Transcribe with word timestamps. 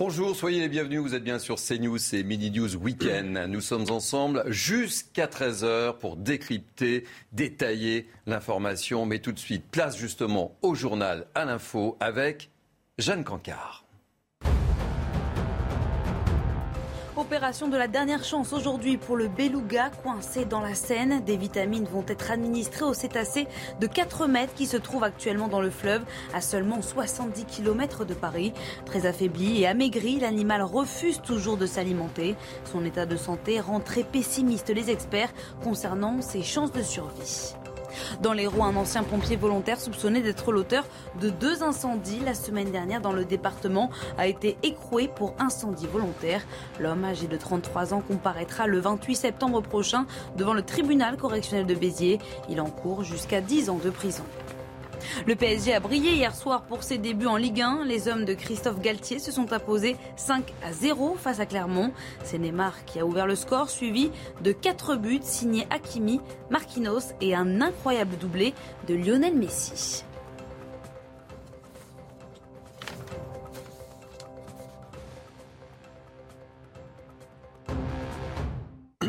Bonjour, 0.00 0.34
soyez 0.34 0.60
les 0.60 0.70
bienvenus. 0.70 0.98
Vous 1.00 1.14
êtes 1.14 1.22
bien 1.22 1.38
sur 1.38 1.56
CNews 1.56 1.98
et 2.14 2.22
Mini 2.22 2.50
News 2.50 2.74
Weekend. 2.74 3.36
Nous 3.50 3.60
sommes 3.60 3.90
ensemble 3.90 4.44
jusqu'à 4.50 5.26
13h 5.26 5.98
pour 5.98 6.16
décrypter, 6.16 7.04
détailler 7.32 8.08
l'information. 8.24 9.04
Mais 9.04 9.18
tout 9.18 9.32
de 9.32 9.38
suite, 9.38 9.62
place 9.70 9.98
justement 9.98 10.56
au 10.62 10.74
journal, 10.74 11.26
à 11.34 11.44
l'info 11.44 11.98
avec 12.00 12.48
Jeanne 12.96 13.24
Cancard. 13.24 13.84
Opération 17.30 17.68
de 17.68 17.76
la 17.76 17.86
dernière 17.86 18.24
chance 18.24 18.52
aujourd'hui 18.52 18.96
pour 18.96 19.16
le 19.16 19.28
beluga 19.28 19.90
coincé 20.02 20.44
dans 20.44 20.58
la 20.58 20.74
Seine. 20.74 21.22
Des 21.24 21.36
vitamines 21.36 21.84
vont 21.84 22.04
être 22.08 22.32
administrées 22.32 22.84
aux 22.84 22.92
cétacés 22.92 23.46
de 23.80 23.86
4 23.86 24.26
mètres 24.26 24.52
qui 24.52 24.66
se 24.66 24.76
trouvent 24.76 25.04
actuellement 25.04 25.46
dans 25.46 25.60
le 25.60 25.70
fleuve 25.70 26.02
à 26.34 26.40
seulement 26.40 26.82
70 26.82 27.44
km 27.44 28.04
de 28.04 28.14
Paris. 28.14 28.52
Très 28.84 29.06
affaibli 29.06 29.62
et 29.62 29.68
amaigri, 29.68 30.18
l'animal 30.18 30.62
refuse 30.62 31.22
toujours 31.22 31.56
de 31.56 31.66
s'alimenter. 31.66 32.34
Son 32.64 32.84
état 32.84 33.06
de 33.06 33.16
santé 33.16 33.60
rend 33.60 33.78
très 33.78 34.02
pessimiste 34.02 34.70
les 34.70 34.90
experts 34.90 35.32
concernant 35.62 36.22
ses 36.22 36.42
chances 36.42 36.72
de 36.72 36.82
survie. 36.82 37.54
Dans 38.22 38.32
l'Hérault, 38.32 38.64
un 38.64 38.76
ancien 38.76 39.02
pompier 39.02 39.36
volontaire 39.36 39.80
soupçonné 39.80 40.20
d'être 40.20 40.52
l'auteur 40.52 40.84
de 41.20 41.30
deux 41.30 41.62
incendies 41.62 42.20
la 42.24 42.34
semaine 42.34 42.70
dernière 42.70 43.00
dans 43.00 43.12
le 43.12 43.24
département 43.24 43.90
a 44.18 44.26
été 44.26 44.56
écroué 44.62 45.08
pour 45.08 45.34
incendie 45.38 45.86
volontaire. 45.86 46.42
L'homme 46.78 47.04
âgé 47.04 47.26
de 47.26 47.36
33 47.36 47.94
ans 47.94 48.00
comparaîtra 48.00 48.66
le 48.66 48.80
28 48.80 49.14
septembre 49.14 49.62
prochain 49.62 50.06
devant 50.36 50.54
le 50.54 50.62
tribunal 50.62 51.16
correctionnel 51.16 51.66
de 51.66 51.74
Béziers. 51.74 52.18
Il 52.48 52.60
encourt 52.60 53.04
jusqu'à 53.04 53.40
10 53.40 53.70
ans 53.70 53.80
de 53.82 53.90
prison. 53.90 54.24
Le 55.26 55.34
PSG 55.34 55.74
a 55.74 55.80
brillé 55.80 56.12
hier 56.12 56.34
soir 56.34 56.62
pour 56.62 56.82
ses 56.82 56.98
débuts 56.98 57.26
en 57.26 57.36
Ligue 57.36 57.60
1. 57.60 57.84
Les 57.84 58.08
hommes 58.08 58.24
de 58.24 58.34
Christophe 58.34 58.80
Galtier 58.80 59.18
se 59.18 59.32
sont 59.32 59.52
imposés 59.52 59.96
5 60.16 60.44
à 60.64 60.72
0 60.72 61.16
face 61.16 61.40
à 61.40 61.46
Clermont. 61.46 61.92
C'est 62.24 62.38
Neymar 62.38 62.84
qui 62.84 63.00
a 63.00 63.06
ouvert 63.06 63.26
le 63.26 63.36
score, 63.36 63.70
suivi 63.70 64.10
de 64.42 64.52
4 64.52 64.96
buts 64.96 65.20
signés 65.22 65.66
Hakimi, 65.70 66.20
Marquinhos 66.50 67.12
et 67.20 67.34
un 67.34 67.60
incroyable 67.60 68.16
doublé 68.16 68.54
de 68.88 68.94
Lionel 68.94 69.34
Messi. 69.36 70.04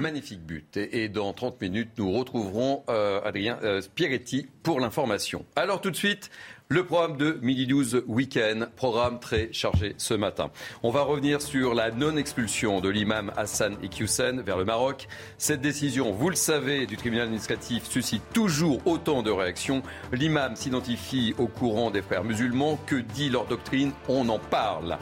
Magnifique 0.01 0.41
but. 0.45 0.77
Et, 0.77 1.07
dans 1.07 1.31
30 1.31 1.61
minutes, 1.61 1.91
nous 1.97 2.11
retrouverons 2.11 2.83
euh, 2.89 3.21
Adrien 3.23 3.57
euh, 3.63 3.81
Spieretti 3.81 4.47
pour 4.63 4.79
l'information. 4.79 5.45
Alors 5.55 5.79
tout 5.79 5.91
de 5.91 5.95
suite, 5.95 6.29
le 6.71 6.85
programme 6.85 7.17
de 7.17 7.37
Midi 7.41 7.67
12 7.67 8.03
Week-end, 8.07 8.67
programme 8.77 9.19
très 9.19 9.51
chargé 9.51 9.93
ce 9.97 10.13
matin. 10.13 10.51
On 10.83 10.89
va 10.89 11.01
revenir 11.01 11.41
sur 11.41 11.73
la 11.73 11.91
non-expulsion 11.91 12.79
de 12.79 12.87
l'imam 12.87 13.33
Hassan 13.35 13.75
Iqiyoussen 13.83 14.39
vers 14.39 14.55
le 14.55 14.63
Maroc. 14.63 15.09
Cette 15.37 15.59
décision, 15.59 16.13
vous 16.13 16.29
le 16.29 16.37
savez, 16.37 16.85
du 16.85 16.95
tribunal 16.95 17.25
administratif 17.25 17.83
suscite 17.89 18.23
toujours 18.33 18.79
autant 18.87 19.21
de 19.21 19.31
réactions. 19.31 19.83
L'imam 20.13 20.55
s'identifie 20.55 21.35
au 21.37 21.47
courant 21.47 21.91
des 21.91 22.01
frères 22.01 22.23
musulmans. 22.23 22.79
Que 22.85 22.95
dit 22.95 23.29
leur 23.29 23.47
doctrine? 23.47 23.91
On 24.07 24.29
en 24.29 24.39
parle. 24.39 24.97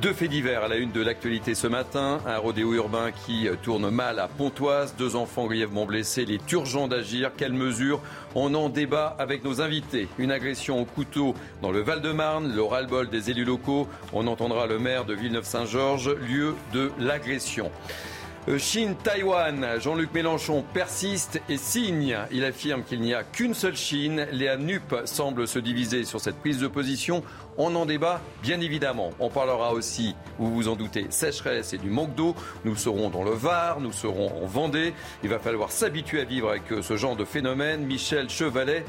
Deux 0.00 0.14
faits 0.14 0.30
divers 0.30 0.64
à 0.64 0.68
la 0.68 0.76
une 0.76 0.90
de 0.90 1.02
l'actualité 1.02 1.54
ce 1.54 1.68
matin. 1.68 2.18
Un 2.26 2.38
rodéo 2.38 2.74
urbain 2.74 3.12
qui 3.12 3.46
tourne 3.62 3.90
mal 3.90 4.18
à 4.18 4.26
Pontoise. 4.26 4.96
Deux 4.98 5.14
enfants 5.14 5.46
grièvement 5.46 5.86
blessés. 5.86 6.22
Il 6.22 6.32
est 6.32 6.50
urgent 6.50 6.88
d'agir. 6.88 7.30
Quelles 7.36 7.52
mesures 7.52 8.00
On 8.34 8.54
en 8.54 8.68
débat 8.68 9.14
avec 9.18 9.44
nos 9.44 9.60
invités. 9.60 10.08
Une 10.18 10.30
agression 10.30 10.80
au 10.80 10.84
couteau 10.84 11.34
dans 11.60 11.70
le 11.70 11.80
Val-de-Marne, 11.80 12.54
le 12.54 12.62
ras-le-bol 12.62 13.10
des 13.10 13.30
élus 13.30 13.44
locaux. 13.44 13.88
On 14.12 14.26
entendra 14.26 14.66
le 14.66 14.78
maire 14.78 15.04
de 15.04 15.14
Villeneuve-Saint-Georges, 15.14 16.10
lieu 16.28 16.54
de 16.72 16.90
l'agression. 16.98 17.70
Euh, 18.48 18.58
Chine-Taïwan, 18.58 19.78
Jean-Luc 19.78 20.12
Mélenchon 20.12 20.64
persiste 20.74 21.40
et 21.48 21.56
signe. 21.56 22.16
Il 22.32 22.44
affirme 22.44 22.82
qu'il 22.82 23.00
n'y 23.00 23.14
a 23.14 23.22
qu'une 23.22 23.54
seule 23.54 23.76
Chine. 23.76 24.26
Les 24.32 24.56
NUP 24.56 24.96
semblent 25.04 25.46
se 25.46 25.60
diviser 25.60 26.04
sur 26.04 26.20
cette 26.20 26.38
prise 26.38 26.58
de 26.58 26.66
position. 26.66 27.22
On 27.56 27.76
en 27.76 27.86
débat, 27.86 28.20
bien 28.42 28.60
évidemment. 28.60 29.10
On 29.20 29.28
parlera 29.28 29.72
aussi, 29.72 30.16
vous 30.40 30.52
vous 30.52 30.66
en 30.66 30.74
doutez, 30.74 31.06
sécheresse 31.10 31.72
et 31.72 31.78
du 31.78 31.88
manque 31.88 32.16
d'eau. 32.16 32.34
Nous 32.64 32.74
serons 32.74 33.10
dans 33.10 33.22
le 33.22 33.30
Var, 33.30 33.78
nous 33.78 33.92
serons 33.92 34.42
en 34.42 34.46
Vendée. 34.46 34.92
Il 35.22 35.28
va 35.28 35.38
falloir 35.38 35.70
s'habituer 35.70 36.22
à 36.22 36.24
vivre 36.24 36.50
avec 36.50 36.72
euh, 36.72 36.82
ce 36.82 36.96
genre 36.96 37.14
de 37.14 37.24
phénomène. 37.24 37.86
Michel 37.86 38.28
Chevalet 38.28 38.84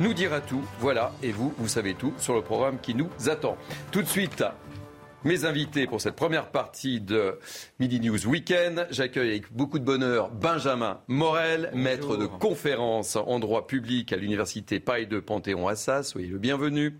nous 0.00 0.14
dira 0.14 0.40
tout. 0.40 0.62
Voilà, 0.80 1.12
et 1.22 1.30
vous, 1.30 1.52
vous 1.58 1.68
savez 1.68 1.94
tout 1.94 2.14
sur 2.18 2.34
le 2.34 2.42
programme 2.42 2.78
qui 2.80 2.94
nous 2.94 3.08
attend. 3.26 3.56
Tout 3.92 4.02
de 4.02 4.08
suite, 4.08 4.44
mes 5.24 5.46
invités 5.46 5.86
pour 5.86 6.00
cette 6.00 6.16
première 6.16 6.50
partie 6.50 7.00
de 7.00 7.38
Midi 7.80 7.98
News 7.98 8.26
Weekend. 8.26 8.86
J'accueille 8.90 9.30
avec 9.30 9.52
beaucoup 9.52 9.78
de 9.78 9.84
bonheur 9.84 10.30
Benjamin 10.30 11.00
Morel, 11.08 11.70
maître 11.74 12.16
de 12.16 12.26
conférence 12.26 13.16
en 13.16 13.38
droit 13.38 13.66
public 13.66 14.12
à 14.12 14.16
l'Université 14.16 14.80
Paris 14.80 15.06
de 15.06 15.20
Panthéon-Assas. 15.20 16.02
Soyez 16.04 16.28
le 16.28 16.38
bienvenu. 16.38 16.98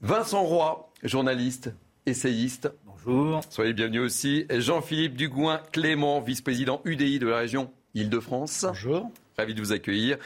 Vincent 0.00 0.42
Roy, 0.42 0.90
journaliste, 1.02 1.70
essayiste. 2.06 2.72
Bonjour. 2.86 3.42
Soyez 3.50 3.70
le 3.70 3.76
bienvenu 3.76 4.00
aussi. 4.00 4.46
Jean-Philippe 4.50 5.14
Dugouin 5.14 5.60
Clément, 5.72 6.20
vice-président 6.20 6.80
UDI 6.86 7.18
de 7.18 7.28
la 7.28 7.38
région 7.38 7.70
Île-de-France. 7.94 8.64
Bonjour. 8.66 9.10
Ravi 9.36 9.54
de 9.54 9.60
vous 9.60 9.72
accueillir 9.72 10.16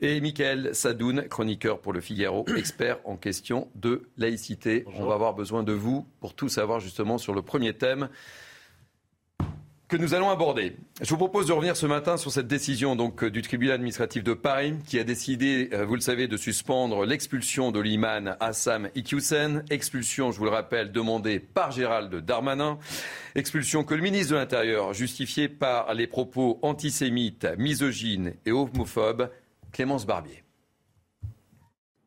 et 0.00 0.20
Michael 0.20 0.74
Sadoun, 0.74 1.26
chroniqueur 1.28 1.80
pour 1.80 1.92
le 1.92 2.00
Figaro, 2.00 2.44
expert 2.56 2.98
en 3.04 3.16
question 3.16 3.68
de 3.74 4.08
laïcité. 4.16 4.84
On 4.98 5.06
va 5.06 5.14
avoir 5.14 5.34
besoin 5.34 5.62
de 5.62 5.72
vous 5.72 6.06
pour 6.20 6.34
tout 6.34 6.48
savoir 6.48 6.80
justement 6.80 7.18
sur 7.18 7.34
le 7.34 7.42
premier 7.42 7.74
thème 7.74 8.08
que 9.88 9.96
nous 9.96 10.14
allons 10.14 10.30
aborder. 10.30 10.76
Je 11.02 11.10
vous 11.10 11.18
propose 11.18 11.46
de 11.46 11.52
revenir 11.52 11.76
ce 11.76 11.86
matin 11.86 12.16
sur 12.16 12.32
cette 12.32 12.46
décision 12.46 12.96
donc 12.96 13.24
du 13.24 13.42
tribunal 13.42 13.74
administratif 13.74 14.24
de 14.24 14.32
Paris 14.32 14.74
qui 14.86 14.98
a 14.98 15.04
décidé, 15.04 15.68
euh, 15.72 15.84
vous 15.84 15.94
le 15.94 16.00
savez, 16.00 16.26
de 16.26 16.36
suspendre 16.36 17.04
l'expulsion 17.04 17.70
de 17.70 17.80
l'imam 17.80 18.36
Assam 18.40 18.88
Iqiyoussen. 18.94 19.62
Expulsion, 19.70 20.32
je 20.32 20.38
vous 20.38 20.46
le 20.46 20.50
rappelle, 20.50 20.90
demandée 20.90 21.38
par 21.38 21.70
Gérald 21.70 22.12
Darmanin. 22.14 22.78
Expulsion 23.34 23.84
que 23.84 23.94
le 23.94 24.02
ministre 24.02 24.32
de 24.32 24.38
l'Intérieur, 24.38 24.94
justifiée 24.94 25.48
par 25.48 25.92
les 25.92 26.06
propos 26.06 26.58
antisémites, 26.62 27.46
misogynes 27.58 28.34
et 28.46 28.52
homophobes, 28.52 29.28
Clémence 29.74 30.06
Barbier. 30.06 30.44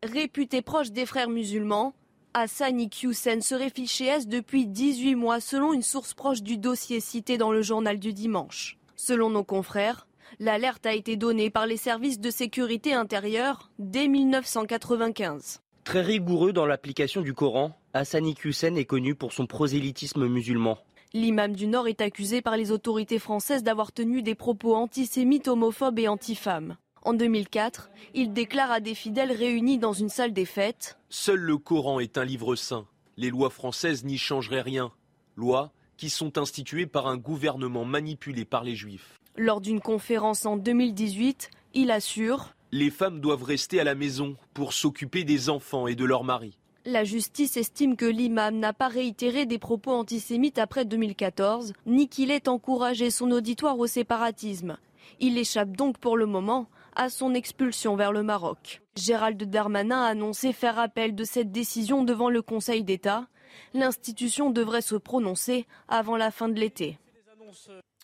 Réputé 0.02 0.62
proche 0.62 0.92
des 0.92 1.06
frères 1.06 1.30
musulmans, 1.30 1.94
Hassan 2.34 2.80
Iqiyoussen 2.80 3.42
serait 3.42 3.70
fiché 3.70 4.06
S 4.06 4.26
depuis 4.26 4.68
18 4.68 5.16
mois 5.16 5.42
selon 5.42 5.74
une 5.74 5.82
source 5.82 6.14
proche 6.14 6.42
du 6.42 6.58
dossier 6.58 7.02
cité 7.02 7.38
dans 7.38 7.52
le 7.52 7.62
journal 7.62 8.00
du 8.00 8.14
dimanche. 8.14 8.78
Selon 8.96 9.30
nos 9.30 9.44
confrères, 9.44 10.08
l'alerte 10.40 10.86
a 10.86 10.94
été 10.94 11.18
donnée 11.18 11.50
par 11.50 11.66
les 11.68 11.76
services 11.76 12.22
de 12.22 12.30
sécurité 12.30 12.94
intérieure 12.94 13.70
dès 13.80 14.08
1995. 14.08 15.60
Très 15.84 16.02
rigoureux 16.02 16.54
dans 16.54 16.66
l'application 16.66 17.20
du 17.20 17.34
Coran, 17.34 17.78
Hassan 17.94 18.28
Iqiyoussen 18.28 18.78
est 18.78 18.86
connu 18.86 19.14
pour 19.14 19.34
son 19.34 19.46
prosélytisme 19.46 20.26
musulman. 20.28 20.78
L'imam 21.14 21.54
du 21.54 21.68
Nord 21.68 21.90
est 21.90 22.00
accusé 22.00 22.42
par 22.42 22.56
les 22.56 22.72
autorités 22.72 23.20
françaises 23.20 23.64
d'avoir 23.64 23.92
tenu 23.92 24.22
des 24.22 24.36
propos 24.36 24.74
antisémites, 24.76 25.50
homophobes 25.50 26.00
et 26.00 26.08
antifemmes. 26.08 26.78
En 27.08 27.14
2004, 27.14 27.90
il 28.16 28.34
déclare 28.34 28.70
à 28.70 28.82
des 28.82 28.94
fidèles 28.94 29.32
réunis 29.32 29.78
dans 29.78 29.94
une 29.94 30.10
salle 30.10 30.34
des 30.34 30.44
fêtes 30.44 31.00
Seul 31.10 31.40
le 31.40 31.58
Coran 31.58 32.02
est 32.02 32.18
un 32.18 32.26
livre 32.26 32.58
saint. 32.58 32.86
Les 33.16 33.30
lois 33.30 33.50
françaises 33.50 34.04
n'y 34.04 34.18
changeraient 34.18 34.60
rien. 34.60 34.92
Lois 35.38 35.72
qui 35.96 36.10
sont 36.10 36.38
instituées 36.38 36.86
par 36.86 37.08
un 37.08 37.16
gouvernement 37.16 37.86
manipulé 37.86 38.44
par 38.44 38.66
les 38.66 38.76
juifs. 38.76 39.22
Lors 39.38 39.62
d'une 39.62 39.80
conférence 39.80 40.46
en 40.46 40.58
2018, 40.58 41.50
il 41.76 41.92
assure 41.92 42.50
Les 42.74 42.90
femmes 42.90 43.22
doivent 43.22 43.44
rester 43.44 43.80
à 43.80 43.86
la 43.86 43.96
maison 43.96 44.36
pour 44.54 44.74
s'occuper 44.74 45.24
des 45.24 45.50
enfants 45.50 45.88
et 45.88 45.96
de 45.96 46.04
leurs 46.04 46.26
maris. 46.26 46.58
La 46.84 47.06
justice 47.06 47.56
estime 47.56 47.96
que 47.96 48.06
l'imam 48.06 48.60
n'a 48.60 48.74
pas 48.74 48.90
réitéré 48.90 49.46
des 49.46 49.60
propos 49.60 49.92
antisémites 49.92 50.60
après 50.60 50.84
2014, 50.84 51.72
ni 51.86 52.10
qu'il 52.10 52.32
ait 52.32 52.50
encouragé 52.50 53.12
son 53.12 53.32
auditoire 53.32 53.80
au 53.80 53.88
séparatisme. 53.88 54.78
Il 55.22 55.38
échappe 55.38 55.72
donc 55.72 56.00
pour 56.00 56.18
le 56.18 56.26
moment 56.26 56.68
à 56.98 57.10
son 57.10 57.34
expulsion 57.34 57.96
vers 57.96 58.12
le 58.12 58.24
Maroc. 58.24 58.82
Gérald 58.96 59.42
Darmanin 59.44 60.02
a 60.02 60.08
annoncé 60.08 60.52
faire 60.52 60.80
appel 60.80 61.16
de 61.16 61.24
cette 61.24 61.52
décision 61.52 62.04
devant 62.04 62.30
le 62.30 62.42
Conseil 62.42 62.84
d'État. 62.84 63.28
L'institution 63.74 64.50
devrait 64.50 64.82
se 64.82 64.96
prononcer 64.96 65.68
avant 65.88 66.18
la 66.18 66.32
fin 66.32 66.50
de 66.50 66.60
l'été. 66.60 66.98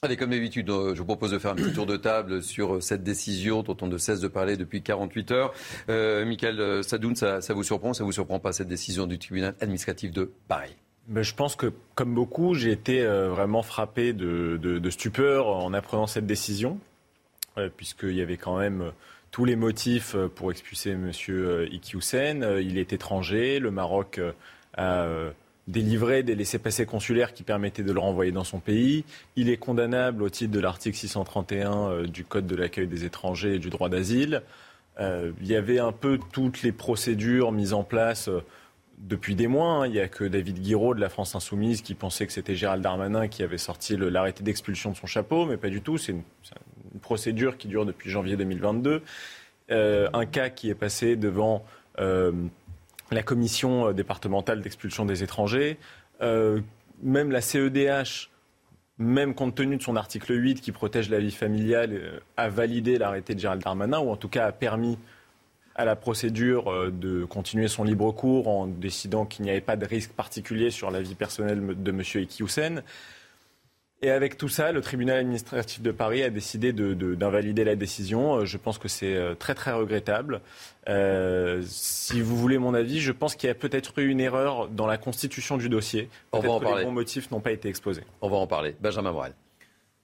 Allez, 0.03 0.17
comme 0.17 0.31
d'habitude, 0.31 0.69
euh, 0.69 0.93
je 0.93 0.99
vous 0.99 1.05
propose 1.05 1.31
de 1.31 1.39
faire 1.39 1.51
un 1.51 1.55
petit 1.55 1.73
tour 1.73 1.85
de 1.85 1.95
table 1.95 2.43
sur 2.43 2.75
euh, 2.75 2.81
cette 2.81 3.03
décision 3.03 3.63
dont 3.63 3.77
on 3.81 3.87
ne 3.87 3.97
cesse 3.97 4.19
de 4.19 4.27
parler 4.27 4.57
depuis 4.57 4.81
48 4.81 5.31
heures. 5.31 5.53
Euh, 5.89 6.25
Michael 6.25 6.83
Sadoun, 6.83 7.15
ça, 7.15 7.39
vous 7.49 7.63
surprend 7.63 7.93
Ça 7.93 8.03
vous 8.03 8.11
surprend 8.11 8.39
pas 8.39 8.51
cette 8.51 8.67
décision 8.67 9.07
du 9.07 9.17
tribunal 9.17 9.55
administratif 9.61 10.11
de 10.11 10.29
Paris? 10.47 10.75
Ben, 11.07 11.23
Je 11.23 11.33
pense 11.33 11.55
que, 11.55 11.71
comme 11.95 12.13
beaucoup, 12.13 12.53
j'ai 12.53 12.71
été 12.71 13.05
vraiment 13.05 13.63
frappé 13.63 14.11
de, 14.11 14.57
de, 14.61 14.89
stupeur 14.89 15.47
en 15.47 15.73
apprenant 15.73 16.07
cette 16.07 16.25
décision. 16.25 16.79
Euh, 17.57 17.69
puisqu'il 17.75 18.15
y 18.15 18.21
avait 18.21 18.37
quand 18.37 18.57
même 18.57 18.81
euh, 18.81 18.89
tous 19.29 19.45
les 19.45 19.55
motifs 19.55 20.15
euh, 20.15 20.27
pour 20.27 20.49
expulser 20.51 20.91
M. 20.91 21.11
Iqiyoussen. 21.71 22.43
Il 22.61 22.79
est 22.79 22.93
étranger. 22.93 23.59
Le 23.59 23.69
Maroc 23.69 24.19
a 24.75 25.07
délivrer 25.67 26.23
des 26.23 26.35
laissés-passer 26.35 26.85
consulaires 26.85 27.33
qui 27.33 27.43
permettaient 27.43 27.83
de 27.83 27.93
le 27.93 27.99
renvoyer 27.99 28.31
dans 28.31 28.43
son 28.43 28.59
pays. 28.59 29.05
Il 29.35 29.49
est 29.49 29.57
condamnable 29.57 30.23
au 30.23 30.29
titre 30.29 30.51
de 30.51 30.59
l'article 30.59 30.97
631 30.97 31.89
euh, 31.89 32.07
du 32.07 32.25
Code 32.25 32.47
de 32.47 32.55
l'accueil 32.55 32.87
des 32.87 33.05
étrangers 33.05 33.55
et 33.55 33.59
du 33.59 33.69
droit 33.69 33.89
d'asile. 33.89 34.41
Il 34.99 35.47
y 35.47 35.55
avait 35.55 35.79
un 35.79 35.91
peu 35.91 36.19
toutes 36.31 36.61
les 36.61 36.71
procédures 36.71 37.51
mises 37.51 37.73
en 37.73 37.83
place 37.83 38.29
depuis 38.99 39.33
des 39.33 39.47
mois. 39.47 39.73
Hein. 39.73 39.87
Il 39.87 39.93
n'y 39.93 39.99
a 39.99 40.07
que 40.07 40.23
David 40.23 40.59
Guiraud 40.59 40.93
de 40.93 40.99
la 40.99 41.09
France 41.09 41.33
Insoumise 41.33 41.81
qui 41.81 41.95
pensait 41.95 42.27
que 42.27 42.33
c'était 42.33 42.55
Gérald 42.55 42.83
Darmanin 42.83 43.27
qui 43.27 43.41
avait 43.41 43.57
sorti 43.57 43.97
l'arrêté 43.97 44.43
d'expulsion 44.43 44.91
de 44.91 44.95
son 44.95 45.07
chapeau, 45.07 45.45
mais 45.45 45.57
pas 45.57 45.69
du 45.69 45.81
tout. 45.81 45.97
C'est 45.97 46.15
une, 46.93 46.99
procédure 46.99 47.57
qui 47.57 47.67
dure 47.67 47.85
depuis 47.85 48.09
janvier 48.09 48.37
2022. 48.37 49.01
un 49.69 50.25
cas 50.25 50.49
qui 50.49 50.69
est 50.69 50.75
passé 50.75 51.15
devant 51.15 51.65
la 53.13 53.23
commission 53.23 53.89
euh, 53.89 53.93
départementale 53.93 54.61
d'expulsion 54.61 55.05
des 55.05 55.23
étrangers, 55.23 55.77
euh, 56.21 56.59
même 57.01 57.31
la 57.31 57.41
CEDH, 57.41 58.29
même 58.97 59.33
compte 59.33 59.55
tenu 59.55 59.77
de 59.77 59.81
son 59.81 59.95
article 59.95 60.33
8 60.33 60.61
qui 60.61 60.71
protège 60.71 61.09
la 61.09 61.19
vie 61.19 61.31
familiale, 61.31 61.91
euh, 61.93 62.19
a 62.37 62.49
validé 62.49 62.97
l'arrêté 62.97 63.35
de 63.35 63.39
Gérald 63.39 63.61
Darmanin, 63.61 63.99
ou 63.99 64.09
en 64.09 64.17
tout 64.17 64.29
cas 64.29 64.47
a 64.47 64.51
permis 64.51 64.97
à 65.75 65.85
la 65.85 65.95
procédure 65.95 66.91
de 66.91 67.25
continuer 67.25 67.67
son 67.67 67.83
libre 67.83 68.11
cours 68.11 68.47
en 68.47 68.67
décidant 68.67 69.25
qu'il 69.25 69.43
n'y 69.43 69.49
avait 69.49 69.59
pas 69.59 69.75
de 69.75 69.87
risque 69.87 70.11
particulier 70.11 70.69
sur 70.69 70.91
la 70.91 71.01
vie 71.01 71.15
personnelle 71.15 71.65
de 71.75 71.89
M. 71.89 72.01
Ekioussen. 72.13 72.83
Et 74.03 74.11
avec 74.11 74.37
tout 74.37 74.49
ça, 74.49 74.73
le 74.73 74.81
tribunal 74.81 75.19
administratif 75.19 75.81
de 75.81 75.91
Paris 75.91 76.23
a 76.23 76.29
décidé 76.29 76.73
d'invalider 76.73 77.63
la 77.63 77.77
décision. 77.77 78.35
Euh, 78.35 78.45
je 78.45 78.57
pense 78.57 78.77
que 78.77 78.89
c'est 78.89 79.15
euh, 79.15 79.33
très 79.33 79.55
très 79.55 79.71
regrettable. 79.71 80.41
Euh, 80.89 81.61
si 81.65 82.19
vous 82.19 82.35
voulez 82.35 82.57
mon 82.57 82.73
avis, 82.73 82.99
je 82.99 83.13
pense 83.13 83.37
qu'il 83.37 83.47
y 83.47 83.51
a 83.51 83.55
peut-être 83.55 83.97
eu 83.99 84.09
une 84.09 84.19
erreur 84.19 84.67
dans 84.67 84.87
la 84.87 84.97
constitution 84.97 85.55
du 85.55 85.69
dossier. 85.69 86.09
Peut-être 86.31 86.59
que 86.59 86.77
les 86.79 86.83
bons 86.83 86.91
motifs 86.91 87.31
n'ont 87.31 87.39
pas 87.39 87.53
été 87.53 87.69
exposés. 87.69 88.03
On 88.19 88.29
va 88.29 88.35
en 88.35 88.45
parler. 88.45 88.75
Benjamin 88.81 89.13
Morel. 89.13 89.33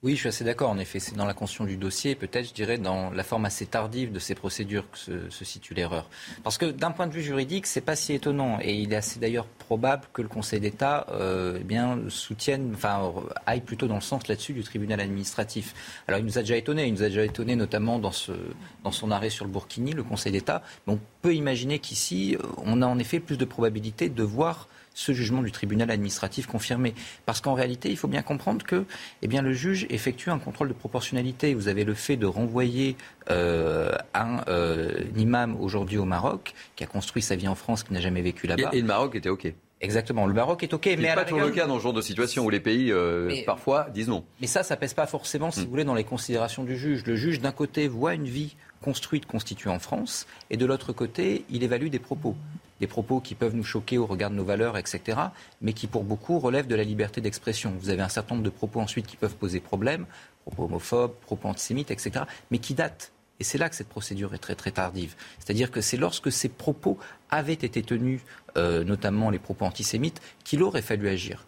Oui, 0.02 0.14
je 0.14 0.20
suis 0.20 0.28
assez 0.28 0.44
d'accord. 0.44 0.70
En 0.70 0.78
effet, 0.78 0.98
c'est 0.98 1.14
dans 1.14 1.26
la 1.26 1.34
conscience 1.34 1.68
du 1.68 1.76
dossier, 1.76 2.14
peut-être, 2.14 2.48
je 2.48 2.54
dirais, 2.54 2.78
dans 2.78 3.10
la 3.10 3.22
forme 3.22 3.44
assez 3.44 3.66
tardive 3.66 4.12
de 4.12 4.18
ces 4.18 4.34
procédures 4.34 4.90
que 4.90 4.96
se, 5.28 5.44
situe 5.44 5.74
l'erreur. 5.74 6.08
Parce 6.42 6.56
que 6.56 6.64
d'un 6.64 6.90
point 6.90 7.06
de 7.06 7.12
vue 7.12 7.20
juridique, 7.20 7.66
c'est 7.66 7.82
pas 7.82 7.96
si 7.96 8.14
étonnant, 8.14 8.58
et 8.62 8.76
il 8.76 8.94
est 8.94 8.96
assez 8.96 9.20
d'ailleurs 9.20 9.44
probable 9.44 10.04
que 10.14 10.22
le 10.22 10.28
Conseil 10.28 10.58
d'État, 10.58 11.06
euh, 11.10 11.58
eh 11.60 11.64
bien, 11.64 11.98
soutienne, 12.08 12.72
enfin, 12.74 13.12
aille 13.44 13.60
plutôt 13.60 13.88
dans 13.88 13.96
le 13.96 14.00
sens 14.00 14.26
là-dessus 14.26 14.54
du 14.54 14.62
tribunal 14.62 15.00
administratif. 15.00 15.74
Alors, 16.08 16.18
il 16.18 16.24
nous 16.24 16.38
a 16.38 16.40
déjà 16.40 16.56
étonné. 16.56 16.86
Il 16.86 16.94
nous 16.94 17.02
a 17.02 17.08
déjà 17.08 17.26
étonné, 17.26 17.54
notamment 17.54 17.98
dans 17.98 18.10
son 18.12 19.10
arrêt 19.10 19.28
sur 19.28 19.44
le 19.44 19.50
Burkini, 19.50 19.92
le 19.92 20.02
Conseil 20.02 20.32
d'État. 20.32 20.62
Mais 20.86 20.94
on 20.94 21.00
peut 21.20 21.34
imaginer 21.34 21.78
qu'ici, 21.78 22.38
on 22.64 22.80
a 22.80 22.86
en 22.86 22.98
effet 22.98 23.20
plus 23.20 23.36
de 23.36 23.44
probabilité 23.44 24.08
de 24.08 24.22
voir 24.22 24.66
ce 24.94 25.12
jugement 25.12 25.42
du 25.42 25.52
tribunal 25.52 25.90
administratif 25.90 26.46
confirmé. 26.46 26.94
Parce 27.26 27.40
qu'en 27.40 27.54
réalité, 27.54 27.90
il 27.90 27.96
faut 27.96 28.08
bien 28.08 28.22
comprendre 28.22 28.64
que 28.64 28.84
eh 29.22 29.28
bien, 29.28 29.42
le 29.42 29.52
juge 29.52 29.86
effectue 29.90 30.30
un 30.30 30.38
contrôle 30.38 30.68
de 30.68 30.74
proportionnalité. 30.74 31.54
Vous 31.54 31.68
avez 31.68 31.84
le 31.84 31.94
fait 31.94 32.16
de 32.16 32.26
renvoyer 32.26 32.96
euh, 33.30 33.92
un, 34.14 34.42
euh, 34.48 35.04
imam 35.16 35.56
aujourd'hui 35.60 35.98
au 35.98 36.04
Maroc, 36.04 36.54
qui 36.76 36.84
a 36.84 36.86
construit 36.86 37.22
sa 37.22 37.36
vie 37.36 37.48
en 37.48 37.54
France, 37.54 37.82
qui 37.82 37.92
n'a 37.92 38.00
jamais 38.00 38.22
vécu 38.22 38.46
là-bas. 38.46 38.70
Et, 38.72 38.80
le 38.80 38.86
Maroc 38.86 39.14
était 39.14 39.28
OK. 39.28 39.52
Exactement, 39.82 40.26
le 40.26 40.34
Maroc 40.34 40.62
est 40.62 40.74
OK. 40.74 40.84
Mais 40.86 40.96
n'est 40.96 41.14
pas 41.14 41.24
toujours 41.24 41.46
le 41.46 41.52
cas 41.52 41.66
dans 41.66 41.78
ce 41.78 41.82
genre 41.82 41.94
de 41.94 42.02
situation 42.02 42.44
où 42.44 42.50
les 42.50 42.60
pays, 42.60 42.92
euh, 42.92 43.34
parfois, 43.46 43.88
disent 43.94 44.08
non. 44.08 44.24
Mais 44.40 44.46
ça, 44.46 44.62
ça 44.62 44.76
pèse 44.76 44.92
pas 44.92 45.06
forcément, 45.06 45.50
si 45.50 45.60
hmm. 45.60 45.64
vous 45.64 45.70
voulez, 45.70 45.84
dans 45.84 45.94
les 45.94 46.04
considérations 46.04 46.64
du 46.64 46.76
juge. 46.76 47.04
Le 47.06 47.16
juge, 47.16 47.40
d'un 47.40 47.52
côté, 47.52 47.88
voit 47.88 48.14
une 48.14 48.26
vie 48.26 48.56
construite, 48.82 49.26
constituée 49.26 49.70
en 49.70 49.78
France, 49.78 50.26
et 50.50 50.56
de 50.56 50.66
l'autre 50.66 50.92
côté, 50.92 51.44
il 51.50 51.62
évalue 51.62 51.88
des 51.88 51.98
propos 51.98 52.34
des 52.80 52.86
propos 52.86 53.20
qui 53.20 53.34
peuvent 53.34 53.54
nous 53.54 53.64
choquer 53.64 53.98
au 53.98 54.06
regard 54.06 54.30
de 54.30 54.36
nos 54.36 54.44
valeurs, 54.44 54.76
etc., 54.78 55.18
mais 55.60 55.72
qui 55.72 55.86
pour 55.86 56.04
beaucoup 56.04 56.38
relèvent 56.38 56.66
de 56.66 56.74
la 56.74 56.84
liberté 56.84 57.20
d'expression. 57.20 57.74
Vous 57.78 57.90
avez 57.90 58.02
un 58.02 58.08
certain 58.08 58.34
nombre 58.34 58.44
de 58.44 58.50
propos 58.50 58.80
ensuite 58.80 59.06
qui 59.06 59.16
peuvent 59.16 59.36
poser 59.36 59.60
problème, 59.60 60.06
propos 60.44 60.64
homophobes, 60.64 61.14
propos 61.20 61.48
antisémites, 61.48 61.90
etc., 61.90 62.24
mais 62.50 62.58
qui 62.58 62.74
datent. 62.74 63.12
Et 63.38 63.44
c'est 63.44 63.58
là 63.58 63.68
que 63.70 63.76
cette 63.76 63.88
procédure 63.88 64.34
est 64.34 64.38
très 64.38 64.54
très 64.54 64.70
tardive. 64.70 65.14
C'est-à-dire 65.38 65.70
que 65.70 65.80
c'est 65.80 65.96
lorsque 65.96 66.30
ces 66.30 66.48
propos 66.48 66.98
avaient 67.30 67.52
été 67.54 67.82
tenus, 67.82 68.20
euh, 68.56 68.84
notamment 68.84 69.30
les 69.30 69.38
propos 69.38 69.64
antisémites, 69.64 70.20
qu'il 70.44 70.62
aurait 70.62 70.82
fallu 70.82 71.08
agir. 71.08 71.46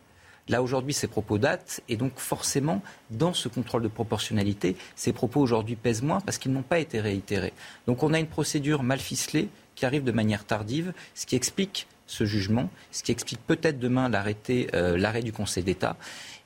Là, 0.48 0.62
aujourd'hui, 0.62 0.92
ces 0.92 1.06
propos 1.06 1.38
datent, 1.38 1.80
et 1.88 1.96
donc 1.96 2.12
forcément, 2.16 2.82
dans 3.10 3.32
ce 3.32 3.48
contrôle 3.48 3.82
de 3.82 3.88
proportionnalité, 3.88 4.76
ces 4.96 5.12
propos 5.12 5.40
aujourd'hui 5.40 5.76
pèsent 5.76 6.02
moins 6.02 6.20
parce 6.20 6.38
qu'ils 6.38 6.52
n'ont 6.52 6.62
pas 6.62 6.80
été 6.80 7.00
réitérés. 7.00 7.52
Donc 7.86 8.02
on 8.02 8.12
a 8.12 8.18
une 8.18 8.26
procédure 8.26 8.82
mal 8.82 8.98
ficelée 8.98 9.48
qui 9.74 9.86
arrive 9.86 10.04
de 10.04 10.12
manière 10.12 10.44
tardive, 10.44 10.92
ce 11.14 11.26
qui 11.26 11.36
explique 11.36 11.86
ce 12.06 12.24
jugement, 12.24 12.68
ce 12.90 13.02
qui 13.02 13.12
explique 13.12 13.40
peut-être 13.46 13.78
demain 13.78 14.10
euh, 14.12 14.98
l'arrêt 14.98 15.22
du 15.22 15.32
Conseil 15.32 15.62
d'État. 15.62 15.96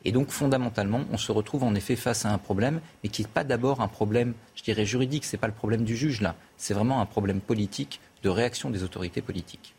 Et 0.05 0.13
donc, 0.13 0.31
fondamentalement, 0.31 1.05
on 1.11 1.17
se 1.17 1.33
retrouve 1.33 1.65
en 1.65 1.75
effet 1.75 1.97
face 1.97 2.25
à 2.25 2.33
un 2.33 2.39
problème, 2.39 2.81
mais 3.03 3.09
qui 3.09 3.23
n'est 3.23 3.29
pas 3.29 3.43
d'abord 3.43 3.81
un 3.81 3.89
problème, 3.89 4.35
je 4.55 4.63
dirais, 4.63 4.85
juridique. 4.85 5.25
Ce 5.25 5.35
n'est 5.35 5.41
pas 5.41 5.49
le 5.49 5.53
problème 5.53 5.83
du 5.85 5.97
juge, 5.97 6.21
là. 6.21 6.37
C'est 6.57 6.75
vraiment 6.75 7.01
un 7.01 7.07
problème 7.07 7.41
politique, 7.41 8.01
de 8.23 8.29
réaction 8.29 8.71
des 8.71 8.85
autorités 8.85 9.23
politiques. 9.23 9.75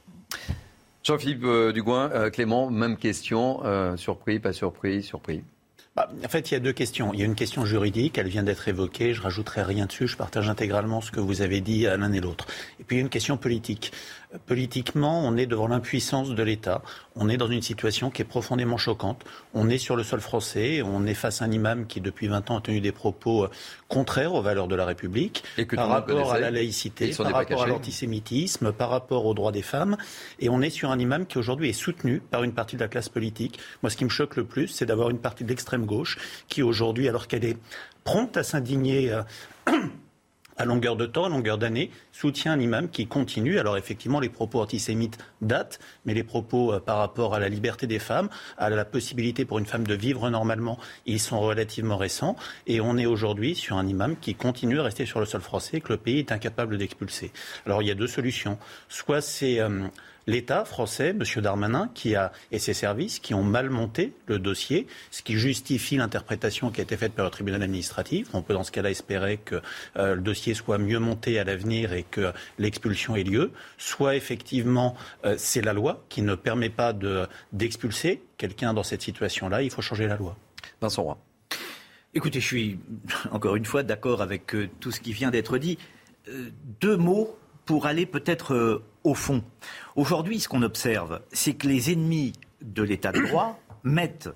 Jean-Philippe 1.03 1.43
euh, 1.45 1.71
Dugouin, 1.71 2.11
euh, 2.11 2.29
Clément, 2.29 2.69
même 2.69 2.97
question. 2.97 3.61
surpris, 3.95 4.39
pas 4.39 4.51
surpris, 4.51 5.03
surpris 5.03 5.43
bah, 5.97 6.07
en 6.23 6.29
fait, 6.29 6.51
il 6.51 6.53
y 6.53 6.57
a 6.57 6.59
deux 6.59 6.73
questions. 6.73 7.11
Il 7.11 7.19
y 7.19 7.23
a 7.23 7.25
une 7.25 7.33
question 7.33 7.65
juridique, 7.65 8.19
elle 8.19 8.27
vient 8.27 8.43
d'être 8.43 8.67
évoquée, 8.67 9.15
je 9.15 9.21
rajouterai 9.23 9.63
rien 9.63 9.87
dessus, 9.87 10.07
je 10.07 10.15
partage 10.15 10.47
intégralement 10.47 11.01
ce 11.01 11.09
que 11.09 11.19
vous 11.19 11.41
avez 11.41 11.59
dit 11.59 11.87
à 11.87 11.97
l'un 11.97 12.13
et 12.13 12.19
l'autre. 12.19 12.45
Et 12.79 12.83
puis 12.83 12.97
il 12.97 12.99
y 12.99 13.01
a 13.01 13.03
une 13.03 13.09
question 13.09 13.35
politique. 13.35 13.91
Politiquement, 14.45 15.21
on 15.25 15.37
est 15.37 15.45
devant 15.45 15.67
l'impuissance 15.67 16.31
de 16.31 16.43
l'État. 16.43 16.81
On 17.15 17.29
est 17.29 17.37
dans 17.37 17.47
une 17.47 17.61
situation 17.61 18.11
qui 18.11 18.21
est 18.21 18.25
profondément 18.25 18.75
choquante. 18.75 19.23
On 19.53 19.69
est 19.69 19.77
sur 19.77 19.95
le 19.95 20.03
sol 20.03 20.19
français. 20.19 20.81
On 20.81 21.05
est 21.05 21.13
face 21.13 21.41
à 21.41 21.45
un 21.45 21.51
imam 21.51 21.87
qui, 21.87 22.01
depuis 22.01 22.27
20 22.27 22.51
ans, 22.51 22.57
a 22.57 22.61
tenu 22.61 22.81
des 22.81 22.91
propos 22.91 23.45
euh, 23.45 23.49
contraires 23.87 24.33
aux 24.33 24.41
valeurs 24.41 24.67
de 24.67 24.75
la 24.75 24.85
République, 24.85 25.45
par 25.73 25.87
rapport 25.87 26.33
à 26.33 26.39
la 26.39 26.51
laïcité, 26.51 27.13
par 27.15 27.31
rapport 27.31 27.63
à 27.63 27.67
l'antisémitisme, 27.67 28.73
par 28.73 28.89
rapport 28.89 29.25
aux 29.25 29.33
droits 29.33 29.53
des 29.53 29.61
femmes. 29.61 29.95
Et 30.41 30.49
on 30.49 30.61
est 30.61 30.71
sur 30.71 30.91
un 30.91 30.99
imam 30.99 31.25
qui, 31.25 31.37
aujourd'hui, 31.37 31.69
est 31.69 31.73
soutenu 31.73 32.19
par 32.19 32.43
une 32.43 32.51
partie 32.51 32.75
de 32.75 32.81
la 32.81 32.89
classe 32.89 33.07
politique. 33.07 33.57
Moi, 33.81 33.89
ce 33.89 33.95
qui 33.95 34.03
me 34.03 34.09
choque 34.09 34.35
le 34.35 34.43
plus, 34.43 34.67
c'est 34.67 34.85
d'avoir 34.85 35.09
une 35.09 35.19
partie 35.19 35.45
de 35.45 35.49
l'extrême 35.49 35.85
gauche 35.85 36.17
qui, 36.49 36.63
aujourd'hui, 36.63 37.07
alors 37.07 37.29
qu'elle 37.29 37.45
est 37.45 37.57
prompte 38.03 38.35
à 38.35 38.43
s'indigner 38.43 39.09
euh, 39.09 39.21
à 40.57 40.65
longueur 40.65 40.95
de 40.95 41.05
temps, 41.05 41.25
à 41.25 41.29
longueur 41.29 41.57
d'année, 41.57 41.91
soutient 42.11 42.53
un 42.53 42.59
imam 42.59 42.89
qui 42.89 43.07
continue. 43.07 43.59
Alors 43.59 43.77
effectivement, 43.77 44.19
les 44.19 44.29
propos 44.29 44.59
antisémites 44.61 45.17
datent, 45.41 45.79
mais 46.05 46.13
les 46.13 46.23
propos 46.23 46.73
euh, 46.73 46.79
par 46.79 46.97
rapport 46.97 47.35
à 47.35 47.39
la 47.39 47.49
liberté 47.49 47.87
des 47.87 47.99
femmes, 47.99 48.29
à 48.57 48.69
la 48.69 48.85
possibilité 48.85 49.45
pour 49.45 49.59
une 49.59 49.65
femme 49.65 49.85
de 49.85 49.93
vivre 49.93 50.29
normalement, 50.29 50.77
ils 51.05 51.19
sont 51.19 51.39
relativement 51.39 51.97
récents. 51.97 52.35
Et 52.65 52.81
on 52.81 52.97
est 52.97 53.05
aujourd'hui 53.05 53.55
sur 53.55 53.77
un 53.77 53.87
imam 53.87 54.15
qui 54.19 54.35
continue 54.35 54.79
à 54.79 54.83
rester 54.83 55.05
sur 55.05 55.19
le 55.19 55.25
sol 55.25 55.41
français 55.41 55.81
que 55.81 55.93
le 55.93 55.97
pays 55.97 56.19
est 56.19 56.31
incapable 56.31 56.77
d'expulser. 56.77 57.31
Alors 57.65 57.81
il 57.81 57.87
y 57.87 57.91
a 57.91 57.95
deux 57.95 58.07
solutions. 58.07 58.57
Soit 58.89 59.21
c'est 59.21 59.59
euh, 59.59 59.87
l'État 60.27 60.65
français, 60.65 61.09
M. 61.09 61.23
Darmanin, 61.41 61.89
qui 61.93 62.15
a, 62.15 62.31
et 62.51 62.59
ses 62.59 62.73
services, 62.73 63.19
qui 63.19 63.33
ont 63.33 63.43
mal 63.43 63.69
monté 63.69 64.13
le 64.27 64.37
dossier, 64.37 64.85
ce 65.09 65.21
qui 65.23 65.37
justifie 65.37 65.95
l'interprétation 65.95 66.69
qui 66.69 66.81
a 66.81 66.83
été 66.83 66.97
faite 66.97 67.13
par 67.13 67.25
le 67.25 67.31
tribunal 67.31 67.63
administratif. 67.63 68.27
On 68.33 68.41
peut 68.41 68.53
dans 68.53 68.63
ce 68.63 68.71
cas-là 68.71 68.91
espérer 68.91 69.37
que 69.37 69.61
euh, 69.95 70.15
le 70.15 70.21
dossier 70.21 70.53
soit 70.53 70.77
mieux 70.77 70.99
monté 70.99 71.39
à 71.39 71.45
l'avenir 71.45 71.93
et 71.93 72.03
que 72.03 72.33
l'expulsion 72.59 73.15
ait 73.15 73.23
lieu. 73.23 73.51
Soit 73.77 74.15
effectivement, 74.15 74.95
euh, 75.25 75.35
c'est 75.37 75.61
la 75.61 75.73
loi 75.73 76.03
qui 76.09 76.21
ne 76.21 76.35
permet 76.35 76.69
pas 76.69 76.93
d'expulser 77.53 78.21
quelqu'un 78.37 78.73
dans 78.73 78.83
cette 78.83 79.01
situation-là. 79.01 79.61
Il 79.61 79.71
faut 79.71 79.81
changer 79.81 80.07
la 80.07 80.17
loi. 80.17 80.35
Vincent 80.81 81.03
Roy. 81.03 81.17
Écoutez, 82.13 82.41
je 82.41 82.45
suis 82.45 82.79
encore 83.31 83.55
une 83.55 83.65
fois 83.65 83.83
d'accord 83.83 84.21
avec 84.21 84.53
euh, 84.53 84.69
tout 84.81 84.91
ce 84.91 84.99
qui 84.99 85.13
vient 85.13 85.31
d'être 85.31 85.57
dit. 85.57 85.77
deux 86.81 86.97
mots 86.97 87.37
pour 87.65 87.85
aller 87.85 88.05
peut-être 88.05 88.81
au 89.07 89.13
fond. 89.13 89.41
Aujourd'hui, 89.95 90.39
ce 90.39 90.49
qu'on 90.49 90.63
observe, 90.63 91.21
c'est 91.31 91.53
que 91.53 91.67
les 91.67 91.91
ennemis 91.91 92.33
de 92.61 92.83
l'état 92.83 93.11
de 93.11 93.25
droit 93.25 93.57
mettent 93.83 94.29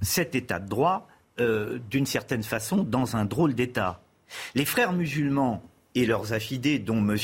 cet 0.00 0.34
état 0.34 0.60
de 0.60 0.68
droit, 0.68 1.08
euh, 1.40 1.80
d'une 1.90 2.06
certaine 2.06 2.44
façon, 2.44 2.84
dans 2.84 3.16
un 3.16 3.24
drôle 3.24 3.54
d'état. 3.54 4.00
Les 4.54 4.64
frères 4.64 4.92
musulmans 4.92 5.62
et 5.94 6.06
leurs 6.06 6.32
affidés, 6.32 6.78
dont 6.78 6.98
M. 6.98 7.16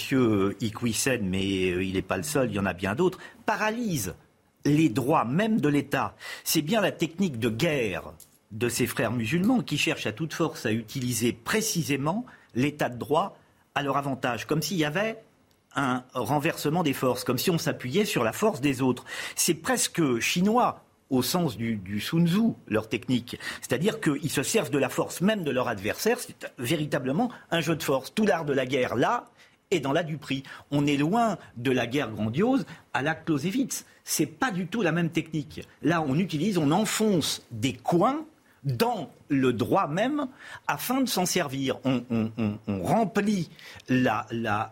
Iqwisen, 0.61 1.23
mais 1.23 1.71
euh, 1.71 1.85
il 1.85 1.95
n'est 1.95 2.02
pas 2.02 2.17
le 2.17 2.25
seul, 2.25 2.50
il 2.50 2.57
y 2.57 2.59
en 2.59 2.67
a 2.67 2.75
bien 2.75 2.95
d'autres, 2.95 3.19
paralysent 3.47 4.14
les 4.64 4.88
droits 4.88 5.25
même 5.25 5.61
de 5.61 5.69
l'État. 5.69 6.17
C'est 6.43 6.62
bien 6.62 6.81
la 6.81 6.90
technique 6.90 7.38
de 7.38 7.49
guerre 7.49 8.12
de 8.50 8.69
ces 8.69 8.87
frères 8.87 9.12
musulmans 9.12 9.61
qui 9.61 9.78
cherchent 9.78 10.07
à 10.07 10.12
toute 10.12 10.35
force 10.35 10.67
à 10.67 10.73
utiliser 10.73 11.33
précisément 11.33 12.26
l'état 12.55 12.88
de 12.88 12.99
droit 12.99 13.38
à 13.75 13.83
leur 13.83 13.97
avantage, 13.97 14.47
comme 14.47 14.62
s'il 14.62 14.78
y 14.78 14.85
avait 14.85 15.23
un 15.78 16.04
renversement 16.14 16.82
des 16.82 16.92
forces, 16.92 17.25
comme 17.25 17.38
si 17.38 17.50
on 17.50 17.58
s'appuyait 17.58 18.04
sur 18.04 18.25
la 18.25 18.32
force 18.32 18.61
des 18.61 18.82
autres. 18.82 19.04
C'est 19.37 19.54
presque 19.54 20.18
chinois 20.18 20.85
au 21.11 21.23
sens 21.23 21.56
du, 21.56 22.00
Sun 22.00 22.26
Tzu, 22.26 22.52
leur 22.66 22.88
technique. 22.88 23.38
C'est-à-dire 23.61 24.00
qu'ils 24.00 24.30
se 24.30 24.42
servent 24.42 24.70
de 24.70 24.78
la 24.78 24.88
force 24.88 25.20
même 25.20 25.42
de 25.42 25.50
leur 25.50 25.68
adversaire. 25.68 26.18
C'est 26.20 26.50
véritablement 26.58 27.30
un 27.50 27.61
jeu 27.61 27.76
de 27.76 27.82
force. 27.82 28.12
Tout 28.14 28.26
l'art 28.26 28.44
de 28.44 28.52
la 28.52 28.66
guerre, 28.66 28.94
là, 28.94 29.30
et 29.70 29.80
dans 29.80 29.92
la 29.92 30.02
Dupri. 30.02 30.42
On 30.70 30.87
est 30.87 30.97
loin 30.97 31.38
de 31.56 31.70
la 31.70 31.87
guerre 31.87 32.11
grandiose 32.11 32.64
à 32.94 33.02
la 33.02 33.14
Clausewitz. 33.14 33.85
C'est 34.04 34.26
pas 34.26 34.50
du 34.50 34.66
tout 34.66 34.82
la 34.82 34.92
même 34.92 35.11
technique. 35.11 35.66
Là, 35.82 36.02
on 36.06 36.18
utilise, 36.18 36.58
on 36.58 36.70
enfonce 36.70 37.42
des 37.50 37.75
coins 37.75 38.25
dans 38.65 39.11
le 39.29 39.53
droit 39.53 39.87
même 39.87 40.27
afin 40.67 41.00
de 41.00 41.09
s'en 41.09 41.27
servir. 41.27 41.79
On, 41.85 42.03
remplit 42.83 43.50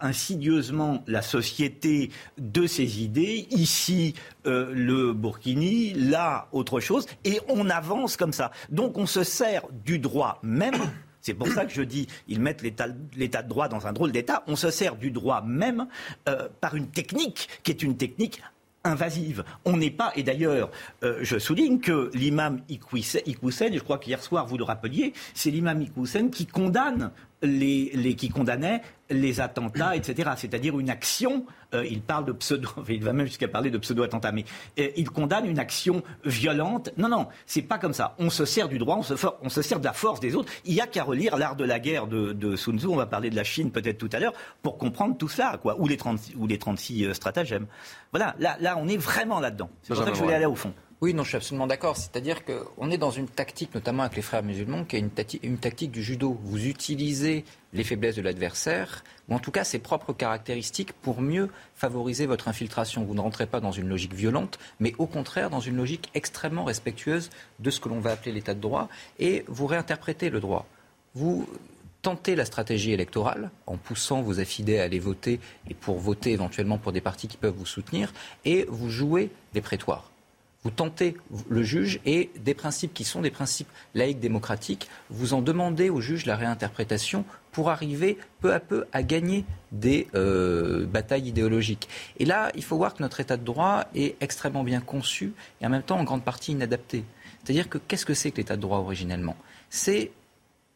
insidieusement 0.01 1.03
la 1.07 1.23
société 1.23 2.11
de 2.39 2.67
ses 2.67 3.03
idées. 3.03 3.47
Ici, 3.51 4.15
euh, 4.47 4.73
le 4.75 5.13
Burkini, 5.13 5.93
là, 5.95 6.49
autre 6.53 6.81
chose. 6.81 7.07
Et 7.25 7.41
on 7.49 7.69
avance 7.71 8.17
comme 8.17 8.33
ça. 8.33 8.51
Donc 8.71 8.99
on 8.99 9.07
se 9.07 9.25
sert 9.25 9.63
du 9.85 9.99
droit 9.99 10.39
même. 10.43 10.77
C'est 11.21 11.35
pour 11.35 11.49
ça 11.49 11.65
que 11.65 11.73
je 11.73 11.83
dis, 11.83 12.07
ils 12.29 12.41
mettent 12.41 12.63
l'état 12.63 13.43
de 13.43 13.49
droit 13.49 13.69
dans 13.69 13.89
un 13.89 13.93
drôle 13.93 14.13
d'état. 14.13 14.45
On 14.47 14.55
se 14.55 14.71
sert 14.71 14.95
du 14.95 15.11
droit 15.11 15.43
même 15.43 15.89
euh, 16.29 16.49
par 16.61 16.77
une 16.77 16.87
technique 16.89 17.49
qui 17.65 17.73
est 17.73 17.83
une 17.83 17.97
technique 17.97 18.41
invasive. 18.87 19.45
On 19.65 19.77
n'est 19.77 19.91
pas, 19.91 20.13
et 20.17 20.23
d'ailleurs, 20.23 20.71
euh, 21.03 21.19
je 21.23 21.39
souligne 21.39 21.81
que 21.81 22.11
l'imam 22.15 22.61
Iqoussen, 22.69 23.75
je 23.75 23.79
crois 23.81 23.99
qu'hier 23.99 24.23
soir 24.23 24.47
vous 24.47 24.59
le 24.59 24.65
rappeliez, 24.65 25.13
c'est 25.35 25.51
l'imam 25.51 25.83
Iqoussen 25.83 26.31
qui 26.31 26.47
condamne 26.47 27.11
les, 27.43 28.15
qui 28.17 28.29
condamnait 28.29 28.83
les 29.11 29.41
attentats, 29.41 29.95
etc. 29.95 30.31
C'est-à-dire 30.37 30.79
une 30.81 30.91
action, 30.91 31.45
euh, 31.75 31.85
il 31.89 32.01
parle 32.01 32.25
de 32.25 32.33
pseudo, 32.33 32.69
il 32.89 33.05
va 33.05 33.13
même 33.13 33.27
jusqu'à 33.27 33.47
parler 33.47 33.71
de 33.71 33.79
pseudo-attentat, 33.79 34.33
mais 34.33 34.45
euh, 34.79 34.89
il 34.97 35.11
condamne 35.11 35.47
une 35.47 35.59
action 35.59 36.03
violente. 36.25 36.91
Non, 36.97 37.09
non, 37.09 37.29
c'est 37.47 37.63
pas 37.63 37.79
comme 37.79 37.93
ça. 37.93 38.15
On 38.19 38.31
se 38.31 38.45
sert 38.45 38.69
du 38.69 38.79
droit, 38.79 38.97
on 38.97 39.03
se, 39.03 39.15
on 39.43 39.49
se 39.49 39.63
sert 39.63 39.79
de 39.79 39.85
la 39.85 39.93
force 39.93 40.21
des 40.21 40.35
autres. 40.35 40.53
Il 40.65 40.75
y 40.75 40.81
a 40.81 40.87
qu'à 40.87 41.05
relire 41.05 41.37
l'art 41.37 41.57
de 41.57 41.65
la 41.65 41.79
guerre 41.79 42.07
de, 42.07 42.33
de, 42.33 42.57
Sun 42.57 42.79
Tzu, 42.79 42.87
on 42.87 42.97
va 42.97 43.07
parler 43.07 43.31
de 43.31 43.37
la 43.37 43.45
Chine 43.45 43.71
peut-être 43.71 43.99
tout 43.99 44.11
à 44.13 44.19
l'heure, 44.19 44.33
pour 44.63 44.79
comprendre 44.79 45.17
tout 45.17 45.29
ça, 45.29 45.59
quoi, 45.61 45.79
ou 45.79 45.87
les, 45.87 45.97
30, 45.97 46.19
ou 46.37 46.47
les 46.47 46.59
36 46.59 47.05
euh, 47.05 47.15
stratagèmes. 47.15 47.67
Voilà, 48.13 48.35
là, 48.39 48.57
là, 48.61 48.77
on 48.79 48.89
est 48.89 48.97
vraiment 48.97 49.41
là-dedans. 49.41 49.71
C'est 49.83 49.95
pour 49.95 50.03
ça 50.03 50.11
que 50.11 50.17
je 50.17 50.23
voulais 50.23 50.35
aller 50.35 50.47
au 50.47 50.57
fond. 50.57 50.73
Oui, 51.03 51.13
non, 51.13 51.25
je 51.25 51.29
suis 51.29 51.37
absolument 51.37 51.67
d'accord. 51.67 51.99
C'est-à-dire 51.99 52.39
qu'on 52.47 52.91
est 52.91 52.97
dans 52.97 53.11
une 53.11 53.29
tactique, 53.29 53.75
notamment 53.75 54.05
avec 54.05 54.17
les 54.17 54.23
frères 54.23 54.43
musulmans, 54.43 54.85
qui 54.85 54.97
est 54.97 55.01
une, 55.01 55.11
une, 55.43 55.59
tactique 55.59 55.91
du 55.91 56.03
judo. 56.03 56.39
Vous 56.43 56.67
utilisez 56.67 57.45
les 57.75 57.85
faiblesses 57.85 58.17
de 58.17 58.23
l'adversaire, 58.23 59.05
ou 59.29 59.35
en 59.35 59.39
tout 59.39 59.51
cas 59.51 59.63
ses 59.63 59.79
propres 59.79 60.15
caractéristiques, 60.15 60.95
pour 60.95 61.21
mieux 61.21 61.51
favoriser 61.75 62.25
votre 62.25 62.49
infiltration. 62.49 63.05
Vous 63.05 63.15
ne 63.15 63.21
rentrez 63.21 63.47
pas 63.47 63.61
dans 63.61 63.73
une 63.73 63.89
logique 63.89 64.15
violente, 64.15 64.59
mais 64.81 64.95
au 64.97 65.07
contraire 65.07 65.51
dans 65.51 65.61
une 65.61 65.77
logique 65.77 66.09
extrêmement 66.15 66.65
respectueuse 66.65 67.29
de 67.59 67.69
ce 67.69 67.79
que 67.79 67.91
l'on 67.91 68.01
va 68.01 68.13
appeler 68.13 68.33
l'état 68.33 68.55
de 68.55 68.61
droit, 68.61 68.89
et 69.19 69.45
vous 69.49 69.67
réinterprétez 69.67 70.31
le 70.31 70.41
droit. 70.41 70.67
Vous 71.15 71.47
tentez 72.01 72.35
la 72.35 72.47
stratégie 72.47 72.93
électorale 72.93 73.51
en 73.67 73.77
poussant 73.77 74.23
vos 74.23 74.41
affidés 74.41 74.79
à 74.79 74.85
aller 74.85 74.99
voter 74.99 75.41
et 75.69 75.75
pour 75.75 75.99
voter 75.99 76.33
éventuellement 76.33 76.79
pour 76.79 76.93
des 76.93 77.03
partis 77.03 77.29
qui 77.29 77.37
peuvent 77.37 77.55
vous 77.55 77.67
soutenir, 77.67 78.15
et 78.47 78.65
vous 78.71 78.89
jouez 78.89 79.31
les 79.53 79.61
prétoires 79.61 80.11
vous 80.67 80.73
tentez 80.73 81.17
le 81.49 81.63
juge 81.63 82.01
et 82.05 82.29
des 82.41 82.53
principes 82.53 82.93
qui 82.93 83.05
sont 83.05 83.23
des 83.23 83.31
principes 83.31 83.69
laïques 83.95 84.19
démocratiques, 84.19 84.89
vous 85.11 85.33
en 85.33 85.41
demandez 85.41 85.91
au 85.91 86.01
juge 86.01 86.27
la 86.27 86.35
réinterprétation 86.35 87.25
pour 87.53 87.71
arriver 87.71 88.19
peu 88.41 88.53
à 88.53 88.59
peu 88.59 88.85
à 88.91 89.05
gagner 89.05 89.45
des 89.71 90.09
euh, 90.17 90.85
batailles 90.85 91.29
idéologiques. 91.29 91.89
Et 92.19 92.25
là, 92.25 92.51
il 92.57 92.65
faut 92.65 92.77
voir 92.77 92.95
que 92.95 93.03
notre 93.05 93.21
état 93.21 93.37
de 93.37 93.45
droit 93.45 93.85
est 93.95 94.21
extrêmement 94.21 94.65
bien 94.65 94.81
conçu 94.81 95.35
et 95.61 95.67
en 95.67 95.71
même 95.71 95.85
temps 95.85 96.01
en 96.01 96.03
grande 96.03 96.25
partie 96.25 96.51
inadapté. 96.51 97.05
C'est-à-dire 97.45 97.69
que 97.69 97.79
qu'est-ce 97.79 98.05
que 98.05 98.15
c'est 98.15 98.33
que 98.33 98.39
l'état 98.39 98.57
de 98.57 98.63
droit 98.63 98.79
originellement? 98.79 99.37
C'est 99.71 100.11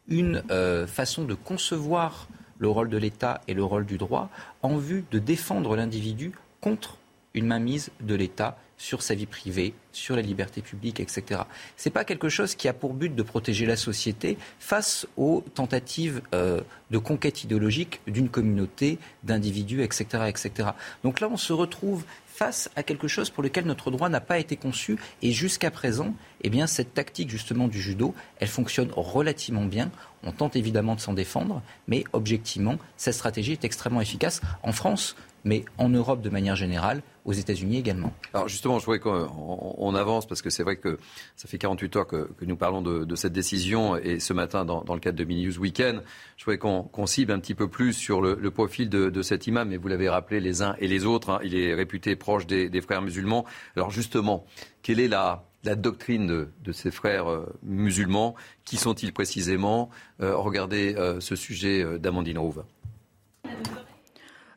une 0.07 0.41
euh, 0.51 0.87
façon 0.87 1.25
de 1.25 1.33
concevoir 1.33 2.29
le 2.59 2.69
rôle 2.69 2.87
de 2.87 2.97
l'État 2.97 3.41
et 3.49 3.53
le 3.53 3.65
rôle 3.65 3.85
du 3.85 3.97
droit 3.97 4.29
en 4.61 4.77
vue 4.77 5.03
de 5.11 5.19
défendre 5.19 5.75
l'individu 5.75 6.31
contre 6.61 6.95
une 7.33 7.47
mainmise 7.47 7.91
de 7.99 8.15
l'État 8.15 8.57
sur 8.81 9.03
sa 9.03 9.13
vie 9.13 9.27
privée, 9.27 9.75
sur 9.91 10.15
la 10.15 10.23
liberté 10.23 10.63
publique, 10.63 10.99
etc. 10.99 11.41
Ce 11.77 11.87
n'est 11.87 11.93
pas 11.93 12.03
quelque 12.03 12.29
chose 12.29 12.55
qui 12.55 12.67
a 12.67 12.73
pour 12.73 12.95
but 12.95 13.13
de 13.13 13.21
protéger 13.21 13.67
la 13.67 13.75
société 13.75 14.39
face 14.59 15.05
aux 15.17 15.43
tentatives 15.53 16.21
euh, 16.33 16.61
de 16.89 16.97
conquête 16.97 17.43
idéologique 17.43 18.01
d'une 18.07 18.27
communauté, 18.27 18.97
d'individus, 19.21 19.83
etc.. 19.83 20.71
Donc 21.03 21.19
là, 21.19 21.29
on 21.31 21.37
se 21.37 21.53
retrouve 21.53 22.05
face 22.25 22.71
à 22.75 22.81
quelque 22.81 23.07
chose 23.07 23.29
pour 23.29 23.43
lequel 23.43 23.65
notre 23.65 23.91
droit 23.91 24.09
n'a 24.09 24.19
pas 24.19 24.39
été 24.39 24.55
conçu. 24.55 24.97
Et 25.21 25.31
jusqu'à 25.31 25.69
présent, 25.69 26.15
eh 26.43 26.49
cette 26.65 26.95
tactique 26.95 27.29
justement 27.29 27.67
du 27.67 27.79
judo, 27.79 28.15
elle 28.39 28.47
fonctionne 28.47 28.89
relativement 28.95 29.65
bien. 29.65 29.91
On 30.23 30.31
tente 30.31 30.55
évidemment 30.55 30.95
de 30.95 31.01
s'en 31.01 31.13
défendre, 31.13 31.61
mais 31.87 32.03
objectivement, 32.13 32.77
cette 32.97 33.13
stratégie 33.13 33.51
est 33.51 33.63
extrêmement 33.63 34.01
efficace. 34.01 34.41
En 34.63 34.71
France, 34.71 35.15
mais 35.43 35.65
en 35.77 35.89
Europe 35.89 36.21
de 36.21 36.31
manière 36.31 36.55
générale, 36.55 37.03
aux 37.25 37.33
États-Unis 37.33 37.77
également. 37.77 38.13
Alors 38.33 38.47
justement, 38.47 38.79
je 38.79 38.85
voudrais 38.85 38.99
qu'on 38.99 39.95
avance 39.95 40.25
parce 40.27 40.41
que 40.41 40.49
c'est 40.49 40.63
vrai 40.63 40.77
que 40.77 40.97
ça 41.35 41.47
fait 41.47 41.57
48 41.57 41.95
heures 41.95 42.07
que, 42.07 42.29
nous 42.41 42.55
parlons 42.55 42.81
de, 42.81 43.15
cette 43.15 43.33
décision 43.33 43.95
et 43.97 44.19
ce 44.19 44.33
matin, 44.33 44.65
dans, 44.65 44.83
le 44.93 44.99
cadre 44.99 45.17
de 45.17 45.23
Mini 45.23 45.45
News 45.45 45.59
Weekend, 45.59 46.01
je 46.37 46.45
voudrais 46.45 46.57
qu'on 46.57 47.05
cible 47.05 47.31
un 47.31 47.39
petit 47.39 47.55
peu 47.55 47.67
plus 47.67 47.93
sur 47.93 48.21
le, 48.21 48.51
profil 48.51 48.89
de, 48.89 49.21
cet 49.21 49.47
imam. 49.47 49.69
Mais 49.69 49.77
vous 49.77 49.87
l'avez 49.87 50.09
rappelé 50.09 50.39
les 50.39 50.61
uns 50.61 50.75
et 50.79 50.87
les 50.87 51.05
autres, 51.05 51.29
hein. 51.29 51.39
il 51.43 51.55
est 51.55 51.73
réputé 51.73 52.15
proche 52.15 52.47
des, 52.47 52.81
frères 52.81 53.01
musulmans. 53.01 53.45
Alors 53.75 53.91
justement, 53.91 54.45
quelle 54.81 54.99
est 54.99 55.07
la, 55.07 55.45
doctrine 55.63 56.27
de, 56.27 56.71
ces 56.71 56.91
frères 56.91 57.29
euh, 57.29 57.45
musulmans? 57.63 58.35
Qui 58.65 58.77
sont-ils 58.77 59.13
précisément? 59.13 59.89
Euh, 60.21 60.35
Regardez 60.35 60.95
euh, 60.97 61.19
ce 61.19 61.35
sujet 61.35 61.99
d'Amandine 61.99 62.39
Rouve. 62.39 62.63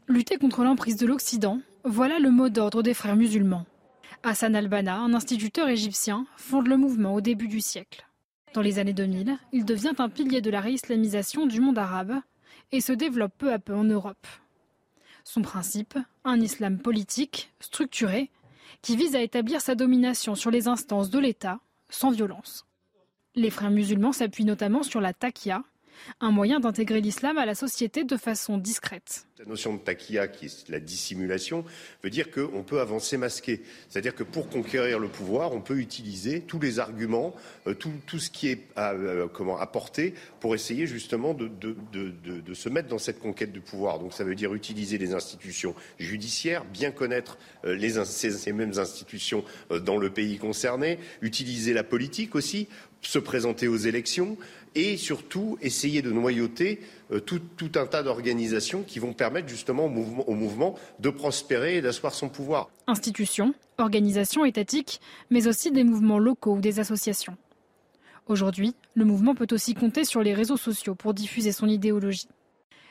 Lutter 0.07 0.37
contre 0.37 0.65
l'emprise 0.65 0.97
de 0.97 1.07
l'Occident, 1.07 1.61
voilà 1.85 2.19
le 2.19 2.31
mot 2.31 2.49
d'ordre 2.49 2.83
des 2.83 2.95
frères 2.95 3.15
musulmans. 3.15 3.67
Hassan 4.23 4.57
al-Banna, 4.57 4.97
un 4.97 5.13
instituteur 5.13 5.69
égyptien, 5.69 6.27
fonde 6.37 6.67
le 6.67 6.79
mouvement 6.79 7.15
au 7.15 7.21
début 7.21 7.47
du 7.47 7.61
siècle. 7.61 8.07
Dans 8.55 8.63
les 8.63 8.79
années 8.79 8.95
2000, 8.95 9.37
il 9.53 9.65
devient 9.67 9.93
un 9.99 10.09
pilier 10.09 10.41
de 10.41 10.49
la 10.51 10.61
réislamisation 10.61 11.47
du 11.47 11.61
monde 11.61 11.77
arabe 11.79 12.15
et 12.73 12.81
se 12.81 12.93
développe 12.93 13.35
peu 13.37 13.53
à 13.53 13.59
peu 13.59 13.75
en 13.75 13.85
Europe. 13.85 14.27
Son 15.25 15.43
principe, 15.43 15.99
un 16.25 16.41
islam 16.41 16.79
politique, 16.79 17.53
structuré, 17.61 18.31
qui 18.81 18.97
vise 18.97 19.15
à 19.15 19.21
établir 19.21 19.61
sa 19.61 19.75
domination 19.75 20.35
sur 20.35 20.51
les 20.51 20.69
instances 20.69 21.11
de 21.11 21.19
l'État 21.19 21.61
sans 21.91 22.11
violence. 22.11 22.67
Les 23.35 23.51
frères 23.51 23.71
musulmans 23.71 24.13
s'appuient 24.13 24.45
notamment 24.45 24.83
sur 24.83 25.03
la 25.03 25.13
taqiyya, 25.13 25.63
un 26.21 26.31
moyen 26.31 26.61
d'intégrer 26.61 27.01
l'islam 27.01 27.39
à 27.39 27.47
la 27.47 27.55
société 27.55 28.05
de 28.05 28.17
façon 28.17 28.59
discrète. 28.59 29.27
La 29.39 29.47
notion 29.47 29.75
de 29.75 29.79
taquilla, 29.79 30.29
qui 30.29 30.47
est 30.47 30.69
la 30.69 30.79
dissimulation, 30.79 31.65
veut 32.03 32.11
dire 32.11 32.31
qu'on 32.31 32.63
peut 32.63 32.81
avancer 32.81 33.17
masqué. 33.17 33.63
C'est-à-dire 33.89 34.15
que 34.15 34.23
pour 34.23 34.49
conquérir 34.49 35.01
le 35.01 35.09
pouvoir, 35.09 35.53
on 35.53 35.61
peut 35.61 35.79
utiliser 35.79 36.41
tous 36.41 36.61
les 36.61 36.79
arguments, 36.79 37.35
euh, 37.67 37.75
tout, 37.75 38.19
ce 38.19 38.31
qui 38.31 38.49
est 38.49 38.61
euh, 38.79 39.27
comment, 39.33 39.59
apporté 39.59 40.15
pour 40.39 40.55
essayer 40.55 40.87
justement 40.87 41.35
de, 41.35 41.51
se 42.55 42.69
mettre 42.69 42.89
dans 42.89 42.99
cette 42.99 43.19
conquête 43.19 43.53
du 43.53 43.61
pouvoir. 43.61 43.99
Donc 43.99 44.13
ça 44.13 44.23
veut 44.23 44.37
dire 44.37 44.55
utiliser 44.55 44.99
les 44.99 45.15
institutions 45.15 45.75
judiciaires, 45.99 46.65
bien 46.65 46.93
connaître 46.93 47.37
euh, 47.65 48.05
ces, 48.05 48.53
mêmes 48.53 48.79
institutions 48.79 49.45
dans 49.83 49.97
le 49.97 50.11
pays 50.11 50.39
concerné, 50.39 50.99
utiliser 51.23 51.73
la 51.73 51.83
politique 51.83 52.37
aussi, 52.37 52.69
se 53.01 53.19
présenter 53.19 53.69
aux 53.69 53.77
élections, 53.77 54.37
et 54.75 54.97
surtout 54.97 55.59
essayer 55.61 56.03
de 56.03 56.11
noyauter 56.11 56.81
euh, 57.13 57.21
tout, 57.21 57.41
un 57.75 57.87
tas 57.87 58.03
d'organisations 58.03 58.83
qui 58.83 58.99
vont 58.99 59.13
permettre 59.13 59.49
justement 59.49 59.87
au 59.87 60.35
mouvement, 60.35 60.75
de 61.01 61.11
prospérer 61.11 61.77
et 61.77 61.83
d'asseoir 61.83 62.15
son 62.15 62.29
pouvoir. 62.29 62.71
Institutions, 62.87 63.55
organisations 63.79 64.45
étatiques, 64.45 65.01
mais 65.31 65.47
aussi 65.47 65.71
des 65.71 65.85
mouvements 65.85 66.19
locaux 66.19 66.55
ou 66.55 66.61
des 66.61 66.81
associations. 66.81 67.37
Aujourd'hui, 68.27 68.75
le 68.95 69.05
mouvement 69.05 69.35
peut 69.35 69.47
aussi 69.51 69.75
compter 69.75 70.05
sur 70.05 70.23
les 70.23 70.35
réseaux 70.35 70.57
sociaux 70.57 70.95
pour 70.95 71.13
diffuser 71.13 71.53
son 71.53 71.67
idéologie. 71.67 72.29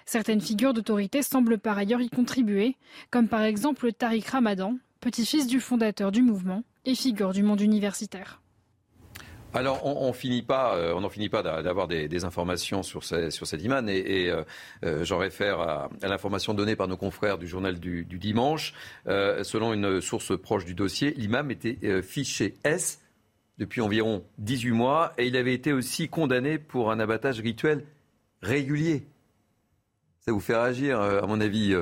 Certaines 0.05 0.41
figures 0.41 0.73
d'autorité 0.73 1.23
semblent 1.23 1.57
par 1.57 1.77
ailleurs 1.77 2.01
y 2.01 2.09
contribuer, 2.09 2.75
comme 3.09 3.27
par 3.27 3.43
exemple 3.43 3.91
Tariq 3.93 4.29
Ramadan, 4.29 4.77
petit-fils 4.99 5.47
du 5.47 5.59
fondateur 5.59 6.11
du 6.11 6.21
mouvement 6.21 6.63
et 6.85 6.93
figure 6.93 7.33
du 7.33 7.41
monde 7.41 7.61
universitaire. 7.61 8.42
Alors, 9.55 9.86
on, 9.86 10.07
on 10.10 10.13
finit 10.13 10.41
pas, 10.41 10.75
euh, 10.75 10.93
on 10.95 11.01
n'en 11.01 11.10
finit 11.10 11.29
pas 11.29 11.43
d'avoir 11.43 11.88
des, 11.88 12.25
informations 12.25 12.81
sur, 12.81 13.03
sur 13.03 13.48
cet 13.48 13.62
imam, 13.62 13.88
et, 13.88 14.29
euh, 14.29 14.43
euh, 14.83 15.03
j'en 15.03 15.19
réfère 15.19 15.60
à, 15.60 15.89
l'information 16.01 16.53
donnée 16.55 16.75
par 16.75 16.88
nos 16.88 16.98
confrères 16.98 17.38
du 17.38 17.48
journal 17.48 17.79
du, 17.79 18.03
dimanche. 18.05 18.74
selon 19.05 19.74
une 19.74 20.01
source 20.01 20.38
proche 20.38 20.65
du 20.65 20.74
dossier, 20.74 21.13
l'imam 21.17 21.51
était 21.51 22.01
fiché 22.01 22.55
S 22.63 23.01
depuis 23.60 23.81
environ 23.81 24.24
18 24.39 24.72
mois, 24.72 25.13
et 25.17 25.27
il 25.27 25.38
avait 25.38 25.53
été 25.53 25.72
aussi 25.72 26.10
condamné 26.10 26.57
pour 26.57 26.91
un 26.91 27.00
abattage 27.00 27.39
rituel 27.39 27.86
régulier. 28.41 29.05
Ça 30.22 30.31
vous 30.31 30.39
fait 30.39 30.55
réagir, 30.55 31.00
à 31.00 31.27
mon 31.27 31.41
avis 31.41 31.75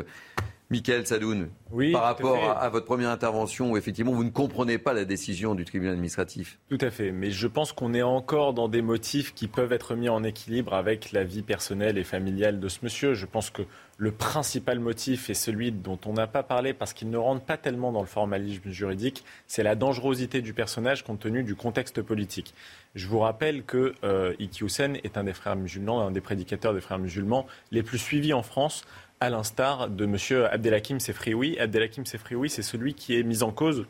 Michael 0.71 1.05
Sadoun, 1.05 1.49
Oui, 1.71 1.91
par 1.91 2.03
rapport 2.03 2.57
à 2.57 2.69
votre 2.69 2.85
première 2.85 3.09
intervention 3.09 3.71
où 3.71 3.77
effectivement 3.77 4.13
vous 4.13 4.23
ne 4.23 4.29
comprenez 4.29 4.77
pas 4.77 4.93
la 4.93 5.03
décision 5.03 5.53
du 5.53 5.65
tribunal 5.65 5.93
administratif. 5.93 6.59
Tout 6.69 6.77
à 6.79 6.89
fait, 6.89 7.11
mais 7.11 7.29
je 7.29 7.47
pense 7.47 7.73
qu'on 7.73 7.93
est 7.93 8.01
encore 8.01 8.53
dans 8.53 8.69
des 8.69 8.81
motifs 8.81 9.33
qui 9.33 9.49
peuvent 9.49 9.73
être 9.73 9.95
mis 9.95 10.07
en 10.07 10.23
équilibre 10.23 10.73
avec 10.73 11.11
la 11.11 11.25
vie 11.25 11.41
personnelle 11.41 11.97
et 11.97 12.05
familiale 12.05 12.61
de 12.61 12.69
ce 12.69 12.79
monsieur. 12.83 13.13
Je 13.15 13.25
pense 13.25 13.49
que 13.49 13.63
le 13.97 14.11
principal 14.13 14.79
motif 14.79 15.29
est 15.29 15.33
celui 15.33 15.73
dont 15.73 15.99
on 16.05 16.13
n'a 16.13 16.25
pas 16.25 16.41
parlé 16.41 16.73
parce 16.73 16.93
qu'il 16.93 17.09
ne 17.09 17.17
rentre 17.17 17.43
pas 17.43 17.57
tellement 17.57 17.91
dans 17.91 17.99
le 17.99 18.07
formalisme 18.07 18.71
juridique, 18.71 19.25
c'est 19.47 19.63
la 19.63 19.75
dangerosité 19.75 20.41
du 20.41 20.53
personnage 20.53 21.03
compte 21.03 21.19
tenu 21.19 21.43
du 21.43 21.55
contexte 21.55 22.01
politique. 22.01 22.53
Je 22.95 23.07
vous 23.07 23.19
rappelle 23.19 23.63
que 23.63 23.93
euh, 24.03 24.33
Iki 24.39 24.63
Hussein 24.63 24.93
est 25.03 25.17
un 25.17 25.25
des 25.25 25.33
frères 25.33 25.57
musulmans, 25.57 26.01
un 26.01 26.11
des 26.11 26.21
prédicateurs 26.21 26.73
des 26.73 26.81
frères 26.81 26.97
musulmans 26.97 27.45
les 27.71 27.83
plus 27.83 27.99
suivis 27.99 28.33
en 28.33 28.41
France 28.41 28.85
à 29.21 29.29
l'instar 29.29 29.87
de 29.87 30.03
M. 30.05 30.17
Abdelhakim 30.51 30.99
Sefrioui. 30.99 31.57
Abdelhakim 31.59 32.05
Sefrioui, 32.05 32.49
c'est 32.49 32.63
celui 32.63 32.95
qui 32.95 33.17
est 33.17 33.23
mis 33.23 33.43
en 33.43 33.51
cause 33.51 33.85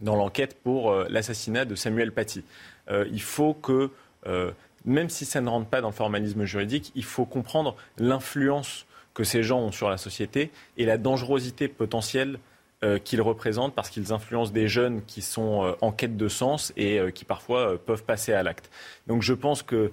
dans 0.00 0.14
l'enquête 0.14 0.56
pour 0.62 0.92
euh, 0.92 1.06
l'assassinat 1.10 1.64
de 1.64 1.74
Samuel 1.74 2.12
Paty. 2.12 2.44
Euh, 2.88 3.04
il 3.10 3.20
faut 3.20 3.52
que, 3.52 3.90
euh, 4.26 4.52
même 4.84 5.10
si 5.10 5.24
ça 5.24 5.40
ne 5.40 5.48
rentre 5.48 5.68
pas 5.68 5.80
dans 5.80 5.88
le 5.88 5.94
formalisme 5.94 6.44
juridique, 6.44 6.92
il 6.94 7.04
faut 7.04 7.24
comprendre 7.24 7.76
l'influence 7.98 8.86
que 9.12 9.24
ces 9.24 9.42
gens 9.42 9.58
ont 9.58 9.72
sur 9.72 9.90
la 9.90 9.96
société 9.96 10.52
et 10.76 10.86
la 10.86 10.98
dangerosité 10.98 11.66
potentielle 11.66 12.38
euh, 12.84 12.98
qu'ils 12.98 13.22
représentent 13.22 13.74
parce 13.74 13.88
qu'ils 13.88 14.12
influencent 14.12 14.52
des 14.52 14.68
jeunes 14.68 15.02
qui 15.06 15.22
sont 15.22 15.64
euh, 15.64 15.72
en 15.80 15.92
quête 15.92 16.18
de 16.18 16.28
sens 16.28 16.74
et 16.76 16.98
euh, 16.98 17.10
qui 17.10 17.24
parfois 17.24 17.78
peuvent 17.78 18.04
passer 18.04 18.34
à 18.34 18.42
l'acte. 18.42 18.70
Donc 19.06 19.22
je 19.22 19.32
pense 19.32 19.62
que, 19.62 19.90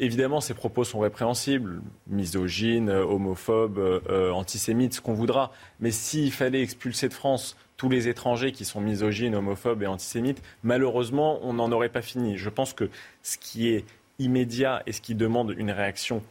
évidemment, 0.00 0.40
ces 0.40 0.54
propos 0.54 0.82
sont 0.82 0.98
répréhensibles, 0.98 1.80
misogynes, 2.08 2.90
homophobes, 2.90 4.02
antisémites, 4.32 4.94
ce 4.94 5.00
qu'on 5.00 5.14
voudra. 5.14 5.52
Mais 5.78 5.92
s'il 5.92 6.32
fallait 6.32 6.62
expulser 6.62 7.08
de 7.08 7.14
France 7.14 7.56
tous 7.76 7.88
les 7.88 8.08
étrangers 8.08 8.50
qui 8.50 8.64
sont 8.64 8.80
misogynes, 8.80 9.36
homophobes 9.36 9.84
et 9.84 9.86
antisémites, 9.86 10.42
malheureusement, 10.64 11.38
on 11.42 11.52
n'en 11.52 11.70
aurait 11.70 11.88
pas 11.88 12.02
fini. 12.02 12.36
Je 12.36 12.50
pense 12.50 12.72
que 12.72 12.90
ce 13.22 13.38
qui 13.38 13.68
est 13.68 13.84
immédiat 14.18 14.82
et 14.86 14.92
ce 14.92 15.00
qui 15.00 15.14
demande 15.14 15.54
une 15.56 15.70
réaction 15.70 16.22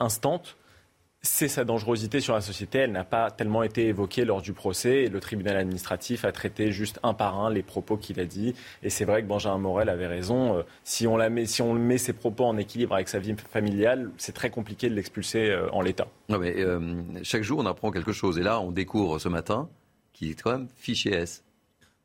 instante, 0.00 0.56
c'est 1.20 1.48
sa 1.48 1.64
dangerosité 1.64 2.20
sur 2.20 2.34
la 2.34 2.40
société. 2.40 2.78
Elle 2.78 2.92
n'a 2.92 3.04
pas 3.04 3.30
tellement 3.30 3.62
été 3.62 3.88
évoquée 3.88 4.24
lors 4.24 4.40
du 4.40 4.52
procès. 4.52 5.04
Et 5.04 5.08
le 5.08 5.20
tribunal 5.20 5.56
administratif 5.56 6.24
a 6.24 6.32
traité 6.32 6.70
juste 6.70 7.00
un 7.02 7.14
par 7.14 7.40
un 7.40 7.50
les 7.50 7.62
propos 7.62 7.96
qu'il 7.96 8.20
a 8.20 8.24
dit. 8.24 8.54
Et 8.82 8.90
c'est 8.90 9.04
vrai 9.04 9.22
que 9.22 9.26
Benjamin 9.26 9.58
Morel 9.58 9.88
avait 9.88 10.06
raison. 10.06 10.58
Euh, 10.58 10.62
Si 10.84 11.06
on, 11.06 11.74
met 11.74 11.98
ses 11.98 12.12
propos 12.12 12.44
en 12.44 12.56
équilibre 12.56 12.94
avec 12.94 13.08
sa 13.08 13.18
vie 13.18 13.34
familiale, 13.50 14.10
c'est 14.16 14.32
très 14.32 14.50
compliqué 14.50 14.88
de 14.88 14.94
l'expulser 14.94 15.50
euh, 15.50 15.68
en 15.72 15.82
l'état. 15.82 16.08
Non, 16.28 16.38
mais 16.38 16.54
euh, 16.58 17.02
chaque 17.22 17.42
jour, 17.42 17.58
on 17.58 17.66
apprend 17.66 17.90
quelque 17.90 18.12
chose. 18.12 18.38
Et 18.38 18.42
là, 18.42 18.60
on 18.60 18.70
découvre 18.70 19.18
ce 19.18 19.28
matin 19.28 19.68
qu'il 20.12 20.30
est 20.30 20.40
quand 20.40 20.52
même 20.52 20.68
fiché 20.76 21.12
S. 21.12 21.44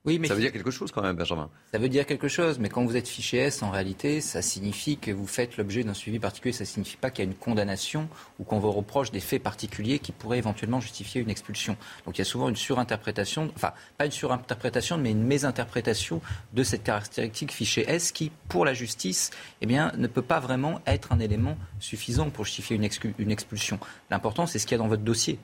Oui, 0.05 0.19
mais 0.19 0.27
Ça 0.27 0.35
veut 0.35 0.41
dire 0.41 0.51
quelque 0.51 0.71
chose 0.71 0.91
quand 0.91 1.01
même, 1.01 1.15
Benjamin. 1.15 1.49
Ça 1.71 1.77
veut 1.77 1.87
dire 1.87 2.05
quelque 2.05 2.27
chose, 2.27 2.59
mais 2.59 2.67
quand 2.67 2.83
vous 2.83 2.97
êtes 2.97 3.07
fiché 3.07 3.37
S, 3.37 3.63
en 3.63 3.71
réalité, 3.71 4.19
ça 4.19 4.41
signifie 4.41 4.97
que 4.97 5.11
vous 5.11 5.25
faites 5.25 5.55
l'objet 5.55 5.85
d'un 5.85 5.93
suivi 5.93 6.19
particulier. 6.19 6.51
Ça 6.51 6.65
ne 6.65 6.67
signifie 6.67 6.97
pas 6.97 7.09
qu'il 7.09 7.23
y 7.23 7.27
a 7.27 7.31
une 7.31 7.37
condamnation 7.37 8.09
ou 8.37 8.43
qu'on 8.43 8.59
vous 8.59 8.71
reproche 8.73 9.11
des 9.11 9.21
faits 9.21 9.41
particuliers 9.41 9.99
qui 9.99 10.11
pourraient 10.11 10.39
éventuellement 10.39 10.81
justifier 10.81 11.21
une 11.21 11.29
expulsion. 11.29 11.77
Donc 12.05 12.17
il 12.17 12.19
y 12.19 12.21
a 12.21 12.25
souvent 12.25 12.49
une 12.49 12.57
surinterprétation, 12.57 13.49
enfin 13.55 13.71
pas 13.97 14.05
une 14.05 14.11
surinterprétation, 14.11 14.97
mais 14.97 15.11
une 15.11 15.23
mésinterprétation 15.23 16.19
de 16.51 16.63
cette 16.63 16.83
caractéristique 16.83 17.53
fiché 17.53 17.85
S 17.87 18.11
qui, 18.11 18.29
pour 18.49 18.65
la 18.65 18.73
justice, 18.73 19.31
eh 19.61 19.65
bien, 19.65 19.93
ne 19.97 20.07
peut 20.07 20.21
pas 20.21 20.41
vraiment 20.41 20.81
être 20.85 21.13
un 21.13 21.19
élément 21.19 21.57
suffisant 21.79 22.29
pour 22.29 22.43
justifier 22.43 22.75
une, 22.75 22.83
expulsion. 23.31 23.79
L'important, 24.11 24.47
c'est 24.47 24.59
ce 24.59 24.65
qu'il 24.65 24.75
y 24.75 24.79
a 24.81 24.83
dans 24.83 24.89
votre 24.89 25.03
dossier 25.03 25.39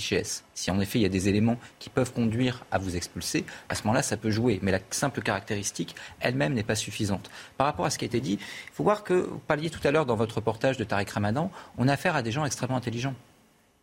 Si 0.00 0.70
en 0.70 0.80
effet 0.80 0.98
il 0.98 1.02
y 1.02 1.06
a 1.06 1.10
des 1.10 1.28
éléments 1.28 1.58
qui 1.78 1.90
peuvent 1.90 2.12
conduire 2.12 2.64
à 2.70 2.78
vous 2.78 2.96
expulser, 2.96 3.44
à 3.68 3.74
ce 3.74 3.82
moment-là, 3.84 4.02
ça 4.02 4.16
peut 4.16 4.30
jouer. 4.30 4.58
Mais 4.62 4.72
la 4.72 4.80
simple 4.90 5.22
caractéristique 5.22 5.94
elle-même 6.20 6.54
n'est 6.54 6.62
pas 6.62 6.74
suffisante. 6.74 7.30
Par 7.56 7.66
rapport 7.66 7.86
à 7.86 7.90
ce 7.90 7.98
qui 7.98 8.04
a 8.04 8.06
été 8.06 8.20
dit, 8.20 8.38
il 8.40 8.72
faut 8.72 8.84
voir 8.84 9.04
que, 9.04 9.14
vous 9.14 9.38
parliez 9.38 9.70
tout 9.70 9.86
à 9.86 9.90
l'heure 9.90 10.06
dans 10.06 10.16
votre 10.16 10.36
reportage 10.36 10.76
de 10.76 10.84
Tariq 10.84 11.10
Ramadan, 11.12 11.50
on 11.78 11.88
a 11.88 11.92
affaire 11.92 12.16
à 12.16 12.22
des 12.22 12.32
gens 12.32 12.44
extrêmement 12.44 12.76
intelligents 12.76 13.14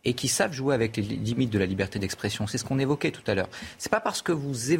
et 0.04 0.14
qui 0.14 0.28
savent 0.28 0.52
jouer 0.52 0.74
avec 0.74 0.96
les 0.96 1.02
limites 1.02 1.50
de 1.50 1.58
la 1.58 1.66
liberté 1.66 1.98
d'expression. 1.98 2.46
C'est 2.46 2.58
ce 2.58 2.64
qu'on 2.64 2.78
évoquait 2.78 3.12
tout 3.12 3.22
à 3.26 3.34
l'heure. 3.34 3.48
C'est 3.78 3.90
pas 3.90 4.00
parce 4.00 4.20
que 4.20 4.32
vous 4.32 4.72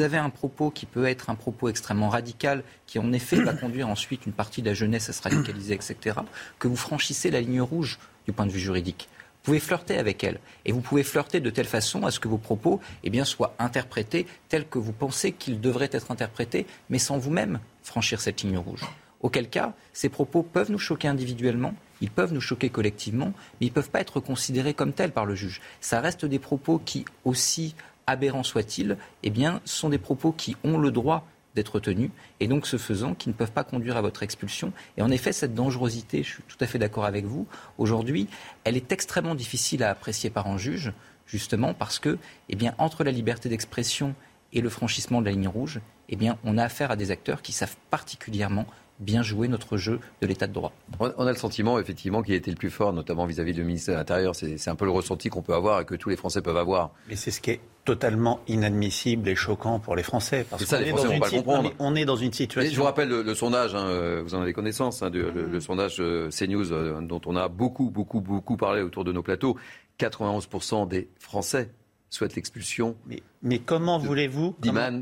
avez 0.00 0.16
un 0.16 0.30
propos 0.30 0.70
qui 0.70 0.86
peut 0.86 1.06
être 1.06 1.28
un 1.28 1.34
propos 1.34 1.68
extrêmement 1.68 2.08
radical, 2.08 2.62
qui 2.86 2.98
en 2.98 3.12
effet 3.12 3.40
va 3.40 3.52
conduire 3.52 3.88
ensuite 3.88 4.26
une 4.26 4.32
partie 4.32 4.62
de 4.62 4.68
la 4.68 4.74
jeunesse 4.74 5.08
à 5.08 5.12
se 5.12 5.22
radicaliser, 5.22 5.74
etc., 5.74 6.20
que 6.58 6.68
vous 6.68 6.76
franchissez 6.76 7.30
la 7.30 7.40
ligne 7.40 7.60
rouge 7.60 7.98
du 8.26 8.32
point 8.32 8.46
de 8.46 8.52
vue 8.52 8.60
juridique. 8.60 9.08
Vous 9.42 9.52
pouvez 9.52 9.60
flirter 9.60 9.96
avec 9.96 10.22
elle. 10.22 10.38
Et 10.66 10.72
vous 10.72 10.82
pouvez 10.82 11.02
flirter 11.02 11.40
de 11.40 11.48
telle 11.48 11.66
façon 11.66 12.04
à 12.04 12.10
ce 12.10 12.20
que 12.20 12.28
vos 12.28 12.36
propos 12.36 12.78
eh 13.04 13.10
bien, 13.10 13.24
soient 13.24 13.54
interprétés 13.58 14.26
tels 14.50 14.68
que 14.68 14.78
vous 14.78 14.92
pensez 14.92 15.32
qu'ils 15.32 15.62
devraient 15.62 15.88
être 15.92 16.10
interprétés, 16.10 16.66
mais 16.90 16.98
sans 16.98 17.16
vous-même 17.16 17.58
franchir 17.82 18.20
cette 18.20 18.42
ligne 18.42 18.58
rouge. 18.58 18.84
Auquel 19.22 19.48
cas, 19.48 19.72
ces 19.94 20.10
propos 20.10 20.42
peuvent 20.42 20.70
nous 20.70 20.78
choquer 20.78 21.08
individuellement, 21.08 21.74
ils 22.02 22.10
peuvent 22.10 22.34
nous 22.34 22.40
choquer 22.40 22.68
collectivement, 22.68 23.32
mais 23.60 23.66
ils 23.66 23.70
ne 23.70 23.74
peuvent 23.74 23.90
pas 23.90 24.00
être 24.00 24.20
considérés 24.20 24.74
comme 24.74 24.92
tels 24.92 25.12
par 25.12 25.24
le 25.24 25.34
juge. 25.34 25.62
Ça 25.80 26.00
reste 26.00 26.26
des 26.26 26.38
propos 26.38 26.78
qui, 26.78 27.06
aussi 27.24 27.74
aberrants 28.06 28.42
soient-ils, 28.42 28.98
eh 29.22 29.32
sont 29.64 29.88
des 29.88 29.98
propos 29.98 30.32
qui 30.32 30.56
ont 30.64 30.78
le 30.78 30.90
droit 30.90 31.26
d'être 31.54 31.80
tenus, 31.80 32.10
et 32.38 32.46
donc 32.46 32.66
ce 32.66 32.76
faisant, 32.76 33.14
qui 33.14 33.28
ne 33.28 33.34
peuvent 33.34 33.52
pas 33.52 33.64
conduire 33.64 33.96
à 33.96 34.02
votre 34.02 34.22
expulsion. 34.22 34.72
Et 34.96 35.02
en 35.02 35.10
effet, 35.10 35.32
cette 35.32 35.54
dangerosité, 35.54 36.22
je 36.22 36.34
suis 36.34 36.42
tout 36.46 36.56
à 36.60 36.66
fait 36.66 36.78
d'accord 36.78 37.04
avec 37.04 37.24
vous, 37.24 37.46
aujourd'hui, 37.78 38.28
elle 38.64 38.76
est 38.76 38.92
extrêmement 38.92 39.34
difficile 39.34 39.82
à 39.82 39.90
apprécier 39.90 40.30
par 40.30 40.46
un 40.46 40.58
juge, 40.58 40.92
justement 41.26 41.74
parce 41.74 41.98
que, 41.98 42.18
eh 42.48 42.56
bien, 42.56 42.74
entre 42.78 43.04
la 43.04 43.10
liberté 43.10 43.48
d'expression 43.48 44.14
et 44.52 44.60
le 44.60 44.68
franchissement 44.68 45.20
de 45.20 45.26
la 45.26 45.32
ligne 45.32 45.48
rouge, 45.48 45.80
eh 46.08 46.16
bien, 46.16 46.38
on 46.44 46.58
a 46.58 46.64
affaire 46.64 46.90
à 46.90 46.96
des 46.96 47.10
acteurs 47.10 47.42
qui 47.42 47.52
savent 47.52 47.76
particulièrement 47.90 48.66
bien 49.00 49.22
jouer 49.22 49.48
notre 49.48 49.76
jeu 49.76 49.98
de 50.20 50.26
l'état 50.26 50.46
de 50.46 50.52
droit. 50.52 50.72
On 51.00 51.10
on 51.16 51.26
a 51.26 51.30
le 51.32 51.36
sentiment, 51.38 51.78
effectivement, 51.78 52.22
qu'il 52.22 52.34
a 52.34 52.36
été 52.36 52.50
le 52.50 52.56
plus 52.56 52.70
fort, 52.70 52.92
notamment 52.92 53.26
vis-à-vis 53.26 53.52
du 53.54 53.64
ministre 53.64 53.90
de 53.92 53.96
l'Intérieur. 53.96 54.34
C'est 54.36 54.68
un 54.68 54.76
peu 54.76 54.84
le 54.84 54.90
ressenti 54.90 55.28
qu'on 55.30 55.42
peut 55.42 55.54
avoir 55.54 55.80
et 55.80 55.84
que 55.84 55.94
tous 55.94 56.08
les 56.10 56.16
Français 56.16 56.42
peuvent 56.42 56.56
avoir. 56.56 56.90
Mais 57.08 57.16
c'est 57.16 57.30
ce 57.30 57.40
qui 57.40 57.50
est 57.50 57.60
totalement 57.84 58.40
inadmissible 58.46 59.28
et 59.28 59.34
choquant 59.34 59.78
pour 59.80 59.96
les 59.96 60.02
Français. 60.02 60.46
Parce 60.48 60.64
ça, 60.64 60.76
qu'on 60.76 60.82
les 60.82 60.88
est 60.88 60.92
Français 60.92 61.06
vont 61.08 61.14
une 61.14 61.20
pas 61.20 61.30
comprendre. 61.30 61.72
on 61.78 61.94
est- 61.94 62.02
On 62.02 62.06
dans 62.06 62.16
une 62.16 62.28
Mais 62.28 62.32
situation. 62.34 62.72
je 62.72 62.76
vous 62.78 62.84
rappelle 62.84 63.08
le, 63.08 63.22
le 63.22 63.34
sondage, 63.34 63.74
hein, 63.74 63.86
euh, 63.86 64.22
vous 64.22 64.34
en 64.34 64.42
avez 64.42 64.52
connaissance, 64.52 65.02
hein, 65.02 65.10
du- 65.10 65.22
le, 65.22 65.46
le 65.46 65.60
sondage 65.60 65.96
euh, 66.00 66.28
CNews 66.30 66.72
euh, 66.72 67.00
dont 67.00 67.20
on 67.26 67.36
a 67.36 67.48
beaucoup, 67.48 67.90
beaucoup, 67.90 68.20
beaucoup 68.20 68.56
parlé 68.56 68.82
autour 68.82 69.04
de 69.04 69.12
nos 69.12 69.22
plateaux. 69.22 69.56
91% 69.98 70.86
des 70.88 71.08
Français 71.18 71.70
souhaitent 72.10 72.34
l'expulsion. 72.36 72.96
Mais, 73.42 73.58
comment 73.58 73.96
voulez-vous 73.96 74.54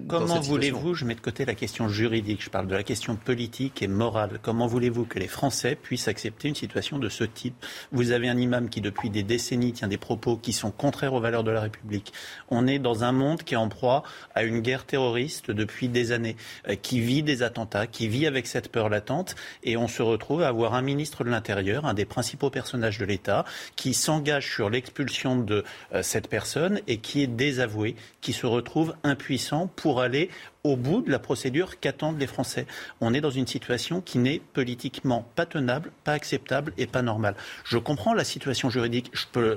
comment, 0.07 0.39
voulez-vous 0.39 0.95
je 0.95 1.05
mets 1.05 1.17
de 1.17 1.21
côté 1.21 1.45
la 1.45 1.57
question 1.57 1.89
juridique, 1.89 2.41
je 2.41 2.51
parle 2.51 2.69
de 2.69 2.75
la 2.77 2.85
question 2.85 3.17
politique 3.17 3.83
et 3.83 3.89
morale. 3.89 4.39
Comment 4.41 4.69
voulez-vous 4.69 5.07
que 5.07 5.19
les 5.19 5.27
Français 5.27 5.75
puissent 5.75 6.07
accepter 6.07 6.47
une 6.47 6.55
situation 6.55 7.01
de 7.01 7.09
ce 7.09 7.25
type? 7.25 7.57
Vous 7.91 8.13
avez 8.13 8.29
un 8.29 8.39
imam 8.39 8.69
qui 8.69 8.81
depuis 8.81 9.11
des 9.11 9.25
décennies 9.25 9.73
tient 9.73 9.89
des 9.89 9.99
propos 9.99 10.37
qui 10.37 10.53
sont 10.53 10.71
contraires 10.71 11.15
aux 11.15 11.21
valeurs 11.21 11.43
de 11.43 11.51
la 11.51 11.63
République. 11.63 12.13
On 12.49 12.69
est 12.69 12.79
dans 12.79 13.03
un 13.03 13.11
monde 13.11 13.43
qui 13.43 13.55
est 13.55 13.57
en 13.57 13.69
proie 13.69 14.05
à 14.37 14.45
une 14.45 14.61
guerre 14.61 14.87
terroriste 14.87 15.51
depuis 15.51 15.89
des 15.89 16.13
années, 16.13 16.37
euh, 16.69 16.77
qui 16.77 17.01
vit 17.01 17.25
des 17.25 17.43
attentats, 17.43 17.89
qui 17.89 18.07
vit 18.07 18.29
avec 18.29 18.47
cette 18.47 18.71
peur 18.71 18.89
latente 18.89 19.35
et 19.65 19.77
on 19.77 19.89
se 19.89 20.01
retrouve 20.01 20.43
à 20.43 20.49
avoir 20.49 20.75
un 20.75 20.83
ministre 20.83 21.25
de 21.25 21.31
l'Intérieur, 21.31 21.87
un 21.87 21.95
des 21.95 22.05
principaux 22.05 22.51
personnages 22.51 22.99
de 22.99 23.05
l'État, 23.05 23.45
qui 23.75 23.95
s'engage 23.95 24.49
sur 24.55 24.71
l'expulsion 24.71 25.35
de 25.35 25.65
euh, 25.93 26.05
cette 26.05 26.29
personne 26.29 26.81
et 26.87 26.99
qui 26.99 27.21
est 27.21 27.27
désavoué, 27.27 27.97
qui 28.21 28.28
se 28.33 28.47
retrouve 28.47 28.95
impuissant 29.05 29.67
pour 29.77 30.01
aller 30.01 30.31
au 30.65 30.77
bout 30.77 31.03
de 31.03 31.11
la 31.11 31.19
procédure 31.19 31.79
qu'attendent 31.81 32.19
les 32.19 32.27
Français. 32.27 32.67
On 33.01 33.15
est 33.15 33.21
dans 33.21 33.31
une 33.31 33.47
situation 33.47 34.01
qui 34.01 34.19
n'est 34.19 34.41
politiquement 34.53 35.27
pas 35.35 35.47
tenable, 35.47 35.93
pas 36.05 36.13
acceptable 36.13 36.73
et 36.77 36.87
pas 36.87 37.01
normale. 37.03 37.35
Je 37.65 37.79
comprends 37.79 38.13
la 38.13 38.25
situation 38.25 38.69
juridique, 38.69 39.11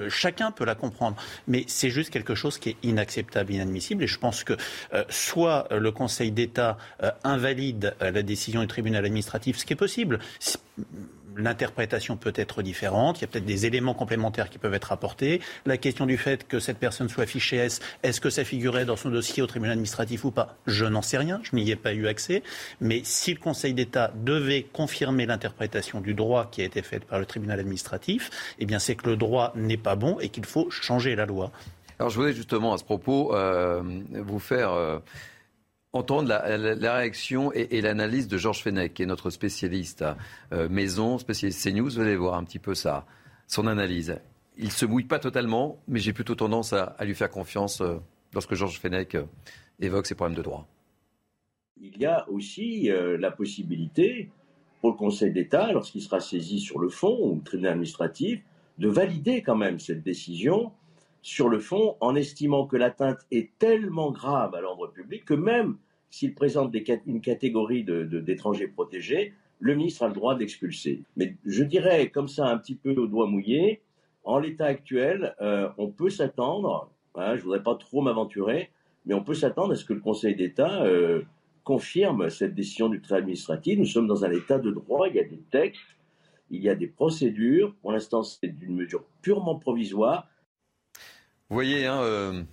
chacun 0.09 0.51
peut 0.51 0.63
la 0.65 0.75
comprendre, 0.75 1.17
mais 1.47 1.65
c'est 1.67 1.89
juste 1.89 2.11
quelque 2.11 2.35
chose 2.35 2.57
qui 2.59 2.69
est 2.69 2.77
inacceptable, 2.83 3.51
inadmissible. 3.51 4.03
Et 4.03 4.07
je 4.07 4.19
pense 4.19 4.43
que 4.43 4.53
euh, 4.93 5.03
soit 5.09 5.67
le 5.71 5.91
Conseil 5.91 6.31
d'État 6.31 6.77
euh, 7.03 7.11
invalide 7.23 7.95
euh, 8.01 8.11
la 8.11 8.23
décision 8.23 8.61
du 8.61 8.67
tribunal 8.67 9.03
administratif, 9.05 9.57
ce 9.57 9.65
qui 9.65 9.73
est 9.73 9.75
possible. 9.75 10.19
Si- 10.39 10.57
L'interprétation 11.35 12.17
peut 12.17 12.33
être 12.35 12.61
différente, 12.61 13.19
il 13.19 13.21
y 13.21 13.25
a 13.25 13.27
peut-être 13.27 13.45
des 13.45 13.65
éléments 13.65 13.93
complémentaires 13.93 14.49
qui 14.49 14.57
peuvent 14.57 14.73
être 14.73 14.91
apportés. 14.91 15.41
La 15.65 15.77
question 15.77 16.05
du 16.05 16.17
fait 16.17 16.47
que 16.47 16.59
cette 16.59 16.77
personne 16.77 17.09
soit 17.09 17.25
fichée 17.25 17.57
S, 17.57 17.79
est-ce 18.03 18.19
que 18.19 18.29
ça 18.29 18.43
figurait 18.43 18.85
dans 18.85 18.95
son 18.95 19.09
dossier 19.09 19.41
au 19.41 19.47
tribunal 19.47 19.73
administratif 19.73 20.25
ou 20.25 20.31
pas? 20.31 20.57
Je 20.67 20.85
n'en 20.85 21.01
sais 21.01 21.17
rien, 21.17 21.39
je 21.43 21.55
n'y 21.55 21.69
ai 21.71 21.75
pas 21.75 21.93
eu 21.93 22.07
accès. 22.07 22.43
Mais 22.79 23.01
si 23.03 23.33
le 23.33 23.39
Conseil 23.39 23.73
d'État 23.73 24.11
devait 24.15 24.63
confirmer 24.63 25.25
l'interprétation 25.25 26.01
du 26.01 26.13
droit 26.13 26.49
qui 26.51 26.61
a 26.61 26.65
été 26.65 26.81
faite 26.81 27.05
par 27.05 27.19
le 27.19 27.25
tribunal 27.25 27.59
administratif, 27.59 28.29
eh 28.59 28.65
bien 28.65 28.79
c'est 28.79 28.95
que 28.95 29.09
le 29.09 29.15
droit 29.15 29.53
n'est 29.55 29.77
pas 29.77 29.95
bon 29.95 30.19
et 30.19 30.29
qu'il 30.29 30.45
faut 30.45 30.69
changer 30.69 31.15
la 31.15 31.25
loi. 31.25 31.51
Alors 31.99 32.09
je 32.09 32.15
voulais 32.15 32.33
justement 32.33 32.73
à 32.73 32.77
ce 32.77 32.83
propos 32.83 33.35
euh, 33.35 33.83
vous 34.11 34.39
faire 34.39 34.71
euh, 34.73 34.97
entendre 35.93 36.29
la, 36.29 36.95
réaction 36.95 37.51
et, 37.53 37.81
l'analyse 37.81 38.27
de 38.27 38.37
Georges 38.37 38.61
Fenech, 38.61 38.93
qui 38.93 39.03
est 39.03 39.05
notre 39.05 39.29
spécialiste 39.29 40.05
euh, 40.53 40.69
Maison, 40.69 41.17
spécialiste 41.17 41.63
CNews. 41.63 41.89
Vous 41.89 41.99
allez 41.99 42.15
voir 42.15 42.35
un 42.35 42.43
petit 42.43 42.59
peu 42.59 42.75
ça, 42.75 43.05
son 43.47 43.67
analyse. 43.67 44.17
il 44.57 44.65
ne 44.65 44.69
se 44.69 44.85
mouille 44.85 45.03
pas 45.05 45.19
totalement, 45.19 45.81
mais 45.87 45.99
j'ai 45.99 46.13
plutôt 46.13 46.35
tendance 46.35 46.73
à, 46.73 46.95
lui 47.01 47.15
faire 47.15 47.29
confiance 47.29 47.81
euh, 47.81 47.97
lorsque 48.33 48.53
Georges 48.55 48.79
Fenech 48.79 49.15
euh, 49.15 49.25
évoque 49.79 50.07
ses 50.07 50.15
problèmes 50.15 50.37
de 50.37 50.43
droit. 50.43 50.67
Il 51.81 51.97
y 51.97 52.05
a 52.05 52.29
aussi 52.29 52.91
la 52.91 53.31
possibilité 53.31 54.29
pour 54.81 54.91
le 54.91 54.97
Conseil 54.97 55.31
d'État, 55.31 55.71
lorsqu'il 55.71 56.03
sera 56.03 56.19
saisi 56.19 56.59
sur 56.59 56.77
le 56.77 56.89
fond 56.89 57.17
ou 57.19 57.37
le 57.37 57.41
tribunal 57.41 57.71
administratif, 57.71 58.39
de 58.77 58.87
valider 58.87 59.41
quand 59.41 59.55
même 59.55 59.79
cette 59.79 60.03
décision 60.03 60.73
sur 61.21 61.49
le 61.49 61.59
fond 61.59 61.95
en 61.99 62.15
estimant 62.15 62.65
que 62.65 62.77
l'atteinte 62.77 63.19
est 63.31 63.51
tellement 63.59 64.11
grave 64.11 64.55
à 64.55 64.61
l'ordre 64.61 64.87
public 64.87 65.25
que 65.25 65.33
même 65.33 65.77
s'il 66.09 66.33
présente 66.33 66.75
une 67.05 67.21
catégorie 67.21 67.83
d'étrangers 67.83 68.67
protégés, 68.67 69.33
le 69.59 69.75
ministre 69.75 70.03
a 70.03 70.07
le 70.07 70.13
droit 70.13 70.35
d'expulser. 70.35 71.03
Mais 71.15 71.35
je 71.45 71.63
dirais 71.63 72.09
comme 72.09 72.27
ça 72.27 72.47
un 72.47 72.57
petit 72.57 72.75
peu 72.75 72.93
au 72.95 73.07
doigt 73.07 73.27
mouillé, 73.27 73.81
en 74.23 74.39
l'état 74.39 74.65
actuel, 74.65 75.35
euh, 75.41 75.69
on 75.77 75.89
peut 75.89 76.09
s'attendre, 76.09 76.91
hein, 77.15 77.31
je 77.35 77.39
ne 77.39 77.43
voudrais 77.43 77.63
pas 77.63 77.75
trop 77.75 78.01
m'aventurer, 78.01 78.69
mais 79.05 79.13
on 79.13 79.23
peut 79.23 79.33
s'attendre 79.33 79.73
à 79.73 79.75
ce 79.75 79.85
que 79.85 79.93
le 79.93 79.99
Conseil 79.99 80.35
d'État 80.35 80.83
euh, 80.83 81.23
confirme 81.63 82.29
cette 82.29 82.53
décision 82.53 82.89
du 82.89 82.99
tribunal 83.01 83.23
administratif. 83.23 83.79
Nous 83.79 83.85
sommes 83.85 84.07
dans 84.07 84.25
un 84.25 84.31
état 84.31 84.59
de 84.59 84.71
droit, 84.71 85.07
il 85.07 85.15
y 85.15 85.19
a 85.19 85.23
des 85.23 85.41
textes, 85.51 85.81
il 86.49 86.61
y 86.61 86.69
a 86.69 86.75
des 86.75 86.87
procédures. 86.87 87.73
Pour 87.81 87.91
l'instant, 87.91 88.23
c'est 88.23 88.53
une 88.61 88.75
mesure 88.75 89.03
purement 89.21 89.55
provisoire. 89.55 90.27
Vous 91.51 91.55
voyez, 91.55 91.85
hein, 91.85 92.01
euh, 92.01 92.43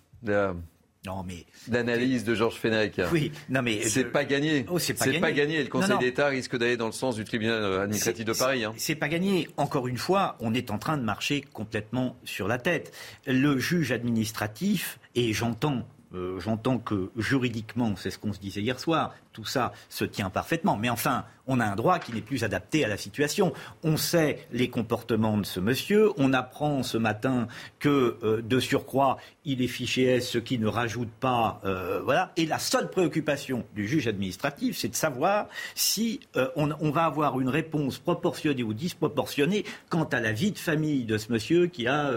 non, 1.07 1.23
mais 1.25 1.47
d'analyse 1.69 2.25
de 2.25 2.35
Georges 2.35 2.57
Fenech. 2.57 3.01
Oui, 3.13 3.31
non 3.49 3.63
mais 3.63 3.83
c'est 3.83 4.07
pas 4.07 4.25
gagné. 4.25 4.67
Oh, 4.69 4.81
c'est 4.81 4.93
pas, 4.93 5.31
gagné. 5.31 5.63
Le 5.63 5.69
Conseil 5.69 5.97
d'État 5.99 6.27
risque 6.27 6.59
d'aller 6.59 6.77
dans 6.77 6.87
le 6.87 6.93
sens 6.93 7.15
du 7.15 7.23
tribunal 7.23 7.63
administratif 7.83 8.25
de 8.25 8.33
Paris. 8.33 8.65
Hein. 8.65 8.75
C'est 8.77 8.97
pas 8.97 9.09
gagné. 9.09 9.49
Encore 9.57 9.87
une 9.87 9.99
fois, 9.99 10.37
on 10.41 10.53
est 10.53 10.73
en 10.73 10.79
train 10.79 10.99
de 10.99 11.05
marcher 11.05 11.43
complètement 11.53 12.17
sur 12.25 12.49
la 12.49 12.59
tête. 12.59 12.93
Le 13.25 13.57
juge 13.61 13.93
administratif 13.93 14.99
et 15.15 15.33
j'entends 15.33 15.87
euh, 16.15 16.41
j'entends 16.41 16.79
que 16.79 17.11
juridiquement, 17.17 17.95
c'est 17.97 18.11
ce 18.11 18.19
qu'on 18.19 18.33
se 18.33 18.41
disait 18.41 18.63
hier 18.63 18.81
soir, 18.81 19.15
tout 19.39 19.45
ça 19.45 19.73
se 19.89 20.05
tient 20.05 20.31
parfaitement. 20.31 20.77
Mais 20.77 20.91
enfin, 20.91 21.25
on 21.47 21.61
a 21.61 21.65
un 21.65 21.77
droit 21.77 22.01
qui 22.01 22.13
n'est 22.13 22.21
plus 22.21 22.43
adapté 22.43 22.85
à 22.85 22.89
la 22.89 22.97
situation. 22.97 23.53
On 23.85 23.97
sait 23.97 24.47
les 24.53 24.69
comportements 24.69 25.39
de 25.39 25.47
ce 25.47 25.61
monsieur. 25.61 26.11
On 26.19 26.33
apprend 26.33 26.83
ce 26.83 26.99
matin 26.99 27.47
que, 27.79 28.19
euh, 28.25 28.43
de 28.43 28.59
surcroît, 28.59 29.17
il 29.45 29.63
est 29.63 29.69
fiché 29.69 30.05
S, 30.05 30.29
ce 30.29 30.39
qui 30.39 30.59
ne 30.59 30.67
rajoute 30.67 31.11
pas. 31.21 31.61
Euh, 31.65 32.01
voilà. 32.05 32.33
Et 32.37 32.47
la 32.47 32.59
seule 32.59 32.91
préoccupation 32.91 33.65
du 33.77 33.87
juge 33.87 34.09
administratif, 34.09 34.77
c'est 34.77 34.89
de 34.89 34.97
savoir 34.97 35.47
si 35.77 36.19
euh, 36.37 36.49
on, 36.57 36.71
on, 36.81 36.91
va 36.91 37.05
avoir 37.05 37.41
une 37.41 37.49
réponse 37.49 37.99
proportionnée 37.99 38.65
ou 38.65 38.75
disproportionnée 38.75 39.65
quant 39.89 40.05
à 40.05 40.21
la 40.21 40.33
vie 40.33 40.51
de 40.51 40.59
famille 40.59 41.05
de 41.05 41.17
ce 41.17 41.33
monsieur 41.33 41.69
qui 41.69 41.87
a 41.87 42.11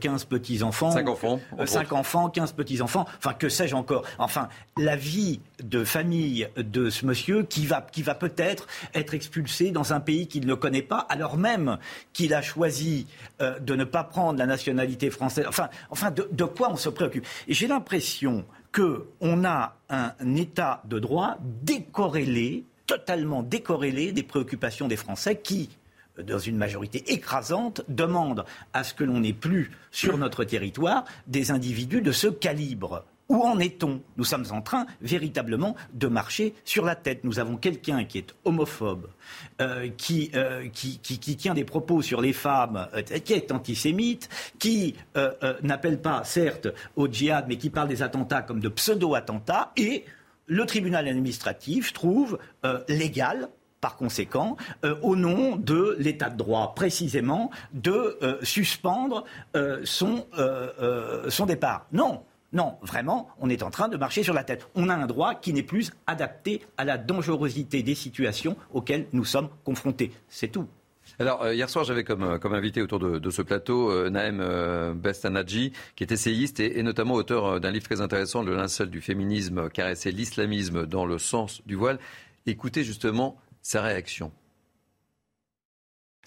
15 0.00 0.24
petits-enfants. 0.24 0.90
5 0.90 1.08
enfants. 1.08 1.40
5 1.64 1.92
enfants, 1.92 2.28
15 2.28 2.52
petits-enfants. 2.52 3.06
Enfin, 3.18 3.32
que 3.32 3.48
sais-je 3.48 3.76
encore? 3.76 4.04
Enfin, 4.18 4.48
la 4.76 4.96
vie 4.96 5.40
de 5.62 5.84
famille 5.84 6.47
de 6.56 6.90
ce 6.90 7.06
monsieur 7.06 7.42
qui 7.42 7.66
va, 7.66 7.80
peut-être 7.80 8.66
être 8.94 9.14
expulsé 9.14 9.70
dans 9.70 9.92
un 9.92 10.00
pays 10.00 10.26
qu'il 10.26 10.46
ne 10.46 10.54
connaît 10.54 10.82
pas, 10.82 11.06
alors 11.08 11.36
même 11.36 11.78
qu'il 12.12 12.34
a 12.34 12.42
choisi 12.42 13.06
euh, 13.40 13.58
de 13.58 13.74
ne 13.74 13.84
pas 13.84 14.04
prendre 14.04 14.38
la 14.38 14.46
nationalité 14.46 15.10
française. 15.10 15.46
Enfin, 15.48 15.68
enfin 15.90 16.10
de, 16.10 16.44
quoi 16.44 16.70
on 16.70 16.76
se 16.76 16.88
préoccupe? 16.88 17.26
Et 17.46 17.54
j'ai 17.54 17.66
l'impression 17.66 18.44
qu'on 18.72 19.44
a 19.44 19.76
un, 19.88 20.12
état 20.36 20.82
de 20.84 20.98
droit 20.98 21.38
décorrélé, 21.62 22.64
totalement 22.86 23.42
décorrélé 23.42 24.12
des 24.12 24.22
préoccupations 24.22 24.88
des 24.88 24.96
Français 24.96 25.36
qui, 25.36 25.70
dans 26.18 26.38
une 26.38 26.56
majorité 26.56 27.12
écrasante, 27.12 27.82
demandent 27.88 28.44
à 28.72 28.84
ce 28.84 28.94
que 28.94 29.04
l'on 29.04 29.20
n'ait 29.20 29.32
plus 29.32 29.70
sur 29.90 30.18
notre 30.18 30.44
territoire 30.44 31.04
des 31.26 31.50
individus 31.50 32.02
de 32.02 32.12
ce 32.12 32.28
calibre. 32.28 33.04
Où 33.30 33.42
en 33.42 33.58
est-on? 33.58 34.00
Nous 34.16 34.24
sommes 34.24 34.46
en 34.52 34.62
train 34.62 34.86
véritablement 35.02 35.76
de 35.92 36.08
marcher 36.08 36.54
sur 36.64 36.86
la 36.86 36.94
tête. 36.94 37.24
Nous 37.24 37.38
avons 37.38 37.58
quelqu'un 37.58 38.04
qui 38.04 38.16
est 38.16 38.34
homophobe, 38.46 39.10
euh, 39.60 39.90
qui, 39.98 40.30
euh, 40.34 40.66
qui, 40.72 40.98
tient 41.36 41.52
des 41.52 41.64
propos 41.64 42.00
sur 42.00 42.22
les 42.22 42.32
femmes, 42.32 42.88
euh, 42.94 43.02
qui 43.02 43.34
est 43.34 43.52
antisémite, 43.52 44.30
qui 44.58 44.96
n'appelle 45.62 46.00
pas, 46.00 46.24
certes, 46.24 46.68
au 46.96 47.06
djihad, 47.06 47.44
mais 47.48 47.56
qui 47.56 47.68
parle 47.68 47.88
des 47.88 48.02
attentats 48.02 48.40
comme 48.40 48.60
de 48.60 48.70
pseudo-attentats, 48.70 49.72
et 49.76 50.06
le 50.46 50.64
tribunal 50.64 51.06
administratif 51.06 51.92
trouve 51.92 52.38
légal 52.88 53.48
par 53.80 53.96
conséquent, 53.96 54.56
au 55.02 55.16
nom 55.16 55.56
de 55.56 55.96
l'état 55.98 56.30
de 56.30 56.36
droit, 56.36 56.74
précisément, 56.74 57.50
de 57.72 58.18
suspendre 58.42 59.24
son 59.84 60.26
départ. 61.46 61.86
Non, 61.92 62.22
non, 62.52 62.76
vraiment, 62.82 63.28
on 63.40 63.50
est 63.50 63.62
en 63.62 63.70
train 63.70 63.88
de 63.88 63.96
marcher 63.96 64.22
sur 64.22 64.32
la 64.32 64.42
tête. 64.42 64.68
On 64.74 64.88
a 64.88 64.94
un 64.94 65.06
droit 65.06 65.34
qui 65.34 65.52
n'est 65.52 65.62
plus 65.62 65.92
adapté 66.06 66.62
à 66.78 66.84
la 66.84 66.96
dangerosité 66.96 67.82
des 67.82 67.94
situations 67.94 68.56
auxquelles 68.72 69.06
nous 69.12 69.24
sommes 69.24 69.50
confrontés. 69.64 70.12
C'est 70.28 70.48
tout. 70.48 70.66
Alors, 71.18 71.42
euh, 71.42 71.54
hier 71.54 71.68
soir, 71.68 71.84
j'avais 71.84 72.04
comme, 72.04 72.22
euh, 72.22 72.38
invité 72.52 72.80
autour 72.80 72.98
de, 72.98 73.30
ce 73.30 73.42
plateau 73.42 73.90
euh, 73.90 74.08
Naem 74.08 74.94
Bestanadji, 74.94 75.72
qui 75.96 76.04
est 76.04 76.12
essayiste 76.12 76.60
et, 76.60 76.82
notamment 76.82 77.14
auteur 77.14 77.60
d'un 77.60 77.70
livre 77.70 77.84
très 77.84 78.00
intéressant, 78.00 78.42
Le 78.42 78.56
linceul 78.56 78.88
du 78.90 79.00
féminisme, 79.00 79.68
caresser 79.68 80.10
l'islamisme 80.10 80.86
dans 80.86 81.04
le 81.04 81.18
sens 81.18 81.60
du 81.66 81.74
voile. 81.74 81.98
Écoutez 82.46 82.82
justement 82.82 83.36
sa 83.62 83.82
réaction. 83.82 84.32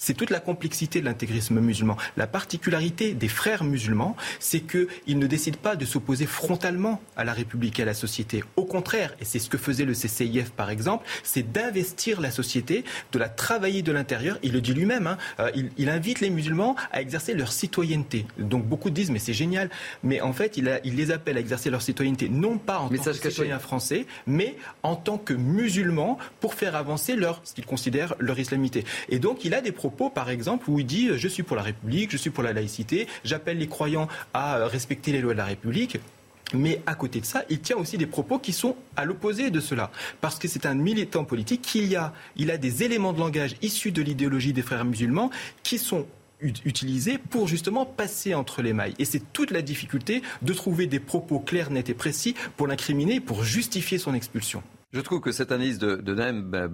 C'est 0.03 0.15
toute 0.15 0.31
la 0.31 0.39
complexité 0.39 0.99
de 0.99 1.05
l'intégrisme 1.05 1.59
musulman. 1.59 1.95
La 2.17 2.25
particularité 2.25 3.13
des 3.13 3.27
frères 3.27 3.63
musulmans, 3.63 4.15
c'est 4.39 4.61
qu'ils 4.61 5.19
ne 5.19 5.27
décident 5.27 5.59
pas 5.61 5.75
de 5.75 5.85
s'opposer 5.85 6.25
frontalement 6.25 6.99
à 7.15 7.23
la 7.23 7.33
République 7.33 7.79
et 7.79 7.83
à 7.83 7.85
la 7.85 7.93
société. 7.93 8.43
Au 8.55 8.65
contraire, 8.65 9.13
et 9.21 9.25
c'est 9.25 9.37
ce 9.37 9.47
que 9.47 9.59
faisait 9.59 9.85
le 9.85 9.93
CCIF 9.93 10.49
par 10.49 10.71
exemple, 10.71 11.05
c'est 11.21 11.51
d'investir 11.51 12.19
la 12.19 12.31
société, 12.31 12.83
de 13.11 13.19
la 13.19 13.29
travailler 13.29 13.83
de 13.83 13.91
l'intérieur. 13.91 14.39
Il 14.41 14.53
le 14.53 14.61
dit 14.61 14.73
lui-même, 14.73 15.05
hein, 15.05 15.19
euh, 15.39 15.51
il, 15.77 15.87
invite 15.87 16.19
les 16.19 16.31
musulmans 16.31 16.75
à 16.91 16.99
exercer 16.99 17.35
leur 17.35 17.51
citoyenneté. 17.51 18.25
Donc 18.39 18.65
beaucoup 18.65 18.89
disent, 18.89 19.11
mais 19.11 19.19
c'est 19.19 19.33
génial. 19.33 19.69
Mais 20.01 20.19
en 20.19 20.33
fait, 20.33 20.57
il, 20.57 20.65
les 20.83 21.11
appelle 21.11 21.37
à 21.37 21.41
exercer 21.41 21.69
leur 21.69 21.83
citoyenneté, 21.83 22.27
non 22.27 22.57
pas 22.57 22.79
en 22.79 22.89
tant 22.89 23.03
que 23.03 23.29
citoyens 23.29 23.59
français, 23.59 24.07
mais 24.25 24.55
en 24.81 24.95
tant 24.95 25.19
que 25.19 25.35
musulmans 25.35 26.17
pour 26.39 26.55
faire 26.55 26.75
avancer 26.75 27.15
leur, 27.15 27.39
ce 27.43 27.53
qu'ils 27.53 27.67
considèrent 27.67 28.15
leur 28.17 28.39
islamité. 28.39 28.83
Et 29.09 29.19
donc, 29.19 29.45
il 29.45 29.53
a 29.53 29.61
des 29.61 29.71
propos, 29.71 29.90
par 29.91 30.29
exemple, 30.29 30.69
où 30.69 30.79
il 30.79 30.85
dit 30.85 31.09
Je 31.15 31.27
suis 31.27 31.43
pour 31.43 31.55
la 31.55 31.61
République, 31.61 32.11
je 32.11 32.17
suis 32.17 32.29
pour 32.29 32.43
la 32.43 32.53
laïcité, 32.53 33.07
j'appelle 33.23 33.57
les 33.57 33.67
croyants 33.67 34.07
à 34.33 34.65
respecter 34.67 35.11
les 35.11 35.21
lois 35.21 35.33
de 35.33 35.37
la 35.37 35.45
République. 35.45 35.99
Mais 36.53 36.81
à 36.85 36.95
côté 36.95 37.21
de 37.21 37.25
ça, 37.25 37.43
il 37.49 37.61
tient 37.61 37.77
aussi 37.77 37.97
des 37.97 38.05
propos 38.05 38.39
qui 38.39 38.51
sont 38.51 38.75
à 38.95 39.05
l'opposé 39.05 39.51
de 39.51 39.59
cela. 39.59 39.91
Parce 40.19 40.37
que 40.37 40.47
c'est 40.47 40.65
un 40.65 40.73
militant 40.73 41.23
politique 41.23 41.61
qui 41.61 41.95
a, 41.95 42.13
il 42.35 42.51
a 42.51 42.57
des 42.57 42.83
éléments 42.83 43.13
de 43.13 43.19
langage 43.19 43.55
issus 43.61 43.91
de 43.91 44.01
l'idéologie 44.01 44.53
des 44.53 44.61
frères 44.61 44.83
musulmans 44.83 45.29
qui 45.63 45.77
sont 45.77 46.05
utilisés 46.41 47.19
pour 47.19 47.47
justement 47.47 47.85
passer 47.85 48.33
entre 48.33 48.61
les 48.61 48.73
mailles. 48.73 48.95
Et 48.99 49.05
c'est 49.05 49.31
toute 49.31 49.51
la 49.51 49.61
difficulté 49.61 50.23
de 50.41 50.53
trouver 50.53 50.87
des 50.87 50.99
propos 50.99 51.39
clairs, 51.39 51.71
nets 51.71 51.89
et 51.89 51.93
précis 51.93 52.35
pour 52.57 52.67
l'incriminer, 52.67 53.19
pour 53.19 53.43
justifier 53.43 53.97
son 53.97 54.13
expulsion. 54.13 54.63
Je 54.91 54.99
trouve 54.99 55.21
que 55.21 55.31
cette 55.31 55.51
analyse 55.51 55.77
de, 55.77 55.95
de 55.95 56.13
Naïm 56.13 56.69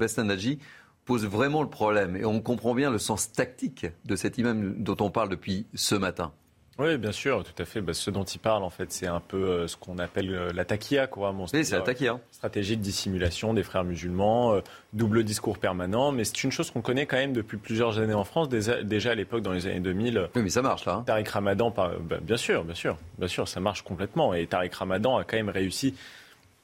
pose 1.07 1.25
vraiment 1.25 1.63
le 1.63 1.69
problème. 1.69 2.15
Et 2.15 2.25
on 2.25 2.41
comprend 2.41 2.75
bien 2.75 2.91
le 2.91 2.99
sens 2.99 3.31
tactique 3.31 3.87
de 4.05 4.15
cet 4.15 4.37
imam 4.37 4.75
dont 4.77 4.97
on 4.99 5.09
parle 5.09 5.29
depuis 5.29 5.65
ce 5.73 5.95
matin. 5.95 6.31
Oui, 6.79 6.97
bien 6.97 7.11
sûr, 7.11 7.43
tout 7.43 7.59
à 7.59 7.65
fait. 7.65 7.81
Bah, 7.81 7.93
ce 7.93 8.11
dont 8.11 8.23
il 8.23 8.37
parle, 8.37 8.63
en 8.63 8.69
fait, 8.69 8.91
c'est 8.91 9.07
un 9.07 9.19
peu 9.19 9.37
euh, 9.37 9.67
ce 9.67 9.75
qu'on 9.75 9.97
appelle 9.97 10.31
euh, 10.31 10.51
la 10.53 10.63
taquia, 10.63 11.07
quoi. 11.07 11.33
oui, 11.35 11.65
c'est 11.65 11.75
la 11.75 11.81
taquia. 11.81 12.19
stratégie 12.31 12.77
de 12.77 12.83
dissimulation 12.83 13.55
des 13.55 13.63
frères 13.63 13.83
musulmans, 13.83 14.53
euh, 14.53 14.61
double 14.93 15.23
discours 15.23 15.57
permanent. 15.57 16.11
Mais 16.11 16.23
c'est 16.23 16.43
une 16.43 16.51
chose 16.51 16.69
qu'on 16.69 16.81
connaît 16.81 17.07
quand 17.07 17.17
même 17.17 17.33
depuis 17.33 17.57
plusieurs 17.57 17.97
années 17.97 18.13
en 18.13 18.25
France, 18.25 18.49
déjà, 18.49 19.11
à 19.11 19.15
l'époque, 19.15 19.41
dans 19.41 19.53
les 19.53 19.65
années 19.65 19.79
2000. 19.79 20.29
Oui, 20.35 20.43
mais 20.43 20.49
ça 20.49 20.61
marche, 20.61 20.85
là. 20.85 20.97
Hein. 20.97 21.03
Tariq 21.07 21.29
Ramadan, 21.31 21.71
bah, 21.71 21.91
bien 22.21 22.37
sûr, 22.37 22.63
bien 22.63 22.75
sûr, 22.75 22.97
bien 23.17 23.27
sûr, 23.27 23.47
ça 23.47 23.59
marche 23.59 23.81
complètement. 23.81 24.35
Et 24.35 24.45
Tariq 24.45 24.75
Ramadan 24.75 25.17
a 25.17 25.23
quand 25.23 25.37
même 25.37 25.49
réussi 25.49 25.95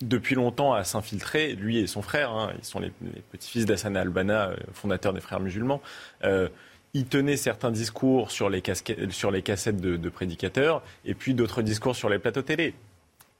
depuis 0.08 0.36
longtemps 0.36 0.74
à 0.74 0.84
s'infiltrer, 0.84 1.54
lui 1.54 1.80
et 1.80 1.88
son 1.88 2.02
frère, 2.02 2.32
hein, 2.32 2.52
ils 2.58 2.66
sont 2.66 2.80
les, 2.80 2.92
petits-fils 3.32 3.66
d'Hassan 3.66 3.96
al-Banna, 3.96 4.50
euh, 4.50 4.56
fondateur 4.74 5.14
des 5.14 5.22
frères 5.22 5.40
musulmans. 5.40 5.82
Euh, 6.24 6.50
il 6.94 7.06
tenait 7.06 7.38
certains 7.38 7.72
discours 7.72 8.30
sur 8.30 8.50
les, 8.50 8.62
cassettes 8.62 9.82
de, 9.82 10.10
prédicateurs 10.10 10.84
et 11.06 11.16
puis 11.16 11.34
d'autres 11.34 11.62
discours 11.64 11.96
sur 11.96 12.10
les 12.10 12.20
plateaux 12.20 12.44
télé. 12.44 12.76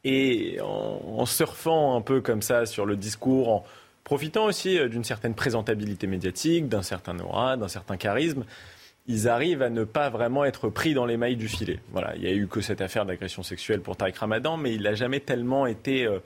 Et 0.04 0.58
en, 0.62 1.26
surfant 1.26 1.96
un 1.96 2.02
peu 2.02 2.20
comme 2.20 2.42
ça 2.42 2.66
sur 2.66 2.86
le 2.86 2.96
discours, 2.96 3.50
en 3.50 3.66
profitant 4.04 4.46
aussi 4.46 4.78
euh, 4.78 4.90
d'une 4.90 5.04
certaine 5.04 5.36
présentabilité 5.36 6.08
médiatique, 6.08 6.68
d'un 6.68 6.82
certain 6.82 7.20
aura, 7.20 7.58
d'un 7.58 7.68
certain 7.68 7.96
charisme, 7.96 8.44
ils 9.08 9.28
arrivent 9.28 9.62
à 9.62 9.70
ne 9.70 9.84
pas 9.84 10.10
vraiment 10.10 10.46
être 10.46 10.70
pris 10.70 10.94
dans 10.94 11.06
les 11.06 11.18
mailles 11.18 11.36
du 11.36 11.48
filet. 11.48 11.80
Voilà, 11.92 12.16
il 12.16 12.22
n'y 12.22 12.28
a 12.28 12.34
eu 12.34 12.48
que 12.48 12.62
cette 12.62 12.82
affaire 12.82 13.06
d'agression 13.06 13.44
sexuelle 13.44 13.82
pour 13.82 13.98
Tariq 13.98 14.18
Ramadan, 14.18 14.58
mais 14.58 14.74
il 14.74 14.84
n'a 14.84 14.96
jamais 14.96 15.20
tellement 15.20 15.66
été 15.66 16.06
euh, 16.06 16.20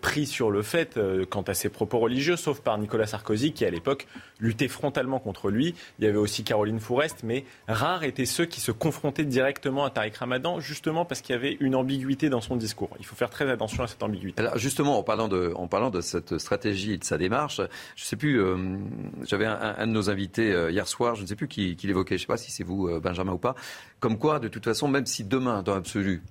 pris 0.00 0.26
sur 0.26 0.50
le 0.50 0.62
fait 0.62 0.96
euh, 0.96 1.24
quant 1.24 1.42
à 1.42 1.54
ses 1.54 1.68
propos 1.68 1.98
religieux, 1.98 2.36
sauf 2.36 2.60
par 2.60 2.78
Nicolas 2.78 3.06
Sarkozy, 3.06 3.52
qui 3.52 3.64
à 3.64 3.70
l'époque 3.70 4.06
luttait 4.40 4.68
frontalement 4.68 5.20
contre 5.20 5.50
lui. 5.50 5.74
Il 5.98 6.04
y 6.04 6.08
avait 6.08 6.18
aussi 6.18 6.44
Caroline 6.44 6.80
Fourest, 6.80 7.22
mais 7.22 7.44
rares 7.68 8.04
étaient 8.04 8.26
ceux 8.26 8.44
qui 8.44 8.60
se 8.60 8.72
confrontaient 8.72 9.24
directement 9.24 9.84
à 9.84 9.90
Tariq 9.90 10.16
Ramadan, 10.18 10.60
justement 10.60 11.04
parce 11.04 11.20
qu'il 11.20 11.34
y 11.34 11.38
avait 11.38 11.56
une 11.60 11.74
ambiguïté 11.74 12.28
dans 12.28 12.40
son 12.40 12.56
discours. 12.56 12.90
Il 12.98 13.06
faut 13.06 13.14
faire 13.14 13.30
très 13.30 13.48
attention 13.50 13.84
à 13.84 13.86
cette 13.86 14.02
ambiguïté. 14.02 14.42
Justement, 14.56 14.98
en 14.98 15.02
parlant 15.02 15.28
de, 15.28 15.52
en 15.54 15.68
parlant 15.68 15.90
de 15.90 16.00
cette 16.00 16.38
stratégie 16.38 16.94
et 16.94 16.98
de 16.98 17.04
sa 17.04 17.18
démarche, 17.18 17.56
je 17.96 18.02
ne 18.02 18.06
sais 18.06 18.16
plus, 18.16 18.40
euh, 18.42 18.78
j'avais 19.24 19.46
un, 19.46 19.86
de 19.86 19.92
nos 19.92 20.10
invités 20.10 20.50
hier 20.70 20.88
soir, 20.88 21.14
je 21.14 21.22
ne 21.22 21.26
sais 21.26 21.36
plus 21.36 21.48
qui 21.48 21.76
l'évoquait, 21.84 22.16
je 22.16 22.22
ne 22.22 22.26
sais 22.26 22.32
pas 22.32 22.36
si 22.36 22.50
c'est 22.50 22.64
vous, 22.64 23.00
Benjamin, 23.00 23.32
ou 23.32 23.38
pas, 23.38 23.54
comme 24.00 24.18
quoi, 24.18 24.40
de 24.40 24.48
toute 24.48 24.64
façon, 24.64 24.88
même 24.88 25.06
si 25.06 25.24
demain, 25.24 25.62
dans 25.62 25.74
l'absolu, 25.74 26.22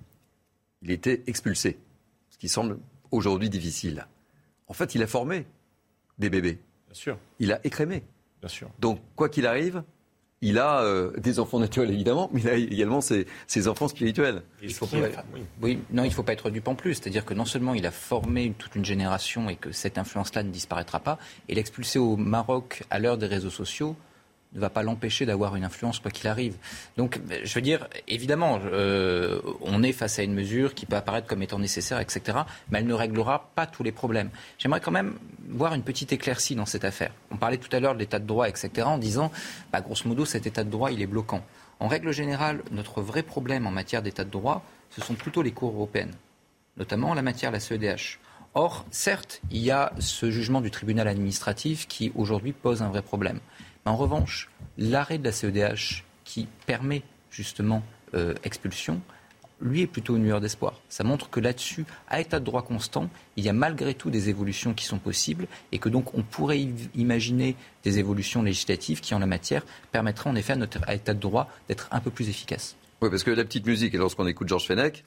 il 0.81 0.91
était 0.91 1.23
expulsé, 1.27 1.79
ce 2.29 2.37
qui 2.37 2.49
semble 2.49 2.77
aujourd'hui 3.11 3.49
difficile. 3.49 4.07
En 4.67 4.73
fait, 4.73 4.95
il 4.95 5.03
a 5.03 5.07
formé 5.07 5.45
des 6.17 6.29
bébés. 6.29 6.59
Bien 6.87 6.95
sûr. 6.95 7.17
Il 7.39 7.51
a 7.51 7.59
écrémé. 7.65 8.03
Bien 8.39 8.49
sûr. 8.49 8.69
Donc, 8.79 8.99
quoi 9.15 9.29
qu'il 9.29 9.45
arrive, 9.45 9.83
il 10.41 10.57
a 10.57 10.81
euh, 10.81 11.11
des 11.17 11.39
enfants 11.39 11.59
naturels 11.59 11.91
évidemment, 11.91 12.29
mais 12.33 12.41
il 12.41 12.49
a 12.49 12.55
également 12.55 12.99
ses, 13.01 13.27
enfants 13.67 13.87
spirituels. 13.87 14.41
Il 14.61 14.73
faut 14.73 14.87
oui. 15.61 15.79
non, 15.91 16.03
il 16.03 16.07
ne 16.07 16.13
faut 16.13 16.23
pas 16.23 16.33
être 16.33 16.49
dupe 16.49 16.67
en 16.67 16.75
plus. 16.75 16.95
C'est-à-dire 16.95 17.25
que 17.25 17.33
non 17.33 17.45
seulement 17.45 17.75
il 17.75 17.85
a 17.85 17.91
formé 17.91 18.53
toute 18.57 18.75
une 18.75 18.85
génération 18.85 19.49
et 19.49 19.55
que 19.55 19.71
cette 19.71 19.97
influence-là 19.99 20.43
ne 20.43 20.49
disparaîtra 20.49 20.99
pas, 20.99 21.19
et 21.47 21.55
l'expulser 21.55 21.99
au 21.99 22.17
Maroc 22.17 22.83
à 22.89 22.97
l'heure 22.97 23.17
des 23.17 23.27
réseaux 23.27 23.51
sociaux, 23.51 23.95
ne 24.53 24.59
va 24.59 24.69
pas 24.69 24.83
l'empêcher 24.83 25.25
d'avoir 25.25 25.55
une 25.55 25.63
influence 25.63 25.99
quoi 25.99 26.11
qu'il 26.11 26.27
arrive. 26.27 26.55
Donc, 26.97 27.19
je 27.43 27.53
veux 27.53 27.61
dire, 27.61 27.87
évidemment, 28.07 28.59
euh, 28.65 29.39
on 29.61 29.81
est 29.81 29.93
face 29.93 30.19
à 30.19 30.23
une 30.23 30.33
mesure 30.33 30.73
qui 30.73 30.85
peut 30.85 30.95
apparaître 30.95 31.27
comme 31.27 31.41
étant 31.41 31.59
nécessaire, 31.59 31.99
etc., 31.99 32.39
mais 32.69 32.79
elle 32.79 32.87
ne 32.87 32.93
réglera 32.93 33.49
pas 33.55 33.65
tous 33.65 33.83
les 33.83 33.91
problèmes. 33.91 34.29
J'aimerais 34.57 34.81
quand 34.81 34.91
même 34.91 35.13
voir 35.49 35.73
une 35.73 35.83
petite 35.83 36.11
éclaircie 36.11 36.55
dans 36.55 36.65
cette 36.65 36.85
affaire. 36.85 37.13
On 37.31 37.37
parlait 37.37 37.57
tout 37.57 37.73
à 37.75 37.79
l'heure 37.79 37.93
de 37.93 37.99
l'état 37.99 38.19
de 38.19 38.27
droit, 38.27 38.49
etc., 38.49 38.69
en 38.85 38.97
disant, 38.97 39.31
bah, 39.71 39.81
grosso 39.81 40.07
modo, 40.07 40.25
cet 40.25 40.45
état 40.45 40.63
de 40.63 40.69
droit, 40.69 40.91
il 40.91 41.01
est 41.01 41.07
bloquant. 41.07 41.43
En 41.79 41.87
règle 41.87 42.11
générale, 42.11 42.61
notre 42.71 43.01
vrai 43.01 43.23
problème 43.23 43.65
en 43.65 43.71
matière 43.71 44.03
d'état 44.03 44.23
de 44.23 44.29
droit, 44.29 44.63
ce 44.91 45.01
sont 45.01 45.15
plutôt 45.15 45.41
les 45.41 45.51
cours 45.51 45.73
européennes, 45.73 46.13
notamment 46.77 47.09
en 47.09 47.13
la 47.13 47.21
matière 47.21 47.51
de 47.51 47.55
la 47.55 47.59
CEDH. 47.59 48.19
Or, 48.53 48.85
certes, 48.91 49.41
il 49.49 49.61
y 49.61 49.71
a 49.71 49.93
ce 49.99 50.29
jugement 50.29 50.59
du 50.59 50.71
tribunal 50.71 51.07
administratif 51.07 51.87
qui 51.87 52.11
aujourd'hui 52.15 52.51
pose 52.51 52.81
un 52.81 52.89
vrai 52.89 53.01
problème. 53.01 53.39
En 53.85 53.95
revanche, 53.95 54.49
l'arrêt 54.77 55.17
de 55.17 55.23
la 55.23 55.31
CEDH 55.31 56.03
qui 56.23 56.47
permet 56.65 57.03
justement 57.29 57.83
euh, 58.13 58.35
expulsion, 58.43 59.01
lui 59.61 59.81
est 59.81 59.87
plutôt 59.87 60.17
une 60.17 60.23
lueur 60.23 60.41
d'espoir. 60.41 60.79
Ça 60.89 61.03
montre 61.03 61.29
que 61.29 61.39
là-dessus, 61.39 61.85
à 62.09 62.19
état 62.19 62.39
de 62.39 62.45
droit 62.45 62.63
constant, 62.63 63.09
il 63.35 63.45
y 63.45 63.49
a 63.49 63.53
malgré 63.53 63.93
tout 63.93 64.09
des 64.09 64.29
évolutions 64.29 64.73
qui 64.73 64.85
sont 64.85 64.97
possibles 64.97 65.47
et 65.71 65.77
que 65.77 65.87
donc 65.87 66.15
on 66.15 66.23
pourrait 66.23 66.59
imaginer 66.95 67.55
des 67.83 67.99
évolutions 67.99 68.41
législatives 68.41 69.01
qui, 69.01 69.13
en 69.13 69.19
la 69.19 69.27
matière, 69.27 69.63
permettraient 69.91 70.29
en 70.29 70.35
effet 70.35 70.53
à 70.53 70.55
notre 70.55 70.89
état 70.89 71.13
de 71.13 71.19
droit 71.19 71.47
d'être 71.67 71.87
un 71.91 71.99
peu 71.99 72.09
plus 72.09 72.29
efficace. 72.29 72.75
Oui, 73.01 73.09
parce 73.09 73.23
que 73.23 73.31
la 73.31 73.43
petite 73.43 73.65
musique, 73.65 73.93
et 73.93 73.97
lorsqu'on 73.97 74.27
écoute 74.27 74.47
Georges 74.47 74.67
Fenech. 74.67 75.03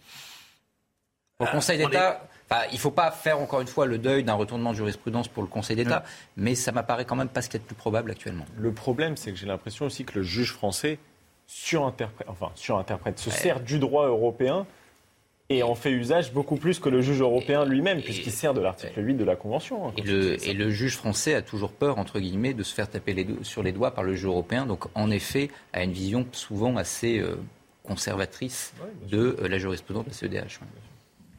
Au 1.41 1.47
Conseil 1.47 1.79
d'État, 1.79 2.29
il 2.71 2.75
ne 2.75 2.79
faut 2.79 2.91
pas 2.91 3.11
faire 3.11 3.41
encore 3.41 3.61
une 3.61 3.67
fois 3.67 3.87
le 3.87 3.99
deuil 3.99 4.25
d'un 4.25 4.35
retournement 4.35 4.73
de 4.73 4.77
jurisprudence 4.77 5.29
pour 5.29 5.43
le 5.43 5.49
Conseil 5.49 5.77
d'État, 5.77 6.05
mais 6.37 6.55
ça 6.55 6.73
m'apparaît 6.73 7.05
quand 7.05 7.17
même 7.17 7.29
pas 7.29 7.43
ce 7.43 7.49
qui 7.49 7.57
est 7.57 7.61
le 7.61 7.67
plus 7.67 7.75
probable 7.75 8.11
actuellement. 8.11 8.47
Le 8.57 8.73
problème, 8.73 9.17
c'est 9.17 9.33
que 9.33 9.39
j'ai 9.39 9.47
l'impression 9.47 9.87
aussi 9.87 10.05
que 10.05 10.19
le 10.19 10.23
juge 10.23 10.53
français 10.53 10.99
surinterprète, 11.47 12.27
enfin, 12.29 12.51
surinterprète 12.55 13.19
se 13.19 13.31
sert 13.31 13.61
du 13.61 13.79
droit 13.79 14.07
européen 14.07 14.67
et 15.51 15.63
en 15.63 15.75
fait 15.75 15.91
usage 15.91 16.33
beaucoup 16.33 16.57
plus 16.57 16.79
que 16.79 16.89
le 16.89 17.03
juge 17.03 17.21
européen 17.21 17.65
lui-même, 17.65 18.01
puisqu'il 18.01 18.33
sert 18.33 18.55
de 18.55 18.61
l'article 18.61 19.05
8 19.05 19.15
de 19.15 19.25
la 19.25 19.37
Convention. 19.37 19.89
Hein, 19.89 19.93
et, 19.99 20.03
le, 20.03 20.49
et, 20.49 20.55
le, 20.55 20.71
juge 20.71 20.97
français 20.97 21.35
a 21.35 21.43
toujours 21.43 21.71
peur, 21.71 21.99
entre 21.99 22.19
guillemets, 22.19 22.55
de 22.55 22.63
se 22.63 22.75
faire 22.75 22.89
taper 22.89 23.13
les 23.13 23.27
sur 23.43 23.63
les 23.63 23.73
doigts 23.73 23.91
par 23.91 24.05
le 24.05 24.15
juge 24.15 24.25
européen, 24.25 24.65
donc 24.65 24.85
en 24.95 25.11
effet 25.11 25.51
a 25.75 25.83
une 25.83 25.93
vision 25.93 26.27
souvent 26.33 26.77
assez 26.77 27.19
euh, 27.19 27.37
conservatrice 27.83 28.73
de 29.07 29.37
euh, 29.43 29.49
la 29.49 29.59
jurisprudence 29.59 30.05
de 30.05 30.11
la 30.11 30.15
CEDH. 30.15 30.61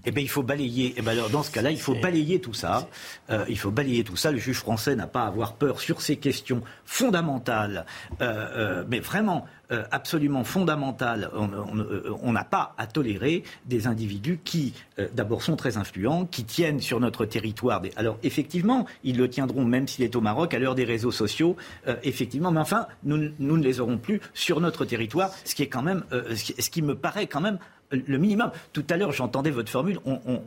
Eh 0.05 0.11
bien, 0.11 0.23
il 0.23 0.29
faut 0.29 0.43
balayer. 0.43 0.93
Eh 0.97 1.01
ben, 1.01 1.11
alors, 1.11 1.29
dans 1.29 1.43
ce 1.43 1.51
cas-là, 1.51 1.71
il 1.71 1.79
faut 1.79 1.95
balayer 1.95 2.39
tout 2.39 2.53
ça. 2.53 2.87
Euh, 3.29 3.45
il 3.49 3.57
faut 3.57 3.71
balayer 3.71 4.03
tout 4.03 4.15
ça. 4.15 4.31
Le 4.31 4.37
juge 4.37 4.59
français 4.59 4.95
n'a 4.95 5.07
pas 5.07 5.23
à 5.23 5.27
avoir 5.27 5.53
peur 5.53 5.79
sur 5.79 6.01
ces 6.01 6.17
questions 6.17 6.61
fondamentales, 6.85 7.85
euh, 8.21 8.47
euh, 8.55 8.83
mais 8.87 8.99
vraiment 8.99 9.45
absolument 9.91 10.43
fondamentales. 10.43 11.29
On 11.33 12.31
n'a 12.31 12.43
pas 12.43 12.73
à 12.77 12.87
tolérer 12.87 13.43
des 13.65 13.87
individus 13.87 14.39
qui, 14.43 14.73
d'abord, 15.13 15.41
sont 15.41 15.55
très 15.55 15.77
influents, 15.77 16.25
qui 16.25 16.43
tiennent 16.43 16.79
sur 16.79 16.99
notre 16.99 17.25
territoire. 17.25 17.81
Alors, 17.95 18.17
effectivement, 18.23 18.85
ils 19.03 19.17
le 19.17 19.29
tiendront 19.29 19.65
même 19.65 19.87
s'il 19.87 20.03
est 20.03 20.15
au 20.15 20.21
Maroc 20.21 20.53
à 20.53 20.59
l'heure 20.59 20.75
des 20.75 20.85
réseaux 20.85 21.11
sociaux. 21.11 21.55
effectivement, 22.03 22.51
mais 22.51 22.59
enfin, 22.59 22.87
nous, 23.03 23.31
nous, 23.39 23.57
ne 23.57 23.63
les 23.63 23.79
aurons 23.79 23.97
plus 23.97 24.21
sur 24.33 24.61
notre 24.61 24.85
territoire, 24.85 25.31
ce 25.43 25.55
qui 25.55 25.63
est 25.63 25.69
quand 25.69 25.83
même, 25.83 26.03
ce 26.35 26.69
qui 26.69 26.81
me 26.81 26.95
paraît 26.95 27.27
quand 27.27 27.41
même 27.41 27.59
le 27.91 28.17
minimum. 28.17 28.51
Tout 28.73 28.85
à 28.89 28.97
l'heure, 28.97 29.11
j'entendais 29.11 29.51
votre 29.51 29.69
formule. 29.69 29.99
On, 30.05 30.41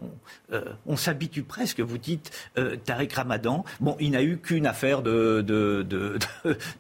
euh, 0.53 0.97
s'habitue 0.97 1.43
presque. 1.43 1.81
Vous 1.81 1.99
dites 1.99 2.31
euh, 2.59 2.77
Tariq 2.77 3.15
Ramadan. 3.15 3.65
Bon, 3.81 3.97
il 4.01 4.13
n'a 4.13 4.23
eu 4.23 4.39
qu'une 4.39 4.67
affaire 4.67 5.03
de, 5.03 5.45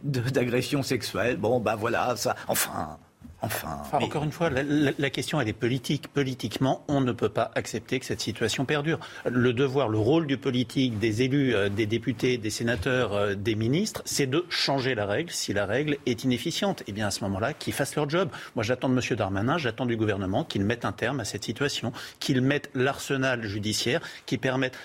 d'agression 0.03 0.83
sexuelle. 0.83 1.37
Bon, 1.37 1.61
bah 1.61 1.77
voilà, 1.77 2.15
ça. 2.29 2.37
Enfin. 2.49 2.99
Enfin, 3.41 3.83
encore 3.93 4.25
une 4.25 4.33
fois, 4.33 4.51
la, 4.51 5.11
question 5.11 5.41
elle 5.41 5.49
est 5.49 5.53
politique. 5.53 6.09
Politiquement, 6.09 6.85
on 6.89 7.01
ne 7.01 7.13
peut 7.13 7.29
pas 7.29 7.53
accepter 7.55 8.01
que 8.01 8.05
cette 8.05 8.21
situation 8.21 8.65
perdure. 8.65 8.99
Le 9.31 9.53
devoir, 9.53 9.89
le 9.89 9.99
rôle 9.99 10.27
du 10.27 10.39
politique, 10.39 10.99
des 10.99 11.23
élus, 11.23 11.55
euh, 11.55 11.69
des 11.69 11.87
députés, 11.87 12.37
des 12.37 12.51
sénateurs, 12.51 13.13
euh, 13.13 13.35
des 13.37 13.55
ministres, 13.55 14.03
c'est 14.07 14.27
de 14.27 14.45
changer 14.49 14.97
la 14.97 15.07
règle 15.07 15.31
si 15.31 15.53
la 15.53 15.67
règle 15.67 15.99
est 16.05 16.25
inefficiente. 16.25 16.81
Et 16.83 16.85
eh 16.89 16.93
bien 16.93 17.07
à 17.07 17.11
ce 17.13 17.23
moment-là, 17.25 17.53
qu'ils 17.55 17.75
fassent 17.75 17.95
leur 17.95 18.11
job. 18.11 18.29
Moi, 18.57 18.65
j'attends 18.65 18.89
de 18.89 18.95
M. 18.95 19.17
Darmanin, 19.17 19.57
j'attends 19.57 19.87
du 19.87 19.97
gouvernement 19.97 20.43
qu'ils 20.43 20.65
mettent 20.65 20.85
un 20.85 20.93
terme 20.93 21.21
à 21.21 21.25
cette 21.25 21.45
situation, 21.45 21.93
qu'ils 22.19 22.43
mettent 22.43 22.71
l'arsenal 22.75 23.45
judiciaire 23.45 24.01
qui 24.27 24.39
permette 24.39 24.77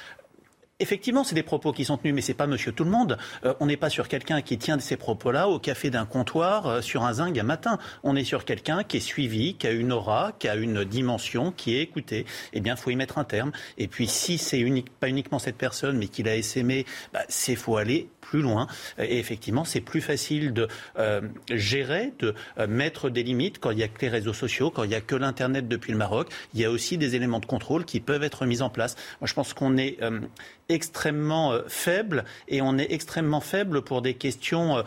Effectivement, 0.79 1.23
c'est 1.23 1.35
des 1.35 1.43
propos 1.43 1.71
qui 1.71 1.85
sont 1.85 1.97
tenus, 1.97 2.15
mais 2.15 2.21
c'est 2.21 2.33
pas 2.33 2.47
Monsieur 2.47 2.71
Tout 2.71 2.83
le 2.83 2.89
Monde. 2.89 3.19
Euh, 3.45 3.53
on 3.59 3.67
n'est 3.67 3.77
pas 3.77 3.91
sur 3.91 4.07
quelqu'un 4.07 4.41
qui 4.41 4.57
tient 4.57 4.79
ces 4.79 4.97
propos-là 4.97 5.47
au 5.47 5.59
café 5.59 5.91
d'un 5.91 6.05
comptoir 6.05 6.65
euh, 6.65 6.81
sur 6.81 7.03
un 7.03 7.13
zinc 7.13 7.37
un 7.37 7.43
matin. 7.43 7.77
On 8.01 8.15
est 8.15 8.23
sur 8.23 8.43
quelqu'un 8.43 8.83
qui 8.83 8.97
est 8.97 8.99
suivi, 8.99 9.53
qui 9.53 9.67
a 9.67 9.71
une 9.71 9.91
aura, 9.91 10.31
qui 10.39 10.47
a 10.47 10.55
une 10.55 10.83
dimension, 10.83 11.51
qui 11.51 11.75
est 11.75 11.81
écouté. 11.81 12.25
Eh 12.53 12.59
bien, 12.59 12.75
faut 12.75 12.89
y 12.89 12.95
mettre 12.95 13.19
un 13.19 13.23
terme. 13.23 13.51
Et 13.77 13.87
puis, 13.87 14.07
si 14.07 14.39
c'est 14.39 14.59
unique, 14.59 14.89
pas 14.89 15.09
uniquement 15.09 15.37
cette 15.37 15.57
personne, 15.57 15.95
mais 15.97 16.07
qu'il 16.07 16.27
a 16.27 16.35
essaimé, 16.35 16.87
bah, 17.13 17.21
c'est 17.29 17.55
faut 17.55 17.77
aller 17.77 18.09
plus 18.23 18.41
loin. 18.41 18.67
Et 18.97 19.19
effectivement, 19.19 19.65
c'est 19.65 19.81
plus 19.81 20.01
facile 20.01 20.53
de 20.53 20.67
euh, 20.97 21.21
gérer, 21.51 22.13
de 22.19 22.33
euh, 22.57 22.67
mettre 22.67 23.09
des 23.09 23.23
limites 23.23 23.59
quand 23.59 23.71
il 23.71 23.77
n'y 23.77 23.83
a 23.83 23.87
que 23.87 24.01
les 24.01 24.09
réseaux 24.09 24.33
sociaux, 24.33 24.71
quand 24.71 24.83
il 24.83 24.89
n'y 24.89 24.95
a 24.95 25.01
que 25.01 25.15
l'Internet 25.15 25.67
depuis 25.67 25.91
le 25.91 25.97
Maroc. 25.97 26.29
Il 26.53 26.61
y 26.61 26.65
a 26.65 26.71
aussi 26.71 26.97
des 26.97 27.15
éléments 27.15 27.39
de 27.39 27.45
contrôle 27.45 27.85
qui 27.85 27.99
peuvent 27.99 28.23
être 28.23 28.45
mis 28.45 28.61
en 28.61 28.69
place. 28.69 28.95
Moi, 29.21 29.27
je 29.27 29.33
pense 29.33 29.53
qu'on 29.53 29.77
est 29.77 30.01
euh, 30.01 30.21
extrêmement 30.69 31.53
faible 31.67 32.23
et 32.47 32.61
on 32.61 32.77
est 32.77 32.91
extrêmement 32.91 33.41
faible 33.41 33.81
pour 33.81 34.01
des 34.01 34.13
questions 34.13 34.83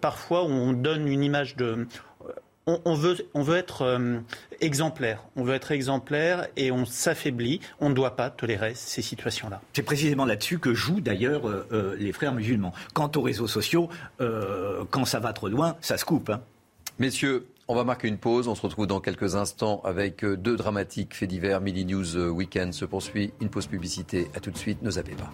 parfois 0.00 0.44
où 0.44 0.50
on 0.50 0.72
donne 0.72 1.08
une 1.08 1.24
image 1.24 1.56
de 1.56 1.86
on, 2.66 2.94
veut, 2.94 3.16
on 3.34 3.42
veut 3.42 3.56
être 3.56 3.82
euh, 3.82 4.18
exemplaire. 4.60 5.24
On 5.36 5.44
veut 5.44 5.54
être 5.54 5.72
exemplaire 5.72 6.46
et 6.56 6.70
on 6.70 6.84
s'affaiblit. 6.84 7.60
On 7.80 7.88
ne 7.88 7.94
doit 7.94 8.16
pas 8.16 8.30
tolérer 8.30 8.72
ces 8.74 9.02
situations-là. 9.02 9.60
C'est 9.72 9.82
précisément 9.82 10.24
là-dessus 10.24 10.58
que 10.58 10.74
jouent 10.74 11.00
d'ailleurs 11.00 11.48
euh, 11.48 11.66
euh, 11.72 11.96
les 11.98 12.12
frères 12.12 12.34
musulmans. 12.34 12.72
Quant 12.94 13.10
aux 13.16 13.22
réseaux 13.22 13.46
sociaux, 13.46 13.88
quand 14.90 15.04
ça 15.04 15.20
va 15.20 15.32
trop 15.32 15.48
loin, 15.48 15.76
ça 15.80 15.96
se 15.96 16.04
coupe. 16.04 16.30
Hein. 16.30 16.40
Messieurs, 16.98 17.46
on 17.68 17.74
va 17.74 17.84
marquer 17.84 18.08
une 18.08 18.18
pause. 18.18 18.48
On 18.48 18.54
se 18.54 18.62
retrouve 18.62 18.86
dans 18.86 19.00
quelques 19.00 19.36
instants 19.36 19.80
avec 19.84 20.24
deux 20.24 20.56
dramatiques 20.56 21.14
faits 21.14 21.28
divers. 21.28 21.60
Midi 21.60 21.84
News 21.84 22.16
Weekend 22.16 22.72
se 22.72 22.84
poursuit. 22.84 23.32
Une 23.40 23.48
pause 23.48 23.66
publicité. 23.66 24.30
À 24.34 24.40
tout 24.40 24.50
de 24.50 24.58
suite. 24.58 24.82
Ne 24.82 24.90
zappez 24.90 25.14
pas. 25.14 25.30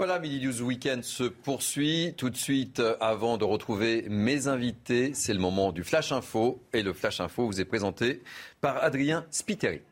Voilà, 0.00 0.18
Midi 0.18 0.40
News 0.40 0.62
Weekend 0.62 1.04
se 1.04 1.24
poursuit. 1.24 2.14
Tout 2.16 2.30
de 2.30 2.36
suite, 2.38 2.80
euh, 2.80 2.96
avant 3.02 3.36
de 3.36 3.44
retrouver 3.44 4.06
mes 4.08 4.48
invités, 4.48 5.12
c'est 5.12 5.34
le 5.34 5.40
moment 5.40 5.72
du 5.72 5.84
Flash 5.84 6.10
Info. 6.10 6.58
Et 6.72 6.82
le 6.82 6.94
Flash 6.94 7.20
Info 7.20 7.44
vous 7.44 7.60
est 7.60 7.66
présenté 7.66 8.22
par 8.62 8.82
Adrien 8.82 9.26
Spiteri. 9.30 9.82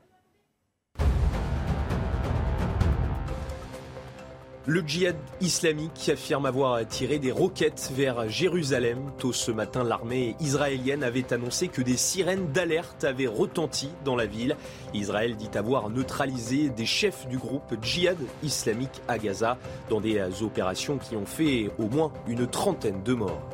Le 4.68 4.82
djihad 4.86 5.16
islamique 5.40 6.10
affirme 6.12 6.44
avoir 6.44 6.86
tiré 6.86 7.18
des 7.18 7.32
roquettes 7.32 7.90
vers 7.96 8.28
Jérusalem. 8.28 8.98
Tôt 9.16 9.32
ce 9.32 9.50
matin, 9.50 9.82
l'armée 9.82 10.36
israélienne 10.40 11.02
avait 11.02 11.32
annoncé 11.32 11.68
que 11.68 11.80
des 11.80 11.96
sirènes 11.96 12.52
d'alerte 12.52 13.02
avaient 13.04 13.28
retenti 13.28 13.88
dans 14.04 14.14
la 14.14 14.26
ville. 14.26 14.56
Israël 14.92 15.36
dit 15.36 15.48
avoir 15.56 15.88
neutralisé 15.88 16.68
des 16.68 16.84
chefs 16.84 17.26
du 17.28 17.38
groupe 17.38 17.76
djihad 17.80 18.18
islamique 18.42 19.00
à 19.08 19.16
Gaza 19.16 19.56
dans 19.88 20.02
des 20.02 20.20
opérations 20.42 20.98
qui 20.98 21.16
ont 21.16 21.24
fait 21.24 21.70
au 21.78 21.88
moins 21.88 22.12
une 22.26 22.46
trentaine 22.46 23.02
de 23.02 23.14
morts. 23.14 23.48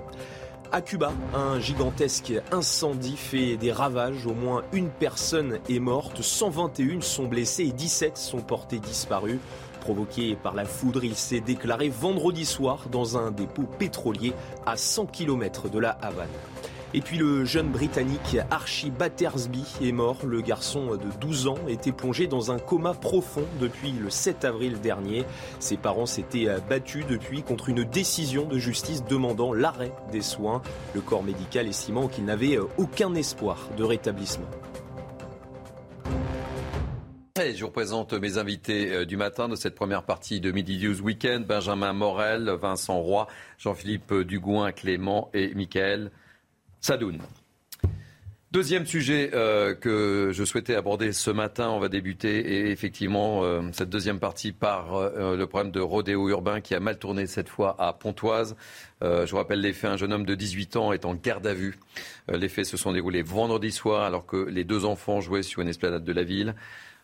À 0.73 0.81
Cuba, 0.81 1.13
un 1.33 1.61
gigantesque 1.61 2.33
incendie 2.51 3.17
fait 3.17 3.57
des 3.57 3.71
ravages. 3.71 4.27
Au 4.27 4.35
moins 4.35 4.65
une 4.73 4.89
personne 4.89 5.61
est 5.69 5.79
morte, 5.79 6.21
121 6.21 7.01
sont 7.01 7.27
blessés 7.27 7.67
et 7.67 7.73
17 7.73 8.19
sont 8.19 8.41
portés 8.41 8.81
disparus. 8.81 9.39
Provoqué 9.85 10.35
par 10.35 10.55
la 10.55 10.65
foudre, 10.65 11.05
il 11.05 11.15
s'est 11.15 11.41
déclaré 11.41 11.91
vendredi 11.91 12.47
soir 12.47 12.87
dans 12.91 13.19
un 13.19 13.31
dépôt 13.31 13.65
pétrolier 13.79 14.33
à 14.65 14.79
100 14.79 15.05
km 15.05 15.69
de 15.69 15.79
la 15.79 15.91
Havane. 15.91 16.27
Et 16.95 17.03
puis 17.03 17.19
le 17.19 17.45
jeune 17.45 17.69
Britannique 17.69 18.39
Archie 18.51 18.91
Battersby 18.91 19.63
est 19.83 19.93
mort. 19.93 20.17
Le 20.25 20.41
garçon 20.41 20.97
de 20.97 21.21
12 21.21 21.49
ans 21.49 21.59
était 21.69 21.93
plongé 21.93 22.27
dans 22.27 22.51
un 22.51 22.59
coma 22.59 22.95
profond 22.95 23.45
depuis 23.61 23.93
le 23.93 24.09
7 24.09 24.47
avril 24.47 24.81
dernier. 24.81 25.27
Ses 25.59 25.77
parents 25.77 26.07
s'étaient 26.07 26.49
battus 26.67 27.05
depuis 27.07 27.43
contre 27.43 27.69
une 27.69 27.85
décision 27.85 28.47
de 28.47 28.57
justice 28.57 29.05
demandant 29.05 29.53
l'arrêt 29.53 29.93
des 30.11 30.23
soins. 30.23 30.63
Le 30.95 31.03
corps 31.03 31.25
médical 31.25 31.69
estimant 31.69 32.09
qu'il 32.09 32.25
n'avait 32.25 32.59
aucun 32.79 33.15
espoir 33.15 33.69
de 33.77 33.85
rétablissement. 33.85 34.49
Je 37.37 37.65
vous 37.65 37.71
présente 37.73 38.13
mes 38.13 38.39
invités 38.39 38.93
euh, 38.93 39.05
du 39.05 39.17
matin 39.17 39.49
de 39.49 39.57
cette 39.57 39.75
première 39.75 40.05
partie 40.05 40.41
de 40.41 40.53
Midi 40.53 40.79
News 40.79 41.01
Weekend. 41.03 41.45
Benjamin 41.45 41.93
Morel, 41.93 42.49
Vincent 42.49 43.01
Roy, 43.01 43.27
Jean-Philippe 43.59 44.15
Dugouin, 44.21 44.71
Clément 44.71 45.31
et 45.35 45.53
Michael 45.57 46.13
Sadoun. 46.81 47.19
Deuxième 48.53 48.87
sujet 48.87 49.33
euh, 49.35 49.75
que 49.75 50.31
je 50.33 50.45
souhaitais 50.45 50.77
aborder 50.77 51.11
ce 51.13 51.33
matin, 51.33 51.71
on 51.71 51.81
va 51.81 51.89
débuter 51.89 52.71
effectivement 52.71 53.43
euh, 53.43 53.63
cette 53.73 53.91
deuxième 53.91 54.21
partie 54.21 54.53
par 54.53 55.11
le 55.17 55.45
problème 55.47 55.73
de 55.73 55.81
rodéo 55.81 56.29
urbain 56.29 56.61
qui 56.61 56.77
a 56.77 56.79
mal 56.79 57.01
tourné 57.01 57.27
cette 57.27 57.49
fois 57.49 57.75
à 57.81 57.93
Pontoise. 57.95 58.55
je 59.03 59.29
vous 59.29 59.39
rappelle 59.39 59.61
les 59.61 59.73
faits, 59.73 59.91
un 59.91 59.97
jeune 59.97 60.13
homme 60.13 60.25
de 60.25 60.37
18 60.37 60.77
ans 60.77 60.93
est 60.93 61.05
en 61.05 61.17
garde 61.17 61.49
à 61.49 61.55
vue. 61.55 61.81
les 62.29 62.49
faits 62.49 62.67
se 62.67 62.77
sont 62.77 62.93
déroulés 62.93 63.23
vendredi 63.23 63.73
soir 63.73 64.05
alors 64.05 64.25
que 64.25 64.37
les 64.37 64.63
deux 64.63 64.85
enfants 64.85 65.21
jouaient 65.21 65.43
sur 65.43 65.63
une 65.63 65.69
esplanade 65.69 66.05
de 66.05 66.13
la 66.13 66.23
ville. 66.23 66.55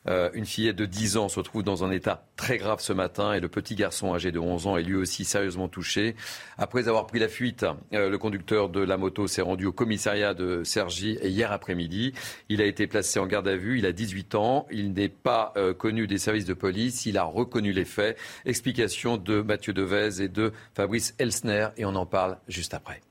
Euh, 0.09 0.31
une 0.33 0.47
fillette 0.47 0.77
de 0.77 0.87
10 0.87 1.19
ans 1.19 1.29
se 1.29 1.41
trouve 1.41 1.63
dans 1.63 1.85
un 1.85 1.91
état 1.91 2.25
très 2.37 2.57
grave 2.57 2.81
ce 2.81 2.93
matin 2.93 3.35
et 3.35 3.41
le 3.41 3.49
petit 3.49 3.75
garçon 3.75 4.15
âgé 4.15 4.33
de 4.33 4.39
11 4.39 4.67
ans 4.67 4.77
est 4.79 4.83
lui 4.83 4.97
aussi 4.97 5.25
sérieusement 5.25 5.69
touché. 5.69 6.17
Après 6.57 6.89
avoir 6.89 7.07
pris 7.07 7.19
la 7.19 7.29
fuite, 7.29 7.67
euh, 7.93 8.09
le 8.09 8.19
conducteur 8.19 8.71
de 8.71 8.81
la 8.81 8.97
moto 8.97 9.27
s'est 9.27 9.43
rendu 9.43 9.67
au 9.67 9.73
commissariat 9.73 10.33
de 10.33 10.65
Cergy 10.65 11.19
hier 11.23 11.53
après-midi. 11.53 12.15
Il 12.49 12.63
a 12.63 12.65
été 12.65 12.87
placé 12.87 13.19
en 13.19 13.27
garde 13.27 13.49
à 13.49 13.57
vue. 13.57 13.79
Il 13.79 13.87
a 13.87 13.93
18 13.93 14.35
ans. 14.37 14.67
Il 14.71 14.93
n'est 14.93 15.11
pas 15.11 15.53
euh, 15.57 15.75
connu 15.75 16.07
des 16.07 16.19
services 16.19 16.47
de 16.47 16.55
police. 16.55 17.05
Il 17.05 17.19
a 17.19 17.25
reconnu 17.25 17.73
les 17.73 17.85
faits. 17.85 18.19
Explication 18.47 19.19
de 19.19 19.43
Mathieu 19.43 19.75
Devez 19.75 20.23
et 20.23 20.29
de 20.29 20.53
Fabrice 20.75 21.15
Elsner 21.19 21.69
et 21.77 21.85
on 21.85 21.95
en 21.95 22.07
parle 22.07 22.39
juste 22.49 22.73
après. 22.73 23.03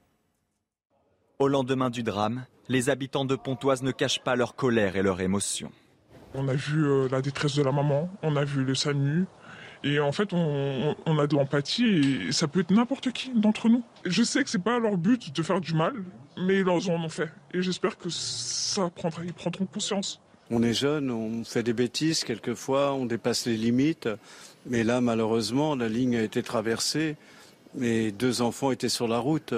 Au 1.37 1.47
lendemain 1.47 1.89
du 1.89 2.03
drame, 2.03 2.45
les 2.67 2.89
habitants 2.89 3.25
de 3.25 3.35
Pontoise 3.35 3.83
ne 3.83 3.91
cachent 3.91 4.23
pas 4.23 4.35
leur 4.35 4.55
colère 4.55 4.95
et 4.95 5.03
leur 5.03 5.21
émotion. 5.21 5.71
On 6.33 6.47
a 6.47 6.53
vu 6.53 6.85
euh, 6.85 7.07
la 7.09 7.21
détresse 7.21 7.55
de 7.55 7.63
la 7.63 7.71
maman, 7.71 8.09
on 8.21 8.35
a 8.35 8.43
vu 8.43 8.63
le 8.63 8.75
SAMU. 8.75 9.25
Et 9.83 9.99
en 9.99 10.11
fait, 10.11 10.33
on, 10.33 11.19
a 11.19 11.27
de 11.27 11.35
l'empathie 11.35 12.27
et 12.27 12.31
ça 12.33 12.49
peut 12.49 12.59
être 12.59 12.71
n'importe 12.71 13.11
qui 13.13 13.31
d'entre 13.33 13.69
nous. 13.69 13.81
Je 14.03 14.23
sais 14.23 14.43
que 14.43 14.49
c'est 14.49 14.61
pas 14.61 14.77
leur 14.77 14.97
but 14.97 15.33
de 15.33 15.41
faire 15.41 15.61
du 15.61 15.73
mal, 15.73 15.93
mais 16.37 16.59
ils 16.59 16.69
en 16.69 16.79
ont 16.79 17.09
fait. 17.09 17.29
Et 17.53 17.61
j'espère 17.61 17.97
que 17.97 18.09
ça 18.09 18.89
prendra, 18.89 19.23
ils 19.23 19.33
prendront 19.33 19.65
conscience. 19.65 20.19
On 20.51 20.63
est 20.63 20.73
jeune, 20.73 21.11
on 21.11 21.45
fait 21.45 21.63
des 21.63 21.73
bêtises 21.73 22.25
quelquefois, 22.25 22.93
on 22.93 23.05
dépasse 23.05 23.45
les 23.45 23.55
limites. 23.55 24.09
Mais 24.65 24.83
là, 24.83 24.99
malheureusement, 24.99 25.75
la 25.75 25.87
ligne 25.87 26.17
a 26.17 26.23
été 26.23 26.43
traversée. 26.43 27.15
Mes 27.75 28.11
deux 28.11 28.41
enfants 28.41 28.71
étaient 28.71 28.89
sur 28.89 29.07
la 29.07 29.19
route. 29.19 29.53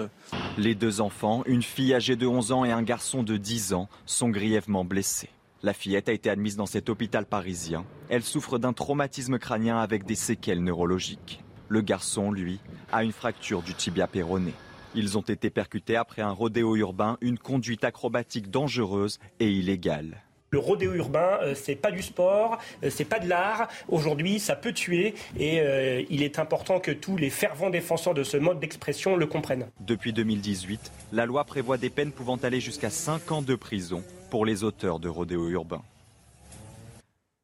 Les 0.57 0.75
deux 0.75 1.01
enfants, 1.01 1.43
une 1.47 1.63
fille 1.63 1.95
âgée 1.95 2.15
de 2.15 2.27
11 2.27 2.51
ans 2.51 2.65
et 2.65 2.71
un 2.71 2.83
garçon 2.83 3.23
de 3.23 3.37
10 3.37 3.73
ans, 3.73 3.89
sont 4.05 4.29
grièvement 4.29 4.85
blessés. 4.85 5.29
La 5.63 5.73
fillette 5.73 6.09
a 6.09 6.13
été 6.13 6.31
admise 6.31 6.55
dans 6.55 6.65
cet 6.65 6.89
hôpital 6.89 7.27
parisien. 7.27 7.85
Elle 8.09 8.23
souffre 8.23 8.57
d'un 8.57 8.73
traumatisme 8.73 9.37
crânien 9.37 9.77
avec 9.77 10.05
des 10.05 10.15
séquelles 10.15 10.63
neurologiques. 10.63 11.43
Le 11.67 11.81
garçon, 11.81 12.31
lui, 12.31 12.59
a 12.91 13.03
une 13.03 13.11
fracture 13.11 13.61
du 13.61 13.75
tibia 13.75 14.07
péroné. 14.07 14.53
Ils 14.95 15.19
ont 15.19 15.21
été 15.21 15.51
percutés 15.51 15.95
après 15.95 16.23
un 16.23 16.31
rodéo 16.31 16.75
urbain, 16.75 17.19
une 17.21 17.37
conduite 17.37 17.83
acrobatique 17.83 18.49
dangereuse 18.49 19.19
et 19.39 19.51
illégale. 19.51 20.23
Le 20.49 20.57
rodéo 20.57 20.93
urbain, 20.93 21.37
euh, 21.43 21.53
c'est 21.55 21.75
pas 21.75 21.91
du 21.91 22.01
sport, 22.01 22.57
euh, 22.83 22.89
c'est 22.89 23.05
pas 23.05 23.19
de 23.19 23.29
l'art. 23.29 23.69
Aujourd'hui, 23.87 24.39
ça 24.39 24.55
peut 24.55 24.73
tuer 24.73 25.13
et 25.39 25.61
euh, 25.61 26.03
il 26.09 26.23
est 26.23 26.39
important 26.39 26.79
que 26.79 26.91
tous 26.91 27.17
les 27.17 27.29
fervents 27.29 27.69
défenseurs 27.69 28.15
de 28.15 28.23
ce 28.23 28.35
mode 28.35 28.59
d'expression 28.59 29.15
le 29.15 29.27
comprennent. 29.27 29.67
Depuis 29.79 30.11
2018, 30.11 30.91
la 31.13 31.27
loi 31.27 31.45
prévoit 31.45 31.77
des 31.77 31.91
peines 31.91 32.11
pouvant 32.11 32.35
aller 32.37 32.59
jusqu'à 32.59 32.89
5 32.89 33.31
ans 33.31 33.41
de 33.43 33.55
prison 33.55 34.03
pour 34.31 34.45
les 34.45 34.63
auteurs 34.63 34.99
de 34.99 35.09
rodéo 35.09 35.49
urbains. 35.49 35.83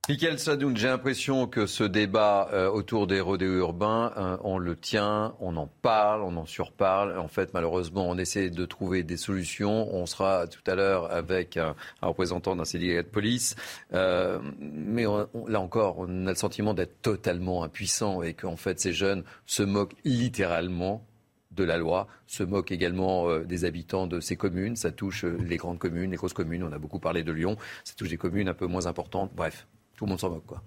Michael 0.10 0.40
Sadoun, 0.40 0.78
j'ai 0.78 0.88
l'impression 0.88 1.48
que 1.48 1.66
ce 1.66 1.84
débat 1.84 2.48
euh, 2.54 2.70
autour 2.70 3.08
des 3.08 3.20
rodéos 3.20 3.58
urbains, 3.58 4.14
euh, 4.16 4.38
on 4.42 4.58
le 4.58 4.78
tient, 4.78 5.36
on 5.42 5.58
en 5.58 5.68
parle, 5.68 6.22
on 6.24 6.38
en 6.38 6.46
surparle. 6.46 7.20
En 7.20 7.28
fait, 7.28 7.54
malheureusement, 7.54 8.08
on 8.08 8.18
essaie 8.18 8.50
de 8.50 8.66
trouver 8.66 9.04
des 9.04 9.18
solutions. 9.18 9.94
On 9.94 10.06
sera 10.06 10.48
tout 10.48 10.62
à 10.66 10.76
l'heure 10.76 11.12
avec 11.12 11.58
un, 11.58 11.76
représentant 12.02 12.56
d'un 12.56 12.64
syndicat 12.64 13.04
de 13.04 13.10
police. 13.10 13.58
Euh, 13.92 14.40
mais 14.62 15.04
là 15.48 15.60
encore, 15.60 15.98
on 15.98 16.26
a 16.26 16.30
le 16.30 16.36
sentiment 16.36 16.74
d'être 16.74 17.02
totalement 17.02 17.66
impuissant 17.66 18.22
et 18.22 18.34
qu'en 18.34 18.56
fait, 18.56 18.80
ces 18.80 18.94
jeunes 18.94 19.26
se 19.46 19.62
moquent 19.62 19.98
littéralement 20.06 21.06
de 21.58 21.64
la 21.64 21.78
loi, 21.78 22.08
se 22.28 22.44
moque 22.44 22.72
également 22.72 23.30
euh, 23.30 23.44
des 23.44 23.66
habitants 23.66 24.08
de 24.08 24.20
ces 24.20 24.38
communes. 24.38 24.76
Ça 24.76 24.92
touche 24.92 25.26
euh, 25.26 25.38
les 25.46 25.58
grandes 25.58 25.80
communes, 25.80 26.12
les 26.12 26.18
grosses 26.18 26.34
communes. 26.34 26.64
On 26.64 26.72
a 26.72 26.78
beaucoup 26.78 27.00
parlé 27.00 27.24
de 27.24 27.32
Lyon. 27.32 27.58
Ça 27.84 27.94
touche 27.98 28.10
des 28.10 28.18
communes 28.18 28.48
un 28.48 28.54
peu 28.54 28.68
moins 28.68 28.86
importantes. 28.86 29.32
Bref, 29.36 29.68
tout 29.98 30.06
le 30.06 30.10
monde 30.12 30.20
s'en 30.20 30.30
moque, 30.30 30.46
quoi. 30.46 30.64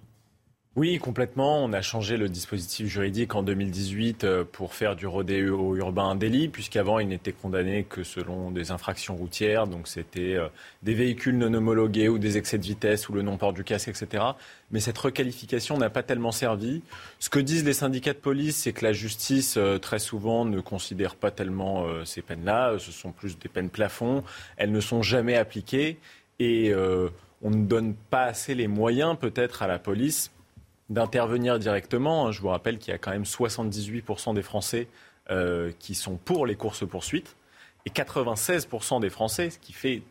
Oui, 0.77 0.99
complètement. 0.99 1.61
On 1.65 1.73
a 1.73 1.81
changé 1.81 2.15
le 2.15 2.29
dispositif 2.29 2.87
juridique 2.87 3.35
en 3.35 3.43
2018 3.43 4.23
euh, 4.23 4.45
pour 4.49 4.73
faire 4.73 4.95
du 4.95 5.05
rodéo 5.05 5.75
urbain 5.75 6.05
un 6.05 6.15
délit, 6.15 6.47
puisqu'avant, 6.47 6.99
il 6.99 7.09
n'était 7.09 7.33
condamné 7.33 7.83
que 7.83 8.05
selon 8.05 8.51
des 8.51 8.71
infractions 8.71 9.17
routières. 9.17 9.67
Donc, 9.67 9.89
c'était 9.89 10.35
euh, 10.35 10.47
des 10.81 10.93
véhicules 10.93 11.37
non 11.37 11.53
homologués 11.53 12.07
ou 12.07 12.19
des 12.19 12.37
excès 12.37 12.57
de 12.57 12.63
vitesse 12.63 13.09
ou 13.09 13.13
le 13.13 13.21
non-port 13.21 13.51
du 13.51 13.65
casque, 13.65 13.89
etc. 13.89 14.23
Mais 14.71 14.79
cette 14.79 14.97
requalification 14.97 15.77
n'a 15.77 15.89
pas 15.89 16.03
tellement 16.03 16.31
servi. 16.31 16.83
Ce 17.19 17.29
que 17.29 17.39
disent 17.39 17.65
les 17.65 17.73
syndicats 17.73 18.13
de 18.13 18.19
police, 18.19 18.55
c'est 18.55 18.71
que 18.71 18.85
la 18.85 18.93
justice, 18.93 19.55
euh, 19.57 19.77
très 19.77 19.99
souvent, 19.99 20.45
ne 20.45 20.61
considère 20.61 21.15
pas 21.15 21.31
tellement 21.31 21.85
ces 22.05 22.21
peines-là. 22.21 22.77
Ce 22.79 22.93
sont 22.93 23.11
plus 23.11 23.37
des 23.37 23.49
peines 23.49 23.69
plafond. 23.69 24.23
Elles 24.55 24.71
ne 24.71 24.79
sont 24.79 25.01
jamais 25.01 25.35
appliquées. 25.35 25.97
Et 26.39 26.73
on 27.43 27.49
ne 27.49 27.65
donne 27.65 27.93
pas 27.93 28.23
assez 28.23 28.55
les 28.55 28.67
moyens, 28.67 29.17
peut-être, 29.19 29.61
à 29.61 29.67
la 29.67 29.77
police 29.77 30.31
d'intervenir 30.91 31.57
directement. 31.57 32.31
Je 32.31 32.41
vous 32.41 32.49
rappelle 32.49 32.77
qu'il 32.77 32.91
y 32.91 32.93
a 32.93 32.97
quand 32.97 33.11
même 33.11 33.23
78% 33.23 34.35
des 34.35 34.41
Français 34.41 34.87
euh, 35.29 35.71
qui 35.79 35.95
sont 35.95 36.17
pour 36.17 36.45
les 36.45 36.55
courses-poursuites 36.55 37.35
et 37.85 37.89
96% 37.89 38.99
des 38.99 39.09
Français, 39.09 39.51
ce 39.51 39.57
qui 39.57 39.71
fait 39.73 40.03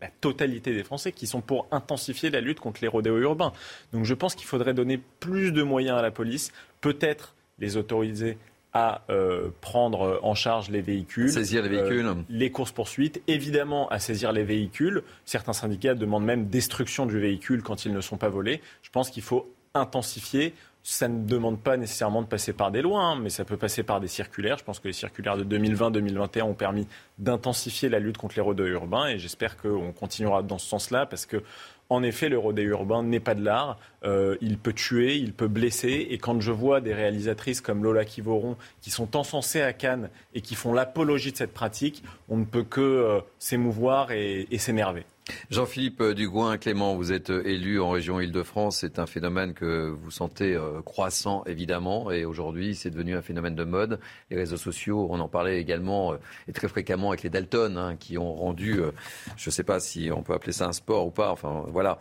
la, 0.00 0.08
totalité 0.20 0.74
des 0.74 0.82
Français, 0.82 1.12
qui 1.12 1.26
sont 1.26 1.40
pour 1.40 1.68
intensifier 1.70 2.28
la 2.28 2.40
lutte 2.40 2.60
contre 2.60 2.80
les 2.82 2.88
rodéos 2.88 3.18
urbains. 3.18 3.52
Donc 3.92 4.04
je 4.04 4.14
pense 4.14 4.34
qu'il 4.34 4.46
faudrait 4.46 4.74
donner 4.74 5.00
plus 5.20 5.52
de 5.52 5.62
moyens 5.62 5.96
à 5.96 6.02
la 6.02 6.10
police, 6.10 6.52
peut-être 6.80 7.34
les 7.60 7.76
autoriser 7.76 8.36
à 8.72 9.02
euh, 9.08 9.50
prendre 9.60 10.18
en 10.24 10.34
charge 10.34 10.68
les 10.68 10.82
véhicules. 10.82 11.30
Saisir 11.30 11.62
les 11.62 11.68
véhicules. 11.68 12.06
Euh, 12.06 12.14
les 12.28 12.50
courses-poursuites, 12.50 13.22
évidemment 13.28 13.88
à 13.88 14.00
saisir 14.00 14.32
les 14.32 14.42
véhicules. 14.42 15.04
Certains 15.24 15.52
syndicats 15.52 15.94
demandent 15.94 16.24
même 16.24 16.48
destruction 16.48 17.06
du 17.06 17.20
véhicule 17.20 17.62
quand 17.62 17.84
ils 17.84 17.92
ne 17.92 18.00
sont 18.00 18.16
pas 18.16 18.28
volés. 18.28 18.60
Je 18.82 18.90
pense 18.90 19.10
qu'il 19.10 19.22
faut 19.22 19.54
intensifier. 19.74 20.54
Ça 20.82 21.08
ne 21.08 21.26
demande 21.26 21.58
pas 21.60 21.76
nécessairement 21.76 22.20
de 22.20 22.26
passer 22.26 22.52
par 22.52 22.70
des 22.70 22.82
lois, 22.82 23.00
hein, 23.00 23.16
mais 23.16 23.30
ça 23.30 23.44
peut 23.44 23.56
passer 23.56 23.82
par 23.82 24.00
des 24.00 24.08
circulaires. 24.08 24.58
Je 24.58 24.64
pense 24.64 24.80
que 24.80 24.86
les 24.86 24.92
circulaires 24.92 25.38
de 25.38 25.58
2020-2021 25.58 26.42
ont 26.42 26.54
permis 26.54 26.86
d'intensifier 27.18 27.88
la 27.88 27.98
lutte 27.98 28.18
contre 28.18 28.36
les 28.36 28.42
rodéos 28.42 28.66
urbains 28.66 29.08
et 29.08 29.18
j'espère 29.18 29.56
qu'on 29.56 29.92
continuera 29.92 30.42
dans 30.42 30.58
ce 30.58 30.66
sens-là 30.66 31.06
parce 31.06 31.24
que 31.26 31.42
en 31.90 32.02
effet, 32.02 32.28
le 32.28 32.38
rodéo 32.38 32.70
urbain 32.70 33.02
n'est 33.02 33.20
pas 33.20 33.34
de 33.34 33.44
l'art. 33.44 33.78
Euh, 34.04 34.36
il 34.40 34.58
peut 34.58 34.72
tuer, 34.72 35.16
il 35.16 35.32
peut 35.32 35.48
blesser. 35.48 36.06
Et 36.10 36.18
quand 36.18 36.40
je 36.40 36.50
vois 36.50 36.80
des 36.80 36.94
réalisatrices 36.94 37.60
comme 37.60 37.84
Lola 37.84 38.04
Kivoron 38.04 38.56
qui 38.80 38.90
sont 38.90 39.16
encensées 39.16 39.60
à 39.60 39.72
Cannes 39.72 40.08
et 40.34 40.40
qui 40.40 40.54
font 40.54 40.72
l'apologie 40.72 41.32
de 41.32 41.36
cette 41.36 41.52
pratique, 41.52 42.02
on 42.28 42.38
ne 42.38 42.44
peut 42.44 42.64
que 42.64 42.80
euh, 42.80 43.20
s'émouvoir 43.38 44.12
et 44.12 44.46
s'énerver. 44.58 45.04
Jean-Philippe 45.50 46.02
Dugouin, 46.02 46.58
Clément, 46.58 46.94
vous 46.96 47.12
êtes 47.12 47.30
élu 47.30 47.80
en 47.80 47.90
région 47.90 48.20
Île-de-France. 48.20 48.78
C'est 48.80 48.98
un 48.98 49.06
phénomène 49.06 49.54
que 49.54 49.88
vous 49.88 50.10
sentez 50.10 50.54
euh, 50.54 50.82
croissant, 50.82 51.44
évidemment. 51.46 52.10
Et 52.10 52.26
aujourd'hui, 52.26 52.74
c'est 52.74 52.90
devenu 52.90 53.16
un 53.16 53.22
phénomène 53.22 53.54
de 53.54 53.64
mode. 53.64 54.00
Les 54.30 54.36
réseaux 54.36 54.58
sociaux, 54.58 55.06
on 55.10 55.20
en 55.20 55.28
parlait 55.28 55.60
également 55.60 56.12
euh, 56.12 56.16
et 56.46 56.52
très 56.52 56.68
fréquemment 56.68 57.08
avec 57.08 57.22
les 57.22 57.30
Dalton, 57.30 57.78
hein, 57.78 57.96
qui 57.96 58.18
ont 58.18 58.34
rendu, 58.34 58.80
euh, 58.80 58.90
je 59.36 59.48
ne 59.48 59.52
sais 59.52 59.64
pas 59.64 59.80
si 59.80 60.10
on 60.14 60.22
peut 60.22 60.34
appeler 60.34 60.52
ça 60.52 60.66
un 60.66 60.72
sport 60.72 61.06
ou 61.06 61.10
pas, 61.10 61.30
enfin 61.30 61.64
voilà, 61.68 61.98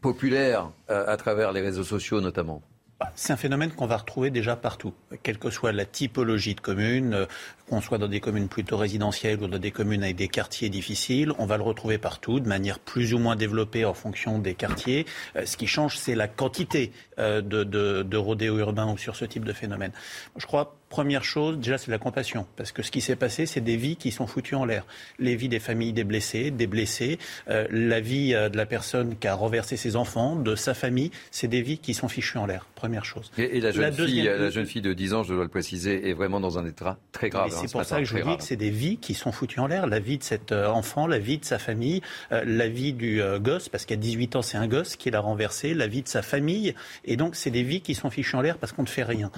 populaire 0.00 0.70
à 0.88 1.16
travers 1.16 1.52
les 1.52 1.60
réseaux 1.60 1.84
sociaux 1.84 2.20
notamment. 2.20 2.62
Bah, 2.98 3.12
c'est 3.14 3.32
un 3.32 3.36
phénomène 3.36 3.72
qu'on 3.72 3.86
va 3.86 3.98
retrouver 3.98 4.30
déjà 4.30 4.56
partout, 4.56 4.94
quelle 5.22 5.38
que 5.38 5.50
soit 5.50 5.72
la 5.72 5.84
typologie 5.84 6.54
de 6.54 6.60
commune, 6.60 7.12
euh, 7.12 7.26
qu'on 7.68 7.82
soit 7.82 7.98
dans 7.98 8.08
des 8.08 8.20
communes 8.20 8.48
plutôt 8.48 8.78
résidentielles 8.78 9.42
ou 9.42 9.48
dans 9.48 9.58
des 9.58 9.70
communes 9.70 10.02
avec 10.02 10.16
des 10.16 10.28
quartiers 10.28 10.70
difficiles, 10.70 11.32
on 11.38 11.44
va 11.44 11.58
le 11.58 11.62
retrouver 11.62 11.98
partout 11.98 12.40
de 12.40 12.48
manière 12.48 12.78
plus 12.78 13.12
ou 13.12 13.18
moins 13.18 13.36
développée 13.36 13.84
en 13.84 13.92
fonction 13.92 14.38
des 14.38 14.54
quartiers. 14.54 15.04
Euh, 15.36 15.44
ce 15.44 15.58
qui 15.58 15.66
change, 15.66 15.98
c'est 15.98 16.14
la 16.14 16.26
quantité 16.26 16.90
euh, 17.18 17.42
de, 17.42 17.64
de, 17.64 18.02
de 18.02 18.16
rodéos 18.16 18.58
urbains 18.58 18.90
ou 18.90 18.96
sur 18.96 19.14
ce 19.14 19.26
type 19.26 19.44
de 19.44 19.52
phénomène. 19.52 19.92
Je 20.36 20.46
crois 20.46 20.75
Première 20.88 21.24
chose, 21.24 21.58
déjà, 21.58 21.78
c'est 21.78 21.90
la 21.90 21.98
compassion. 21.98 22.46
Parce 22.56 22.70
que 22.70 22.82
ce 22.82 22.92
qui 22.92 23.00
s'est 23.00 23.16
passé, 23.16 23.44
c'est 23.44 23.60
des 23.60 23.76
vies 23.76 23.96
qui 23.96 24.12
sont 24.12 24.28
foutues 24.28 24.54
en 24.54 24.64
l'air. 24.64 24.86
Les 25.18 25.34
vies 25.34 25.48
des 25.48 25.58
familles 25.58 25.92
des 25.92 26.04
blessés, 26.04 26.52
des 26.52 26.68
blessés, 26.68 27.18
euh, 27.50 27.66
la 27.70 28.00
vie 28.00 28.34
euh, 28.34 28.48
de 28.48 28.56
la 28.56 28.66
personne 28.66 29.16
qui 29.18 29.26
a 29.26 29.34
renversé 29.34 29.76
ses 29.76 29.96
enfants, 29.96 30.36
de 30.36 30.54
sa 30.54 30.74
famille, 30.74 31.10
c'est 31.32 31.48
des 31.48 31.60
vies 31.60 31.78
qui 31.78 31.92
sont 31.92 32.08
fichues 32.08 32.38
en 32.38 32.46
l'air. 32.46 32.68
Première 32.76 33.04
chose. 33.04 33.32
Et, 33.36 33.60
la, 33.60 33.72
jeune 33.72 33.92
fille, 33.92 34.22
la 34.22 34.50
jeune 34.50 34.66
fille 34.66 34.80
de 34.80 34.92
10 34.92 35.14
ans, 35.14 35.22
je 35.24 35.34
dois 35.34 35.42
le 35.42 35.50
préciser, 35.50 36.08
est 36.08 36.12
vraiment 36.12 36.38
dans 36.38 36.56
un 36.56 36.64
état 36.64 36.98
très 37.10 37.30
grave. 37.30 37.50
Hein, 37.52 37.58
c'est 37.60 37.72
pour 37.72 37.84
ça 37.84 37.98
que 37.98 38.04
je 38.04 38.16
vous 38.16 38.30
dis 38.30 38.36
que 38.36 38.44
c'est 38.44 38.54
des 38.56 38.70
vies 38.70 38.98
qui 38.98 39.14
sont 39.14 39.32
foutues 39.32 39.58
en 39.58 39.66
l'air. 39.66 39.88
La 39.88 39.98
vie 39.98 40.18
de 40.18 40.22
cet 40.22 40.52
euh, 40.52 40.68
enfant, 40.68 41.08
la 41.08 41.18
vie 41.18 41.38
de 41.38 41.44
sa 41.44 41.58
famille, 41.58 42.00
la 42.30 42.68
vie 42.68 42.92
du 42.92 43.20
gosse, 43.40 43.68
parce 43.68 43.86
qu'à 43.86 43.96
18 43.96 44.36
ans, 44.36 44.42
c'est 44.42 44.58
un 44.58 44.68
gosse 44.68 44.94
qui 44.94 45.10
l'a 45.10 45.20
renversé, 45.20 45.74
la 45.74 45.88
vie 45.88 46.02
de 46.02 46.08
sa 46.08 46.22
famille. 46.22 46.74
Et 47.04 47.16
donc, 47.16 47.34
c'est 47.34 47.50
des 47.50 47.62
vies 47.64 47.80
qui 47.80 47.94
sont 47.94 48.10
fichues 48.10 48.36
en 48.36 48.40
l'air 48.40 48.58
parce 48.58 48.72
qu'on 48.72 48.82
ne 48.82 48.88
fait 48.88 49.02
rien. 49.02 49.30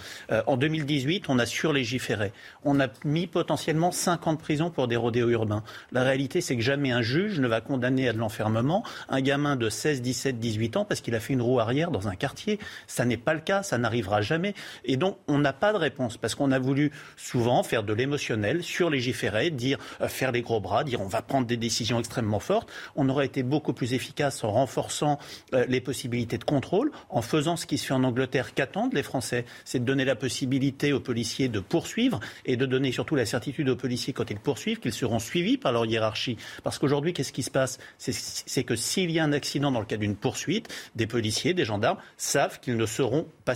en 0.47 0.57
2018, 0.57 1.29
on 1.29 1.38
a 1.39 1.47
surlégiféré. 1.47 2.33
On 2.65 2.81
a 2.81 2.89
mis 3.05 3.27
potentiellement 3.27 3.93
5 3.93 4.27
ans 4.27 4.33
de 4.35 4.39
prison 4.39 4.71
pour 4.71 4.89
des 4.89 4.97
rodéos 4.97 5.29
urbains. 5.31 5.63
La 5.93 6.03
réalité, 6.03 6.41
c'est 6.41 6.57
que 6.57 6.63
jamais 6.63 6.91
un 6.91 7.03
juge 7.03 7.41
ne 7.41 7.49
va 7.49 7.61
condamner 7.61 8.09
à 8.09 8.13
de 8.13 8.19
l'enfermement 8.19 8.85
un 9.09 9.21
gamin 9.21 9.57
de 9.57 9.69
16, 9.69 10.03
17, 10.03 10.39
18 10.39 10.77
ans 10.77 10.85
parce 10.85 11.01
qu'il 11.01 11.15
a 11.15 11.21
fait 11.21 11.33
une 11.33 11.43
roue 11.43 11.61
arrière 11.61 11.91
dans 11.91 12.09
un 12.09 12.15
quartier. 12.15 12.59
Ça 12.87 13.05
n'est 13.05 13.17
pas 13.17 13.35
le 13.35 13.41
cas, 13.41 13.63
ça 13.63 13.79
n'arrivera 13.79 14.21
jamais. 14.21 14.55
Et 14.85 14.97
donc, 14.97 15.19
on 15.29 15.39
n'a 15.39 15.53
pas 15.53 15.73
de 15.73 15.79
réponse 15.79 16.17
parce 16.17 16.35
qu'on 16.35 16.53
a 16.53 16.59
voulu 16.59 16.91
souvent 17.17 17.63
faire 17.63 17.83
de 17.83 17.93
l'émotionnel, 17.93 18.63
surlégiférer, 18.63 19.51
dire, 19.51 19.79
euh, 20.01 20.09
faire 20.09 20.33
les 20.33 20.43
gros 20.43 20.61
bras, 20.61 20.85
dire 20.85 21.01
on 21.01 21.07
va 21.07 21.23
prendre 21.23 21.47
des 21.47 21.57
décisions 21.57 21.99
extrêmement 21.99 22.41
fortes. 22.41 22.71
On 22.97 23.09
aurait 23.09 23.27
été 23.27 23.43
beaucoup 23.43 23.73
plus 23.73 23.93
efficace 23.93 24.45
en 24.45 24.53
renforçant 24.53 25.19
euh, 25.55 25.65
les 25.69 25.81
possibilités 25.81 26.39
de 26.39 26.45
contrôle, 26.45 26.91
en 27.09 27.23
faisant 27.23 27.57
ce 27.57 27.67
qui 27.67 27.79
se 27.79 27.87
fait 27.87 27.95
en 27.95 28.05
Angleterre. 28.05 28.55
Qu'attendent 28.55 28.95
les 28.95 29.03
Français 29.03 29.45
C'est 29.65 29.81
de 29.81 29.85
donner 29.85 30.05
la 30.05 30.17
possibilité 30.17 30.93
aux 30.93 31.01
policiers 31.01 31.28
de 31.37 31.61
poursuivre 31.61 32.21
et 32.47 32.57
de 32.57 32.67
donner 32.67 32.91
surtout 32.93 33.15
la 33.15 33.27
certitude 33.27 33.69
aux 33.69 33.77
policiers 33.77 34.13
quand 34.13 34.31
ils 34.31 34.39
poursuivent 34.39 34.81
qu'ils 34.81 34.93
seront 34.93 35.19
suivis 35.19 35.59
par 35.59 35.73
leur 35.73 35.85
hiérarchie. 35.87 36.37
Parce 36.65 36.79
qu'aujourd'hui, 36.79 37.13
qu'est-ce 37.13 37.33
qui 37.33 37.43
se 37.43 37.51
passe? 37.51 37.79
C'est 37.99 38.65
que 38.65 38.77
s'il 38.77 39.11
y 39.11 39.19
a 39.19 39.25
un 39.25 39.33
accident 39.33 39.71
dans 39.71 39.81
le 39.81 39.87
cadre 39.87 40.01
d'une 40.01 40.17
poursuite, 40.17 40.69
des 40.97 41.07
policiers, 41.07 41.55
des 41.55 41.65
gendarmes 41.65 41.99
savent 42.17 42.61
qu'ils 42.61 42.77
ne 42.77 42.87
seront 42.87 43.27
pas. 43.49 43.55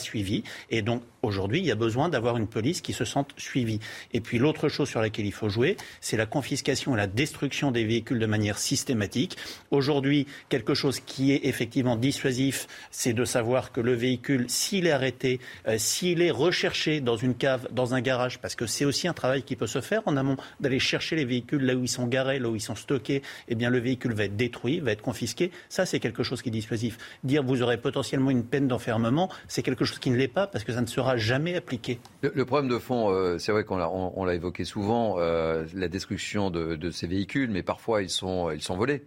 Et 0.70 0.82
donc, 0.82 1.03
aujourd'hui, 1.22 1.61
il 1.61 1.66
y 1.66 1.70
a 1.70 1.76
besoin 1.76 2.09
d'avoir 2.09 2.36
une 2.36 2.47
police 2.47 2.80
qui 2.80 2.93
se 2.93 3.05
sente 3.05 3.32
suivie. 3.36 3.78
Et 4.12 4.20
puis, 4.20 4.38
l'autre 4.38 4.68
chose 4.68 4.88
sur 4.88 5.01
laquelle 5.01 5.26
il 5.26 5.32
faut 5.32 5.49
jouer, 5.49 5.76
c'est 6.01 6.16
la 6.16 6.26
confiscation 6.26 6.95
et 6.95 6.97
la 6.97 7.07
destruction 7.07 7.70
des 7.70 7.84
véhicules 7.84 8.18
de 8.18 8.26
manière 8.26 8.59
systématique. 8.59 9.36
Aujourd'hui, 9.70 10.26
quelque 10.49 10.74
chose 10.74 11.01
qui 11.01 11.32
est 11.32 11.45
effectivement 11.45 11.97
dissuasif, 11.97 12.66
c'est 12.90 13.12
de 13.12 13.24
savoir 13.24 13.72
que 13.72 13.80
le 13.80 13.93
véhicule, 13.93 14.47
s'il 14.49 14.86
est 14.86 14.93
arrêté, 14.93 15.40
euh, 15.68 15.76
s'il 15.78 16.22
est 16.22 16.30
recherché 16.30 17.01
dans 17.01 17.16
une 17.16 17.34
cave, 17.34 17.68
dans 17.70 17.95
un 17.95 18.01
garage, 18.01 18.38
parce 18.38 18.55
que 18.55 18.66
c'est 18.66 18.84
aussi 18.84 19.09
un 19.09 19.12
travail 19.12 19.43
qui 19.43 19.57
peut 19.57 19.66
se 19.66 19.80
faire 19.80 20.03
en 20.07 20.16
amont, 20.16 20.36
d'aller 20.61 20.80
chercher 20.80 21.16
les 21.16 21.24
véhicules 21.24 21.64
là 21.64 21.74
où 21.74 21.82
ils 21.82 21.88
sont 21.88 22.07
garés, 22.07 22.38
là 22.38 22.49
où 22.49 22.57
ils 22.57 22.61
sont 22.61 22.74
stockés, 22.74 23.22
eh 23.49 23.55
bien 23.55 23.70
le 23.70 23.78
véhicule 23.78 24.14
va 24.14 24.24
être 24.24 24.36
détruit, 24.36 24.80
va 24.80 24.93
être 24.93 25.03
confisqué. 25.03 25.51
Ça, 25.68 25.86
c'est 25.86 26.01
quelque 26.01 26.22
chose 26.22 26.43
qui 26.43 26.49
est 26.49 26.53
dissuasif. 26.53 26.97
Dire 27.24 27.43
vous 27.43 27.62
aurez 27.62 27.76
potentiellement 27.76 28.30
une 28.30 28.45
peine 28.45 28.68
d'enfermement, 28.68 29.28
c'est 29.49 29.62
quelque 29.62 29.81
chose 29.84 29.98
qui 29.98 30.10
ne 30.10 30.16
l'est 30.16 30.28
pas 30.28 30.46
parce 30.46 30.64
que 30.64 30.72
ça 30.72 30.80
ne 30.80 30.86
sera 30.86 31.16
jamais 31.16 31.56
appliqué. 31.56 32.00
Le, 32.22 32.44
problème 32.44 32.70
de 32.70 32.78
fond, 32.78 33.10
euh, 33.10 33.38
c'est 33.38 33.52
vrai 33.52 33.64
qu'on 33.64 33.76
l'a, 33.76 34.34
évoqué 34.34 34.64
souvent, 34.64 35.16
euh, 35.18 35.64
la 35.74 35.88
destruction 35.88 36.50
de, 36.50 36.90
ces 36.90 37.06
véhicules, 37.06 37.50
mais 37.50 37.62
parfois 37.62 38.02
ils 38.02 38.10
sont 38.10 38.50
volés 38.76 39.02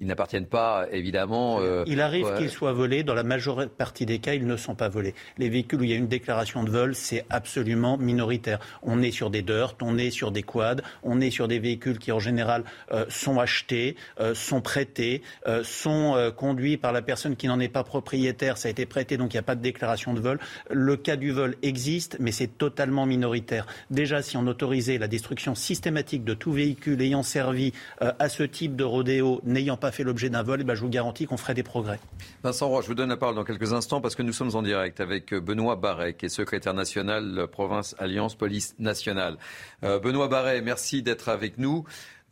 ils 0.00 0.06
n'appartiennent 0.06 0.46
pas, 0.46 0.86
évidemment. 0.92 1.60
Euh, 1.60 1.82
il 1.86 2.00
arrive 2.00 2.32
qu'ils 2.36 2.50
soient 2.50 2.72
volés. 2.72 3.02
Dans 3.02 3.14
la 3.14 3.24
majeure 3.24 3.68
partie 3.68 4.06
des 4.06 4.20
cas, 4.20 4.34
ils 4.34 4.46
ne 4.46 4.56
sont 4.56 4.76
pas 4.76 4.88
volés. 4.88 5.14
Les 5.38 5.48
véhicules 5.48 5.80
où 5.80 5.84
il 5.84 5.90
y 5.90 5.92
a 5.92 5.96
une 5.96 6.06
déclaration 6.06 6.62
de 6.62 6.70
vol, 6.70 6.94
c'est 6.94 7.24
absolument 7.30 7.98
minoritaire. 7.98 8.60
On 8.82 9.02
est 9.02 9.10
sur 9.10 9.28
des 9.28 9.42
dirt, 9.42 9.74
on 9.82 9.98
est 9.98 10.10
sur 10.10 10.30
des 10.30 10.44
quads, 10.44 10.82
on 11.02 11.20
est 11.20 11.30
sur 11.30 11.48
des 11.48 11.58
véhicules 11.58 11.98
qui, 11.98 12.12
en 12.12 12.20
général, 12.20 12.62
euh, 12.92 13.06
sont 13.08 13.40
achetés, 13.40 13.96
euh, 14.20 14.34
sont 14.34 14.60
prêtés, 14.60 15.22
sont 15.64 16.32
conduits 16.36 16.76
par 16.76 16.92
la 16.92 17.02
personne 17.02 17.36
qui 17.36 17.48
n'en 17.48 17.58
est 17.58 17.68
pas 17.68 17.82
propriétaire. 17.82 18.56
Ça 18.58 18.68
a 18.68 18.70
été 18.70 18.86
prêté, 18.86 19.16
donc 19.16 19.32
il 19.32 19.36
n'y 19.36 19.40
a 19.40 19.42
pas 19.42 19.54
de 19.54 19.62
déclaration 19.62 20.14
de 20.14 20.20
vol. 20.20 20.38
Le 20.70 20.96
cas 20.96 21.16
du 21.16 21.32
vol 21.32 21.56
existe, 21.62 22.16
mais 22.20 22.32
c'est 22.32 22.58
totalement 22.58 23.06
minoritaire. 23.06 23.66
Déjà, 23.90 24.22
si 24.22 24.36
on 24.36 24.46
autorisait 24.46 24.98
la 24.98 25.08
destruction 25.08 25.54
systématique 25.54 26.24
de 26.24 26.34
tout 26.34 26.52
véhicule 26.52 27.00
ayant 27.02 27.22
servi 27.22 27.72
à 28.00 28.28
ce 28.28 28.42
type 28.42 28.76
de 28.76 28.84
rodéo, 28.84 29.40
n'ayant 29.44 29.76
pas 29.76 29.87
fait 29.92 30.04
l'objet 30.04 30.30
d'un 30.30 30.42
vol, 30.42 30.60
eh 30.60 30.64
ben, 30.64 30.74
je 30.74 30.80
vous 30.80 30.88
garantis 30.88 31.26
qu'on 31.26 31.36
ferait 31.36 31.54
des 31.54 31.62
progrès. 31.62 32.00
Vincent 32.42 32.68
Roy, 32.68 32.82
je 32.82 32.86
vous 32.88 32.94
donne 32.94 33.08
la 33.08 33.16
parole 33.16 33.34
dans 33.34 33.44
quelques 33.44 33.72
instants 33.72 34.00
parce 34.00 34.14
que 34.14 34.22
nous 34.22 34.32
sommes 34.32 34.54
en 34.54 34.62
direct 34.62 35.00
avec 35.00 35.34
Benoît 35.34 35.76
Barret, 35.76 36.14
qui 36.14 36.26
est 36.26 36.28
secrétaire 36.28 36.74
national 36.74 37.46
province 37.50 37.94
Alliance 37.98 38.34
Police 38.34 38.74
Nationale. 38.78 39.36
Euh, 39.84 39.98
Benoît 39.98 40.28
Barret, 40.28 40.60
merci 40.60 41.02
d'être 41.02 41.28
avec 41.28 41.58
nous. 41.58 41.84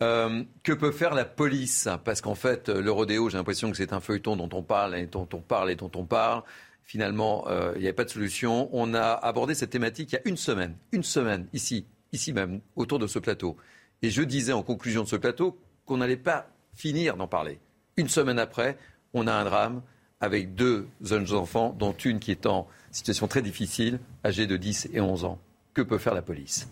Euh, 0.03 0.45
que 0.63 0.73
peut 0.73 0.93
faire 0.93 1.15
la 1.15 1.25
police? 1.25 1.89
Parce 2.05 2.21
qu'en 2.21 2.35
fait, 2.35 2.69
le 2.69 2.91
rodéo, 2.91 3.31
j'ai 3.31 3.39
l'impression 3.39 3.71
que 3.71 3.77
c'est 3.77 3.93
un 3.93 4.01
feuilleton 4.01 4.37
dont 4.37 4.51
on 4.53 4.63
parle 4.63 4.95
et 4.97 5.07
dont 5.07 5.29
on 5.33 5.41
parle 5.41 5.71
et 5.71 5.77
dont 5.77 5.91
on 5.95 6.05
parle. 6.05 6.43
Finalement, 6.85 7.47
euh, 7.49 7.73
il 7.75 7.81
n'y 7.81 7.87
avait 7.87 7.95
pas 7.95 8.05
de 8.05 8.11
solution. 8.11 8.69
On 8.73 8.95
a 8.95 9.13
abordé 9.13 9.55
cette 9.55 9.71
thématique 9.71 10.13
il 10.13 10.17
y 10.17 10.19
a 10.19 10.29
une 10.29 10.37
semaine, 10.37 10.77
une 10.93 11.03
semaine, 11.03 11.47
ici, 11.53 11.87
ici 12.13 12.33
même, 12.33 12.61
autour 12.77 12.99
de 12.99 13.07
ce 13.07 13.19
plateau. 13.19 13.57
Et 14.03 14.11
je 14.11 14.23
disais 14.23 14.53
en 14.53 14.63
conclusion 14.63 15.03
de 15.03 15.09
ce 15.09 15.17
plateau 15.17 15.59
qu'on 15.87 15.97
n'allait 15.97 16.17
pas 16.17 16.49
finir 16.77 17.16
d'en 17.16 17.27
parler. 17.27 17.59
Une 17.97 18.09
semaine 18.09 18.39
après, 18.39 18.79
on 19.14 19.27
a 19.27 19.33
un 19.33 19.45
drame 19.45 19.83
avec 20.20 20.55
deux 20.55 20.87
jeunes 21.01 21.33
enfants, 21.33 21.74
dont 21.79 21.93
une 21.93 22.20
qui 22.20 22.31
est 22.31 22.47
en 22.47 22.66
situation 22.91 23.27
très 23.27 23.43
difficile, 23.43 23.99
âgée 24.24 24.47
de 24.47 24.57
10 24.57 24.91
et 24.93 25.01
11 25.01 25.24
ans. 25.24 25.39
Que 25.74 25.83
peut 25.83 25.99
faire 25.99 26.14
la 26.14 26.22
police? 26.22 26.68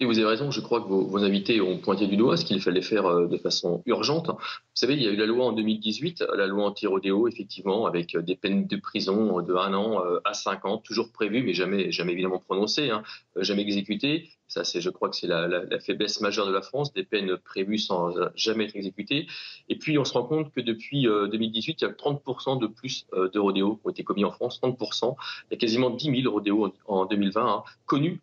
Vous 0.00 0.18
avez 0.18 0.26
raison, 0.26 0.50
je 0.50 0.60
crois 0.60 0.80
que 0.80 0.88
vos, 0.88 1.24
invités 1.24 1.60
ont 1.60 1.78
pointé 1.78 2.06
du 2.06 2.16
doigt 2.16 2.36
ce 2.36 2.44
qu'il 2.44 2.60
fallait 2.60 2.82
faire 2.82 3.06
euh, 3.06 3.26
de 3.26 3.36
façon 3.36 3.82
urgente. 3.86 4.26
Vous 4.28 4.36
savez, 4.74 4.94
il 4.94 5.02
y 5.02 5.06
a 5.06 5.10
eu 5.10 5.16
la 5.16 5.24
loi 5.24 5.46
en 5.46 5.52
2018, 5.52 6.24
la 6.36 6.46
loi 6.46 6.66
anti-rodéo, 6.66 7.28
effectivement, 7.28 7.86
avec 7.86 8.14
euh, 8.14 8.20
des 8.20 8.34
peines 8.34 8.66
de 8.66 8.76
prison 8.76 9.40
de 9.40 9.54
1 9.54 9.72
an 9.72 10.04
euh, 10.04 10.18
à 10.24 10.34
5 10.34 10.64
ans, 10.66 10.78
toujours 10.78 11.12
prévues, 11.12 11.42
mais 11.42 11.54
jamais, 11.54 11.92
jamais 11.92 12.12
évidemment 12.12 12.40
prononcées, 12.40 12.90
hein, 12.90 13.02
jamais 13.36 13.62
exécutées. 13.62 14.28
Ça, 14.54 14.62
c'est, 14.62 14.80
je 14.80 14.90
crois 14.90 15.08
que 15.08 15.16
c'est 15.16 15.26
la, 15.26 15.78
faiblesse 15.80 16.20
majeure 16.20 16.46
de 16.46 16.52
la 16.52 16.62
France, 16.62 16.92
des 16.92 17.02
peines 17.02 17.36
prévues 17.38 17.78
sans 17.78 18.12
jamais 18.36 18.64
être 18.64 18.76
exécutées. 18.76 19.26
Et 19.68 19.76
puis, 19.76 19.98
on 19.98 20.04
se 20.04 20.12
rend 20.12 20.22
compte 20.22 20.52
que 20.52 20.60
depuis 20.60 21.02
2018, 21.04 21.80
il 21.80 21.84
y 21.84 21.88
a 21.88 21.90
30% 21.90 22.60
de 22.60 22.66
plus 22.68 23.06
de 23.12 23.38
rodéos 23.38 23.76
qui 23.76 23.86
ont 23.86 23.90
été 23.90 24.04
commis 24.04 24.24
en 24.24 24.30
France, 24.30 24.60
30%. 24.62 25.16
Il 25.50 25.54
y 25.54 25.56
a 25.56 25.58
quasiment 25.58 25.90
10 25.90 26.22
000 26.22 26.32
rodéos 26.32 26.72
en, 26.86 27.06
2020 27.06 27.44
hein, 27.44 27.64
connus 27.86 28.20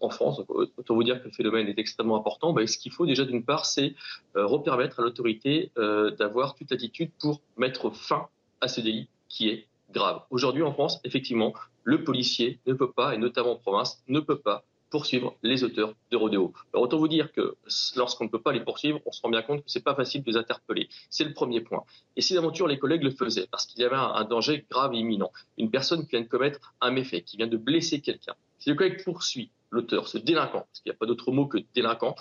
en 0.00 0.10
France. 0.10 0.40
autant 0.48 0.94
vous 0.94 1.04
dire 1.04 1.20
que 1.22 1.28
le 1.28 1.32
phénomène 1.32 1.68
est 1.68 1.78
extrêmement 1.78 2.16
important. 2.16 2.52
Ben, 2.52 2.66
ce 2.66 2.76
qu'il 2.76 2.90
faut 2.90 3.06
déjà, 3.06 3.24
d'une 3.24 3.44
part, 3.44 3.64
c'est 3.64 3.94
euh, 4.36 4.46
repermettre 4.46 5.00
à 5.00 5.02
l'autorité 5.02 5.70
euh, 5.78 6.10
d'avoir 6.10 6.54
toute 6.54 6.72
attitude 6.72 7.10
pour 7.20 7.40
mettre 7.56 7.90
fin 7.90 8.28
à 8.60 8.68
ce 8.68 8.80
délit 8.80 9.08
qui 9.28 9.48
est 9.48 9.66
grave. 9.92 10.22
Aujourd'hui, 10.30 10.62
en 10.62 10.72
France, 10.72 11.00
effectivement, 11.04 11.54
le 11.84 12.04
policier 12.04 12.58
ne 12.66 12.74
peut 12.74 12.90
pas, 12.90 13.14
et 13.14 13.18
notamment 13.18 13.52
en 13.52 13.56
province, 13.56 14.02
ne 14.08 14.20
peut 14.20 14.38
pas 14.38 14.64
poursuivre 14.90 15.36
les 15.42 15.64
auteurs 15.64 15.94
de 16.10 16.16
rodéo. 16.16 16.52
Alors 16.72 16.84
autant 16.84 16.98
vous 16.98 17.08
dire 17.08 17.32
que 17.32 17.56
lorsqu'on 17.96 18.24
ne 18.24 18.28
peut 18.28 18.40
pas 18.40 18.52
les 18.52 18.60
poursuivre, 18.60 19.00
on 19.06 19.12
se 19.12 19.20
rend 19.22 19.28
bien 19.28 19.42
compte 19.42 19.64
que 19.64 19.70
c'est 19.70 19.84
pas 19.84 19.94
facile 19.94 20.22
de 20.22 20.30
les 20.30 20.36
interpeller. 20.36 20.88
C'est 21.10 21.24
le 21.24 21.32
premier 21.32 21.60
point. 21.60 21.84
Et 22.16 22.20
si 22.20 22.34
d'aventure 22.34 22.66
les 22.66 22.78
collègues 22.78 23.02
le 23.02 23.10
faisaient, 23.10 23.46
parce 23.50 23.66
qu'il 23.66 23.80
y 23.80 23.84
avait 23.84 23.96
un, 23.96 24.24
danger 24.24 24.66
grave 24.70 24.94
et 24.94 24.98
imminent, 24.98 25.32
une 25.56 25.70
personne 25.70 26.04
qui 26.04 26.10
vient 26.10 26.20
de 26.20 26.28
commettre 26.28 26.74
un 26.80 26.90
méfait, 26.90 27.22
qui 27.22 27.36
vient 27.36 27.46
de 27.46 27.56
blesser 27.56 28.00
quelqu'un, 28.00 28.34
si 28.58 28.70
le 28.70 28.74
collègue 28.74 29.02
poursuit 29.04 29.50
l'auteur, 29.70 30.08
ce 30.08 30.18
délinquant, 30.18 30.60
parce 30.60 30.80
qu'il 30.80 30.90
n'y 30.90 30.96
a 30.96 30.98
pas 30.98 31.06
d'autre 31.06 31.30
mot 31.30 31.46
que 31.46 31.58
délinquant, 31.74 32.14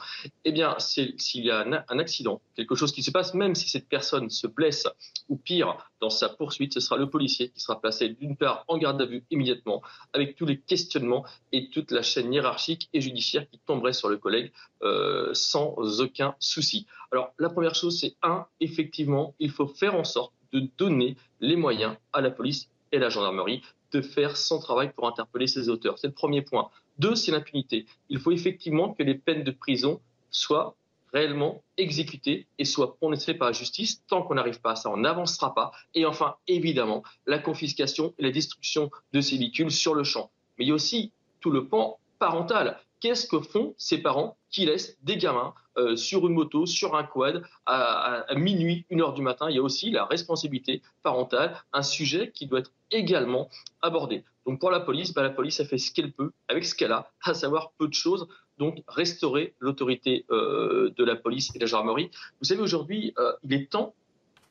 eh 0.46 0.52
bien, 0.52 0.76
s'il 0.80 1.46
y 1.46 1.52
a 1.52 1.60
un, 1.62 2.00
accident, 2.00 2.42
quelque 2.56 2.76
chose 2.76 2.92
qui 2.92 3.04
se 3.04 3.12
passe, 3.12 3.34
même 3.34 3.56
si 3.56 3.70
cette 3.70 3.88
personne 3.88 4.30
se 4.30 4.48
blesse 4.48 4.88
ou 5.30 5.38
pire 5.38 5.78
dans 6.02 6.10
sa 6.10 6.30
poursuite, 6.30 6.74
ce 6.74 6.80
sera 6.80 6.98
le 6.98 7.10
policier 7.10 7.50
qui 7.50 7.60
sera 7.60 7.80
placé 7.80 8.10
d'une 8.10 8.36
part 8.36 8.66
en 8.68 8.78
garde 8.78 9.02
à 9.02 9.06
vue 9.06 9.24
immédiatement, 9.32 9.82
avec 10.14 10.36
tous 10.36 10.46
les 10.46 10.60
questionnements 10.60 11.26
et 11.52 11.70
toute 11.70 11.92
la 11.92 12.02
chaîne 12.02 12.34
hiérarchique 12.34 12.90
et 12.94 13.02
judiciaire 13.02 13.50
qui 13.50 13.60
tomberait 13.60 13.94
sur 13.94 14.10
le 14.10 14.18
collègue 14.18 14.52
euh, 14.84 15.34
sans 15.34 15.76
aucun 16.02 16.36
souci. 16.40 16.86
Alors, 17.12 17.34
la 17.40 17.50
première 17.50 17.76
chose, 17.76 18.00
c'est 18.00 18.16
un, 18.22 18.46
effectivement, 18.60 19.34
il 19.40 19.52
faut 19.52 19.68
faire 19.68 19.96
en 19.96 20.04
sorte 20.04 20.34
de 20.54 20.68
donner 20.78 21.18
les 21.40 21.56
moyens 21.56 21.96
à 22.14 22.22
la 22.22 22.32
police 22.32 22.70
et 22.92 22.98
à 22.98 23.00
la 23.00 23.10
gendarmerie 23.10 23.62
de 23.92 24.02
faire 24.02 24.36
son 24.38 24.60
travail 24.60 24.92
pour 24.94 25.08
interpeller 25.08 25.48
ses 25.48 25.70
auteurs. 25.70 25.98
C'est 25.98 26.08
le 26.08 26.14
premier 26.14 26.42
point. 26.42 26.70
Deux, 27.00 27.16
c'est 27.16 27.32
l'impunité. 27.32 27.86
Il 28.10 28.20
faut 28.20 28.32
effectivement 28.32 28.94
que 28.94 29.04
les 29.04 29.16
peines 29.16 29.44
de 29.44 29.52
prison 29.52 30.02
soient 30.32 30.76
réellement 31.14 31.64
exécuté 31.78 32.48
et 32.58 32.66
soit 32.66 32.98
prononcé 32.98 33.34
par 33.34 33.48
la 33.48 33.54
justice. 33.54 34.04
Tant 34.08 34.24
qu'on 34.24 34.36
n'arrive 34.36 34.62
pas 34.62 34.72
à 34.72 34.76
ça, 34.76 34.90
on 34.90 34.98
n'avancera 34.98 35.54
pas. 35.54 35.72
Et 35.94 36.06
enfin, 36.06 36.36
évidemment, 36.48 37.04
la 37.26 37.40
confiscation 37.40 38.14
et 38.18 38.24
la 38.24 38.32
destruction 38.32 38.92
de 39.14 39.22
ces 39.22 39.38
véhicules 39.38 39.72
sur 39.72 39.94
le 39.94 40.04
champ. 40.04 40.32
Mais 40.58 40.66
il 40.66 40.68
y 40.70 40.72
a 40.72 40.76
aussi 40.76 41.12
tout 41.40 41.52
le 41.52 41.68
pan 41.68 42.00
parental. 42.20 42.80
Qu'est-ce 43.00 43.28
que 43.28 43.40
font 43.40 43.76
ces 43.78 44.00
parents 44.00 44.38
qui 44.50 44.66
laissent 44.66 44.98
des 45.04 45.18
gamins 45.18 45.54
euh, 45.78 45.96
sur 45.96 46.28
une 46.28 46.34
moto, 46.34 46.66
sur 46.66 46.96
un 46.96 47.04
quad, 47.04 47.44
à, 47.68 48.26
minuit, 48.36 48.86
une 48.90 49.02
heure 49.02 49.14
du 49.14 49.22
matin? 49.22 49.50
Il 49.50 49.56
y 49.56 49.60
a 49.60 49.62
aussi 49.62 49.92
la 49.92 50.06
responsabilité 50.06 50.82
parentale, 51.04 51.56
un 51.74 51.84
sujet 51.84 52.32
qui 52.34 52.48
doit 52.48 52.60
être 52.60 52.72
également 52.90 53.50
abordé. 53.84 54.24
Donc 54.48 54.60
pour 54.60 54.72
la 54.72 54.80
police, 54.80 55.14
bah, 55.14 55.22
la 55.22 55.30
police 55.30 55.60
a 55.60 55.66
fait 55.66 55.78
ce 55.78 55.92
qu'elle 55.92 56.14
peut 56.14 56.32
avec 56.48 56.64
ce 56.64 56.74
qu'elle 56.74 56.94
a, 56.94 57.12
à 57.24 57.34
savoir 57.34 57.72
peu 57.78 57.88
de 57.88 57.94
choses. 57.94 58.28
Donc 58.58 58.82
restaurer 58.88 59.54
l'autorité 59.60 60.26
euh, 60.32 60.92
de 60.98 61.04
la 61.04 61.18
police 61.18 61.54
et 61.54 61.60
de 61.60 61.64
la 61.64 61.68
gendarmerie. 61.68 62.10
Vous 62.40 62.46
savez, 62.46 62.62
aujourd'hui, 62.62 63.14
euh, 63.20 63.34
il 63.44 63.54
est 63.54 63.70
temps 63.70 63.94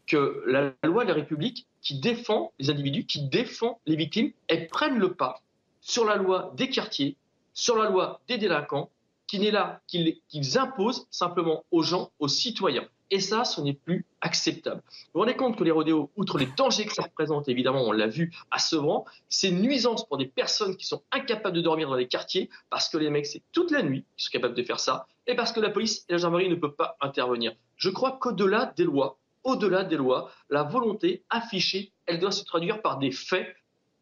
que 0.06 0.44
la 0.46 0.74
loi 0.84 1.04
de 1.04 1.08
la 1.08 1.14
République, 1.14 1.66
qui 1.80 1.98
défend 1.98 2.52
les 2.58 2.70
individus, 2.70 3.06
qui 3.06 3.22
défend 3.22 3.80
les 3.86 3.96
victimes, 3.96 4.30
elle 4.46 4.68
prenne 4.68 4.98
le 4.98 5.14
pas 5.14 5.40
sur 5.80 6.04
la 6.04 6.16
loi 6.16 6.52
des 6.56 6.68
quartiers, 6.68 7.16
sur 7.54 7.76
la 7.76 7.90
loi 7.90 8.20
des 8.28 8.38
délinquants, 8.38 8.90
qui 9.26 9.40
n'est 9.40 9.50
là 9.50 9.80
qu'ils 9.88 10.58
imposent 10.58 11.06
simplement 11.10 11.64
aux 11.72 11.82
gens, 11.82 12.12
aux 12.20 12.28
citoyens. 12.28 12.86
Et 13.10 13.20
ça, 13.20 13.44
ce 13.44 13.60
n'est 13.60 13.74
plus 13.74 14.04
acceptable. 14.20 14.82
Vous 14.86 15.10
vous 15.14 15.20
rendez 15.20 15.36
compte 15.36 15.56
que 15.56 15.62
les 15.62 15.70
rodéos, 15.70 16.10
outre 16.16 16.38
les 16.38 16.46
dangers 16.56 16.86
que 16.86 16.92
ça 16.92 17.02
représente, 17.02 17.48
évidemment, 17.48 17.82
on 17.82 17.92
l'a 17.92 18.08
vu 18.08 18.32
à 18.50 18.58
Sevran, 18.58 19.04
c'est 19.28 19.52
nuisance 19.52 20.06
pour 20.06 20.18
des 20.18 20.26
personnes 20.26 20.76
qui 20.76 20.86
sont 20.86 21.02
incapables 21.12 21.56
de 21.56 21.60
dormir 21.60 21.88
dans 21.88 21.94
les 21.94 22.08
quartiers, 22.08 22.50
parce 22.68 22.88
que 22.88 22.98
les 22.98 23.10
mecs, 23.10 23.26
c'est 23.26 23.42
toute 23.52 23.70
la 23.70 23.82
nuit 23.82 24.04
qu'ils 24.16 24.24
sont 24.24 24.32
capables 24.32 24.54
de 24.54 24.62
faire 24.64 24.80
ça, 24.80 25.06
et 25.28 25.36
parce 25.36 25.52
que 25.52 25.60
la 25.60 25.70
police 25.70 26.04
et 26.08 26.12
la 26.12 26.18
gendarmerie 26.18 26.48
ne 26.48 26.56
peuvent 26.56 26.74
pas 26.74 26.96
intervenir. 27.00 27.54
Je 27.76 27.90
crois 27.90 28.18
qu'au-delà 28.20 28.72
des 28.76 28.84
lois, 28.84 29.18
au-delà 29.44 29.84
des 29.84 29.96
lois, 29.96 30.32
la 30.50 30.64
volonté 30.64 31.22
affichée, 31.30 31.92
elle 32.06 32.18
doit 32.18 32.32
se 32.32 32.44
traduire 32.44 32.82
par 32.82 32.98
des 32.98 33.12
faits, 33.12 33.54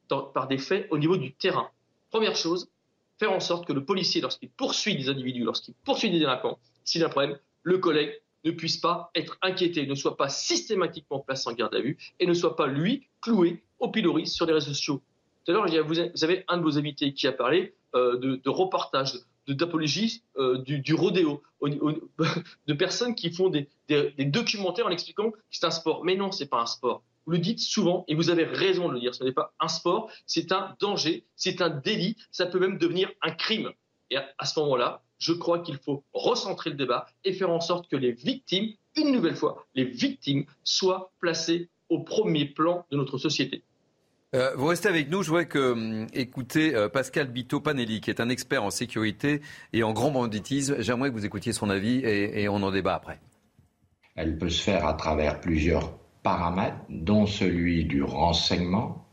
par 0.09 0.49
des 0.49 0.59
faits 0.59 0.87
au 0.91 0.97
niveau 0.97 1.19
du 1.19 1.35
terrain. 1.35 1.69
Première 2.11 2.37
chose, 2.37 2.71
faire 3.19 3.33
en 3.33 3.41
sorte 3.41 3.67
que 3.67 3.75
le 3.75 3.85
policier, 3.85 4.23
lorsqu'il 4.23 4.49
poursuit 4.49 4.97
des 4.97 5.11
individus, 5.11 5.45
lorsqu'il 5.45 5.75
poursuit 5.85 6.11
des 6.11 6.19
délinquants, 6.19 6.59
s'il 6.85 7.03
a 7.03 7.07
un 7.07 7.11
problème, 7.11 7.39
le 7.63 7.79
collègue 7.79 8.21
ne 8.45 8.51
puisse 8.51 8.77
pas 8.77 9.11
être 9.15 9.39
inquiété, 9.43 9.87
ne 9.87 9.95
soit 9.95 10.17
pas 10.17 10.29
systématiquement 10.29 11.21
placé 11.21 11.49
en 11.49 11.53
garde 11.53 11.75
à 11.75 11.81
vue 11.81 11.97
et 12.21 12.27
ne 12.27 12.35
soit 12.35 12.57
pas, 12.57 12.67
lui, 12.67 13.09
cloué 13.21 13.63
au 13.79 13.89
pilori 13.89 14.27
sur 14.27 14.47
les 14.47 14.53
réseaux 14.53 14.73
sociaux. 14.73 15.03
Tout 15.45 15.53
à 15.53 15.55
l'heure, 15.55 15.87
vous 15.87 16.25
avez 16.25 16.45
un 16.49 16.57
de 16.57 16.63
vos 16.63 16.79
invités 16.79 17.13
qui 17.13 17.27
a 17.27 17.33
parlé 17.33 17.75
euh, 17.95 18.17
de, 18.19 18.49
reportage, 18.49 19.13
d'apologie 19.47 20.25
euh, 20.37 20.59
du, 20.59 20.95
rodéo, 20.95 21.43
de 21.63 22.73
personnes 22.73 23.15
qui 23.15 23.31
font 23.31 23.51
des, 23.51 23.69
documentaires 24.19 24.87
en 24.87 24.91
expliquant 24.91 25.31
que 25.31 25.39
c'est 25.51 25.65
un 25.65 25.71
sport. 25.71 26.05
Mais 26.05 26.17
non, 26.17 26.33
c'est 26.33 26.49
pas 26.49 26.61
un 26.61 26.67
sport. 26.67 27.05
Vous 27.27 27.33
le 27.33 27.39
dites 27.39 27.61
souvent 27.61 28.05
et 28.09 28.17
vous 28.17 28.31
avez 28.31 28.43
raison 28.43 28.89
de 28.89 28.95
le 28.95 29.01
dire. 29.01 29.15
Ce 29.15 29.23
n'est 29.23 29.33
pas 29.33 29.55
un 29.61 29.69
sport, 29.69 30.11
c'est 30.27 30.51
un 30.51 30.75
danger, 30.81 31.25
c'est 31.37 31.63
un 31.63 31.71
délit, 31.71 32.17
ça 32.33 32.47
peut 32.47 32.59
même 32.59 32.79
devenir 32.79 33.11
un 33.23 33.31
crime. 33.31 33.71
Et 34.11 34.17
à, 34.17 34.45
ce 34.45 34.59
moment-là, 34.59 35.04
je 35.19 35.33
crois 35.33 35.61
qu'il 35.61 35.79
faut 35.79 36.05
recentrer 36.13 36.71
le 36.71 36.77
débat 36.77 37.07
et 37.25 37.33
faire 37.33 37.51
en 37.51 37.61
sorte 37.61 37.89
que 37.89 37.97
les 37.97 38.13
victimes, 38.13 38.71
une 38.97 39.13
nouvelle 39.13 39.37
fois, 39.37 39.67
les 39.75 39.85
victimes 39.85 40.45
soient 40.63 41.13
placées 41.21 41.69
au 41.89 42.01
premier 42.01 42.47
plan 42.47 42.87
de 42.91 42.97
notre 42.97 43.19
société. 43.19 43.63
Euh, 44.35 44.53
vous 44.57 44.67
restez 44.67 44.89
avec 44.89 45.11
nous. 45.11 45.23
Je 45.23 45.29
voudrais 45.29 45.47
que, 45.47 45.73
hum, 45.73 46.07
écoutez 46.13 46.75
euh, 46.75 46.89
Pascal 46.89 47.29
Bito 47.29 47.61
Panelli, 47.61 48.01
qui 48.01 48.11
est 48.11 48.21
un 48.21 48.29
expert 48.29 48.65
en 48.65 48.71
sécurité 48.71 49.41
et 49.73 49.85
en 49.85 49.93
grand 49.93 50.11
banditisme. 50.11 50.77
J'aimerais 50.81 51.11
que 51.11 51.15
vous 51.15 51.25
écoutiez 51.25 51.53
son 51.53 51.71
avis 51.71 51.99
et, 51.99 52.43
et 52.43 52.49
on 52.49 52.57
en 52.57 52.73
débat 52.73 52.95
après. 52.95 53.21
Elle 54.17 54.37
peut 54.37 54.49
se 54.49 54.63
faire 54.63 54.87
à 54.87 54.95
travers 54.95 55.41
plusieurs 55.41 55.97
paramètres, 56.25 56.79
dont 56.89 57.27
celui 57.27 57.85
du 57.85 58.03
renseignement, 58.03 59.07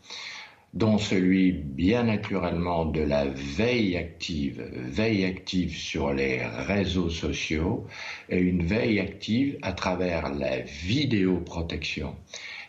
dont 0.74 0.98
celui 0.98 1.52
bien 1.52 2.04
naturellement 2.04 2.86
de 2.86 3.02
la 3.02 3.26
veille 3.26 3.98
active, 3.98 4.62
veille 4.74 5.26
active 5.26 5.76
sur 5.76 6.14
les 6.14 6.42
réseaux 6.46 7.10
sociaux 7.10 7.86
et 8.30 8.40
une 8.40 8.64
veille 8.64 9.00
active 9.00 9.58
à 9.62 9.74
travers 9.74 10.34
la 10.34 10.62
vidéoprotection 10.62 12.16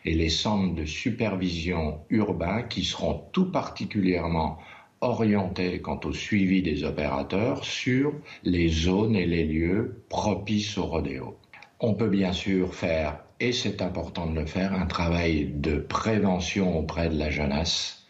et 0.04 0.14
les 0.14 0.30
centres 0.30 0.74
de 0.74 0.84
supervision 0.84 2.00
urbains 2.10 2.62
qui 2.62 2.82
seront 2.82 3.22
tout 3.32 3.52
particulièrement 3.52 4.58
orientés 5.00 5.80
quant 5.80 6.00
au 6.04 6.12
suivi 6.12 6.62
des 6.62 6.82
opérateurs 6.84 7.64
sur 7.64 8.14
les 8.42 8.68
zones 8.68 9.16
et 9.16 9.26
les 9.26 9.44
lieux 9.44 10.04
propices 10.08 10.76
au 10.76 10.86
rodéo. 10.86 11.38
On 11.78 11.94
peut 11.94 12.08
bien 12.08 12.32
sûr 12.32 12.74
faire 12.74 13.18
et 13.42 13.52
c'est 13.52 13.82
important 13.82 14.26
de 14.26 14.38
le 14.38 14.46
faire, 14.46 14.72
un 14.72 14.86
travail 14.86 15.46
de 15.46 15.76
prévention 15.76 16.78
auprès 16.78 17.08
de 17.08 17.18
la 17.18 17.28
jeunesse, 17.28 18.04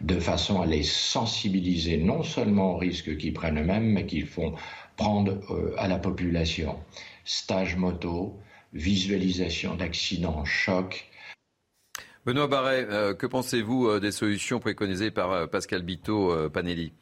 de 0.00 0.20
façon 0.20 0.60
à 0.60 0.66
les 0.66 0.84
sensibiliser 0.84 1.96
non 1.96 2.22
seulement 2.22 2.74
aux 2.74 2.76
risques 2.76 3.16
qu'ils 3.16 3.32
prennent 3.32 3.58
eux-mêmes, 3.58 3.90
mais 3.90 4.06
qu'ils 4.06 4.28
font 4.28 4.54
prendre 4.96 5.40
euh, 5.50 5.74
à 5.76 5.88
la 5.88 5.98
population. 5.98 6.78
Stage 7.24 7.74
moto, 7.74 8.38
visualisation 8.74 9.74
d'accidents, 9.74 10.44
chocs. 10.44 11.10
Benoît 12.24 12.46
Barret, 12.46 12.86
euh, 12.88 13.12
que 13.12 13.26
pensez-vous 13.26 13.88
euh, 13.88 13.98
des 13.98 14.12
solutions 14.12 14.60
préconisées 14.60 15.10
par 15.10 15.50
Pascal 15.50 15.82
Bito 15.82 16.48
Panelli? 16.50 16.92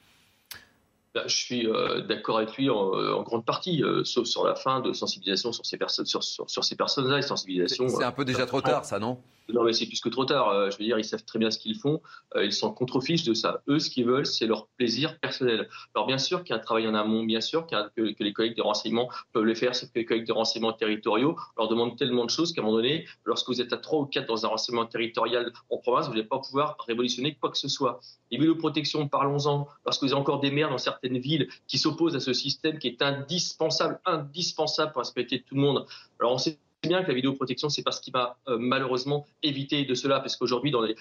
Bah, 1.15 1.23
je 1.27 1.37
suis 1.37 1.69
euh, 1.69 2.01
d'accord 2.01 2.39
avec 2.39 2.57
lui 2.57 2.69
en, 2.71 3.23
grande 3.23 3.45
partie, 3.45 3.85
euh, 3.85 4.03
sauf 4.05 4.27
sur 4.27 4.45
la 4.45 4.57
fin 4.57 4.81
de 4.81 4.93
sensibilisation 4.93 5.53
sur 5.53 5.65
ces 5.65 5.77
personnes, 5.77 6.07
sur, 6.07 6.25
sur, 6.25 6.65
ces 6.65 6.75
personnes-là, 6.75 7.23
sensibilisation. 7.23 7.89
C'est 7.89 8.03
un 8.03 8.11
peu 8.11 8.25
déjà 8.25 8.47
trop 8.47 8.61
tard, 8.61 8.85
ça, 8.85 8.99
non? 8.99 9.19
Non, 9.53 9.65
mais 9.65 9.73
c'est 9.75 9.87
plus 9.87 10.01
que 10.01 10.09
trop 10.09 10.25
tard. 10.25 10.49
Euh, 10.49 10.71
je 10.71 10.79
veux 10.79 10.85
dire, 10.85 10.99
ils 10.99 11.05
savent 11.05 11.25
très 11.25 11.39
bien 11.39 11.51
ce 11.51 11.59
qu'ils 11.59 11.77
font. 11.77 12.01
Euh, 12.35 12.45
ils 12.45 12.53
sont 12.53 12.73
contrefiches 12.73 13.25
de 13.25 13.35
ça. 13.35 13.63
Eux, 13.69 13.79
ce 13.79 13.91
qu'ils 13.91 14.07
veulent, 14.07 14.25
c'est 14.25 14.47
leur 14.47 14.69
plaisir 14.79 15.19
personnel. 15.21 15.69
Alors, 15.95 16.07
bien 16.07 16.19
sûr 16.19 16.43
qu'il 16.43 16.55
y 16.55 16.59
a 16.59 16.61
un 16.61 16.65
travail 16.65 16.89
en 16.89 16.95
amont, 16.95 17.25
bien 17.25 17.43
sûr 17.43 17.67
que, 17.67 18.15
les 18.19 18.33
collègues 18.33 18.57
de 18.57 18.63
renseignement 18.63 19.11
peuvent 19.33 19.45
le 19.45 19.55
faire, 19.55 19.75
c'est 19.75 19.93
que 19.93 19.99
les 19.99 20.07
collègues 20.07 20.27
de 20.27 20.33
renseignement 20.33 20.73
territoriaux 20.73 21.37
leur 21.59 21.69
demandent 21.69 21.97
tellement 21.97 22.25
de 22.25 22.31
choses 22.31 22.53
qu'à 22.53 22.63
un 22.63 22.65
moment 22.65 22.77
donné, 22.77 23.07
lorsque 23.25 23.49
vous 23.49 23.61
êtes 23.61 23.73
à 23.73 23.77
trois 23.77 24.01
ou 24.01 24.07
quatre 24.07 24.27
dans 24.27 24.47
un 24.47 24.49
renseignement 24.49 24.87
territorial 24.87 25.53
en 25.69 25.77
province, 25.77 26.07
vous 26.07 26.15
n'allez 26.15 26.27
pas 26.27 26.39
pouvoir 26.39 26.77
révolutionner 26.87 27.35
quoi 27.35 27.51
que 27.51 27.59
ce 27.59 27.69
soit. 27.69 28.01
Les 28.31 28.39
villes 28.39 28.49
de 28.49 28.53
protection, 28.55 29.09
parlons-en. 29.09 29.69
Lorsque 29.85 30.03
vous 30.03 30.13
avez 30.13 30.21
encore 30.21 30.41
des 30.41 30.51
maires 30.51 30.71
dans 30.71 30.79
certaines 30.79 31.19
villes 31.19 31.49
qui 31.67 31.79
s'opposent 31.79 32.17
à 32.17 32.21
ce 32.21 32.33
système 32.33 32.79
qui 32.79 32.89
est 32.89 33.03
indispensable, 33.03 34.01
indispensable 34.07 34.93
pour 34.93 35.03
respecter 35.03 35.43
tout 35.43 35.55
le 35.55 35.61
monde. 35.61 35.87
Alors, 36.19 36.33
on 36.33 36.39
sait 36.39 36.59
bien 36.89 37.03
que 37.03 37.09
la 37.09 37.15
vidéoprotection, 37.15 37.69
c'est 37.69 37.83
parce 37.83 38.01
qu'il 38.01 38.13
va 38.13 38.37
euh, 38.49 38.57
malheureusement 38.59 39.27
éviter 39.43 39.85
de 39.85 39.95
cela, 39.95 40.21
parce 40.21 40.37
qu'aujourd'hui, 40.37 40.71
dans 40.71 40.83
les, 40.83 40.95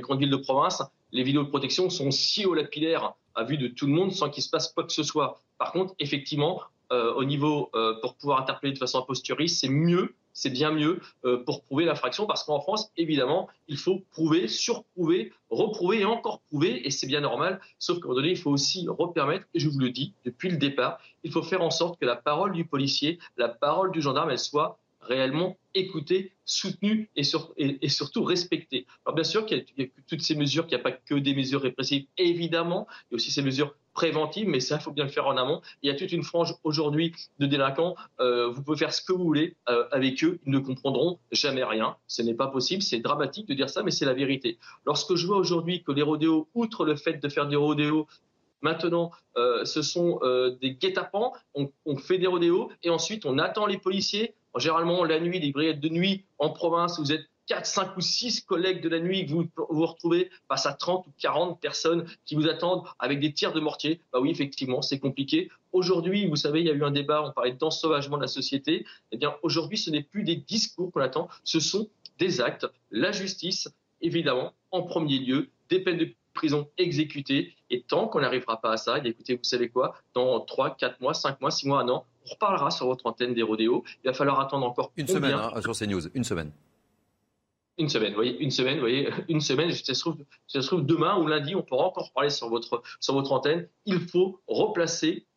grandes 0.00 0.20
villes 0.20 0.30
de 0.30 0.36
province, 0.36 0.82
les 1.12 1.24
protection 1.44 1.90
sont 1.90 2.10
si 2.10 2.44
au 2.44 2.54
lapidaire 2.54 3.14
à 3.34 3.44
vue 3.44 3.56
de 3.56 3.68
tout 3.68 3.86
le 3.86 3.92
monde 3.92 4.12
sans 4.12 4.30
qu'il 4.30 4.42
se 4.42 4.50
passe 4.50 4.72
quoi 4.72 4.84
que 4.84 4.92
ce 4.92 5.02
soit. 5.02 5.40
Par 5.58 5.72
contre, 5.72 5.94
effectivement, 5.98 6.60
euh, 6.92 7.12
au 7.14 7.24
niveau 7.24 7.70
euh, 7.74 7.94
pour 8.00 8.14
pouvoir 8.14 8.40
interpeller 8.40 8.72
de 8.72 8.78
façon 8.78 9.02
posturiste, 9.02 9.60
c'est 9.60 9.68
mieux, 9.68 10.14
c'est 10.32 10.50
bien 10.50 10.70
mieux 10.70 11.00
pour 11.46 11.62
prouver 11.62 11.84
l'infraction 11.84 12.26
parce 12.26 12.44
qu'en 12.44 12.60
France, 12.60 12.92
évidemment, 12.96 13.48
il 13.66 13.76
faut 13.76 14.02
prouver, 14.12 14.46
surprouver, 14.46 15.32
reprouver 15.50 16.00
et 16.00 16.04
encore 16.04 16.40
prouver 16.48 16.86
et 16.86 16.90
c'est 16.90 17.06
bien 17.06 17.20
normal. 17.20 17.60
Sauf 17.78 17.98
qu'à 17.98 18.04
un 18.04 18.08
moment 18.08 18.20
donné, 18.20 18.30
il 18.30 18.38
faut 18.38 18.50
aussi 18.50 18.86
repermettre, 18.88 19.46
et 19.54 19.60
je 19.60 19.68
vous 19.68 19.80
le 19.80 19.90
dis 19.90 20.12
depuis 20.24 20.48
le 20.48 20.56
départ, 20.56 21.00
il 21.24 21.32
faut 21.32 21.42
faire 21.42 21.62
en 21.62 21.70
sorte 21.70 21.98
que 21.98 22.06
la 22.06 22.16
parole 22.16 22.52
du 22.52 22.64
policier, 22.64 23.18
la 23.36 23.48
parole 23.48 23.90
du 23.90 24.00
gendarme, 24.00 24.30
elle 24.30 24.38
soit 24.38 24.78
réellement 25.08 25.56
écouté, 25.74 26.32
soutenu 26.44 27.10
et, 27.16 27.22
surtout 27.88 28.24
respecté. 28.24 28.86
Alors 29.04 29.14
bien 29.14 29.24
sûr 29.24 29.46
qu'il 29.46 29.64
y, 29.76 29.82
a 29.82 29.86
toutes 30.06 30.22
ces 30.22 30.34
mesures, 30.34 30.66
qu'il 30.66 30.76
n'y 30.76 30.80
a 30.80 30.84
pas 30.84 30.92
que 30.92 31.14
des 31.14 31.34
mesures 31.34 31.62
répressives, 31.62 32.06
évidemment, 32.16 32.86
il 32.90 33.12
y 33.12 33.14
a 33.14 33.16
aussi 33.16 33.30
ces 33.30 33.42
mesures 33.42 33.74
préventives, 33.92 34.48
mais 34.48 34.60
ça, 34.60 34.76
il 34.76 34.82
faut 34.82 34.92
bien 34.92 35.04
le 35.04 35.10
faire 35.10 35.26
en 35.26 35.36
amont. 35.36 35.60
Il 35.82 35.88
y 35.88 35.90
a 35.90 35.96
toute 35.96 36.12
une 36.12 36.22
frange 36.22 36.54
aujourd'hui 36.62 37.14
de 37.38 37.46
délinquants, 37.46 37.96
euh, 38.20 38.48
vous 38.48 38.62
pouvez 38.62 38.76
faire 38.76 38.92
ce 38.92 39.02
que 39.02 39.12
vous 39.12 39.24
voulez 39.24 39.56
euh, 39.68 39.84
avec 39.90 40.22
eux, 40.22 40.38
ils 40.46 40.52
ne 40.52 40.58
comprendront 40.58 41.18
jamais 41.32 41.64
rien. 41.64 41.96
Ce 42.06 42.22
n'est 42.22 42.34
pas 42.34 42.48
possible, 42.48 42.82
c'est 42.82 43.00
dramatique 43.00 43.48
de 43.48 43.54
dire 43.54 43.70
ça, 43.70 43.82
mais 43.82 43.90
c'est 43.90 44.06
la 44.06 44.14
vérité. 44.14 44.58
Lorsque 44.86 45.14
je 45.14 45.26
vois 45.26 45.38
aujourd'hui 45.38 45.82
que 45.82 45.92
les 45.92 46.02
rodéos, 46.02 46.48
outre 46.54 46.84
le 46.84 46.96
fait 46.96 47.14
de 47.14 47.28
faire 47.28 47.48
des 47.48 47.56
rodéos, 47.56 48.06
Maintenant, 48.60 49.12
euh, 49.36 49.64
ce 49.64 49.82
sont 49.82 50.18
des 50.60 50.72
guet-apens. 50.72 51.32
On, 51.54 51.70
on, 51.86 51.96
fait 51.96 52.18
des 52.18 52.26
rodéos 52.26 52.72
et 52.82 52.90
ensuite 52.90 53.24
on 53.24 53.38
attend 53.38 53.66
les 53.66 53.78
policiers 53.78 54.34
Généralement, 54.58 55.04
la 55.04 55.20
nuit, 55.20 55.40
des 55.40 55.52
brigades 55.52 55.80
de 55.80 55.88
nuit 55.88 56.24
en 56.38 56.50
province, 56.50 56.98
vous 56.98 57.12
êtes 57.12 57.28
4, 57.48 57.64
5 57.64 57.96
ou 57.96 58.00
6 58.00 58.42
collègues 58.42 58.82
de 58.82 58.90
la 58.90 59.00
nuit 59.00 59.24
vous 59.24 59.46
vous 59.70 59.86
retrouvez 59.86 60.30
face 60.48 60.66
à 60.66 60.74
30 60.74 61.06
ou 61.06 61.10
40 61.18 61.60
personnes 61.60 62.06
qui 62.26 62.34
vous 62.34 62.46
attendent 62.46 62.84
avec 62.98 63.20
des 63.20 63.32
tirs 63.32 63.54
de 63.54 63.60
mortier. 63.60 64.02
Bah 64.12 64.20
oui, 64.20 64.30
effectivement, 64.30 64.82
c'est 64.82 64.98
compliqué. 64.98 65.48
Aujourd'hui, 65.72 66.26
vous 66.26 66.36
savez, 66.36 66.60
il 66.60 66.66
y 66.66 66.70
a 66.70 66.74
eu 66.74 66.84
un 66.84 66.90
débat, 66.90 67.22
on 67.26 67.32
parlait 67.32 67.52
d'ensauvagement 67.52 68.18
de 68.18 68.22
la 68.22 68.28
société. 68.28 68.84
Eh 69.12 69.16
bien, 69.16 69.34
aujourd'hui, 69.42 69.78
ce 69.78 69.90
n'est 69.90 70.02
plus 70.02 70.24
des 70.24 70.36
discours 70.36 70.92
qu'on 70.92 71.00
attend, 71.00 71.28
ce 71.42 71.58
sont 71.58 71.88
des 72.18 72.40
actes. 72.40 72.66
La 72.90 73.12
justice, 73.12 73.68
évidemment, 74.02 74.52
en 74.70 74.82
premier 74.82 75.18
lieu, 75.18 75.48
des 75.70 75.80
peines 75.80 75.98
de 75.98 76.12
prison 76.34 76.68
exécutées. 76.78 77.54
Et 77.70 77.82
tant 77.82 78.08
qu'on 78.08 78.20
n'arrivera 78.20 78.60
pas 78.60 78.72
à 78.72 78.76
ça, 78.76 79.00
eh 79.02 79.08
écoutez, 79.08 79.34
vous 79.36 79.44
savez 79.44 79.70
quoi, 79.70 79.94
dans 80.14 80.40
3, 80.40 80.76
4 80.76 81.00
mois, 81.00 81.14
5 81.14 81.40
mois, 81.40 81.50
6 81.50 81.66
mois, 81.66 81.80
un 81.80 81.88
an, 81.88 82.06
reparlera 82.28 82.70
sur 82.70 82.86
votre 82.86 83.06
antenne 83.06 83.34
des 83.34 83.42
rodéos. 83.42 83.84
Il 84.04 84.08
va 84.08 84.14
falloir 84.14 84.40
attendre 84.40 84.66
encore 84.66 84.92
une 84.96 85.06
combien 85.06 85.20
semaine 85.20 85.50
hein, 85.54 85.62
sur 85.62 85.72
CNews, 85.72 86.08
une 86.14 86.24
semaine. 86.24 86.50
Une 87.78 87.88
semaine, 87.88 88.10
vous 88.10 88.16
voyez, 88.16 88.36
une 88.40 88.50
semaine, 88.50 88.74
vous 88.74 88.80
voyez, 88.88 89.08
une 89.28 89.40
semaine. 89.40 89.70
Ça 89.72 89.94
se, 89.94 90.00
trouve, 90.00 90.16
ça 90.48 90.60
se 90.60 90.66
trouve 90.66 90.84
demain 90.84 91.16
ou 91.18 91.26
lundi, 91.26 91.54
on 91.54 91.62
pourra 91.62 91.84
encore 91.84 92.12
parler 92.12 92.30
sur 92.30 92.48
votre 92.48 92.82
sur 92.98 93.14
votre 93.14 93.32
antenne. 93.32 93.68
Il 93.86 94.00
faut 94.00 94.40
replacer 94.48 95.27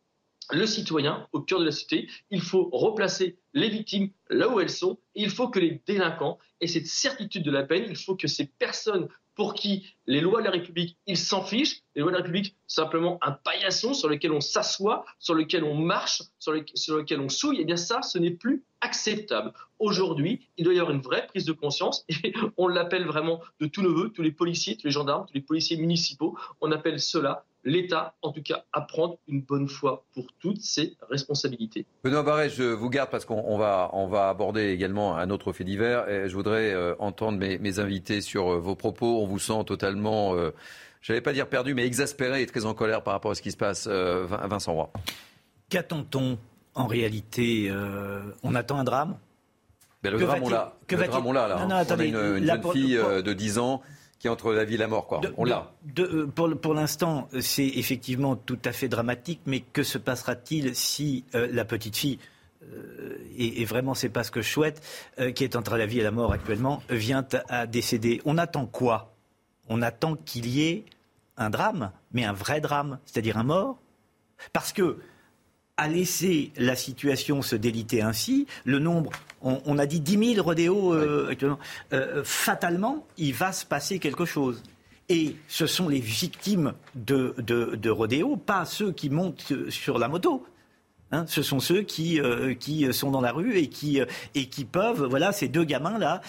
le 0.52 0.66
citoyen 0.66 1.26
au 1.32 1.40
cœur 1.40 1.58
de 1.60 1.64
la 1.64 1.72
cité. 1.72 2.08
Il 2.30 2.40
faut 2.40 2.68
replacer 2.72 3.38
les 3.54 3.68
victimes 3.68 4.10
là 4.30 4.48
où 4.48 4.60
elles 4.60 4.70
sont. 4.70 4.98
Et 5.14 5.22
il 5.22 5.30
faut 5.30 5.48
que 5.48 5.58
les 5.58 5.82
délinquants 5.86 6.38
aient 6.60 6.66
cette 6.66 6.86
certitude 6.86 7.42
de 7.42 7.50
la 7.50 7.62
peine. 7.64 7.86
Il 7.88 7.96
faut 7.96 8.16
que 8.16 8.28
ces 8.28 8.46
personnes 8.46 9.08
pour 9.34 9.54
qui 9.54 9.86
les 10.06 10.20
lois 10.20 10.40
de 10.40 10.44
la 10.44 10.50
République, 10.50 10.98
ils 11.06 11.16
s'en 11.16 11.42
fichent. 11.42 11.82
Les 11.94 12.02
lois 12.02 12.10
de 12.10 12.16
la 12.16 12.22
République, 12.22 12.56
simplement 12.66 13.18
un 13.22 13.32
paillasson 13.32 13.94
sur 13.94 14.08
lequel 14.08 14.32
on 14.32 14.40
s'assoit, 14.40 15.04
sur 15.18 15.34
lequel 15.34 15.64
on 15.64 15.74
marche, 15.74 16.22
sur, 16.38 16.52
lequel 16.52 17.20
on 17.20 17.28
souille. 17.28 17.58
Eh 17.60 17.64
bien 17.64 17.76
ça, 17.76 18.02
ce 18.02 18.18
n'est 18.18 18.30
plus 18.30 18.64
acceptable. 18.80 19.52
Aujourd'hui, 19.78 20.48
il 20.58 20.64
doit 20.64 20.74
y 20.74 20.78
avoir 20.78 20.94
une 20.94 21.00
vraie 21.00 21.26
prise 21.26 21.44
de 21.44 21.52
conscience 21.52 22.04
et 22.24 22.34
on 22.56 22.68
l'appelle 22.68 23.06
vraiment 23.06 23.40
de 23.60 23.66
tous 23.66 23.82
nos 23.82 23.94
voeux, 23.94 24.10
tous 24.10 24.22
les 24.22 24.32
policiers, 24.32 24.76
tous 24.76 24.86
les 24.86 24.92
gendarmes, 24.92 25.26
tous 25.26 25.34
les 25.34 25.40
policiers 25.40 25.76
municipaux. 25.76 26.36
On 26.60 26.70
appelle 26.72 27.00
cela 27.00 27.46
l'État, 27.64 28.14
en 28.22 28.32
tout 28.32 28.42
cas, 28.42 28.64
à 28.72 28.80
prendre 28.80 29.18
une 29.28 29.42
bonne 29.42 29.68
fois 29.68 30.04
pour 30.14 30.26
toutes 30.40 30.60
ses 30.60 30.96
responsabilités. 31.10 31.86
Benoît 32.04 32.22
Barret, 32.22 32.50
je 32.50 32.64
vous 32.64 32.90
garde 32.90 33.10
parce 33.10 33.24
qu'on 33.24 33.56
va, 33.56 33.90
on 33.92 34.06
va 34.08 34.28
aborder 34.28 34.68
également 34.68 35.16
un 35.16 35.30
autre 35.30 35.52
fait 35.52 35.64
divers. 35.64 36.08
Et 36.08 36.28
je 36.28 36.34
voudrais 36.34 36.72
euh, 36.72 36.94
entendre 36.98 37.38
mes, 37.38 37.78
invités 37.78 38.20
sur 38.20 38.52
euh, 38.52 38.58
vos 38.58 38.74
propos. 38.74 39.22
On 39.22 39.26
vous 39.26 39.38
sent 39.38 39.64
totalement, 39.66 40.34
euh, 40.34 40.50
je 41.00 41.12
n'allais 41.12 41.22
pas 41.22 41.32
dire 41.32 41.48
perdu, 41.48 41.74
mais 41.74 41.86
exaspéré 41.86 42.42
et 42.42 42.46
très 42.46 42.66
en 42.66 42.74
colère 42.74 43.02
par 43.02 43.14
rapport 43.14 43.30
à 43.30 43.34
ce 43.34 43.42
qui 43.42 43.52
se 43.52 43.56
passe. 43.56 43.86
Vincent 43.86 44.72
Roy. 44.72 44.90
Qu'attend-on 45.68 46.38
en 46.74 46.86
réalité 46.86 47.72
On 48.42 48.54
attend 48.54 48.78
un 48.78 48.84
drame? 48.84 49.18
Ben, 50.02 50.12
le, 50.12 50.18
drame, 50.18 50.42
on 50.42 50.48
l'a. 50.48 50.74
le 50.90 50.96
drame, 50.96 51.26
on 51.26 51.32
l'a. 51.32 51.46
Là. 51.46 51.64
on 51.64 51.70
a 51.70 52.04
une, 52.04 52.16
une 52.16 52.44
jeune 52.44 52.72
fille 52.72 52.96
de 52.96 53.32
10 53.32 53.58
ans 53.58 53.82
qui 54.22 54.28
est 54.28 54.30
entre 54.30 54.52
la 54.52 54.62
vie 54.62 54.76
et 54.76 54.78
la 54.78 54.86
mort. 54.86 55.08
Quoi. 55.08 55.20
On 55.36 55.44
l'a. 55.44 55.72
Euh, 55.98 56.28
pour, 56.28 56.48
pour 56.56 56.74
l'instant, 56.74 57.28
c'est 57.40 57.66
effectivement 57.66 58.36
tout 58.36 58.58
à 58.64 58.70
fait 58.70 58.86
dramatique, 58.86 59.40
mais 59.46 59.58
que 59.58 59.82
se 59.82 59.98
passera-t-il 59.98 60.76
si 60.76 61.24
euh, 61.34 61.48
la 61.50 61.64
petite 61.64 61.96
fille 61.96 62.20
euh, 62.62 63.18
et, 63.36 63.64
vraiment 63.64 63.94
c'est 63.94 64.10
pas 64.10 64.22
ce 64.22 64.30
que 64.30 64.40
je 64.40 64.48
souhaite, 64.48 64.80
qui 65.34 65.42
est 65.42 65.56
entre 65.56 65.76
la 65.76 65.86
vie 65.86 65.98
et 65.98 66.04
la 66.04 66.12
mort 66.12 66.32
actuellement, 66.32 66.84
vient 66.88 67.26
à 67.48 67.66
décéder? 67.66 68.22
On 68.24 68.38
attend 68.38 68.66
quoi? 68.66 69.12
On 69.68 69.82
attend 69.82 70.14
qu'il 70.14 70.46
y 70.46 70.68
ait 70.68 70.84
un 71.36 71.50
drame, 71.50 71.90
mais 72.12 72.24
un 72.24 72.32
vrai 72.32 72.60
drame, 72.60 73.00
c'est-à-dire 73.04 73.38
un 73.38 73.42
mort? 73.42 73.80
Parce 74.52 74.72
que 74.72 74.98
à 75.82 75.88
laisser 75.88 76.52
la 76.56 76.76
situation 76.76 77.42
se 77.42 77.56
déliter 77.56 78.02
ainsi, 78.02 78.46
le 78.64 78.78
nombre, 78.78 79.10
on, 79.40 79.78
a 79.78 79.86
dit 79.86 79.98
10 79.98 80.34
000 80.34 80.46
rodéos 80.46 80.94
euh, 80.94 81.28
actuellement, 81.28 81.58
euh, 81.92 82.22
fatalement, 82.22 83.04
il 83.18 83.34
va 83.34 83.50
se 83.50 83.66
passer 83.66 83.98
quelque 83.98 84.24
chose. 84.24 84.62
Et 85.08 85.34
ce 85.48 85.66
sont 85.66 85.88
les 85.88 85.98
victimes 85.98 86.74
de, 86.94 87.34
de, 87.36 87.90
rodéos, 87.90 88.36
pas 88.36 88.64
ceux 88.64 88.92
qui 88.92 89.10
montent 89.10 89.52
sur 89.70 89.98
la 89.98 90.06
moto. 90.06 90.46
Hein. 91.10 91.24
ce 91.26 91.42
sont 91.42 91.58
ceux 91.58 91.82
qui, 91.82 92.20
euh, 92.20 92.54
qui 92.54 92.90
sont 92.92 93.10
dans 93.10 93.20
la 93.20 93.32
rue 93.32 93.56
et 93.58 93.66
qui, 93.66 94.00
et 94.36 94.46
qui 94.46 94.64
peuvent, 94.64 95.04
voilà, 95.04 95.32
ces 95.32 95.48
deux 95.48 95.64
gamins-là, 95.64 96.20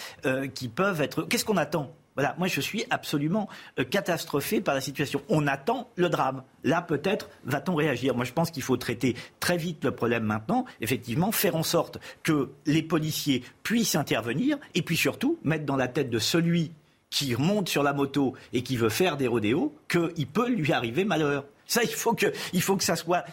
qui 0.52 0.66
peuvent 0.66 1.00
être. 1.00 1.22
Qu'est-ce 1.22 1.44
qu'on 1.44 1.56
attend? 1.56 1.94
Voilà, 2.14 2.34
moi 2.38 2.46
je 2.46 2.60
suis 2.60 2.84
absolument 2.90 3.48
euh, 3.78 3.84
catastrophé 3.84 4.60
par 4.60 4.74
la 4.74 4.80
situation. 4.80 5.22
On 5.28 5.46
attend 5.46 5.90
le 5.96 6.08
drame. 6.08 6.42
Là, 6.62 6.80
peut-être 6.80 7.28
va-t-on 7.44 7.74
réagir. 7.74 8.14
Moi, 8.14 8.24
je 8.24 8.32
pense 8.32 8.50
qu'il 8.50 8.62
faut 8.62 8.76
traiter 8.76 9.16
très 9.40 9.56
vite 9.56 9.84
le 9.84 9.90
problème 9.90 10.24
maintenant. 10.24 10.64
Effectivement, 10.80 11.32
faire 11.32 11.56
en 11.56 11.62
sorte 11.62 11.98
que 12.22 12.50
les 12.66 12.82
policiers 12.82 13.42
puissent 13.62 13.96
intervenir 13.96 14.58
et 14.74 14.82
puis 14.82 14.96
surtout 14.96 15.38
mettre 15.44 15.66
dans 15.66 15.76
la 15.76 15.88
tête 15.88 16.10
de 16.10 16.18
celui 16.18 16.72
qui 17.10 17.34
monte 17.36 17.68
sur 17.68 17.82
la 17.82 17.92
moto 17.92 18.34
et 18.52 18.62
qui 18.62 18.76
veut 18.76 18.88
faire 18.88 19.16
des 19.16 19.28
rodéos 19.28 19.74
qu'il 19.88 20.26
peut 20.26 20.48
lui 20.48 20.72
arriver 20.72 21.04
malheur. 21.04 21.44
Ça, 21.66 21.82
il 21.82 21.90
faut 21.90 22.14
que, 22.14 22.26
il 22.52 22.62
ça 22.80 22.96
soit, 22.96 23.24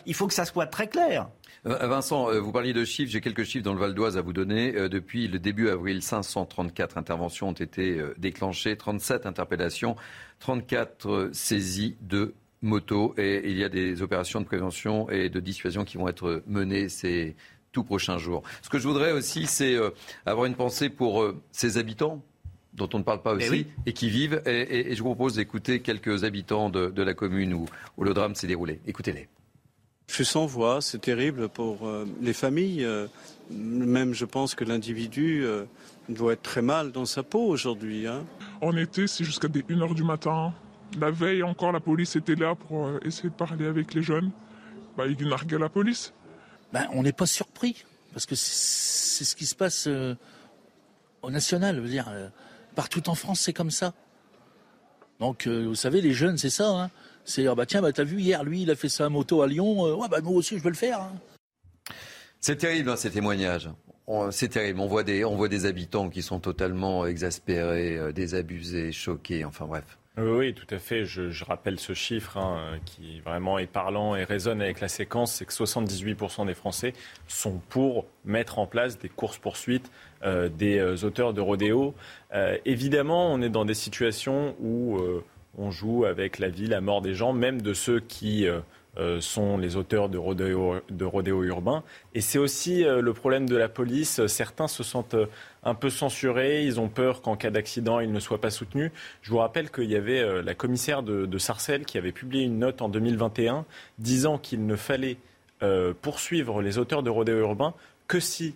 soit 0.46 0.68
très 0.68 0.88
clair. 0.88 1.28
Euh, 1.68 1.88
Vincent, 1.88 2.30
euh, 2.30 2.40
vous 2.40 2.52
parliez 2.52 2.74
de 2.74 2.84
chiffres. 2.84 3.12
J'ai 3.12 3.22
quelques 3.22 3.44
chiffres 3.44 3.64
dans 3.64 3.74
le 3.74 3.80
Val 3.80 3.94
d'Oise 3.94 4.18
à 4.18 4.22
vous 4.22 4.34
donner. 4.34 4.76
Euh, 4.76 4.90
depuis 4.90 5.28
le 5.28 5.38
début 5.38 5.70
avril, 5.70 6.02
534 6.02 6.98
interventions 6.98 7.50
ont 7.50 7.54
été 7.54 8.02
déclenchées, 8.18 8.76
37 8.76 9.26
interpellations, 9.26 9.96
34 10.40 11.30
saisies 11.34 11.98
de 12.02 12.34
motos. 12.62 13.14
Et 13.18 13.50
il 13.50 13.58
y 13.58 13.64
a 13.64 13.70
des 13.70 14.02
opérations 14.02 14.42
de 14.42 14.46
prévention 14.46 15.10
et 15.10 15.30
de 15.30 15.40
dissuasion 15.40 15.84
qui 15.84 15.98
vont 15.98 16.08
être 16.08 16.44
menées 16.48 16.90
ces 16.90 17.36
tout 17.72 17.84
prochains 17.84 18.18
jours. 18.18 18.44
Ce 18.62 18.70
que 18.70 18.80
je 18.80 18.88
voudrais 18.88 19.14
aussi, 19.14 19.46
c'est 19.46 19.78
avoir 20.26 20.46
une 20.46 20.56
pensée 20.56 20.90
pour 20.90 21.26
ces 21.52 21.78
habitants 21.78 22.22
dont 22.74 22.90
on 22.94 23.00
ne 23.00 23.04
parle 23.04 23.22
pas 23.22 23.36
eh 23.40 23.44
aussi 23.44 23.68
et 23.86 23.94
qui 23.94 24.10
vivent. 24.10 24.42
Et, 24.46 24.96
je 24.96 25.00
vous 25.00 25.10
propose 25.10 25.36
d'écouter 25.36 25.82
quelques 25.82 26.24
habitants 26.24 26.70
de, 26.70 27.02
la 27.02 27.14
commune 27.14 27.54
où 27.54 27.68
le 28.04 28.14
drame 28.14 28.36
s'est 28.36 28.48
déroulé. 28.48 28.80
Écoutez-les. 28.88 29.28
Je 30.12 30.16
suis 30.16 30.26
sans 30.26 30.46
voix, 30.46 30.82
c'est 30.82 31.00
terrible 31.00 31.48
pour 31.48 31.88
euh, 31.88 32.06
les 32.20 32.34
familles. 32.34 32.84
Euh, 32.84 33.08
même 33.50 34.14
je 34.14 34.26
pense 34.26 34.56
que 34.56 34.66
l'individu 34.66 35.46
euh, 35.46 35.64
doit 36.10 36.34
être 36.34 36.42
très 36.42 36.62
mal 36.62 36.92
dans 36.92 37.06
sa 37.06 37.24
peau 37.24 37.48
aujourd'hui. 37.48 38.08
Hein. 38.08 38.26
En 38.60 38.76
été, 38.76 39.08
c'est 39.08 39.24
jusqu'à 39.24 39.48
1h 39.48 39.96
du 39.96 40.04
matin. 40.04 40.54
La 41.00 41.12
veille 41.12 41.44
encore, 41.44 41.72
la 41.72 41.80
police 41.80 42.18
était 42.18 42.36
là 42.36 42.56
pour 42.56 42.90
essayer 43.06 43.30
de 43.30 43.34
parler 43.34 43.66
avec 43.66 43.94
les 43.94 44.02
jeunes. 44.02 44.32
Bah, 44.98 45.06
ils 45.08 45.26
narguaient 45.26 45.58
la 45.58 45.70
police. 45.70 46.12
Ben, 46.74 46.90
on 46.92 47.04
n'est 47.04 47.14
pas 47.14 47.26
surpris, 47.26 47.86
parce 48.12 48.26
que 48.26 48.36
c'est 48.36 49.24
ce 49.24 49.34
qui 49.34 49.46
se 49.46 49.56
passe 49.56 49.88
au 51.22 51.32
national. 51.32 51.78
Je 51.78 51.82
veux 51.82 51.88
dire, 51.88 52.12
partout 52.76 53.10
en 53.10 53.16
France, 53.16 53.42
c'est 53.42 53.54
comme 53.54 53.72
ça. 53.72 53.94
Donc, 55.20 55.48
vous 55.48 55.76
savez, 55.76 56.02
les 56.02 56.14
jeunes, 56.14 56.38
c'est 56.38 56.50
ça. 56.50 56.70
Hein. 56.70 56.90
C'est 57.26 57.48
ah 57.48 57.56
bah 57.56 57.66
tiens 57.66 57.82
bah 57.82 57.92
t'as 57.92 58.04
vu 58.04 58.20
hier 58.20 58.44
lui 58.44 58.64
il 58.64 58.72
a 58.72 58.76
fait 58.76 58.90
sa 58.90 59.10
moto 59.10 59.42
à 59.42 59.48
Lyon 59.48 59.86
euh, 59.86 59.96
ouais 59.96 60.08
bah 60.10 60.22
moi 60.22 60.34
aussi 60.34 60.58
je 60.58 60.64
veux 60.64 60.70
le 60.70 60.76
faire. 60.76 61.02
Hein. 61.02 61.14
C'est 62.40 62.58
terrible 62.58 62.90
hein, 62.90 62.96
ces 62.96 63.12
témoignages. 63.12 63.70
C'est 64.32 64.50
terrible. 64.50 64.82
On 64.82 64.88
voit 64.88 65.04
des 65.04 65.24
on 65.24 65.36
voit 65.36 65.48
des 65.48 65.66
habitants 65.66 66.10
qui 66.10 66.22
sont 66.22 66.40
totalement 66.40 67.06
exaspérés, 67.06 67.98
euh, 67.98 68.12
désabusés, 68.12 68.92
choqués. 68.92 69.46
Enfin 69.46 69.66
bref. 69.66 69.98
Oui, 70.18 70.54
tout 70.54 70.68
à 70.74 70.78
fait. 70.78 71.06
Je, 71.06 71.44
rappelle 71.46 71.80
ce 71.80 71.94
chiffre 71.94 72.38
hein, 72.38 72.78
qui 72.86 73.22
vraiment 73.22 73.58
est 73.58 73.68
parlant 73.68 74.16
et 74.16 74.26
résonne 74.26 74.62
avec 74.62 74.82
la 74.82 74.90
séquence, 74.90 75.34
c'est 75.34 75.46
que 75.46 75.54
78% 75.54 76.46
des 76.46 76.54
Français 76.54 76.94
sont 77.28 77.62
pour 77.70 78.06
mettre 78.26 78.60
en 78.60 78.68
place 78.68 79.00
des 79.00 79.10
courses-poursuites 79.10 79.90
euh, 80.24 80.50
des 80.50 81.04
auteurs 81.06 81.34
de 81.34 81.42
rodéo. 81.42 81.96
évidemment, 82.66 83.32
on 83.32 83.42
est 83.42 83.50
dans 83.50 83.66
des 83.66 83.74
situations 83.74 84.56
où 84.60 85.00
on 85.58 85.72
joue 85.72 86.06
avec 86.06 86.40
la 86.40 86.50
vie, 86.50 86.68
la 86.68 86.82
mort 86.82 87.02
des 87.02 87.14
gens, 87.14 87.34
même 87.34 87.62
de 87.62 87.74
ceux 87.74 88.00
qui 88.00 88.48
euh, 88.48 88.60
euh, 88.60 88.62
sont 89.20 89.58
les 89.58 89.76
auteurs 89.76 90.10
de 90.10 90.18
rodéo, 90.18 90.76
de 90.90 91.32
urbain. 91.46 91.84
Et 92.14 92.22
c'est 92.22 92.38
aussi 92.38 92.84
euh, 92.84 93.02
le 93.02 93.14
problème 93.14 93.48
de 93.48 93.56
la 93.56 93.70
police. 93.70 94.26
Certains 94.28 94.68
se 94.68 94.84
sentent 94.84 95.16
un 95.64 95.76
peu 95.76 95.90
censurés, 95.90 96.66
ils 96.66 96.80
ont 96.80 96.90
peur 96.90 97.22
qu'en 97.22 97.36
cas 97.36 97.52
d'accident, 97.52 98.00
ils 98.00 98.12
ne 98.12 98.20
soient 98.20 98.42
pas 98.42 98.50
soutenus. 98.50 98.92
Je 99.22 99.32
vous 99.32 99.38
rappelle 99.38 99.72
qu'il 99.72 99.90
y 99.90 99.96
avait 99.96 100.42
la 100.42 100.54
commissaire 100.54 101.04
de, 101.04 101.38
Sarcelles 101.38 101.86
qui 101.86 101.98
avait 101.98 102.12
publié 102.12 102.44
une 102.44 102.60
note 102.60 102.82
en 102.82 102.90
2021 102.90 103.66
disant 104.00 104.38
qu'il 104.38 104.66
ne 104.66 104.76
fallait 104.76 105.18
poursuivre 106.02 106.62
les 106.62 106.78
auteurs 106.78 107.04
de 107.04 107.10
rodéo 107.10 107.40
urbain 107.40 107.74
que 108.08 108.20
si 108.20 108.56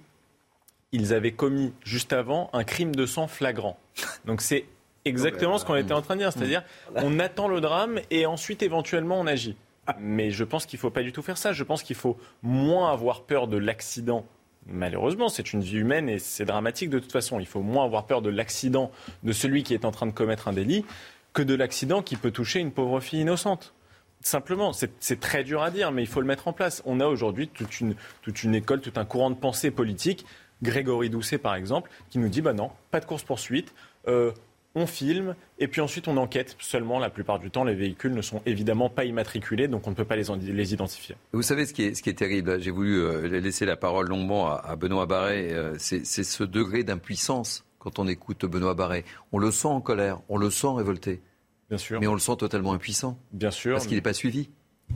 ils 0.92 1.14
avaient 1.14 1.32
commis 1.32 1.74
juste 1.84 2.14
avant 2.14 2.50
un 2.54 2.64
crime 2.64 2.96
de 2.96 3.06
sang 3.06 3.28
flagrant. 3.28 3.78
Donc 4.26 4.42
c'est 4.42 4.66
exactement 5.06 5.58
ce 5.58 5.66
qu'on 5.66 5.76
était 5.76 5.94
en 5.94 6.02
train 6.02 6.16
de 6.16 6.22
dire. 6.22 6.34
C'est-à-dire, 6.34 6.64
on 6.96 7.20
attend 7.20 7.48
le 7.48 7.62
drame 7.62 8.00
et 8.12 8.26
ensuite, 8.26 8.64
éventuellement, 8.64 9.20
on 9.20 9.28
agit. 9.28 9.56
Mais 10.00 10.32
je 10.32 10.44
pense 10.44 10.66
qu'il 10.66 10.78
ne 10.78 10.82
faut 10.82 10.90
pas 10.90 11.04
du 11.04 11.12
tout 11.12 11.22
faire 11.22 11.38
ça. 11.38 11.54
Je 11.54 11.64
pense 11.64 11.84
qu'il 11.84 11.96
faut 11.96 12.18
moins 12.42 12.92
avoir 12.92 13.24
peur 13.24 13.48
de 13.48 13.58
l'accident. 13.58 14.26
Malheureusement, 14.68 15.30
c'est 15.30 15.54
une 15.54 15.62
vie 15.62 15.78
humaine 15.78 16.10
et 16.10 16.18
c'est 16.18 16.46
dramatique 16.46 16.90
de 16.90 17.00
toute 17.00 17.12
façon. 17.12 17.40
Il 17.40 17.46
faut 17.46 17.62
moins 17.62 17.86
avoir 17.86 18.06
peur 18.06 18.22
de 18.22 18.30
l'accident 18.30 18.92
de 19.24 19.32
celui 19.32 19.64
qui 19.64 19.74
est 19.74 19.86
en 19.86 19.92
train 19.92 20.08
de 20.08 20.12
commettre 20.12 20.48
un 20.48 20.54
délit 20.54 20.86
que 21.34 21.44
de 21.44 21.54
l'accident 21.54 22.02
qui 22.02 22.16
peut 22.16 22.32
toucher 22.32 22.60
une 22.60 22.72
pauvre 22.72 23.00
fille 23.00 23.22
innocente. 23.22 23.74
Simplement, 24.22 24.72
c'est 24.74 25.20
très 25.20 25.44
dur 25.44 25.62
à 25.62 25.70
dire, 25.70 25.92
mais 25.92 26.02
il 26.02 26.08
faut 26.08 26.22
le 26.22 26.26
mettre 26.26 26.48
en 26.48 26.54
place. 26.54 26.82
On 26.86 27.00
a 27.00 27.06
aujourd'hui 27.06 27.48
toute 27.48 27.80
une, 27.80 28.56
école, 28.56 28.82
tout 28.82 28.94
un 28.96 29.06
courant 29.06 29.30
de 29.30 29.36
pensée 29.36 29.70
politique. 29.70 30.26
Grégory 30.64 31.12
Doucet, 31.12 31.38
par 31.38 31.54
exemple, 31.54 31.92
qui 32.10 32.18
nous 32.18 32.30
dit 32.30 32.42
bah 32.42 32.54
non, 32.54 32.72
pas 32.90 33.00
de 33.00 33.06
course-poursuite. 33.06 33.76
Euh, 34.08 34.32
on 34.76 34.86
filme 34.86 35.36
et 35.58 35.68
puis 35.68 35.82
ensuite 35.82 36.08
on 36.08 36.18
enquête. 36.18 36.56
Seulement, 36.60 37.00
la 37.00 37.10
plupart 37.10 37.40
du 37.40 37.50
temps, 37.50 37.64
les 37.64 37.74
véhicules 37.74 38.14
ne 38.14 38.22
sont 38.22 38.42
évidemment 38.46 38.90
pas 38.90 39.06
immatriculés, 39.06 39.68
donc 39.68 39.88
on 39.88 39.92
ne 39.92 39.96
peut 39.96 40.06
pas 40.06 40.18
les, 40.18 40.26
les 40.38 40.74
identifier. 40.74 41.16
Vous 41.32 41.42
savez 41.42 41.66
ce 41.66 41.74
qui 41.74 41.84
est, 41.84 41.96
ce 41.96 42.04
qui 42.04 42.10
est 42.10 42.16
terrible 42.16 42.60
J'ai 42.60 42.72
voulu 42.72 43.00
euh, 43.00 43.28
laisser 43.40 43.66
la 43.66 43.78
parole 43.78 44.08
longuement 44.08 44.52
à, 44.52 44.76
Benoît 44.76 45.06
Barret. 45.06 45.52
Euh, 45.52 45.76
c'est 45.80 46.04
ce 46.06 46.44
degré 46.44 46.84
d'impuissance 46.84 47.66
quand 47.80 48.00
on 48.00 48.08
écoute 48.08 48.46
Benoît 48.46 48.74
Barret. 48.74 49.06
On 49.32 49.40
le 49.40 49.52
sent 49.52 49.68
en 49.68 49.82
colère, 49.82 50.20
on 50.30 50.38
le 50.38 50.50
sent 50.50 50.68
révolté. 50.76 51.22
Bien 51.70 51.78
sûr. 51.78 52.00
Mais 52.00 52.08
on 52.08 52.14
le 52.14 52.20
sent 52.20 52.36
totalement 52.38 52.74
impuissant. 52.74 53.18
Bien 53.32 53.52
sûr. 53.52 53.74
Parce 53.74 53.88
qu'il 53.88 53.96
n'est 53.96 54.02
pas 54.02 54.14
suivi. 54.14 54.50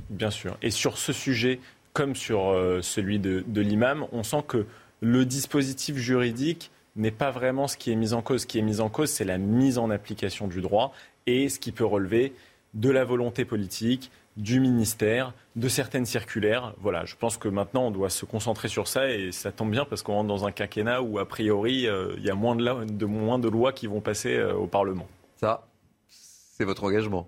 Bien 0.10 0.30
sûr. 0.30 0.58
Et 0.62 0.70
sur 0.70 0.98
ce 0.98 1.14
sujet, 1.14 1.60
comme 1.94 2.16
sur 2.16 2.50
euh, 2.50 2.82
celui 2.82 3.18
de, 3.18 3.44
de 3.48 3.62
l'imam, 3.62 4.06
on 4.12 4.24
sent 4.24 4.44
que 4.48 4.66
le 5.02 5.26
dispositif 5.26 5.96
juridique 5.96 6.72
n'est 7.00 7.12
pas 7.12 7.32
vraiment 7.32 7.68
ce 7.68 7.78
qui 7.78 7.92
est 7.92 7.96
mis 7.96 8.14
en 8.14 8.22
cause. 8.22 8.42
Ce 8.42 8.48
qui 8.48 8.60
est 8.60 8.64
mis 8.64 8.82
en 8.82 8.90
cause, 8.90 9.10
c'est 9.10 9.26
la 9.26 9.38
mise 9.38 9.78
en 9.78 9.90
application 9.90 10.48
du 10.48 10.62
droit 10.62 10.94
et 11.26 11.50
ce 11.50 11.60
qui 11.60 11.72
peut 11.72 11.86
relever 11.86 12.34
de 12.74 12.90
la 12.90 13.04
volonté 13.04 13.46
politique, 13.46 14.12
du 14.38 14.60
ministère, 14.60 15.34
de 15.56 15.68
certaines 15.68 16.06
circulaires. 16.06 16.74
Voilà, 16.80 17.06
je 17.06 17.16
pense 17.16 17.38
que 17.38 17.48
maintenant 17.48 17.88
on 17.88 17.92
doit 17.92 18.10
se 18.10 18.26
concentrer 18.26 18.68
sur 18.68 18.88
ça 18.88 19.10
et 19.10 19.32
ça 19.32 19.52
tombe 19.52 19.72
bien 19.72 19.86
parce 19.86 20.02
qu'on 20.02 20.14
rentre 20.14 20.28
dans 20.28 20.46
un 20.46 20.52
quinquennat 20.52 21.02
où 21.02 21.20
a 21.20 21.28
priori 21.28 21.88
euh, 21.88 22.14
il 22.18 22.24
y 22.24 22.30
a 22.30 22.36
moins 22.36 22.56
de, 22.56 23.50
lois 23.50 23.74
qui 23.74 23.88
vont 23.88 24.02
passer 24.02 24.36
euh, 24.36 24.54
au 24.54 24.68
Parlement. 24.68 25.08
Ça, 25.36 25.68
c'est 26.08 26.64
votre 26.64 26.84
engagement. 26.84 27.28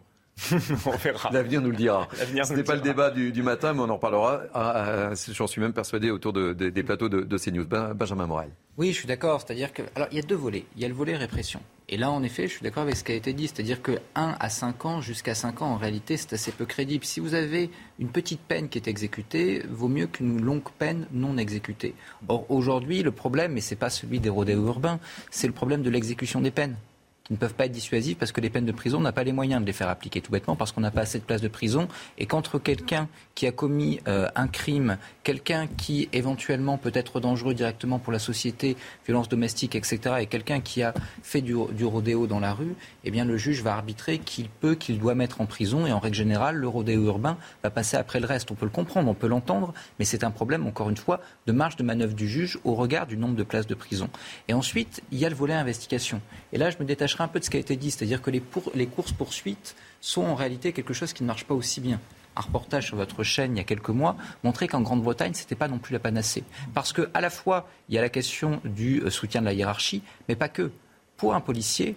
on 0.85 0.91
verra. 0.91 1.29
L'avenir 1.31 1.61
nous 1.61 1.71
le 1.71 1.75
dira. 1.75 2.07
Ce 2.13 2.53
n'est 2.53 2.63
pas 2.63 2.75
le 2.75 2.81
débat 2.81 3.11
du, 3.11 3.31
du, 3.31 3.43
matin, 3.43 3.73
mais 3.73 3.81
on 3.81 3.89
en 3.89 3.95
reparlera. 3.95 4.41
Ah, 4.53 5.09
ah, 5.11 5.13
J'en 5.31 5.47
suis 5.47 5.61
même 5.61 5.73
persuadé 5.73 6.11
autour 6.11 6.33
de, 6.33 6.53
de, 6.53 6.69
des 6.69 6.83
plateaux 6.83 7.09
de, 7.09 7.21
de 7.21 7.37
CNews. 7.37 7.65
Ben, 7.65 7.93
Benjamin 7.93 8.27
Morel. 8.27 8.49
Oui, 8.77 8.91
je 8.91 8.97
suis 8.97 9.07
d'accord. 9.07 9.41
C'est-à-dire 9.41 9.73
que. 9.73 9.83
Alors, 9.95 10.07
il 10.11 10.17
y 10.17 10.19
a 10.19 10.23
deux 10.23 10.35
volets. 10.35 10.65
Il 10.75 10.81
y 10.81 10.85
a 10.85 10.87
le 10.87 10.93
volet 10.93 11.15
répression. 11.15 11.61
Et 11.89 11.97
là, 11.97 12.09
en 12.09 12.23
effet, 12.23 12.47
je 12.47 12.53
suis 12.53 12.63
d'accord 12.63 12.83
avec 12.83 12.95
ce 12.95 13.03
qui 13.03 13.11
a 13.11 13.15
été 13.15 13.33
dit. 13.33 13.47
C'est-à-dire 13.47 13.81
que 13.81 13.99
1 14.15 14.35
à 14.39 14.49
5 14.49 14.85
ans, 14.85 15.01
jusqu'à 15.01 15.35
5 15.35 15.61
ans, 15.61 15.73
en 15.73 15.77
réalité, 15.77 16.17
c'est 16.17 16.33
assez 16.33 16.51
peu 16.51 16.65
crédible. 16.65 17.03
Si 17.03 17.19
vous 17.19 17.33
avez 17.33 17.69
une 17.99 18.09
petite 18.09 18.39
peine 18.39 18.69
qui 18.69 18.77
est 18.77 18.87
exécutée, 18.87 19.63
vaut 19.69 19.89
mieux 19.89 20.07
qu'une 20.07 20.41
longue 20.41 20.63
peine 20.79 21.07
non 21.11 21.37
exécutée. 21.37 21.93
Or, 22.29 22.45
aujourd'hui, 22.49 23.03
le 23.03 23.11
problème, 23.11 23.57
et 23.57 23.61
ce 23.61 23.73
n'est 23.73 23.79
pas 23.79 23.89
celui 23.89 24.19
des 24.19 24.29
rodéos 24.29 24.65
urbains, 24.65 24.99
c'est 25.29 25.47
le 25.47 25.53
problème 25.53 25.83
de 25.83 25.89
l'exécution 25.89 26.39
des 26.39 26.51
peines 26.51 26.77
qui 27.24 27.34
ne 27.34 27.38
peuvent 27.38 27.53
pas 27.53 27.65
être 27.65 27.72
dissuasives 27.72 28.15
parce 28.15 28.32
que 28.32 28.41
les 28.41 28.49
peines 28.49 28.65
de 28.65 28.72
prison, 28.72 28.97
on 28.97 29.01
n'a 29.01 29.11
pas 29.11 29.24
les 29.24 29.32
moyens 29.32 29.61
de 29.61 29.65
les 29.65 29.74
faire 29.74 29.89
appliquer, 29.89 30.22
tout 30.22 30.32
bêtement 30.32 30.55
parce 30.55 30.72
qu'on 30.72 30.82
n'a 30.82 30.91
pas 30.91 31.01
assez 31.01 31.19
de 31.19 31.24
places 31.24 31.41
de 31.41 31.47
prison. 31.47 31.88
Et 32.17 32.26
qu'entre 32.26 32.59
quelqu'un 32.59 33.07
qui 33.36 33.47
a 33.47 33.51
commis 33.51 33.99
euh, 34.07 34.28
un 34.36 34.47
crime, 34.47 34.97
quelqu'un 35.24 35.67
qui 35.67 36.09
éventuellement 36.13 36.78
peut 36.78 36.91
être 36.93 37.19
dangereux 37.19 37.53
directement 37.53 37.99
pour 37.99 38.11
la 38.11 38.19
société, 38.19 38.76
violence 39.05 39.30
domestique, 39.30 39.76
etc., 39.76 40.15
et 40.19 40.26
quelqu'un 40.26 40.61
qui 40.61 40.84
a 40.84 40.93
fait 41.22 41.41
du, 41.41 41.55
du, 41.72 41.86
rodéo 41.86 42.28
dans 42.28 42.39
la 42.39 42.53
rue, 42.53 42.76
eh 43.03 43.11
bien 43.11 43.26
le 43.26 43.38
juge 43.38 43.61
va 43.61 43.74
arbitrer 43.74 44.19
qu'il 44.19 44.49
peut, 44.49 44.76
qu'il 44.76 44.99
doit 44.99 45.15
mettre 45.15 45.41
en 45.41 45.45
prison. 45.45 45.86
Et 45.86 45.91
en 45.91 45.99
règle 45.99 46.15
générale, 46.15 46.55
le 46.55 46.67
rodéo 46.67 47.05
urbain 47.05 47.38
va 47.63 47.69
passer 47.69 47.97
après 47.97 48.19
le 48.19 48.26
reste. 48.26 48.51
On 48.51 48.55
peut 48.55 48.65
le 48.65 48.72
comprendre, 48.72 49.09
on 49.09 49.13
peut 49.13 49.28
l'entendre, 49.28 49.74
mais 49.99 50.05
c'est 50.05 50.24
un 50.24 50.32
problème, 50.32 50.65
encore 50.67 50.89
une 50.89 50.97
fois, 50.97 51.22
de 51.45 51.51
marge 51.51 51.76
de 51.76 51.84
manœuvre 51.84 52.13
du 52.13 52.28
juge 52.28 52.59
au 52.63 52.76
regard 52.76 53.07
du 53.07 53.17
nombre 53.17 53.36
de 53.36 53.43
places 53.43 53.67
de 53.67 53.76
prison. 53.76 54.09
Et 54.47 54.53
ensuite, 54.53 55.01
il 55.11 55.19
y 55.19 55.26
a 55.26 55.30
le 55.30 55.36
volet 55.36 55.53
investigation. 55.53 56.22
Et 56.53 56.57
là, 56.57 56.69
je 56.69 56.78
me 56.80 56.86
détache 56.86 57.11
un 57.20 57.28
peu 57.28 57.39
de 57.39 57.45
ce 57.45 57.49
qui 57.49 57.57
a 57.57 57.59
été 57.59 57.76
dit, 57.76 57.91
c'est-à-dire 57.91 58.22
que 58.22 58.32
les, 58.32 58.39
pour, 58.39 58.72
les 58.76 58.88
courses-poursuites 58.88 59.76
sont 59.99 60.24
en 60.24 60.36
réalité 60.36 60.72
quelque 60.72 60.93
chose 60.93 61.12
qui 61.12 61.24
ne 61.24 61.28
marche 61.28 61.43
pas 61.45 61.53
aussi 61.53 61.82
bien 61.82 61.99
un 62.36 62.41
reportage 62.41 62.88
sur 62.88 62.97
votre 62.97 63.24
chaîne 63.24 63.55
il 63.55 63.57
y 63.57 63.62
a 63.62 63.66
quelques 63.66 63.89
mois 63.89 64.16
montrait 64.43 64.68
qu'en 64.68 64.82
Grande-Bretagne, 64.82 65.34
ce 65.34 65.41
n'était 65.41 65.55
pas 65.55 65.68
non 65.68 65.80
plus 65.80 65.93
la 65.93 65.99
panacée. 65.99 66.43
Parce 66.74 66.93
qu'à 66.93 67.22
la 67.22 67.30
fois, 67.30 67.70
il 67.89 67.95
y 67.95 67.97
a 67.97 68.01
la 68.01 68.09
question 68.09 68.62
du 68.64 69.03
soutien 69.09 69.41
de 69.41 69.45
la 69.45 69.53
hiérarchie, 69.53 70.03
mais 70.28 70.36
pas 70.36 70.49
que. 70.49 70.72
Pour 71.18 71.36
un 71.36 71.41
policier, 71.41 71.95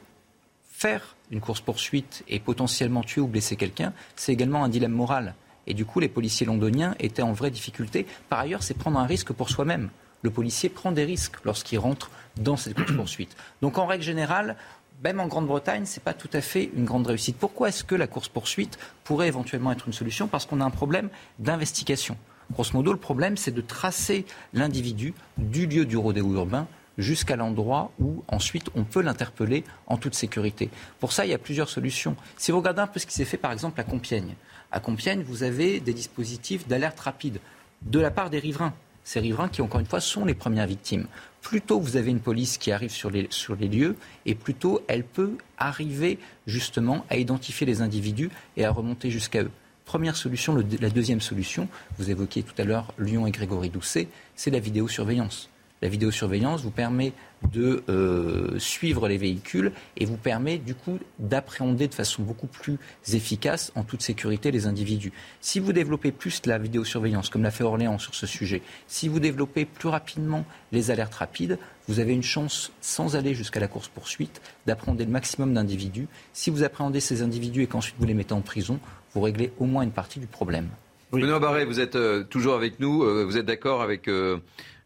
faire 0.68 1.16
une 1.30 1.40
course-poursuite 1.40 2.24
et 2.28 2.40
potentiellement 2.40 3.02
tuer 3.02 3.20
ou 3.20 3.26
blesser 3.26 3.56
quelqu'un, 3.56 3.92
c'est 4.16 4.32
également 4.32 4.64
un 4.64 4.68
dilemme 4.68 4.92
moral. 4.92 5.34
Et 5.66 5.72
du 5.72 5.86
coup, 5.86 5.98
les 5.98 6.08
policiers 6.08 6.46
londoniens 6.46 6.94
étaient 6.98 7.22
en 7.22 7.32
vraie 7.32 7.50
difficulté. 7.50 8.06
Par 8.28 8.40
ailleurs, 8.40 8.62
c'est 8.62 8.74
prendre 8.74 8.98
un 8.98 9.06
risque 9.06 9.32
pour 9.32 9.48
soi-même. 9.48 9.88
Le 10.20 10.30
policier 10.30 10.68
prend 10.68 10.92
des 10.92 11.04
risques 11.04 11.36
lorsqu'il 11.44 11.78
rentre 11.78 12.10
dans 12.36 12.56
cette 12.56 12.74
course-poursuite. 12.74 13.34
Donc, 13.62 13.78
en 13.78 13.86
règle 13.86 14.04
générale, 14.04 14.56
même 15.04 15.20
en 15.20 15.26
Grande-Bretagne, 15.26 15.84
ce 15.84 15.98
n'est 15.98 16.02
pas 16.02 16.14
tout 16.14 16.30
à 16.32 16.40
fait 16.40 16.70
une 16.74 16.86
grande 16.86 17.06
réussite. 17.06 17.36
Pourquoi 17.36 17.68
est-ce 17.68 17.84
que 17.84 17.94
la 17.94 18.06
course-poursuite 18.06 18.78
pourrait 19.04 19.28
éventuellement 19.28 19.70
être 19.70 19.86
une 19.86 19.92
solution? 19.92 20.26
Parce 20.26 20.46
qu'on 20.46 20.62
a 20.62 20.64
un 20.64 20.70
problème 20.70 21.10
d'investigation. 21.38 22.16
Grosso 22.50 22.70
modo, 22.72 22.90
le 22.90 22.98
problème, 22.98 23.36
c'est 23.36 23.50
de 23.50 23.60
tracer 23.60 24.24
l'individu 24.54 25.12
du 25.36 25.66
lieu 25.66 25.84
du 25.84 25.98
rodéo 25.98 26.32
urbain 26.32 26.66
jusqu'à 26.96 27.36
l'endroit 27.36 27.90
où 28.00 28.24
ensuite 28.28 28.70
on 28.74 28.84
peut 28.84 29.02
l'interpeller 29.02 29.64
en 29.86 29.98
toute 29.98 30.14
sécurité. 30.14 30.70
Pour 31.00 31.12
ça, 31.12 31.26
il 31.26 31.30
y 31.30 31.34
a 31.34 31.38
plusieurs 31.38 31.68
solutions. 31.68 32.16
Si 32.38 32.50
vous 32.50 32.58
regardez 32.58 32.80
un 32.80 32.86
peu 32.86 32.98
ce 32.98 33.06
qui 33.06 33.14
s'est 33.14 33.24
fait 33.24 33.36
par 33.36 33.52
exemple 33.52 33.80
à 33.80 33.84
Compiègne, 33.84 34.34
à 34.72 34.80
Compiègne, 34.80 35.22
vous 35.22 35.42
avez 35.42 35.80
des 35.80 35.92
dispositifs 35.92 36.66
d'alerte 36.66 37.00
rapide 37.00 37.40
de 37.82 38.00
la 38.00 38.10
part 38.10 38.30
des 38.30 38.38
riverains. 38.38 38.72
Ces 39.02 39.20
riverains 39.20 39.48
qui, 39.48 39.60
encore 39.60 39.80
une 39.80 39.86
fois, 39.86 40.00
sont 40.00 40.24
les 40.24 40.34
premières 40.34 40.66
victimes 40.66 41.06
plus 41.44 41.60
tôt 41.60 41.78
vous 41.78 41.96
avez 41.96 42.10
une 42.10 42.20
police 42.20 42.58
qui 42.58 42.72
arrive 42.72 42.90
sur 42.90 43.10
les, 43.10 43.28
lieux, 43.68 43.94
et 44.26 44.34
plus 44.34 44.54
tôt 44.54 44.82
elle 44.88 45.04
peut 45.04 45.36
arriver 45.58 46.18
justement 46.48 47.04
à 47.10 47.16
identifier 47.18 47.66
les 47.66 47.82
individus 47.82 48.30
et 48.56 48.64
à 48.64 48.72
remonter 48.72 49.10
jusqu'à 49.10 49.42
eux. 49.42 49.50
Première 49.84 50.16
solution. 50.16 50.56
La 50.80 50.88
deuxième 50.88 51.20
solution, 51.20 51.68
vous 51.98 52.10
évoquiez 52.10 52.42
tout 52.42 52.54
à 52.56 52.64
l'heure 52.64 52.94
Lyon 52.98 53.26
et 53.26 53.30
Grégory 53.30 53.68
Doucet, 53.68 54.08
c'est 54.34 54.50
la 54.50 54.58
vidéosurveillance. 54.58 55.50
La 55.84 55.90
vidéosurveillance 55.90 56.62
vous 56.62 56.70
permet 56.70 57.12
de 57.52 57.84
euh, 57.90 58.58
suivre 58.58 59.06
les 59.06 59.18
véhicules 59.18 59.70
et 59.98 60.06
vous 60.06 60.16
permet 60.16 60.56
du 60.56 60.74
coup 60.74 60.98
d'appréhender 61.18 61.88
de 61.88 61.94
façon 61.94 62.22
beaucoup 62.22 62.46
plus 62.46 62.78
efficace, 63.12 63.70
en 63.74 63.84
toute 63.84 64.00
sécurité, 64.00 64.50
les 64.50 64.64
individus. 64.64 65.12
Si 65.42 65.60
vous 65.60 65.74
développez 65.74 66.10
plus 66.10 66.40
la 66.46 66.56
vidéosurveillance, 66.56 67.28
comme 67.28 67.42
l'a 67.42 67.50
fait 67.50 67.64
Orléans 67.64 67.98
sur 67.98 68.14
ce 68.14 68.26
sujet, 68.26 68.62
si 68.86 69.08
vous 69.08 69.20
développez 69.20 69.66
plus 69.66 69.90
rapidement 69.90 70.46
les 70.72 70.90
alertes 70.90 71.16
rapides, 71.16 71.58
vous 71.86 72.00
avez 72.00 72.14
une 72.14 72.22
chance, 72.22 72.72
sans 72.80 73.14
aller 73.14 73.34
jusqu'à 73.34 73.60
la 73.60 73.68
course-poursuite, 73.68 74.40
d'appréhender 74.64 75.04
le 75.04 75.10
maximum 75.10 75.52
d'individus. 75.52 76.08
Si 76.32 76.48
vous 76.48 76.62
appréhendez 76.62 77.00
ces 77.00 77.20
individus 77.20 77.60
et 77.60 77.66
qu'ensuite 77.66 77.96
vous 77.98 78.06
les 78.06 78.14
mettez 78.14 78.32
en 78.32 78.40
prison, 78.40 78.80
vous 79.12 79.20
réglez 79.20 79.52
au 79.58 79.66
moins 79.66 79.82
une 79.82 79.92
partie 79.92 80.18
du 80.18 80.28
problème. 80.28 80.70
Benoît 81.12 81.38
Barré, 81.38 81.64
vous 81.64 81.78
êtes 81.78 81.94
euh, 81.94 82.24
toujours 82.24 82.54
avec 82.54 82.80
nous. 82.80 83.04
Euh, 83.04 83.24
vous 83.24 83.36
êtes 83.36 83.46
d'accord 83.46 83.82
avec 83.82 84.08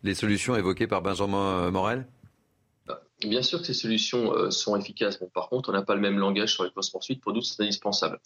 les 0.03 0.14
solutions 0.14 0.57
évoquées 0.57 0.86
par 0.86 1.03
Benjamin 1.03 1.70
Morel? 1.70 2.07
Bien 3.20 3.42
sûr 3.42 3.59
que 3.59 3.66
ces 3.66 3.74
solutions 3.74 4.32
euh, 4.32 4.51
sont 4.51 4.76
efficaces. 4.76 5.18
Par 5.34 5.49
contre, 5.49 5.70
on 5.70 5.72
n'a 5.72 5.82
pas 5.82 5.96
le 5.96 6.01
même 6.01 6.18
langage 6.18 6.55
sur 6.55 6.62
les 6.62 6.70
courses-poursuites. 6.70 7.20
Pour 7.20 7.32
nous, 7.32 7.42
c'est 7.42 7.62
indispensable. 7.62 8.20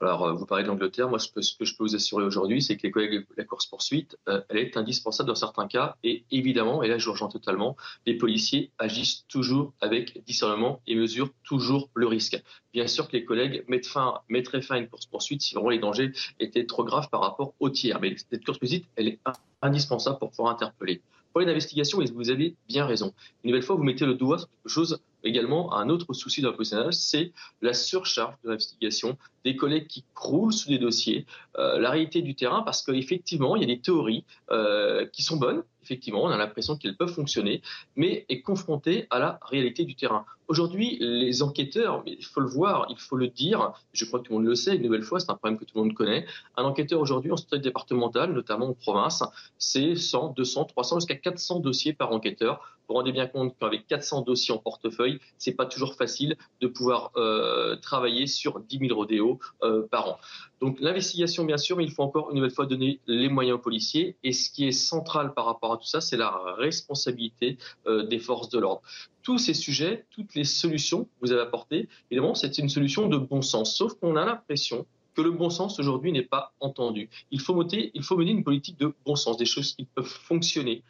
Alors, 0.00 0.24
euh, 0.24 0.32
vous 0.32 0.44
parlez 0.44 0.64
de 0.64 0.68
l'Angleterre. 0.68 1.08
Moi, 1.08 1.18
ce 1.18 1.28
que, 1.28 1.40
je 1.40 1.76
peux 1.76 1.84
vous 1.84 1.94
assurer 1.94 2.24
aujourd'hui, 2.24 2.60
c'est 2.60 2.76
que 2.76 2.82
les 2.82 2.90
collègues, 2.90 3.26
la 3.36 3.44
course-poursuite, 3.44 4.18
euh, 4.28 4.42
elle 4.48 4.58
est 4.58 4.76
indispensable 4.76 5.28
dans 5.28 5.34
certains 5.34 5.68
cas. 5.68 5.96
Et 6.02 6.24
évidemment, 6.30 6.82
et 6.82 6.88
là, 6.88 6.98
je 6.98 7.06
vous 7.06 7.12
rejoins 7.12 7.28
totalement, 7.28 7.76
les 8.04 8.16
policiers 8.16 8.72
agissent 8.78 9.24
toujours 9.28 9.72
avec 9.80 10.24
discernement 10.24 10.80
et 10.86 10.96
mesurent 10.96 11.30
toujours 11.44 11.90
le 11.94 12.06
risque. 12.06 12.42
Bien 12.72 12.86
sûr 12.88 13.08
que 13.08 13.12
les 13.16 13.24
collègues 13.24 13.64
mettent 13.68 13.86
fin, 13.86 14.20
mettraient 14.28 14.62
fin 14.62 14.74
à 14.74 14.78
une 14.78 14.88
course-poursuite 14.88 15.42
si 15.42 15.54
vraiment 15.54 15.70
les 15.70 15.78
dangers 15.78 16.12
étaient 16.40 16.66
trop 16.66 16.84
graves 16.84 17.08
par 17.08 17.20
rapport 17.20 17.54
aux 17.60 17.70
tiers. 17.70 18.00
Mais 18.00 18.16
cette 18.16 18.44
course-poursuite, 18.44 18.86
elle 18.96 19.08
est 19.08 19.20
indispensable 19.62 20.18
pour 20.18 20.30
pouvoir 20.30 20.52
interpeller 20.52 21.02
problème 21.34 21.48
d'investigation, 21.48 22.00
et 22.00 22.04
vous 22.12 22.30
avez 22.30 22.54
bien 22.68 22.86
raison. 22.86 23.12
Une 23.42 23.50
nouvelle 23.50 23.64
fois, 23.64 23.74
vous 23.74 23.82
mettez 23.82 24.06
le 24.06 24.14
doigt 24.14 24.38
sur 24.38 24.48
quelque 24.48 24.68
chose 24.68 25.00
également, 25.24 25.74
un 25.74 25.88
autre 25.88 26.12
souci 26.12 26.42
d'un 26.42 26.52
professionnel, 26.52 26.92
c'est 26.92 27.32
la 27.62 27.72
surcharge 27.72 28.34
de 28.44 28.50
l'investigation, 28.50 29.16
des 29.44 29.56
collègues 29.56 29.86
qui 29.86 30.04
croulent 30.14 30.52
sous 30.52 30.68
des 30.68 30.78
dossiers, 30.78 31.26
euh, 31.58 31.78
la 31.78 31.90
réalité 31.90 32.22
du 32.22 32.34
terrain, 32.34 32.62
parce 32.62 32.82
qu'effectivement, 32.82 33.56
il 33.56 33.62
y 33.62 33.64
a 33.64 33.74
des 33.74 33.80
théories 33.80 34.24
euh, 34.50 35.06
qui 35.06 35.22
sont 35.22 35.36
bonnes, 35.36 35.62
effectivement, 35.82 36.24
on 36.24 36.28
a 36.28 36.36
l'impression 36.36 36.76
qu'elles 36.76 36.96
peuvent 36.96 37.12
fonctionner, 37.12 37.62
mais 37.94 38.24
est 38.28 38.40
confrontée 38.40 39.06
à 39.10 39.18
la 39.18 39.38
réalité 39.42 39.84
du 39.84 39.94
terrain. 39.94 40.24
Aujourd'hui, 40.48 40.98
les 41.00 41.42
enquêteurs, 41.42 42.02
il 42.06 42.24
faut 42.24 42.40
le 42.40 42.48
voir, 42.48 42.86
il 42.90 42.98
faut 42.98 43.16
le 43.16 43.28
dire, 43.28 43.72
je 43.92 44.04
crois 44.04 44.20
que 44.20 44.24
tout 44.24 44.32
le 44.32 44.38
monde 44.38 44.46
le 44.46 44.54
sait, 44.54 44.76
une 44.76 44.82
nouvelle 44.82 45.02
fois, 45.02 45.20
c'est 45.20 45.30
un 45.30 45.36
problème 45.36 45.58
que 45.58 45.64
tout 45.64 45.76
le 45.76 45.84
monde 45.84 45.94
connaît. 45.94 46.26
Un 46.56 46.64
enquêteur 46.64 47.00
aujourd'hui 47.00 47.30
en 47.32 47.36
structure 47.36 47.60
départementale, 47.60 48.32
notamment 48.32 48.68
en 48.68 48.74
province, 48.74 49.22
c'est 49.58 49.94
100, 49.94 50.34
200, 50.36 50.64
300, 50.64 51.00
jusqu'à 51.00 51.16
400 51.16 51.60
dossiers 51.60 51.92
par 51.92 52.12
enquêteur. 52.12 52.78
Vous 52.88 52.94
rendez 52.94 53.12
bien 53.12 53.26
compte 53.26 53.54
qu'avec 53.58 53.86
400 53.86 54.22
dossiers 54.22 54.54
en 54.54 54.58
portefeuille, 54.58 55.18
c'est 55.38 55.54
pas 55.54 55.66
toujours 55.66 55.94
facile 55.94 56.36
de 56.60 56.66
pouvoir 56.66 57.12
euh, 57.16 57.76
travailler 57.76 58.26
sur 58.26 58.60
10 58.60 58.78
000 58.78 58.94
rodéos 58.94 59.38
euh, 59.62 59.86
par 59.90 60.08
an. 60.08 60.18
Donc 60.60 60.78
l'investigation, 60.80 61.44
bien 61.44 61.56
sûr, 61.56 61.76
mais 61.76 61.84
il 61.84 61.90
faut 61.90 62.02
encore 62.02 62.30
une 62.30 62.36
nouvelle 62.36 62.50
fois 62.50 62.66
donner 62.66 63.00
les 63.06 63.28
moyens 63.28 63.56
aux 63.56 63.62
policiers. 63.62 64.16
Et 64.22 64.32
ce 64.32 64.50
qui 64.50 64.66
est 64.66 64.72
central 64.72 65.34
par 65.34 65.46
rapport 65.46 65.72
à 65.72 65.76
tout 65.76 65.86
ça, 65.86 66.00
c'est 66.00 66.16
la 66.16 66.30
responsabilité 66.56 67.58
euh, 67.86 68.04
des 68.04 68.18
forces 68.18 68.48
de 68.48 68.58
l'ordre 68.58 68.82
tous 69.22 69.38
ces 69.38 69.54
sujets, 69.54 70.04
toutes 70.10 70.34
les 70.34 70.44
solutions 70.44 71.04
que 71.04 71.10
vous 71.22 71.32
avez 71.32 71.40
apportées, 71.40 71.88
évidemment, 72.10 72.34
c'est 72.34 72.58
une 72.58 72.68
solution 72.68 73.08
de 73.08 73.16
bon 73.16 73.40
sens. 73.40 73.74
Sauf 73.74 73.94
qu'on 73.94 74.16
a 74.16 74.24
l'impression 74.26 74.86
que 75.14 75.22
le 75.22 75.30
bon 75.30 75.50
sens 75.50 75.78
aujourd'hui 75.78 76.12
n'est 76.12 76.22
pas 76.22 76.52
entendu. 76.60 77.08
Il 77.30 77.40
faut 77.40 77.54
mener 77.54 77.92
une 77.94 78.44
politique 78.44 78.78
de 78.78 78.92
bon 79.06 79.16
sens, 79.16 79.36
des 79.36 79.46
choses 79.46 79.74
qui 79.74 79.84
peuvent 79.84 80.04
fonctionner. 80.04 80.82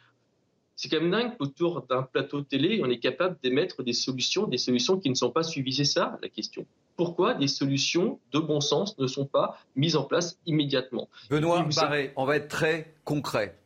C'est 0.75 0.89
quand 0.89 0.99
même 0.99 1.11
dingue 1.11 1.37
qu'autour 1.37 1.85
d'un 1.89 2.03
plateau 2.03 2.41
télé, 2.41 2.81
on 2.83 2.89
est 2.89 2.99
capable 2.99 3.37
d'émettre 3.41 3.81
des 3.81 3.93
solutions, 3.93 4.45
des 4.45 4.57
solutions 4.57 4.99
qui 4.99 5.09
ne 5.09 5.15
sont 5.15 5.31
pas 5.31 5.43
suivies. 5.43 5.73
C'est 5.73 5.85
ça 5.85 6.17
la 6.21 6.27
question. 6.27 6.65
Pourquoi 6.97 7.33
des 7.33 7.47
solutions 7.47 8.19
de 8.31 8.39
bon 8.39 8.59
sens 8.59 8.97
ne 8.97 9.07
sont 9.07 9.25
pas 9.25 9.57
mises 9.75 9.95
en 9.95 10.03
place 10.03 10.37
immédiatement? 10.45 11.09
Benoît 11.29 11.65
Barré, 11.75 12.11
on 12.17 12.25
va 12.25 12.35
être 12.35 12.49
très 12.49 12.93
concret. 13.05 13.57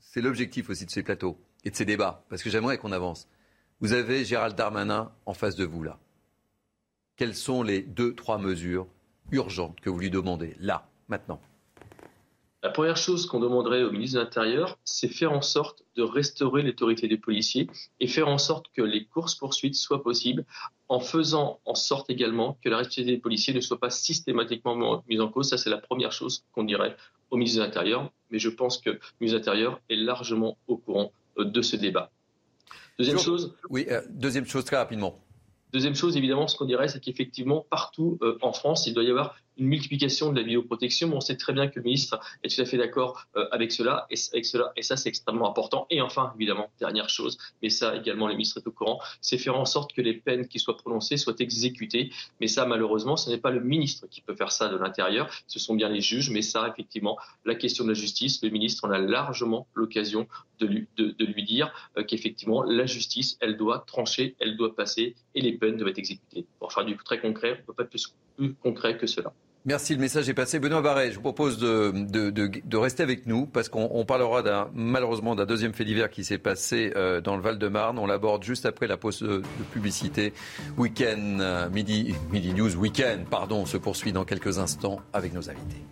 C'est 0.00 0.22
l'objectif 0.22 0.70
aussi 0.70 0.86
de 0.86 0.90
ces 0.90 1.02
plateaux 1.02 1.38
et 1.64 1.70
de 1.70 1.76
ces 1.76 1.84
débats, 1.84 2.24
parce 2.28 2.42
que 2.42 2.50
j'aimerais 2.50 2.78
qu'on 2.78 2.92
avance. 2.92 3.28
Vous 3.80 3.92
avez 3.92 4.24
Gérald 4.24 4.56
Darmanin 4.56 5.12
en 5.26 5.34
face 5.34 5.56
de 5.56 5.64
vous 5.64 5.82
là. 5.82 5.98
Quelles 7.16 7.34
sont 7.34 7.62
les 7.62 7.82
deux, 7.82 8.14
trois 8.14 8.38
mesures 8.38 8.86
urgentes 9.32 9.80
que 9.80 9.90
vous 9.90 9.98
lui 9.98 10.10
demandez 10.10 10.54
là, 10.60 10.88
maintenant? 11.08 11.40
La 12.64 12.70
première 12.70 12.96
chose 12.96 13.26
qu'on 13.26 13.40
demanderait 13.40 13.82
au 13.82 13.90
ministre 13.92 14.18
de 14.18 14.24
l'Intérieur, 14.24 14.78
c'est 14.84 15.08
faire 15.08 15.32
en 15.32 15.42
sorte 15.42 15.84
de 15.96 16.02
restaurer 16.02 16.62
l'autorité 16.62 17.08
des 17.08 17.18
policiers 17.18 17.68
et 18.00 18.06
faire 18.06 18.26
en 18.26 18.38
sorte 18.38 18.68
que 18.74 18.80
les 18.80 19.04
courses-poursuites 19.04 19.74
soient 19.74 20.02
possibles 20.02 20.46
en 20.88 20.98
faisant 20.98 21.60
en 21.66 21.74
sorte 21.74 22.08
également 22.08 22.56
que 22.64 22.70
la 22.70 22.78
responsabilité 22.78 23.16
des 23.16 23.20
policiers 23.20 23.52
ne 23.52 23.60
soit 23.60 23.78
pas 23.78 23.90
systématiquement 23.90 25.04
mise 25.06 25.20
en 25.20 25.28
cause. 25.28 25.50
Ça, 25.50 25.58
c'est 25.58 25.68
la 25.68 25.76
première 25.76 26.10
chose 26.10 26.46
qu'on 26.52 26.64
dirait 26.64 26.96
au 27.28 27.36
ministre 27.36 27.60
de 27.60 27.66
l'Intérieur. 27.66 28.10
Mais 28.30 28.38
je 28.38 28.48
pense 28.48 28.78
que 28.78 28.88
le 28.88 29.00
ministre 29.20 29.40
de 29.40 29.44
l'Intérieur 29.44 29.80
est 29.90 29.96
largement 29.96 30.56
au 30.66 30.78
courant 30.78 31.12
euh, 31.36 31.44
de 31.44 31.60
ce 31.60 31.76
débat. 31.76 32.12
Deuxième 32.98 33.18
chose. 33.18 33.54
Oui, 33.68 33.84
euh, 33.90 34.00
deuxième 34.08 34.46
chose 34.46 34.64
très 34.64 34.76
rapidement. 34.76 35.22
Deuxième 35.74 35.96
chose, 35.96 36.16
évidemment, 36.16 36.48
ce 36.48 36.56
qu'on 36.56 36.64
dirait, 36.64 36.88
c'est 36.88 37.00
qu'effectivement, 37.00 37.66
partout 37.68 38.16
euh, 38.22 38.38
en 38.40 38.54
France, 38.54 38.86
il 38.86 38.94
doit 38.94 39.02
y 39.02 39.10
avoir 39.10 39.36
une 39.56 39.66
multiplication 39.66 40.32
de 40.32 40.36
la 40.36 40.42
vidéoprotection. 40.42 41.12
On 41.14 41.20
sait 41.20 41.36
très 41.36 41.52
bien 41.52 41.68
que 41.68 41.76
le 41.76 41.82
ministre 41.82 42.18
est 42.42 42.54
tout 42.54 42.60
à 42.60 42.64
fait 42.64 42.76
d'accord 42.76 43.26
euh, 43.36 43.46
avec 43.52 43.72
cela 43.72 44.06
et, 44.10 44.16
cela, 44.16 44.72
et 44.76 44.82
ça 44.82 44.96
c'est 44.96 45.08
extrêmement 45.08 45.48
important. 45.48 45.86
Et 45.90 46.00
enfin, 46.00 46.32
évidemment, 46.36 46.70
dernière 46.80 47.08
chose, 47.08 47.38
mais 47.62 47.70
ça 47.70 47.96
également 47.96 48.26
le 48.26 48.34
ministre 48.34 48.58
est 48.58 48.66
au 48.66 48.72
courant, 48.72 49.00
c'est 49.20 49.38
faire 49.38 49.58
en 49.58 49.64
sorte 49.64 49.92
que 49.92 50.02
les 50.02 50.14
peines 50.14 50.48
qui 50.48 50.58
soient 50.58 50.76
prononcées 50.76 51.16
soient 51.16 51.34
exécutées. 51.38 52.10
Mais 52.40 52.48
ça, 52.48 52.66
malheureusement, 52.66 53.16
ce 53.16 53.30
n'est 53.30 53.38
pas 53.38 53.50
le 53.50 53.60
ministre 53.60 54.06
qui 54.08 54.20
peut 54.20 54.34
faire 54.34 54.52
ça 54.52 54.68
de 54.68 54.76
l'intérieur, 54.76 55.30
ce 55.46 55.58
sont 55.58 55.74
bien 55.74 55.88
les 55.88 56.00
juges. 56.00 56.30
Mais 56.30 56.42
ça, 56.42 56.68
effectivement, 56.68 57.18
la 57.44 57.54
question 57.54 57.84
de 57.84 57.90
la 57.90 57.94
justice, 57.94 58.42
le 58.42 58.50
ministre 58.50 58.86
en 58.86 58.90
a 58.90 58.98
largement 58.98 59.66
l'occasion 59.74 60.26
de 60.58 60.66
lui, 60.66 60.88
de, 60.96 61.24
lui 61.24 61.42
dire 61.42 61.72
euh, 61.96 62.04
qu'effectivement, 62.04 62.62
la 62.62 62.86
justice, 62.86 63.36
elle 63.40 63.56
doit 63.56 63.84
trancher, 63.86 64.36
elle 64.40 64.56
doit 64.56 64.74
passer 64.74 65.14
et 65.34 65.40
les 65.40 65.52
peines 65.52 65.76
doivent 65.76 65.90
être 65.90 65.98
exécutées. 65.98 66.46
Pour 66.58 66.72
faire 66.72 66.84
du 66.84 66.96
très 66.96 67.20
concret, 67.20 67.54
on 67.54 67.60
ne 67.60 67.66
peut 67.66 67.72
pas 67.72 67.82
être 67.84 67.90
plus 67.90 68.54
concret 68.62 68.96
que 68.96 69.06
cela. 69.06 69.32
Merci, 69.66 69.94
le 69.94 70.00
message 70.00 70.28
est 70.28 70.34
passé. 70.34 70.58
Benoît 70.58 70.82
Barret, 70.82 71.10
je 71.10 71.16
vous 71.16 71.22
propose 71.22 71.58
de, 71.58 72.76
rester 72.76 73.02
avec 73.02 73.26
nous 73.26 73.46
parce 73.46 73.70
qu'on 73.70 74.04
parlera 74.04 74.68
malheureusement 74.74 75.34
d'un 75.34 75.46
deuxième 75.46 75.72
fait 75.72 75.86
divers 75.86 76.10
qui 76.10 76.22
s'est 76.22 76.36
passé 76.36 76.92
euh, 76.96 77.22
dans 77.22 77.34
le 77.34 77.40
Val-de-Marne. 77.42 77.98
On 77.98 78.06
l'aborde 78.06 78.42
juste 78.42 78.66
après 78.66 78.86
la 78.86 78.98
pause 78.98 79.20
de, 79.20 79.42
publicité. 79.72 80.34
Week-end, 80.76 81.38
euh, 81.40 81.70
midi, 81.70 82.14
midi 82.30 82.52
News, 82.52 82.76
week-end, 82.76 83.20
pardon, 83.30 83.64
se 83.64 83.78
poursuit 83.78 84.12
dans 84.12 84.26
quelques 84.26 84.58
instants 84.58 85.00
avec 85.14 85.32
nos 85.32 85.48
invités. 85.48 85.82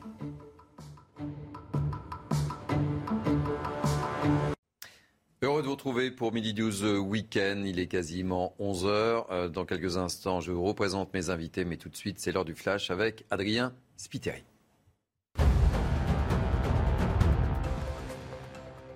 Heureux 5.44 5.60
de 5.60 5.66
vous 5.66 5.72
retrouver 5.72 6.12
pour 6.12 6.32
Midi 6.32 6.54
12 6.54 6.84
Week-end. 7.00 7.64
Il 7.66 7.80
est 7.80 7.88
quasiment 7.88 8.54
11h. 8.60 9.24
Euh, 9.32 9.48
dans 9.48 9.64
quelques 9.64 9.96
instants, 9.96 10.38
je 10.38 10.52
vous 10.52 10.62
représente 10.62 11.12
mes 11.14 11.30
invités, 11.30 11.64
mais 11.64 11.76
tout 11.76 11.88
de 11.88 11.96
suite, 11.96 12.20
c'est 12.20 12.30
l'heure 12.30 12.44
du 12.44 12.54
flash 12.54 12.92
avec 12.92 13.24
Adrien 13.28 13.74
Spiteri. 13.96 14.44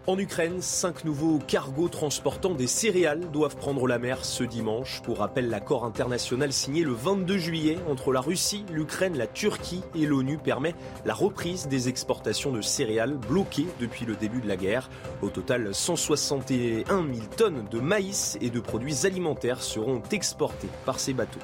En 0.09 0.21
Ukraine, 0.21 0.63
cinq 0.63 1.05
nouveaux 1.05 1.41
cargos 1.41 1.89
transportant 1.89 2.55
des 2.55 2.69
céréales 2.69 3.29
doivent 3.33 3.57
prendre 3.57 3.89
la 3.89 3.99
mer 3.99 4.25
ce 4.25 4.45
dimanche. 4.45 5.03
Pour 5.03 5.19
rappel, 5.19 5.49
l'accord 5.49 5.85
international 5.85 6.53
signé 6.53 6.85
le 6.85 6.93
22 6.93 7.39
juillet 7.39 7.79
entre 7.89 8.13
la 8.13 8.21
Russie, 8.21 8.65
l'Ukraine, 8.71 9.19
la 9.19 9.27
Turquie 9.27 9.83
et 9.97 10.07
l'ONU 10.07 10.39
permet 10.39 10.77
la 11.05 11.13
reprise 11.13 11.67
des 11.67 11.89
exportations 11.89 12.53
de 12.53 12.61
céréales 12.61 13.15
bloquées 13.15 13.67
depuis 13.81 14.07
le 14.07 14.15
début 14.15 14.41
de 14.41 14.47
la 14.47 14.57
guerre. 14.57 14.91
Au 15.23 15.29
total, 15.29 15.75
161 15.75 16.85
000 16.87 17.27
tonnes 17.37 17.65
de 17.69 17.81
maïs 17.81 18.39
et 18.41 18.51
de 18.51 18.61
produits 18.61 19.07
alimentaires 19.07 19.61
seront 19.61 20.01
exportés 20.13 20.69
par 20.85 21.01
ces 21.01 21.15
bateaux. 21.15 21.41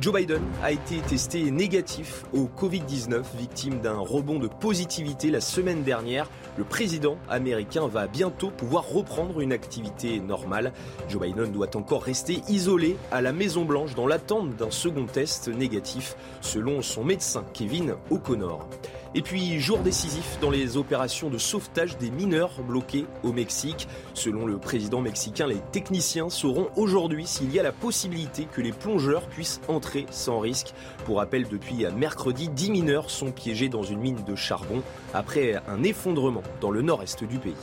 Joe 0.00 0.14
Biden 0.14 0.42
a 0.62 0.72
été 0.72 1.00
testé 1.00 1.50
négatif 1.50 2.24
au 2.32 2.44
Covid-19, 2.46 3.22
victime 3.36 3.80
d'un 3.80 3.98
rebond 3.98 4.38
de 4.38 4.48
positivité 4.48 5.30
la 5.30 5.42
semaine 5.42 5.82
dernière. 5.82 6.30
Le 6.56 6.64
président 6.64 7.18
américain 7.28 7.86
va 7.88 8.06
bientôt 8.06 8.50
pouvoir 8.50 8.88
reprendre 8.88 9.40
une 9.40 9.52
activité 9.52 10.18
normale. 10.18 10.72
Joe 11.10 11.20
Biden 11.20 11.52
doit 11.52 11.76
encore 11.76 12.04
rester 12.04 12.40
isolé 12.48 12.96
à 13.10 13.20
la 13.20 13.32
Maison 13.32 13.66
Blanche 13.66 13.94
dans 13.94 14.06
l'attente 14.06 14.56
d'un 14.56 14.70
second 14.70 15.04
test 15.04 15.48
négatif, 15.48 16.16
selon 16.40 16.80
son 16.80 17.04
médecin 17.04 17.44
Kevin 17.52 17.94
O'Connor. 18.10 18.66
Et 19.14 19.20
puis, 19.20 19.60
jour 19.60 19.80
décisif 19.80 20.38
dans 20.40 20.50
les 20.50 20.78
opérations 20.78 21.28
de 21.28 21.36
sauvetage 21.36 21.98
des 21.98 22.10
mineurs 22.10 22.62
bloqués 22.62 23.04
au 23.22 23.32
Mexique. 23.32 23.86
Selon 24.14 24.46
le 24.46 24.56
président 24.56 25.02
mexicain, 25.02 25.46
les 25.46 25.60
techniciens 25.70 26.30
sauront 26.30 26.68
aujourd'hui 26.76 27.26
s'il 27.26 27.52
y 27.52 27.60
a 27.60 27.62
la 27.62 27.72
possibilité 27.72 28.46
que 28.50 28.62
les 28.62 28.72
plongeurs 28.72 29.26
puissent 29.26 29.60
entrer 29.68 30.06
sans 30.10 30.40
risque. 30.40 30.72
Pour 31.04 31.18
rappel, 31.18 31.46
depuis 31.46 31.84
mercredi, 31.94 32.48
10 32.48 32.70
mineurs 32.70 33.10
sont 33.10 33.32
piégés 33.32 33.68
dans 33.68 33.82
une 33.82 34.00
mine 34.00 34.24
de 34.26 34.34
charbon 34.34 34.82
après 35.12 35.60
un 35.68 35.82
effondrement 35.82 36.42
dans 36.62 36.70
le 36.70 36.80
nord-est 36.80 37.22
du 37.24 37.38
pays. 37.38 37.54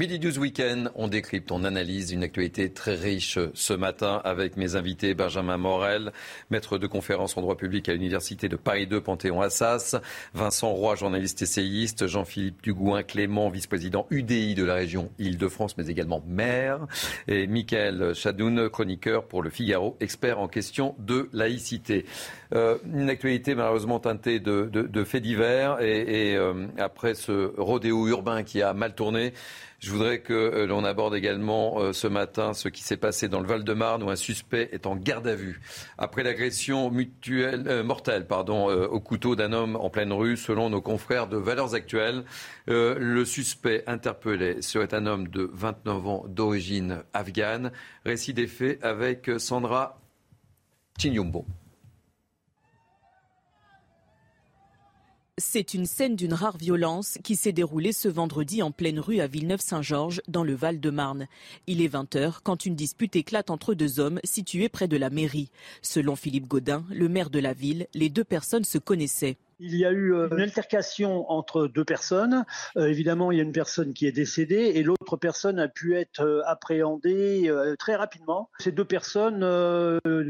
Midi 0.00 0.20
12 0.20 0.38
Week-end, 0.38 0.84
on 0.94 1.08
décrypte, 1.08 1.50
on 1.50 1.64
analyse 1.64 2.12
une 2.12 2.22
actualité 2.22 2.70
très 2.70 2.94
riche 2.94 3.36
ce 3.52 3.72
matin 3.72 4.22
avec 4.22 4.56
mes 4.56 4.76
invités 4.76 5.12
Benjamin 5.12 5.56
Morel, 5.56 6.12
maître 6.50 6.78
de 6.78 6.86
conférence 6.86 7.36
en 7.36 7.40
droit 7.40 7.56
public 7.56 7.88
à 7.88 7.94
l'Université 7.94 8.48
de 8.48 8.54
Paris 8.54 8.86
2 8.86 9.00
Panthéon-Assas, 9.00 9.96
Vincent 10.34 10.70
Roy, 10.70 10.94
journaliste 10.94 11.42
essayiste, 11.42 12.06
Jean-Philippe 12.06 12.62
Dugouin 12.62 13.02
Clément, 13.02 13.48
vice-président 13.48 14.06
UDI 14.10 14.54
de 14.54 14.62
la 14.62 14.74
région 14.74 15.10
Île-de-France, 15.18 15.76
mais 15.76 15.88
également 15.88 16.22
maire, 16.28 16.86
et 17.26 17.48
Michael 17.48 18.14
Chadoun, 18.14 18.68
chroniqueur 18.68 19.24
pour 19.24 19.42
le 19.42 19.50
Figaro, 19.50 19.96
expert 19.98 20.38
en 20.38 20.46
question 20.46 20.94
de 21.00 21.28
laïcité. 21.32 22.06
Euh, 22.54 22.78
une 22.94 23.10
actualité 23.10 23.56
malheureusement 23.56 23.98
teintée 23.98 24.38
de, 24.38 25.04
faits 25.04 25.24
divers 25.24 25.80
et, 25.80 26.36
euh, 26.36 26.68
après 26.78 27.14
ce 27.14 27.52
rodéo 27.60 28.06
urbain 28.06 28.44
qui 28.44 28.62
a 28.62 28.72
mal 28.74 28.94
tourné, 28.94 29.32
je 29.78 29.92
voudrais 29.92 30.20
que 30.20 30.32
euh, 30.32 30.66
l'on 30.66 30.84
aborde 30.84 31.14
également 31.14 31.80
euh, 31.80 31.92
ce 31.92 32.08
matin 32.08 32.52
ce 32.52 32.68
qui 32.68 32.82
s'est 32.82 32.96
passé 32.96 33.28
dans 33.28 33.40
le 33.40 33.46
Val-de-Marne 33.46 34.02
où 34.02 34.10
un 34.10 34.16
suspect 34.16 34.68
est 34.72 34.86
en 34.86 34.96
garde 34.96 35.28
à 35.28 35.36
vue 35.36 35.60
après 35.98 36.24
l'agression 36.24 36.90
mutuelle, 36.90 37.64
euh, 37.68 37.84
mortelle 37.84 38.26
pardon, 38.26 38.68
au 38.68 39.00
couteau 39.00 39.36
d'un 39.36 39.52
homme 39.52 39.76
en 39.76 39.90
pleine 39.90 40.12
rue, 40.12 40.36
selon 40.36 40.70
nos 40.70 40.80
confrères 40.80 41.28
de 41.28 41.36
Valeurs 41.36 41.74
Actuelles. 41.74 42.24
le 42.66 43.24
suspect 43.24 43.84
interpellé 43.86 44.62
serait 44.62 44.94
un 44.94 45.06
homme 45.06 45.28
de 45.28 45.50
29 45.52 46.06
ans 46.06 46.24
d'origine 46.28 47.02
afghane. 47.12 47.72
Récit 48.04 48.34
des 48.34 48.46
faits 48.46 48.82
avec 48.84 49.30
Sandra 49.38 50.00
Chinyumbo. 50.98 51.46
C'est 55.40 55.72
une 55.72 55.86
scène 55.86 56.16
d'une 56.16 56.34
rare 56.34 56.56
violence 56.56 57.16
qui 57.22 57.36
s'est 57.36 57.52
déroulée 57.52 57.92
ce 57.92 58.08
vendredi 58.08 58.60
en 58.60 58.72
pleine 58.72 58.98
rue 58.98 59.20
à 59.20 59.28
Villeneuve-Saint-Georges, 59.28 60.20
dans 60.26 60.42
le 60.42 60.56
Val-de-Marne. 60.56 61.28
Il 61.68 61.80
est 61.80 61.94
20h 61.94 62.38
quand 62.42 62.66
une 62.66 62.74
dispute 62.74 63.14
éclate 63.14 63.48
entre 63.48 63.74
deux 63.74 64.00
hommes 64.00 64.18
situés 64.24 64.68
près 64.68 64.88
de 64.88 64.96
la 64.96 65.10
mairie. 65.10 65.52
Selon 65.80 66.16
Philippe 66.16 66.48
Gaudin, 66.48 66.84
le 66.90 67.08
maire 67.08 67.30
de 67.30 67.38
la 67.38 67.52
ville, 67.52 67.86
les 67.94 68.08
deux 68.08 68.24
personnes 68.24 68.64
se 68.64 68.78
connaissaient. 68.78 69.36
Il 69.60 69.74
y 69.74 69.84
a 69.84 69.90
eu 69.90 70.14
euh, 70.14 70.28
une 70.30 70.40
altercation 70.40 71.28
entre 71.30 71.66
deux 71.66 71.84
personnes. 71.84 72.44
Euh, 72.76 72.86
évidemment, 72.86 73.32
il 73.32 73.38
y 73.38 73.40
a 73.40 73.44
une 73.44 73.52
personne 73.52 73.92
qui 73.92 74.06
est 74.06 74.12
décédée 74.12 74.72
et 74.74 74.84
l'autre 74.84 75.16
personne 75.16 75.58
a 75.58 75.66
pu 75.66 75.96
être 75.96 76.20
euh, 76.20 76.42
appréhendée 76.46 77.52
très 77.78 77.96
rapidement. 77.96 78.50
Ces 78.60 78.72
deux 78.72 78.84
personnes 78.84 79.44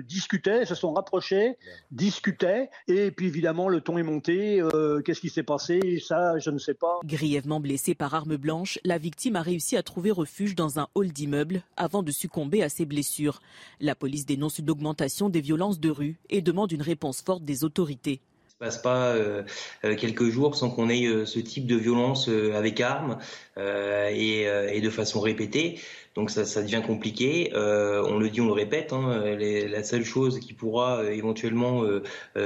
discutaient, 0.06 0.64
se 0.64 0.74
sont 0.74 0.92
rapprochées, 0.92 1.56
discutaient 1.90 2.70
et 2.86 3.10
puis 3.10 3.26
évidemment 3.26 3.68
le 3.68 3.80
ton 3.80 3.98
est 3.98 4.02
monté. 4.02 4.62
Qu'est-ce 5.04 5.20
qui 5.20 5.28
s'est 5.28 5.42
passé? 5.42 6.02
Ça, 6.04 6.38
je 6.38 6.50
ne 6.50 6.58
sais 6.58 6.74
pas. 6.74 6.98
Grièvement 7.04 7.60
blessée 7.60 7.94
par 7.94 8.14
arme 8.14 8.36
blanche, 8.36 8.78
la 8.84 8.98
victime 8.98 9.36
a 9.36 9.42
réussi 9.42 9.76
à 9.76 9.82
trouver 9.82 10.10
refuge 10.10 10.54
dans 10.54 10.78
un 10.78 10.88
hall 10.94 11.08
d'immeuble 11.08 11.62
avant 11.76 12.02
de 12.02 12.12
succomber 12.12 12.62
à 12.62 12.68
ses 12.68 12.86
blessures. 12.86 13.40
La 13.80 13.94
police 13.94 14.26
dénonce 14.26 14.58
une 14.58 14.70
augmentation 14.70 15.28
des 15.28 15.40
violences 15.40 15.80
de 15.80 15.90
rue 15.90 16.18
et 16.30 16.40
demande 16.40 16.72
une 16.72 16.82
réponse 16.82 17.22
forte 17.22 17.44
des 17.44 17.64
autorités 17.64 18.20
passe 18.58 18.78
pas 18.78 19.14
euh, 19.14 19.42
euh, 19.84 19.94
quelques 19.96 20.28
jours 20.28 20.56
sans 20.56 20.70
qu'on 20.70 20.88
ait 20.88 21.06
euh, 21.06 21.24
ce 21.26 21.38
type 21.38 21.66
de 21.66 21.76
violence 21.76 22.28
avec 22.28 22.80
armes 22.80 23.18
et, 23.56 24.42
et, 24.42 24.80
de 24.80 24.90
façon 24.90 25.20
répétée. 25.20 25.80
Donc 26.18 26.30
ça, 26.30 26.62
devient 26.62 26.82
compliqué. 26.84 27.52
Euh, 27.54 28.02
on 28.08 28.18
le 28.18 28.28
dit, 28.28 28.40
on 28.40 28.46
le 28.46 28.52
répète. 28.52 28.92
Hein, 28.92 29.22
la 29.38 29.84
seule 29.84 30.04
chose 30.04 30.40
qui 30.40 30.52
pourra 30.52 30.98
euh, 30.98 31.12
éventuellement 31.12 31.84
euh, 31.84 32.02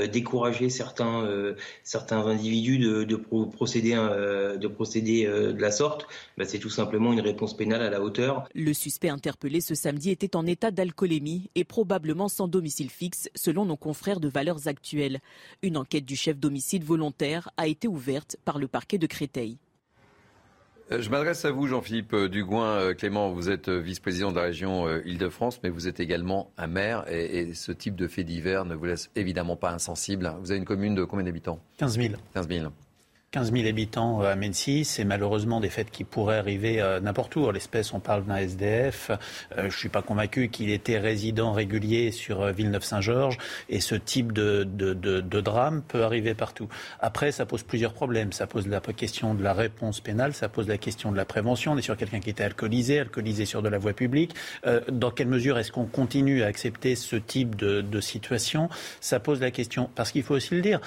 décourager 0.08 0.68
certains 0.68 1.24
individus 2.10 2.76
de, 2.76 3.04
de 3.04 3.16
procéder 3.16 3.94
de 3.94 4.68
procéder 4.68 5.24
de 5.24 5.58
la 5.58 5.70
sorte, 5.70 6.06
bah, 6.36 6.44
c'est 6.44 6.58
tout 6.58 6.68
simplement 6.68 7.14
une 7.14 7.22
réponse 7.22 7.56
pénale 7.56 7.80
à 7.80 7.88
la 7.88 8.02
hauteur. 8.02 8.44
Le 8.54 8.74
suspect 8.74 9.08
interpellé 9.08 9.62
ce 9.62 9.74
samedi 9.74 10.10
était 10.10 10.36
en 10.36 10.44
état 10.46 10.70
d'alcoolémie 10.70 11.48
et 11.54 11.64
probablement 11.64 12.28
sans 12.28 12.48
domicile 12.48 12.90
fixe, 12.90 13.30
selon 13.34 13.64
nos 13.64 13.78
confrères 13.78 14.20
de 14.20 14.28
Valeurs 14.28 14.68
Actuelles. 14.68 15.20
Une 15.62 15.78
enquête 15.78 16.04
du 16.04 16.16
chef 16.16 16.38
d'homicide 16.38 16.84
volontaire 16.84 17.48
a 17.56 17.68
été 17.68 17.88
ouverte 17.88 18.36
par 18.44 18.58
le 18.58 18.68
parquet 18.68 18.98
de 18.98 19.06
Créteil. 19.06 19.56
Je 21.00 21.08
m'adresse 21.08 21.44
à 21.46 21.50
vous, 21.50 21.66
Jean-Philippe 21.66 22.14
Dugouin. 22.14 22.92
Clément, 22.94 23.30
vous 23.32 23.48
êtes 23.48 23.70
vice-président 23.70 24.30
de 24.30 24.36
la 24.36 24.42
région 24.42 24.88
Île-de-France, 25.04 25.60
mais 25.62 25.70
vous 25.70 25.88
êtes 25.88 26.00
également 26.00 26.50
un 26.58 26.66
maire. 26.66 27.04
Et, 27.08 27.54
ce 27.54 27.72
type 27.72 27.96
de 27.96 28.06
fait 28.06 28.24
divers 28.24 28.66
ne 28.66 28.74
vous 28.74 28.84
laisse 28.84 29.10
évidemment 29.16 29.56
pas 29.56 29.70
insensible. 29.70 30.30
Vous 30.40 30.50
avez 30.50 30.58
une 30.58 30.66
commune 30.66 30.94
de 30.94 31.04
combien 31.04 31.24
d'habitants? 31.24 31.60
15 31.78 31.96
000. 31.96 32.14
15 32.34 32.48
000. 32.48 32.68
15 33.32 33.50
000 33.50 33.66
habitants 33.66 34.20
à 34.20 34.36
Mency, 34.36 34.84
c'est 34.84 35.06
malheureusement 35.06 35.58
des 35.60 35.70
faits 35.70 35.90
qui 35.90 36.04
pourraient 36.04 36.36
arriver 36.36 36.82
euh, 36.82 37.00
n'importe 37.00 37.34
où. 37.36 37.50
L'espèce, 37.50 37.94
on 37.94 37.98
parle 37.98 38.26
d'un 38.26 38.36
SDF. 38.36 39.10
Euh, 39.10 39.16
je 39.56 39.64
ne 39.64 39.70
suis 39.70 39.88
pas 39.88 40.02
convaincu 40.02 40.50
qu'il 40.50 40.68
était 40.68 40.98
résident 40.98 41.52
régulier 41.52 42.10
sur 42.10 42.42
euh, 42.42 42.52
Villeneuve-Saint-Georges. 42.52 43.38
Et 43.70 43.80
ce 43.80 43.94
type 43.94 44.32
de, 44.32 44.64
de, 44.64 44.92
de, 44.92 45.22
de, 45.22 45.40
drame 45.40 45.80
peut 45.80 46.02
arriver 46.04 46.34
partout. 46.34 46.68
Après, 47.00 47.32
ça 47.32 47.46
pose 47.46 47.62
plusieurs 47.62 47.94
problèmes. 47.94 48.32
Ça 48.32 48.46
pose 48.46 48.68
la 48.68 48.80
question 48.80 49.32
de 49.32 49.42
la 49.42 49.54
réponse 49.54 50.00
pénale, 50.02 50.34
ça 50.34 50.50
pose 50.50 50.68
la 50.68 50.76
question 50.76 51.10
de 51.10 51.16
la 51.16 51.24
prévention. 51.24 51.72
On 51.72 51.78
est 51.78 51.82
sur 51.82 51.96
quelqu'un 51.96 52.20
qui 52.20 52.28
était 52.28 52.44
alcoolisé, 52.44 52.98
alcoolisé 53.00 53.46
sur 53.46 53.62
de 53.62 53.70
la 53.70 53.78
voie 53.78 53.94
publique. 53.94 54.34
dans 54.90 55.10
quelle 55.10 55.28
mesure 55.28 55.58
est-ce 55.58 55.72
qu'on 55.72 55.86
continue 55.86 56.42
à 56.42 56.48
accepter 56.48 56.96
ce 56.96 57.16
type 57.16 57.56
de, 57.56 58.00
situation? 58.00 58.68
Ça 59.00 59.20
pose 59.20 59.40
la 59.40 59.50
question, 59.50 59.88
parce 59.94 60.12
qu'il 60.12 60.22
faut 60.22 60.34
aussi 60.34 60.54
le 60.54 60.60
dire, 60.60 60.80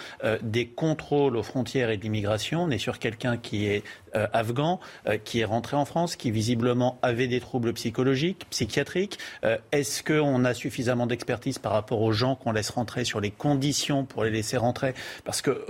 des 0.44 0.68
contrôles 0.68 1.38
aux 1.38 1.44
frontières 1.44 1.90
et 1.90 1.98
de 1.98 2.04
l'immigration 2.04 2.35
on 2.56 2.70
est 2.70 2.78
sur 2.78 3.00
quelqu'un 3.00 3.38
qui 3.38 3.68
est 3.68 3.84
euh, 4.16 4.28
afghan, 4.34 4.80
euh, 5.08 5.18
qui 5.18 5.40
est 5.40 5.46
rentré 5.46 5.76
en 5.76 5.86
France, 5.86 6.16
qui 6.16 6.32
visiblement 6.32 6.98
avait 7.02 7.28
des 7.28 7.40
troubles 7.40 7.74
psychologiques, 7.74 8.46
psychiatriques. 8.50 9.20
Euh, 9.44 9.58
est-ce 9.72 10.04
qu'on 10.04 10.46
a 10.46 10.54
suffisamment 10.54 11.08
d'expertise 11.08 11.60
par 11.60 11.72
rapport 11.72 12.02
aux 12.02 12.12
gens 12.12 12.36
qu'on 12.36 12.52
laisse 12.52 12.70
rentrer 12.70 13.06
sur 13.06 13.20
les 13.20 13.32
conditions 13.32 14.06
pour 14.06 14.24
les 14.24 14.32
laisser 14.32 14.58
rentrer? 14.58 14.94
Parce 15.24 15.42
que 15.42 15.66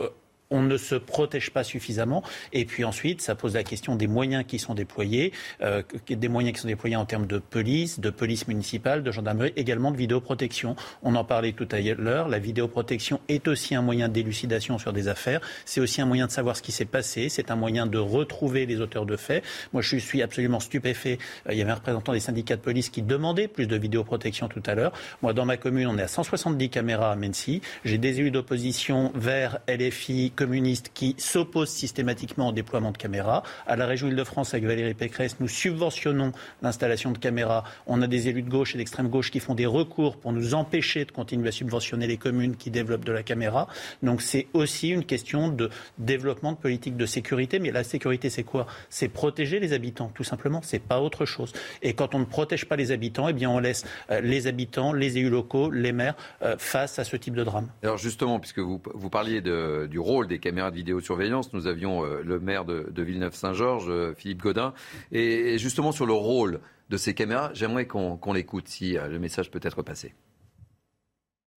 on 0.55 0.61
ne 0.61 0.77
se 0.77 0.95
protège 0.95 1.51
pas 1.51 1.63
suffisamment. 1.63 2.23
Et 2.53 2.65
puis 2.65 2.85
ensuite, 2.85 3.21
ça 3.21 3.35
pose 3.35 3.53
la 3.55 3.63
question 3.63 3.95
des 3.95 4.07
moyens 4.07 4.45
qui 4.47 4.57
sont 4.57 4.73
déployés, 4.73 5.33
euh, 5.61 5.83
des 6.09 6.29
moyens 6.29 6.55
qui 6.55 6.61
sont 6.61 6.67
déployés 6.67 6.95
en 6.95 7.05
termes 7.05 7.27
de 7.27 7.39
police, 7.39 7.99
de 7.99 8.09
police 8.09 8.47
municipale, 8.47 9.03
de 9.03 9.11
gendarmerie, 9.11 9.51
également 9.57 9.91
de 9.91 9.97
vidéoprotection. 9.97 10.75
On 11.03 11.15
en 11.15 11.25
parlait 11.25 11.51
tout 11.51 11.67
à 11.71 11.79
l'heure. 11.81 12.29
La 12.29 12.39
vidéoprotection 12.39 13.19
est 13.27 13.47
aussi 13.47 13.75
un 13.75 13.81
moyen 13.81 14.07
d'élucidation 14.07 14.77
sur 14.77 14.93
des 14.93 15.09
affaires. 15.09 15.41
C'est 15.65 15.81
aussi 15.81 16.01
un 16.01 16.05
moyen 16.05 16.27
de 16.27 16.31
savoir 16.31 16.55
ce 16.55 16.61
qui 16.61 16.71
s'est 16.71 16.85
passé. 16.85 17.27
C'est 17.27 17.51
un 17.51 17.55
moyen 17.57 17.85
de 17.85 17.97
retrouver 17.97 18.65
les 18.65 18.79
auteurs 18.79 19.05
de 19.05 19.17
faits. 19.17 19.43
Moi, 19.73 19.81
je 19.81 19.97
suis 19.97 20.21
absolument 20.21 20.61
stupéfait. 20.61 21.19
Euh, 21.47 21.53
il 21.53 21.57
y 21.57 21.61
avait 21.61 21.71
un 21.71 21.75
représentant 21.75 22.13
des 22.13 22.21
syndicats 22.21 22.55
de 22.55 22.61
police 22.61 22.89
qui 22.89 23.01
demandait 23.01 23.49
plus 23.49 23.67
de 23.67 23.75
vidéoprotection 23.75 24.47
tout 24.47 24.63
à 24.65 24.75
l'heure. 24.75 24.93
Moi, 25.21 25.33
dans 25.33 25.45
ma 25.45 25.57
commune, 25.57 25.87
on 25.87 25.97
est 25.97 26.03
à 26.03 26.07
170 26.07 26.69
caméras 26.69 27.11
à 27.11 27.15
Mency. 27.17 27.61
J'ai 27.83 27.97
des 27.97 28.19
élus 28.19 28.31
d'opposition 28.31 29.11
vers 29.15 29.59
LFI, 29.67 30.31
communistes 30.45 30.91
qui 30.93 31.15
s'opposent 31.17 31.71
systématiquement 31.71 32.49
au 32.49 32.51
déploiement 32.51 32.91
de 32.91 32.97
caméras. 32.97 33.41
À 33.65 33.75
la 33.75 33.87
région 33.87 34.09
Île-de-France, 34.09 34.53
avec 34.53 34.65
Valérie 34.65 34.93
Pécresse, 34.93 35.37
nous 35.39 35.47
subventionnons 35.47 36.33
l'installation 36.61 37.11
de 37.11 37.17
caméras. 37.17 37.63
On 37.87 38.03
a 38.03 38.07
des 38.07 38.27
élus 38.27 38.43
de 38.43 38.49
gauche 38.49 38.75
et 38.75 38.77
d'extrême 38.77 39.09
gauche 39.09 39.31
qui 39.31 39.39
font 39.39 39.55
des 39.55 39.65
recours 39.65 40.17
pour 40.17 40.33
nous 40.33 40.53
empêcher 40.53 41.03
de 41.03 41.11
continuer 41.11 41.47
à 41.47 41.51
subventionner 41.51 42.05
les 42.05 42.17
communes 42.17 42.57
qui 42.57 42.69
développent 42.69 43.05
de 43.05 43.11
la 43.11 43.23
caméra. 43.23 43.67
Donc 44.03 44.21
c'est 44.21 44.45
aussi 44.53 44.89
une 44.89 45.03
question 45.03 45.49
de 45.49 45.71
développement 45.97 46.51
de 46.51 46.57
politique 46.57 46.95
de 46.95 47.07
sécurité. 47.07 47.57
Mais 47.57 47.71
la 47.71 47.83
sécurité, 47.83 48.29
c'est 48.29 48.43
quoi? 48.43 48.67
C'est 48.91 49.07
protéger 49.07 49.59
les 49.59 49.73
habitants, 49.73 50.11
tout 50.13 50.23
simplement. 50.23 50.61
C'est 50.61 50.77
pas 50.77 51.01
autre 51.01 51.25
chose. 51.25 51.53
Et 51.81 51.93
quand 51.93 52.13
on 52.13 52.19
ne 52.19 52.25
protège 52.25 52.65
pas 52.65 52.75
les 52.75 52.91
habitants, 52.91 53.27
eh 53.29 53.33
bien 53.33 53.49
on 53.49 53.57
laisse 53.57 53.83
euh, 54.11 54.21
les 54.21 54.45
habitants, 54.45 54.93
les 54.93 55.17
élus 55.17 55.31
locaux, 55.31 55.71
les 55.71 55.91
maires 55.91 56.15
euh, 56.43 56.55
face 56.59 56.99
à 56.99 57.03
ce 57.03 57.15
type 57.17 57.33
de 57.33 57.43
drame. 57.43 57.69
Alors 57.81 57.97
justement, 57.97 58.39
puisque 58.39 58.59
vous, 58.59 58.79
vous 58.93 59.09
parliez 59.09 59.41
du 59.41 59.97
rôle 59.97 60.24
des 60.25 60.39
caméras 60.39 60.71
de 60.71 60.75
vidéosurveillance. 60.75 61.53
Nous 61.53 61.67
avions 61.67 62.05
euh, 62.05 62.21
le 62.23 62.39
maire 62.39 62.65
de, 62.65 63.01
Villeneuve-Saint-Georges, 63.01 63.89
euh, 63.89 64.13
Philippe 64.13 64.41
Godin. 64.41 64.73
Et, 65.11 65.57
justement 65.57 65.91
sur 65.91 66.05
le 66.05 66.13
rôle 66.13 66.59
de 66.89 66.97
ces 66.97 67.13
caméras, 67.13 67.51
j'aimerais 67.53 67.87
qu'on 67.87 68.33
l'écoute 68.33 68.67
si 68.67 68.97
euh, 68.97 69.07
le 69.07 69.19
message 69.19 69.51
peut 69.51 69.59
être 69.61 69.81
passé. 69.81 70.13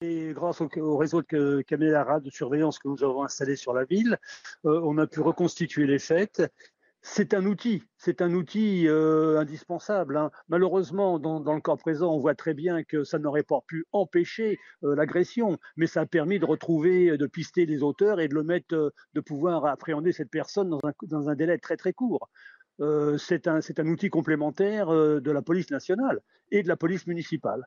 Grâce 0.01 0.61
au, 0.61 0.97
réseau 0.97 1.23
de 1.23 1.63
caméras 1.63 2.21
de 2.21 2.31
surveillance 2.31 2.79
que 2.79 2.87
nous 2.87 3.03
avons 3.03 3.25
installé 3.25 3.57
sur 3.57 3.73
la 3.73 3.85
ville, 3.85 4.17
on 4.63 4.97
a 4.97 5.09
pu 5.09 5.21
reconstituer 5.21 5.89
les 5.89 5.99
faits 5.99 6.41
c'est 7.03 7.33
un 7.33 7.47
outil, 7.47 7.83
c'est 7.97 8.23
un 8.23 8.35
outil 8.35 8.89
euh, 8.89 9.39
indispensable. 9.39 10.17
Hein. 10.17 10.31
Malheureusement, 10.49 11.19
dans, 11.19 11.55
le 11.55 11.61
cas 11.61 11.77
présent, 11.77 12.13
on 12.13 12.19
voit 12.19 12.35
très 12.35 12.55
bien 12.55 12.83
que 12.83 13.05
ça 13.05 13.19
n'aurait 13.19 13.45
pas 13.45 13.61
pu 13.67 13.87
empêcher 13.93 14.59
euh, 14.85 14.95
l'agression, 14.95 15.59
mais 15.77 15.87
ça 15.87 16.03
a 16.03 16.07
permis 16.07 16.39
de 16.39 16.45
retrouver, 16.45 17.17
de 17.17 17.27
pister 17.27 17.67
les 17.67 17.83
auteurs 17.83 18.21
et 18.21 18.29
de 18.29 18.35
le 18.35 18.43
mettre, 18.43 18.75
euh, 18.75 18.91
de 19.15 19.21
pouvoir 19.21 19.65
appréhender 19.67 20.13
cette 20.13 20.31
personne 20.31 20.77
dans 21.03 21.29
un, 21.29 21.35
délai 21.35 21.59
très 21.59 21.77
très 21.77 21.93
court. 21.93 22.29
c'est 23.19 23.47
un, 23.47 23.87
outil 23.87 24.11
complémentaire 24.11 24.89
de 24.89 25.31
la 25.31 25.43
police 25.43 25.71
nationale 25.71 26.21
et 26.51 26.63
de 26.63 26.69
la 26.69 26.77
police 26.77 27.07
municipale. 27.07 27.63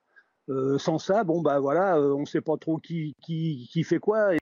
sans 0.78 1.00
ça, 1.00 1.24
bon 1.24 1.42
bah 1.42 1.60
voilà, 1.60 2.00
on 2.00 2.22
ne 2.22 2.26
sait 2.26 2.42
pas 2.42 2.58
trop 2.58 2.78
qui 2.78 3.16
fait 3.84 4.00
quoi. 4.00 4.34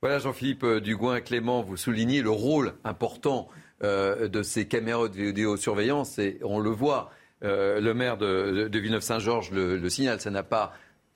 Voilà 0.00 0.18
Jean-Philippe 0.18 0.66
Dugouin, 0.82 1.20
Clément, 1.20 1.62
vous 1.62 1.76
soulignez 1.76 2.22
le 2.22 2.30
rôle 2.30 2.74
important 2.82 3.48
euh, 3.84 4.28
de 4.28 4.42
ces 4.42 4.66
caméras 4.66 5.08
de 5.08 5.16
vidéosurveillance. 5.16 6.18
Et 6.18 6.38
on 6.42 6.60
le 6.60 6.70
voit, 6.70 7.10
euh, 7.42 7.80
le 7.80 7.94
maire 7.94 8.16
de, 8.16 8.68
Villeneuve-Saint-Georges 8.72 9.50
le, 9.50 9.76
le, 9.76 9.90
signale, 9.90 10.20
ça 10.20 10.30
n'a 10.30 10.42
pas 10.42 10.72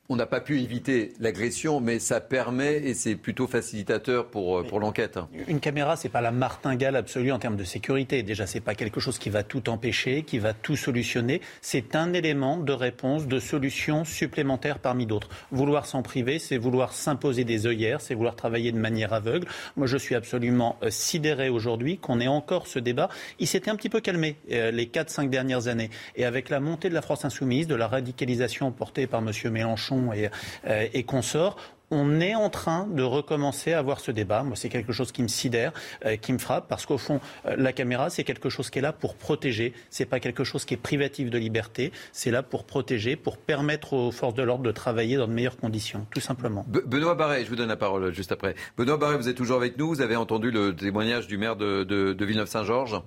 on 0.08 0.16
n'a 0.16 0.26
pas 0.26 0.40
pu 0.40 0.60
éviter 0.60 1.12
l'agression, 1.20 1.80
mais 1.80 1.98
ça 1.98 2.20
permet 2.20 2.76
et 2.76 2.94
c'est 2.94 3.16
plutôt 3.16 3.46
facilitateur 3.46 4.26
pour, 4.26 4.58
euh, 4.58 4.62
pour 4.62 4.80
l'enquête. 4.80 5.18
Une 5.48 5.60
caméra, 5.60 5.96
c'est 5.96 6.08
pas 6.08 6.20
la 6.20 6.30
martingale 6.30 6.96
absolue 6.96 7.32
en 7.32 7.38
termes 7.38 7.56
de 7.56 7.64
sécurité. 7.64 8.22
Déjà, 8.22 8.46
c'est 8.46 8.60
pas 8.60 8.74
quelque 8.74 9.00
chose 9.00 9.18
qui 9.18 9.30
va 9.30 9.42
tout 9.42 9.68
empêcher, 9.68 10.22
qui 10.22 10.38
va 10.38 10.52
tout 10.52 10.76
solutionner. 10.76 11.40
C'est 11.60 11.96
un 11.96 12.12
élément 12.12 12.58
de 12.58 12.72
réponse, 12.72 13.26
de 13.26 13.40
solution 13.40 14.04
supplémentaire 14.04 14.78
parmi 14.78 15.06
d'autres. 15.06 15.28
Vouloir 15.50 15.86
s'en 15.86 16.02
priver, 16.02 16.38
c'est 16.38 16.58
vouloir 16.58 16.92
s'imposer 16.92 17.44
des 17.44 17.66
œillères, 17.66 18.00
c'est 18.00 18.14
vouloir 18.14 18.36
travailler 18.36 18.72
de 18.72 18.78
manière 18.78 19.12
aveugle. 19.12 19.48
Moi, 19.76 19.86
je 19.86 19.96
suis 19.96 20.14
absolument 20.14 20.76
euh, 20.82 20.90
sidéré 20.90 21.48
aujourd'hui 21.48 21.98
qu'on 21.98 22.20
ait 22.20 22.28
encore 22.28 22.66
ce 22.66 22.78
débat. 22.78 23.08
Il 23.38 23.46
s'était 23.46 23.70
un 23.70 23.76
petit 23.76 23.88
peu 23.88 24.00
calmé 24.00 24.36
euh, 24.52 24.70
les 24.70 24.86
4-5 24.86 25.28
dernières 25.30 25.68
années. 25.68 25.90
Et 26.14 26.24
avec 26.24 26.48
la 26.48 26.60
montée 26.60 26.88
de 26.88 26.94
la 26.94 27.02
France 27.02 27.24
insoumise, 27.24 27.66
de 27.66 27.74
la 27.74 27.88
radicalisation 27.88 28.70
portée 28.70 29.06
par 29.06 29.20
M. 29.20 29.30
Mélenchon, 29.50 29.95
et, 30.12 30.28
euh, 30.66 30.86
et 30.92 31.02
consorts, 31.04 31.56
on 31.90 32.20
est 32.20 32.34
en 32.34 32.50
train 32.50 32.86
de 32.88 33.02
recommencer 33.02 33.72
à 33.72 33.78
avoir 33.78 34.00
ce 34.00 34.10
débat. 34.10 34.42
Moi, 34.42 34.56
c'est 34.56 34.68
quelque 34.68 34.92
chose 34.92 35.12
qui 35.12 35.22
me 35.22 35.28
sidère, 35.28 35.72
euh, 36.04 36.16
qui 36.16 36.32
me 36.32 36.38
frappe, 36.38 36.66
parce 36.68 36.84
qu'au 36.84 36.98
fond, 36.98 37.20
euh, 37.46 37.54
la 37.56 37.72
caméra, 37.72 38.10
c'est 38.10 38.24
quelque 38.24 38.48
chose 38.48 38.70
qui 38.70 38.80
est 38.80 38.82
là 38.82 38.92
pour 38.92 39.14
protéger. 39.14 39.72
C'est 39.90 40.06
pas 40.06 40.20
quelque 40.20 40.44
chose 40.44 40.64
qui 40.64 40.74
est 40.74 40.78
privatif 40.78 41.30
de 41.30 41.38
liberté. 41.38 41.92
C'est 42.12 42.30
là 42.30 42.42
pour 42.42 42.64
protéger, 42.64 43.14
pour 43.16 43.38
permettre 43.38 43.92
aux 43.92 44.10
forces 44.10 44.34
de 44.34 44.42
l'ordre 44.42 44.64
de 44.64 44.72
travailler 44.72 45.16
dans 45.16 45.28
de 45.28 45.32
meilleures 45.32 45.56
conditions, 45.56 46.06
tout 46.10 46.20
simplement. 46.20 46.64
Benoît 46.68 47.14
Barret, 47.14 47.44
je 47.44 47.50
vous 47.50 47.56
donne 47.56 47.68
la 47.68 47.76
parole 47.76 48.12
juste 48.12 48.32
après. 48.32 48.54
Benoît 48.76 48.96
Barret, 48.96 49.16
vous 49.16 49.28
êtes 49.28 49.36
toujours 49.36 49.56
avec 49.56 49.78
nous. 49.78 49.88
Vous 49.88 50.00
avez 50.00 50.16
entendu 50.16 50.50
le 50.50 50.74
témoignage 50.74 51.28
du 51.28 51.38
maire 51.38 51.56
de, 51.56 51.84
de 51.84 52.24
Villeneuve-Saint-Georges? 52.24 53.00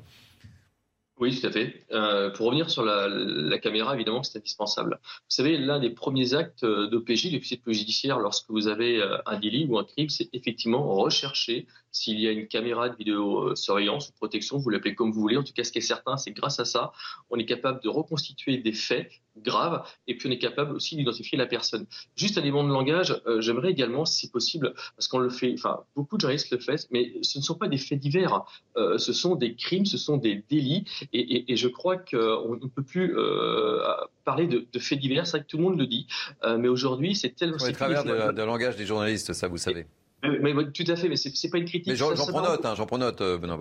Oui, 1.20 1.38
tout 1.38 1.46
à 1.46 1.52
fait. 1.52 1.86
Euh, 1.92 2.30
pour 2.30 2.46
revenir 2.46 2.70
sur 2.70 2.82
la, 2.82 3.10
la 3.10 3.60
caméra, 3.60 3.94
évidemment, 3.94 4.24
c'est 4.24 4.38
indispensable. 4.38 5.00
Vous 5.04 5.20
savez, 5.28 5.58
l'un 5.58 5.78
des 5.78 5.90
premiers 5.90 6.34
actes 6.34 6.64
d'OPJ, 6.64 7.34
d'officier 7.34 7.62
de 7.66 7.74
judiciaire, 7.74 8.20
lorsque 8.20 8.50
vous 8.50 8.70
avez 8.70 9.02
euh, 9.02 9.18
un 9.26 9.38
délit 9.38 9.66
ou 9.68 9.78
un 9.78 9.84
crime, 9.84 10.08
c'est 10.08 10.30
effectivement 10.32 10.96
rechercher 10.96 11.68
s'il 11.92 12.20
y 12.20 12.28
a 12.28 12.32
une 12.32 12.48
caméra 12.48 12.90
de 12.90 12.96
vidéosurveillance 12.96 14.10
ou 14.10 14.12
protection, 14.14 14.58
vous 14.58 14.70
l'appelez 14.70 14.96
comme 14.96 15.12
vous 15.12 15.22
voulez. 15.22 15.38
En 15.38 15.44
tout 15.44 15.54
cas, 15.54 15.64
ce 15.64 15.72
qui 15.72 15.80
est 15.80 15.82
certain, 15.82 16.18
c'est 16.18 16.32
grâce 16.32 16.60
à 16.60 16.66
ça, 16.66 16.92
on 17.30 17.38
est 17.38 17.46
capable 17.46 17.82
de 17.84 17.90
reconstituer 17.90 18.58
des 18.58 18.74
faits 18.74 19.12
graves 19.38 19.84
et 20.08 20.18
puis 20.18 20.28
on 20.28 20.32
est 20.32 20.38
capable 20.38 20.76
aussi 20.76 20.96
d'identifier 20.96 21.38
la 21.38 21.46
personne. 21.46 21.86
Juste 22.16 22.38
un 22.38 22.42
élément 22.42 22.64
de 22.64 22.70
langage, 22.70 23.22
euh, 23.26 23.42
j'aimerais 23.42 23.72
également, 23.72 24.06
si 24.06 24.30
possible, 24.30 24.74
parce 24.96 25.08
qu'on 25.08 25.20
le 25.20 25.30
fait, 25.30 25.54
enfin, 25.54 25.84
beaucoup 25.96 26.18
de 26.18 26.22
journalistes 26.22 26.52
le 26.52 26.60
font, 26.60 26.76
mais 26.92 27.14
ce 27.22 27.40
ne 27.40 27.44
sont 27.44 27.56
pas 27.56 27.68
des 27.68 27.78
faits 27.78 28.00
divers, 28.00 28.44
euh, 28.78 28.98
ce 28.98 29.14
sont 29.14 29.36
des 29.36 29.56
crimes, 29.56 29.86
ce 29.86 29.98
sont 29.98 30.18
des 30.18 30.44
délits 30.50 30.86
et, 31.14 31.52
et, 31.52 31.56
je 31.56 31.68
crois 31.68 31.98
qu'on 31.98 32.56
ne 32.56 32.68
peut 32.68 32.84
plus 32.84 33.18
euh, 33.18 33.82
parler 34.26 34.48
de, 34.48 34.66
de, 34.72 34.80
faits 34.80 35.00
divers, 35.00 35.26
c'est 35.26 35.38
vrai 35.38 35.42
que 35.42 35.48
tout 35.48 35.58
le 35.58 35.64
monde 35.64 35.80
le 35.80 35.88
dit, 35.88 36.08
mais 36.58 36.68
aujourd'hui, 36.68 37.16
c'est 37.16 37.36
tellement... 37.36 37.60
C'est 37.60 37.74
travers 37.74 38.04
de, 38.04 38.42
langage 38.44 38.76
des 38.76 38.86
journalistes, 38.86 39.34
ça 39.34 39.48
vous 39.48 39.58
savez. 39.58 39.86
Mais, 40.24 40.54
tout 40.72 40.84
à 40.88 40.96
fait, 40.96 41.08
mais 41.08 41.16
c'est 41.16 41.32
n'est 41.44 41.50
pas 41.50 41.58
une 41.58 41.66
critique. 41.66 41.88
Mais 41.88 41.96
j'en 41.96 42.14
prends 42.14 42.42
note, 42.42 42.66
hein, 42.66 42.74
j'en 42.76 42.86
prends 42.86 42.98
note, 42.98 43.22
euh, 43.22 43.38
Benoît. 43.38 43.58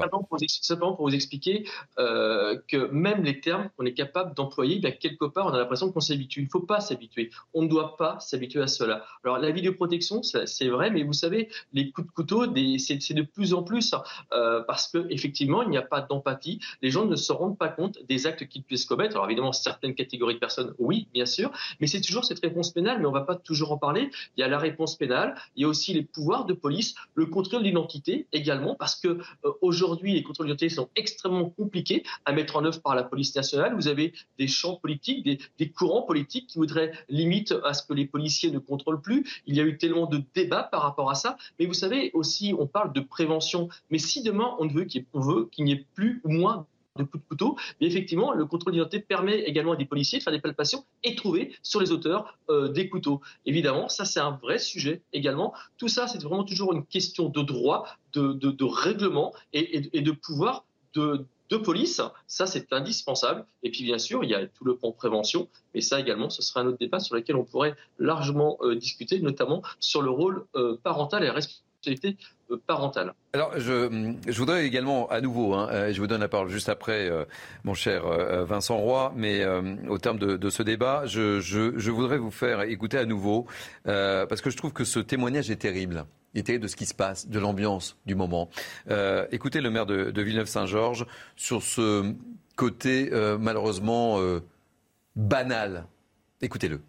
Simplement 0.48 0.94
pour, 0.94 1.08
vous 1.08 1.14
expliquer 1.14 1.68
euh, 1.98 2.58
que 2.66 2.90
même 2.90 3.22
les 3.22 3.40
termes 3.40 3.70
qu'on 3.76 3.84
est 3.84 3.94
capable 3.94 4.34
d'employer, 4.34 4.78
bien 4.80 4.90
quelque 4.90 5.24
part, 5.24 5.46
on 5.46 5.50
a 5.50 5.58
l'impression 5.58 5.92
qu'on 5.92 6.00
s'habitue. 6.00 6.40
Il 6.40 6.44
ne 6.44 6.50
faut 6.50 6.60
pas 6.60 6.80
s'habituer. 6.80 7.30
On 7.54 7.62
ne 7.62 7.68
doit 7.68 7.96
pas 7.96 8.18
s'habituer 8.20 8.60
à 8.60 8.66
cela. 8.66 9.04
Alors 9.24 9.38
la 9.38 9.50
vidéoprotection, 9.50 10.22
c'est 10.22 10.68
vrai, 10.68 10.90
mais 10.90 11.04
vous 11.04 11.12
savez, 11.12 11.48
les 11.72 11.92
coups 11.92 12.08
de 12.08 12.12
couteau, 12.12 12.44
c'est 12.78 13.14
de 13.14 13.22
plus 13.22 13.54
en 13.54 13.62
plus 13.62 13.94
euh, 14.32 14.62
parce 14.66 14.88
que 14.88 15.06
effectivement, 15.10 15.62
il 15.62 15.70
n'y 15.70 15.78
a 15.78 15.82
pas 15.82 16.00
d'empathie. 16.00 16.60
Les 16.82 16.90
gens 16.90 17.06
ne 17.06 17.16
se 17.16 17.32
rendent 17.32 17.58
pas 17.58 17.68
compte 17.68 17.98
des 18.08 18.26
actes 18.26 18.48
qu'ils 18.48 18.64
puissent 18.64 18.86
commettre. 18.86 19.14
Alors 19.14 19.26
évidemment, 19.26 19.52
certaines 19.52 19.94
catégories 19.94 20.34
de 20.34 20.40
personnes, 20.40 20.74
oui, 20.78 21.08
bien 21.14 21.26
sûr, 21.26 21.52
mais 21.80 21.86
c'est 21.86 22.00
toujours 22.00 22.24
cette 22.24 22.40
réponse 22.40 22.72
pénale. 22.72 22.98
Mais 22.98 23.06
on 23.06 23.12
ne 23.12 23.18
va 23.18 23.24
pas 23.24 23.36
toujours 23.36 23.70
en 23.70 23.78
parler. 23.78 24.10
Il 24.36 24.40
y 24.40 24.42
a 24.42 24.48
la 24.48 24.58
réponse 24.58 24.96
pénale, 24.96 25.36
il 25.54 25.62
y 25.62 25.64
a 25.64 25.68
aussi 25.68 25.94
les 25.94 26.02
pouvoirs 26.02 26.47
de 26.48 26.54
police, 26.54 26.94
le 27.14 27.26
contrôle 27.26 27.62
d'identité 27.62 28.26
également, 28.32 28.74
parce 28.74 28.96
que 28.96 29.08
euh, 29.08 29.52
aujourd'hui, 29.62 30.14
les 30.14 30.22
contrôles 30.22 30.46
d'identité 30.46 30.68
sont 30.68 30.88
extrêmement 30.96 31.50
compliqués 31.50 32.02
à 32.24 32.32
mettre 32.32 32.56
en 32.56 32.64
œuvre 32.64 32.80
par 32.80 32.94
la 32.94 33.04
police 33.04 33.34
nationale. 33.36 33.74
Vous 33.74 33.88
avez 33.88 34.12
des 34.38 34.48
champs 34.48 34.76
politiques, 34.76 35.24
des, 35.24 35.70
courants 35.70 36.02
politiques 36.02 36.48
qui 36.48 36.58
voudraient 36.58 36.92
limite 37.08 37.54
à 37.64 37.74
ce 37.74 37.82
que 37.82 37.92
les 37.92 38.06
policiers 38.06 38.50
ne 38.50 38.58
contrôlent 38.58 39.00
plus. 39.00 39.42
Il 39.46 39.54
y 39.54 39.60
a 39.60 39.64
eu 39.64 39.78
tellement 39.78 40.06
de 40.06 40.22
débats 40.34 40.64
par 40.64 40.82
rapport 40.82 41.10
à 41.10 41.14
ça. 41.14 41.36
Mais 41.58 41.66
vous 41.66 41.74
savez 41.74 42.10
aussi, 42.14 42.54
on 42.58 42.66
parle 42.66 42.92
de 42.92 43.00
prévention. 43.00 43.68
Mais 43.90 43.98
si 43.98 44.22
demain 44.22 44.56
on 44.58 44.66
veut 44.66 44.84
qu'il 44.84 45.64
n'y 45.64 45.72
ait 45.72 45.86
plus 45.94 46.20
ou 46.24 46.30
moins 46.30 46.66
de 46.98 47.04
coups 47.04 47.22
de 47.22 47.28
couteau, 47.28 47.56
mais 47.80 47.86
effectivement, 47.86 48.32
le 48.32 48.46
contrôle 48.46 48.72
d'identité 48.72 49.00
permet 49.00 49.40
également 49.40 49.72
à 49.72 49.76
des 49.76 49.84
policiers 49.84 50.18
de 50.18 50.22
faire 50.24 50.32
des 50.32 50.40
palpations 50.40 50.84
et 51.04 51.14
trouver 51.14 51.54
sur 51.62 51.80
les 51.80 51.92
auteurs 51.92 52.38
euh, 52.50 52.68
des 52.68 52.88
couteaux. 52.88 53.20
Évidemment, 53.46 53.88
ça 53.88 54.04
c'est 54.04 54.20
un 54.20 54.38
vrai 54.42 54.58
sujet 54.58 55.02
également. 55.12 55.54
Tout 55.76 55.88
ça, 55.88 56.06
c'est 56.06 56.22
vraiment 56.22 56.44
toujours 56.44 56.72
une 56.72 56.84
question 56.84 57.28
de 57.28 57.42
droit, 57.42 57.86
de, 58.14 58.64
règlement 58.64 59.32
et, 59.52 60.00
de 60.00 60.10
pouvoir 60.10 60.64
de, 60.94 61.26
police. 61.64 62.00
Ça, 62.26 62.46
c'est 62.46 62.72
indispensable. 62.72 63.46
Et 63.62 63.70
puis, 63.70 63.84
bien 63.84 63.98
sûr, 63.98 64.22
il 64.24 64.30
y 64.30 64.34
a 64.34 64.46
tout 64.46 64.64
le 64.64 64.76
plan 64.76 64.92
prévention. 64.92 65.48
Mais 65.74 65.80
ça 65.80 66.00
également, 66.00 66.30
ce 66.30 66.42
serait 66.42 66.60
un 66.60 66.66
autre 66.66 66.78
débat 66.78 67.00
sur 67.00 67.14
lequel 67.14 67.36
on 67.36 67.44
pourrait 67.44 67.74
largement 67.98 68.58
euh, 68.62 68.74
discuter, 68.76 69.20
notamment 69.20 69.62
sur 69.80 70.02
le 70.02 70.10
rôle 70.10 70.44
euh, 70.56 70.76
parental 70.82 71.22
et 71.22 71.26
la 71.26 71.32
responsabilité 71.32 72.16
parentale. 72.56 73.14
Alors, 73.32 73.52
je, 73.58 73.88
voudrais 74.38 74.66
également, 74.66 75.08
à 75.08 75.20
nouveau, 75.20 75.54
hein, 75.54 75.68
euh, 75.70 75.92
je 75.92 76.00
vous 76.00 76.06
donne 76.06 76.20
la 76.20 76.28
parole 76.28 76.48
juste 76.48 76.68
après, 76.68 77.08
euh, 77.08 77.24
mon 77.64 77.74
cher 77.74 78.04
Vincent 78.44 78.76
Roy, 78.78 79.12
mais 79.16 79.44
au 79.88 79.98
terme 79.98 80.18
de, 80.18 80.50
ce 80.50 80.62
débat, 80.62 81.04
je, 81.06 81.90
voudrais 81.90 82.18
vous 82.18 82.30
faire 82.30 82.62
écouter 82.62 82.98
à 82.98 83.04
nouveau, 83.04 83.46
parce 83.84 84.40
que 84.40 84.50
je 84.50 84.56
trouve 84.56 84.72
que 84.72 84.84
ce 84.84 85.00
témoignage 85.00 85.50
est 85.50 85.56
terrible. 85.56 86.04
Il 86.34 86.40
est 86.40 86.42
terrible 86.42 86.64
de 86.64 86.68
ce 86.68 86.76
qui 86.76 86.86
se 86.86 86.94
passe, 86.94 87.28
de 87.28 87.38
l'ambiance 87.38 87.96
du 88.06 88.14
moment. 88.14 88.48
écoutez 89.30 89.60
le 89.60 89.70
maire 89.70 89.86
de, 89.86 90.10
de 90.10 90.22
Villeneuve-Saint-Georges 90.22 91.06
sur 91.36 91.62
ce 91.62 92.14
côté 92.56 93.10
malheureusement 93.38 94.18
banal. 95.16 95.86
Écoutez-le 96.40 96.80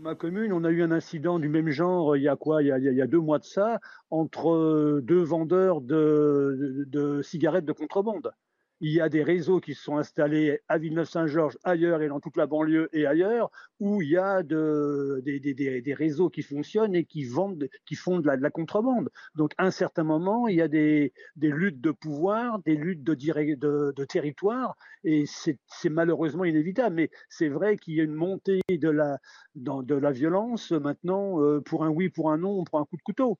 ma 0.00 0.14
commune, 0.14 0.52
on 0.52 0.64
a 0.64 0.70
eu 0.70 0.82
un 0.82 0.90
incident 0.90 1.38
du 1.38 1.48
même 1.48 1.70
genre 1.70 2.16
il 2.16 2.22
y 2.22 2.28
a 2.28 2.36
quoi 2.36 2.62
il 2.62 2.68
y 2.68 3.02
a, 3.02 3.06
deux 3.06 3.20
mois 3.20 3.38
de 3.38 3.44
ça, 3.44 3.80
entre 4.10 4.50
euh, 4.50 5.00
deux 5.02 5.22
vendeurs 5.22 5.80
de, 5.80 6.84
de 6.88 7.22
cigarettes 7.22 7.64
de 7.64 7.72
contrebande 7.72 8.32
il 8.80 8.92
y 8.92 9.00
a 9.00 9.08
des 9.08 9.22
réseaux 9.22 9.60
qui 9.60 9.74
se 9.74 9.82
sont 9.82 9.96
installés 9.96 10.60
à 10.68 10.78
Villeneuve-Saint-Georges, 10.78 11.58
ailleurs 11.64 12.02
et 12.02 12.08
dans 12.08 12.20
toute 12.20 12.36
la 12.36 12.46
banlieue 12.46 12.88
et 12.92 13.06
ailleurs, 13.06 13.50
où 13.80 14.02
il 14.02 14.10
y 14.10 14.16
a 14.16 14.42
de, 14.42 15.20
des, 15.24 15.40
des, 15.40 15.80
des, 15.82 15.94
réseaux 15.94 16.30
qui 16.30 16.42
fonctionnent 16.42 16.94
et 16.94 17.04
qui 17.04 17.24
vendent, 17.24 17.68
qui 17.86 17.96
font 17.96 18.20
de 18.20 18.26
la, 18.26 18.36
de 18.36 18.42
la, 18.42 18.50
contrebande. 18.50 19.10
Donc, 19.34 19.52
à 19.58 19.64
un 19.64 19.70
certain 19.70 20.04
moment, 20.04 20.48
il 20.48 20.56
y 20.56 20.62
a 20.62 20.68
des, 20.68 21.12
luttes 21.36 21.80
de 21.80 21.90
pouvoir, 21.90 22.60
des 22.60 22.76
luttes 22.76 23.02
de, 23.02 23.14
de, 23.14 23.92
de 23.94 24.04
territoire, 24.04 24.76
et 25.04 25.24
c'est 25.26 25.58
malheureusement 25.90 26.44
inévitable. 26.44 26.94
Mais 26.96 27.10
c'est 27.28 27.48
vrai 27.48 27.76
qu'il 27.76 27.94
y 27.94 28.00
a 28.00 28.04
une 28.04 28.14
montée 28.14 28.60
de 28.70 28.90
la, 28.90 29.18
dans, 29.54 29.82
de 29.82 29.94
la 29.94 30.12
violence 30.12 30.70
maintenant. 30.72 31.40
Euh, 31.42 31.60
pour 31.60 31.84
un 31.84 31.88
oui, 31.88 32.08
pour 32.08 32.30
un 32.30 32.38
non, 32.38 32.50
on 32.50 32.64
prend 32.64 32.80
un 32.80 32.84
coup 32.84 32.96
de 32.96 33.02
couteau. 33.02 33.38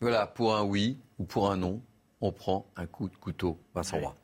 Voilà, 0.00 0.26
pour 0.26 0.56
un 0.56 0.64
oui 0.64 0.98
ou 1.18 1.24
pour 1.24 1.50
un 1.50 1.56
non, 1.56 1.82
on 2.20 2.32
prend 2.32 2.66
un 2.76 2.86
coup 2.86 3.08
de 3.08 3.16
couteau. 3.16 3.58
Vincent 3.74 3.98
Roy. 3.98 4.16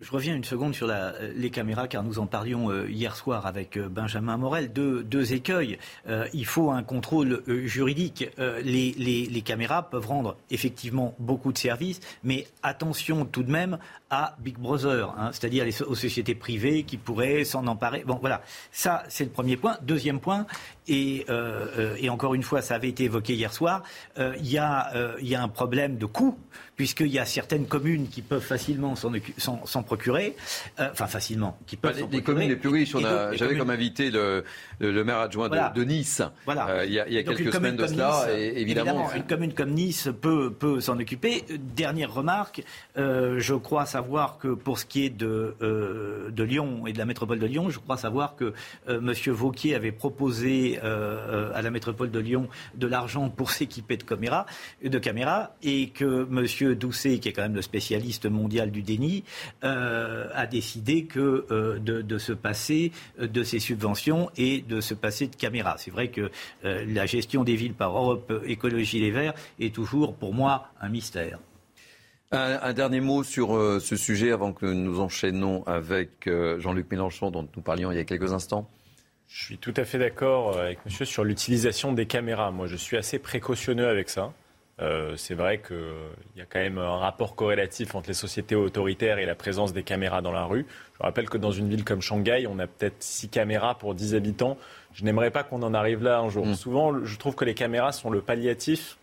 Je 0.00 0.12
reviens 0.12 0.36
une 0.36 0.44
seconde 0.44 0.76
sur 0.76 0.86
la, 0.86 1.12
les 1.34 1.50
caméras, 1.50 1.88
car 1.88 2.04
nous 2.04 2.20
en 2.20 2.26
parlions 2.26 2.70
euh, 2.70 2.88
hier 2.88 3.16
soir 3.16 3.46
avec 3.46 3.76
euh, 3.76 3.88
Benjamin 3.88 4.36
Morel. 4.36 4.72
Deux, 4.72 5.02
deux 5.02 5.32
écueils. 5.32 5.76
Euh, 6.06 6.28
il 6.32 6.46
faut 6.46 6.70
un 6.70 6.84
contrôle 6.84 7.42
juridique. 7.46 8.30
Les, 8.38 8.92
les, 8.96 9.26
les, 9.26 9.42
caméras 9.42 9.90
peuvent 9.90 10.06
rendre 10.06 10.36
effectivement 10.50 11.14
beaucoup 11.18 11.52
de 11.52 11.58
services, 11.58 12.00
mais 12.22 12.46
attention 12.62 13.24
tout 13.24 13.42
de 13.42 13.50
même 13.50 13.78
à 14.10 14.36
Big 14.38 14.56
Brother, 14.56 15.14
hein, 15.18 15.30
c'est-à-dire 15.32 15.66
aux 15.86 15.94
sociétés 15.94 16.34
privées 16.34 16.84
qui 16.84 16.96
pourraient 16.96 17.44
s'en 17.44 17.66
emparer. 17.66 18.04
Bon, 18.06 18.18
voilà, 18.20 18.42
ça 18.70 19.02
c'est 19.08 19.24
le 19.24 19.30
premier 19.30 19.56
point. 19.56 19.78
Deuxième 19.82 20.20
point, 20.20 20.46
et, 20.86 21.26
et, 21.98 22.08
encore 22.08 22.34
une 22.34 22.42
fois, 22.42 22.62
ça 22.62 22.74
avait 22.74 22.88
été 22.88 23.04
évoqué 23.04 23.34
hier 23.34 23.52
soir, 23.52 23.82
il 24.16 24.46
y, 24.46 24.52
y 24.52 24.58
a 24.58 25.42
un 25.42 25.48
problème 25.48 25.96
de 25.96 26.06
coût, 26.06 26.38
puisqu'il 26.78 27.08
y 27.08 27.18
a 27.18 27.26
certaines 27.26 27.66
communes 27.66 28.08
qui 28.08 28.22
peuvent 28.22 28.40
facilement 28.40 28.94
s'en 28.94 29.82
procurer, 29.82 30.36
euh, 30.78 30.88
enfin 30.92 31.08
facilement, 31.08 31.58
qui 31.66 31.76
peuvent. 31.76 32.06
les 32.10 32.22
communes 32.22 32.48
les 32.48 32.56
plus 32.56 32.68
riches, 32.68 32.94
j'avais 33.32 33.58
comme 33.58 33.70
invité 33.70 34.10
le, 34.10 34.44
le, 34.78 35.04
maire 35.04 35.18
adjoint 35.18 35.48
de, 35.48 35.84
Nice 35.84 36.22
voilà. 36.44 36.68
Euh, 36.68 36.84
il 36.86 36.92
y 36.92 37.00
a, 37.00 37.08
il 37.08 37.14
y 37.14 37.18
a 37.18 37.24
quelques 37.24 37.52
semaines 37.52 37.76
de 37.76 37.86
cela, 37.86 38.26
et 38.32 38.60
évidemment. 38.60 39.12
Une 39.12 39.24
commune 39.24 39.52
comme 39.52 39.70
Nice 39.70 40.08
peut, 40.22 40.52
peut 40.52 40.80
s'en 40.80 40.98
occuper. 40.98 41.44
Dernière 41.74 42.14
remarque, 42.14 42.62
euh, 42.96 43.40
je 43.40 43.54
crois 43.54 43.84
savoir 43.84 44.38
que 44.38 44.48
pour 44.48 44.78
ce 44.78 44.84
qui 44.84 45.04
est 45.04 45.10
de, 45.10 45.56
de 46.30 46.42
Lyon 46.44 46.86
et 46.86 46.92
de 46.92 46.98
la 46.98 47.06
métropole 47.06 47.40
de 47.40 47.46
Lyon, 47.46 47.70
je 47.70 47.80
crois 47.80 47.96
savoir 47.96 48.36
que 48.36 48.52
M. 48.86 49.12
Vauquier 49.26 49.74
avait 49.74 49.90
proposé 49.90 50.78
à 50.80 51.60
la 51.60 51.70
métropole 51.70 52.12
de 52.12 52.20
Lyon 52.20 52.48
de 52.76 52.86
l'argent 52.86 53.30
pour 53.30 53.50
s'équiper 53.50 53.96
de 53.96 54.04
caméras, 54.04 54.46
de 54.84 54.98
caméras, 55.00 55.54
et 55.64 55.88
que 55.88 56.24
Doucet, 56.74 57.18
qui 57.18 57.28
est 57.28 57.32
quand 57.32 57.42
même 57.42 57.54
le 57.54 57.62
spécialiste 57.62 58.26
mondial 58.26 58.70
du 58.70 58.82
déni, 58.82 59.24
euh, 59.64 60.28
a 60.34 60.46
décidé 60.46 61.04
que 61.04 61.46
euh, 61.50 61.78
de, 61.78 62.18
se 62.18 62.32
passer 62.32 62.92
euh, 63.20 63.26
de 63.26 63.42
ces 63.42 63.58
subventions 63.58 64.30
et 64.36 64.60
de 64.60 64.80
se 64.80 64.94
passer 64.94 65.26
de 65.26 65.36
caméras. 65.36 65.76
C'est 65.78 65.90
vrai 65.90 66.08
que 66.08 66.30
la 66.62 67.06
gestion 67.06 67.44
des 67.44 67.56
villes 67.56 67.74
par 67.74 67.96
Europe 67.96 68.32
Écologie 68.46 69.00
Les 69.00 69.10
Verts 69.10 69.34
est 69.60 69.74
toujours 69.74 70.14
pour 70.14 70.34
moi 70.34 70.68
un 70.80 70.88
mystère. 70.88 71.38
Un, 72.30 72.72
dernier 72.72 73.00
mot 73.00 73.22
sur 73.22 73.48
ce 73.80 73.96
sujet 73.96 74.32
avant 74.32 74.52
que 74.52 74.66
nous 74.66 75.00
enchaînons 75.00 75.64
avec 75.66 76.28
Jean-Luc 76.58 76.90
Mélenchon 76.90 77.30
dont 77.30 77.48
nous 77.56 77.62
parlions 77.62 77.90
il 77.90 77.96
y 77.96 78.00
a 78.00 78.04
quelques 78.04 78.32
instants. 78.32 78.68
Je 79.28 79.44
suis 79.44 79.58
tout 79.58 79.74
à 79.76 79.84
fait 79.84 79.98
d'accord 79.98 80.58
avec 80.58 80.84
monsieur 80.84 81.04
sur 81.04 81.22
l'utilisation 81.22 81.92
des 81.92 82.06
caméras. 82.06 82.50
Moi, 82.50 82.66
je 82.66 82.76
suis 82.76 82.96
assez 82.96 83.18
précautionneux 83.18 83.86
avec 83.86 84.08
ça. 84.08 84.32
Euh, 84.80 85.14
c'est 85.16 85.34
vrai 85.34 85.58
qu'il 85.58 85.76
y 86.36 86.40
a 86.40 86.44
quand 86.44 86.60
même 86.60 86.78
un 86.78 86.98
rapport 86.98 87.34
corrélatif 87.34 87.94
entre 87.94 88.08
les 88.08 88.14
sociétés 88.14 88.54
autoritaires 88.54 89.18
et 89.18 89.26
la 89.26 89.34
présence 89.34 89.72
des 89.72 89.82
caméras 89.82 90.22
dans 90.22 90.30
la 90.30 90.44
rue. 90.44 90.66
Je 90.98 91.02
rappelle 91.02 91.28
que 91.28 91.38
dans 91.38 91.50
une 91.50 91.68
ville 91.68 91.84
comme 91.84 92.00
Shanghai, 92.00 92.46
on 92.48 92.58
a 92.60 92.66
peut-être 92.66 93.02
6 93.02 93.28
caméras 93.28 93.76
pour 93.76 93.94
10 93.94 94.14
habitants. 94.14 94.56
Je 94.92 95.04
n'aimerais 95.04 95.30
pas 95.30 95.42
qu'on 95.42 95.62
en 95.62 95.74
arrive 95.74 96.02
là 96.02 96.20
un 96.20 96.28
jour. 96.28 96.46
Mm. 96.46 96.54
Souvent, 96.54 97.04
je 97.04 97.18
trouve 97.18 97.34
que 97.34 97.44
les 97.44 97.54
caméras 97.54 97.92
sont 97.92 98.10
le 98.10 98.20
palliatif 98.20 98.98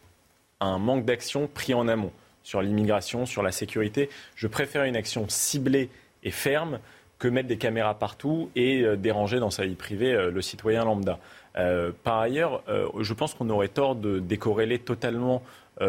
à 0.61 0.67
un 0.67 0.79
manque 0.79 1.03
d'action 1.03 1.47
pris 1.47 1.73
en 1.73 1.87
amont 1.89 2.11
sur 2.43 2.61
l'immigration, 2.61 3.25
sur 3.25 3.43
la 3.43 3.51
sécurité. 3.51 4.09
Je 4.35 4.47
préfère 4.47 4.83
une 4.85 4.95
action 4.95 5.25
ciblée 5.27 5.89
et 6.23 6.31
ferme 6.31 6.79
que 7.19 7.27
mettre 7.27 7.47
des 7.47 7.57
caméras 7.57 7.97
partout 7.97 8.49
et 8.55 8.81
euh, 8.81 8.95
déranger 8.95 9.39
dans 9.39 9.49
sa 9.49 9.65
vie 9.65 9.75
privée 9.75 10.13
euh, 10.13 10.31
le 10.31 10.41
citoyen 10.41 10.85
lambda. 10.85 11.19
par 12.03 12.19
ailleurs, 12.19 12.63
je 12.99 13.13
pense 13.13 13.33
qu'on 13.33 13.49
aurait 13.49 13.69
tort 13.69 13.95
de 13.95 14.19
décorréler 14.19 14.77
totalement 14.77 15.41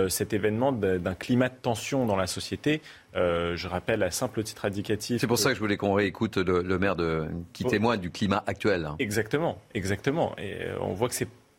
cet 0.08 0.32
événement 0.32 0.72
d'un 0.72 1.14
climat 1.14 1.48
de 1.48 1.54
tension 1.54 2.06
dans 2.06 2.16
la 2.16 2.26
société. 2.26 2.80
Euh, 3.16 3.56
je 3.56 3.66
rappelle 3.66 4.02
à 4.02 4.10
simple 4.10 4.42
titre 4.42 4.66
indicatif. 4.66 5.20
C'est 5.20 5.26
pour 5.26 5.38
ça 5.38 5.50
que 5.50 5.54
je 5.54 5.60
voulais 5.60 5.78
qu'on 5.78 5.94
réécoute 5.94 6.36
le, 6.36 6.78
maire 6.78 6.96
de, 6.96 7.26
qui 7.52 7.64
oh. 7.64 7.70
témoigne 7.70 8.00
du 8.00 8.10
climat 8.10 8.44
actuel. 8.46 8.90
Exactement, 8.98 9.58
exactement. 9.74 10.34
Et 10.36 10.64
euh, 10.64 10.76
on 10.80 10.92
voit 10.92 11.08
que 11.08 11.14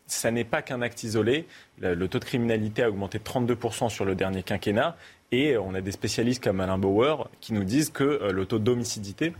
ça 0.05 0.31
n'est 0.31 0.43
pas 0.43 0.61
qu'un 0.61 0.81
acte 0.81 1.03
isolé. 1.03 1.47
Le, 1.79 2.07
taux 2.07 2.19
de 2.19 2.25
criminalité 2.25 2.83
a 2.83 2.89
augmenté 2.89 3.17
de 3.17 3.23
32% 3.23 3.89
sur 3.89 4.05
le 4.05 4.13
dernier 4.13 4.43
quinquennat. 4.43 4.95
Et 5.31 5.57
on 5.57 5.73
a 5.73 5.81
des 5.81 5.91
spécialistes 5.91 6.43
comme 6.43 6.61
Alain 6.61 6.77
Bauer 6.77 7.27
qui 7.41 7.53
nous 7.53 7.63
disent 7.63 7.89
que 7.89 8.29
le 8.31 8.45
taux 8.45 8.59
d'homicidité, 8.59 9.33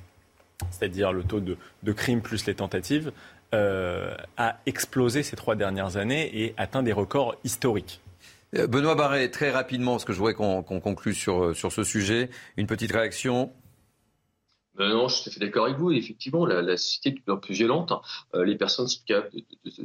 c'est-à-dire 0.72 1.14
le 1.14 1.24
taux 1.24 1.40
de, 1.40 1.56
de 1.84 1.92
crime 1.94 2.22
plus 2.22 2.46
les 2.48 2.56
tentatives, 2.56 3.12
a 3.54 4.58
explosé 4.66 5.24
ces 5.24 5.38
trois 5.38 5.56
dernières 5.56 5.96
années 5.96 6.44
et 6.44 6.54
atteint 6.58 6.84
des 6.84 6.92
records 6.92 7.36
historiques. 7.46 8.02
Euh, 8.56 8.68
Benoît 8.68 8.96
Barret, 8.96 9.30
très 9.30 9.52
rapidement, 9.52 9.94
parce 9.94 10.06
que 10.06 10.14
je 10.14 10.18
voudrais 10.18 10.34
qu'on 10.34 10.64
conclue 10.64 11.16
euh, 11.28 11.54
sur 11.54 11.72
ce 11.72 11.84
sujet, 11.84 12.30
une 12.56 12.68
petite 12.68 12.92
réaction 12.92 13.52
ben 14.78 14.90
non, 14.90 15.08
je 15.08 15.16
suis 15.16 15.24
tout 15.24 15.30
à 15.30 15.34
fait 15.34 15.40
d'accord 15.40 15.66
avec 15.66 15.78
vous. 15.78 15.92
Effectivement, 15.92 16.46
la, 16.46 16.62
la 16.62 16.78
société 16.78 17.10
est 17.10 17.12
de 17.14 17.20
plus 17.20 17.34
en 17.34 17.38
plus 17.38 17.54
violente. 17.56 17.94
Euh, 18.36 18.46
les 18.46 18.56
personnes 18.56 18.88
sont 18.88 19.02
capables 19.06 19.42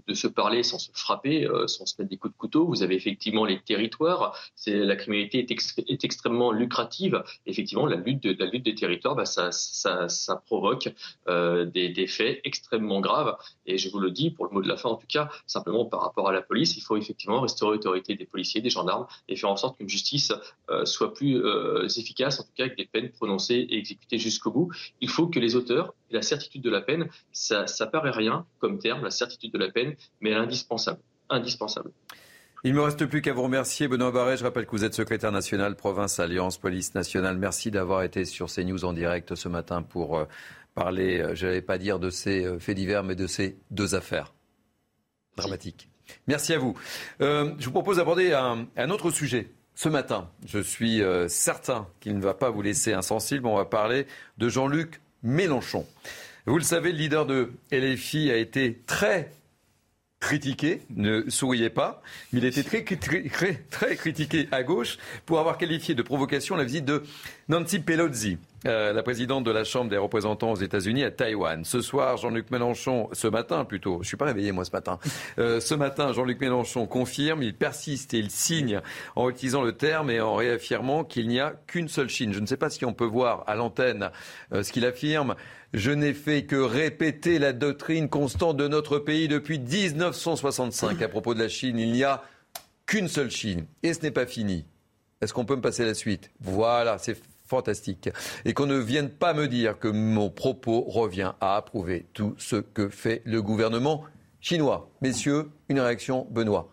de, 0.07 0.15
se 0.15 0.27
parler 0.27 0.63
sans 0.63 0.79
se 0.79 0.91
frapper, 0.93 1.47
euh, 1.47 1.67
sans 1.67 1.87
se 1.87 1.95
mettre 1.99 2.11
des 2.11 2.19
coups 2.19 2.35
de 2.35 2.39
couteau. 2.39 2.67
Vous 2.67 2.83
avez 2.83 2.95
effectivement 2.95 3.45
les 3.47 3.61
territoires. 3.61 4.37
C'est 4.55 4.77
la 4.77 4.97
criminalité 4.97 5.39
est, 5.39 5.91
est, 5.91 6.05
extrêmement 6.05 6.53
lucrative. 6.53 7.23
Effectivement, 7.47 7.87
la 7.87 7.97
lutte, 7.97 8.23
de, 8.23 8.37
la 8.39 8.51
lutte 8.51 8.65
des 8.65 8.75
territoires, 8.75 9.15
bah, 9.15 9.25
ça, 9.25 9.51
ça, 9.51 10.09
ça, 10.09 10.37
provoque 10.37 10.91
euh, 11.29 11.65
des, 11.65 11.89
des, 11.89 12.07
faits 12.07 12.41
extrêmement 12.45 13.01
graves. 13.01 13.37
Et 13.65 13.79
je 13.79 13.89
vous 13.89 13.99
le 13.99 14.11
dis, 14.11 14.31
pour 14.31 14.45
le 14.45 14.51
mot 14.51 14.61
de 14.61 14.69
la 14.69 14.77
fin 14.77 14.91
en 14.91 14.97
tout 14.97 15.07
cas, 15.07 15.31
simplement 15.47 15.87
par 15.87 16.03
rapport 16.03 16.29
à 16.29 16.33
la 16.33 16.43
police, 16.43 16.77
il 16.77 16.83
faut 16.83 16.97
effectivement 16.97 17.41
restaurer 17.41 17.77
l'autorité 17.77 18.15
des 18.15 18.27
policiers, 18.27 18.61
des 18.61 18.71
gendarmes, 18.71 19.07
et 19.29 19.37
faire 19.37 19.51
en 19.51 19.57
sorte 19.57 19.79
qu'une 19.79 19.89
justice 19.89 20.33
euh, 20.71 20.85
soit 20.85 21.15
plus 21.15 21.43
euh, 21.43 21.87
efficace, 21.87 22.41
en 22.41 22.43
tout 22.43 22.53
cas 22.55 22.65
avec 22.65 22.77
des 22.77 22.85
peines 22.85 23.11
prononcées 23.11 23.67
et 23.71 23.79
exécutées 23.79 24.19
jusqu'au 24.19 24.51
bout 24.51 24.71
il 25.01 25.09
faut 25.09 25.27
que 25.27 25.39
les 25.39 25.57
auteurs 25.57 25.95
aient 26.11 26.15
la 26.15 26.23
certitude 26.23 26.63
de 26.63 26.71
la 26.71 26.81
peine. 26.81 27.09
Ça, 27.33 27.67
ça 27.67 27.87
paraît 27.87 28.11
rien 28.11 28.47
comme 28.59 28.79
terme, 28.79 29.03
la 29.03 29.11
certitude 29.11 29.53
de 29.53 29.59
la 29.59 29.71
peine, 29.71 29.95
mais 30.21 30.31
elle 30.31 30.37
est 30.37 30.41
indispensable. 30.41 31.01
Indispensable. 31.29 31.91
Il 32.65 32.75
ne 32.75 32.77
me 32.77 32.83
reste 32.83 33.05
plus 33.07 33.23
qu'à 33.23 33.33
vous 33.33 33.43
remercier, 33.43 33.89
Benoît 33.89 34.13
Barret. 34.13 34.37
Je 34.37 34.45
rappelle 34.45 34.67
que 34.67 34.71
vous 34.71 34.85
êtes 34.85 34.95
secrétaire 34.95 35.33
national, 35.33 35.75
province 35.75 36.21
Alliance, 36.21 36.59
police 36.59 36.95
nationale. 36.95 37.37
Merci 37.37 37.73
d'avoir 37.73 38.05
été 38.05 38.25
sur 38.25 38.47
CNews 38.47 38.85
en 38.85 38.93
direct 38.93 39.35
ce 39.35 39.49
matin 39.49 39.83
pour 39.83 40.17
euh, 40.17 40.27
parler, 40.77 41.21
euh, 41.21 41.35
je 41.35 41.47
n'allais 41.47 41.61
pas 41.61 41.77
dire 41.77 41.99
de 41.99 42.09
ces 42.09 42.45
euh, 42.45 42.61
faits 42.61 42.77
divers, 42.77 43.03
mais 43.03 43.17
de 43.17 43.27
ces 43.27 43.59
deux 43.73 43.97
affaires 43.97 44.33
dramatiques. 45.37 45.89
Merci 46.29 46.53
à 46.53 46.59
vous. 46.59 46.77
je 47.19 47.65
vous 47.65 47.73
propose 47.73 47.97
d'aborder 47.97 48.33
un, 48.33 48.91
autre 48.91 49.11
sujet. 49.11 49.51
Ce 49.75 49.89
matin, 49.89 50.29
je 50.47 50.59
suis 50.59 51.03
certain 51.29 51.89
qu'il 52.01 52.17
ne 52.17 52.23
va 52.23 52.35
pas 52.35 52.51
vous 52.51 52.63
laisser 52.63 52.93
insensible. 52.93 53.47
On 53.47 53.57
va 53.57 53.65
parler 53.65 54.07
de 54.39 54.49
Jean-Luc 54.49 55.01
Mélenchon. 55.23 55.87
Vous 56.47 56.59
le 56.59 56.65
savez, 56.65 56.93
le 56.93 56.99
leader 56.99 57.27
de 57.27 57.53
LFI 57.71 58.31
a 58.31 58.37
été 58.37 58.81
très 58.87 59.31
critiqué, 60.23 60.83
ne 60.95 61.29
souriez 61.29 61.69
pas, 61.69 62.01
mais 62.33 62.39
il 62.39 62.45
a 62.45 62.49
été 62.49 62.63
très, 62.63 62.85
critiqué 63.97 64.49
à 64.53 64.63
gauche 64.63 64.99
pour 65.27 65.41
avoir 65.41 65.59
qualifié 65.59 65.97
de 65.97 66.03
provocation 66.03 66.55
la 66.55 66.63
visite 66.63 66.85
de 66.85 67.03
Nancy 67.53 67.81
Pelosi. 67.81 68.39
Euh, 68.65 68.95
la 68.95 69.03
présidente 69.03 69.45
de 69.45 69.51
la 69.51 69.63
Chambre 69.65 69.91
des 69.91 69.99
représentants 69.99 70.53
aux 70.53 70.57
États-Unis 70.57 71.05
à 71.05 71.11
Taïwan. 71.11 71.67
Ce 71.67 71.83
soir, 71.83 72.17
Jean-Luc 72.17 72.51
Mélenchon, 72.51 73.11
ce 73.13 73.29
matin 73.29 73.67
plutôt, 73.67 73.99
je 74.01 74.09
suis 74.09 74.17
pas 74.17 74.25
réveillé 74.25 74.53
moi 74.53 74.65
ce 74.65 74.71
matin. 74.71 74.99
Euh, 75.39 75.61
ce 75.61 75.75
matin, 75.75 76.15
Jean-Luc 76.15 76.41
Mélenchon 76.41 76.87
confirme, 76.87 77.43
il 77.43 77.55
persiste 77.55 78.15
et 78.15 78.21
il 78.21 78.31
signe 78.31 78.81
en 79.17 79.29
utilisant 79.29 79.61
le 79.61 79.73
terme 79.73 80.09
et 80.09 80.19
en 80.23 80.35
réaffirmant 80.35 81.05
qu'il 81.05 81.29
n'y 81.29 81.41
a 81.41 81.53
qu'une 81.67 81.89
seule 81.89 82.09
Chine. 82.09 82.33
Je 82.33 82.41
ne 82.41 82.47
sais 82.47 82.57
pas 82.57 82.71
si 82.71 82.87
on 82.87 82.95
peut 82.95 83.05
voir 83.05 83.45
à 83.47 83.55
l'antenne 83.55 84.09
euh, 84.55 84.63
ce 84.63 84.73
qu'il 84.73 84.87
affirme. 84.87 85.35
Je 85.75 85.91
n'ai 85.91 86.15
fait 86.15 86.47
que 86.47 86.57
répéter 86.57 87.39
la 87.39 87.53
doctrine 87.53 88.09
constante 88.09 88.57
de 88.57 88.67
notre 88.67 88.99
pays 88.99 89.29
depuis 89.29 89.59
1965 89.59 91.03
à 91.03 91.09
propos 91.09 91.35
de 91.35 91.41
la 91.41 91.51
Chine. 91.51 91.79
Il 91.79 91.93
n'y 91.93 92.05
a 92.05 92.23
qu'une 92.87 93.09
seule 93.09 93.31
Chine. 93.31 93.67
Et 93.83 93.93
ce 93.93 94.01
n'est 94.01 94.11
pas 94.11 94.25
fini. 94.25 94.65
Est-ce 95.21 95.35
qu'on 95.35 95.45
peut 95.45 95.55
me 95.55 95.61
passer 95.61 95.85
la 95.85 95.95
suite? 95.95 96.33
Voilà, 96.41 96.97
c'est 96.99 97.21
fantastique. 97.53 98.09
Et 98.47 98.55
qu'on 98.55 98.65
ne 98.65 98.79
vienne 98.79 99.11
pas 99.11 99.35
me 99.35 99.47
dire 99.47 99.79
que 99.79 99.89
mon 99.89 100.31
propos 100.31 100.81
revient 100.89 101.33
à 101.43 101.57
approuver 101.57 102.07
tout 102.15 102.35
ce 102.39 102.57
que 102.57 102.89
fait 102.89 103.21
le 103.27 103.43
gouvernement 103.43 104.05
chinois. 104.41 104.89
Messieurs, 105.03 105.51
une 105.69 105.79
réaction, 105.79 106.27
Benoît? 106.31 106.73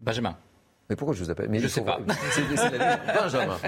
Benjamin. 0.00 0.38
Mais 0.88 0.96
pourquoi 0.96 1.14
je 1.14 1.22
vous 1.22 1.30
appelle? 1.30 1.48
Mais 1.50 1.58
Je 1.58 1.64
ne 1.64 1.68
sais 1.68 1.82
pas. 1.82 2.00
Benjamin. 3.22 3.58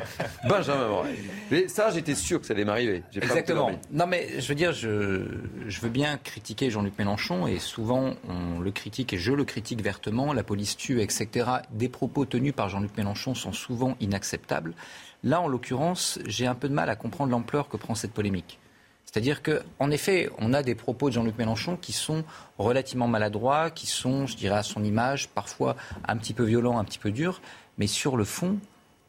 Benjamin 0.48 1.02
Mais 1.51 1.69
ça, 1.69 1.90
j'étais 1.90 2.15
sûr 2.15 2.40
que 2.40 2.47
ça 2.47 2.55
allait 2.55 2.65
m'arriver. 2.65 3.02
Exactement. 3.15 3.70
non, 3.93 4.06
mais 4.06 4.40
je 4.40 4.48
veux 4.48 4.55
dire, 4.55 4.73
je, 4.73 5.27
je 5.66 5.81
veux 5.81 5.90
bien 5.90 6.16
critiquer 6.16 6.70
Jean-Luc 6.70 6.98
Mélenchon, 6.98 7.47
et 7.47 7.59
souvent 7.59 8.15
on 8.28 8.59
le 8.59 8.70
critique, 8.73 9.12
et 9.12 9.19
je 9.19 9.32
le 9.32 9.44
critique 9.44 9.82
vertement. 9.82 10.32
La 10.32 10.43
police 10.43 10.77
tue, 10.77 11.02
etc. 11.02 11.28
Des 11.70 11.89
propos 11.90 12.24
tenus 12.24 12.55
par 12.55 12.70
Jean-Luc 12.70 12.97
Mélenchon 12.97 13.35
sont 13.35 13.52
souvent 13.52 13.97
inacceptables. 14.01 14.74
Là, 15.24 15.40
en 15.40 15.48
l'occurrence, 15.48 16.18
j'ai 16.26 16.46
un 16.46 16.55
peu 16.55 16.68
de 16.68 16.74
mal 16.74 16.90
à 16.90 16.96
comprendre 16.96 17.32
l'ampleur 17.32 17.68
que 17.68 17.78
prend 17.78 17.94
cette 17.94 18.12
polémique. 18.12 18.59
C'est-à-dire 19.06 19.42
qu'en 19.42 19.90
effet, 19.90 20.28
on 20.38 20.52
a 20.52 20.62
des 20.62 20.74
propos 20.74 21.09
de 21.09 21.14
Jean-Luc 21.14 21.38
Mélenchon 21.38 21.76
qui 21.76 21.92
sont 21.92 22.24
relativement 22.59 23.09
maladroits, 23.09 23.70
qui 23.70 23.86
sont, 23.86 24.26
je 24.26 24.36
dirais, 24.36 24.59
à 24.59 24.62
son 24.62 24.84
image, 24.84 25.28
parfois 25.28 25.76
un 26.06 26.16
petit 26.18 26.34
peu 26.34 26.44
violents, 26.44 26.78
un 26.78 26.84
petit 26.84 26.98
peu 26.98 27.10
durs, 27.10 27.40
mais 27.78 27.86
sur 27.86 28.16
le 28.16 28.24
fond, 28.24 28.59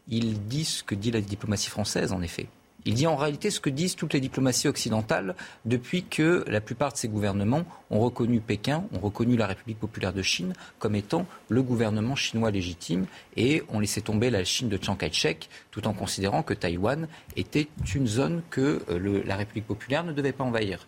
il 0.07 0.47
dit 0.47 0.63
ce 0.63 0.83
que 0.83 0.95
dit 0.95 1.11
la 1.11 1.21
diplomatie 1.21 1.69
française, 1.69 2.13
en 2.13 2.21
effet. 2.21 2.47
Il 2.88 2.94
dit 2.94 3.07
en 3.07 3.16
réalité 3.16 3.49
ce 3.49 3.60
que 3.60 3.72
disent 3.72 3.95
toutes 3.95 4.14
les 4.14 4.20
diplomaties 4.20 4.68
occidentales 4.68 5.36
depuis 5.66 6.03
que 6.03 6.45
la 6.48 6.62
plupart 6.62 6.94
de 6.94 6.98
ces 6.98 7.07
gouvernements 7.07 7.64
ont 7.90 7.99
reconnu 7.99 8.40
Pékin, 8.41 8.84
ont 8.94 8.99
reconnu 8.99 9.36
la 9.36 9.48
République 9.48 9.80
populaire 9.80 10.14
de 10.14 10.22
Chine 10.22 10.53
comme 10.78 10.94
étant 10.94 11.26
le 11.49 11.64
gouvernement 11.64 12.16
chinois 12.16 12.52
légitime 12.52 13.07
et 13.38 13.64
ont 13.70 13.80
laissé 13.80 14.02
tomber 14.02 14.30
la 14.30 14.44
Chine 14.44 14.70
de 14.70 14.78
Chiang 14.80 14.95
Kai-shek 14.95 15.49
tout 15.72 15.88
en 15.88 15.94
considérant 15.94 16.44
que 16.44 16.53
Taïwan 16.53 17.07
était 17.36 17.68
une 17.95 18.06
zone 18.06 18.44
que 18.52 18.84
euh, 18.90 19.24
la 19.26 19.36
République 19.36 19.66
populaire 19.66 20.03
ne 20.03 20.14
devait 20.14 20.32
pas 20.32 20.44
envahir. 20.44 20.88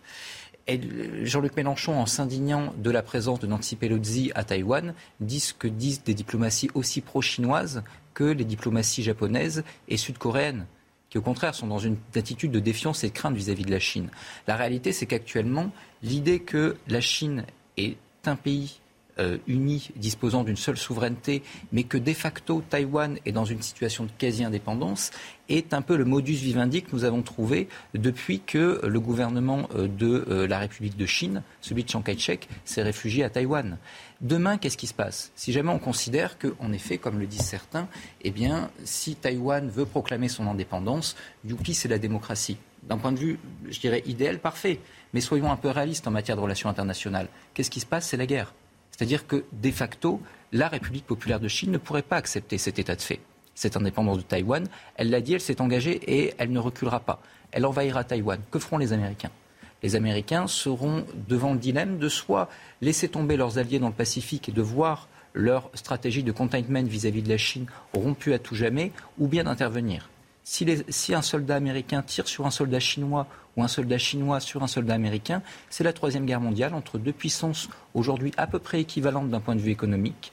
Jean-Luc 1.23 1.55
Mélenchon, 1.55 1.97
en 1.97 2.05
s'indignant 2.05 2.73
de 2.77 2.91
la 2.91 3.01
présence 3.01 3.39
de 3.39 3.47
Nancy 3.47 3.77
Pelosi 3.77 4.31
à 4.35 4.43
Taïwan, 4.43 4.93
dit 5.21 5.39
ce 5.39 5.53
que 5.53 5.67
disent 5.67 6.03
des 6.03 6.13
diplomaties 6.13 6.69
aussi 6.73 7.01
pro-chinoises 7.01 7.83
que 8.13 8.25
les 8.25 8.43
diplomaties 8.43 9.01
japonaises 9.01 9.63
et 9.87 9.95
sud-coréennes 9.95 10.65
qui 11.09 11.17
au 11.17 11.21
contraire 11.21 11.55
sont 11.55 11.67
dans 11.67 11.79
une 11.79 11.97
attitude 12.15 12.51
de 12.51 12.59
défiance 12.59 13.03
et 13.03 13.09
de 13.09 13.13
crainte 13.13 13.35
vis-à-vis 13.35 13.65
de 13.65 13.71
la 13.71 13.79
Chine. 13.79 14.09
La 14.47 14.55
réalité, 14.55 14.91
c'est 14.91 15.05
qu'actuellement, 15.05 15.71
l'idée 16.03 16.39
que 16.39 16.77
la 16.87 17.01
Chine 17.01 17.45
est 17.77 17.97
un 18.25 18.35
pays 18.35 18.79
euh, 19.19 19.37
uni, 19.47 19.89
disposant 19.95 20.43
d'une 20.43 20.57
seule 20.57 20.77
souveraineté, 20.77 21.43
mais 21.71 21.83
que 21.83 21.97
de 21.97 22.13
facto 22.13 22.63
Taïwan 22.69 23.17
est 23.25 23.31
dans 23.31 23.45
une 23.45 23.61
situation 23.61 24.05
de 24.05 24.11
quasi-indépendance, 24.17 25.11
est 25.49 25.73
un 25.73 25.81
peu 25.81 25.95
le 25.95 26.05
modus 26.05 26.33
vivendi 26.33 26.81
que 26.81 26.89
nous 26.93 27.03
avons 27.03 27.21
trouvé 27.21 27.67
depuis 27.93 28.39
que 28.39 28.81
le 28.85 28.99
gouvernement 28.99 29.69
euh, 29.75 29.87
de 29.87 30.25
euh, 30.29 30.47
la 30.47 30.59
République 30.59 30.97
de 30.97 31.05
Chine, 31.05 31.43
celui 31.61 31.83
de 31.83 31.89
Chiang 31.89 32.01
Kai-shek, 32.01 32.47
s'est 32.65 32.83
réfugié 32.83 33.23
à 33.23 33.29
Taïwan. 33.29 33.77
Demain, 34.21 34.57
qu'est-ce 34.57 34.77
qui 34.77 34.87
se 34.87 34.93
passe? 34.93 35.31
Si 35.35 35.51
jamais 35.51 35.69
on 35.69 35.79
considère 35.79 36.37
que, 36.37 36.55
en 36.59 36.73
effet, 36.73 36.97
comme 36.97 37.19
le 37.19 37.27
disent 37.27 37.41
certains, 37.41 37.87
eh 38.21 38.31
bien, 38.31 38.69
si 38.83 39.15
Taïwan 39.15 39.69
veut 39.69 39.85
proclamer 39.85 40.27
son 40.27 40.47
indépendance, 40.47 41.15
youpi, 41.45 41.73
c'est 41.73 41.87
la 41.87 41.99
démocratie. 41.99 42.57
D'un 42.83 42.97
point 42.97 43.11
de 43.11 43.19
vue, 43.19 43.39
je 43.69 43.79
dirais, 43.79 44.03
idéal, 44.05 44.39
parfait. 44.39 44.79
Mais 45.13 45.21
soyons 45.21 45.51
un 45.51 45.55
peu 45.55 45.69
réalistes 45.69 46.07
en 46.07 46.11
matière 46.11 46.37
de 46.37 46.41
relations 46.41 46.69
internationales. 46.69 47.27
Qu'est-ce 47.53 47.69
qui 47.69 47.79
se 47.79 47.85
passe? 47.85 48.07
C'est 48.07 48.17
la 48.17 48.25
guerre. 48.25 48.53
C'est-à-dire 48.97 49.27
que, 49.27 49.45
de 49.53 49.71
facto, 49.71 50.19
la 50.51 50.67
République 50.67 51.05
populaire 51.05 51.39
de 51.39 51.47
Chine 51.47 51.71
ne 51.71 51.77
pourrait 51.77 52.01
pas 52.01 52.17
accepter 52.17 52.57
cet 52.57 52.79
état 52.79 52.95
de 52.95 53.01
fait, 53.01 53.19
cette 53.53 53.77
indépendance 53.77 54.17
de 54.17 54.23
Taïwan. 54.23 54.67
Elle 54.95 55.11
l'a 55.11 55.21
dit, 55.21 55.35
elle 55.35 55.41
s'est 55.41 55.61
engagée 55.61 56.01
et 56.07 56.33
elle 56.39 56.51
ne 56.51 56.59
reculera 56.59 56.99
pas. 56.99 57.21
Elle 57.51 57.67
envahira 57.67 58.03
Taïwan. 58.03 58.39
Que 58.49 58.57
feront 58.57 58.79
les 58.79 58.93
Américains? 58.93 59.29
Les 59.83 59.95
Américains 59.95 60.47
seront 60.47 61.05
devant 61.27 61.53
le 61.53 61.59
dilemme 61.59 61.99
de 61.99 62.09
soit 62.09 62.49
laisser 62.81 63.07
tomber 63.07 63.37
leurs 63.37 63.59
alliés 63.59 63.77
dans 63.77 63.89
le 63.89 63.93
Pacifique 63.93 64.49
et 64.49 64.51
de 64.51 64.61
voir 64.63 65.07
leur 65.33 65.69
stratégie 65.75 66.23
de 66.23 66.31
containment 66.31 66.83
vis-à-vis 66.83 67.21
de 67.21 67.29
la 67.29 67.37
Chine 67.37 67.67
rompue 67.93 68.33
à 68.33 68.39
tout 68.39 68.55
jamais, 68.55 68.91
ou 69.19 69.27
bien 69.27 69.43
d'intervenir. 69.43 70.09
Si, 70.49 71.13
un 71.13 71.21
soldat 71.21 71.57
américain 71.57 72.01
tire 72.01 72.25
sur 72.25 72.45
un 72.45 72.51
soldat 72.51 72.79
chinois 72.79 73.27
ou 73.57 73.63
un 73.63 73.67
soldat 73.67 73.97
chinois 73.97 74.39
sur 74.39 74.63
un 74.63 74.67
soldat 74.67 74.93
américain, 74.93 75.41
c'est 75.69 75.83
la 75.83 75.91
troisième 75.91 76.25
guerre 76.25 76.39
mondiale 76.39 76.73
entre 76.73 76.97
deux 76.97 77.11
puissances 77.11 77.67
aujourd'hui 77.93 78.31
à 78.37 78.47
peu 78.47 78.57
près 78.57 78.79
équivalentes 78.79 79.29
d'un 79.29 79.41
point 79.41 79.55
de 79.55 79.59
vue 79.59 79.71
économique, 79.71 80.31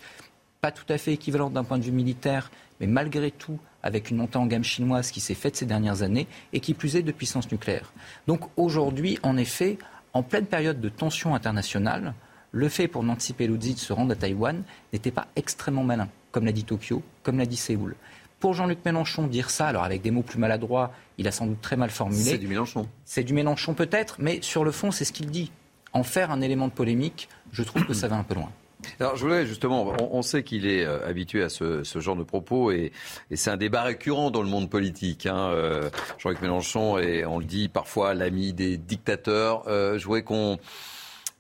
pas 0.61 0.71
tout 0.71 0.85
à 0.89 0.99
fait 0.99 1.13
équivalentes 1.13 1.53
d'un 1.53 1.65
point 1.65 1.79
de 1.79 1.83
vue 1.83 1.91
militaire, 1.91 2.53
mais 2.79 2.87
malgré 2.87 3.33
tout 3.33 3.59
avec 3.83 4.09
une 4.09 4.19
montée 4.19 4.37
en 4.37 4.47
gamme 4.47 4.63
chinoise 4.63 5.11
qui 5.11 5.19
s'est 5.19 5.35
faite 5.35 5.57
ces 5.57 5.67
dernières 5.67 6.03
années 6.03 6.29
et 6.53 6.61
qui 6.61 6.75
plus 6.75 6.95
est 6.95 7.03
de 7.03 7.11
puissance 7.11 7.51
nucléaire. 7.51 7.93
Donc 8.29 8.43
aujourd'hui, 8.57 9.19
en 9.25 9.37
effet, 9.37 9.79
en 10.13 10.23
pleine 10.23 10.47
période 10.47 10.81
de 10.81 10.89
tension 10.91 11.35
internationale, 11.35 12.15
le 12.53 12.69
fait 12.69 12.87
pour 12.87 13.03
Nancy 13.03 13.33
Pelosi 13.33 13.75
de 13.75 13.81
se 13.81 13.93
rendre 13.93 14.13
à 14.13 14.15
Taïwan 14.15 14.63
n'était 14.93 15.11
pas 15.11 15.27
extrêmement 15.35 15.83
malin, 15.83 16.09
comme 16.31 16.45
l'a 16.45 16.53
dit 16.53 16.63
Tokyo, 16.63 17.03
comme 17.25 17.39
l'a 17.39 17.47
dit 17.47 17.57
Séoul. 17.57 17.97
Pour 18.45 18.53
Jean-Luc 18.53 18.85
Mélenchon, 18.85 19.27
dire 19.27 19.49
ça, 19.49 19.69
alors 19.69 19.85
avec 19.85 20.03
des 20.03 20.11
mots 20.11 20.21
plus 20.21 20.37
maladroits, 20.37 20.93
il 21.17 21.27
a 21.27 21.31
sans 21.31 21.47
doute 21.47 21.63
très 21.63 21.77
mal 21.77 21.89
formulé. 21.89 22.21
C'est 22.21 22.37
du 22.37 22.47
Mélenchon. 22.47 22.87
C'est 23.07 23.25
du 23.25 23.33
Mélenchon 23.33 23.73
peut-être, 23.73 24.17
mais 24.19 24.43
sur 24.43 24.65
le 24.65 24.71
fond, 24.71 24.91
c'est 24.91 25.07
ce 25.07 25.15
qu'il 25.15 25.31
dit. 25.31 25.51
En 25.95 26.03
faire 26.03 26.31
un 26.31 26.43
élément 26.43 26.69
de 26.69 26.73
polémique, 26.75 27.31
je 27.53 27.63
trouve 27.63 27.87
que 27.87 27.95
ça 27.95 28.07
va 28.07 28.17
un 28.17 28.23
peu 28.23 28.35
loin. 28.35 28.51
Alors, 29.01 29.17
je 29.17 29.25
voulais 29.25 29.47
justement, 29.47 29.95
on, 29.99 30.21
sait 30.21 30.43
qu'il 30.43 30.67
est 30.67 30.85
euh, 30.85 31.09
habitué 31.09 31.43
à 31.43 31.49
ce, 31.49 31.83
genre 32.01 32.17
de 32.17 32.23
propos 32.23 32.71
et, 32.71 32.93
c'est 33.35 33.49
un 33.49 33.57
débat 33.57 33.83
récurrent 33.83 34.31
dans 34.31 34.43
le 34.43 34.49
monde 34.51 34.69
politique. 34.69 35.25
Hein. 35.25 35.49
Euh, 35.55 35.89
Jean-Luc 36.19 36.43
Mélenchon 36.43 36.99
est, 36.99 37.25
on 37.25 37.39
le 37.39 37.47
dit 37.47 37.71
parfois, 37.71 38.13
l'ami 38.13 38.53
des 38.53 38.77
dictateurs. 38.77 39.67
Euh, 39.69 39.97
je 39.97 40.05
voulais 40.05 40.23
qu'on 40.23 40.59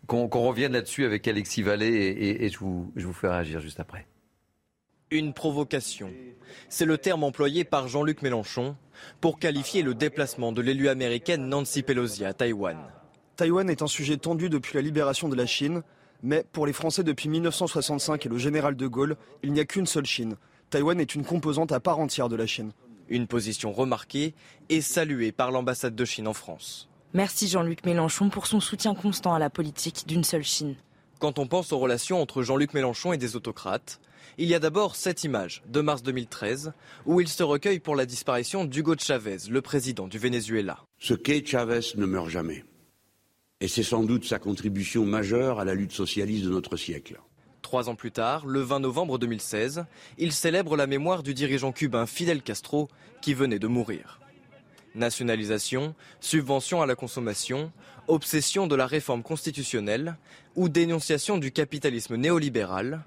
revienne 0.09 0.73
là-dessus 0.73 1.05
avec 1.05 1.29
Alexis 1.29 1.61
Vallée 1.61 2.39
et, 2.41 2.49
je, 2.49 2.59
vous, 2.61 2.91
je 2.97 3.07
vous 3.07 3.13
fais 3.13 3.29
réagir 3.29 3.61
juste 3.61 3.79
après. 3.79 4.07
Une 5.11 5.35
provocation. 5.35 6.11
C'est 6.69 6.85
le 6.85 6.99
terme 6.99 7.25
employé 7.25 7.65
par 7.65 7.89
Jean-Luc 7.89 8.23
Mélenchon 8.23 8.77
pour 9.21 9.39
qualifier 9.39 9.83
le 9.83 9.95
déplacement 9.95 10.53
de 10.53 10.63
l'élu 10.63 10.89
américaine 10.89 11.49
Nancy 11.49 11.83
Pelosi 11.83 12.25
à 12.25 12.35
Taïwan. 12.35 12.79
Taïwan 13.37 13.69
est 13.69 13.83
un 13.83 13.87
sujet 13.87 14.17
tendu 14.17 14.49
depuis 14.49 14.75
la 14.75 14.83
libération 14.83 15.29
de 15.29 15.37
la 15.37 15.47
Chine. 15.47 15.83
Mais 16.23 16.45
pour 16.53 16.67
les 16.67 16.73
Français 16.73 17.03
depuis 17.03 17.29
1965 17.29 18.25
et 18.25 18.29
le 18.29 18.39
général 18.39 18.77
de 18.77 18.87
Gaulle, 18.87 19.17
il 19.43 19.53
n'y 19.53 19.61
a 19.61 19.65
qu'une 19.65 19.87
seule 19.87 20.07
Chine. 20.07 20.37
Taïwan 20.71 20.99
est 21.01 21.15
une 21.15 21.25
composante 21.25 21.73
à 21.73 21.81
part 21.81 21.99
entière 21.99 22.29
de 22.29 22.37
la 22.37 22.47
Chine. 22.47 22.73
Une 23.09 23.27
position 23.27 23.73
remarquée 23.73 24.35
et 24.71 24.81
saluée 24.81 25.33
par 25.33 25.51
l'ambassade 25.51 25.95
de 25.95 26.05
Chine 26.05 26.27
en 26.27 26.33
France. 26.33 26.89
Merci 27.13 27.47
Jean-Luc 27.49 27.85
Mélenchon 27.85 28.31
pour 28.31 28.47
son 28.47 28.61
soutien 28.61 28.95
constant 28.95 29.35
à 29.35 29.39
la 29.39 29.51
politique 29.51 30.05
d'une 30.07 30.25
seule 30.25 30.43
Chine. 30.43 30.77
Quand 31.19 31.39
on 31.39 31.47
pense 31.47 31.73
aux 31.73 31.79
relations 31.79 32.21
entre 32.21 32.43
Jean-Luc 32.43 32.75
Mélenchon 32.75 33.13
et 33.13 33.19
des 33.19 33.37
autocrates, 33.37 34.01
il 34.39 34.49
y 34.49 34.55
a 34.55 34.59
d'abord 34.59 34.97
cette 34.97 35.25
image 35.25 35.63
de 35.67 35.81
mars 35.81 36.03
2013 36.03 36.73
où 37.07 37.21
il 37.21 37.29
se 37.29 37.43
recueille 37.43 37.81
pour 37.81 37.97
la 37.97 38.07
disparition 38.07 38.65
d'Hugo 38.65 38.95
Chavez, 38.99 39.49
le 39.51 39.63
président 39.63 40.09
du 40.09 40.19
Venezuela. 40.19 40.79
Ce 40.99 41.15
qu'est 41.15 41.47
Chavez 41.47 41.81
ne 41.97 42.07
meurt 42.07 42.29
jamais. 42.29 42.65
Et 43.61 43.69
c'est 43.69 43.83
sans 43.83 44.03
doute 44.03 44.25
sa 44.25 44.39
contribution 44.39 45.05
majeure 45.05 45.61
à 45.61 45.65
la 45.65 45.75
lutte 45.75 45.93
socialiste 45.93 46.45
de 46.45 46.51
notre 46.51 46.77
siècle. 46.77 47.21
Trois 47.63 47.89
ans 47.89 47.95
plus 47.95 48.13
tard, 48.13 48.45
le 48.47 48.61
20 48.61 48.81
novembre 48.81 49.19
2016, 49.19 49.87
il 50.19 50.33
célèbre 50.33 50.77
la 50.77 50.87
mémoire 50.87 51.23
du 51.23 51.33
dirigeant 51.33 51.73
cubain 51.73 52.07
Fidel 52.07 52.43
Castro 52.43 52.89
qui 53.23 53.33
venait 53.33 53.59
de 53.59 53.67
mourir. 53.67 54.21
Nationalisation, 54.95 55.95
subvention 56.21 56.83
à 56.83 56.87
la 56.87 56.95
consommation, 56.95 57.73
obsession 58.07 58.67
de 58.67 58.77
la 58.77 58.87
réforme 58.87 59.23
constitutionnelle 59.23 60.17
ou 60.57 60.69
dénonciation 60.69 61.39
du 61.39 61.53
capitalisme 61.53 62.17
néolibéral, 62.17 63.03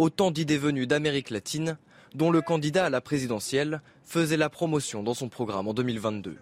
autant 0.00 0.30
d'idées 0.30 0.56
venues 0.56 0.86
d'Amérique 0.86 1.28
latine 1.28 1.76
dont 2.14 2.30
le 2.30 2.40
candidat 2.40 2.86
à 2.86 2.90
la 2.90 3.02
présidentielle 3.02 3.82
faisait 4.02 4.38
la 4.38 4.48
promotion 4.48 5.02
dans 5.02 5.12
son 5.12 5.28
programme 5.28 5.68
en 5.68 5.74
2022. 5.74 6.38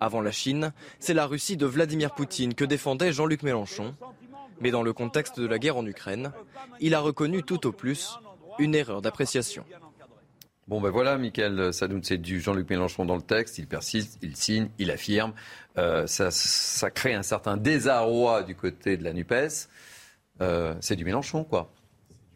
Avant 0.00 0.22
la 0.22 0.32
Chine, 0.32 0.72
c'est 0.98 1.12
la 1.12 1.26
Russie 1.26 1.58
de 1.58 1.66
Vladimir 1.66 2.14
Poutine 2.14 2.54
que 2.54 2.64
défendait 2.64 3.12
Jean-Luc 3.12 3.42
Mélenchon. 3.42 3.94
Mais 4.62 4.70
dans 4.70 4.82
le 4.82 4.94
contexte 4.94 5.38
de 5.38 5.46
la 5.46 5.58
guerre 5.58 5.76
en 5.76 5.86
Ukraine, 5.86 6.32
il 6.80 6.94
a 6.94 7.00
reconnu 7.00 7.42
tout 7.42 7.66
au 7.66 7.72
plus 7.72 8.18
une 8.58 8.74
erreur 8.74 9.02
d'appréciation. 9.02 9.64
Bon 10.66 10.80
ben 10.80 10.90
voilà, 10.90 11.18
Michael 11.18 11.74
Sadoun, 11.74 12.02
c'est 12.02 12.16
du 12.16 12.40
Jean-Luc 12.40 12.70
Mélenchon 12.70 13.04
dans 13.04 13.16
le 13.16 13.22
texte, 13.22 13.58
il 13.58 13.66
persiste, 13.66 14.18
il 14.22 14.34
signe, 14.34 14.70
il 14.78 14.90
affirme. 14.90 15.34
Euh, 15.76 16.06
ça, 16.06 16.90
crée 16.90 17.12
un 17.12 17.22
certain 17.22 17.58
désarroi 17.58 18.44
du 18.44 18.54
côté 18.54 18.96
de 18.96 19.04
la 19.04 19.12
NUPES. 19.12 19.68
Euh, 20.40 20.74
c'est 20.80 20.96
du 20.96 21.04
Mélenchon, 21.04 21.44
quoi. 21.44 21.70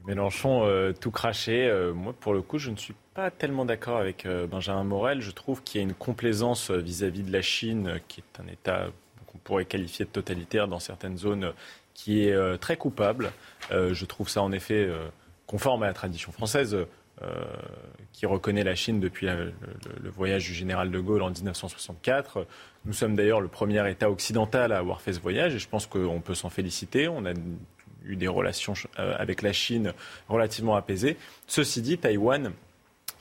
Mélenchon 0.06 0.64
euh, 0.64 0.92
tout 0.92 1.10
craché. 1.10 1.70
moi, 1.94 2.14
pour 2.18 2.32
le 2.32 2.42
coup, 2.42 2.58
je 2.58 2.70
ne 2.70 2.76
suis 2.76 2.94
pas 3.14 3.30
tellement 3.30 3.64
d'accord 3.64 3.98
avec 3.98 4.26
Benjamin 4.26 4.84
Morel. 4.84 5.20
Je 5.20 5.30
trouve 5.30 5.62
qu'il 5.62 5.80
y 5.80 5.84
a 5.84 5.86
une 5.86 5.94
complaisance 5.94 6.70
vis-à-vis 6.70 7.22
de 7.22 7.32
la 7.32 7.42
Chine, 7.42 8.00
qui 8.08 8.20
est 8.20 8.40
un 8.40 8.46
État 8.46 8.88
qu'on 9.26 9.38
pourrait 9.38 9.64
qualifier 9.64 10.04
de 10.04 10.10
totalitaire 10.10 10.68
dans 10.68 10.80
certaines 10.80 11.16
zones, 11.16 11.52
qui 11.94 12.26
est 12.26 12.58
très 12.58 12.76
coupable. 12.76 13.32
je 13.70 14.04
trouve 14.04 14.28
ça 14.28 14.42
en 14.42 14.52
effet 14.52 14.88
conforme 15.46 15.82
à 15.82 15.86
la 15.86 15.94
tradition 15.94 16.30
française. 16.30 16.76
qui 18.12 18.26
reconnaît 18.26 18.64
la 18.64 18.74
Chine 18.74 19.00
depuis 19.00 19.26
le, 19.26 19.54
voyage 20.10 20.44
du 20.44 20.52
général 20.52 20.90
de 20.90 21.00
Gaulle 21.00 21.22
en 21.22 21.30
1964. 21.30 22.46
Nous 22.84 22.92
sommes 22.92 23.16
d'ailleurs 23.16 23.40
le 23.40 23.48
premier 23.48 23.90
État 23.90 24.10
occidental 24.10 24.72
à 24.72 24.78
avoir 24.78 25.00
fait 25.00 25.14
ce 25.14 25.20
voyage 25.20 25.54
et 25.54 25.58
je 25.58 25.68
pense 25.68 25.86
qu'on 25.86 26.20
peut 26.20 26.34
s'en 26.34 26.50
féliciter. 26.50 27.08
On 27.08 27.24
a 27.24 27.32
eu 28.06 28.16
des 28.16 28.28
relations 28.28 28.74
euh, 28.98 29.14
avec 29.18 29.42
la 29.42 29.52
Chine 29.52 29.92
relativement 30.28 30.76
apaisées. 30.76 31.16
Ceci 31.46 31.82
dit, 31.82 31.98
Taïwan 31.98 32.52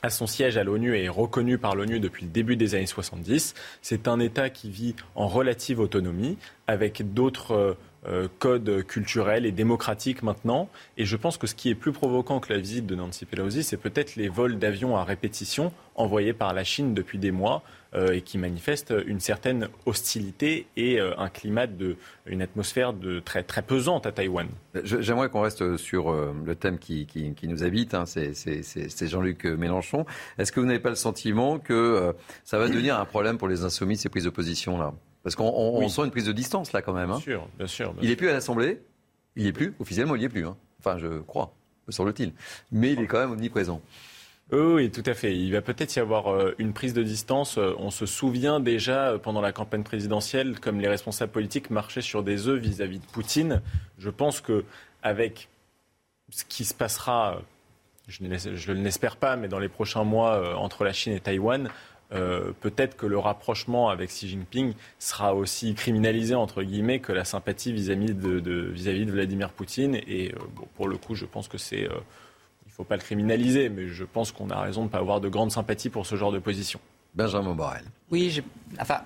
a 0.01 0.09
son 0.09 0.27
siège 0.27 0.57
à 0.57 0.63
l'ONU 0.63 0.95
et 0.95 1.05
est 1.05 1.09
reconnu 1.09 1.57
par 1.57 1.75
l'ONU 1.75 1.99
depuis 1.99 2.25
le 2.25 2.31
début 2.31 2.55
des 2.55 2.75
années 2.75 2.85
70. 2.85 3.55
C'est 3.81 4.07
un 4.07 4.19
État 4.19 4.49
qui 4.49 4.69
vit 4.69 4.95
en 5.15 5.27
relative 5.27 5.79
autonomie 5.79 6.37
avec 6.67 7.13
d'autres 7.13 7.75
euh, 8.07 8.27
codes 8.39 8.83
culturels 8.85 9.45
et 9.45 9.51
démocratiques 9.51 10.21
maintenant. 10.21 10.69
Et 10.97 11.05
je 11.05 11.15
pense 11.15 11.37
que 11.37 11.47
ce 11.47 11.55
qui 11.55 11.69
est 11.69 11.75
plus 11.75 11.91
provoquant 11.91 12.39
que 12.39 12.53
la 12.53 12.59
visite 12.59 12.85
de 12.85 12.95
Nancy 12.95 13.25
Pelosi, 13.25 13.63
c'est 13.63 13.77
peut-être 13.77 14.15
les 14.15 14.29
vols 14.29 14.57
d'avions 14.57 14.95
à 14.95 15.03
répétition 15.03 15.71
envoyés 15.95 16.33
par 16.33 16.53
la 16.53 16.63
Chine 16.63 16.93
depuis 16.93 17.17
des 17.17 17.31
mois 17.31 17.63
euh, 17.95 18.11
et 18.11 18.21
qui 18.21 18.37
manifestent 18.37 18.93
une 19.07 19.19
certaine 19.19 19.69
hostilité 19.85 20.67
et 20.77 20.99
euh, 20.99 21.17
un 21.17 21.29
climat 21.29 21.67
de, 21.67 21.95
une 22.25 22.41
atmosphère 22.41 22.93
de 22.93 23.19
très, 23.19 23.43
très 23.43 23.61
pesante 23.61 24.05
à 24.05 24.11
Taïwan. 24.11 24.47
J'aimerais 24.83 25.29
qu'on 25.29 25.41
reste 25.41 25.77
sur 25.77 26.11
le 26.11 26.55
thème 26.55 26.77
qui, 26.77 27.07
nous 27.43 27.63
habite, 27.63 27.93
hein, 27.93 28.05
c'est 28.05 29.07
Jean-Luc 29.07 29.45
Mélenchon. 29.45 30.05
Est-ce 30.37 30.51
que 30.51 30.59
vous 30.59 30.65
n'avez 30.65 30.79
pas 30.79 30.89
le 30.89 30.95
sentiment 30.95 31.59
que 31.59 32.13
ça 32.43 32.59
va 32.59 32.67
devenir 32.67 32.99
un 32.99 33.05
problème 33.05 33.37
pour 33.37 33.47
les 33.47 33.63
insoumis, 33.63 33.97
ces 33.97 34.09
prises 34.09 34.25
de 34.25 34.29
position 34.29 34.77
là 34.77 34.93
parce 35.25 35.35
qu'on 35.35 35.89
sent 35.89 36.03
une 36.03 36.11
prise 36.11 36.25
de 36.25 36.31
distance 36.31 36.71
là 36.71 36.83
quand 36.83 36.93
même. 36.93 37.09
Hein. 37.09 37.15
Bien 37.15 37.23
sûr, 37.23 37.47
bien 37.57 37.67
sûr. 37.67 37.95
il 38.03 38.09
n'est 38.09 38.15
plus 38.15 38.29
à 38.29 38.33
l'Assemblée. 38.33 38.79
Il 39.35 39.45
n'est 39.45 39.53
plus. 39.53 39.73
Officiellement, 39.79 40.15
il 40.15 40.19
n'y 40.19 40.25
est 40.25 40.29
plus. 40.29 40.45
Hein. 40.45 40.55
Enfin, 40.79 40.99
je 40.99 41.19
crois, 41.21 41.51
me 41.87 41.91
semble-t-il. 41.91 42.31
Mais 42.71 42.93
il 42.93 42.99
est 42.99 43.07
quand 43.07 43.17
même 43.17 43.31
omniprésent. 43.31 43.81
Oui, 44.51 44.91
tout 44.91 45.01
à 45.07 45.15
fait. 45.15 45.35
Il 45.35 45.51
va 45.51 45.63
peut-être 45.63 45.95
y 45.95 45.99
avoir 45.99 46.31
euh, 46.31 46.53
une 46.59 46.73
prise 46.73 46.93
de 46.93 47.01
distance. 47.01 47.57
Euh, 47.57 47.73
on 47.79 47.89
se 47.89 48.05
souvient 48.05 48.59
déjà 48.59 49.13
euh, 49.13 49.17
pendant 49.17 49.41
la 49.41 49.51
campagne 49.51 49.81
présidentielle, 49.81 50.59
comme 50.59 50.79
les 50.79 50.87
responsables 50.87 51.31
politiques 51.31 51.71
marchaient 51.71 52.01
sur 52.01 52.21
des 52.21 52.47
œufs 52.47 52.61
vis-à-vis 52.61 52.99
de 52.99 53.05
Poutine. 53.05 53.63
Je 53.97 54.11
pense 54.11 54.41
que 54.41 54.63
avec 55.01 55.49
ce 56.29 56.45
qui 56.45 56.65
se 56.65 56.75
passera, 56.75 57.41
je 58.07 58.23
ne 58.23 58.83
l'espère 58.83 59.17
pas, 59.17 59.37
mais 59.37 59.47
dans 59.47 59.57
les 59.57 59.69
prochains 59.69 60.03
mois 60.03 60.55
entre 60.55 60.83
la 60.83 60.93
Chine 60.93 61.13
et 61.13 61.19
Taïwan, 61.19 61.69
euh, 62.13 62.51
peut-être 62.61 62.95
que 62.95 63.05
le 63.05 63.17
rapprochement 63.17 63.89
avec 63.89 64.09
Xi 64.09 64.27
Jinping 64.29 64.73
sera 64.99 65.33
aussi 65.33 65.73
criminalisé, 65.73 66.35
entre 66.35 66.63
guillemets, 66.63 66.99
que 66.99 67.11
la 67.11 67.25
sympathie 67.25 67.73
vis-à-vis 67.73 68.13
de, 68.13 68.69
vis-à-vis 68.71 69.05
de 69.05 69.11
Vladimir 69.11 69.49
Poutine. 69.49 69.95
Et 70.07 70.33
euh, 70.33 70.39
pour 70.75 70.87
le 70.87 70.97
coup, 70.97 71.15
je 71.15 71.25
pense 71.25 71.47
que 71.47 71.57
c'est. 71.57 71.85
Euh, 71.85 71.99
il 72.65 72.69
ne 72.69 72.73
faut 72.73 72.83
pas 72.83 72.95
le 72.95 73.01
criminaliser, 73.01 73.69
mais 73.69 73.87
je 73.87 74.03
pense 74.03 74.31
qu'on 74.31 74.49
a 74.49 74.59
raison 74.59 74.81
de 74.81 74.87
ne 74.87 74.91
pas 74.91 74.97
avoir 74.97 75.21
de 75.21 75.29
grande 75.29 75.51
sympathie 75.51 75.89
pour 75.89 76.05
ce 76.05 76.15
genre 76.15 76.31
de 76.31 76.39
position. 76.39 76.79
Benjamin 77.13 77.55
Borrell. 77.55 77.85
Oui, 78.11 78.43
enfin, 78.79 79.01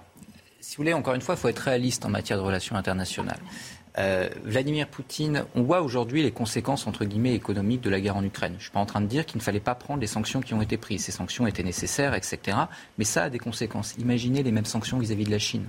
si 0.60 0.76
vous 0.76 0.82
voulez, 0.82 0.94
encore 0.94 1.14
une 1.14 1.22
fois, 1.22 1.36
il 1.36 1.38
faut 1.38 1.48
être 1.48 1.60
réaliste 1.60 2.04
en 2.06 2.10
matière 2.10 2.38
de 2.38 2.44
relations 2.44 2.76
internationales. 2.76 3.40
Euh, 3.98 4.30
Vladimir 4.44 4.88
Poutine, 4.88 5.46
on 5.56 5.64
voit 5.64 5.82
aujourd'hui 5.82 6.22
les 6.22 6.32
conséquences 6.32 6.86
entre 6.86 7.06
guillemets 7.06 7.34
économiques 7.34 7.82
de 7.82 7.90
la 7.90 8.00
guerre 8.00 8.18
en 8.18 8.24
Ukraine. 8.24 8.54
Je 8.54 8.58
ne 8.58 8.62
suis 8.62 8.72
pas 8.72 8.80
en 8.80 8.86
train 8.86 9.02
de 9.02 9.08
dire 9.08 9.26
qu'il 9.26 9.38
ne 9.38 9.44
fallait 9.44 9.60
pas 9.60 9.76
prendre 9.76 10.00
les 10.00 10.08
sanctions 10.08 10.42
qui 10.42 10.54
ont 10.54 10.62
été 10.62 10.78
prises. 10.78 11.06
Ces 11.06 11.12
sanctions 11.12 11.48
étaient 11.48 11.64
nécessaires, 11.64 12.14
etc. 12.14 12.58
Mais 12.98 13.06
ça 13.06 13.24
a 13.24 13.30
des 13.30 13.40
conséquences. 13.40 13.96
Imaginez 13.98 14.44
les 14.44 14.52
mêmes 14.52 14.66
sanctions 14.66 15.00
vis-à-vis 15.00 15.26
de 15.26 15.32
la 15.32 15.40
Chine. 15.40 15.66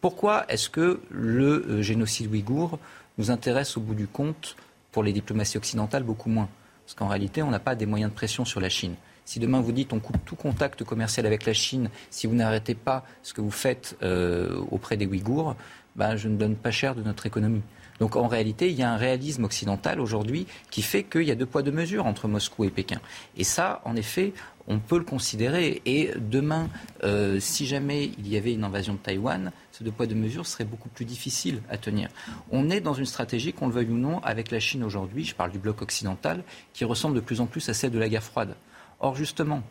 Pourquoi 0.00 0.44
est-ce 0.48 0.70
que 0.70 1.00
le 1.10 1.66
euh, 1.68 1.82
génocide 1.82 2.30
ouïghour 2.30 2.78
nous 3.18 3.30
intéresse 3.30 3.76
au 3.76 3.80
bout 3.80 3.94
du 3.94 4.06
compte 4.06 4.56
pour 4.92 5.02
les 5.02 5.12
diplomaties 5.12 5.58
occidentales 5.58 6.04
beaucoup 6.04 6.30
moins? 6.30 6.48
Parce 6.86 6.94
qu'en 6.94 7.08
réalité, 7.08 7.42
on 7.42 7.50
n'a 7.50 7.58
pas 7.58 7.74
des 7.74 7.84
moyens 7.84 8.10
de 8.10 8.16
pression 8.16 8.44
sur 8.44 8.60
la 8.60 8.70
Chine. 8.70 8.94
Si 9.28 9.40
demain 9.40 9.60
vous 9.60 9.72
dites 9.72 9.92
on 9.92 10.00
coupe 10.00 10.16
tout 10.24 10.36
contact 10.36 10.84
commercial 10.84 11.26
avec 11.26 11.44
la 11.44 11.52
Chine, 11.52 11.90
si 12.08 12.26
vous 12.26 12.34
n'arrêtez 12.34 12.74
pas 12.74 13.04
ce 13.22 13.34
que 13.34 13.42
vous 13.42 13.50
faites 13.50 13.94
euh, 14.02 14.58
auprès 14.70 14.96
des 14.96 15.04
Ouïghours, 15.04 15.54
ben, 15.98 16.16
je 16.16 16.28
ne 16.28 16.36
donne 16.36 16.56
pas 16.56 16.70
cher 16.70 16.94
de 16.94 17.02
notre 17.02 17.26
économie. 17.26 17.62
Donc 18.00 18.14
en 18.16 18.28
réalité, 18.28 18.70
il 18.70 18.76
y 18.76 18.82
a 18.82 18.92
un 18.92 18.96
réalisme 18.96 19.44
occidental 19.44 20.00
aujourd'hui 20.00 20.46
qui 20.70 20.82
fait 20.82 21.02
qu'il 21.02 21.24
y 21.24 21.30
a 21.30 21.34
deux 21.34 21.46
poids 21.46 21.62
deux 21.62 21.72
mesures 21.72 22.06
entre 22.06 22.28
Moscou 22.28 22.64
et 22.64 22.70
Pékin. 22.70 23.00
Et 23.36 23.44
ça, 23.44 23.82
en 23.84 23.96
effet, 23.96 24.32
on 24.68 24.78
peut 24.78 24.98
le 24.98 25.04
considérer. 25.04 25.82
Et 25.84 26.12
demain, 26.16 26.68
euh, 27.02 27.40
si 27.40 27.66
jamais 27.66 28.12
il 28.18 28.28
y 28.28 28.36
avait 28.36 28.52
une 28.52 28.64
invasion 28.64 28.92
de 28.94 28.98
Taïwan, 28.98 29.50
ce 29.72 29.82
deux 29.82 29.90
poids 29.90 30.06
deux 30.06 30.14
mesures 30.14 30.46
serait 30.46 30.64
beaucoup 30.64 30.88
plus 30.88 31.04
difficile 31.04 31.60
à 31.68 31.76
tenir. 31.78 32.08
On 32.50 32.70
est 32.70 32.80
dans 32.80 32.94
une 32.94 33.06
stratégie, 33.06 33.52
qu'on 33.52 33.66
le 33.66 33.72
veuille 33.72 33.90
ou 33.90 33.98
non, 33.98 34.20
avec 34.20 34.50
la 34.50 34.60
Chine 34.60 34.84
aujourd'hui, 34.84 35.24
je 35.24 35.34
parle 35.34 35.50
du 35.50 35.58
bloc 35.58 35.82
occidental, 35.82 36.44
qui 36.72 36.84
ressemble 36.84 37.16
de 37.16 37.20
plus 37.20 37.40
en 37.40 37.46
plus 37.46 37.68
à 37.68 37.74
celle 37.74 37.90
de 37.90 37.98
la 37.98 38.08
guerre 38.08 38.22
froide. 38.22 38.54
Or, 39.00 39.16
justement, 39.16 39.62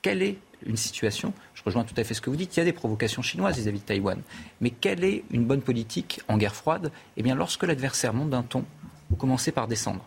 quelle 0.00 0.22
est 0.22 0.38
une 0.66 0.76
situation, 0.76 1.32
je 1.54 1.62
rejoins 1.62 1.84
tout 1.84 1.94
à 1.96 2.04
fait 2.04 2.14
ce 2.14 2.20
que 2.20 2.30
vous 2.30 2.36
dites, 2.36 2.56
il 2.56 2.60
y 2.60 2.62
a 2.62 2.64
des 2.64 2.72
provocations 2.72 3.22
chinoises 3.22 3.58
vis-à-vis 3.58 3.80
de 3.80 3.84
Taïwan. 3.84 4.20
Mais 4.60 4.70
quelle 4.70 5.04
est 5.04 5.24
une 5.30 5.44
bonne 5.44 5.62
politique 5.62 6.20
en 6.28 6.38
guerre 6.38 6.54
froide? 6.54 6.90
Eh 7.16 7.22
bien, 7.22 7.34
lorsque 7.34 7.64
l'adversaire 7.64 8.14
monte 8.14 8.30
d'un 8.30 8.42
ton, 8.42 8.64
vous 9.10 9.16
commencez 9.16 9.52
par 9.52 9.68
descendre. 9.68 10.04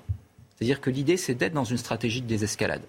C'est-à-dire 0.55 0.81
que 0.81 0.89
l'idée, 0.89 1.17
c'est 1.17 1.35
d'être 1.35 1.53
dans 1.53 1.63
une 1.63 1.77
stratégie 1.77 2.21
de 2.21 2.27
désescalade. 2.27 2.81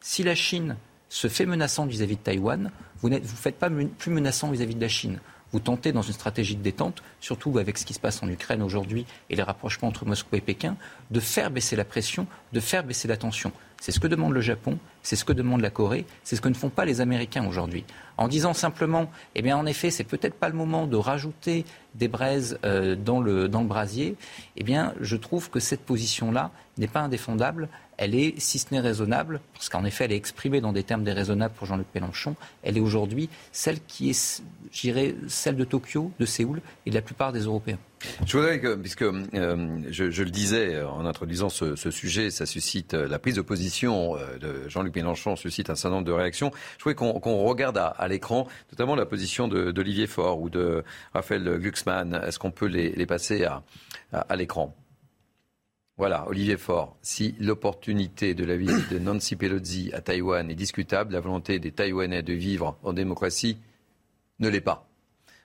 Si 0.00 0.22
la 0.22 0.34
Chine 0.34 0.76
se 1.08 1.28
fait 1.28 1.46
menaçante 1.46 1.88
vis-à-vis 1.88 2.16
de 2.16 2.20
Taïwan, 2.20 2.70
vous 3.00 3.08
ne 3.08 3.18
vous 3.18 3.36
faites 3.36 3.58
pas 3.58 3.70
plus 3.70 4.10
menaçant 4.10 4.50
vis-à-vis 4.50 4.74
de 4.74 4.80
la 4.80 4.88
Chine. 4.88 5.20
Vous 5.52 5.60
tentez, 5.60 5.92
dans 5.92 6.02
une 6.02 6.12
stratégie 6.12 6.56
de 6.56 6.62
détente, 6.62 7.02
surtout 7.20 7.56
avec 7.58 7.78
ce 7.78 7.86
qui 7.86 7.94
se 7.94 8.00
passe 8.00 8.22
en 8.22 8.28
Ukraine 8.28 8.62
aujourd'hui 8.62 9.06
et 9.30 9.36
les 9.36 9.42
rapprochements 9.42 9.88
entre 9.88 10.04
Moscou 10.04 10.34
et 10.36 10.40
Pékin, 10.40 10.76
de 11.10 11.20
faire 11.20 11.50
baisser 11.50 11.76
la 11.76 11.84
pression, 11.84 12.26
de 12.52 12.60
faire 12.60 12.84
baisser 12.84 13.06
la 13.08 13.16
tension. 13.16 13.52
C'est 13.86 13.92
ce 13.92 14.00
que 14.00 14.08
demande 14.08 14.32
le 14.32 14.40
Japon, 14.40 14.80
c'est 15.04 15.14
ce 15.14 15.24
que 15.24 15.32
demande 15.32 15.60
la 15.60 15.70
Corée, 15.70 16.06
c'est 16.24 16.34
ce 16.34 16.40
que 16.40 16.48
ne 16.48 16.54
font 16.54 16.70
pas 16.70 16.84
les 16.84 17.00
Américains 17.00 17.46
aujourd'hui. 17.46 17.84
En 18.16 18.26
disant 18.26 18.52
simplement, 18.52 19.08
eh 19.36 19.42
bien 19.42 19.56
en 19.56 19.64
effet, 19.64 19.92
c'est 19.92 20.02
peut-être 20.02 20.34
pas 20.34 20.48
le 20.48 20.56
moment 20.56 20.88
de 20.88 20.96
rajouter 20.96 21.64
des 21.94 22.08
braises 22.08 22.58
euh, 22.64 22.96
dans, 22.96 23.20
le, 23.20 23.48
dans 23.48 23.60
le 23.60 23.68
brasier, 23.68 24.16
eh 24.56 24.64
bien 24.64 24.92
je 25.00 25.14
trouve 25.14 25.50
que 25.50 25.60
cette 25.60 25.82
position-là 25.82 26.50
n'est 26.78 26.88
pas 26.88 26.98
indéfendable, 26.98 27.68
elle 27.96 28.16
est, 28.16 28.34
si 28.40 28.58
ce 28.58 28.74
n'est 28.74 28.80
raisonnable, 28.80 29.40
parce 29.54 29.68
qu'en 29.68 29.84
effet 29.84 30.06
elle 30.06 30.12
est 30.12 30.16
exprimée 30.16 30.60
dans 30.60 30.72
des 30.72 30.82
termes 30.82 31.04
déraisonnables 31.04 31.54
pour 31.54 31.68
Jean-Luc 31.68 31.86
Mélenchon, 31.94 32.34
elle 32.64 32.76
est 32.76 32.80
aujourd'hui 32.80 33.30
celle 33.52 33.80
qui 33.80 34.10
est, 34.10 34.42
j'irais, 34.72 35.14
celle 35.28 35.56
de 35.56 35.64
Tokyo, 35.64 36.10
de 36.18 36.26
Séoul 36.26 36.60
et 36.84 36.90
de 36.90 36.94
la 36.94 37.02
plupart 37.02 37.32
des 37.32 37.40
Européens. 37.40 37.78
Je 38.26 38.36
voudrais 38.36 38.60
que, 38.60 38.74
puisque 38.74 39.02
euh, 39.02 39.78
je, 39.90 40.22
le 40.22 40.30
disais 40.30 40.82
en 40.82 41.06
introduisant 41.06 41.48
ce, 41.48 41.90
sujet, 41.90 42.30
ça 42.30 42.46
suscite 42.46 42.94
euh, 42.94 43.08
la 43.08 43.18
prise 43.18 43.36
de 43.36 43.40
position 43.40 44.16
euh, 44.16 44.38
de 44.38 44.68
Jean-Luc 44.68 44.94
Mélenchon 44.94 45.36
suscite 45.36 45.70
un 45.70 45.74
certain 45.74 45.96
nombre 45.96 46.06
de 46.06 46.12
réactions. 46.12 46.50
Je 46.78 46.84
voudrais 46.84 46.94
qu'on 46.94 47.44
regarde 47.44 47.78
à, 47.78 48.08
l'écran, 48.08 48.46
notamment 48.70 48.94
la 48.94 49.06
position 49.06 49.48
d'Olivier 49.48 50.06
Faure 50.06 50.40
ou 50.40 50.50
de 50.50 50.84
Raphaël 51.14 51.58
Glucksmann. 51.58 52.20
Est-ce 52.26 52.38
qu'on 52.38 52.50
peut 52.50 52.66
les, 52.66 53.06
passer 53.06 53.44
à, 53.44 54.36
l'écran? 54.36 54.74
Voilà, 55.96 56.28
Olivier 56.28 56.58
Faure. 56.58 56.96
Si 57.00 57.34
l'opportunité 57.40 58.34
de 58.34 58.44
la 58.44 58.56
visite 58.56 58.92
de 58.92 58.98
Nancy 58.98 59.36
Pelosi 59.36 59.90
à 59.94 60.02
Taïwan 60.02 60.50
est 60.50 60.54
discutable, 60.54 61.14
la 61.14 61.20
volonté 61.20 61.58
des 61.58 61.72
Taïwanais 61.72 62.22
de 62.22 62.34
vivre 62.34 62.76
en 62.82 62.92
démocratie 62.92 63.56
ne 64.38 64.48
l'est 64.48 64.60
pas. 64.60 64.88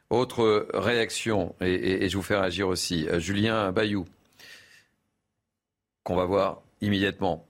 Autre 0.09 0.68
réaction, 0.73 1.55
et, 1.61 2.09
je 2.09 2.18
vous 2.18 2.23
fais 2.23 2.38
réagir 2.38 2.68
aussi, 2.68 3.07
euh, 3.07 3.19
Julien 3.19 3.72
Bayou, 3.72 4.05
qu'on 6.03 6.15
va 6.15 6.26
voir 6.26 6.61
immédiatement. 6.81 7.47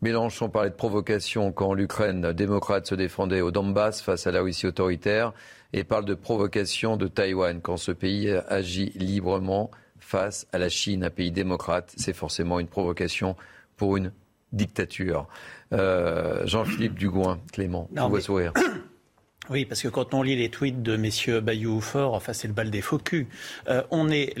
Mélenchon 0.00 0.48
parlait 0.48 0.70
de 0.70 0.76
provocation 0.76 1.50
quand 1.50 1.74
l'Ukraine 1.74 2.32
démocrate 2.32 2.86
se 2.86 2.94
défendait 2.94 3.40
au 3.40 3.50
Donbass 3.50 4.00
face 4.00 4.28
à 4.28 4.30
la 4.30 4.42
Russie 4.42 4.68
autoritaire 4.68 5.32
et 5.72 5.82
parle 5.82 6.04
de 6.04 6.14
provocation 6.14 6.96
de 6.96 7.08
Taïwan 7.08 7.60
quand 7.60 7.76
ce 7.76 7.90
pays 7.90 8.30
agit 8.48 8.92
librement 8.94 9.72
face 9.98 10.46
à 10.52 10.58
la 10.58 10.68
Chine, 10.68 11.02
un 11.02 11.10
pays 11.10 11.32
démocrate. 11.32 11.92
C'est 11.96 12.12
forcément 12.12 12.60
une 12.60 12.68
provocation 12.68 13.34
pour 13.76 13.96
une 13.96 14.12
dictature. 14.52 15.26
Euh, 15.72 16.46
Jean-Philippe 16.46 16.94
Dugouin, 16.94 17.40
Clément, 17.52 17.88
on 17.96 18.08
va 18.08 18.20
sourire. 18.20 18.52
Oui, 19.50 19.64
parce 19.64 19.80
que 19.80 19.88
quand 19.88 20.12
on 20.12 20.22
lit 20.22 20.36
les 20.36 20.50
tweets 20.50 20.82
de 20.82 20.98
messieurs 20.98 21.40
Bayou 21.40 21.76
ou 21.76 21.80
Fort, 21.80 22.12
enfin 22.12 22.34
c'est 22.34 22.48
le 22.48 22.52
bal 22.52 22.70
des 22.70 22.82
faux 22.82 22.98
culs. 22.98 23.28
Euh, 23.68 23.82
on 23.90 24.10
est, 24.10 24.34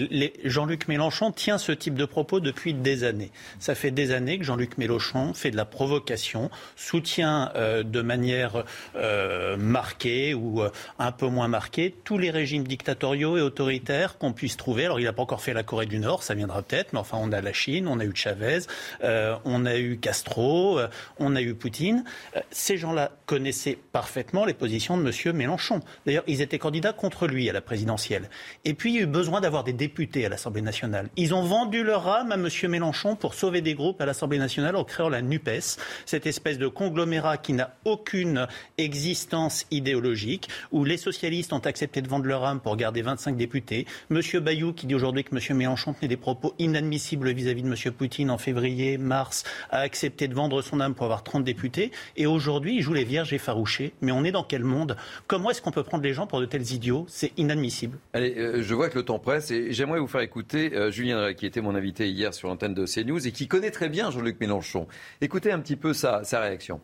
Jean-Luc 0.44 0.86
Mélenchon 0.86 1.32
tient 1.32 1.56
ce 1.56 1.72
type 1.72 1.94
de 1.94 2.04
propos 2.04 2.40
depuis 2.40 2.74
des 2.74 3.04
années. 3.04 3.30
Ça 3.58 3.74
fait 3.74 3.90
des 3.90 4.12
années 4.12 4.38
que 4.38 4.44
Jean-Luc 4.44 4.76
Mélenchon 4.76 5.32
fait 5.32 5.50
de 5.50 5.56
la 5.56 5.64
provocation, 5.64 6.50
soutient 6.76 7.50
euh, 7.54 7.82
de 7.82 8.02
manière 8.02 8.64
euh, 8.96 9.56
marquée 9.56 10.34
ou 10.34 10.62
un 10.98 11.12
peu 11.12 11.26
moins 11.28 11.48
marquée 11.48 11.94
tous 12.04 12.18
les 12.18 12.30
régimes 12.30 12.68
dictatoriaux 12.68 13.38
et 13.38 13.40
autoritaires 13.40 14.18
qu'on 14.18 14.34
puisse 14.34 14.58
trouver. 14.58 14.84
Alors 14.84 15.00
il 15.00 15.04
n'a 15.04 15.14
pas 15.14 15.22
encore 15.22 15.40
fait 15.40 15.54
la 15.54 15.62
Corée 15.62 15.86
du 15.86 16.00
Nord, 16.00 16.22
ça 16.22 16.34
viendra 16.34 16.60
peut-être, 16.60 16.92
mais 16.92 16.98
enfin 16.98 17.16
on 17.18 17.32
a 17.32 17.40
la 17.40 17.54
Chine, 17.54 17.88
on 17.88 17.98
a 17.98 18.04
eu 18.04 18.12
Chavez, 18.14 18.60
on 19.02 19.64
a 19.64 19.78
eu 19.78 19.96
Castro, 19.96 20.80
on 21.18 21.34
a 21.34 21.40
eu 21.40 21.54
Poutine. 21.54 22.04
ces 22.50 22.76
gens-là 22.76 23.12
connaissaient 23.24 23.78
parfaitement 23.92 24.44
les 24.44 24.54
positions 24.54 24.97
de 24.98 25.10
M. 25.10 25.36
Mélenchon. 25.36 25.80
D'ailleurs, 26.06 26.24
ils 26.26 26.42
étaient 26.42 26.58
candidats 26.58 26.92
contre 26.92 27.26
lui 27.26 27.48
à 27.48 27.52
la 27.52 27.60
présidentielle. 27.60 28.28
Et 28.64 28.74
puis, 28.74 28.92
il 28.92 28.96
y 28.96 28.98
a 28.98 29.02
eu 29.02 29.06
besoin 29.06 29.40
d'avoir 29.40 29.64
des 29.64 29.72
députés 29.72 30.26
à 30.26 30.28
l'Assemblée 30.28 30.62
nationale. 30.62 31.08
Ils 31.16 31.34
ont 31.34 31.42
vendu 31.42 31.82
leur 31.82 32.08
âme 32.08 32.32
à 32.32 32.34
M. 32.34 32.48
Mélenchon 32.70 33.16
pour 33.16 33.34
sauver 33.34 33.60
des 33.60 33.74
groupes 33.74 34.00
à 34.00 34.06
l'Assemblée 34.06 34.38
nationale 34.38 34.76
en 34.76 34.84
créant 34.84 35.08
la 35.08 35.22
NUPES, 35.22 35.78
cette 36.06 36.26
espèce 36.26 36.58
de 36.58 36.68
conglomérat 36.68 37.38
qui 37.38 37.52
n'a 37.52 37.76
aucune 37.84 38.46
existence 38.76 39.66
idéologique, 39.70 40.48
où 40.72 40.84
les 40.84 40.96
socialistes 40.96 41.52
ont 41.52 41.58
accepté 41.58 42.02
de 42.02 42.08
vendre 42.08 42.26
leur 42.26 42.44
âme 42.44 42.60
pour 42.60 42.76
garder 42.76 43.02
25 43.02 43.36
députés. 43.36 43.86
M. 44.10 44.20
Bayou, 44.40 44.72
qui 44.72 44.86
dit 44.86 44.94
aujourd'hui 44.94 45.24
que 45.24 45.34
M. 45.34 45.56
Mélenchon 45.56 45.92
tenait 45.92 46.08
des 46.08 46.16
propos 46.16 46.54
inadmissibles 46.58 47.32
vis-à-vis 47.32 47.62
de 47.62 47.68
M. 47.68 47.92
Poutine 47.92 48.30
en 48.30 48.38
février, 48.38 48.98
mars, 48.98 49.44
a 49.70 49.78
accepté 49.78 50.28
de 50.28 50.34
vendre 50.34 50.62
son 50.62 50.80
âme 50.80 50.94
pour 50.94 51.04
avoir 51.04 51.22
30 51.22 51.44
députés. 51.44 51.90
Et 52.16 52.26
aujourd'hui, 52.26 52.76
il 52.76 52.82
joue 52.82 52.94
les 52.94 53.04
vierges 53.04 53.32
effarouchées. 53.32 53.92
Mais 54.00 54.12
on 54.12 54.24
est 54.24 54.32
dans 54.32 54.44
quel 54.44 54.64
monde 54.64 54.87
Comment 55.26 55.50
est-ce 55.50 55.62
qu'on 55.62 55.70
peut 55.70 55.82
prendre 55.82 56.04
les 56.04 56.12
gens 56.12 56.26
pour 56.26 56.40
de 56.40 56.46
tels 56.46 56.72
idiots? 56.72 57.06
C'est 57.08 57.32
inadmissible. 57.36 57.98
Allez, 58.12 58.34
euh, 58.36 58.62
je 58.62 58.74
vois 58.74 58.88
que 58.88 58.98
le 58.98 59.04
temps 59.04 59.18
presse 59.18 59.50
et 59.50 59.72
j'aimerais 59.72 60.00
vous 60.00 60.06
faire 60.06 60.20
écouter 60.20 60.74
euh, 60.74 60.90
Julien 60.90 61.20
Drey, 61.20 61.34
qui 61.34 61.46
était 61.46 61.60
mon 61.60 61.74
invité 61.74 62.08
hier 62.08 62.34
sur 62.34 62.48
l'antenne 62.48 62.74
de 62.74 62.86
CNews 62.86 63.26
et 63.26 63.32
qui 63.32 63.48
connaît 63.48 63.70
très 63.70 63.88
bien 63.88 64.10
Jean-Luc 64.10 64.40
Mélenchon. 64.40 64.86
Écoutez 65.20 65.52
un 65.52 65.60
petit 65.60 65.76
peu 65.76 65.92
sa, 65.92 66.22
réaction. 66.32 66.80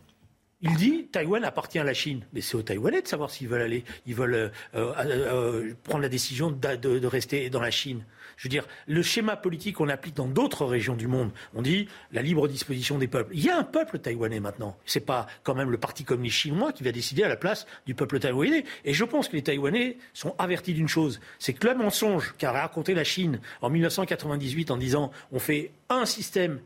Il 0.62 0.74
dit 0.76 1.08
Taïwan 1.12 1.44
appartient 1.44 1.78
à 1.78 1.84
la 1.84 1.94
Chine. 1.94 2.22
Mais 2.32 2.40
c'est 2.40 2.56
aux 2.56 2.62
Taïwanais 2.62 3.02
de 3.02 3.08
savoir 3.08 3.30
s'ils 3.30 3.48
veulent 3.48 3.62
aller, 3.62 3.84
ils 4.06 4.14
veulent 4.14 4.50
euh, 4.74 5.74
prendre 5.84 6.02
la 6.02 6.08
décision 6.08 6.50
de, 6.50 7.06
rester 7.06 7.50
dans 7.50 7.60
la 7.60 7.70
Chine. 7.70 8.04
Je 8.36 8.44
veux 8.44 8.50
dire, 8.50 8.66
le 8.86 9.02
schéma 9.02 9.36
politique 9.36 9.76
qu'on 9.76 9.88
applique 9.88 10.16
dans 10.16 10.26
d'autres 10.26 10.64
régions 10.64 10.96
du 10.96 11.06
monde, 11.06 11.30
on 11.54 11.62
dit 11.62 11.88
la 12.12 12.22
libre 12.22 12.48
disposition 12.48 12.98
des 12.98 13.08
peuples. 13.08 13.32
Il 13.34 13.44
y 13.44 13.50
a 13.50 13.56
un 13.56 13.64
peuple 13.64 13.98
taïwanais 13.98 14.40
maintenant. 14.40 14.76
C'est 14.86 15.00
pas 15.00 15.26
quand 15.42 15.54
même 15.54 15.70
le 15.70 15.78
Parti 15.78 16.04
communiste 16.04 16.36
chinois 16.36 16.72
qui 16.72 16.82
va 16.82 16.92
décider 16.92 17.22
à 17.22 17.28
la 17.28 17.36
place 17.36 17.66
du 17.86 17.94
peuple 17.94 18.18
taïwanais. 18.18 18.64
Et 18.84 18.94
je 18.94 19.04
pense 19.04 19.28
que 19.28 19.36
les 19.36 19.42
Taïwanais 19.42 19.96
sont 20.12 20.34
avertis 20.38 20.74
d'une 20.74 20.88
chose, 20.88 21.20
c'est 21.38 21.52
que 21.52 21.66
le 21.66 21.74
mensonge 21.74 22.34
qu'a 22.38 22.52
raconté 22.52 22.94
la 22.94 23.04
Chine 23.04 23.40
en 23.62 23.70
1998 23.70 24.70
en 24.70 24.76
disant 24.76 25.10
on 25.32 25.38
fait 25.38 25.70
un 25.88 26.06
système, 26.06 26.60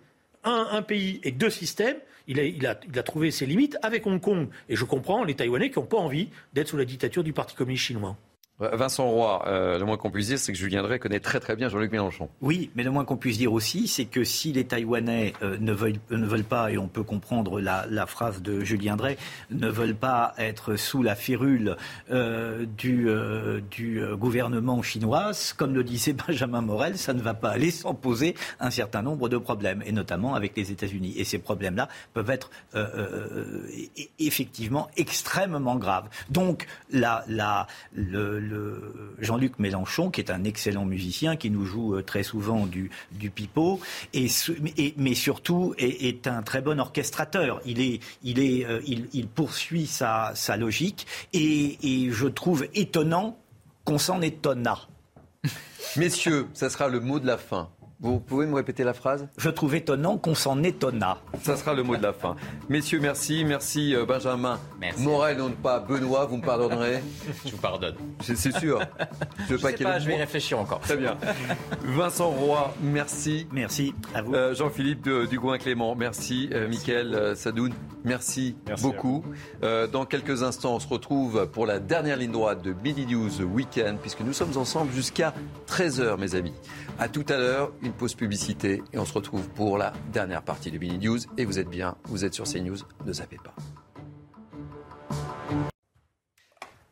un, 0.45 0.82
pays 0.82 1.20
et 1.24 1.31
deux 1.31 1.51
systèmes, 1.51 1.97
il 2.27 2.40
a, 2.40 2.45
il, 2.45 2.66
a, 2.66 2.78
il 2.89 2.99
a, 2.99 3.03
trouvé 3.03 3.31
ses 3.31 3.47
limites 3.47 3.78
avec 3.82 4.07
Hong 4.07 4.20
Kong. 4.20 4.49
Et 4.69 4.77
je 4.77 4.85
comprends 4.85 5.24
les 5.24 5.35
Taïwanais 5.35 5.70
qui 5.70 5.78
n'ont 5.78 5.86
pas 5.86 5.99
envie 5.99 6.28
d'être 6.53 6.69
sous 6.69 6.77
la 6.77 6.85
dictature 6.85 7.24
du 7.24 7.32
Parti 7.32 7.55
communiste 7.55 7.85
chinois. 7.85 8.16
Vincent 8.61 9.09
Roy, 9.09 9.45
euh, 9.47 9.79
le 9.79 9.85
moins 9.85 9.97
qu'on 9.97 10.11
puisse 10.11 10.27
dire, 10.27 10.39
c'est 10.39 10.51
que 10.51 10.59
Julien 10.59 10.83
Drey 10.83 10.99
connaît 10.99 11.21
très 11.21 11.39
très 11.39 11.55
bien 11.55 11.69
Jean-Luc 11.69 11.93
Mélenchon. 11.93 12.29
Oui, 12.41 12.71
mais 12.75 12.83
le 12.83 12.91
moins 12.91 13.05
qu'on 13.05 13.17
puisse 13.17 13.39
dire 13.39 13.53
aussi, 13.53 13.87
c'est 13.87 14.07
que 14.07 14.25
si 14.25 14.53
les 14.53 14.65
Taïwanais 14.65 15.33
euh, 15.43 15.57
ne, 15.61 15.73
veulent, 15.73 16.01
ne, 16.11 16.27
veulent, 16.27 16.43
pas, 16.43 16.73
et 16.73 16.77
on 16.77 16.89
peut 16.89 17.05
comprendre 17.05 17.61
la, 17.61 18.07
phrase 18.07 18.43
de 18.43 18.65
Julien 18.65 18.97
Drey, 18.97 19.17
ne 19.51 19.69
veulent 19.69 19.95
pas 19.95 20.35
être 20.39 20.75
sous 20.75 21.05
la 21.05 21.15
férule 21.15 21.77
euh, 22.11 22.67
du, 22.77 23.09
gouvernement 24.15 24.83
chinois, 24.83 25.31
comme 25.57 25.75
le 25.75 25.85
disait 25.85 26.13
Benjamin 26.27 26.61
Morel, 26.61 26.99
ça 26.99 27.13
ne 27.13 27.23
va 27.23 27.35
pas 27.35 27.51
aller 27.51 27.71
sans 27.71 27.95
poser 27.95 28.35
un 28.59 28.71
certain 28.71 29.03
nombre 29.03 29.29
de 29.29 29.39
problèmes, 29.39 29.85
et 29.87 29.93
notamment 29.93 30.35
avec 30.35 30.57
les 30.57 30.73
États-Unis. 30.73 31.15
Et 31.17 31.23
ces 31.23 31.39
problèmes-là 31.39 31.89
peuvent 32.13 32.31
être 32.31 32.51
effectivement 34.19 34.89
extrêmement 34.97 35.77
graves. 35.77 36.09
Donc, 36.31 36.67
la, 36.91 37.25
le 37.95 38.48
Jean-Luc 39.19 39.59
Mélenchon, 39.59 40.11
qui 40.11 40.20
est 40.20 40.31
un 40.31 40.45
excellent 40.45 40.85
musicien, 40.85 41.37
qui 41.37 41.51
nous 41.51 41.65
joue 41.65 41.97
euh, 41.97 42.03
très 42.03 42.23
souvent 42.23 42.66
du, 42.66 42.91
pipeau, 43.31 43.81
et, 44.15 44.29
mais 44.97 45.15
surtout 45.15 45.75
est, 45.79 46.27
un 46.27 46.43
très 46.43 46.61
bon 46.61 46.81
orchestrateur. 46.81 47.61
Il, 47.65 47.81
est, 47.81 48.01
il, 48.23 48.39
est, 48.39 48.65
euh, 48.65 48.81
il, 48.87 49.27
poursuit 49.29 49.87
sa, 49.87 50.35
logique, 50.57 51.07
et, 51.33 52.09
je 52.11 52.27
trouve 52.27 52.66
étonnant 52.75 53.39
qu'on 53.85 53.99
s'en 53.99 54.20
étonna. 54.20 54.79
Messieurs, 55.97 56.47
ça 56.55 56.70
sera 56.70 56.89
le 56.89 57.01
mot 57.01 57.20
de 57.20 57.27
la 57.27 57.39
fin. 57.39 57.70
Vous 58.01 58.20
pouvez 58.20 58.47
me 58.47 58.55
répéter 58.55 58.85
la 58.85 58.95
phrase? 58.95 59.27
Je 59.39 59.51
trouve 59.51 59.75
étonnant 59.75 60.19
qu'on 60.19 60.37
s'en 60.37 60.62
étonna. 60.62 61.19
Ça 61.43 61.57
sera 61.57 61.75
le 61.75 61.83
mot 61.83 61.97
de 61.97 62.03
la 62.03 62.12
fin. 62.12 62.37
Messieurs, 62.69 63.01
merci. 63.01 63.45
Merci 63.45 63.93
euh, 63.93 64.07
Benjamin. 64.07 64.61
Merci. 64.81 65.03
Morel, 65.03 65.39
non 65.39 65.51
pas 65.51 65.81
Benoît, 65.81 66.25
vous 66.27 66.37
me 66.37 66.45
pardonnerez 66.45 67.03
Je 67.45 67.51
vous 67.51 67.57
pardonne. 67.57 67.97
C'est 68.20 68.37
sûr. 68.37 68.81
Je, 69.49 69.57
veux 69.57 69.59
pas, 69.59 69.99
je 69.99 70.07
vais 70.07 70.15
y 70.15 70.19
réfléchir 70.19 70.61
encore. 70.61 70.79
Très 70.79 70.97
bien. 70.97 71.16
Vincent 71.83 72.31
Roy, 72.31 72.73
merci. 72.81 73.49
Merci 73.51 73.93
à 74.15 74.23
vous. 74.23 74.33
Euh, 74.33 74.55
Jean-Philippe 74.55 75.09
Dugouin-Clément, 75.09 75.97
merci. 75.97 76.51
Euh, 76.53 76.69
Mickaël 76.69 77.33
Sadoun, 77.35 77.73
merci, 78.05 78.57
beaucoup. 78.81 79.25
dans 79.61 80.05
quelques 80.05 80.45
instants, 80.45 80.77
on 80.77 80.81
se 80.81 80.87
retrouve 80.87 81.49
pour 81.51 81.66
la 81.66 81.81
dernière 81.81 82.16
ligne 82.16 82.31
droite 82.31 82.62
de 82.62 82.73
Midi 82.85 83.07
News 83.07 83.43
Weekend, 83.43 83.99
puisque 83.99 84.20
nous 84.20 84.33
sommes 84.33 84.57
ensemble 84.57 84.93
jusqu'à 84.93 85.35
13h, 85.66 86.16
mes 86.16 86.37
amis. 86.37 86.55
À 87.01 87.09
tout 87.09 87.25
à 87.29 87.37
l'heure 87.37 87.73
une 87.81 87.93
pause 87.93 88.16
publicité 88.16 88.83
et 88.93 88.99
on 88.99 89.05
se 89.05 89.12
retrouve 89.12 89.49
pour 89.51 89.79
la 89.79 89.93
dernière 90.12 90.43
partie 90.43 90.73
de 90.73 90.79
Mini 90.79 90.99
News. 90.99 91.19
Et 91.37 91.45
vous 91.45 91.61
êtes 91.61 91.69
bien, 91.69 91.97
vous 92.05 92.25
êtes 92.25 92.35
sur 92.35 92.45
CNews, 92.45 92.79
ne 93.07 93.12
zappez 93.12 93.37
pas. 93.37 93.55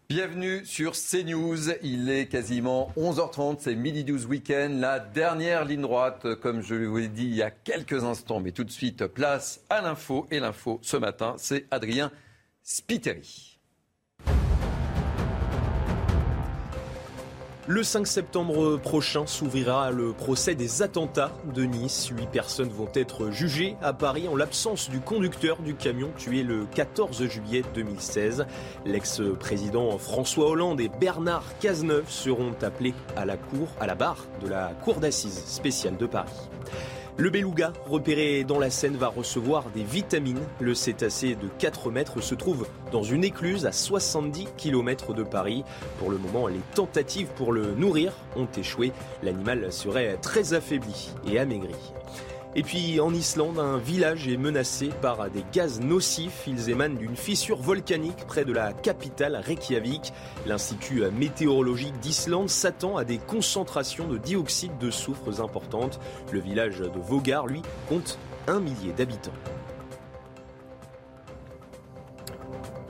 Bienvenue 0.08 0.64
sur 0.64 0.92
CNews, 0.92 1.70
il 1.82 2.08
est 2.08 2.28
quasiment 2.28 2.92
11h30, 2.96 3.56
c'est 3.58 3.74
Midi 3.74 4.04
News 4.04 4.24
Weekend, 4.26 4.78
la 4.78 5.00
dernière 5.00 5.64
ligne 5.64 5.80
droite, 5.80 6.36
comme 6.36 6.62
je 6.62 6.76
vous 6.76 6.98
l'ai 6.98 7.08
dit 7.08 7.24
il 7.24 7.34
y 7.34 7.42
a 7.42 7.50
quelques 7.50 8.04
instants, 8.04 8.38
mais 8.38 8.52
tout 8.52 8.62
de 8.62 8.70
suite, 8.70 9.08
place 9.08 9.62
à 9.68 9.80
l'info. 9.80 10.28
Et 10.30 10.38
l'info 10.38 10.78
ce 10.82 10.96
matin, 10.96 11.34
c'est 11.36 11.66
Adrien 11.72 12.12
Spiteri. 12.62 13.55
Le 17.68 17.82
5 17.82 18.06
septembre 18.06 18.76
prochain 18.76 19.26
s'ouvrira 19.26 19.90
le 19.90 20.12
procès 20.12 20.54
des 20.54 20.82
attentats 20.82 21.32
de 21.52 21.64
Nice. 21.64 22.12
Huit 22.16 22.28
personnes 22.28 22.68
vont 22.68 22.88
être 22.94 23.32
jugées 23.32 23.74
à 23.82 23.92
Paris 23.92 24.28
en 24.28 24.36
l'absence 24.36 24.88
du 24.88 25.00
conducteur 25.00 25.56
du 25.58 25.74
camion 25.74 26.12
tué 26.16 26.44
le 26.44 26.64
14 26.66 27.26
juillet 27.26 27.64
2016. 27.74 28.46
L'ex-président 28.84 29.98
François 29.98 30.48
Hollande 30.48 30.80
et 30.80 30.88
Bernard 30.88 31.58
Cazeneuve 31.58 32.08
seront 32.08 32.54
appelés 32.62 32.94
à 33.16 33.24
la 33.24 33.36
cour, 33.36 33.66
à 33.80 33.88
la 33.88 33.96
barre 33.96 34.26
de 34.40 34.46
la 34.46 34.68
cour 34.84 35.00
d'assises 35.00 35.42
spéciale 35.44 35.96
de 35.96 36.06
Paris. 36.06 36.48
Le 37.18 37.30
beluga, 37.30 37.72
repéré 37.86 38.44
dans 38.44 38.58
la 38.58 38.68
Seine, 38.68 38.96
va 38.96 39.08
recevoir 39.08 39.70
des 39.70 39.84
vitamines. 39.84 40.42
Le 40.60 40.74
cétacé 40.74 41.34
de 41.34 41.48
4 41.58 41.90
mètres 41.90 42.20
se 42.20 42.34
trouve 42.34 42.66
dans 42.92 43.02
une 43.02 43.24
écluse 43.24 43.64
à 43.64 43.72
70 43.72 44.48
km 44.58 45.14
de 45.14 45.22
Paris. 45.22 45.64
Pour 45.98 46.10
le 46.10 46.18
moment, 46.18 46.46
les 46.46 46.60
tentatives 46.74 47.28
pour 47.34 47.54
le 47.54 47.74
nourrir 47.74 48.12
ont 48.36 48.48
échoué. 48.58 48.92
L'animal 49.22 49.72
serait 49.72 50.18
très 50.18 50.52
affaibli 50.52 51.10
et 51.26 51.38
amaigri. 51.38 51.74
Et 52.58 52.62
puis 52.62 53.00
en 53.00 53.12
Islande, 53.12 53.58
un 53.58 53.76
village 53.76 54.26
est 54.28 54.38
menacé 54.38 54.88
par 55.02 55.28
des 55.28 55.44
gaz 55.52 55.78
nocifs. 55.78 56.44
Ils 56.46 56.70
émanent 56.70 56.96
d'une 56.96 57.14
fissure 57.14 57.58
volcanique 57.58 58.24
près 58.26 58.46
de 58.46 58.52
la 58.54 58.72
capitale 58.72 59.36
Reykjavik. 59.36 60.14
L'Institut 60.46 61.02
météorologique 61.10 61.98
d'Islande 62.00 62.48
s'attend 62.48 62.96
à 62.96 63.04
des 63.04 63.18
concentrations 63.18 64.08
de 64.08 64.16
dioxyde 64.16 64.78
de 64.78 64.90
soufre 64.90 65.42
importantes. 65.42 66.00
Le 66.32 66.40
village 66.40 66.78
de 66.78 66.98
Vogar, 66.98 67.46
lui, 67.46 67.60
compte 67.90 68.18
un 68.46 68.60
millier 68.60 68.92
d'habitants. 68.96 69.32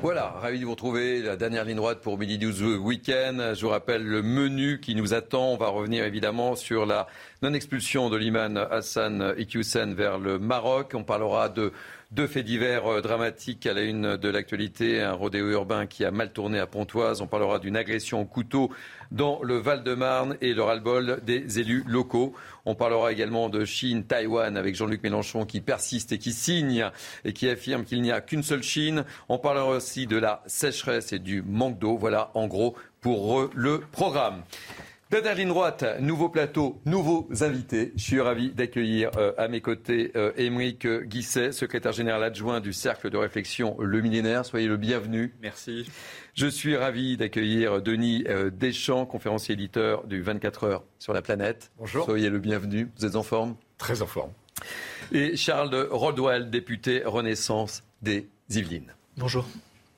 Voilà, 0.03 0.35
ravi 0.43 0.61
de 0.61 0.65
vous 0.67 0.73
retrouver. 0.73 1.23
La 1.23 1.37
dernière 1.37 1.65
ligne 1.65 1.77
droite 1.77 2.01
pour 2.03 2.19
Midi 2.19 2.37
12 2.37 2.63
Week-end. 2.79 3.55
Je 3.55 3.61
vous 3.63 3.71
rappelle 3.71 4.05
le 4.05 4.23
menu 4.23 4.79
qui 4.79 4.95
nous 4.95 5.15
attend. 5.15 5.53
On 5.53 5.57
va 5.57 5.69
revenir 5.69 6.05
évidemment 6.05 6.55
sur 6.55 6.85
la 6.85 7.07
non-expulsion 7.43 8.11
de 8.11 8.17
l'imam 8.19 8.59
Hassan 8.71 9.35
Iqiyoussen 9.39 9.95
vers 9.95 10.19
le 10.19 10.39
Maroc. 10.39 10.93
On 10.95 11.03
parlera 11.03 11.49
de 11.49 11.73
deux 12.11 12.27
faits 12.27 12.45
divers 12.45 12.87
euh, 12.87 13.01
dramatiques 13.01 13.67
à 13.67 13.73
la 13.73 13.83
une 13.83 14.19
de 14.19 14.29
l'actualité. 14.29 15.01
Un 15.01 15.15
rodéo 15.15 15.49
urbain 15.49 15.87
qui 15.87 16.05
a 16.05 16.11
mal 16.11 16.31
tourné 16.31 16.59
à 16.59 16.67
Pontoise. 16.67 17.23
On 17.23 17.27
parlera 17.27 17.59
d'une 17.59 17.77
agression 17.77 18.21
au 18.21 18.27
couteau 18.27 18.71
dans 19.11 19.41
le 19.43 19.57
Val-de-Marne 19.57 20.37
et 20.41 20.55
le 20.55 20.63
ras-le-bol 20.63 21.21
des 21.25 21.59
élus 21.59 21.85
locaux. 21.87 22.35
On 22.65 22.75
parlera 22.75 23.13
également 23.13 23.49
de 23.49 23.65
Chine, 23.65 24.05
Taïwan 24.05 24.57
avec 24.57 24.75
Jean-Luc 24.75 25.03
Mélenchon 25.03 25.45
qui 25.45 25.61
persiste 25.61 26.13
et 26.13 26.19
qui 26.19 26.33
signe 26.33 26.91
et 27.25 27.33
qui 27.33 27.49
affirme 27.49 27.85
qu'il 27.85 28.03
n'y 28.03 28.13
a 28.13 28.21
qu'une 28.21 28.43
seule 28.43 28.63
Chine. 28.63 29.05
On 29.29 29.39
parlera 29.39 29.69
aussi 29.69 30.07
de 30.07 30.17
la 30.17 30.43
sécheresse 30.47 31.13
et 31.13 31.19
du 31.19 31.43
manque 31.43 31.79
d'eau. 31.79 31.97
Voilà 31.97 32.31
en 32.35 32.47
gros 32.47 32.75
pour 33.01 33.49
le 33.55 33.81
programme. 33.93 34.43
Dernière 35.09 35.37
ligne 35.37 35.49
droite, 35.49 35.85
nouveau 36.01 36.29
plateau, 36.29 36.81
nouveaux 36.85 37.29
invités. 37.41 37.93
Je 37.95 38.03
suis 38.03 38.21
ravi 38.21 38.51
d'accueillir 38.51 39.13
euh, 39.17 39.33
à 39.39 39.47
mes 39.47 39.61
côtés 39.61 40.11
euh, 40.17 40.33
Émeric 40.37 40.85
Guisset, 40.85 41.53
secrétaire 41.53 41.93
général 41.93 42.25
adjoint 42.25 42.59
du 42.59 42.73
Cercle 42.73 43.09
de 43.11 43.17
réflexion 43.17 43.77
Le 43.79 44.01
Millénaire. 44.01 44.45
Soyez 44.45 44.67
le 44.67 44.77
bienvenu. 44.77 45.33
Merci. 45.41 45.89
Je 46.37 46.47
suis 46.47 46.77
ravi 46.77 47.17
d'accueillir 47.17 47.81
Denis 47.81 48.23
euh, 48.29 48.51
Deschamps, 48.51 49.07
conférencier 49.07 49.55
éditeur 49.55 50.07
du 50.07 50.21
24 50.21 50.65
heures 50.65 50.85
sur 50.99 51.15
la 51.15 51.23
planète. 51.23 51.71
Bonjour. 51.79 52.05
Soyez 52.05 52.29
le 52.29 52.39
bienvenu. 52.39 52.91
Vous 52.99 53.07
êtes 53.07 53.17
en 53.17 53.23
forme? 53.23 53.57
Très 53.79 54.03
en 54.03 54.07
forme. 54.07 54.33
Et 55.13 55.35
Charles 55.39 55.89
Rodwell, 55.91 56.51
député 56.51 57.03
Renaissance 57.07 57.85
des 58.03 58.29
Yvelines. 58.51 58.93
Bonjour. 59.17 59.47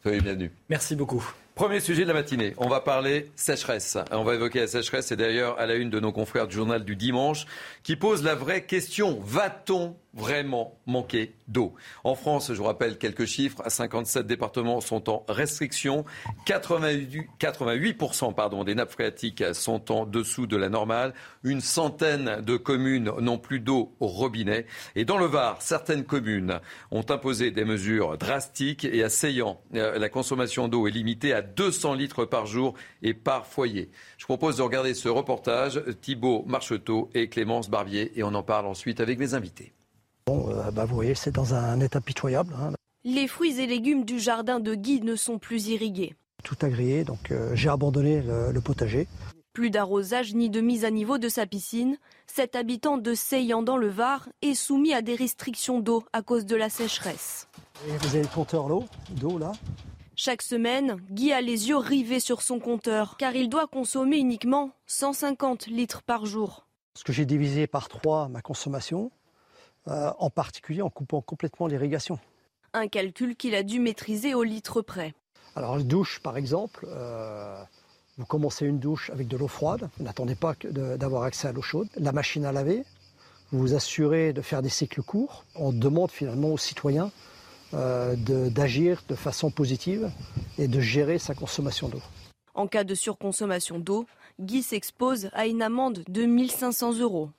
Soyez 0.04 0.18
le 0.18 0.22
bienvenu. 0.22 0.52
Merci 0.68 0.94
beaucoup. 0.94 1.28
Premier 1.56 1.80
sujet 1.80 2.02
de 2.02 2.06
la 2.06 2.14
matinée, 2.14 2.54
on 2.58 2.68
va 2.68 2.78
parler 2.78 3.32
sécheresse. 3.34 3.98
On 4.12 4.22
va 4.22 4.36
évoquer 4.36 4.60
la 4.60 4.68
sécheresse, 4.68 5.06
c'est 5.06 5.16
d'ailleurs 5.16 5.58
à 5.58 5.66
la 5.66 5.74
une 5.74 5.90
de 5.90 5.98
nos 5.98 6.12
confrères 6.12 6.46
du 6.46 6.54
journal 6.54 6.84
du 6.84 6.94
dimanche, 6.94 7.46
qui 7.82 7.96
pose 7.96 8.22
la 8.22 8.36
vraie 8.36 8.62
question, 8.64 9.18
va-t-on 9.24 9.96
vraiment 10.14 10.78
manquer 10.86 11.34
d'eau. 11.48 11.74
En 12.02 12.14
France, 12.14 12.48
je 12.48 12.58
vous 12.58 12.64
rappelle 12.64 12.98
quelques 12.98 13.26
chiffres, 13.26 13.62
57 13.66 14.26
départements 14.26 14.80
sont 14.80 15.10
en 15.10 15.24
restriction, 15.28 16.04
88%, 16.46 17.26
88% 17.38 18.34
pardon, 18.34 18.64
des 18.64 18.74
nappes 18.74 18.92
phréatiques 18.92 19.44
sont 19.52 19.92
en 19.92 20.06
dessous 20.06 20.46
de 20.46 20.56
la 20.56 20.68
normale, 20.68 21.14
une 21.44 21.60
centaine 21.60 22.40
de 22.40 22.56
communes 22.56 23.12
n'ont 23.20 23.38
plus 23.38 23.60
d'eau 23.60 23.92
au 24.00 24.06
robinet 24.06 24.66
et 24.96 25.04
dans 25.04 25.18
le 25.18 25.26
Var, 25.26 25.60
certaines 25.60 26.04
communes 26.04 26.60
ont 26.90 27.04
imposé 27.08 27.50
des 27.50 27.64
mesures 27.64 28.16
drastiques 28.16 28.84
et 28.84 29.04
à 29.04 29.08
euh, 29.74 29.98
la 29.98 30.08
consommation 30.08 30.68
d'eau 30.68 30.86
est 30.86 30.90
limitée 30.90 31.32
à 31.32 31.42
200 31.42 31.94
litres 31.94 32.24
par 32.24 32.46
jour 32.46 32.74
et 33.02 33.14
par 33.14 33.46
foyer. 33.46 33.90
Je 34.16 34.24
propose 34.24 34.56
de 34.56 34.62
regarder 34.62 34.94
ce 34.94 35.08
reportage, 35.08 35.82
Thibault 36.00 36.44
Marcheteau 36.46 37.10
et 37.14 37.28
Clémence 37.28 37.68
Barbier 37.68 38.12
et 38.18 38.22
on 38.22 38.34
en 38.34 38.42
parle 38.42 38.66
ensuite 38.66 39.00
avec 39.00 39.18
mes 39.18 39.34
invités. 39.34 39.74
Bon, 40.28 40.50
euh, 40.50 40.70
bah, 40.70 40.84
vous 40.84 40.94
voyez, 40.94 41.14
c'est 41.14 41.30
dans 41.30 41.54
un 41.54 41.80
état 41.80 42.02
pitoyable. 42.02 42.54
Hein. 42.60 42.72
Les 43.02 43.26
fruits 43.26 43.60
et 43.60 43.66
légumes 43.66 44.04
du 44.04 44.20
jardin 44.20 44.60
de 44.60 44.74
Guy 44.74 45.00
ne 45.00 45.16
sont 45.16 45.38
plus 45.38 45.68
irrigués. 45.68 46.16
Tout 46.44 46.56
a 46.60 46.68
grillé, 46.68 47.02
donc 47.02 47.30
euh, 47.30 47.52
j'ai 47.54 47.70
abandonné 47.70 48.20
le, 48.20 48.60
potager. 48.60 49.08
Plus 49.54 49.70
d'arrosage 49.70 50.34
ni 50.34 50.50
de 50.50 50.60
mise 50.60 50.84
à 50.84 50.90
niveau 50.90 51.16
de 51.16 51.30
sa 51.30 51.46
piscine. 51.46 51.96
Cet 52.26 52.56
habitant 52.56 52.98
de 52.98 53.14
Seyan 53.14 53.62
dans 53.62 53.78
le 53.78 53.88
Var 53.88 54.28
est 54.42 54.52
soumis 54.52 54.92
à 54.92 55.00
des 55.00 55.14
restrictions 55.14 55.80
d'eau 55.80 56.04
à 56.12 56.20
cause 56.20 56.44
de 56.44 56.56
la 56.56 56.68
sécheresse. 56.68 57.48
vous 57.86 58.08
avez 58.08 58.20
le 58.20 58.28
compteur 58.28 58.68
d'eau 58.68 59.38
là? 59.38 59.52
Chaque 60.14 60.42
semaine, 60.42 60.98
Guy 61.10 61.32
a 61.32 61.40
les 61.40 61.70
yeux 61.70 61.78
rivés 61.78 62.20
sur 62.20 62.42
son 62.42 62.58
compteur, 62.58 63.16
car 63.16 63.34
il 63.34 63.48
doit 63.48 63.66
consommer 63.66 64.18
uniquement 64.18 64.72
150 64.88 65.68
litres 65.68 66.02
par 66.02 66.26
jour. 66.26 66.66
Ce 66.98 67.04
que 67.04 67.14
j'ai 67.14 67.24
divisé 67.24 67.66
par 67.66 67.88
trois 67.88 68.28
ma 68.28 68.42
consommation, 68.42 69.10
euh, 69.86 70.10
en 70.18 70.30
particulier 70.30 70.82
en 70.82 70.90
coupant 70.90 71.20
complètement 71.20 71.66
l'irrigation. 71.66 72.18
Un 72.74 72.88
calcul 72.88 73.36
qu'il 73.36 73.54
a 73.54 73.62
dû 73.62 73.80
maîtriser 73.80 74.34
au 74.34 74.42
litre 74.42 74.82
près. 74.82 75.14
Alors, 75.56 75.76
la 75.76 75.82
douche, 75.82 76.20
par 76.20 76.36
exemple, 76.36 76.86
euh, 76.90 77.62
vous 78.18 78.26
commencez 78.26 78.66
une 78.66 78.78
douche 78.78 79.10
avec 79.10 79.28
de 79.28 79.36
l'eau 79.36 79.48
froide, 79.48 79.88
vous 79.98 80.04
n'attendez 80.04 80.34
pas 80.34 80.54
d'avoir 80.62 81.22
accès 81.22 81.48
à 81.48 81.52
l'eau 81.52 81.62
chaude. 81.62 81.88
La 81.96 82.12
machine 82.12 82.44
à 82.44 82.52
laver, 82.52 82.84
vous 83.50 83.60
vous 83.60 83.74
assurez 83.74 84.32
de 84.32 84.42
faire 84.42 84.60
des 84.60 84.68
cycles 84.68 85.02
courts. 85.02 85.44
On 85.54 85.72
demande 85.72 86.10
finalement 86.10 86.48
aux 86.48 86.58
citoyens 86.58 87.10
euh, 87.74 88.14
d'agir 88.16 89.02
de, 89.08 89.14
de 89.14 89.18
façon 89.18 89.50
positive 89.50 90.10
et 90.58 90.68
de 90.68 90.80
gérer 90.80 91.18
sa 91.18 91.34
consommation 91.34 91.88
d'eau. 91.88 92.02
En 92.54 92.66
cas 92.66 92.84
de 92.84 92.94
surconsommation 92.94 93.78
d'eau, 93.78 94.06
Guy 94.40 94.62
s'expose 94.62 95.30
à 95.32 95.46
une 95.46 95.62
amende 95.62 96.02
de 96.08 96.24
1500 96.24 96.98
euros. 96.98 97.30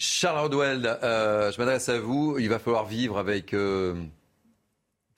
Charles 0.00 0.38
Rodwell, 0.38 0.86
euh, 1.02 1.50
je 1.50 1.58
m'adresse 1.58 1.88
à 1.88 1.98
vous. 1.98 2.38
Il 2.38 2.48
va 2.48 2.60
falloir 2.60 2.86
vivre 2.86 3.18
avec 3.18 3.52
euh, 3.52 4.00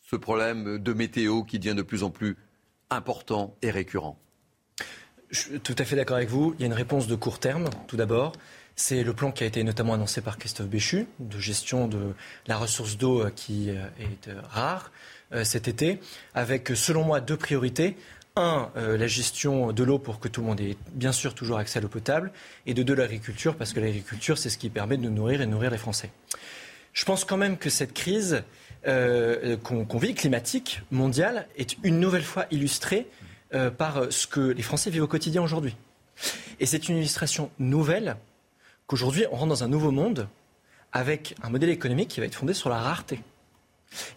ce 0.00 0.16
problème 0.16 0.78
de 0.78 0.92
météo 0.94 1.42
qui 1.42 1.58
devient 1.58 1.74
de 1.74 1.82
plus 1.82 2.02
en 2.02 2.08
plus 2.08 2.38
important 2.88 3.54
et 3.60 3.70
récurrent. 3.70 4.18
Je 5.28 5.38
suis 5.38 5.60
tout 5.60 5.76
à 5.78 5.84
fait 5.84 5.96
d'accord 5.96 6.16
avec 6.16 6.30
vous. 6.30 6.54
Il 6.58 6.62
y 6.62 6.64
a 6.64 6.66
une 6.66 6.72
réponse 6.72 7.06
de 7.06 7.14
court 7.14 7.38
terme, 7.38 7.68
tout 7.88 7.98
d'abord. 7.98 8.32
C'est 8.74 9.04
le 9.04 9.12
plan 9.12 9.32
qui 9.32 9.44
a 9.44 9.46
été 9.46 9.62
notamment 9.64 9.92
annoncé 9.92 10.22
par 10.22 10.38
Christophe 10.38 10.68
Béchu, 10.68 11.06
de 11.18 11.38
gestion 11.38 11.86
de 11.86 12.14
la 12.46 12.56
ressource 12.56 12.96
d'eau 12.96 13.20
euh, 13.20 13.30
qui 13.30 13.68
est 13.68 13.78
rare 14.48 14.90
cet 15.44 15.68
été, 15.68 16.00
avec, 16.34 16.72
selon 16.74 17.04
moi, 17.04 17.20
deux 17.20 17.36
priorités 17.36 17.96
euh, 18.76 18.96
la 18.96 19.06
gestion 19.06 19.72
de 19.72 19.84
l'eau 19.84 19.98
pour 19.98 20.20
que 20.20 20.28
tout 20.28 20.40
le 20.40 20.46
monde 20.46 20.60
ait 20.60 20.76
bien 20.92 21.12
sûr 21.12 21.34
toujours 21.34 21.58
accès 21.58 21.78
à 21.78 21.82
l'eau 21.82 21.88
potable, 21.88 22.32
et 22.66 22.74
de 22.74 22.82
deux, 22.82 22.94
l'agriculture, 22.94 23.56
parce 23.56 23.72
que 23.72 23.80
l'agriculture, 23.80 24.38
c'est 24.38 24.50
ce 24.50 24.58
qui 24.58 24.70
permet 24.70 24.96
de 24.96 25.02
nous 25.02 25.10
nourrir 25.10 25.40
et 25.40 25.46
nourrir 25.46 25.70
les 25.70 25.78
Français. 25.78 26.10
Je 26.92 27.04
pense 27.04 27.24
quand 27.24 27.36
même 27.36 27.56
que 27.56 27.70
cette 27.70 27.92
crise 27.92 28.42
euh, 28.86 29.56
qu'on 29.58 29.98
vit, 29.98 30.14
climatique, 30.14 30.82
mondiale, 30.90 31.46
est 31.56 31.76
une 31.82 32.00
nouvelle 32.00 32.24
fois 32.24 32.46
illustrée 32.50 33.06
euh, 33.54 33.70
par 33.70 34.12
ce 34.12 34.26
que 34.26 34.40
les 34.40 34.62
Français 34.62 34.90
vivent 34.90 35.04
au 35.04 35.08
quotidien 35.08 35.42
aujourd'hui. 35.42 35.76
Et 36.58 36.66
c'est 36.66 36.88
une 36.88 36.96
illustration 36.96 37.50
nouvelle 37.58 38.16
qu'aujourd'hui, 38.86 39.24
on 39.30 39.36
rentre 39.36 39.48
dans 39.48 39.64
un 39.64 39.68
nouveau 39.68 39.90
monde 39.90 40.28
avec 40.92 41.34
un 41.42 41.50
modèle 41.50 41.70
économique 41.70 42.08
qui 42.08 42.20
va 42.20 42.26
être 42.26 42.34
fondé 42.34 42.54
sur 42.54 42.68
la 42.68 42.78
rareté. 42.78 43.20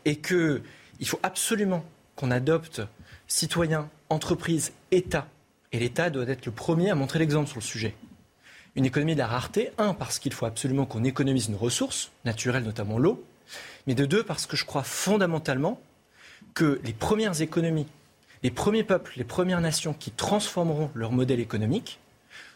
Et 0.05 0.17
qu'il 0.17 0.61
faut 1.05 1.19
absolument 1.23 1.83
qu'on 2.15 2.31
adopte 2.31 2.81
citoyens, 3.27 3.89
entreprises, 4.09 4.73
État. 4.91 5.27
Et 5.71 5.79
l'État 5.79 6.09
doit 6.09 6.27
être 6.27 6.45
le 6.45 6.51
premier 6.51 6.89
à 6.89 6.95
montrer 6.95 7.19
l'exemple 7.19 7.47
sur 7.47 7.57
le 7.57 7.63
sujet. 7.63 7.95
Une 8.75 8.85
économie 8.85 9.13
de 9.13 9.19
la 9.19 9.27
rareté, 9.27 9.71
un, 9.77 9.93
parce 9.93 10.19
qu'il 10.19 10.33
faut 10.33 10.45
absolument 10.45 10.85
qu'on 10.85 11.03
économise 11.03 11.49
nos 11.49 11.57
ressources, 11.57 12.11
naturelles 12.25 12.63
notamment 12.63 12.97
l'eau, 12.97 13.23
mais 13.87 13.95
de 13.95 14.05
deux, 14.05 14.23
parce 14.23 14.45
que 14.45 14.57
je 14.57 14.65
crois 14.65 14.83
fondamentalement 14.83 15.79
que 16.53 16.79
les 16.83 16.93
premières 16.93 17.41
économies, 17.41 17.87
les 18.43 18.51
premiers 18.51 18.83
peuples, 18.83 19.13
les 19.15 19.23
premières 19.23 19.61
nations 19.61 19.93
qui 19.93 20.11
transformeront 20.11 20.91
leur 20.93 21.11
modèle 21.11 21.39
économique 21.39 21.99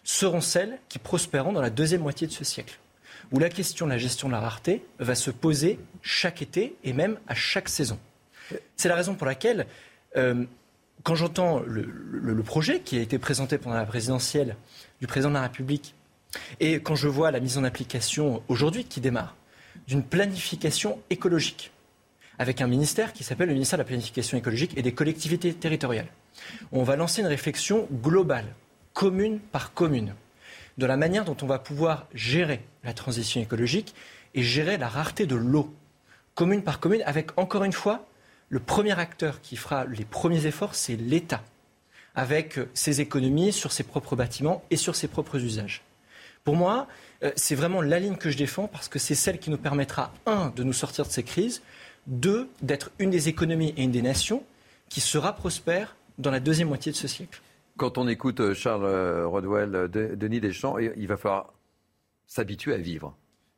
seront 0.04 0.42
celles 0.42 0.80
qui 0.90 1.00
prospéreront 1.00 1.54
dans 1.54 1.62
la 1.62 1.70
deuxième 1.70 2.02
moitié 2.02 2.28
de 2.28 2.32
ce 2.32 2.44
siècle, 2.44 2.80
où 3.32 3.40
la 3.40 3.50
question 3.50 3.86
de 3.86 3.92
la 3.92 3.98
gestion 3.98 4.28
de 4.28 4.34
la 4.34 4.40
rareté 4.40 4.86
va 5.00 5.16
se 5.16 5.32
poser 5.32 5.80
chaque 6.02 6.42
été 6.42 6.76
et 6.84 6.94
même 6.94 7.20
à 7.28 7.36
chaque 7.36 7.70
saison. 7.70 8.00
C'est 8.76 8.90
la 8.90 8.96
raison 8.96 9.16
pour 9.16 9.28
laquelle 9.28 9.68
euh, 10.18 10.46
quand 11.04 11.16
j'entends 11.16 11.62
le, 11.66 12.44
projet 12.44 12.80
qui 12.82 12.98
a 12.98 13.02
été 13.02 13.18
présenté 13.18 13.58
pendant 13.58 13.76
la 13.76 13.86
présidentielle 13.86 14.56
du 15.00 15.08
président 15.08 15.30
de 15.30 15.36
la 15.36 15.44
République, 15.44 15.96
et 16.60 16.82
quand 16.82 16.96
je 16.96 17.08
vois 17.08 17.32
la 17.32 17.40
mise 17.40 17.58
en 17.58 17.64
application 17.64 18.44
aujourd'hui 18.48 18.84
qui 18.84 19.00
démarre 19.00 19.36
d'une 19.88 20.04
planification 20.04 21.00
écologique, 21.10 21.72
avec 22.40 22.62
un 22.62 22.68
ministère 22.68 23.14
qui 23.14 23.24
s'appelle 23.24 23.48
le 23.48 23.54
ministère 23.54 23.78
de 23.78 23.84
la 23.84 23.88
planification 23.88 24.38
écologique 24.38 24.78
et 24.78 24.82
des 24.82 24.94
collectivités 24.94 25.54
territoriales, 25.54 26.10
on 26.72 26.84
va 26.84 26.96
lancer 26.96 27.22
une 27.22 27.28
réflexion 27.28 27.88
globale, 27.92 28.54
commune 28.94 29.40
par 29.40 29.74
commune, 29.74 30.14
de 30.78 30.86
la 30.86 30.98
manière 30.98 31.26
dont 31.26 31.38
on 31.42 31.48
va 31.48 31.60
pouvoir 31.60 32.08
gérer 32.14 32.62
la 32.84 32.94
transition 32.94 33.42
écologique 33.42 33.96
et 34.36 34.44
gérer 34.44 34.78
la 34.78 34.90
rareté 34.90 35.26
de 35.26 35.36
l'eau, 35.36 35.74
commune 36.36 36.64
par 36.64 36.80
commune, 36.80 37.02
avec 37.06 37.38
encore 37.38 37.64
une 37.64 37.74
fois 37.74 38.06
le 38.50 38.60
premier 38.60 38.98
acteur 38.98 39.42
qui 39.42 39.56
fera 39.56 39.86
les 39.86 40.06
premiers 40.06 40.46
efforts, 40.46 40.76
c'est 40.76 40.96
l'État, 40.96 41.44
avec 42.16 42.60
ses 42.74 43.02
économies 43.02 43.52
sur 43.52 43.72
ses 43.72 43.84
propres 43.84 44.16
bâtiments 44.16 44.64
et 44.72 44.78
sur 44.78 44.96
ses 44.96 45.08
propres 45.08 45.38
usages. 45.38 45.84
Pour 46.44 46.56
moi, 46.56 46.88
euh, 47.24 47.32
c'est 47.36 47.56
vraiment 47.56 47.82
la 47.82 48.00
ligne 48.00 48.16
que 48.16 48.30
je 48.30 48.38
défends 48.38 48.68
parce 48.68 48.88
que 48.88 49.00
c'est 49.00 49.16
celle 49.16 49.38
qui 49.40 49.50
nous 49.50 49.58
permettra, 49.58 50.14
un, 50.26 50.54
de 50.56 50.64
nous 50.64 50.74
sortir 50.74 51.06
de 51.06 51.12
ces 51.12 51.24
crises, 51.24 51.62
deux, 52.08 52.48
d'être 52.62 52.92
une 53.00 53.10
des 53.10 53.28
économies 53.28 53.74
et 53.76 53.84
une 53.84 53.92
des 53.92 54.02
nations 54.02 54.44
qui 54.88 55.02
sera 55.02 55.34
prospère 55.34 55.98
dans 56.18 56.32
la 56.32 56.40
deuxième 56.40 56.70
moitié 56.70 56.92
de 56.92 56.98
ce 56.98 57.08
siècle. 57.08 57.42
Quand 57.76 57.98
on 57.98 58.08
écoute 58.08 58.40
euh, 58.40 58.54
Charles 58.54 58.86
euh, 58.86 59.28
Rodwell, 59.28 59.90
Denis 59.92 60.40
Deschamps, 60.40 60.78
il 60.78 61.08
va 61.08 61.18
falloir 61.18 61.54
s'habituer 62.28 62.74
à 62.74 62.78
vivre 62.78 63.16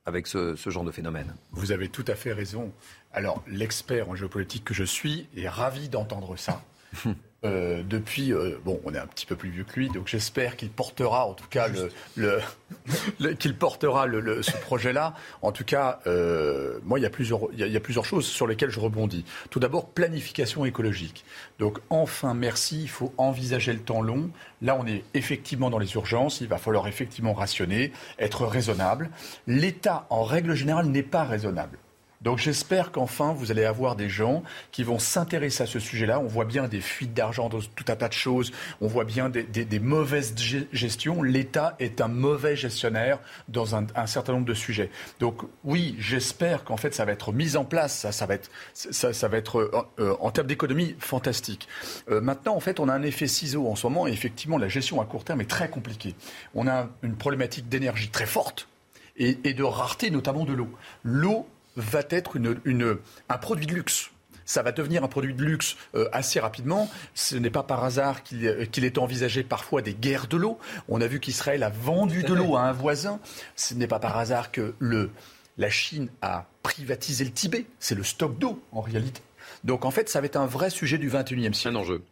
avec 0.09 0.27
ce, 0.27 0.55
genre 0.67 0.83
de 0.83 0.91
phénomène. 0.91 1.33
Vous 1.51 1.71
avez 1.71 1.87
tout 1.87 2.05
à 2.07 2.15
fait 2.15 2.33
raison. 2.33 2.73
Alors, 3.13 3.41
l'expert 3.47 4.09
en 4.09 4.15
géopolitique 4.15 4.65
que 4.65 4.73
je 4.73 4.83
suis 4.83 5.29
est 5.37 5.47
ravi 5.47 5.87
d'entendre 5.87 6.35
ça. 6.35 6.61
euh, 7.45 7.83
depuis, 7.87 8.33
euh, 8.33 8.59
bon, 8.65 8.81
on 8.83 8.93
est 8.93 8.97
un 8.97 9.07
petit 9.07 9.25
peu 9.25 9.37
plus 9.37 9.49
vieux 9.49 9.63
que 9.63 9.79
lui, 9.79 9.87
donc 9.89 10.07
j'espère 10.07 10.57
qu'il 10.57 10.69
portera, 10.69 11.25
en 11.25 11.33
tout 11.33 11.47
cas, 11.49 11.69
le, 11.69 12.41
le, 13.19 13.33
qu'il 13.33 13.55
portera 13.55 14.07
le, 14.07 14.43
ce 14.43 14.57
projet-là. 14.57 15.13
En 15.41 15.53
tout 15.53 15.63
cas, 15.63 16.01
euh, 16.05 16.79
moi, 16.83 16.99
il 16.99 17.03
y, 17.03 17.05
a 17.05 17.09
plusieurs, 17.09 17.39
il, 17.53 17.59
y 17.59 17.77
a, 17.77 17.79
plusieurs 17.79 18.03
choses 18.03 18.25
sur 18.25 18.45
lesquelles 18.45 18.71
je 18.71 18.79
rebondis. 18.81 19.23
Tout 19.49 19.61
d'abord, 19.61 19.87
planification 19.87 20.65
écologique. 20.65 21.23
Donc, 21.59 21.79
enfin, 21.89 22.33
merci, 22.33 22.81
il 22.81 22.89
faut 22.89 23.13
envisager 23.17 23.71
le 23.71 23.79
temps 23.79 24.01
long. 24.01 24.31
Là, 24.61 24.75
on 24.77 24.85
est 24.85 25.05
effectivement 25.13 25.69
dans 25.69 25.79
les 25.79 25.93
urgences, 25.93 26.41
il 26.41 26.49
va 26.49 26.57
falloir 26.57 26.87
effectivement 26.87 27.33
rationner, 27.33 27.93
être 28.17 28.45
raisonnable. 28.45 29.11
L'État, 29.47 30.07
en 30.09 30.23
règle 30.23 30.55
générale, 30.55 30.87
n'est 30.87 31.03
pas 31.03 31.23
raisonnable. 31.23 31.77
Donc 32.21 32.37
j'espère 32.37 32.91
qu'enfin, 32.91 33.31
vous 33.31 33.49
allez 33.49 33.63
avoir 33.63 33.95
des 33.95 34.09
gens 34.09 34.43
qui 34.71 34.83
vont 34.83 34.99
s'intéresser 34.99 35.63
à 35.63 35.65
ce 35.65 35.79
sujet-là. 35.79 36.19
On 36.19 36.27
voit 36.27 36.43
bien 36.43 36.67
des 36.67 36.81
fuites 36.81 37.13
d'argent 37.13 37.47
dans 37.47 37.61
tout 37.61 37.85
un 37.87 37.95
tas 37.95 38.09
de 38.09 38.13
choses. 38.13 38.51
On 38.81 38.87
voit 38.87 39.05
bien 39.05 39.29
des, 39.29 39.79
mauvaises 39.79 40.35
gestions. 40.73 41.23
L'État 41.23 41.75
est 41.79 42.01
un 42.01 42.09
mauvais 42.09 42.57
gestionnaire 42.57 43.19
dans 43.47 43.75
un, 43.75 43.85
certain 44.05 44.33
nombre 44.33 44.45
de 44.45 44.53
sujets. 44.53 44.89
Donc 45.21 45.43
oui, 45.63 45.95
j'espère 45.97 46.65
qu'en 46.65 46.75
fait, 46.75 46.93
ça 46.93 47.05
va 47.05 47.13
être 47.13 47.31
mis 47.31 47.55
en 47.55 47.63
place. 47.63 48.05
Ça, 48.11 48.25
va 48.25 48.33
être, 48.33 48.51
ça, 48.73 49.27
va 49.29 49.37
être 49.37 49.59
euh, 49.59 49.71
euh, 49.99 50.15
en 50.19 50.31
termes 50.31 50.47
d'économie 50.47 50.97
fantastique. 50.99 51.69
Euh, 52.09 52.19
maintenant, 52.19 52.55
en 52.55 52.59
fait, 52.59 52.81
on 52.81 52.89
a 52.89 52.93
un 52.93 53.03
effet 53.03 53.27
ciseau 53.27 53.67
en 53.67 53.75
ce 53.75 53.87
moment. 53.87 54.07
Et 54.07 54.11
effectivement, 54.11 54.57
la 54.57 54.67
gestion 54.67 54.99
à 54.99 55.05
court 55.05 55.23
terme 55.23 55.39
est 55.39 55.49
très 55.49 55.69
compliquée. 55.69 56.15
On 56.53 56.67
a 56.67 56.89
une 57.01 57.15
problématique 57.15 57.69
d'énergie 57.69 58.09
très 58.09 58.25
forte 58.25 58.67
et, 59.15 59.37
et 59.45 59.53
de 59.53 59.63
rareté, 59.63 60.11
notamment 60.11 60.43
de 60.43 60.51
l'eau. 60.53 60.69
L'eau 61.03 61.47
va 61.79 62.01
être 62.09 62.35
une, 62.35 62.97
un 63.29 63.37
produit 63.37 63.65
de 63.65 63.73
luxe 63.73 64.11
ça 64.49 64.63
va 64.63 64.71
devenir 64.71 65.03
un 65.03 65.07
produit 65.07 65.35
de 65.35 65.43
luxe 65.43 65.77
euh, 65.93 66.09
assez 66.11 66.39
rapidement. 66.39 66.89
Ce 67.13 67.35
n'est 67.35 67.51
pas 67.51 67.61
par 67.61 67.83
hasard 67.83 68.21
euh, 68.33 68.65
qu'il 68.65 68.83
est 68.83 68.97
envisagé 68.97 69.43
parfois 69.43 69.83
des 69.83 69.93
guerres 69.93 70.25
de 70.25 70.37
l'eau. 70.37 70.57
On 70.87 71.01
a 71.01 71.05
vu 71.07 71.19
qu'Israël 71.19 71.61
a 71.61 71.69
vendu 71.69 72.23
de 72.23 72.33
l'eau 72.33 72.55
à 72.55 72.61
un 72.61 72.71
voisin. 72.71 73.19
Ce 73.55 73.75
n'est 73.75 73.85
pas 73.85 73.99
par 73.99 74.17
hasard 74.17 74.51
que 74.51 74.73
le, 74.79 75.11
la 75.59 75.69
Chine 75.69 76.09
a 76.23 76.47
privatisé 76.63 77.25
le 77.25 77.31
Tibet. 77.31 77.67
C'est 77.79 77.93
le 77.93 78.03
stock 78.03 78.39
d'eau 78.39 78.59
en 78.71 78.81
réalité. 78.81 79.21
Donc 79.63 79.85
en 79.85 79.91
fait, 79.91 80.09
ça 80.09 80.19
va 80.19 80.25
être 80.25 80.37
un 80.37 80.47
vrai 80.47 80.71
sujet 80.71 80.97
du 80.97 81.11
21e 81.11 81.53
siècle. 81.53 81.77
Un 81.77 81.79
enjeu. 81.79 82.03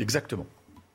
Exactement. 0.00 0.46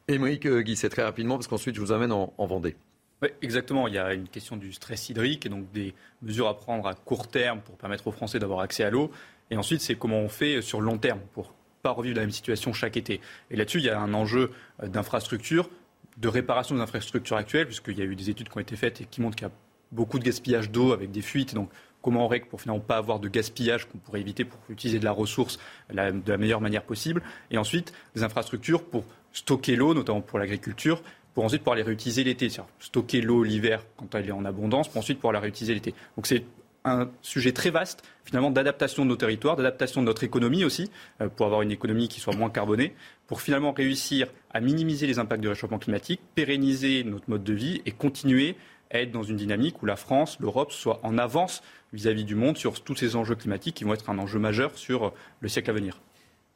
Émeric 0.09 0.45
euh, 0.45 0.59
Guy, 0.59 0.75
c'est 0.75 0.89
très 0.89 1.03
rapidement 1.03 1.37
parce 1.37 1.47
qu'ensuite 1.47 1.75
je 1.75 1.79
vous 1.79 1.93
amène 1.93 2.11
en 2.11 2.33
Vendée. 2.37 2.75
Oui, 3.21 3.29
exactement. 3.43 3.87
Il 3.87 3.93
y 3.93 3.99
a 3.99 4.13
une 4.13 4.27
question 4.27 4.57
du 4.57 4.73
stress 4.73 5.09
hydrique 5.09 5.45
et 5.45 5.49
donc 5.49 5.71
des 5.71 5.93
mesures 6.23 6.47
à 6.47 6.57
prendre 6.57 6.87
à 6.87 6.95
court 6.95 7.27
terme 7.27 7.61
pour 7.61 7.77
permettre 7.77 8.07
aux 8.07 8.11
Français 8.11 8.39
d'avoir 8.39 8.61
accès 8.61 8.83
à 8.83 8.89
l'eau. 8.89 9.11
Et 9.51 9.57
ensuite, 9.57 9.81
c'est 9.81 9.95
comment 9.95 10.19
on 10.19 10.29
fait 10.29 10.61
sur 10.61 10.81
long 10.81 10.97
terme 10.97 11.19
pour 11.33 11.53
pas 11.83 11.91
revivre 11.91 12.15
la 12.15 12.21
même 12.21 12.31
situation 12.31 12.73
chaque 12.73 12.97
été. 12.97 13.21
Et 13.51 13.55
là-dessus, 13.55 13.79
il 13.79 13.85
y 13.85 13.89
a 13.89 13.99
un 13.99 14.13
enjeu 14.13 14.51
euh, 14.81 14.87
d'infrastructure, 14.87 15.69
de 16.17 16.27
réparation 16.27 16.75
des 16.75 16.81
infrastructures 16.81 17.37
actuelles, 17.37 17.65
puisqu'il 17.67 17.97
y 17.97 18.01
a 18.01 18.05
eu 18.05 18.15
des 18.15 18.29
études 18.29 18.49
qui 18.49 18.57
ont 18.57 18.61
été 18.61 18.75
faites 18.75 19.01
et 19.01 19.05
qui 19.05 19.21
montrent 19.21 19.35
qu'il 19.35 19.47
y 19.47 19.49
a 19.49 19.53
beaucoup 19.91 20.17
de 20.17 20.23
gaspillage 20.23 20.71
d'eau 20.71 20.91
avec 20.91 21.11
des 21.11 21.21
fuites. 21.21 21.53
Donc, 21.53 21.69
comment 22.01 22.25
on 22.25 22.27
règle 22.27 22.47
pour 22.47 22.61
finalement 22.61 22.81
pas 22.81 22.97
avoir 22.97 23.19
de 23.19 23.27
gaspillage 23.27 23.87
qu'on 23.87 23.99
pourrait 23.99 24.21
éviter 24.21 24.45
pour 24.45 24.59
utiliser 24.69 24.99
de 24.99 25.05
la 25.05 25.11
ressource 25.11 25.59
de 25.91 25.95
la 26.31 26.37
meilleure 26.37 26.61
manière 26.61 26.83
possible. 26.83 27.21
Et 27.51 27.57
ensuite, 27.57 27.93
des 28.15 28.23
infrastructures 28.23 28.83
pour 28.83 29.05
stocker 29.33 29.75
l'eau, 29.75 29.93
notamment 29.93 30.21
pour 30.21 30.39
l'agriculture, 30.39 31.03
pour 31.33 31.43
ensuite 31.43 31.61
pouvoir 31.61 31.75
les 31.75 31.83
réutiliser 31.83 32.23
l'été. 32.23 32.49
Stocker 32.79 33.21
l'eau 33.21 33.43
l'hiver 33.43 33.85
quand 33.97 34.13
elle 34.15 34.27
est 34.27 34.31
en 34.31 34.45
abondance, 34.45 34.87
pour 34.89 34.97
ensuite 34.97 35.17
pouvoir 35.17 35.33
la 35.33 35.39
réutiliser 35.39 35.73
l'été. 35.73 35.93
Donc 36.15 36.27
c'est 36.27 36.43
un 36.83 37.09
sujet 37.21 37.51
très 37.51 37.69
vaste, 37.69 38.03
finalement, 38.25 38.49
d'adaptation 38.49 39.03
de 39.03 39.09
nos 39.09 39.15
territoires, 39.15 39.55
d'adaptation 39.55 40.01
de 40.01 40.07
notre 40.07 40.23
économie 40.23 40.63
aussi, 40.63 40.89
euh, 41.21 41.29
pour 41.29 41.45
avoir 41.45 41.61
une 41.61 41.71
économie 41.71 42.07
qui 42.07 42.19
soit 42.19 42.35
moins 42.35 42.49
carbonée, 42.49 42.95
pour 43.27 43.41
finalement 43.41 43.71
réussir 43.71 44.27
à 44.51 44.59
minimiser 44.59 45.07
les 45.07 45.19
impacts 45.19 45.41
du 45.41 45.47
réchauffement 45.47 45.79
climatique, 45.79 46.21
pérenniser 46.35 47.03
notre 47.03 47.29
mode 47.29 47.43
de 47.43 47.53
vie 47.53 47.81
et 47.85 47.91
continuer 47.91 48.55
à 48.89 48.99
être 48.99 49.11
dans 49.11 49.23
une 49.23 49.37
dynamique 49.37 49.81
où 49.81 49.85
la 49.85 49.95
France, 49.95 50.37
l'Europe 50.39 50.71
soit 50.71 50.99
en 51.03 51.17
avance 51.17 51.61
vis-à-vis 51.93 52.23
-vis 52.23 52.25
du 52.25 52.35
monde 52.35 52.57
sur 52.57 52.81
tous 52.81 52.95
ces 52.95 53.15
enjeux 53.15 53.35
climatiques 53.35 53.75
qui 53.75 53.83
vont 53.83 53.93
être 53.93 54.09
un 54.09 54.17
enjeu 54.17 54.39
majeur 54.39 54.77
sur 54.77 55.13
le 55.39 55.49
siècle 55.49 55.69
à 55.69 55.73
venir. 55.73 56.01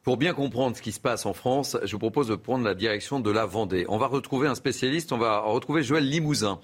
Pour 0.06 0.18
bien 0.18 0.36
comprendre 0.36 0.78
ce 0.78 0.84
qui 0.84 0.92
se 0.92 1.00
passe 1.00 1.26
en 1.26 1.34
France, 1.34 1.78
je 1.84 1.92
vous 1.94 1.98
propose 1.98 2.28
de 2.28 2.36
prendre 2.36 2.64
la 2.64 2.76
direction 2.76 3.20
de 3.20 3.32
la 3.32 3.48
Vendée. 3.48 3.86
On 3.90 3.98
va 3.98 4.06
retrouver 4.06 4.48
un 4.48 4.54
spécialiste, 4.54 5.12
on 5.12 5.18
va 5.18 5.40
retrouver 5.40 5.82
Joël 5.82 6.08
Limousin, 6.08 6.60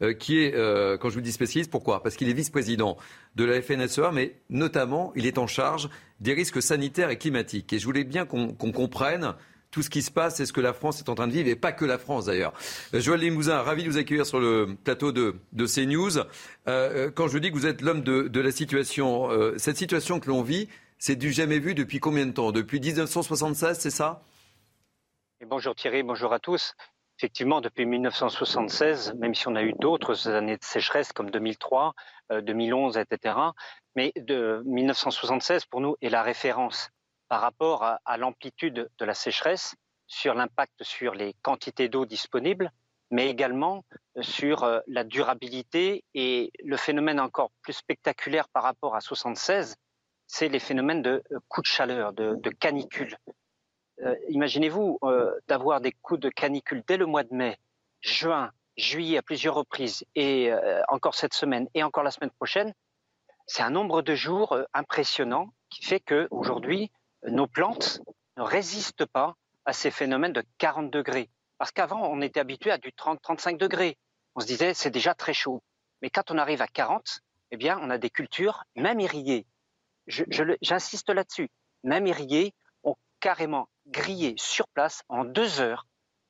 euh, 0.00 0.12
qui 0.12 0.38
est, 0.38 0.54
euh, 0.54 0.96
quand 0.96 1.10
je 1.10 1.16
vous 1.16 1.20
dis 1.20 1.32
spécialiste, 1.32 1.72
pourquoi? 1.72 2.04
Parce 2.04 2.14
qu'il 2.14 2.28
est 2.28 2.32
vice-président 2.32 2.96
de 3.34 3.44
la 3.44 3.60
FNSEA, 3.60 4.12
mais 4.12 4.36
notamment, 4.48 5.12
il 5.16 5.26
est 5.26 5.38
en 5.38 5.48
charge 5.48 5.88
des 6.20 6.34
risques 6.34 6.62
sanitaires 6.62 7.10
et 7.10 7.18
climatiques. 7.18 7.72
Et 7.72 7.80
je 7.80 7.84
voulais 7.84 8.04
bien 8.04 8.26
qu'on 8.26 8.54
comprenne 8.54 9.34
tout 9.72 9.82
ce 9.82 9.90
qui 9.90 10.00
se 10.02 10.12
passe 10.12 10.38
et 10.38 10.46
ce 10.46 10.52
que 10.52 10.60
la 10.60 10.72
France 10.72 11.00
est 11.00 11.08
en 11.08 11.16
train 11.16 11.26
de 11.26 11.32
vivre, 11.32 11.48
et 11.48 11.56
pas 11.56 11.72
que 11.72 11.84
la 11.84 11.98
France 11.98 12.26
d'ailleurs. 12.26 12.52
Euh, 12.94 13.00
Joël 13.00 13.18
Limousin, 13.18 13.58
ravi 13.58 13.82
de 13.82 13.90
vous 13.90 13.98
accueillir 13.98 14.24
sur 14.24 14.38
le 14.38 14.68
plateau 14.84 15.10
de, 15.10 15.34
de 15.52 15.66
CNews. 15.66 16.22
quand 16.64 17.26
je 17.26 17.32
vous 17.32 17.40
dis 17.40 17.50
que 17.50 17.56
vous 17.56 17.66
êtes 17.66 17.82
l'homme 17.82 18.02
de, 18.04 18.28
de, 18.28 18.40
la 18.40 18.52
situation, 18.52 19.30
cette 19.56 19.78
situation 19.78 20.20
que 20.20 20.28
l'on 20.28 20.42
vit, 20.42 20.68
c'est 21.04 21.16
du 21.16 21.32
jamais 21.32 21.58
vu 21.58 21.74
depuis 21.74 22.00
combien 22.00 22.24
de 22.24 22.32
temps? 22.32 22.50
Depuis 22.50 22.80
1976, 22.80 23.78
c'est 23.78 23.90
ça? 23.90 24.22
Bonjour 25.46 25.74
Thierry, 25.74 26.02
bonjour 26.02 26.32
à 26.32 26.38
tous. 26.38 26.72
Effectivement, 27.18 27.60
depuis 27.60 27.84
1976, 27.84 29.12
même 29.18 29.34
si 29.34 29.46
on 29.46 29.54
a 29.54 29.62
eu 29.62 29.74
d'autres 29.74 30.30
années 30.30 30.56
de 30.56 30.64
sécheresse 30.64 31.12
comme 31.12 31.30
2003, 31.30 31.92
2011, 32.40 32.96
etc., 32.96 33.36
mais 33.94 34.14
de 34.16 34.62
1976 34.64 35.66
pour 35.66 35.82
nous 35.82 35.94
est 36.00 36.08
la 36.08 36.22
référence 36.22 36.88
par 37.28 37.42
rapport 37.42 37.82
à, 37.82 38.00
à 38.06 38.16
l'amplitude 38.16 38.88
de 38.98 39.04
la 39.04 39.12
sécheresse, 39.12 39.74
sur 40.06 40.32
l'impact 40.32 40.84
sur 40.84 41.14
les 41.14 41.34
quantités 41.42 41.90
d'eau 41.90 42.06
disponibles, 42.06 42.72
mais 43.10 43.28
également 43.28 43.84
sur 44.22 44.64
euh, 44.64 44.80
la 44.86 45.04
durabilité 45.04 46.02
et 46.14 46.50
le 46.64 46.78
phénomène 46.78 47.20
encore 47.20 47.50
plus 47.60 47.74
spectaculaire 47.74 48.48
par 48.48 48.62
rapport 48.62 48.96
à 48.96 49.02
76, 49.02 49.76
c'est 50.26 50.48
les 50.48 50.58
phénomènes 50.58 51.02
de 51.02 51.22
euh, 51.32 51.38
coups 51.48 51.68
de 51.68 51.74
chaleur, 51.74 52.12
de, 52.12 52.50
canicule. 52.50 53.16
Euh, 54.02 54.14
imaginez-vous 54.28 54.98
euh, 55.04 55.32
d'avoir 55.48 55.80
des 55.80 55.92
coups 55.92 56.20
de 56.20 56.28
canicule 56.28 56.82
dès 56.86 56.96
le 56.96 57.06
mois 57.06 57.22
de 57.22 57.34
mai, 57.34 57.58
juin, 58.00 58.50
juillet 58.76 59.18
à 59.18 59.22
plusieurs 59.22 59.54
reprises, 59.54 60.04
et 60.16 60.50
encore 60.88 61.14
cette 61.14 61.34
semaine, 61.34 61.68
et 61.74 61.84
encore 61.84 62.02
la 62.02 62.10
semaine 62.10 62.30
prochaine. 62.30 62.74
C'est 63.46 63.62
un 63.62 63.70
nombre 63.70 64.02
de 64.02 64.16
jours 64.16 64.58
impressionnant 64.72 65.54
qui 65.70 65.84
fait 65.84 66.00
que 66.00 66.26
aujourd'hui, 66.32 66.90
nos 67.28 67.46
plantes 67.46 68.00
ne 68.36 68.42
résistent 68.42 69.06
pas 69.06 69.36
à 69.64 69.72
ces 69.72 69.92
phénomènes 69.92 70.32
de 70.32 70.42
40 70.58 70.90
degrés. 70.90 71.30
Parce 71.58 71.70
qu'avant, 71.70 72.08
on 72.08 72.20
était 72.20 72.40
habitué 72.40 72.72
à 72.72 72.78
du 72.78 72.90
30-35 72.90 73.58
degrés. 73.58 73.96
On 74.34 74.40
se 74.40 74.46
disait, 74.46 74.74
c'est 74.74 74.90
déjà 74.90 75.14
très 75.14 75.34
chaud. 75.34 75.62
Mais 76.02 76.10
quand 76.10 76.32
on 76.32 76.38
arrive 76.38 76.60
à 76.60 76.66
40, 76.66 77.20
eh 77.52 77.56
bien, 77.56 77.78
on 77.80 77.90
a 77.90 77.98
des 77.98 78.10
cultures, 78.10 78.64
même 78.74 78.98
irriguées, 78.98 79.46
j'insiste 80.06 81.10
là-dessus, 81.10 81.48
même 81.82 82.06
irrigués 82.06 82.52
ont 82.82 82.96
carrément 83.20 83.68
grillé 83.86 84.34
sur 84.38 84.68
place 84.68 85.02
en 85.08 85.24
deux 85.24 85.60
heures 85.60 85.86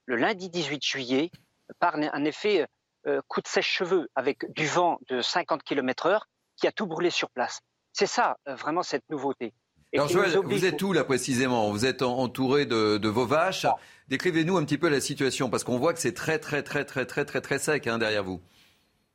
le 0.06 0.16
lundi 0.16 0.50
18 0.50 0.84
juillet 0.84 1.30
par 1.78 1.96
un 1.96 2.24
effet 2.24 2.66
euh, 3.06 3.20
coup 3.28 3.40
de 3.40 3.46
sèche-cheveux 3.46 4.08
avec 4.14 4.50
du 4.54 4.66
vent 4.66 4.98
de 5.08 5.20
50 5.20 5.62
km 5.62 6.06
heure 6.06 6.26
qui 6.56 6.66
a 6.66 6.72
tout 6.72 6.86
brûlé 6.86 7.10
sur 7.10 7.30
place. 7.30 7.60
C'est 7.92 8.06
ça 8.06 8.36
euh, 8.48 8.54
vraiment 8.54 8.82
cette 8.82 9.04
nouveauté. 9.10 9.52
Alors 9.94 10.08
Joël, 10.08 10.36
vous 10.42 10.64
êtes 10.64 10.82
où 10.82 10.92
là 10.92 11.04
précisément? 11.04 11.70
Vous 11.70 11.86
êtes 11.86 12.02
entouré 12.02 12.66
de, 12.66 12.98
de 12.98 13.08
vos 13.08 13.26
vaches. 13.26 13.66
Décrivez-nous 14.08 14.56
un 14.56 14.64
petit 14.64 14.78
peu 14.78 14.88
la 14.88 15.00
situation 15.00 15.50
parce 15.50 15.62
qu'on 15.64 15.78
voit 15.78 15.94
que 15.94 16.00
c'est 16.00 16.14
très 16.14 16.38
très 16.38 16.62
très 16.62 16.84
très 16.84 17.06
très 17.06 17.24
très 17.24 17.40
très 17.40 17.58
sec 17.58 17.86
hein, 17.86 17.98
derrière 17.98 18.24
vous. 18.24 18.40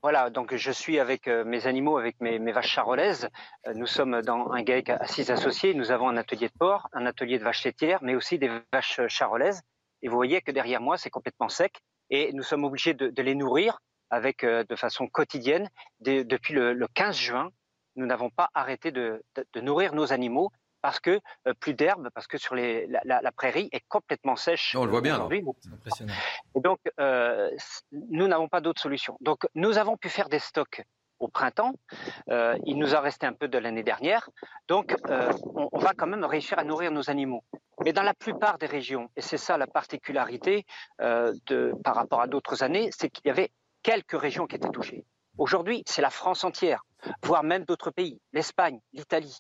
Voilà, 0.02 0.30
donc 0.30 0.56
je 0.56 0.72
suis 0.72 0.98
avec 0.98 1.28
euh, 1.28 1.44
mes 1.44 1.68
animaux, 1.68 1.98
avec 1.98 2.22
mes, 2.22 2.40
vaches 2.54 2.72
charolaises. 2.72 3.28
Euh, 3.68 3.74
nous 3.76 3.86
sommes 3.86 4.22
dans 4.22 4.50
un 4.52 4.64
GAEC 4.64 4.92
à 4.92 5.06
six 5.08 5.30
associés. 5.30 5.74
Nous 5.74 5.92
avons 5.92 6.08
un 6.08 6.16
atelier 6.16 6.48
de 6.48 6.54
porc, 6.58 6.88
un 6.94 7.06
atelier 7.06 7.38
de 7.38 7.44
vaches 7.44 7.66
laitières, 7.66 8.00
mais 8.02 8.16
aussi 8.16 8.40
des 8.40 8.50
vaches 8.72 9.02
charolaises. 9.08 9.62
Et 10.02 10.08
vous 10.08 10.16
voyez 10.16 10.40
que 10.42 10.52
derrière 10.52 10.80
moi, 10.80 10.98
c'est 10.98 11.10
complètement 11.10 11.50
sec. 11.50 11.82
Et 12.10 12.32
nous 12.32 12.44
sommes 12.44 12.64
obligés 12.64 12.94
de, 12.94 13.22
les 13.22 13.36
nourrir 13.36 13.80
avec 14.10 14.46
euh, 14.46 14.64
de 14.70 14.76
façon 14.78 15.08
quotidienne. 15.08 15.70
depuis 16.00 16.54
le, 16.54 16.88
15 16.94 17.18
juin, 17.18 17.50
nous 17.98 18.06
n'avons 18.06 18.30
pas 18.30 18.50
arrêté 18.54 18.92
de, 18.92 19.22
nourrir 19.62 19.94
nos 19.94 20.14
animaux 20.14 20.50
parce 20.82 21.00
que 21.00 21.20
euh, 21.48 21.54
plus 21.60 21.74
d'herbe, 21.74 22.10
parce 22.14 22.28
que 22.28 22.38
sur 22.38 22.56
les, 22.56 22.88
la, 22.88 23.32
prairie 23.32 23.70
est 23.72 23.84
complètement 23.88 24.36
sèche. 24.36 24.76
On 24.76 24.86
le 24.86 24.92
voit 24.92 25.02
bien. 25.02 25.16
aujourd'hui. 25.16 25.44
impressionnant. 25.72 26.14
Et 26.56 26.60
donc, 26.60 26.80
euh, 27.00 27.50
nous 27.92 28.28
n'avons 28.28 28.48
pas 28.48 28.62
d'autre 28.62 28.82
solution. 28.82 29.18
Donc, 29.22 29.46
nous 29.56 29.78
avons 29.78 29.98
pu 29.98 30.10
faire 30.10 30.30
des 30.30 30.40
stocks 30.40 30.84
au 31.20 31.28
printemps. 31.28 31.74
Euh, 32.30 32.58
il 32.66 32.78
nous 32.78 32.96
a 32.96 33.02
resté 33.02 33.26
un 33.26 33.34
peu 33.34 33.48
de 33.48 33.58
l'année 33.58 33.84
dernière. 33.84 34.30
Donc, 34.68 34.96
on, 35.10 35.78
va 35.78 35.94
quand 35.94 36.08
même 36.08 36.24
réussir 36.24 36.58
à 36.58 36.64
nourrir 36.64 36.92
nos 36.92 37.10
animaux. 37.10 37.44
Mais 37.84 37.92
dans 37.92 38.04
la 38.04 38.14
plupart 38.14 38.58
des 38.58 38.68
régions, 38.68 39.10
et 39.18 39.22
c'est 39.22 39.38
ça 39.38 39.58
la 39.58 39.68
particularité 39.68 40.66
de, 41.00 41.74
par 41.84 41.96
rapport 41.96 42.22
à 42.22 42.28
d'autres 42.28 42.64
années, 42.64 42.90
c'est 42.98 43.10
qu'il 43.10 43.28
y 43.28 43.30
avait 43.30 43.52
quelques 43.84 44.20
régions 44.20 44.48
qui 44.48 44.56
étaient 44.56 44.70
touchées. 44.70 45.06
Aujourd'hui, 45.38 45.84
c'est 45.86 46.02
la 46.02 46.10
France 46.10 46.44
entière, 46.44 46.84
voire 47.24 47.44
même 47.44 47.64
d'autres 47.64 47.92
pays, 47.92 48.20
l'Espagne, 48.34 48.80
l'Italie, 48.92 49.40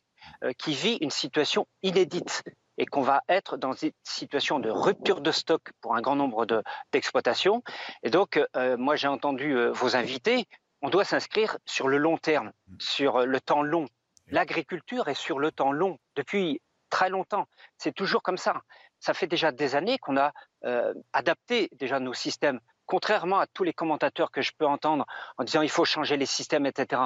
qui 0.57 0.73
vit 0.73 0.97
une 1.01 1.11
situation 1.11 1.67
inédite. 1.83 2.43
et 2.79 2.85
qu'on 2.85 3.01
va 3.01 3.21
être 3.27 3.57
dans 3.57 3.73
une 3.73 3.91
situation 4.03 4.59
de 4.59 4.71
rupture 4.71 5.19
de 5.21 5.31
stock 5.31 5.61
pour 5.81 5.95
un 5.95 6.01
grand 6.01 6.15
nombre 6.15 6.47
d'exploitations. 6.91 7.61
et 8.03 8.09
donc, 8.09 8.39
euh, 8.55 8.77
moi, 8.77 8.95
j'ai 8.95 9.09
entendu 9.09 9.55
euh, 9.55 9.71
vos 9.71 9.95
invités. 9.97 10.47
On 10.81 10.89
doit 10.89 11.03
s'inscrire 11.03 11.57
sur 11.65 11.89
le 11.89 11.97
long 11.97 12.17
terme, 12.17 12.53
sur 12.79 13.25
le 13.25 13.41
temps 13.41 13.61
long. 13.61 13.85
L'agriculture 14.27 15.09
est 15.09 15.13
sur 15.13 15.39
le 15.39 15.51
temps 15.51 15.73
long 15.73 15.99
depuis 16.15 16.61
très 16.89 17.09
longtemps. 17.09 17.47
C'est 17.77 17.93
toujours 17.93 18.23
comme 18.23 18.37
ça. 18.37 18.61
Ça 19.01 19.13
fait 19.13 19.27
déjà 19.27 19.51
des 19.51 19.75
années 19.75 19.97
qu'on 19.97 20.15
a 20.15 20.31
euh, 20.63 20.93
adapté 21.11 21.67
déjà 21.73 21.99
nos 21.99 22.13
systèmes, 22.13 22.61
contrairement 22.85 23.39
à 23.39 23.47
tous 23.47 23.65
les 23.65 23.73
commentateurs 23.73 24.31
que 24.31 24.41
je 24.41 24.53
peux 24.57 24.65
entendre 24.65 25.05
en 25.37 25.43
disant 25.43 25.61
il 25.61 25.69
faut 25.69 25.85
changer 25.85 26.15
les 26.15 26.25
systèmes, 26.25 26.65
etc. 26.65 27.01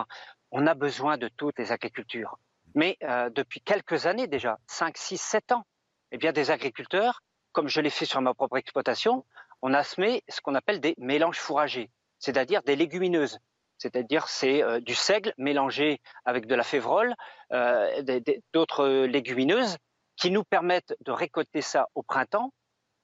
On 0.51 0.67
a 0.67 0.75
besoin 0.75 1.17
de 1.17 1.29
toutes 1.29 1.57
les 1.57 1.71
agricultures. 1.71 2.37
Mais 2.75 2.97
euh, 3.03 3.29
depuis 3.29 3.61
quelques 3.61 4.05
années 4.07 4.27
déjà, 4.27 4.57
5, 4.67 4.97
6, 4.97 5.17
7 5.17 5.51
ans, 5.51 5.65
eh 6.11 6.17
bien, 6.17 6.31
des 6.31 6.51
agriculteurs, 6.51 7.21
comme 7.51 7.67
je 7.67 7.81
l'ai 7.81 7.89
fait 7.89 8.05
sur 8.05 8.21
ma 8.21 8.33
propre 8.33 8.57
exploitation, 8.57 9.25
on 9.61 9.73
a 9.73 9.83
semé 9.83 10.23
ce 10.27 10.41
qu'on 10.41 10.55
appelle 10.55 10.79
des 10.79 10.95
mélanges 10.97 11.37
fourragers, 11.39 11.91
c'est-à-dire 12.19 12.63
des 12.63 12.75
légumineuses. 12.75 13.39
C'est-à-dire 13.77 14.27
c'est 14.27 14.63
euh, 14.63 14.79
du 14.79 14.95
seigle 14.95 15.33
mélangé 15.37 16.01
avec 16.25 16.47
de 16.47 16.55
la 16.55 16.63
févrole, 16.63 17.13
euh, 17.51 18.21
d'autres 18.53 19.05
légumineuses 19.05 19.77
qui 20.15 20.31
nous 20.31 20.43
permettent 20.43 20.95
de 21.01 21.11
récolter 21.11 21.61
ça 21.61 21.87
au 21.95 22.03
printemps. 22.03 22.53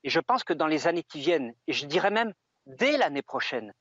Et 0.03 0.09
je 0.09 0.19
pense 0.19 0.43
que 0.43 0.53
dans 0.53 0.67
les 0.67 0.87
années 0.87 1.03
qui 1.03 1.19
viennent, 1.19 1.53
et 1.67 1.73
je 1.73 1.85
dirais 1.85 2.11
même 2.11 2.33
dès 2.65 2.97
l'année 2.97 3.23
prochaine, 3.23 3.73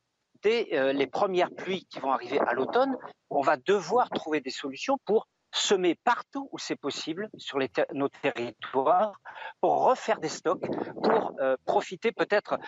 dès 0.43 0.93
les 0.93 1.07
premières 1.07 1.51
pluies 1.51 1.87
qui 1.87 2.01
vont 2.01 2.11
arriver 2.11 2.41
à 2.41 2.55
l'automne, 2.55 2.97
on 3.31 3.43
va 3.43 3.57
devoir 3.57 4.09
trouver 4.11 4.41
des 4.41 4.51
solutions 4.51 4.99
pour 5.05 5.29
semer 5.53 5.95
partout 6.05 6.49
où 6.53 6.59
c'est 6.59 6.77
possible 6.77 7.29
sur 7.37 7.59
nos 7.93 8.09
territoires 8.09 9.21
pour 9.61 9.85
refaire 9.85 10.21
des 10.21 10.29
stocks, 10.29 10.67
pour 11.03 11.33
euh, 11.41 11.57
profiter 11.65 12.13
peut-être 12.13 12.59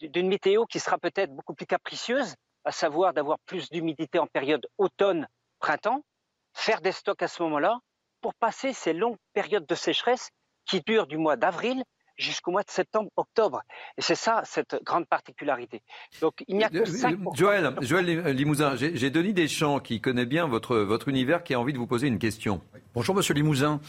d'une 0.00 0.28
météo 0.28 0.66
qui 0.66 0.80
sera 0.80 0.98
peut-être 0.98 1.32
beaucoup 1.32 1.54
plus 1.54 1.66
capricieuse, 1.66 2.34
à 2.64 2.72
savoir 2.72 3.14
d'avoir 3.14 3.38
plus 3.40 3.70
d'humidité 3.70 4.18
en 4.18 4.26
période 4.26 4.66
automne-printemps, 4.78 6.04
faire 6.52 6.80
des 6.80 6.92
stocks 6.92 7.22
à 7.22 7.28
ce 7.28 7.42
moment-là 7.44 7.78
pour 8.20 8.34
passer 8.34 8.72
ces 8.72 8.92
longues 8.92 9.18
périodes 9.32 9.66
de 9.66 9.74
sécheresse 9.74 10.30
qui 10.66 10.80
durent 10.82 11.06
du 11.06 11.16
mois 11.16 11.36
d'avril 11.36 11.82
jusqu'au 12.20 12.50
mois 12.50 12.62
de 12.62 12.70
septembre, 12.70 13.10
octobre. 13.16 13.62
Et 13.96 14.02
c'est 14.02 14.14
ça, 14.14 14.42
cette 14.44 14.76
grande 14.84 15.06
particularité. 15.06 15.82
Donc, 16.20 16.44
il 16.46 16.56
n'y 16.56 16.64
a 16.64 16.68
que 16.68 16.84
ça. 16.84 17.10
Joël, 17.34 17.74
Joël 17.80 18.06
Limousin, 18.36 18.76
j'ai 18.76 19.10
Denis 19.10 19.32
Deschamps 19.32 19.80
qui 19.80 20.00
connaît 20.00 20.26
bien 20.26 20.46
votre, 20.46 20.76
votre 20.76 21.08
univers, 21.08 21.42
qui 21.42 21.54
a 21.54 21.60
envie 21.60 21.72
de 21.72 21.78
vous 21.78 21.86
poser 21.86 22.06
une 22.06 22.18
question. 22.18 22.60
Bonjour, 22.92 23.14
monsieur 23.14 23.34
Limousin. 23.34 23.80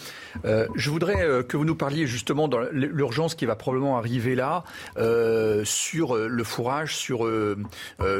Euh, 0.46 0.68
je 0.76 0.92
voudrais 0.92 1.26
euh, 1.26 1.42
que 1.42 1.58
vous 1.58 1.66
nous 1.66 1.76
parliez 1.76 2.06
justement 2.06 2.48
dans 2.48 2.60
l'urgence 2.72 3.34
qui 3.34 3.48
va 3.48 3.56
probablement 3.56 3.98
arriver 3.98 4.36
là, 4.36 4.64
euh, 4.98 5.64
sur 5.66 6.16
le 6.16 6.44
fourrage, 6.44 6.96
sur, 6.96 7.28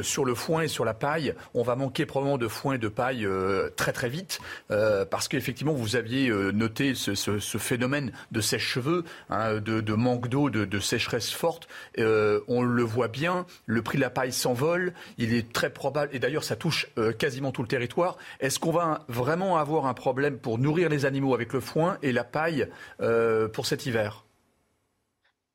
sur 0.02 0.26
le 0.26 0.36
foin 0.36 0.64
et 0.64 0.68
sur 0.68 0.84
la 0.84 0.96
paille. 0.96 1.36
On 1.54 1.62
va 1.62 1.76
manquer 1.76 2.08
probablement 2.08 2.40
de 2.40 2.48
foin 2.48 2.74
et 2.74 2.78
de 2.80 2.88
paille 2.88 3.28
très 3.76 3.94
très 3.94 4.10
vite, 4.10 4.40
parce 4.68 5.28
qu'effectivement, 5.28 5.74
vous 5.74 5.96
aviez 5.96 6.30
noté 6.52 6.96
ce, 6.96 7.14
ce, 7.14 7.58
phénomène 7.58 8.12
de 8.32 8.42
sèche-cheveux, 8.42 9.04
hein, 9.30 9.56
de, 9.56 9.82
de 9.82 9.94
manque 10.02 10.28
d'eau, 10.28 10.50
de, 10.50 10.80
sécheresse 10.80 11.32
forte. 11.32 11.68
Euh, 11.98 12.42
on 12.48 12.62
le 12.62 12.84
voit 12.84 13.08
bien, 13.08 13.46
le 13.66 13.82
prix 13.82 13.98
de 13.98 14.02
la 14.02 14.10
paille 14.10 14.34
s'envole. 14.34 14.94
Il 15.18 15.34
est 15.34 15.54
très 15.54 15.72
probable, 15.72 16.14
et 16.14 16.20
d'ailleurs 16.20 16.44
ça 16.44 16.56
touche 16.56 16.88
euh, 16.98 17.14
quasiment 17.14 17.52
tout 17.52 17.62
le 17.62 17.68
territoire. 17.68 18.18
Est-ce 18.40 18.60
qu'on 18.60 18.72
va 18.72 19.06
vraiment 19.08 19.58
avoir 19.58 19.86
un 19.86 19.94
problème 19.94 20.40
pour 20.40 20.58
nourrir 20.58 20.90
les 20.90 21.06
animaux 21.06 21.34
avec 21.34 21.54
le 21.54 21.62
foin 21.62 21.98
et 22.02 22.12
la 22.12 22.24
paille 22.24 22.68
euh, 23.00 23.48
pour 23.48 23.66
cet 23.66 23.86
hiver? 23.86 24.26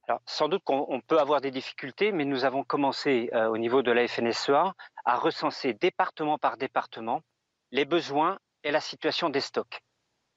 Alors, 0.09 0.20
sans 0.24 0.48
doute 0.48 0.62
qu'on 0.64 1.01
peut 1.05 1.18
avoir 1.18 1.40
des 1.40 1.51
difficultés, 1.51 2.12
mais 2.12 2.24
nous 2.24 2.44
avons 2.44 2.62
commencé 2.62 3.28
au 3.51 3.59
niveau 3.59 3.82
de 3.82 3.90
la 3.90 4.06
FNSEA 4.06 4.73
à 5.05 5.16
recenser 5.16 5.74
département 5.74 6.39
par 6.39 6.56
département 6.56 7.23
les 7.73 7.85
besoins 7.85 8.39
et 8.62 8.70
la 8.70 8.81
situation 8.81 9.31
des 9.31 9.40
stocks. 9.40 9.81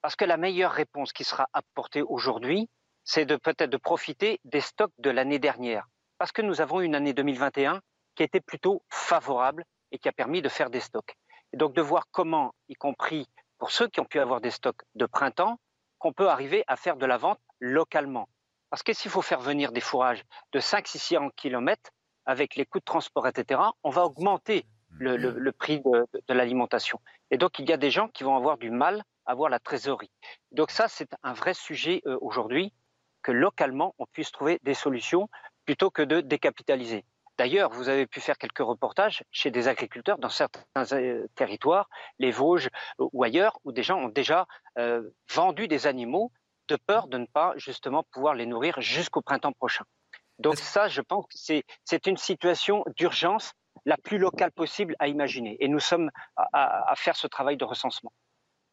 Parce 0.02 0.16
que 0.16 0.24
la 0.24 0.36
meilleure 0.36 0.72
réponse 0.72 1.12
qui 1.12 1.24
sera 1.24 1.46
apportée 1.52 2.02
aujourd'hui, 2.02 2.68
c'est 3.12 3.24
de 3.24 3.34
peut-être 3.34 3.70
de 3.70 3.76
profiter 3.76 4.38
des 4.44 4.60
stocks 4.60 4.92
de 4.98 5.10
l'année 5.10 5.40
dernière. 5.40 5.84
Parce 6.16 6.30
que 6.30 6.42
nous 6.42 6.60
avons 6.60 6.80
une 6.80 6.94
année 6.94 7.12
2021 7.12 7.80
qui 8.14 8.22
été 8.22 8.40
plutôt 8.40 8.84
favorable 8.88 9.64
et 9.90 9.98
qui 9.98 10.08
a 10.08 10.12
permis 10.12 10.42
de 10.42 10.48
faire 10.48 10.70
des 10.70 10.78
stocks. 10.78 11.16
Et 11.52 11.56
donc 11.56 11.74
de 11.74 11.82
voir 11.82 12.04
comment, 12.12 12.54
y 12.68 12.74
compris 12.74 13.26
pour 13.58 13.72
ceux 13.72 13.88
qui 13.88 13.98
ont 13.98 14.04
pu 14.04 14.20
avoir 14.20 14.40
des 14.40 14.52
stocks 14.52 14.82
de 14.94 15.06
printemps, 15.06 15.58
qu'on 15.98 16.12
peut 16.12 16.28
arriver 16.28 16.62
à 16.68 16.76
faire 16.76 16.94
de 16.94 17.04
la 17.04 17.16
vente 17.16 17.40
localement. 17.58 18.28
Parce 18.70 18.84
que 18.84 18.92
s'il 18.92 19.10
faut 19.10 19.22
faire 19.22 19.40
venir 19.40 19.72
des 19.72 19.80
fourrages 19.80 20.22
de 20.52 20.60
500-600 20.60 21.30
km, 21.34 21.90
avec 22.26 22.54
les 22.54 22.64
coûts 22.64 22.78
de 22.78 22.84
transport, 22.84 23.26
etc., 23.26 23.60
on 23.82 23.90
va 23.90 24.04
augmenter 24.04 24.66
le, 24.90 25.50
prix 25.50 25.80
de, 25.80 26.06
de 26.28 26.34
l'alimentation. 26.34 27.00
Et 27.32 27.38
donc, 27.38 27.58
il 27.58 27.68
y 27.68 27.72
a 27.72 27.76
des 27.76 27.90
gens 27.90 28.06
qui 28.06 28.22
vont 28.22 28.36
avoir 28.36 28.56
du 28.56 28.70
mal 28.70 29.02
à 29.26 29.32
avoir 29.32 29.50
la 29.50 29.58
trésorerie. 29.58 30.12
Donc 30.52 30.70
ça, 30.70 30.86
c'est 30.86 31.10
un 31.24 31.32
vrai 31.32 31.54
sujet 31.54 32.02
euh, 32.06 32.16
aujourd'hui 32.20 32.72
que 33.22 33.32
localement, 33.32 33.94
on 33.98 34.06
puisse 34.06 34.32
trouver 34.32 34.58
des 34.62 34.74
solutions 34.74 35.28
plutôt 35.64 35.90
que 35.90 36.02
de 36.02 36.20
décapitaliser. 36.20 37.04
D'ailleurs, 37.40 37.70
vous 37.70 37.88
avez 37.88 38.06
pu 38.06 38.20
faire 38.20 38.36
quelques 38.36 38.58
reportages 38.58 39.24
chez 39.30 39.50
des 39.50 39.66
agriculteurs 39.66 40.18
dans 40.18 40.28
certains 40.28 40.60
euh, 40.92 41.26
territoires, 41.36 41.88
les 42.18 42.30
Vosges 42.30 42.68
euh, 43.00 43.06
ou 43.14 43.24
ailleurs, 43.24 43.58
où 43.64 43.72
des 43.72 43.82
gens 43.82 43.98
ont 43.98 44.10
déjà 44.10 44.46
euh, 44.78 45.08
vendu 45.32 45.66
des 45.66 45.86
animaux 45.86 46.32
de 46.68 46.76
peur 46.76 47.08
de 47.08 47.16
ne 47.16 47.24
pas 47.24 47.54
justement 47.56 48.04
pouvoir 48.12 48.34
les 48.34 48.44
nourrir 48.44 48.78
jusqu'au 48.82 49.22
printemps 49.22 49.52
prochain. 49.52 49.84
Donc 50.38 50.58
ça, 50.58 50.88
je 50.88 51.00
pense 51.00 51.24
que 51.28 51.62
c'est 51.84 52.06
une 52.06 52.18
situation 52.18 52.84
d'urgence 52.94 53.54
la 53.86 53.96
plus 53.96 54.18
locale 54.18 54.52
possible 54.52 54.94
à 54.98 55.08
imaginer. 55.08 55.56
Et 55.60 55.68
nous 55.68 55.80
sommes 55.80 56.10
à, 56.36 56.92
faire 56.94 57.16
ce 57.16 57.26
travail 57.26 57.56
de 57.56 57.64
recensement. 57.64 58.12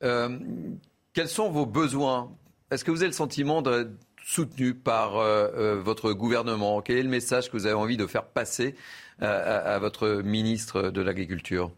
quels 0.01 1.29
sont 1.29 1.49
vos 1.49 1.65
besoins? 1.65 2.35
Est-ce 2.69 2.83
que 2.83 2.91
vous 2.91 3.01
avez 3.01 3.07
le 3.07 3.13
sentiment 3.13 3.61
de, 3.61 3.97
soutenu 4.27 4.73
par 4.73 5.15
euh, 5.15 5.47
euh, 5.55 5.81
votre 5.81 6.11
gouvernement. 6.11 6.81
Quel 6.81 6.97
est 6.97 7.03
le 7.03 7.09
message 7.09 7.47
que 7.47 7.53
vous 7.53 7.65
avez 7.65 7.75
envie 7.75 7.95
de 7.95 8.05
faire 8.05 8.25
passer 8.25 8.75
euh, 9.21 9.75
à, 9.75 9.79
votre 9.79 10.21
ministre 10.21 10.89
de 10.89 11.01
l'Agriculture? 11.01 11.71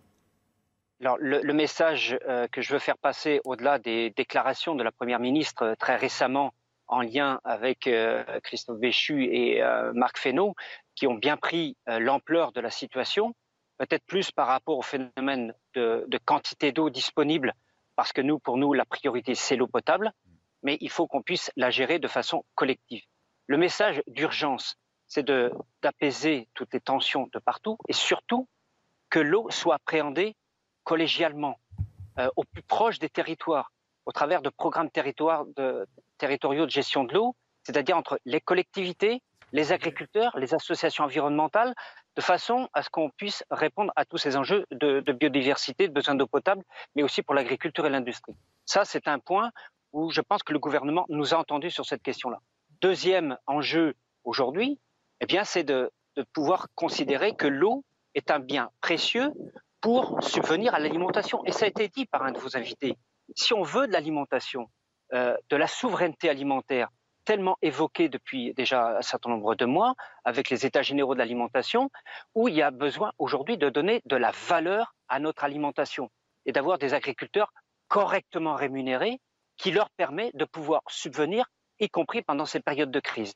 Alors, 0.99 1.17
le, 1.19 1.53
message 1.53 2.17
que 2.51 2.61
je 2.61 2.73
veux 2.73 2.79
faire 2.79 2.97
passer, 2.97 3.39
au-delà 3.45 3.77
des 3.77 4.09
déclarations 4.09 4.75
de 4.75 4.83
la 4.83 4.91
Première 4.91 5.19
ministre 5.19 5.75
très 5.79 5.95
récemment 5.95 6.51
en 6.87 7.01
lien 7.01 7.39
avec 7.45 7.89
Christophe 8.43 8.79
Béchu 8.79 9.23
et 9.33 9.61
Marc 9.93 10.17
Fesneau, 10.17 10.55
qui 10.95 11.07
ont 11.07 11.13
bien 11.13 11.37
pris 11.37 11.77
l'ampleur 11.87 12.51
de 12.51 12.59
la 12.59 12.69
situation, 12.69 13.33
peut-être 13.77 14.03
plus 14.07 14.31
par 14.31 14.47
rapport 14.47 14.77
au 14.77 14.81
phénomène 14.81 15.53
de, 15.73 16.03
de 16.05 16.17
quantité 16.17 16.73
d'eau 16.73 16.89
disponible, 16.89 17.53
parce 17.95 18.11
que 18.11 18.19
nous, 18.19 18.37
pour 18.37 18.57
nous, 18.57 18.73
la 18.73 18.83
priorité, 18.83 19.35
c'est 19.35 19.55
l'eau 19.55 19.67
potable 19.67 20.11
mais 20.63 20.77
il 20.81 20.89
faut 20.89 21.07
qu'on 21.07 21.21
puisse 21.21 21.51
la 21.55 21.69
gérer 21.69 21.99
de 21.99 22.07
façon 22.07 22.45
collective. 22.55 23.03
Le 23.47 23.57
message 23.57 24.01
d'urgence, 24.07 24.75
c'est 25.07 25.25
d'apaiser 25.81 26.47
toutes 26.53 26.73
les 26.73 26.79
tensions 26.79 27.29
de 27.33 27.39
partout 27.39 27.77
et 27.87 27.93
surtout 27.93 28.47
que 29.09 29.19
l'eau 29.19 29.49
soit 29.49 29.75
appréhendée 29.75 30.35
collégialement, 30.83 31.59
euh, 32.19 32.29
au 32.35 32.43
plus 32.43 32.61
proche 32.61 32.99
des 32.99 33.09
territoires, 33.09 33.71
au 34.05 34.11
travers 34.11 34.41
de 34.41 34.49
programmes 34.49 34.89
territoriaux 34.91 36.65
de 36.65 36.71
gestion 36.71 37.03
de 37.03 37.13
l'eau, 37.13 37.35
c'est-à-dire 37.63 37.97
entre 37.97 38.19
les 38.25 38.41
collectivités, 38.41 39.21
les 39.51 39.71
agriculteurs, 39.71 40.37
les 40.37 40.53
associations 40.53 41.03
environnementales, 41.03 41.73
de 42.15 42.21
façon 42.21 42.69
à 42.73 42.83
ce 42.83 42.89
qu'on 42.89 43.09
puisse 43.09 43.43
répondre 43.49 43.91
à 43.95 44.05
tous 44.05 44.17
ces 44.17 44.35
enjeux 44.35 44.65
de, 44.71 44.99
de 44.99 45.11
biodiversité, 45.11 45.87
de 45.87 45.93
besoin 45.93 46.15
d'eau 46.15 46.27
potable, 46.27 46.63
mais 46.95 47.03
aussi 47.03 47.21
pour 47.23 47.33
l'agriculture 47.33 47.85
et 47.85 47.89
l'industrie. 47.89 48.35
Ça, 48.65 48.85
c'est 48.85 49.07
un 49.07 49.19
point 49.19 49.51
où 49.91 50.11
je 50.11 50.21
pense 50.21 50.43
que 50.43 50.53
le 50.53 50.59
gouvernement 50.59 51.05
nous 51.09 51.33
a 51.33 51.37
entendus 51.37 51.71
sur 51.71 51.85
cette 51.85 52.01
question-là. 52.01 52.39
Deuxième 52.81 53.37
enjeu 53.47 53.95
aujourd'hui, 54.23 54.79
eh 55.21 55.25
bien, 55.25 55.43
c'est 55.43 55.63
de, 55.63 55.91
pouvoir 56.33 56.67
considérer 56.75 57.33
que 57.33 57.47
l'eau 57.47 57.85
est 58.13 58.29
un 58.29 58.39
bien 58.39 58.71
précieux 58.81 59.31
pour 59.79 60.21
subvenir 60.21 60.73
à 60.73 60.79
l'alimentation. 60.79 61.45
Et 61.45 61.53
ça 61.53 61.63
a 61.63 61.67
été 61.69 61.87
dit 61.87 62.05
par 62.05 62.23
un 62.23 62.33
de 62.33 62.39
vos 62.39 62.57
invités. 62.57 62.97
Si 63.35 63.53
on 63.53 63.61
veut 63.63 63.87
de 63.87 63.93
l'alimentation, 63.93 64.69
euh, 65.13 65.37
de 65.49 65.55
la 65.55 65.67
souveraineté 65.67 66.29
alimentaire, 66.29 66.89
tellement 67.23 67.57
évoquée 67.61 68.09
depuis 68.09 68.53
déjà 68.53 68.97
un 68.97 69.01
certain 69.01 69.29
nombre 69.29 69.55
de 69.55 69.63
mois, 69.63 69.93
avec 70.25 70.49
les 70.49 70.65
États 70.65 70.81
généraux 70.81 71.13
de 71.13 71.19
l'alimentation, 71.19 71.89
où 72.35 72.47
il 72.47 72.55
y 72.55 72.61
a 72.61 72.71
besoin 72.71 73.13
aujourd'hui 73.17 73.57
de 73.57 73.69
donner 73.69 74.01
de 74.05 74.15
la 74.15 74.31
valeur 74.31 74.95
à 75.07 75.19
notre 75.19 75.43
alimentation 75.43 76.09
et 76.45 76.51
d'avoir 76.51 76.79
des 76.79 76.93
agriculteurs 76.93 77.53
correctement 77.87 78.55
rémunérés 78.55 79.21
qui 79.59 79.69
leur 79.71 79.89
permet 79.91 80.31
de 80.33 80.45
pouvoir 80.45 80.81
subvenir, 80.89 81.45
y 81.79 81.87
compris 81.89 82.23
pendant 82.23 82.47
ces 82.47 82.59
périodes 82.61 82.89
de 82.91 82.99
crise. 82.99 83.33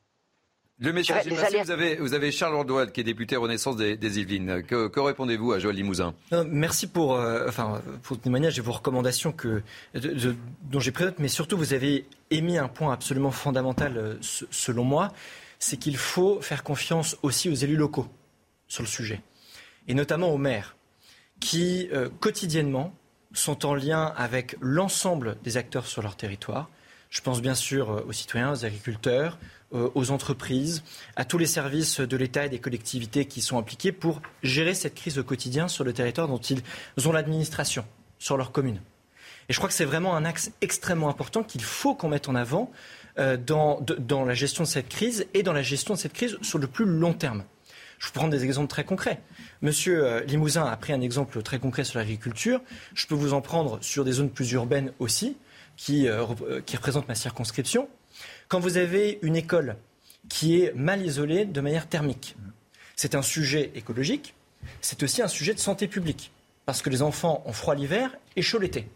Le 0.80 0.92
message 0.92 1.28
est 1.28 1.30
passé. 1.36 1.62
Vous 1.62 1.70
avez, 1.70 1.94
vous 1.96 2.14
avez 2.14 2.32
Charles 2.32 2.54
Ordoual, 2.54 2.90
qui 2.90 3.00
est 3.00 3.04
député 3.04 3.36
Renaissance 3.36 3.76
des, 3.76 3.96
des 3.96 4.18
Yvelines. 4.18 4.64
Que, 4.64 4.88
que 4.88 4.98
répondez-vous 4.98 5.52
à 5.52 5.60
Joël 5.60 5.76
Limousin? 5.76 6.14
Non, 6.32 6.44
merci 6.48 6.88
pour, 6.88 7.14
euh, 7.14 7.46
enfin, 7.48 7.80
pour 8.02 8.16
le 8.16 8.20
témoignage 8.22 8.58
et 8.58 8.60
vos 8.62 8.72
recommandations 8.72 9.30
que, 9.30 9.62
de- 9.94 10.00
de- 10.00 10.34
dont 10.62 10.80
j'ai 10.80 10.90
pris 10.90 11.04
note, 11.04 11.20
mais 11.20 11.28
surtout 11.28 11.56
vous 11.56 11.74
avez 11.74 12.06
émis 12.32 12.58
un 12.58 12.66
point 12.66 12.92
absolument 12.92 13.30
fondamental 13.30 13.96
euh, 13.96 14.14
se- 14.20 14.46
selon 14.50 14.82
moi, 14.82 15.12
c'est 15.60 15.76
qu'il 15.76 15.96
faut 15.96 16.40
faire 16.40 16.64
confiance 16.64 17.16
aussi 17.22 17.48
aux 17.48 17.54
élus 17.54 17.76
locaux 17.76 18.08
sur 18.66 18.82
le 18.82 18.88
sujet, 18.88 19.20
et 19.86 19.94
notamment 19.94 20.30
aux 20.34 20.38
maires, 20.38 20.74
qui 21.38 21.88
euh, 21.92 22.08
quotidiennement 22.18 22.92
sont 23.34 23.66
en 23.66 23.74
lien 23.74 24.12
avec 24.16 24.56
l'ensemble 24.60 25.36
des 25.42 25.56
acteurs 25.56 25.86
sur 25.86 26.02
leur 26.02 26.16
territoire. 26.16 26.70
Je 27.10 27.20
pense 27.20 27.42
bien 27.42 27.54
sûr 27.54 27.90
euh, 27.90 28.04
aux 28.08 28.12
citoyens, 28.12 28.52
aux 28.52 28.64
agriculteurs, 28.64 29.38
euh, 29.74 29.90
aux 29.94 30.10
entreprises, 30.10 30.82
à 31.16 31.24
tous 31.24 31.38
les 31.38 31.46
services 31.46 32.00
de 32.00 32.16
l'État 32.16 32.46
et 32.46 32.48
des 32.48 32.58
collectivités 32.58 33.26
qui 33.26 33.40
sont 33.40 33.58
impliqués 33.58 33.92
pour 33.92 34.22
gérer 34.42 34.74
cette 34.74 34.94
crise 34.94 35.18
au 35.18 35.24
quotidien 35.24 35.68
sur 35.68 35.84
le 35.84 35.92
territoire 35.92 36.28
dont 36.28 36.38
ils 36.38 36.62
ont 37.06 37.12
l'administration, 37.12 37.84
sur 38.18 38.36
leur 38.36 38.52
commune. 38.52 38.80
Et 39.48 39.52
je 39.52 39.58
crois 39.58 39.68
que 39.68 39.74
c'est 39.74 39.84
vraiment 39.84 40.16
un 40.16 40.24
axe 40.24 40.50
extrêmement 40.60 41.08
important 41.08 41.42
qu'il 41.42 41.62
faut 41.62 41.94
qu'on 41.94 42.08
mette 42.08 42.28
en 42.28 42.34
avant 42.34 42.70
euh, 43.18 43.36
dans, 43.36 43.80
dans 43.98 44.24
la 44.24 44.34
gestion 44.34 44.64
de 44.64 44.68
cette 44.68 44.88
crise 44.88 45.26
et 45.34 45.42
dans 45.42 45.52
la 45.52 45.62
gestion 45.62 45.94
de 45.94 45.98
cette 45.98 46.14
crise 46.14 46.38
sur 46.42 46.58
le 46.58 46.66
plus 46.66 46.86
long 46.86 47.12
terme. 47.12 47.44
Je 47.98 48.06
vous 48.06 48.12
prends 48.12 48.28
des 48.28 48.44
exemples 48.44 48.68
très 48.68 48.84
concrets. 48.84 49.20
Monsieur 49.62 50.04
euh, 50.04 50.20
Limousin 50.24 50.64
a 50.64 50.76
pris 50.76 50.92
un 50.92 51.00
exemple 51.00 51.42
très 51.42 51.58
concret 51.58 51.84
sur 51.84 51.98
l'agriculture. 51.98 52.60
Je 52.94 53.06
peux 53.06 53.14
vous 53.14 53.32
en 53.32 53.40
prendre 53.40 53.78
sur 53.82 54.04
des 54.04 54.12
zones 54.12 54.30
plus 54.30 54.52
urbaines 54.52 54.92
aussi, 54.98 55.36
qui, 55.76 56.08
euh, 56.08 56.24
euh, 56.42 56.60
qui 56.60 56.76
représentent 56.76 57.08
ma 57.08 57.14
circonscription. 57.14 57.88
Quand 58.48 58.60
vous 58.60 58.76
avez 58.76 59.18
une 59.22 59.36
école 59.36 59.76
qui 60.28 60.60
est 60.60 60.72
mal 60.74 61.04
isolée 61.04 61.44
de 61.44 61.60
manière 61.60 61.88
thermique, 61.88 62.36
c'est 62.96 63.14
un 63.14 63.22
sujet 63.22 63.72
écologique, 63.74 64.34
c'est 64.80 65.02
aussi 65.02 65.22
un 65.22 65.28
sujet 65.28 65.54
de 65.54 65.58
santé 65.58 65.88
publique. 65.88 66.30
Parce 66.66 66.80
que 66.80 66.88
les 66.88 67.02
enfants 67.02 67.42
ont 67.44 67.52
froid 67.52 67.74
l'hiver 67.74 68.16
et 68.36 68.42
chaud 68.42 68.58
l'été. 68.58 68.88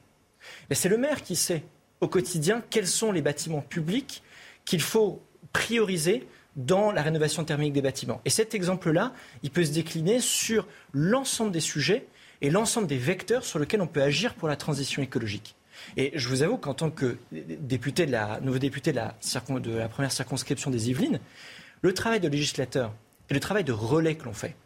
Mais 0.70 0.76
c'est 0.76 0.88
le 0.88 0.96
maire 0.96 1.22
qui 1.22 1.36
sait 1.36 1.64
au 2.00 2.08
quotidien 2.08 2.62
quels 2.70 2.86
sont 2.86 3.12
les 3.12 3.20
bâtiments 3.20 3.60
publics 3.60 4.22
qu'il 4.64 4.80
faut 4.80 5.22
prioriser 5.52 6.26
dans 6.58 6.90
la 6.90 7.02
rénovation 7.02 7.44
thermique 7.44 7.72
des 7.72 7.80
bâtiments. 7.80 8.20
Et 8.24 8.30
cet 8.30 8.54
exemple-là, 8.54 9.14
il 9.42 9.50
peut 9.50 9.64
se 9.64 9.72
décliner 9.72 10.20
sur 10.20 10.66
l'ensemble 10.92 11.52
des 11.52 11.60
sujets 11.60 12.06
et 12.42 12.50
l'ensemble 12.50 12.88
des 12.88 12.98
vecteurs 12.98 13.44
sur 13.44 13.58
lesquels 13.58 13.80
on 13.80 13.86
peut 13.86 14.02
agir 14.02 14.34
pour 14.34 14.48
la 14.48 14.56
transition 14.56 15.00
écologique. 15.00 15.54
Et 15.96 16.10
je 16.14 16.28
vous 16.28 16.42
avoue 16.42 16.56
qu'en 16.56 16.74
tant 16.74 16.90
que 16.90 17.16
député 17.32 18.06
de 18.06 18.12
la, 18.12 18.40
nouveau 18.40 18.58
député 18.58 18.90
de 18.90 18.96
la, 18.96 19.14
de 19.60 19.70
la 19.70 19.88
première 19.88 20.10
circonscription 20.10 20.72
des 20.72 20.90
Yvelines, 20.90 21.20
le 21.80 21.94
travail 21.94 22.18
de 22.18 22.28
législateur 22.28 22.92
et 23.30 23.34
le 23.34 23.40
travail 23.40 23.62
de 23.62 23.72
relais 23.72 24.16
que 24.16 24.24
l'on 24.24 24.32
fait, 24.32 24.56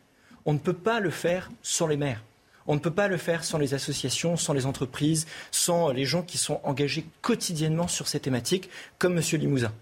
on 0.46 0.54
ne 0.54 0.58
peut 0.58 0.72
pas 0.72 0.98
le 0.98 1.10
faire 1.10 1.50
sans 1.62 1.86
les 1.86 1.98
maires. 1.98 2.24
On 2.66 2.74
ne 2.74 2.80
peut 2.80 2.92
pas 2.92 3.08
le 3.08 3.18
faire 3.18 3.44
sans 3.44 3.58
les 3.58 3.74
associations, 3.74 4.36
sans 4.38 4.54
les 4.54 4.64
entreprises, 4.64 5.26
sans 5.50 5.90
les 5.90 6.06
gens 6.06 6.22
qui 6.22 6.38
sont 6.38 6.60
engagés 6.62 7.04
quotidiennement 7.20 7.88
sur 7.88 8.08
ces 8.08 8.20
thématiques, 8.20 8.70
comme 8.98 9.18
M. 9.18 9.24
Limousin. 9.32 9.72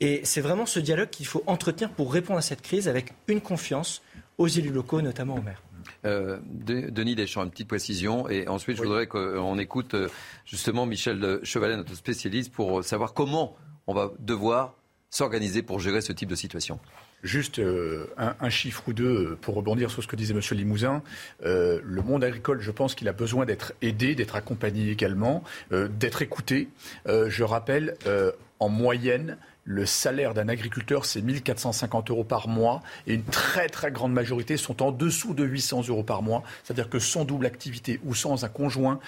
Et 0.00 0.20
c'est 0.24 0.40
vraiment 0.40 0.66
ce 0.66 0.80
dialogue 0.80 1.10
qu'il 1.10 1.26
faut 1.26 1.42
entretenir 1.46 1.90
pour 1.90 2.12
répondre 2.12 2.38
à 2.38 2.42
cette 2.42 2.62
crise 2.62 2.88
avec 2.88 3.12
une 3.28 3.40
confiance 3.40 4.02
aux 4.38 4.48
élus 4.48 4.70
locaux, 4.72 5.00
notamment 5.02 5.36
aux 5.36 5.42
maires. 5.42 5.62
Euh, 6.04 6.38
De- 6.44 6.90
Denis 6.90 7.14
Deschamps, 7.14 7.44
une 7.44 7.50
petite 7.50 7.68
précision. 7.68 8.28
Et 8.28 8.48
ensuite, 8.48 8.76
je 8.76 8.82
voudrais 8.82 9.06
qu'on 9.06 9.58
écoute 9.58 9.94
euh, 9.94 10.08
justement 10.44 10.86
Michel 10.86 11.40
Chevalet, 11.42 11.76
notre 11.76 11.94
spécialiste, 11.94 12.52
pour 12.52 12.82
savoir 12.84 13.14
comment 13.14 13.56
on 13.86 13.94
va 13.94 14.10
devoir 14.18 14.74
s'organiser 15.10 15.62
pour 15.62 15.78
gérer 15.80 16.00
ce 16.00 16.12
type 16.12 16.28
de 16.28 16.34
situation. 16.34 16.78
Juste 17.22 17.58
euh, 17.60 18.06
un, 18.16 18.34
un 18.40 18.48
chiffre 18.50 18.82
ou 18.88 18.92
deux 18.92 19.04
euh, 19.32 19.38
pour 19.40 19.54
rebondir 19.54 19.90
sur 19.90 20.02
ce 20.02 20.08
que 20.08 20.16
disait 20.16 20.34
M. 20.34 20.40
Limousin. 20.52 21.02
Euh, 21.44 21.80
le 21.84 22.02
monde 22.02 22.24
agricole, 22.24 22.60
je 22.60 22.70
pense 22.70 22.94
qu'il 22.94 23.08
a 23.08 23.12
besoin 23.12 23.44
d'être 23.44 23.74
aidé, 23.82 24.14
d'être 24.14 24.34
accompagné 24.34 24.90
également, 24.90 25.44
euh, 25.72 25.86
d'être 25.86 26.22
écouté. 26.22 26.68
Euh, 27.06 27.28
je 27.28 27.44
rappelle, 27.44 27.96
euh, 28.06 28.32
en 28.58 28.68
moyenne, 28.70 29.36
le 29.64 29.86
salaire 29.86 30.34
d'un 30.34 30.48
agriculteur, 30.48 31.04
c'est 31.04 31.22
1450 31.22 32.10
euros 32.10 32.24
par 32.24 32.48
mois 32.48 32.80
et 33.06 33.14
une 33.14 33.22
très 33.22 33.68
très 33.68 33.92
grande 33.92 34.12
majorité 34.12 34.56
sont 34.56 34.82
en 34.82 34.90
dessous 34.90 35.34
de 35.34 35.44
800 35.44 35.88
euros 35.88 36.02
par 36.02 36.22
mois. 36.22 36.42
C'est-à-dire 36.64 36.88
que 36.88 36.98
sans 36.98 37.24
double 37.24 37.46
activité 37.46 38.00
ou 38.04 38.14
sans 38.14 38.44
un 38.44 38.48
conjoint, 38.48 38.98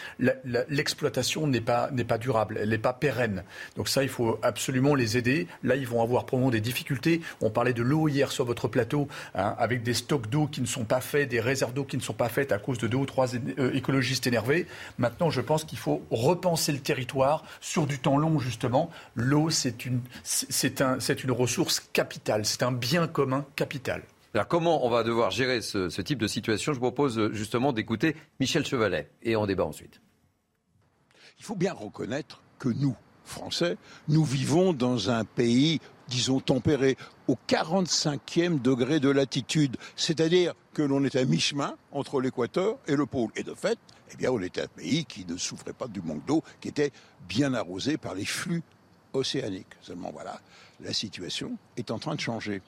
l'exploitation 0.69 1.47
n'est 1.47 1.61
pas, 1.61 1.91
pas 2.07 2.19
durable, 2.19 2.59
elle 2.61 2.69
n'est 2.69 2.79
pas 2.79 2.93
pérenne. 2.93 3.43
Donc 3.77 3.89
ça, 3.89 4.05
il 4.05 4.09
faut 4.09 4.39
absolument 4.43 4.95
les 4.95 5.17
aider. 5.17 5.49
Là, 5.65 5.75
ils 5.75 5.89
vont 5.89 6.03
avoir 6.03 6.25
probablement 6.25 6.53
des 6.53 6.61
difficultés. 6.61 7.21
On 7.41 7.51
parlait 7.51 7.73
de 7.73 7.83
l'eau 7.83 8.09
hier 8.09 8.31
sur 8.31 8.45
votre 8.45 8.69
plateau, 8.69 9.09
hein, 9.35 9.57
avec 9.59 9.83
des 9.83 9.95
stocks 9.95 10.29
d'eau 10.31 10.47
qui 10.47 10.61
ne 10.61 10.67
sont 10.67 10.85
pas 10.85 11.01
faits, 11.01 11.29
des 11.29 11.41
réserves 11.41 11.75
d'eau 11.75 11.85
qui 11.85 11.97
ne 11.97 12.03
sont 12.03 12.15
pas 12.15 12.29
faites 12.29 12.53
à 12.53 12.59
cause 12.59 12.79
de 12.79 12.87
deux 12.87 12.99
ou 12.99 13.07
trois 13.07 13.35
euh, 13.35 13.73
écologistes 13.75 14.27
énervés. 14.27 14.67
Maintenant, 14.99 15.31
je 15.31 15.41
pense 15.41 15.65
qu'il 15.65 15.79
faut 15.79 16.03
repenser 16.11 16.71
le 16.71 16.79
territoire 16.79 17.45
sur 17.61 17.87
du 17.87 17.99
temps 17.99 18.19
long, 18.19 18.39
justement. 18.39 18.91
L'eau, 19.17 19.51
c'est 19.51 19.85
une, 19.85 20.01
c'est- 20.45 20.53
c'est 20.53 20.81
un, 20.81 21.01
c'est 21.01 21.25
une 21.25 21.31
ressource 21.33 21.81
capitale, 21.93 22.45
c'est 22.45 22.62
un 22.62 22.73
bien 22.73 23.07
commun 23.07 23.45
capital. 23.57 24.03
Alors 24.35 24.49
comment 24.49 24.85
on 24.85 24.91
va 24.91 25.03
devoir 25.05 25.31
gérer 25.31 25.62
ce, 25.62 25.89
ce 25.89 26.03
type 26.03 26.19
de 26.19 26.27
situation? 26.27 26.73
Je 26.73 26.79
vous 26.79 26.83
propose 26.91 27.19
euh, 27.19 27.33
justement 27.33 27.73
d'écouter 27.73 28.16
Michel 28.41 28.65
Chevalet 28.66 29.11
et 29.23 29.37
on 29.37 29.47
débat 29.47 29.65
ensuite. 29.65 30.01
Il 31.39 31.45
faut 31.45 31.55
bien 31.57 31.73
reconnaître 31.73 32.43
que 32.59 32.69
nous, 32.69 32.97
Français, 33.25 33.77
nous 34.09 34.25
vivons 34.25 34.73
dans 34.73 35.11
un 35.11 35.25
pays, 35.25 35.81
disons, 36.09 36.41
tempéré, 36.41 36.97
au 37.29 37.37
45e 37.49 38.61
degré 38.61 39.01
de 39.01 39.09
latitude. 39.09 39.77
C'est-à-dire 39.97 40.55
que 40.75 40.83
l'on 40.83 41.05
est 41.05 41.16
à 41.16 41.25
mi-chemin 41.25 41.77
entre 41.93 42.21
l'équateur 42.21 42.77
et 42.87 42.97
le 42.97 43.07
pôle. 43.07 43.31
Et 43.37 43.43
de 43.43 43.55
fait, 43.55 43.79
eh 44.12 44.16
bien, 44.16 44.31
on 44.31 44.41
était 44.41 44.62
un 44.62 44.66
pays 44.69 45.05
qui 45.05 45.25
ne 45.27 45.37
souffrait 45.37 45.73
pas 45.73 45.87
du 45.89 46.03
manque 46.03 46.25
d'eau, 46.27 46.43
qui 46.61 46.69
était 46.69 46.93
bien 47.29 47.55
arrosé 47.55 47.97
par 47.97 48.15
les 48.15 48.25
flux 48.27 48.62
océaniques. 49.15 49.66
Seulement, 49.81 50.11
voilà, 50.12 50.41
la 50.81 50.93
situation 50.93 51.57
est 51.77 51.91
en 51.91 51.99
train 51.99 52.15
de 52.15 52.20
changer. 52.20 52.61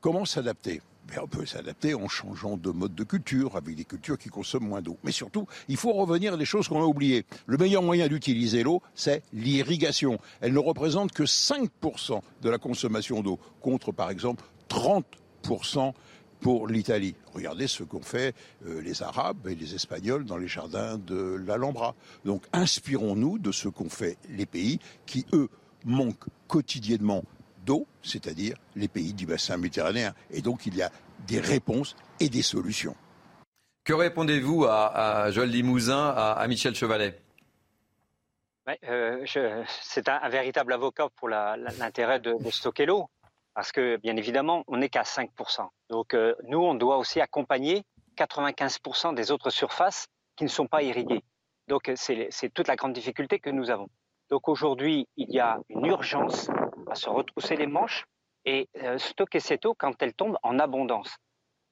Comment 0.00 0.24
s'adapter? 0.24 0.82
Ben, 1.08 1.20
On 1.22 1.26
peut 1.26 1.46
s'adapter 1.46 1.94
en 1.94 2.08
changeant 2.08 2.56
de 2.56 2.70
mode 2.70 2.94
de 2.94 3.04
culture, 3.04 3.56
avec 3.56 3.74
des 3.74 3.84
cultures 3.84 4.18
qui 4.18 4.28
consomment 4.28 4.68
moins 4.68 4.82
d'eau. 4.82 4.98
Mais 5.04 5.12
surtout, 5.12 5.46
il 5.68 5.76
faut 5.76 5.92
revenir 5.92 6.34
à 6.34 6.36
des 6.36 6.44
choses 6.44 6.68
qu'on 6.68 6.80
a 6.80 6.86
oubliées. 6.86 7.24
Le 7.46 7.56
meilleur 7.56 7.82
moyen 7.82 8.08
d'utiliser 8.08 8.62
l'eau, 8.62 8.82
c'est 8.94 9.22
l'irrigation. 9.32 10.18
Elle 10.40 10.52
ne 10.52 10.58
représente 10.58 11.12
que 11.12 11.24
5% 11.24 12.20
de 12.42 12.50
la 12.50 12.58
consommation 12.58 13.22
d'eau, 13.22 13.38
contre 13.60 13.92
par 13.92 14.10
exemple 14.10 14.44
30% 14.68 15.92
pour 16.44 16.68
l'Italie. 16.68 17.14
Regardez 17.32 17.66
ce 17.66 17.84
qu'ont 17.84 18.02
fait 18.02 18.36
euh, 18.66 18.82
les 18.82 19.02
Arabes 19.02 19.48
et 19.48 19.54
les 19.54 19.74
Espagnols 19.74 20.26
dans 20.26 20.36
les 20.36 20.46
jardins 20.46 20.98
de 20.98 21.42
l'Alhambra. 21.46 21.94
Donc 22.26 22.44
inspirons-nous 22.52 23.38
de 23.38 23.50
ce 23.50 23.68
qu'ont 23.68 23.88
fait 23.88 24.18
les 24.28 24.44
pays 24.44 24.78
qui, 25.06 25.24
eux, 25.32 25.48
manquent 25.86 26.28
quotidiennement 26.46 27.24
d'eau, 27.64 27.86
c'est-à-dire 28.02 28.58
les 28.76 28.88
pays 28.88 29.14
du 29.14 29.24
bassin 29.24 29.56
méditerranéen. 29.56 30.12
Et 30.30 30.42
donc 30.42 30.66
il 30.66 30.76
y 30.76 30.82
a 30.82 30.90
des 31.26 31.40
réponses 31.40 31.96
et 32.20 32.28
des 32.28 32.42
solutions. 32.42 32.94
Que 33.82 33.94
répondez-vous 33.94 34.66
à, 34.66 35.24
à 35.24 35.30
Joël 35.30 35.48
Limousin, 35.48 36.08
à, 36.08 36.32
à 36.32 36.46
Michel 36.46 36.74
Chevalet? 36.74 37.18
Ouais, 38.66 38.78
euh, 38.86 39.24
c'est 39.82 40.10
un, 40.10 40.20
un 40.22 40.28
véritable 40.28 40.74
avocat 40.74 41.08
pour 41.16 41.30
l'intérêt 41.30 42.20
de, 42.20 42.34
de 42.34 42.50
stocker 42.50 42.84
l'eau, 42.84 43.08
parce 43.54 43.72
que 43.72 43.96
bien 43.96 44.16
évidemment, 44.16 44.64
on 44.66 44.78
n'est 44.78 44.88
qu'à 44.88 45.02
5%. 45.02 45.68
Donc 45.88 46.14
euh, 46.14 46.34
nous, 46.44 46.58
on 46.58 46.74
doit 46.74 46.98
aussi 46.98 47.20
accompagner 47.20 47.84
95% 48.16 49.14
des 49.14 49.30
autres 49.30 49.50
surfaces 49.50 50.06
qui 50.36 50.44
ne 50.44 50.48
sont 50.48 50.66
pas 50.66 50.82
irriguées. 50.82 51.22
Donc 51.68 51.88
euh, 51.88 51.94
c'est 51.96 52.52
toute 52.52 52.68
la 52.68 52.76
grande 52.76 52.92
difficulté 52.92 53.38
que 53.38 53.50
nous 53.50 53.70
avons. 53.70 53.88
Donc 54.30 54.48
aujourd'hui, 54.48 55.06
il 55.16 55.30
y 55.30 55.38
a 55.38 55.58
une 55.68 55.86
urgence 55.86 56.50
à 56.90 56.94
se 56.94 57.08
retrousser 57.08 57.56
les 57.56 57.66
manches 57.66 58.04
et 58.44 58.68
euh, 58.82 58.98
stocker 58.98 59.40
cette 59.40 59.64
eau 59.64 59.74
quand 59.74 60.02
elle 60.02 60.14
tombe 60.14 60.36
en 60.42 60.58
abondance. 60.58 61.16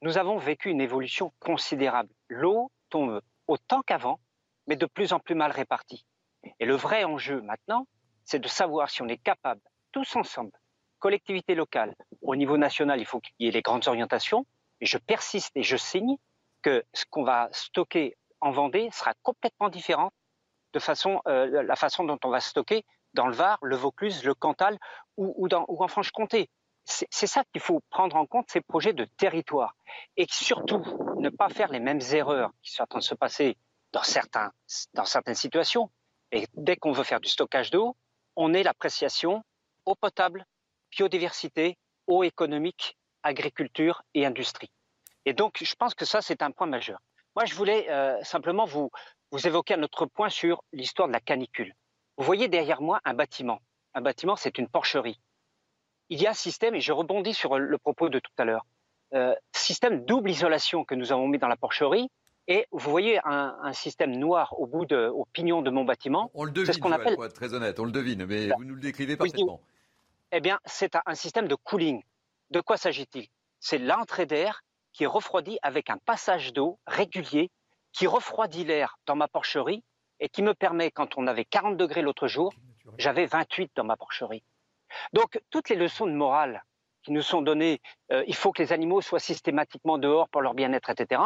Nous 0.01 0.19
avons 0.19 0.39
vécu 0.39 0.71
une 0.71 0.81
évolution 0.81 1.33
considérable. 1.39 2.11
L'eau 2.29 2.71
tombe 2.91 3.21
autant 3.47 3.83
qu'avant, 3.83 4.21
mais 4.67 4.77
de 4.77 4.87
plus 4.87 5.13
en 5.13 5.21
plus 5.21 5.35
mal 5.35 5.51
répartie. 5.51 6.05
Et 6.61 6.67
le 6.67 6.75
vrai 6.75 7.05
enjeu 7.05 7.41
maintenant, 7.43 7.87
c'est 8.25 8.39
de 8.39 8.49
savoir 8.49 8.91
si 8.91 9.03
on 9.03 9.09
est 9.09 9.23
capable, 9.23 9.61
tous 9.93 10.17
ensemble, 10.17 10.53
collectivités 11.03 11.57
locales, 11.57 11.97
au 12.23 12.37
niveau 12.37 12.57
national, 12.57 13.01
il 13.01 13.07
faut 13.07 13.19
qu'il 13.19 13.35
y 13.41 13.49
ait 13.49 13.51
les 13.51 13.61
grandes 13.61 13.89
orientations, 13.89 14.47
et 14.81 14.87
je 14.87 14.99
persiste 14.99 15.51
et 15.57 15.65
je 15.65 15.77
signe 15.77 16.17
que 16.63 16.85
ce 16.95 17.05
qu'on 17.11 17.25
va 17.25 17.49
stocker 17.51 18.17
en 18.41 18.53
Vendée 18.53 18.89
sera 18.93 19.13
complètement 19.23 19.69
différent 19.69 20.13
de 20.73 20.81
euh, 21.29 21.63
la 21.65 21.75
façon 21.75 22.05
dont 22.05 22.21
on 22.23 22.31
va 22.31 22.39
stocker 22.39 22.85
dans 23.15 23.27
le 23.27 23.35
Var, 23.35 23.59
le 23.63 23.75
Vaucluse, 23.75 24.23
le 24.23 24.35
Cantal 24.35 24.79
ou, 25.17 25.49
en 25.51 25.89
Franche-Comté. 25.89 26.49
C'est 26.85 27.27
ça 27.27 27.43
qu'il 27.53 27.61
faut 27.61 27.81
prendre 27.91 28.17
en 28.17 28.27
compte, 28.27 28.47
ces 28.51 28.61
projets 28.61 28.93
de 28.93 29.05
territoire. 29.05 29.75
Et 30.17 30.27
surtout, 30.31 30.83
ne 31.19 31.31
pas 31.31 31.49
faire 31.49 31.71
les 31.71 31.79
mêmes 31.81 32.01
erreurs 32.13 32.51
qui 32.63 32.73
sont 32.73 32.85
en 32.85 32.87
train 32.87 32.99
de 33.01 33.05
se 33.05 33.15
passer 33.15 33.57
dans 33.93 34.03
certaines 35.05 35.35
situations. 35.35 35.91
Et 36.31 36.47
dès 36.55 36.77
qu'on 36.77 36.93
veut 36.93 37.05
faire 37.05 37.21
du 37.21 37.29
stockage 37.29 37.71
d'eau, 37.71 37.97
on 38.37 38.55
est 38.55 38.63
l'appréciation 38.63 39.45
eau 39.85 39.95
potable, 39.95 40.47
biodiversité, 40.93 41.79
eau 42.07 42.23
économique, 42.23 42.97
agriculture 43.23 44.03
et 44.15 44.27
industrie. 44.27 44.71
Et 45.25 45.33
donc, 45.33 45.59
je 45.63 45.75
pense 45.75 45.95
que 45.95 46.05
ça, 46.05 46.21
c'est 46.23 46.43
un 46.43 46.51
point 46.51 46.67
majeur. 46.67 47.01
Moi, 47.35 47.45
je 47.47 47.55
voulais 47.55 47.89
euh, 47.91 48.23
simplement 48.23 48.65
vous, 48.65 48.91
vous 49.31 49.47
évoquer 49.47 49.75
un 49.75 49.83
autre 49.83 50.07
point 50.07 50.29
sur 50.29 50.63
l'histoire 50.73 51.09
de 51.09 51.13
la 51.13 51.21
canicule. 51.21 51.73
Vous 52.19 52.25
voyez 52.25 52.49
derrière 52.49 52.83
moi 52.83 53.01
un 53.05 53.15
bâtiment. 53.15 53.61
Un 53.95 54.03
bâtiment, 54.03 54.37
c'est 54.37 54.59
une 54.59 54.69
porcherie. 54.69 55.19
Il 56.09 56.21
y 56.21 56.27
a 56.27 56.31
un 56.31 56.35
système, 56.35 56.75
et 56.75 56.81
je 56.81 56.93
rebondis 56.93 57.33
sur 57.33 57.59
le 57.59 57.79
propos 57.79 58.09
de 58.09 58.19
tout 58.19 58.33
à 58.37 58.45
l'heure, 58.45 58.67
euh, 59.15 59.35
système 59.53 60.05
double 60.05 60.31
isolation 60.31 60.85
que 60.85 60.95
nous 60.95 61.13
avons 61.13 61.29
mis 61.29 61.39
dans 61.39 61.49
la 61.49 61.57
porcherie. 61.57 62.09
Et 62.49 62.67
vous 62.73 62.91
voyez 62.91 63.21
un, 63.25 63.73
système 63.73 64.11
noir 64.17 64.59
au 64.59 64.67
bout 64.67 64.85
de, 64.85 65.07
au 65.07 65.27
pignon 65.33 65.63
de 65.63 65.71
mon 65.71 65.85
bâtiment. 65.85 66.31
On 66.35 66.45
le 66.45 66.51
devine, 66.51 66.73
ce 66.73 66.79
qu'on 66.79 66.91
appelle... 66.91 67.17
très 67.33 67.55
honnête, 67.55 67.79
on 67.79 67.85
le 67.85 67.93
devine, 67.93 68.27
mais 68.27 68.49
vous 68.49 68.65
nous 68.65 68.75
le 68.75 68.81
décrivez 68.81 69.17
parfaitement. 69.17 69.61
Eh 70.33 70.41
bien, 70.41 70.59
c'est 70.65 70.97
un, 71.07 71.15
système 71.15 71.47
de 71.47 71.55
cooling. 71.55 72.03
De 72.51 72.61
quoi 72.61 72.77
s'agit-il? 72.77 73.29
C'est 73.61 73.79
l'entrée 73.79 74.27
d'air 74.27 74.63
qui 74.93 75.05
est 75.05 75.07
refroidi 75.07 75.59
avec 75.63 75.91
un 75.91 75.99
passage 75.99 76.53
d'eau 76.53 76.79
régulier 76.87 77.51
qui 77.93 78.07
refroidit 78.07 78.65
l'air 78.65 78.97
dans 79.07 79.15
ma 79.15 79.29
porcherie 79.29 79.85
et 80.21 80.29
qui 80.29 80.43
me 80.43 80.55
permet, 80.55 80.91
quand 80.91 81.19
on 81.19 81.27
avait 81.27 81.45
40 81.45 81.77
degrés 81.77 82.03
l'autre 82.03 82.29
jour, 82.29 82.53
j'avais 82.99 83.27
28 83.27 83.73
dans 83.77 83.85
ma 83.85 83.97
porcherie. 83.97 84.43
Donc, 85.13 85.41
toutes 85.51 85.69
les 85.69 85.77
leçons 85.77 86.07
de 86.07 86.13
morale 86.13 86.65
qui 87.03 87.13
nous 87.13 87.23
sont 87.23 87.43
données, 87.43 87.81
euh, 88.13 88.25
il 88.27 88.35
faut 88.35 88.53
que 88.53 88.63
les 88.63 88.73
animaux 88.73 89.01
soient 89.01 89.19
systématiquement 89.19 89.99
dehors 89.99 90.29
pour 90.29 90.41
leur 90.41 90.55
bien-être, 90.55 90.91
etc. 90.91 91.21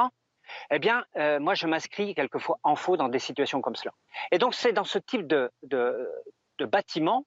Eh 0.70 0.78
bien, 0.78 1.04
euh, 1.16 1.38
moi, 1.40 1.54
je 1.54 1.66
m'inscris 1.66 2.14
quelquefois 2.14 2.58
en 2.62 2.76
faux 2.76 2.96
dans 2.96 3.08
des 3.08 3.18
situations 3.18 3.60
comme 3.60 3.76
cela. 3.76 3.92
Et 4.30 4.38
donc, 4.38 4.54
c'est 4.54 4.72
dans 4.72 4.84
ce 4.84 4.98
type 4.98 5.26
de, 5.26 5.50
de, 5.62 6.64
bâtiment 6.64 7.26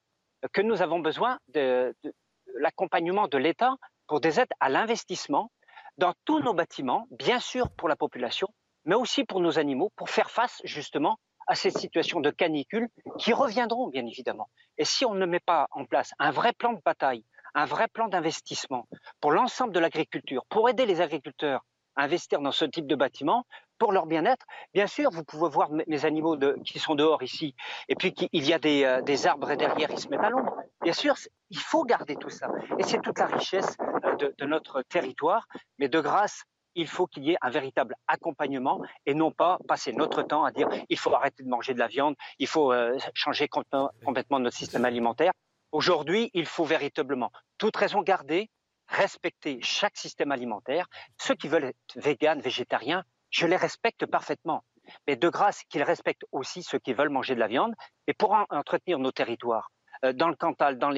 que 0.52 0.60
nous 0.60 0.82
avons 0.82 1.00
besoin 1.00 1.38
de, 1.48 1.94
de 2.02 2.12
l'accompagnement 2.58 3.28
de 3.28 3.38
l'État 3.38 3.74
pour 4.06 4.20
des 4.20 4.40
aides 4.40 4.52
à 4.60 4.68
l'investissement 4.68 5.50
dans 5.98 6.14
tous 6.24 6.40
nos 6.40 6.54
bâtiments, 6.54 7.06
bien 7.10 7.40
sûr 7.40 7.70
pour 7.70 7.88
la 7.88 7.96
population, 7.96 8.48
mais 8.84 8.94
aussi 8.94 9.24
pour 9.24 9.40
nos 9.40 9.58
animaux, 9.58 9.90
pour 9.96 10.10
faire 10.10 10.30
face 10.30 10.60
justement 10.64 11.18
à 11.46 11.54
ces 11.54 11.70
situations 11.70 12.20
de 12.20 12.30
canicule 12.30 12.88
qui 13.18 13.32
reviendront 13.32 13.88
bien 13.88 14.06
évidemment. 14.06 14.48
Et 14.78 14.84
si 14.84 15.04
on 15.04 15.14
ne 15.14 15.26
met 15.26 15.40
pas 15.40 15.66
en 15.72 15.84
place 15.84 16.12
un 16.18 16.30
vrai 16.30 16.52
plan 16.52 16.72
de 16.72 16.80
bataille, 16.84 17.24
un 17.54 17.66
vrai 17.66 17.88
plan 17.88 18.08
d'investissement 18.08 18.86
pour 19.20 19.32
l'ensemble 19.32 19.72
de 19.72 19.80
l'agriculture, 19.80 20.44
pour 20.48 20.68
aider 20.68 20.86
les 20.86 21.00
agriculteurs 21.00 21.64
à 21.96 22.04
investir 22.04 22.40
dans 22.40 22.52
ce 22.52 22.64
type 22.64 22.86
de 22.86 22.94
bâtiment, 22.94 23.44
pour 23.80 23.90
leur 23.92 24.06
bien-être. 24.06 24.46
Bien 24.74 24.86
sûr, 24.86 25.10
vous 25.10 25.24
pouvez 25.24 25.48
voir 25.48 25.70
mes 25.72 26.04
animaux 26.04 26.38
qui 26.64 26.78
sont 26.78 26.94
dehors 26.94 27.22
ici, 27.24 27.56
et 27.88 27.96
puis 27.96 28.14
il 28.30 28.46
y 28.46 28.52
a 28.52 28.60
des, 28.60 28.84
euh, 28.84 29.00
des 29.00 29.26
arbres 29.26 29.50
et 29.50 29.56
derrière, 29.56 29.90
ils 29.90 29.98
se 29.98 30.08
mettent 30.08 30.20
à 30.20 30.30
l'ombre. 30.30 30.54
Bien 30.82 30.92
sûr, 30.92 31.16
il 31.48 31.58
faut 31.58 31.84
garder 31.84 32.14
tout 32.14 32.30
ça. 32.30 32.48
Et 32.78 32.84
c'est 32.84 33.00
toute 33.00 33.18
la 33.18 33.26
richesse 33.26 33.76
euh, 34.04 34.14
de, 34.16 34.34
de 34.38 34.44
notre 34.44 34.82
territoire. 34.82 35.48
Mais 35.78 35.88
de 35.88 35.98
grâce, 35.98 36.44
il 36.74 36.86
faut 36.86 37.06
qu'il 37.06 37.24
y 37.24 37.32
ait 37.32 37.38
un 37.40 37.50
véritable 37.50 37.96
accompagnement 38.06 38.82
et 39.06 39.14
non 39.14 39.32
pas 39.32 39.58
passer 39.66 39.92
notre 39.92 40.22
temps 40.22 40.44
à 40.44 40.52
dire 40.52 40.68
il 40.88 40.98
faut 40.98 41.14
arrêter 41.14 41.42
de 41.42 41.48
manger 41.48 41.74
de 41.74 41.78
la 41.78 41.88
viande, 41.88 42.14
il 42.38 42.46
faut 42.46 42.72
euh, 42.72 42.98
changer 43.14 43.48
complètement 43.48 44.38
notre 44.38 44.56
système 44.56 44.84
alimentaire. 44.84 45.32
Aujourd'hui, 45.72 46.30
il 46.34 46.46
faut 46.46 46.64
véritablement 46.64 47.32
toute 47.56 47.76
raison 47.76 48.02
garder, 48.02 48.50
respecter 48.88 49.58
chaque 49.62 49.96
système 49.96 50.32
alimentaire. 50.32 50.86
Ceux 51.18 51.34
qui 51.34 51.48
veulent 51.48 51.64
être 51.64 51.96
véganes, 51.96 52.40
végétariens, 52.40 53.04
je 53.30 53.46
les 53.46 53.56
respecte 53.56 54.06
parfaitement. 54.06 54.64
Mais 55.06 55.16
de 55.16 55.28
grâce 55.28 55.62
qu'ils 55.64 55.82
respectent 55.82 56.24
aussi 56.32 56.62
ceux 56.62 56.78
qui 56.78 56.92
veulent 56.92 57.10
manger 57.10 57.34
de 57.34 57.40
la 57.40 57.48
viande. 57.48 57.74
Et 58.06 58.14
pour 58.14 58.32
entretenir 58.50 58.98
nos 58.98 59.12
territoires, 59.12 59.70
euh, 60.04 60.12
dans 60.12 60.28
le 60.28 60.34
Cantal, 60.34 60.78
dans, 60.78 60.90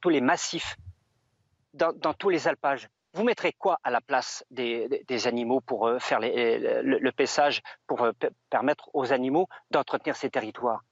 tous 0.00 0.08
les 0.08 0.20
massifs, 0.20 0.76
dans 1.74 2.14
tous 2.14 2.28
les 2.30 2.48
alpages, 2.48 2.88
vous 3.16 3.24
mettrez 3.24 3.54
quoi 3.54 3.78
à 3.82 3.90
la 3.90 4.02
place 4.02 4.44
des, 4.50 5.26
animaux 5.26 5.62
pour 5.62 5.86
euh, 5.86 5.98
faire 5.98 6.20
le, 6.20 7.10
paissage, 7.12 7.62
pour 7.86 8.02
euh, 8.02 8.12
permettre 8.50 8.90
aux 8.92 9.10
animaux 9.10 9.48
d'entretenir 9.70 10.16
ces 10.16 10.28
territoires? 10.28 10.82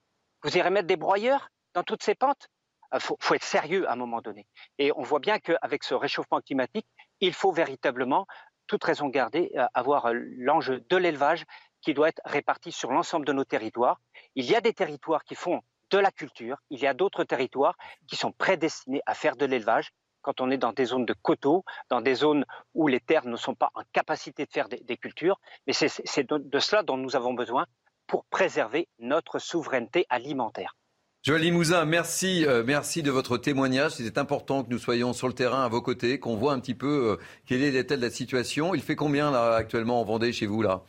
Vous 0.42 0.56
irez 0.56 0.70
mettre 0.70 0.86
des 0.86 0.96
broyeurs 0.96 1.50
dans 1.74 1.82
toutes 1.82 2.02
ces 2.02 2.14
pentes? 2.14 2.48
Il 2.94 3.00
faut, 3.00 3.34
être 3.34 3.44
sérieux 3.44 3.86
à 3.88 3.92
un 3.92 3.96
moment 3.96 4.22
donné. 4.22 4.46
Et 4.78 4.90
on 4.96 5.02
voit 5.02 5.18
bien 5.18 5.38
qu'avec 5.38 5.84
ce 5.84 5.94
réchauffement 5.94 6.40
climatique, 6.40 6.86
il 7.20 7.34
faut 7.34 7.52
véritablement, 7.52 8.26
toute 8.66 8.84
raison 8.84 9.08
garder, 9.08 9.52
euh, 9.56 9.66
avoir 9.74 10.12
l'enjeu 10.12 10.84
de 10.88 10.96
l'élevage 10.96 11.44
qui 11.80 11.94
doit 11.94 12.08
être 12.08 12.22
réparti 12.24 12.72
sur 12.72 12.90
l'ensemble 12.92 13.26
de 13.26 13.32
nos 13.32 13.44
territoires. 13.44 14.00
Il 14.34 14.44
y 14.44 14.54
a 14.54 14.60
des 14.60 14.72
territoires 14.72 15.24
qui 15.24 15.34
font 15.34 15.62
de 15.90 15.98
la 15.98 16.10
culture, 16.10 16.56
il 16.70 16.80
y 16.80 16.86
a 16.86 16.94
d'autres 16.94 17.24
territoires 17.24 17.76
qui 18.08 18.16
sont 18.16 18.32
prédestinés 18.32 19.02
à 19.06 19.14
faire 19.14 19.36
de 19.36 19.44
l'élevage 19.44 19.92
quand 20.22 20.40
on 20.40 20.50
est 20.50 20.56
dans 20.56 20.72
des 20.72 20.86
zones 20.86 21.04
de 21.04 21.12
coteaux, 21.12 21.64
dans 21.90 22.00
des 22.00 22.14
zones 22.14 22.46
où 22.72 22.88
les 22.88 23.00
terres 23.00 23.26
ne 23.26 23.36
sont 23.36 23.54
pas 23.54 23.70
en 23.74 23.82
capacité 23.92 24.46
de 24.46 24.50
faire 24.50 24.68
des, 24.68 24.96
cultures. 24.96 25.38
Mais 25.66 25.74
c'est 25.74 26.26
de, 26.26 26.58
cela 26.58 26.82
dont 26.82 26.96
nous 26.96 27.14
avons 27.14 27.34
besoin 27.34 27.66
pour 28.06 28.24
préserver 28.24 28.88
notre 28.98 29.38
souveraineté 29.38 30.06
alimentaire. 30.08 30.74
Joël 31.24 31.40
Limousin, 31.40 31.86
merci, 31.86 32.44
euh, 32.44 32.62
merci 32.66 33.02
de 33.02 33.10
votre 33.10 33.38
témoignage. 33.38 33.92
C'est 33.92 34.18
important 34.18 34.62
que 34.62 34.68
nous 34.68 34.78
soyons 34.78 35.14
sur 35.14 35.26
le 35.26 35.32
terrain 35.32 35.64
à 35.64 35.68
vos 35.68 35.80
côtés, 35.80 36.18
qu'on 36.18 36.36
voit 36.36 36.52
un 36.52 36.60
petit 36.60 36.74
peu 36.74 37.12
euh, 37.12 37.24
quelle 37.46 37.62
est 37.62 37.70
l'état 37.70 37.96
de 37.96 38.02
la 38.02 38.10
situation. 38.10 38.74
Il 38.74 38.82
fait 38.82 38.94
combien 38.94 39.30
là 39.30 39.54
actuellement 39.54 40.02
en 40.02 40.04
Vendée 40.04 40.34
chez 40.34 40.44
vous 40.44 40.60
là? 40.60 40.82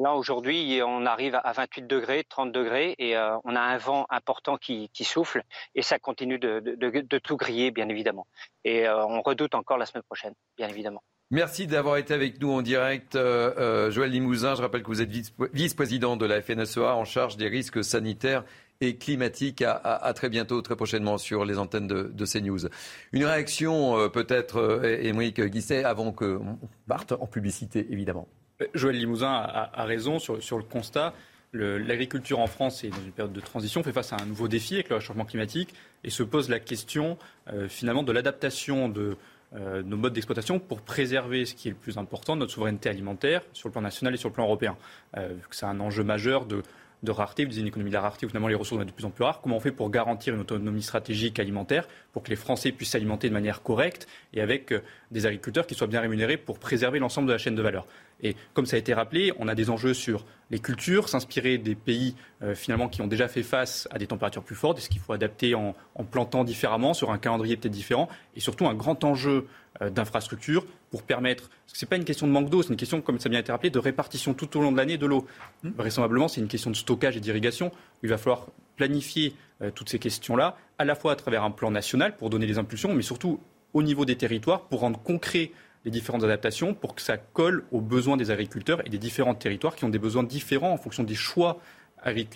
Là, 0.00 0.14
aujourd'hui, 0.14 0.80
on 0.82 1.04
arrive 1.04 1.38
à 1.44 1.52
28 1.52 1.86
degrés, 1.86 2.24
30 2.26 2.52
degrés, 2.52 2.94
et 2.98 3.18
euh, 3.18 3.36
on 3.44 3.54
a 3.54 3.60
un 3.60 3.76
vent 3.76 4.06
important 4.08 4.56
qui, 4.56 4.88
souffle, 5.02 5.42
et 5.74 5.82
ça 5.82 5.98
continue 5.98 6.38
de, 6.38 7.18
tout 7.18 7.36
griller, 7.36 7.70
bien 7.70 7.90
évidemment. 7.90 8.26
Et 8.64 8.88
euh, 8.88 9.04
on 9.04 9.20
redoute 9.20 9.54
encore 9.54 9.76
la 9.76 9.84
semaine 9.84 10.04
prochaine, 10.04 10.32
bien 10.56 10.68
évidemment. 10.68 11.02
Merci 11.30 11.66
d'avoir 11.66 11.98
été 11.98 12.14
avec 12.14 12.40
nous 12.40 12.50
en 12.50 12.62
direct, 12.62 13.12
Joël 13.14 14.10
Limousin. 14.10 14.54
Je 14.54 14.62
rappelle 14.62 14.82
que 14.82 14.88
vous 14.88 15.02
êtes 15.02 15.10
vice-président 15.52 16.16
de 16.16 16.26
la 16.26 16.40
FNSEA 16.40 16.94
en 16.94 17.04
charge 17.04 17.36
des 17.36 17.48
risques 17.48 17.84
sanitaires 17.84 18.44
et 18.80 18.96
climatiques. 18.96 19.62
À, 19.62 20.12
très 20.14 20.28
bientôt, 20.28 20.60
très 20.62 20.76
prochainement 20.76 21.18
sur 21.18 21.44
les 21.44 21.58
antennes 21.58 21.86
de, 21.86 22.24
CNews. 22.24 22.68
Une 23.12 23.24
réaction 23.24 24.08
peut-être, 24.10 24.82
Émeric 25.02 25.40
Guisset, 25.40 25.84
avant 25.84 26.12
qu'on 26.12 26.58
parte 26.86 27.12
en 27.12 27.26
publicité, 27.26 27.86
évidemment. 27.90 28.28
Joël 28.74 28.96
Limousin 28.96 29.32
a, 29.32 29.84
raison 29.84 30.18
sur, 30.18 30.58
le 30.58 30.64
constat. 30.64 31.14
L'agriculture 31.52 32.40
en 32.40 32.46
France 32.46 32.82
est 32.84 32.88
dans 32.88 33.02
une 33.04 33.12
période 33.12 33.32
de 33.32 33.40
transition, 33.40 33.82
fait 33.82 33.92
face 33.92 34.12
à 34.12 34.16
un 34.20 34.26
nouveau 34.26 34.48
défi 34.48 34.74
avec 34.74 34.90
le 34.90 34.98
changement 35.00 35.24
climatique 35.24 35.72
et 36.02 36.10
se 36.10 36.22
pose 36.22 36.48
la 36.48 36.58
question 36.58 37.16
euh, 37.48 37.68
finalement 37.68 38.02
de 38.02 38.10
l'adaptation 38.10 38.88
de 38.88 39.16
euh, 39.54 39.82
nos 39.82 39.96
modes 39.96 40.12
d'exploitation 40.12 40.58
pour 40.58 40.80
préserver 40.80 41.46
ce 41.46 41.54
qui 41.54 41.68
est 41.68 41.70
le 41.70 41.76
plus 41.76 41.96
important, 41.96 42.34
notre 42.34 42.52
souveraineté 42.52 42.88
alimentaire 42.88 43.42
sur 43.52 43.68
le 43.68 43.72
plan 43.72 43.82
national 43.82 44.14
et 44.14 44.16
sur 44.16 44.30
le 44.30 44.34
plan 44.34 44.44
européen. 44.44 44.76
Euh, 45.16 45.34
c'est 45.52 45.66
un 45.66 45.78
enjeu 45.78 46.02
majeur 46.02 46.46
de, 46.46 46.62
de 47.04 47.10
rareté, 47.10 47.44
vous 47.44 47.50
disiez 47.50 47.62
une 47.62 47.68
économie 47.68 47.90
de 47.90 47.94
la 47.94 48.00
rareté 48.00 48.26
où 48.26 48.28
finalement 48.28 48.48
les 48.48 48.54
ressources 48.54 48.80
sont 48.80 48.86
de 48.86 48.92
plus 48.92 49.04
en 49.04 49.10
plus 49.10 49.24
rares. 49.24 49.40
Comment 49.40 49.56
on 49.56 49.60
fait 49.60 49.72
pour 49.72 49.90
garantir 49.90 50.34
une 50.34 50.40
autonomie 50.40 50.82
stratégique 50.82 51.38
alimentaire, 51.38 51.86
pour 52.12 52.22
que 52.22 52.30
les 52.30 52.36
Français 52.36 52.72
puissent 52.72 52.90
s'alimenter 52.90 53.28
de 53.28 53.34
manière 53.34 53.62
correcte 53.62 54.08
et 54.32 54.40
avec 54.40 54.74
des 55.10 55.26
agriculteurs 55.26 55.66
qui 55.66 55.74
soient 55.74 55.86
bien 55.86 56.00
rémunérés 56.00 56.36
pour 56.36 56.58
préserver 56.58 56.98
l'ensemble 56.98 57.28
de 57.28 57.32
la 57.32 57.38
chaîne 57.38 57.54
de 57.54 57.62
valeur? 57.62 57.86
Et 58.24 58.34
comme 58.54 58.66
ça 58.66 58.76
a 58.76 58.78
été 58.78 58.94
rappelé, 58.94 59.32
on 59.38 59.46
a 59.48 59.54
des 59.54 59.70
enjeux 59.70 59.94
sur 59.94 60.24
les 60.50 60.58
cultures, 60.58 61.08
s'inspirer 61.08 61.58
des 61.58 61.74
pays 61.74 62.16
euh, 62.42 62.54
finalement 62.54 62.88
qui 62.88 63.02
ont 63.02 63.06
déjà 63.06 63.28
fait 63.28 63.42
face 63.42 63.86
à 63.90 63.98
des 63.98 64.06
températures 64.06 64.42
plus 64.42 64.56
fortes, 64.56 64.78
est-ce 64.78 64.88
qu'il 64.88 65.00
faut 65.00 65.12
adapter 65.12 65.54
en, 65.54 65.74
plantant 66.10 66.42
différemment, 66.42 66.94
sur 66.94 67.10
un 67.10 67.18
calendrier 67.18 67.56
peut-être 67.56 67.72
différent, 67.72 68.08
et 68.34 68.40
surtout 68.40 68.66
un 68.66 68.74
grand 68.74 69.04
enjeu 69.04 69.46
euh, 69.82 69.90
d'infrastructure 69.90 70.66
pour 70.90 71.02
permettre, 71.02 71.48
parce 71.48 71.72
que 71.72 71.78
ce 71.78 71.84
n'est 71.84 71.88
pas 71.88 71.96
une 71.96 72.04
question 72.04 72.26
de 72.26 72.32
manque 72.32 72.48
d'eau, 72.48 72.62
c'est 72.62 72.70
une 72.70 72.76
question, 72.76 73.02
comme 73.02 73.18
ça 73.18 73.28
a 73.28 73.30
bien 73.30 73.40
été 73.40 73.52
rappelé, 73.52 73.70
de 73.70 73.78
répartition 73.78 74.32
tout 74.32 74.56
au 74.56 74.62
long 74.62 74.72
de 74.72 74.76
l'année 74.76 74.96
de 74.96 75.06
l'eau. 75.06 75.26
Mmh. 75.62 75.70
Vraisemblablement, 75.76 76.28
c'est 76.28 76.40
une 76.40 76.48
question 76.48 76.70
de 76.70 76.76
stockage 76.76 77.16
et 77.16 77.20
d'irrigation. 77.20 77.72
Il 78.02 78.08
va 78.08 78.16
falloir 78.16 78.46
planifier 78.76 79.34
euh, 79.62 79.70
toutes 79.70 79.88
ces 79.90 79.98
questions-là, 79.98 80.56
à 80.78 80.84
la 80.84 80.94
fois 80.94 81.12
à 81.12 81.16
travers 81.16 81.44
un 81.44 81.50
plan 81.50 81.70
national 81.70 82.16
pour 82.16 82.30
donner 82.30 82.46
des 82.46 82.58
impulsions, 82.58 82.94
mais 82.94 83.02
surtout 83.02 83.40
au 83.74 83.82
niveau 83.82 84.04
des 84.04 84.16
territoires 84.16 84.62
pour 84.62 84.80
rendre 84.80 85.00
concret 85.00 85.50
les 85.84 85.90
différentes 85.90 86.24
adaptations 86.24 86.74
pour 86.74 86.94
que 86.94 87.02
ça 87.02 87.16
colle 87.16 87.64
aux 87.72 87.80
besoins 87.80 88.16
des 88.16 88.30
agriculteurs 88.30 88.84
et 88.86 88.90
des 88.90 88.98
différents 88.98 89.34
territoires 89.34 89.76
qui 89.76 89.84
ont 89.84 89.88
des 89.88 89.98
besoins 89.98 90.22
différents 90.22 90.72
en 90.72 90.78
fonction 90.78 91.02
des 91.02 91.14
choix 91.14 91.58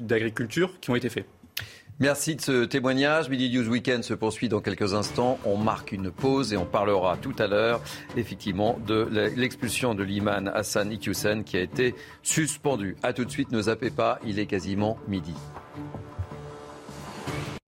d'agriculture 0.00 0.80
qui 0.80 0.90
ont 0.90 0.96
été 0.96 1.08
faits. 1.08 1.26
Merci 2.00 2.36
de 2.36 2.40
ce 2.40 2.64
témoignage. 2.64 3.28
Midi 3.28 3.50
News 3.50 3.68
Weekend 3.68 4.04
se 4.04 4.14
poursuit 4.14 4.48
dans 4.48 4.60
quelques 4.60 4.94
instants. 4.94 5.36
On 5.44 5.56
marque 5.56 5.90
une 5.90 6.12
pause 6.12 6.52
et 6.52 6.56
on 6.56 6.64
parlera 6.64 7.16
tout 7.16 7.34
à 7.40 7.48
l'heure, 7.48 7.80
effectivement, 8.16 8.78
de 8.86 9.08
l'expulsion 9.34 9.96
de 9.96 10.04
l'imam 10.04 10.48
Hassan 10.54 10.92
Iqiyoussen 10.92 11.42
qui 11.42 11.56
a 11.56 11.60
été 11.60 11.96
suspendu. 12.22 12.96
A 13.02 13.12
tout 13.12 13.24
de 13.24 13.30
suite, 13.30 13.50
ne 13.50 13.62
zappez 13.62 13.90
pas, 13.90 14.20
il 14.24 14.38
est 14.38 14.46
quasiment 14.46 14.96
midi. 15.08 15.34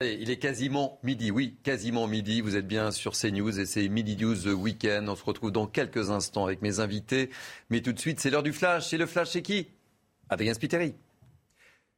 Il 0.01 0.31
est 0.31 0.37
quasiment 0.37 1.01
midi, 1.03 1.33
oui, 1.33 1.57
quasiment 1.65 2.07
midi. 2.07 2.41
Vous 2.41 2.55
êtes 2.55 2.69
bien 2.69 2.93
sur 2.93 3.15
CNews 3.15 3.59
et 3.59 3.66
c'est 3.66 3.89
Midi 3.89 4.16
News 4.16 4.47
Weekend. 4.47 5.09
On 5.09 5.16
se 5.16 5.25
retrouve 5.25 5.51
dans 5.51 5.66
quelques 5.66 6.11
instants 6.11 6.45
avec 6.45 6.62
mes 6.62 6.79
invités. 6.79 7.31
Mais 7.69 7.81
tout 7.81 7.93
de 7.93 7.99
suite, 7.99 8.20
c'est 8.20 8.31
l'heure 8.31 8.45
du 8.45 8.53
flash. 8.53 8.91
C'est 8.91 8.97
le 8.97 9.07
flash, 9.07 9.31
c'est 9.31 9.43
qui? 9.43 9.66
Adrien 10.29 10.55
Spiteri. 10.55 10.95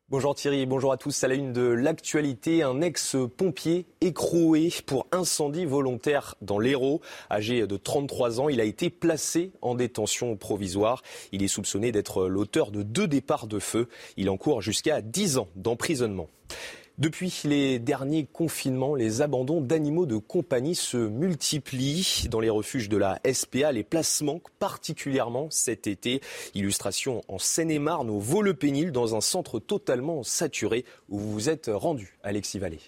Bonjour 0.09 0.35
Thierry, 0.35 0.65
bonjour 0.65 0.93
à 0.93 0.97
tous. 0.97 1.23
À 1.25 1.29
la 1.29 1.35
une 1.35 1.53
de 1.53 1.61
l'actualité, 1.61 2.63
un 2.63 2.81
ex-pompier 2.81 3.85
écroué 4.01 4.73
pour 4.87 5.07
incendie 5.13 5.67
volontaire 5.67 6.37
dans 6.41 6.59
l'Hérault. 6.59 7.03
Âgé 7.31 7.67
de 7.67 7.77
33 7.77 8.41
ans, 8.41 8.49
il 8.49 8.63
a 8.63 8.65
été 8.65 8.89
placé 8.89 9.53
en 9.61 9.75
détention 9.75 10.35
provisoire. 10.37 11.03
Il 11.33 11.43
est 11.43 11.49
soupçonné 11.49 11.93
d'être 11.93 12.29
l'auteur 12.29 12.71
de 12.71 12.83
deux 12.83 13.07
départs 13.07 13.47
de 13.47 13.59
feu. 13.59 13.91
Il 14.17 14.31
encourt 14.31 14.63
jusqu'à 14.63 15.03
10 15.03 15.37
ans 15.37 15.49
d'emprisonnement. 15.55 16.31
Depuis 17.01 17.41
les 17.45 17.79
derniers 17.79 18.27
confinements, 18.31 18.95
les 18.95 19.23
abandons 19.23 19.63
d'animaux 19.63 20.05
de 20.05 20.19
compagnie 20.19 20.75
se 20.75 20.99
multiplient 20.99 22.29
dans 22.29 22.41
les 22.41 22.51
refuges 22.51 22.91
de 22.91 22.99
la 22.99 23.19
SPA. 23.33 23.73
Les 23.73 23.85
placements 23.85 24.43
particulièrement 24.59 25.47
cet 25.49 25.87
été. 25.87 26.21
Illustration 26.55 27.23
en 27.29 27.39
Seine-et-Marne, 27.39 28.11
au 28.11 28.19
Vaux-le-Pénil, 28.19 28.93
dans 28.93 29.17
un 29.17 29.23
centre 29.23 29.59
totalement 29.59 30.23
saturé 30.23 30.85
où 31.09 31.19
vous 31.19 31.33
vous 31.33 31.49
êtes 31.49 31.71
rendu, 31.73 32.19
Alexis 32.23 32.59
Vallée. 32.59 32.81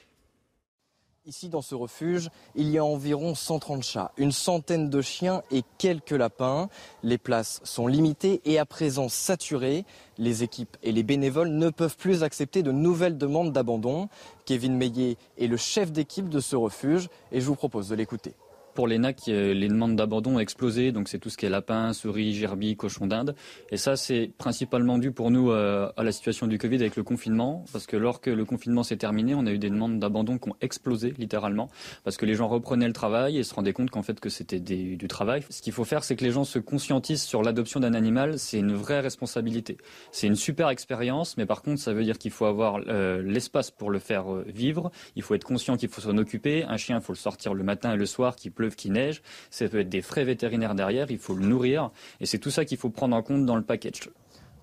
Ici, 1.24 1.48
dans 1.48 1.62
ce 1.62 1.76
refuge, 1.76 2.30
il 2.56 2.68
y 2.68 2.78
a 2.78 2.84
environ 2.84 3.36
130 3.36 3.84
chats, 3.84 4.10
une 4.16 4.32
centaine 4.32 4.90
de 4.90 5.00
chiens 5.00 5.42
et 5.52 5.62
quelques 5.78 6.10
lapins. 6.10 6.68
Les 7.04 7.16
places 7.16 7.60
sont 7.62 7.86
limitées 7.86 8.40
et 8.44 8.58
à 8.58 8.66
présent 8.66 9.08
saturées. 9.08 9.84
Les 10.18 10.42
équipes 10.42 10.76
et 10.82 10.90
les 10.90 11.04
bénévoles 11.04 11.50
ne 11.50 11.70
peuvent 11.70 11.96
plus 11.96 12.24
accepter 12.24 12.64
de 12.64 12.72
nouvelles 12.72 13.18
demandes 13.18 13.52
d'abandon. 13.52 14.08
Kevin 14.46 14.76
Meillet 14.76 15.16
est 15.38 15.46
le 15.46 15.56
chef 15.56 15.92
d'équipe 15.92 16.28
de 16.28 16.40
ce 16.40 16.56
refuge 16.56 17.08
et 17.30 17.40
je 17.40 17.46
vous 17.46 17.54
propose 17.54 17.88
de 17.88 17.94
l'écouter. 17.94 18.34
Pour 18.74 18.88
l'ENAC, 18.88 19.26
les 19.26 19.68
demandes 19.68 19.96
d'abandon 19.96 20.36
ont 20.36 20.38
explosé, 20.38 20.92
donc 20.92 21.08
c'est 21.08 21.18
tout 21.18 21.28
ce 21.28 21.36
qui 21.36 21.46
est 21.46 21.50
lapin, 21.50 21.92
souris, 21.92 22.34
gerbille, 22.34 22.76
cochon 22.76 23.06
d'Inde. 23.06 23.34
Et 23.70 23.76
ça, 23.76 23.96
c'est 23.96 24.30
principalement 24.38 24.98
dû 24.98 25.12
pour 25.12 25.30
nous 25.30 25.50
euh, 25.50 25.90
à 25.96 26.02
la 26.02 26.12
situation 26.12 26.46
du 26.46 26.58
Covid 26.58 26.76
avec 26.76 26.96
le 26.96 27.02
confinement, 27.02 27.64
parce 27.72 27.86
que 27.86 27.96
lorsque 27.96 28.26
le 28.26 28.44
confinement 28.44 28.82
s'est 28.82 28.96
terminé, 28.96 29.34
on 29.34 29.46
a 29.46 29.52
eu 29.52 29.58
des 29.58 29.70
demandes 29.70 29.98
d'abandon 29.98 30.38
qui 30.38 30.48
ont 30.48 30.56
explosé 30.60 31.14
littéralement, 31.18 31.68
parce 32.04 32.16
que 32.16 32.26
les 32.26 32.34
gens 32.34 32.48
reprenaient 32.48 32.86
le 32.86 32.92
travail 32.92 33.38
et 33.38 33.42
se 33.42 33.54
rendaient 33.54 33.72
compte 33.72 33.90
qu'en 33.90 34.02
fait 34.02 34.20
que 34.20 34.28
c'était 34.28 34.60
du 34.60 35.08
travail. 35.08 35.44
Ce 35.50 35.60
qu'il 35.62 35.72
faut 35.72 35.84
faire, 35.84 36.04
c'est 36.04 36.16
que 36.16 36.24
les 36.24 36.30
gens 36.30 36.44
se 36.44 36.58
conscientisent 36.58 37.22
sur 37.22 37.42
l'adoption 37.42 37.80
d'un 37.80 37.94
animal, 37.94 38.38
c'est 38.38 38.58
une 38.58 38.72
vraie 38.72 39.00
responsabilité. 39.00 39.76
C'est 40.10 40.26
une 40.26 40.36
super 40.36 40.68
expérience, 40.70 41.36
mais 41.36 41.46
par 41.46 41.62
contre, 41.62 41.80
ça 41.80 41.92
veut 41.92 42.04
dire 42.04 42.18
qu'il 42.18 42.30
faut 42.30 42.46
avoir 42.46 42.80
euh, 42.88 43.22
l'espace 43.22 43.70
pour 43.70 43.90
le 43.90 43.98
faire 43.98 44.32
euh, 44.32 44.44
vivre, 44.46 44.90
il 45.16 45.22
faut 45.22 45.34
être 45.34 45.44
conscient 45.44 45.76
qu'il 45.76 45.88
faut 45.88 46.00
s'en 46.00 46.16
occuper. 46.16 46.64
Un 46.64 46.76
chien, 46.76 46.98
il 46.98 47.02
faut 47.02 47.12
le 47.12 47.18
sortir 47.18 47.54
le 47.54 47.64
matin 47.64 47.92
et 47.92 47.96
le 47.96 48.06
soir, 48.06 48.36
qui 48.36 48.50
pleuve, 48.62 48.76
qui 48.76 48.90
neige, 48.90 49.22
ça 49.50 49.68
peut 49.68 49.80
être 49.80 49.88
des 49.88 50.02
frais 50.02 50.22
vétérinaires 50.22 50.76
derrière, 50.76 51.10
il 51.10 51.18
faut 51.18 51.34
le 51.34 51.44
nourrir, 51.44 51.90
et 52.20 52.26
c'est 52.26 52.38
tout 52.38 52.52
ça 52.52 52.64
qu'il 52.64 52.78
faut 52.78 52.90
prendre 52.90 53.16
en 53.16 53.22
compte 53.22 53.44
dans 53.44 53.56
le 53.56 53.62
package. 53.62 54.08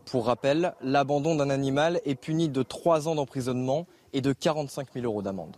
Pour 0.05 0.27
rappel, 0.27 0.73
l'abandon 0.81 1.35
d'un 1.35 1.49
animal 1.49 1.99
est 2.05 2.15
puni 2.15 2.47
de 2.47 2.63
3 2.63 3.09
ans 3.09 3.15
d'emprisonnement 3.15 3.87
et 4.13 4.21
de 4.21 4.31
45 4.31 4.87
000 4.93 5.05
euros 5.05 5.21
d'amende. 5.21 5.57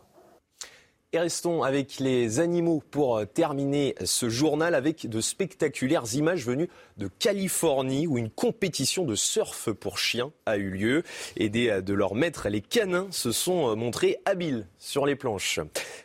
Et 1.14 1.20
restons 1.20 1.62
avec 1.62 2.00
les 2.00 2.40
animaux 2.40 2.82
pour 2.90 3.18
euh, 3.18 3.26
terminer 3.26 3.96
ce 4.06 4.30
journal 4.30 4.74
avec 4.74 5.10
de 5.10 5.20
spectaculaires 5.20 6.06
images 6.14 6.46
venues 6.46 6.70
de 6.96 7.10
Californie 7.20 8.08
où 8.08 8.18
une 8.18 8.30
compétition 8.30 9.04
de 9.04 9.16
surf 9.16 9.74
pour 9.74 9.98
chiens 9.98 10.32
a 10.46 10.56
eu 10.56 10.70
lieu. 10.70 11.04
Aidés 11.36 11.70
euh, 11.70 11.82
de 11.82 11.94
leur 11.94 12.16
maître, 12.16 12.48
les 12.48 12.62
canins 12.62 13.08
se 13.12 13.34
sont 13.34 13.72
euh, 13.72 13.76
montrés 13.76 14.20
habiles 14.24 14.68
sur 14.78 15.06
les 15.06 15.18
planches. 15.18 15.60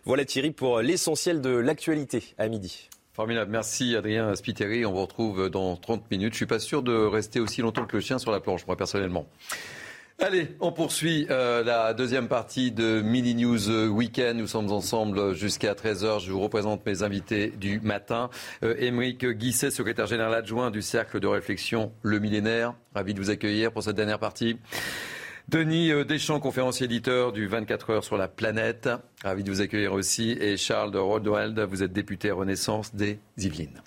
Voilà 0.05 0.25
Thierry 0.25 0.51
pour 0.51 0.81
l'essentiel 0.81 1.41
de 1.41 1.51
l'actualité 1.51 2.35
à 2.37 2.49
midi. 2.49 2.89
Formidable. 3.13 3.53
Merci 3.53 3.95
Adrien 3.95 4.35
Spiteri. 4.35 4.85
On 4.87 4.93
vous 4.93 5.03
retrouve 5.03 5.51
dans 5.51 5.77
30 5.77 6.11
minutes. 6.11 6.33
Je 6.33 6.39
suis 6.39 6.47
pas 6.47 6.59
sûr 6.59 6.83
de 6.83 6.93
rester 6.93 7.39
aussi 7.39 7.63
longtemps 7.63 7.87
que 7.87 7.95
le 7.95 8.03
chien 8.03 8.19
sur 8.19 8.33
la 8.33 8.41
planche, 8.41 8.67
moi 8.67 8.77
personnellement. 8.77 9.25
Allez, 10.19 10.49
on 10.61 10.73
poursuit 10.73 11.27
euh, 11.29 11.63
la 11.63 11.93
deuxième 11.93 12.27
partie 12.27 12.73
de 12.73 13.03
Mini 13.03 13.35
News 13.35 13.69
Weekend. 13.89 14.39
Nous 14.39 14.47
sommes 14.47 14.73
ensemble 14.73 15.35
jusqu'à 15.35 15.75
13h. 15.75 16.25
Je 16.25 16.33
vous 16.33 16.41
représente 16.41 16.87
mes 16.87 17.03
invités 17.03 17.49
du 17.49 17.81
matin. 17.81 18.31
Euh, 18.63 18.75
Émeric 18.79 19.27
Guisset, 19.27 19.71
secrétaire 19.71 20.07
général 20.07 20.33
adjoint 20.33 20.71
du 20.71 20.81
Cercle 20.81 21.21
de 21.21 21.27
réflexion 21.27 21.93
Le 22.01 22.19
Millénaire. 22.19 22.73
Ravi 22.95 23.13
de 23.13 23.21
vous 23.21 23.29
accueillir 23.29 23.73
pour 23.73 23.83
cette 23.83 23.97
dernière 23.97 24.19
partie. 24.19 24.59
Denis 25.49 25.93
euh, 25.93 26.03
Deschamps, 26.03 26.41
conférencier 26.41 26.87
éditeur 26.87 27.33
du 27.33 27.47
24 27.47 27.91
heures 27.91 28.05
sur 28.05 28.17
la 28.17 28.27
planète. 28.27 28.89
Ravi 29.23 29.45
de 29.45 29.51
vous 29.51 29.61
accueillir 29.61 29.93
aussi. 29.93 30.31
Et 30.41 30.57
Charles 30.57 30.93
de 30.93 30.99
Rodwald, 30.99 31.61
vous 31.61 31.83
êtes 31.83 31.93
député 31.93 32.31
Renaissance 32.31 32.95
des 32.95 33.19
Yvelines. 33.37 33.83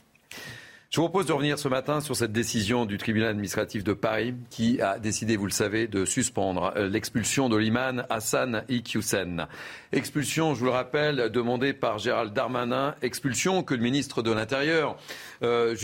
Je 0.90 1.00
vous 1.00 1.08
propose 1.08 1.28
de 1.28 1.34
revenir 1.34 1.60
ce 1.60 1.68
matin 1.68 2.02
sur 2.02 2.16
cette 2.16 2.32
décision 2.32 2.88
du 2.88 2.98
tribunal 2.98 3.30
administratif 3.30 3.84
de 3.84 3.94
Paris 3.94 4.34
qui 4.50 4.82
a 4.82 4.98
décidé, 4.98 5.38
vous 5.38 5.46
le 5.46 5.52
savez, 5.52 5.88
de 5.88 6.04
suspendre 6.04 6.74
euh, 6.76 6.90
l'expulsion 6.90 7.48
de 7.48 7.56
l'imam 7.58 8.08
Hassan 8.10 8.64
Iqiyoussen. 8.70 9.46
Expulsion, 9.92 10.56
je 10.56 10.62
vous 10.62 10.66
le 10.66 10.72
rappelle, 10.72 11.30
demandée 11.30 11.74
par 11.74 12.00
Gérald 12.00 12.34
Darmanin, 12.34 12.96
expulsion 13.04 13.62
que 13.62 13.76
le 13.76 13.82
ministre 13.82 14.24
de 14.24 14.32
l'Intérieur, 14.32 14.98
euh, 15.44 15.76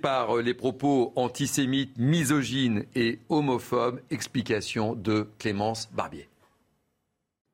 par 0.00 0.36
les 0.38 0.54
propos 0.54 1.12
antisémites, 1.16 1.98
misogynes 1.98 2.86
et 2.94 3.18
homophobes, 3.28 4.00
explication 4.10 4.94
de 4.94 5.28
Clémence 5.38 5.90
Barbier. 5.92 6.26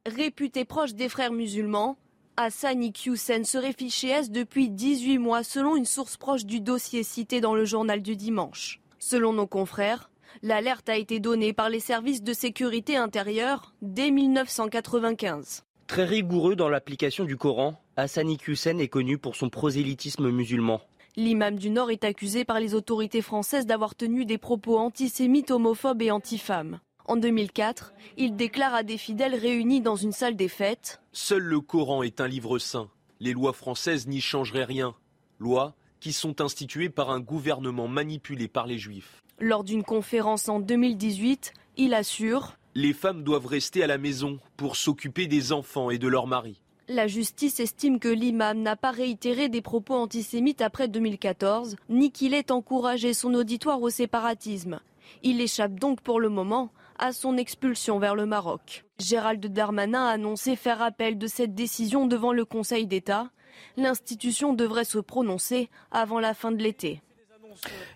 Réputé 0.07 0.65
proche 0.65 0.95
des 0.95 1.09
frères 1.09 1.33
musulmans, 1.33 1.97
Hassani 2.37 2.89
Iqiyoussen 2.89 3.45
serait 3.45 3.73
fiché 3.73 4.09
S 4.09 4.29
depuis 4.29 4.69
18 4.69 5.19
mois 5.19 5.45
selon 5.45 5.77
une 5.77 5.85
source 5.85 6.17
proche 6.17 6.45
du 6.45 6.61
dossier 6.61 7.05
cité 7.05 7.41
dans 7.41 7.55
le 7.55 7.65
journal 7.65 8.03
du 8.03 8.17
dimanche. 8.17 8.81
Selon 8.99 9.33
nos 9.33 9.47
confrères, 9.47 10.11
l'alerte 10.43 10.89
a 10.89 10.97
été 10.97 11.21
donnée 11.21 11.53
par 11.53 11.69
les 11.69 11.79
services 11.79 12.25
de 12.25 12.33
sécurité 12.33 12.97
intérieure 12.97 13.73
dès 13.83 14.11
1995. 14.11 15.63
Très 15.87 16.05
rigoureux 16.05 16.57
dans 16.57 16.69
l'application 16.69 17.25
du 17.25 17.37
Coran, 17.37 17.81
Hassani 17.97 18.35
Iqiyoussen 18.35 18.81
est 18.81 18.89
connu 18.89 19.17
pour 19.17 19.37
son 19.37 19.49
prosélytisme 19.49 20.29
musulman. 20.31 20.81
L'imam 21.17 21.57
du 21.57 21.71
Nord 21.71 21.93
est 21.93 22.03
accusé 22.03 22.45
par 22.45 22.59
les 22.59 22.75
autorités 22.75 23.23
françaises 23.23 23.67
d'avoir 23.67 23.95
tenu 23.95 24.25
des 24.25 24.39
propos 24.39 24.79
antisémites, 24.79 25.53
homophobes 25.53 26.03
et 26.03 26.11
antifemmes. 26.11 26.81
En 27.07 27.17
2004, 27.17 27.93
il 28.17 28.35
déclare 28.35 28.75
à 28.75 28.83
des 28.83 28.97
fidèles 28.97 29.35
réunis 29.35 29.83
dans 29.83 29.97
une 29.97 30.13
salle 30.13 30.37
des 30.37 30.49
fêtes 30.49 31.03
Seul 31.13 31.43
le 31.43 31.61
Coran 31.61 32.03
est 32.03 32.21
un 32.21 32.27
livre 32.27 32.59
saint. 32.59 32.89
Les 33.21 33.33
lois 33.33 33.53
françaises 33.53 34.07
n'y 34.07 34.23
changeraient 34.23 34.65
rien. 34.65 34.95
Lois 35.39 35.75
qui 36.01 36.13
sont 36.13 36.41
instituées 36.41 36.89
par 36.89 37.11
un 37.11 37.21
gouvernement 37.21 37.89
manipulé 37.89 38.49
par 38.49 38.67
les 38.67 38.79
juifs. 38.79 39.23
Lors 39.39 39.65
d'une 39.65 39.83
conférence 39.83 40.49
en 40.49 40.61
2018, 40.61 41.53
il 41.77 41.95
assure 41.95 42.57
Les 42.75 42.93
femmes 42.93 43.23
doivent 43.23 43.47
rester 43.47 43.83
à 43.83 43.87
la 43.87 43.99
maison 43.99 44.39
pour 44.57 44.77
s'occuper 44.77 45.27
des 45.27 45.53
enfants 45.53 45.91
et 45.91 45.99
de 45.99 46.09
leurs 46.09 46.27
maris. 46.27 46.61
La 46.89 47.07
justice 47.07 47.61
estime 47.61 47.99
que 47.99 48.09
l'imam 48.09 48.61
n'a 48.61 48.77
pas 48.77 48.91
réitéré 48.91 49.49
des 49.49 49.63
propos 49.63 49.95
antisémites 49.95 50.61
après 50.61 50.89
2014, 50.89 51.77
ni 51.89 52.13
qu'il 52.13 52.35
ait 52.35 52.53
encouragé 52.53 53.15
son 53.15 53.33
auditoire 53.33 53.81
au 53.81 53.89
séparatisme. 53.89 54.81
Il 55.23 55.41
échappe 55.41 55.81
donc 55.81 56.01
pour 56.03 56.21
le 56.21 56.29
moment 56.29 56.71
à 56.99 57.13
son 57.13 57.37
expulsion 57.37 57.99
vers 57.99 58.15
le 58.15 58.27
Maroc. 58.27 58.85
Gérald 58.99 59.45
Darmanin 59.47 60.07
a 60.07 60.11
annoncé 60.11 60.57
faire 60.57 60.83
appel 60.83 61.19
de 61.19 61.27
cette 61.27 61.55
décision 61.55 62.07
devant 62.07 62.33
le 62.33 62.45
Conseil 62.45 62.87
d'État. 62.87 63.31
L'institution 63.77 64.53
devrait 64.53 64.85
se 64.85 64.99
prononcer 64.99 65.69
avant 65.91 66.21
la 66.21 66.35
fin 66.35 66.53
de 66.53 66.63
l'été. 66.63 67.01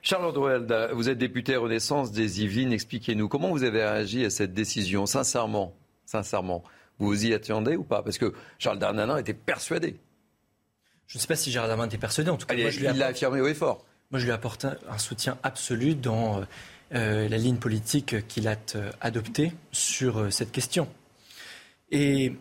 Charles 0.03 0.33
Dueld, 0.33 0.91
vous 0.93 1.09
êtes 1.09 1.19
député 1.19 1.57
Renaissance 1.57 2.13
des 2.13 2.43
Yvelines. 2.43 2.73
Expliquez-nous 2.73 3.29
comment 3.29 3.51
vous 3.51 3.65
avez 3.65 3.83
réagi 3.83 4.25
à 4.25 4.31
cette 4.31 4.55
décision, 4.55 5.07
sincèrement, 5.07 5.75
sincèrement. 6.05 6.63
Vous 6.99 7.07
vous 7.09 7.27
y 7.27 7.35
attendez 7.35 7.77
ou 7.77 7.85
pas? 7.85 8.03
Parce 8.03 8.19
que 8.19 8.33
Charles 8.59 8.79
Darmanin 8.79 9.19
était 9.19 9.35
persuadé. 9.35 9.97
Je 11.07 11.17
ne 11.17 11.21
sais 11.21 11.27
pas 11.27 11.37
si 11.37 11.51
Gérald 11.51 11.71
Darmanin 11.71 11.89
était 11.89 11.99
persuadé. 11.99 12.31
En 12.31 12.37
tout 12.37 12.47
cas, 12.47 12.57
moi, 12.57 12.71
je 12.71 12.81
il 12.81 12.99
l'a 12.99 13.07
affirmé 13.07 13.41
haut 13.41 13.47
et 13.49 13.55
fort. 13.55 13.85
Moi, 14.11 14.21
je 14.21 14.25
lui 14.25 14.33
apporte 14.33 14.65
un 14.65 14.99
soutien 14.99 15.39
absolu 15.43 15.95
dans 15.95 16.41
euh, 16.41 16.45
la 16.91 17.37
ligne 17.37 17.57
politique 17.57 18.27
qu'il 18.29 18.49
a 18.49 18.57
euh, 18.75 18.91
adoptée 19.01 19.53
sur 19.73 20.19
euh, 20.19 20.31
cette 20.31 20.53
question. 20.53 20.89
Et 21.91 22.35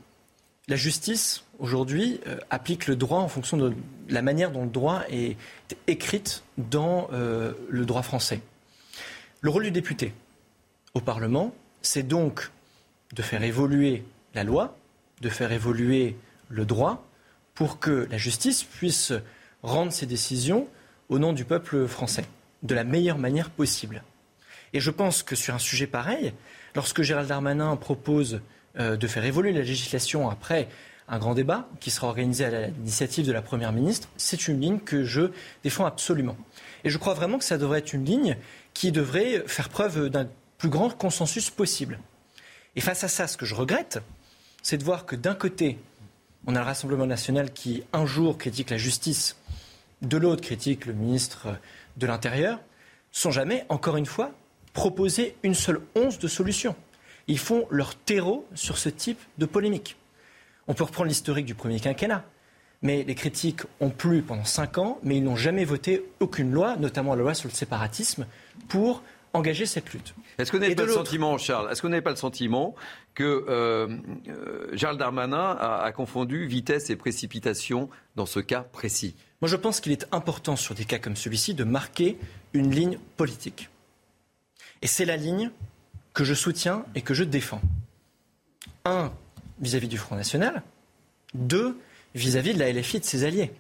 la 0.68 0.76
justice, 0.76 1.44
aujourd'hui, 1.60 2.20
applique 2.50 2.88
le 2.88 2.98
droit 2.98 3.20
en 3.20 3.30
fonction 3.30 3.56
de 3.56 3.74
la 4.10 4.22
manière 4.22 4.52
dont 4.52 4.64
le 4.64 4.70
droit 4.70 5.04
est 5.10 5.38
écrit 5.88 6.42
dans 6.58 7.08
le 7.10 7.86
droit 7.86 8.02
français. 8.02 8.42
Le 9.40 9.50
rôle 9.50 9.64
du 9.64 9.72
député 9.72 10.14
au 10.94 11.00
Parlement, 11.00 11.54
c'est 11.82 12.04
donc 12.04 12.52
de 13.14 13.22
faire 13.22 13.44
évoluer 13.44 14.04
la 14.34 14.44
loi, 14.44 14.78
de 15.22 15.30
faire 15.30 15.54
évoluer 15.54 16.18
le 16.50 16.66
droit 16.66 17.08
pour 17.56 17.80
que 17.80 18.06
la 18.12 18.18
justice 18.18 18.64
puisse 18.64 19.14
rendre 19.64 19.94
ses 19.94 20.06
décisions 20.06 20.68
au 21.08 21.18
nom 21.18 21.32
du 21.32 21.46
peuple 21.46 21.88
français 21.88 22.26
de 22.64 22.76
la 22.76 22.84
meilleure 22.84 23.18
manière 23.18 23.50
possible. 23.50 24.04
Et 24.78 24.80
je 24.80 24.92
pense 24.92 25.24
que 25.24 25.36
sur 25.36 25.56
un 25.56 25.60
sujet 25.60 25.88
pareil, 25.88 26.34
lorsque 26.76 27.02
Gérald 27.02 27.28
Darmanin 27.28 27.76
propose 27.78 28.42
euh, 28.78 28.96
de 28.96 29.08
faire 29.08 29.26
évoluer 29.26 29.52
la 29.52 29.62
législation 29.62 30.30
après 30.30 30.70
un 31.08 31.18
grand 31.18 31.34
débat 31.34 31.68
qui 31.80 31.90
sera 31.90 32.06
organisé 32.06 32.46
à 32.46 32.68
l'initiative 32.68 33.26
de 33.26 33.32
la 33.32 33.42
Première 33.42 33.72
ministre, 33.72 34.08
c'est 34.18 34.48
une 34.48 34.62
ligne 34.62 34.80
que 34.80 35.04
je 35.04 35.32
défends 35.64 35.88
absolument. 35.88 36.38
Et 36.84 36.92
je 36.92 37.00
crois 37.00 37.16
vraiment 37.16 37.40
que 37.40 37.44
ça 37.44 37.58
devrait 37.58 37.80
être 37.80 37.94
une 37.94 38.06
ligne 38.06 38.38
qui 38.76 38.92
devrait 38.92 39.46
faire 39.48 39.70
preuve 39.70 40.10
d'un 40.10 40.30
plus 40.60 40.70
grand 40.70 40.92
consensus 40.92 41.50
possible. 41.50 41.98
Et 42.76 42.82
face 42.82 43.04
à 43.04 43.08
ça, 43.08 43.26
ce 43.26 43.36
que 43.36 43.48
je 43.48 43.56
regrette, 43.56 44.00
c'est 44.62 44.78
de 44.78 44.84
voir 44.84 45.08
que 45.08 45.16
d'un 45.16 45.34
côté, 45.34 45.80
on 46.46 46.56
a 46.56 46.60
le 46.60 46.66
Rassemblement 46.66 47.08
national 47.08 47.52
qui, 47.52 47.82
un 47.94 48.06
jour, 48.06 48.38
critique 48.38 48.70
la 48.70 48.78
justice, 48.78 49.38
de 50.04 50.18
l'autre, 50.18 50.44
critique 50.44 50.86
le 50.86 50.94
ministre 50.94 51.48
de 51.98 52.06
l'Intérieur, 52.06 52.60
sans 53.12 53.32
jamais, 53.32 53.66
encore 53.70 53.98
une 53.98 54.06
fois, 54.06 54.34
proposer 54.78 55.36
une 55.42 55.56
seule 55.56 55.82
once 55.96 56.20
de 56.20 56.28
solution. 56.28 56.76
Ils 57.28 57.40
font 57.40 57.66
leur 57.72 57.96
terreau 57.96 58.46
sur 58.54 58.78
ce 58.78 58.90
type 58.90 59.18
de 59.40 59.48
polémique. 59.48 59.98
On 60.68 60.76
peut 60.76 60.84
reprendre 60.84 61.10
l'historique 61.10 61.48
du 61.48 61.56
premier 61.56 61.80
quinquennat. 61.80 62.24
Mais 62.84 63.04
les 63.04 63.16
critiques 63.16 63.62
ont 63.80 63.90
plu 63.90 64.22
pendant 64.22 64.44
cinq 64.44 64.78
ans, 64.78 65.00
mais 65.02 65.18
ils 65.18 65.24
n'ont 65.24 65.36
jamais 65.36 65.66
voté 65.66 66.06
aucune 66.20 66.52
loi, 66.52 66.76
notamment 66.78 67.16
la 67.16 67.24
loi 67.24 67.34
sur 67.34 67.50
le 67.50 67.56
séparatisme, 67.56 68.28
pour 68.68 69.02
engager 69.34 69.66
cette 69.66 69.92
lutte. 69.94 70.14
Est-ce 70.38 70.52
qu'on 70.52 70.60
n'avez 70.60 70.76
pas 70.76 70.86
le 70.86 70.94
sentiment, 70.94 71.40
Charles, 71.40 71.72
est-ce 71.72 71.82
qu'on 71.82 71.90
n'avait 71.90 72.04
pas 72.04 72.12
le 72.12 72.16
sentiment 72.16 72.76
que 73.16 73.46
euh, 73.50 73.88
euh, 74.28 74.78
Charles 74.78 75.00
Darmanin 75.00 75.58
a, 75.60 75.92
confondu 75.92 76.46
vitesse 76.46 76.92
et 76.92 76.96
précipitation 76.96 77.90
dans 78.16 78.28
ce 78.28 78.40
cas 78.40 78.62
précis? 78.62 79.16
Moi, 79.42 79.50
je 79.50 79.56
pense 79.56 79.80
qu'il 79.80 79.92
est 79.92 80.06
important 80.12 80.56
sur 80.56 80.76
des 80.76 80.86
cas 80.86 81.00
comme 81.00 81.16
celui-ci 81.16 81.56
de 81.56 81.64
marquer 81.64 82.20
une 82.54 82.70
ligne 82.70 83.00
politique. 83.18 83.72
Et 84.82 84.88
c'est 84.88 85.06
la 85.06 85.18
ligne 85.18 85.52
que 86.14 86.24
je 86.24 86.34
soutiens 86.34 86.86
et 86.96 87.02
que 87.02 87.14
je 87.14 87.24
défends. 87.24 87.62
Un, 88.86 89.12
vis-à-vis 89.60 89.88
du 89.88 89.98
Front 89.98 90.16
National. 90.16 90.64
Deux, 91.34 91.78
vis-à-vis 92.16 92.54
de 92.54 92.60
la 92.60 92.72
LFI 92.72 92.98
et 92.98 93.00
de 93.00 93.06
ses 93.06 93.24
alliés. 93.24 93.52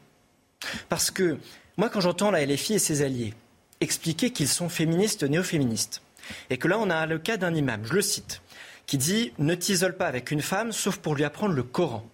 Parce 0.89 1.11
que 1.11 1.37
moi, 1.77 1.89
quand 1.89 2.01
j'entends 2.01 2.31
la 2.31 2.45
LFI 2.45 2.75
et 2.75 2.79
ses 2.79 3.01
alliés 3.01 3.33
expliquer 3.79 4.31
qu'ils 4.31 4.47
sont 4.47 4.69
féministes, 4.69 5.23
néo-féministes, 5.23 6.01
et 6.49 6.57
que 6.57 6.67
là, 6.67 6.79
on 6.79 6.89
a 6.89 7.05
le 7.05 7.19
cas 7.19 7.37
d'un 7.37 7.53
imam, 7.53 7.85
je 7.85 7.93
le 7.93 8.01
cite, 8.01 8.41
qui 8.85 8.97
dit 8.97 9.33
Ne 9.37 9.55
t'isole 9.55 9.95
pas 9.95 10.07
avec 10.07 10.31
une 10.31 10.41
femme 10.41 10.71
sauf 10.71 10.97
pour 10.97 11.15
lui 11.15 11.23
apprendre 11.23 11.53
le 11.53 11.63
Coran. 11.63 12.07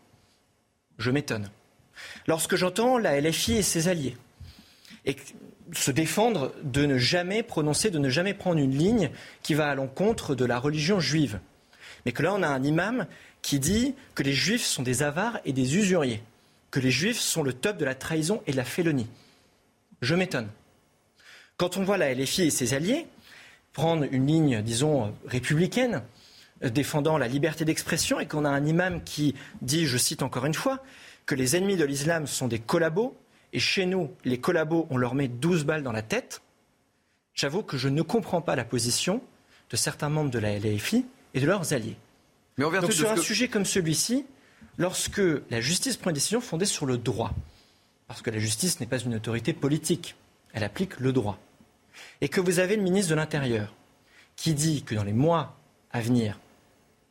Je 0.97 1.11
m'étonne. 1.11 1.49
Lorsque 2.27 2.55
j'entends 2.55 2.97
la 2.97 3.19
LFI 3.19 3.53
et 3.57 3.63
ses 3.63 3.87
alliés 3.87 4.17
se 5.71 5.91
défendre 5.91 6.53
de 6.63 6.85
ne 6.85 6.97
jamais 6.97 7.43
prononcer, 7.43 7.89
de 7.89 7.99
ne 7.99 8.09
jamais 8.09 8.33
prendre 8.33 8.59
une 8.59 8.77
ligne 8.77 9.09
qui 9.41 9.53
va 9.53 9.69
à 9.69 9.75
l'encontre 9.75 10.35
de 10.35 10.45
la 10.45 10.59
religion 10.59 10.99
juive, 10.99 11.39
mais 12.05 12.11
que 12.11 12.23
là, 12.23 12.33
on 12.33 12.43
a 12.43 12.47
un 12.47 12.63
imam 12.63 13.07
qui 13.41 13.59
dit 13.59 13.95
que 14.15 14.23
les 14.23 14.33
juifs 14.33 14.65
sont 14.65 14.83
des 14.83 15.03
avares 15.03 15.39
et 15.45 15.53
des 15.53 15.77
usuriers, 15.77 16.21
que 16.71 16.79
les 16.79 16.91
juifs 16.91 17.19
sont 17.19 17.43
le 17.43 17.53
top 17.53 17.77
de 17.77 17.85
la 17.85 17.95
trahison 17.95 18.41
et 18.47 18.51
de 18.51 18.57
la 18.57 18.65
félonie. 18.65 19.07
Je 20.01 20.15
m'étonne. 20.15 20.49
Quand 21.57 21.77
on 21.77 21.83
voit 21.83 21.97
la 21.97 22.13
LFI 22.13 22.43
et 22.43 22.49
ses 22.49 22.73
alliés 22.73 23.07
prendre 23.73 24.05
une 24.11 24.27
ligne, 24.27 24.61
disons, 24.61 25.13
républicaine, 25.25 26.03
euh, 26.63 26.69
défendant 26.69 27.17
la 27.17 27.27
liberté 27.27 27.65
d'expression, 27.65 28.19
et 28.19 28.27
qu'on 28.27 28.45
a 28.45 28.49
un 28.49 28.65
imam 28.65 29.03
qui 29.03 29.35
dit, 29.61 29.85
je 29.85 29.97
cite 29.97 30.23
encore 30.23 30.45
une 30.45 30.53
fois, 30.53 30.83
que 31.25 31.35
les 31.35 31.55
ennemis 31.55 31.77
de 31.77 31.85
l'islam 31.85 32.27
sont 32.27 32.47
des 32.47 32.59
collabos, 32.59 33.17
et 33.53 33.59
chez 33.59 33.85
nous, 33.85 34.11
les 34.25 34.39
collabos, 34.39 34.87
on 34.89 34.97
leur 34.97 35.13
met 35.13 35.27
12 35.27 35.63
balles 35.63 35.83
dans 35.83 35.91
la 35.91 36.01
tête, 36.01 36.41
j'avoue 37.35 37.61
que 37.61 37.77
je 37.77 37.87
ne 37.87 38.01
comprends 38.01 38.41
pas 38.41 38.55
la 38.55 38.65
position 38.65 39.21
de 39.69 39.75
certains 39.77 40.09
membres 40.09 40.31
de 40.31 40.39
la 40.39 40.57
LFI 40.57 41.05
et 41.35 41.39
de 41.39 41.45
leurs 41.45 41.71
alliés. 41.71 41.95
Mais 42.57 42.65
Donc, 42.65 42.91
sur 42.91 43.11
un 43.11 43.17
sujet 43.17 43.47
comme 43.47 43.65
celui-ci, 43.65 44.25
lorsque 44.77 45.21
la 45.49 45.61
justice 45.61 45.97
prend 45.97 46.09
une 46.09 46.15
décision 46.15 46.41
fondée 46.41 46.65
sur 46.65 46.85
le 46.85 46.97
droit, 46.97 47.33
parce 48.07 48.21
que 48.21 48.31
la 48.31 48.39
justice 48.39 48.79
n'est 48.79 48.87
pas 48.87 48.99
une 48.99 49.15
autorité 49.15 49.53
politique, 49.53 50.15
elle 50.53 50.63
applique 50.63 50.99
le 50.99 51.13
droit, 51.13 51.39
et 52.21 52.29
que 52.29 52.41
vous 52.41 52.59
avez 52.59 52.75
le 52.75 52.81
ministre 52.81 53.11
de 53.11 53.15
l'Intérieur 53.15 53.73
qui 54.35 54.55
dit 54.55 54.81
que 54.83 54.95
dans 54.95 55.03
les 55.03 55.13
mois 55.13 55.55
à 55.91 56.01
venir, 56.01 56.39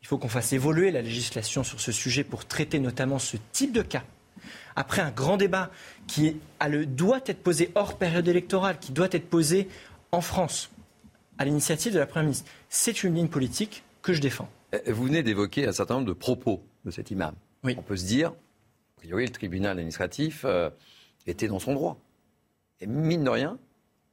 il 0.02 0.08
faut 0.08 0.18
qu'on 0.18 0.28
fasse 0.28 0.52
évoluer 0.52 0.90
la 0.90 1.02
législation 1.02 1.62
sur 1.62 1.80
ce 1.80 1.92
sujet 1.92 2.24
pour 2.24 2.46
traiter 2.46 2.80
notamment 2.80 3.20
ce 3.20 3.36
type 3.52 3.72
de 3.72 3.82
cas, 3.82 4.02
après 4.76 5.02
un 5.02 5.10
grand 5.10 5.36
débat 5.36 5.70
qui 6.06 6.36
doit 6.86 7.20
être 7.26 7.42
posé 7.42 7.70
hors 7.74 7.98
période 7.98 8.26
électorale, 8.28 8.78
qui 8.80 8.92
doit 8.92 9.08
être 9.10 9.28
posé 9.28 9.68
en 10.10 10.20
France, 10.20 10.70
à 11.38 11.44
l'initiative 11.44 11.92
de 11.92 11.98
la 11.98 12.06
Première 12.06 12.24
ministre, 12.24 12.50
c'est 12.68 13.02
une 13.02 13.14
ligne 13.14 13.28
politique 13.28 13.82
que 14.02 14.12
je 14.12 14.20
défends. 14.20 14.48
Euh, 14.74 14.80
vous 14.88 15.04
venez 15.04 15.22
d'évoquer 15.22 15.66
un 15.66 15.72
certain 15.72 15.94
nombre 15.94 16.06
de 16.06 16.12
propos 16.12 16.62
de 16.84 16.90
cet 16.90 17.10
imam. 17.10 17.34
On 17.64 17.82
peut 17.82 17.96
se 17.96 18.04
dire, 18.04 18.28
a 18.30 19.00
priori, 19.00 19.26
le 19.26 19.32
tribunal 19.32 19.72
administratif 19.72 20.42
euh, 20.44 20.70
était 21.26 21.48
dans 21.48 21.58
son 21.58 21.74
droit. 21.74 21.98
Et 22.80 22.86
mine 22.86 23.24
de 23.24 23.30
rien, 23.30 23.58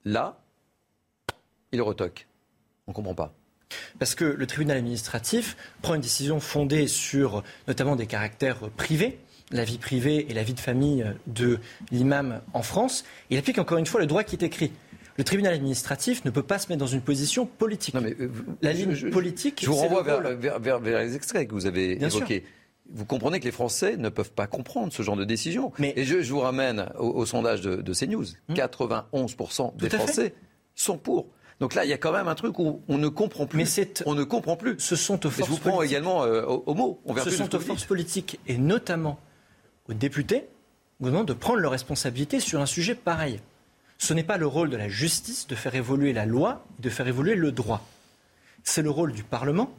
là, 0.06 0.39
il 1.72 1.81
retoque. 1.81 2.27
On 2.88 2.91
ne 2.91 2.95
comprend 2.95 3.15
pas. 3.15 3.34
Parce 3.99 4.15
que 4.15 4.26
le 4.26 4.47
tribunal 4.47 4.77
administratif 4.77 5.57
prend 5.81 5.95
une 5.95 6.01
décision 6.01 6.39
fondée 6.39 6.88
sur 6.88 7.43
notamment 7.68 7.95
des 7.95 8.07
caractères 8.07 8.69
privés, 8.72 9.19
la 9.52 9.64
vie 9.64 9.78
privée 9.78 10.28
et 10.30 10.34
la 10.34 10.44
vie 10.44 10.54
de 10.54 10.60
famille 10.60 11.06
de 11.28 11.60
l'imam 11.92 12.42
en 12.54 12.62
France. 12.62 13.04
Il 13.30 13.38
applique 13.38 13.60
encore 13.60 13.78
une 13.78 13.86
fois 13.86 14.00
le 14.00 14.08
droit 14.08 14.24
qui 14.24 14.36
est 14.36 14.44
écrit. 14.44 14.72
Le 15.18 15.24
tribunal 15.24 15.54
administratif 15.54 16.24
ne 16.24 16.30
peut 16.30 16.44
pas 16.44 16.60
se 16.60 16.70
mettre 16.70 16.80
dans 16.80 16.88
une 16.88 17.02
position 17.02 17.46
politique. 17.46 17.94
mais, 17.96 18.16
euh, 18.20 18.32
la 18.62 18.72
ligne 18.72 19.10
politique. 19.10 19.60
Je 19.62 19.68
vous 19.68 19.76
renvoie 19.76 20.02
vers, 20.02 20.80
les 20.80 21.16
extraits 21.16 21.48
que 21.48 21.54
vous 21.54 21.66
avez 21.66 22.02
évoqués. 22.02 22.46
Vous 22.92 23.06
comprenez 23.06 23.40
que 23.40 23.46
les 23.46 23.52
Français 23.52 23.98
ne 23.98 24.10
peuvent 24.10 24.32
pas 24.32 24.48
comprendre 24.48 24.94
ce 24.94 25.04
genre 25.04 25.18
de 25.18 25.26
décision. 25.26 25.72
Et 25.80 26.06
je, 26.06 26.32
vous 26.32 26.40
ramène 26.40 26.90
au, 26.98 27.26
sondage 27.26 27.62
de, 27.62 27.94
CNews. 27.94 28.26
91% 28.50 29.62
hum. 29.62 29.72
des 29.78 29.90
Français 29.90 30.34
sont 30.74 30.98
pour. 30.98 31.28
Donc 31.60 31.76
là, 31.76 31.84
il 31.84 31.90
y 31.90 31.94
a 31.94 31.98
quand 31.98 32.14
même 32.14 32.30
un 32.30 32.36
truc 32.36 32.58
où 32.58 32.82
on 32.88 32.98
ne 32.98 33.10
comprend 33.10 33.46
plus. 33.46 33.58
Mais 33.78 33.88
on 34.06 34.16
ne 34.16 34.24
comprend 34.24 34.56
plus. 34.56 34.80
Ce 34.80 34.96
sont 34.96 35.26
aux 35.26 35.30
forces 35.30 35.50
je 35.50 35.54
vous 35.54 35.60
prends 35.60 35.82
également 35.82 36.24
euh, 36.24 36.44
au, 36.46 36.74
mot. 36.74 37.02
ce 37.22 37.30
sont 37.30 37.54
aux 37.54 37.60
forces 37.60 37.84
politiques 37.84 38.40
et 38.48 38.58
notamment 38.58 39.20
aux 39.90 39.94
députés 39.94 40.45
de 41.02 41.34
prendre 41.34 41.60
leurs 41.60 41.72
responsabilités 41.72 42.40
sur 42.40 42.61
un 42.61 42.66
sujet 42.66 42.95
pareil. 42.95 43.40
Ce 43.98 44.14
n'est 44.14 44.24
pas 44.24 44.38
le 44.38 44.48
rôle 44.48 44.70
de 44.70 44.78
la 44.78 44.90
justice 44.90 45.48
de 45.48 45.56
faire 45.56 45.76
évoluer 45.76 46.14
la 46.14 46.26
loi, 46.26 46.66
de 46.80 46.90
faire 46.90 47.07
évoluer 47.07 47.36
le 47.36 47.52
droit. 47.52 47.86
C'est 48.64 48.82
le 48.82 48.90
rôle 48.90 49.14
du 49.14 49.24
Parlement, 49.24 49.74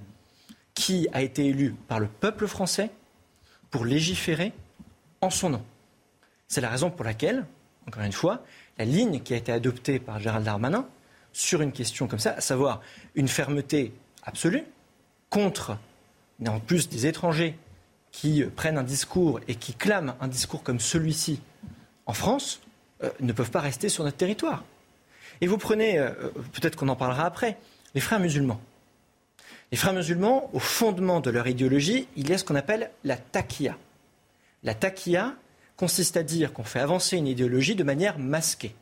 qui 0.74 1.08
a 1.12 1.22
été 1.22 1.46
élu 1.46 1.74
par 1.88 2.00
le 2.00 2.06
peuple 2.06 2.46
français 2.46 2.90
pour 3.70 3.84
légiférer 3.84 4.52
en 5.20 5.30
son 5.30 5.50
nom. 5.50 5.62
C'est 6.48 6.60
la 6.60 6.70
raison 6.70 6.90
pour 6.90 7.04
laquelle, 7.04 7.46
encore 7.86 8.02
une 8.02 8.12
fois, 8.12 8.42
la 8.78 8.84
ligne 8.84 9.20
qui 9.20 9.34
a 9.34 9.36
été 9.36 9.52
adoptée 9.52 9.98
par 9.98 10.18
Gérald 10.20 10.44
Darmanin 10.44 10.86
sur 11.32 11.60
une 11.60 11.72
question 11.72 12.08
comme 12.08 12.18
ça, 12.18 12.32
à 12.32 12.40
savoir 12.40 12.80
une 13.14 13.28
fermeté 13.28 13.92
absolue 14.24 14.64
contre, 15.28 15.76
en 16.46 16.60
plus 16.60 16.88
des 16.88 17.06
étrangers 17.06 17.56
qui 18.12 18.42
prennent 18.42 18.78
un 18.78 18.82
discours 18.82 19.40
et 19.48 19.54
qui 19.54 19.74
clament 19.74 20.14
un 20.20 20.28
discours 20.28 20.62
comme 20.62 20.80
celui-ci 20.80 21.40
en 22.06 22.12
France, 22.12 22.60
euh, 23.02 23.10
ne 23.20 23.32
peuvent 23.32 23.50
pas 23.50 23.60
rester 23.60 23.88
sur 23.88 24.04
notre 24.04 24.16
territoire. 24.16 24.64
Et 25.40 25.46
vous 25.46 25.58
prenez, 25.58 25.98
euh, 25.98 26.10
peut-être 26.52 26.76
qu'on 26.76 26.88
en 26.88 26.96
parlera 26.96 27.24
après, 27.24 27.56
les 27.94 28.00
frères 28.00 28.20
musulmans. 28.20 28.60
Les 29.72 29.78
frères 29.78 29.92
musulmans, 29.92 30.50
au 30.52 30.58
fondement 30.58 31.20
de 31.20 31.30
leur 31.30 31.46
idéologie, 31.46 32.08
il 32.16 32.28
y 32.28 32.32
a 32.32 32.38
ce 32.38 32.44
qu'on 32.44 32.56
appelle 32.56 32.90
la 33.04 33.16
takia. 33.16 33.76
La 34.64 34.74
takia 34.74 35.34
consiste 35.76 36.16
à 36.16 36.22
dire 36.22 36.52
qu'on 36.52 36.64
fait 36.64 36.80
avancer 36.80 37.16
une 37.16 37.28
idéologie 37.28 37.74
de 37.74 37.84
manière 37.84 38.18
masquée. 38.18 38.74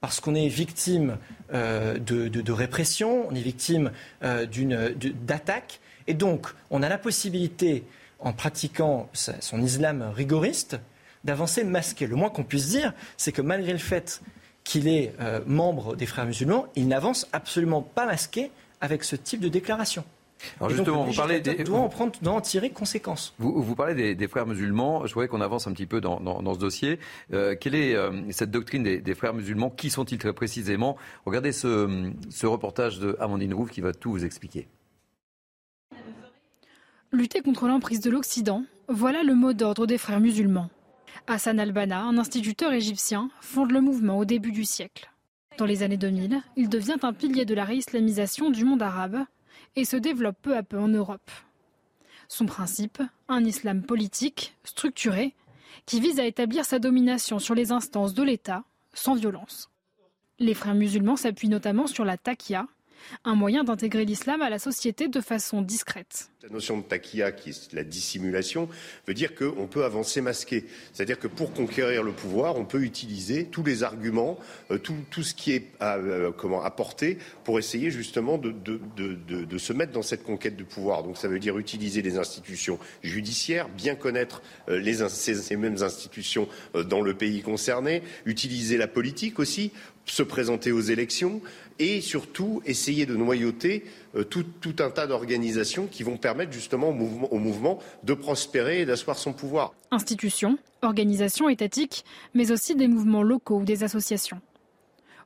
Parce 0.00 0.20
qu'on 0.20 0.34
est 0.34 0.48
victime 0.48 1.18
euh, 1.52 1.98
de, 1.98 2.52
répression, 2.52 3.28
on 3.28 3.34
est 3.34 3.40
victime 3.40 3.92
d'attaques, 4.20 5.80
et 6.06 6.14
donc 6.14 6.48
on 6.70 6.82
a 6.82 6.88
la 6.88 6.98
possibilité, 6.98 7.84
en 8.24 8.32
pratiquant 8.32 9.08
son 9.12 9.62
islam 9.62 10.02
rigoriste, 10.14 10.80
d'avancer 11.22 11.62
masqué. 11.62 12.06
Le 12.06 12.16
moins 12.16 12.30
qu'on 12.30 12.42
puisse 12.42 12.68
dire, 12.68 12.92
c'est 13.16 13.32
que 13.32 13.42
malgré 13.42 13.72
le 13.72 13.78
fait 13.78 14.22
qu'il 14.64 14.88
est 14.88 15.14
euh, 15.20 15.40
membre 15.46 15.94
des 15.94 16.06
frères 16.06 16.24
musulmans, 16.24 16.66
il 16.74 16.88
n'avance 16.88 17.28
absolument 17.32 17.82
pas 17.82 18.06
masqué 18.06 18.50
avec 18.80 19.04
ce 19.04 19.14
type 19.14 19.40
de 19.40 19.48
déclaration. 19.48 20.04
Alors 20.58 20.70
justement, 20.70 21.04
vous 21.04 21.14
parlez 21.14 21.40
des... 21.40 21.64
doit 21.64 21.78
en 21.78 21.88
prendre, 21.88 22.12
doit 22.20 22.34
en 22.34 22.40
tirer 22.40 22.70
conséquence. 22.70 23.34
Vous, 23.38 23.62
vous 23.62 23.74
parlez 23.74 24.14
des, 24.14 24.28
frères 24.28 24.46
musulmans. 24.46 25.06
Je 25.06 25.14
voudrais 25.14 25.28
qu'on 25.28 25.40
avance 25.40 25.66
un 25.66 25.72
petit 25.72 25.86
peu 25.86 26.00
dans, 26.00 26.54
ce 26.54 26.58
dossier. 26.58 26.98
Euh, 27.32 27.54
quelle 27.58 27.74
est 27.74 27.94
euh, 27.94 28.10
cette 28.30 28.50
doctrine 28.50 28.82
des, 28.82 29.14
frères 29.14 29.32
musulmans? 29.32 29.70
Qui 29.70 29.90
sont-ils 29.90 30.18
très 30.18 30.32
précisément? 30.32 30.96
Regardez 31.24 31.52
ce, 31.52 32.10
ce 32.30 32.46
reportage 32.46 32.98
de 32.98 33.16
Amandine 33.20 33.54
Rouve 33.54 33.70
qui 33.70 33.80
va 33.80 33.92
tout 33.92 34.10
vous 34.10 34.24
expliquer. 34.24 34.66
Lutter 37.14 37.42
contre 37.42 37.68
l'emprise 37.68 38.00
de 38.00 38.10
l'Occident, 38.10 38.64
voilà 38.88 39.22
le 39.22 39.36
mot 39.36 39.52
d'ordre 39.52 39.86
des 39.86 39.98
frères 39.98 40.18
musulmans. 40.18 40.68
Hassan 41.28 41.60
al-Banna, 41.60 42.02
un 42.02 42.18
instituteur 42.18 42.72
égyptien, 42.72 43.30
fonde 43.40 43.70
le 43.70 43.80
mouvement 43.80 44.18
au 44.18 44.24
début 44.24 44.50
du 44.50 44.64
siècle. 44.64 45.12
Dans 45.56 45.64
les 45.64 45.84
années 45.84 45.96
2000, 45.96 46.42
il 46.56 46.68
devient 46.68 46.96
un 47.02 47.12
pilier 47.12 47.44
de 47.44 47.54
la 47.54 47.64
réislamisation 47.64 48.50
du 48.50 48.64
monde 48.64 48.82
arabe 48.82 49.26
et 49.76 49.84
se 49.84 49.96
développe 49.96 50.38
peu 50.42 50.56
à 50.56 50.64
peu 50.64 50.76
en 50.76 50.88
Europe. 50.88 51.30
Son 52.26 52.46
principe, 52.46 53.00
un 53.28 53.44
islam 53.44 53.82
politique, 53.82 54.56
structuré, 54.64 55.34
qui 55.86 56.00
vise 56.00 56.18
à 56.18 56.26
établir 56.26 56.64
sa 56.64 56.80
domination 56.80 57.38
sur 57.38 57.54
les 57.54 57.70
instances 57.70 58.14
de 58.14 58.24
l'État 58.24 58.64
sans 58.92 59.14
violence. 59.14 59.70
Les 60.40 60.54
frères 60.54 60.74
musulmans 60.74 61.16
s'appuient 61.16 61.48
notamment 61.48 61.86
sur 61.86 62.04
la 62.04 62.16
taqiyya, 62.16 62.66
un 63.24 63.34
moyen 63.34 63.64
d'intégrer 63.64 64.04
l'islam 64.04 64.42
à 64.42 64.50
la 64.50 64.58
société 64.58 65.08
de 65.08 65.20
façon 65.20 65.62
discrète. 65.62 66.30
La 66.42 66.50
notion 66.50 66.76
de 66.76 66.82
taquilla, 66.82 67.32
qui 67.32 67.50
est 67.50 67.72
la 67.72 67.84
dissimulation, 67.84 68.68
veut 69.06 69.14
dire 69.14 69.34
qu'on 69.34 69.66
peut 69.66 69.84
avancer 69.84 70.20
masqué. 70.20 70.66
C'est-à-dire 70.92 71.18
que 71.18 71.26
pour 71.26 71.54
conquérir 71.54 72.02
le 72.02 72.12
pouvoir, 72.12 72.56
on 72.56 72.66
peut 72.66 72.82
utiliser 72.82 73.46
tous 73.46 73.62
les 73.62 73.82
arguments, 73.82 74.38
euh, 74.70 74.76
tout, 74.78 75.22
ce 75.22 75.34
qui 75.34 75.52
est 75.52 75.68
à, 75.80 75.96
euh, 75.96 76.32
comment, 76.32 76.62
apporté 76.62 77.16
pour 77.44 77.58
essayer 77.58 77.90
justement 77.90 78.36
de, 78.36 78.52
se 79.58 79.72
mettre 79.72 79.92
dans 79.92 80.02
cette 80.02 80.22
conquête 80.22 80.54
du 80.54 80.64
pouvoir. 80.64 81.02
Donc 81.02 81.16
ça 81.16 81.28
veut 81.28 81.38
dire 81.38 81.56
utiliser 81.58 82.02
les 82.02 82.18
institutions 82.18 82.78
judiciaires, 83.02 83.70
bien 83.70 83.94
connaître 83.94 84.42
euh, 84.68 84.78
les, 84.78 85.08
ces, 85.08 85.56
mêmes 85.56 85.82
institutions 85.82 86.46
dans 86.74 87.00
le 87.00 87.14
pays 87.14 87.40
concerné, 87.40 88.02
utiliser 88.26 88.76
la 88.76 88.88
politique 88.88 89.38
aussi, 89.38 89.72
se 90.06 90.22
présenter 90.22 90.72
aux 90.72 90.80
élections 90.80 91.40
et 91.78 92.00
surtout 92.00 92.62
essayer 92.64 93.06
de 93.06 93.16
noyauter 93.16 93.84
euh, 94.14 94.24
tout, 94.24 94.46
un 94.78 94.90
tas 94.90 95.06
d'organisations 95.06 95.86
qui 95.86 96.02
vont 96.02 96.16
permettre 96.16 96.52
justement 96.52 96.90
au 96.90 97.38
mouvement 97.38 97.78
de 98.04 98.14
prospérer 98.14 98.82
et 98.82 98.86
d'asseoir 98.86 99.18
son 99.18 99.32
pouvoir. 99.32 99.74
Institutions, 99.90 100.58
organisations 100.82 101.48
étatiques, 101.48 102.04
mais 102.34 102.52
aussi 102.52 102.74
des 102.74 102.88
mouvements 102.88 103.22
locaux 103.22 103.58
ou 103.58 103.64
des 103.64 103.82
associations. 103.82 104.40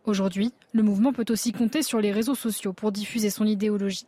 Aujourd'hui, 0.04 0.52
le 0.72 0.82
mouvement 0.82 1.12
peut 1.12 1.26
aussi 1.28 1.52
compter 1.52 1.82
sur 1.82 2.00
les 2.00 2.12
réseaux 2.12 2.34
sociaux 2.34 2.72
pour 2.72 2.92
diffuser 2.92 3.30
son 3.30 3.44
idéologie. 3.44 4.06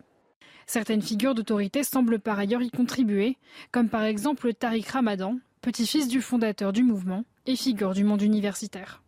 Certaines 0.66 1.02
figures 1.02 1.34
d'autorité 1.34 1.82
semblent 1.82 2.20
par 2.20 2.38
ailleurs 2.38 2.62
y 2.62 2.70
contribuer, 2.70 3.36
comme 3.72 3.88
par 3.88 4.04
exemple 4.04 4.54
Tariq 4.54 4.88
Ramadan, 4.92 5.38
petit-fils 5.60 6.08
du 6.08 6.22
fondateur 6.22 6.72
du 6.72 6.84
mouvement 6.84 7.24
et 7.46 7.56
figure 7.56 7.92
du 7.92 8.04
monde 8.04 8.22
universitaire. 8.22 9.02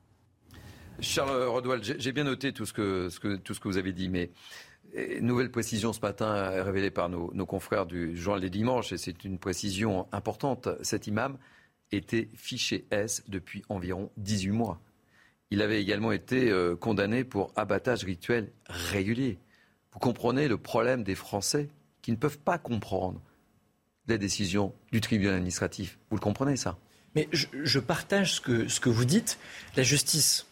Charles 1.01 1.45
Rodwell, 1.45 1.81
j'ai 1.83 2.13
bien 2.13 2.25
noté 2.25 2.53
tout 2.53 2.67
ce, 2.67 2.73
que, 2.73 3.37
tout 3.37 3.55
ce 3.55 3.61
que 3.61 3.69
vous 3.69 3.77
avez 3.77 3.93
dit, 3.93 4.09
mais 4.09 4.31
nouvelle 5.21 5.51
précision 5.51 5.93
ce 5.93 6.01
matin 6.01 6.63
révélée 6.63 6.91
par 6.91 7.09
nos, 7.09 7.33
nos 7.35 7.47
confrères 7.47 7.87
du 7.87 8.17
journal 8.17 8.41
des 8.41 8.51
dimanches, 8.51 8.93
et 8.93 8.99
c'est 8.99 9.25
une 9.25 9.39
précision 9.39 10.07
importante. 10.13 10.69
Cet 10.83 11.07
imam 11.07 11.39
était 11.91 12.29
fiché 12.35 12.87
S 12.91 13.23
depuis 13.29 13.63
environ 13.69 14.11
18 14.17 14.51
mois. 14.51 14.81
Il 15.51 15.61
avait 15.61 15.81
également 15.83 16.13
été 16.13 16.51
euh, 16.51 16.77
condamné 16.77 17.25
pour 17.25 17.53
abattage 17.57 18.05
rituel 18.05 18.51
régulier. 18.67 19.39
Vous 19.93 19.99
comprenez 19.99 20.49
le 20.49 20.57
problème 20.57 21.03
des 21.03 21.15
Français 21.15 21.69
qui 22.01 22.11
ne 22.11 22.17
peuvent 22.17 22.39
pas 22.39 22.57
comprendre 22.59 23.21
les 24.09 24.17
décisions 24.19 24.75
du 24.91 25.01
tribunal 25.01 25.35
administratif. 25.35 25.99
Vous 26.09 26.17
le 26.17 26.23
comprenez 26.23 26.57
ça? 26.57 26.79
Mais 27.15 27.29
je, 27.33 27.47
je 27.63 27.79
partage 27.79 28.37
ce 28.37 28.41
que, 28.41 28.69
ce 28.69 28.81
que 28.81 28.89
vous 28.89 29.05
dites. 29.05 29.39
La 29.77 29.83
justice 29.83 30.47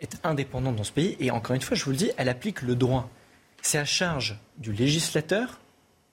est 0.00 0.18
indépendante 0.24 0.76
dans 0.76 0.84
ce 0.84 0.92
pays 0.92 1.16
et 1.20 1.30
encore 1.30 1.54
une 1.54 1.62
fois, 1.62 1.76
je 1.76 1.84
vous 1.84 1.90
le 1.90 1.96
dis, 1.96 2.10
elle 2.16 2.28
applique 2.28 2.62
le 2.62 2.74
droit. 2.74 3.10
C'est 3.62 3.78
à 3.78 3.84
charge 3.84 4.38
du 4.56 4.72
législateur, 4.72 5.58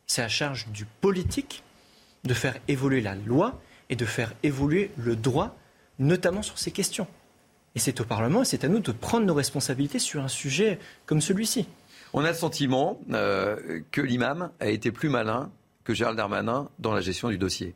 c'est 0.08 0.22
à 0.22 0.28
charge 0.28 0.68
du 0.70 0.86
politique 0.86 1.64
de 2.24 2.34
faire 2.34 2.58
évoluer 2.68 3.02
la 3.02 3.16
loi 3.16 3.62
et 3.90 3.96
de 3.96 4.06
faire 4.06 4.34
évoluer 4.44 4.92
le 4.98 5.16
droit, 5.16 5.56
notamment 6.00 6.42
sur 6.42 6.58
ces 6.58 6.72
questions. 6.72 7.08
Et 7.76 7.80
c'est 7.80 8.00
au 8.02 8.06
Parlement 8.06 8.42
et 8.42 8.46
c'est 8.46 8.64
à 8.64 8.68
nous 8.68 8.80
de 8.80 8.92
prendre 8.92 9.26
nos 9.26 9.34
responsabilités 9.34 10.00
sur 10.00 10.24
un 10.24 10.28
sujet 10.28 10.80
comme 11.06 11.22
celui-ci. 11.22 11.68
On 12.14 12.24
a 12.24 12.30
le 12.30 12.36
sentiment 12.36 13.00
euh, 13.12 13.82
que 13.92 14.02
l'imam 14.02 14.52
a 14.60 14.68
été 14.68 14.92
plus 14.92 15.10
malin 15.10 15.52
que 15.84 15.94
Gérald 15.94 16.18
Darmanin 16.18 16.70
dans 16.80 16.94
la 16.94 17.02
gestion 17.02 17.30
du 17.30 17.38
dossier. 17.38 17.76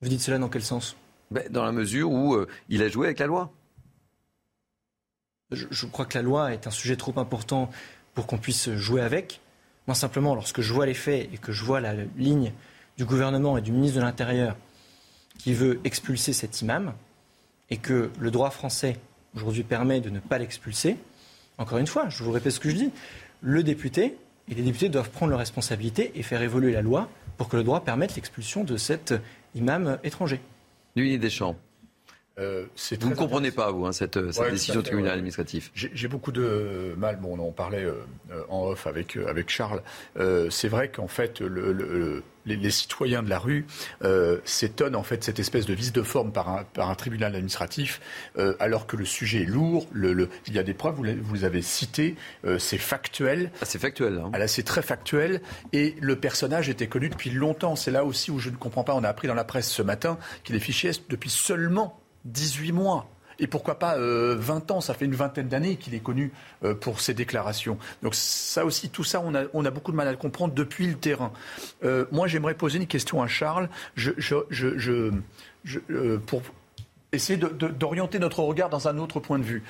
Vous 0.00 0.08
dites 0.08 0.20
cela 0.20 0.38
dans 0.38 0.48
quel 0.48 0.62
sens? 0.62 0.96
Ben, 1.30 1.44
Dans 1.50 1.64
la 1.64 1.72
mesure 1.72 2.10
où 2.10 2.34
euh, 2.34 2.46
il 2.68 2.82
a 2.82 2.88
joué 2.88 3.08
avec 3.08 3.18
la 3.18 3.26
loi. 3.26 3.52
Je, 5.54 5.86
crois 5.86 6.04
que 6.04 6.18
la 6.18 6.22
loi 6.22 6.52
est 6.52 6.66
un 6.66 6.70
sujet 6.70 6.96
trop 6.96 7.18
important 7.18 7.70
pour 8.14 8.26
qu'on 8.26 8.38
puisse 8.38 8.70
jouer 8.74 9.00
avec. 9.00 9.40
Moi, 9.86 9.94
simplement, 9.94 10.34
lorsque 10.34 10.60
je 10.60 10.72
vois 10.72 10.86
les 10.86 10.94
faits 10.94 11.28
et 11.32 11.38
que 11.38 11.52
je 11.52 11.64
vois 11.64 11.80
la 11.80 11.94
ligne 12.16 12.52
du 12.96 13.04
gouvernement 13.04 13.58
et 13.58 13.60
du 13.62 13.72
ministre 13.72 13.98
de 13.98 14.04
l'Intérieur 14.04 14.56
qui 15.38 15.52
veut 15.52 15.80
expulser 15.84 16.32
cet 16.32 16.62
imam, 16.62 16.94
et 17.70 17.76
que 17.76 18.10
le 18.20 18.30
droit 18.30 18.50
français 18.50 18.98
aujourd'hui 19.34 19.64
permet 19.64 20.00
de 20.00 20.10
ne 20.10 20.20
pas 20.20 20.38
l'expulser, 20.38 20.96
encore 21.58 21.78
une 21.78 21.86
fois, 21.86 22.08
je 22.08 22.22
vous 22.22 22.32
répète 22.32 22.52
ce 22.52 22.60
que 22.60 22.70
je 22.70 22.76
dis, 22.76 22.90
le 23.40 23.62
député 23.62 24.16
et 24.48 24.54
les 24.54 24.62
députés 24.62 24.88
doivent 24.88 25.10
prendre 25.10 25.30
leurs 25.30 25.38
responsabilités 25.38 26.12
et 26.14 26.22
faire 26.22 26.42
évoluer 26.42 26.72
la 26.72 26.82
loi 26.82 27.08
pour 27.36 27.48
que 27.48 27.56
le 27.56 27.64
droit 27.64 27.84
permette 27.84 28.14
l'expulsion 28.16 28.64
de 28.64 28.76
cet 28.76 29.14
imam 29.54 29.98
étranger. 30.04 30.40
Deschamps. 30.96 31.56
Euh, 32.38 32.66
vous 33.00 33.10
ne 33.10 33.14
comprenez 33.14 33.52
pas, 33.52 33.70
vous, 33.70 33.86
hein, 33.86 33.92
cette, 33.92 34.14
cette 34.32 34.42
ouais, 34.42 34.50
décision 34.50 34.80
du 34.80 34.86
tribunal 34.86 35.12
administratif 35.12 35.70
J'ai 35.74 36.08
beaucoup 36.08 36.32
de 36.32 36.94
mal, 36.96 37.18
bon, 37.20 37.38
on 37.38 37.48
en 37.48 37.52
parlait 37.52 37.84
euh, 37.84 38.42
en 38.48 38.64
off 38.66 38.86
avec, 38.88 39.16
euh, 39.16 39.28
avec 39.28 39.48
Charles. 39.50 39.82
Euh, 40.18 40.50
c'est 40.50 40.66
vrai 40.66 40.88
qu'en 40.88 41.06
fait, 41.06 41.40
le, 41.40 41.72
le, 41.72 42.24
les, 42.44 42.56
les, 42.56 42.70
citoyens 42.70 43.22
de 43.22 43.30
la 43.30 43.38
rue 43.38 43.66
euh, 44.02 44.38
s'étonnent 44.44 44.96
en 44.96 45.04
fait 45.04 45.22
cette 45.22 45.38
espèce 45.38 45.64
de 45.64 45.74
vice 45.74 45.92
de 45.92 46.02
forme 46.02 46.32
par 46.32 46.48
un, 46.48 46.64
par 46.64 46.90
un 46.90 46.94
tribunal 46.96 47.34
administratif, 47.36 48.00
alors 48.58 48.86
que 48.86 48.96
le 48.96 49.04
sujet 49.04 49.42
est 49.42 49.46
lourd. 49.46 49.86
Le, 49.92 50.28
il 50.48 50.54
y 50.54 50.58
a 50.58 50.64
des 50.64 50.74
preuves, 50.74 50.96
vous, 50.96 51.04
vous 51.22 51.34
les 51.34 51.44
avez 51.44 51.62
citées, 51.62 52.16
c'est 52.58 52.78
factuel. 52.78 53.52
Ah, 53.62 53.64
c'est 53.64 53.78
factuel. 53.78 54.18
Hein. 54.18 54.30
Ah, 54.32 54.48
c'est 54.48 54.64
très 54.64 54.82
factuel. 54.82 55.40
Et 55.72 55.94
le 56.00 56.16
personnage 56.16 56.68
était 56.68 56.88
connu 56.88 57.08
depuis 57.08 57.30
longtemps. 57.30 57.76
C'est 57.76 57.92
là 57.92 58.04
aussi 58.04 58.30
où 58.30 58.38
je 58.40 58.50
ne 58.50 58.56
comprends 58.56 58.84
pas. 58.84 58.94
On 58.94 59.04
a 59.04 59.08
appris 59.08 59.28
dans 59.28 59.34
la 59.34 59.44
presse 59.44 59.70
ce 59.70 59.82
matin 59.82 60.18
qu'il 60.42 60.56
est 60.56 60.60
fiché 60.60 60.90
depuis 61.08 61.30
seulement 61.30 62.03
18 62.24 62.72
mois. 62.72 63.08
Et 63.38 63.46
pourquoi 63.46 63.78
pas 63.78 63.96
euh, 63.96 64.36
20 64.38 64.70
ans 64.70 64.80
Ça 64.80 64.94
fait 64.94 65.04
une 65.04 65.14
vingtaine 65.14 65.48
d'années 65.48 65.76
qu'il 65.76 65.94
est 65.94 66.00
connu 66.00 66.32
euh, 66.64 66.74
pour 66.74 67.00
ses 67.00 67.14
déclarations. 67.14 67.78
Donc 68.02 68.14
ça 68.14 68.64
aussi, 68.64 68.90
tout 68.90 69.04
ça, 69.04 69.20
on 69.20 69.34
a, 69.34 69.70
beaucoup 69.70 69.92
de 69.92 69.96
mal 69.96 70.08
à 70.08 70.12
le 70.12 70.16
comprendre 70.16 70.54
depuis 70.54 70.86
le 70.86 70.94
terrain. 70.94 71.32
Euh, 71.84 72.06
moi, 72.12 72.28
j'aimerais 72.28 72.54
poser 72.54 72.78
une 72.78 72.86
question 72.86 73.22
à 73.22 73.26
Charles. 73.26 73.68
Je, 73.96 74.12
je, 74.18 75.10
euh, 75.90 76.18
pour 76.18 76.42
essayer 77.12 77.38
d'orienter 77.38 78.18
notre 78.18 78.40
regard 78.40 78.70
dans 78.70 78.88
un 78.88 78.98
autre 78.98 79.20
point 79.20 79.38
de 79.38 79.44
vue. 79.44 79.62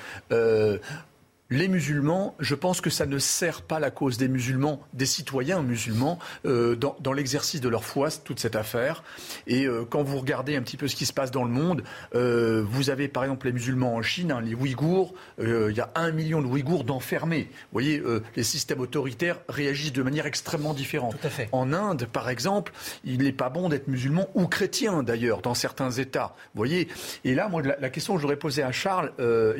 Les 1.51 1.67
musulmans, 1.67 2.35
je 2.39 2.55
pense 2.55 2.81
que 2.81 2.89
ça 2.89 3.05
ne 3.05 3.19
sert 3.19 3.61
pas 3.61 3.79
la 3.79 3.91
cause 3.91 4.17
des 4.17 4.27
musulmans, 4.27 4.81
des 4.93 5.05
citoyens 5.05 5.61
musulmans, 5.61 6.17
euh, 6.47 6.75
dans, 6.75 6.95
dans 7.01 7.13
l'exercice 7.13 7.61
de 7.61 7.69
leur 7.69 7.83
foi, 7.83 8.09
toute 8.09 8.39
cette 8.39 8.55
affaire. 8.55 9.03
Et 9.45 9.67
euh, 9.67 9.85
quand 9.87 10.01
vous 10.01 10.17
regardez 10.17 10.55
un 10.55 10.63
petit 10.63 10.75
peu 10.75 10.87
ce 10.87 10.95
qui 10.95 11.05
se 11.05 11.13
passe 11.13 11.29
dans 11.29 11.43
le 11.43 11.51
monde, 11.51 11.83
euh, 12.15 12.65
vous 12.67 12.89
avez 12.89 13.07
par 13.07 13.23
exemple 13.23 13.45
les 13.45 13.53
musulmans 13.53 13.93
en 13.93 14.01
Chine, 14.01 14.31
hein, 14.31 14.41
les 14.41 14.55
Ouïghours, 14.55 15.13
il 15.39 15.73
y 15.75 15.81
a 15.81 15.91
un 15.93 16.09
million 16.09 16.41
de 16.41 16.47
Ouïghours 16.47 16.83
d'enfermés. 16.83 17.47
Vous 17.51 17.73
voyez, 17.73 18.01
les 18.35 18.43
systèmes 18.43 18.79
autoritaires 18.79 19.37
réagissent 19.47 19.93
de 19.93 20.01
manière 20.01 20.25
extrêmement 20.25 20.73
différente. 20.73 21.15
Tout 21.19 21.27
à 21.27 21.29
fait. 21.29 21.49
En 21.51 21.73
Inde, 21.73 22.07
par 22.11 22.29
exemple, 22.29 22.71
il 23.03 23.21
n'est 23.21 23.31
pas 23.31 23.49
bon 23.49 23.69
d'être 23.69 23.87
musulman 23.87 24.27
ou 24.33 24.47
chrétien 24.47 25.03
d'ailleurs, 25.03 25.41
dans 25.41 25.53
certains 25.53 25.91
États. 25.91 26.35
Vous 26.53 26.59
voyez 26.59 26.87
Et 27.23 27.35
là, 27.35 27.49
moi, 27.49 27.61
la, 27.61 27.77
la 27.79 27.89
question 27.91 28.15
que 28.15 28.21
j'aurais 28.21 28.37
posée 28.37 28.63
à 28.63 28.71
Charles, 28.71 29.11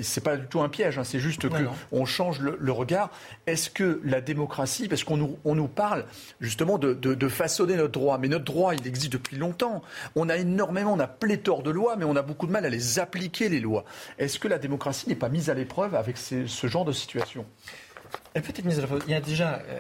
c'est 0.01 0.23
pas 0.23 0.37
du 0.37 0.47
tout 0.47 0.61
un 0.61 0.69
piège, 0.69 0.97
hein, 0.97 1.03
c'est 1.03 1.19
juste 1.19 1.47
que... 1.47 1.47
Non, 1.47 1.61
non 1.61 1.74
on 1.91 2.05
change 2.05 2.39
le, 2.39 2.71
regard. 2.71 3.11
Est-ce 3.47 3.69
que 3.69 4.01
la 4.03 4.21
démocratie, 4.21 4.87
parce 4.87 5.03
qu'on 5.03 5.17
nous, 5.17 5.37
on 5.45 5.55
nous 5.55 5.67
parle 5.67 6.05
justement 6.41 6.77
de, 6.77 7.27
façonner 7.27 7.75
notre 7.75 7.93
droit, 7.93 8.17
mais 8.17 8.27
notre 8.27 8.45
droit, 8.45 8.75
il 8.75 8.85
existe 8.87 9.13
depuis 9.13 9.37
longtemps. 9.37 9.81
On 10.15 10.29
a 10.29 10.37
énormément, 10.37 10.93
on 10.93 10.99
a 10.99 11.07
pléthore 11.07 11.63
de 11.63 11.71
lois, 11.71 11.95
mais 11.95 12.05
on 12.05 12.15
a 12.15 12.21
beaucoup 12.21 12.47
de 12.47 12.51
mal 12.51 12.65
à 12.65 12.69
les 12.69 12.99
appliquer, 12.99 13.49
les 13.49 13.59
lois. 13.59 13.85
Est-ce 14.17 14.39
que 14.39 14.47
la 14.47 14.59
démocratie 14.59 15.09
n'est 15.09 15.15
pas 15.15 15.29
mise 15.29 15.49
à 15.49 15.53
l'épreuve 15.53 15.95
avec 15.95 16.17
ce 16.17 16.67
genre 16.67 16.85
de 16.85 16.91
situation? 16.91 17.45
Elle 18.33 18.41
peut 18.41 18.49
être 18.49 18.65
mise 18.65 18.77
à 18.79 18.81
l'épreuve. 18.81 19.03
Il 19.07 19.11
y 19.11 19.15
a 19.15 19.21
déjà... 19.21 19.61
Euh... 19.67 19.79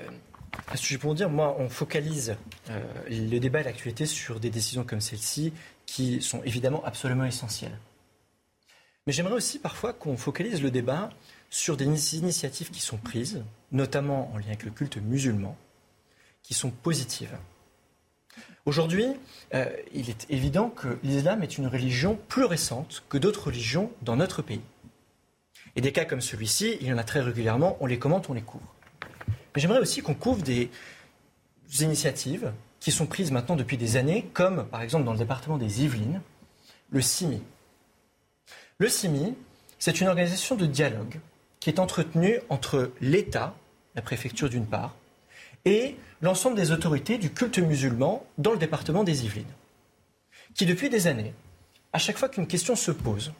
À 0.67 0.77
ce 0.77 0.83
sujet 0.83 0.97
pour 0.97 1.13
dire, 1.15 1.29
moi, 1.29 1.55
on 1.59 1.69
focalise 1.69 2.35
euh, 2.69 2.81
le 3.09 3.39
débat 3.39 3.61
et 3.61 3.63
l'actualité 3.63 4.05
sur 4.05 4.39
des 4.39 4.49
décisions 4.49 4.83
comme 4.83 5.01
celle-ci 5.01 5.53
qui 5.85 6.21
sont 6.21 6.41
évidemment 6.43 6.83
absolument 6.85 7.25
essentielles. 7.25 7.77
Mais 9.05 9.13
j'aimerais 9.13 9.35
aussi 9.35 9.59
parfois 9.59 9.93
qu'on 9.93 10.17
focalise 10.17 10.63
le 10.63 10.71
débat 10.71 11.09
sur 11.55 11.77
des 11.77 12.15
initiatives 12.17 12.69
qui 12.69 12.81
sont 12.81 12.97
prises, 12.97 13.41
notamment 13.71 14.29
en 14.33 14.37
lien 14.37 14.47
avec 14.47 14.63
le 14.63 14.71
culte 14.71 14.97
musulman, 14.97 15.55
qui 16.43 16.53
sont 16.53 16.69
positives. 16.69 17.37
Aujourd'hui, 18.65 19.05
euh, 19.53 19.65
il 19.93 20.09
est 20.09 20.29
évident 20.29 20.69
que 20.69 20.99
l'islam 21.01 21.43
est 21.43 21.57
une 21.57 21.67
religion 21.67 22.19
plus 22.27 22.43
récente 22.43 23.05
que 23.07 23.17
d'autres 23.17 23.45
religions 23.45 23.89
dans 24.01 24.17
notre 24.17 24.41
pays. 24.41 24.59
Et 25.77 25.81
des 25.81 25.93
cas 25.93 26.03
comme 26.03 26.19
celui-ci, 26.19 26.77
il 26.81 26.87
y 26.87 26.91
en 26.91 26.97
a 26.97 27.05
très 27.05 27.21
régulièrement, 27.21 27.77
on 27.79 27.85
les 27.85 27.99
commente, 27.99 28.29
on 28.29 28.33
les 28.33 28.41
couvre. 28.41 28.75
Mais 29.55 29.61
j'aimerais 29.61 29.79
aussi 29.79 30.01
qu'on 30.01 30.13
couvre 30.13 30.43
des 30.43 30.69
initiatives 31.79 32.51
qui 32.81 32.91
sont 32.91 33.07
prises 33.07 33.31
maintenant 33.31 33.55
depuis 33.55 33.77
des 33.77 33.95
années, 33.95 34.29
comme 34.33 34.67
par 34.67 34.81
exemple 34.81 35.05
dans 35.05 35.13
le 35.13 35.19
département 35.19 35.57
des 35.57 35.85
Yvelines, 35.85 36.21
le 36.89 37.01
CIMI. 37.01 37.41
Le 38.77 38.89
CIMI, 38.89 39.35
c'est 39.79 40.01
une 40.01 40.09
organisation 40.09 40.57
de 40.57 40.65
dialogue 40.65 41.21
qui 41.65 41.71
est 41.71 41.79
entretenu 41.79 42.39
entre 42.49 42.91
l'État, 43.01 43.55
la 43.95 44.03
préfecture 44.03 44.49
d'une 44.49 44.67
part, 44.67 44.95
et 45.65 45.95
l'ensemble 46.21 46.55
des 46.55 46.71
autorités 46.71 47.17
du 47.17 47.31
culte 47.31 47.57
musulman 47.57 48.23
dans 48.37 48.51
le 48.51 48.59
département 48.59 49.03
des 49.03 49.25
Yvelines, 49.25 49.51
qui 50.53 50.67
depuis 50.67 50.91
des 50.91 51.07
années, 51.07 51.33
à 51.91 51.97
chaque 51.97 52.19
fois 52.19 52.29
qu'une 52.29 52.45
question 52.45 52.75
se 52.75 52.91
pose, 52.91 53.33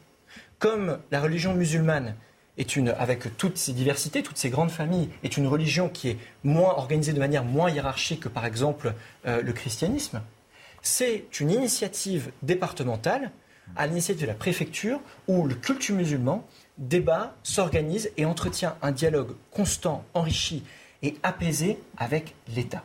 comme 0.58 0.98
la 1.12 1.20
religion 1.20 1.54
musulmane 1.54 2.16
est 2.58 2.74
une, 2.74 2.88
avec 2.88 3.36
toutes 3.36 3.58
ces 3.58 3.72
diversités, 3.72 4.24
toutes 4.24 4.38
ces 4.38 4.50
grandes 4.50 4.72
familles, 4.72 5.08
est 5.22 5.36
une 5.36 5.46
religion 5.46 5.88
qui 5.88 6.08
est 6.08 6.18
moins 6.42 6.74
organisée 6.74 7.12
de 7.12 7.20
manière 7.20 7.44
moins 7.44 7.70
hiérarchique 7.70 8.24
que 8.24 8.28
par 8.28 8.44
exemple 8.44 8.94
euh, 9.28 9.40
le 9.40 9.52
christianisme, 9.52 10.20
c'est 10.82 11.26
une 11.38 11.52
initiative 11.52 12.32
départementale 12.42 13.30
à 13.74 13.86
l'initiative 13.86 14.22
de 14.22 14.26
la 14.26 14.34
préfecture 14.34 15.00
où 15.28 15.46
le 15.46 15.54
culte 15.54 15.90
musulman 15.90 16.46
débat, 16.78 17.34
s'organise 17.42 18.10
et 18.16 18.24
entretient 18.24 18.76
un 18.82 18.92
dialogue 18.92 19.34
constant, 19.50 20.04
enrichi 20.14 20.62
et 21.02 21.16
apaisé 21.22 21.78
avec 21.96 22.34
l'État. 22.54 22.84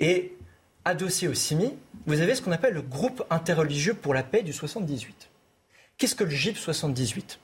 Et 0.00 0.36
adossé 0.84 1.28
au 1.28 1.34
CIMI, 1.34 1.74
vous 2.06 2.20
avez 2.20 2.34
ce 2.34 2.42
qu'on 2.42 2.52
appelle 2.52 2.74
le 2.74 2.82
groupe 2.82 3.24
interreligieux 3.30 3.94
pour 3.94 4.14
la 4.14 4.22
paix 4.22 4.42
du 4.42 4.52
78. 4.52 5.28
Qu'est-ce 5.98 6.14
que 6.14 6.24
le 6.24 6.30
GIP 6.30 6.56
78 6.56 7.38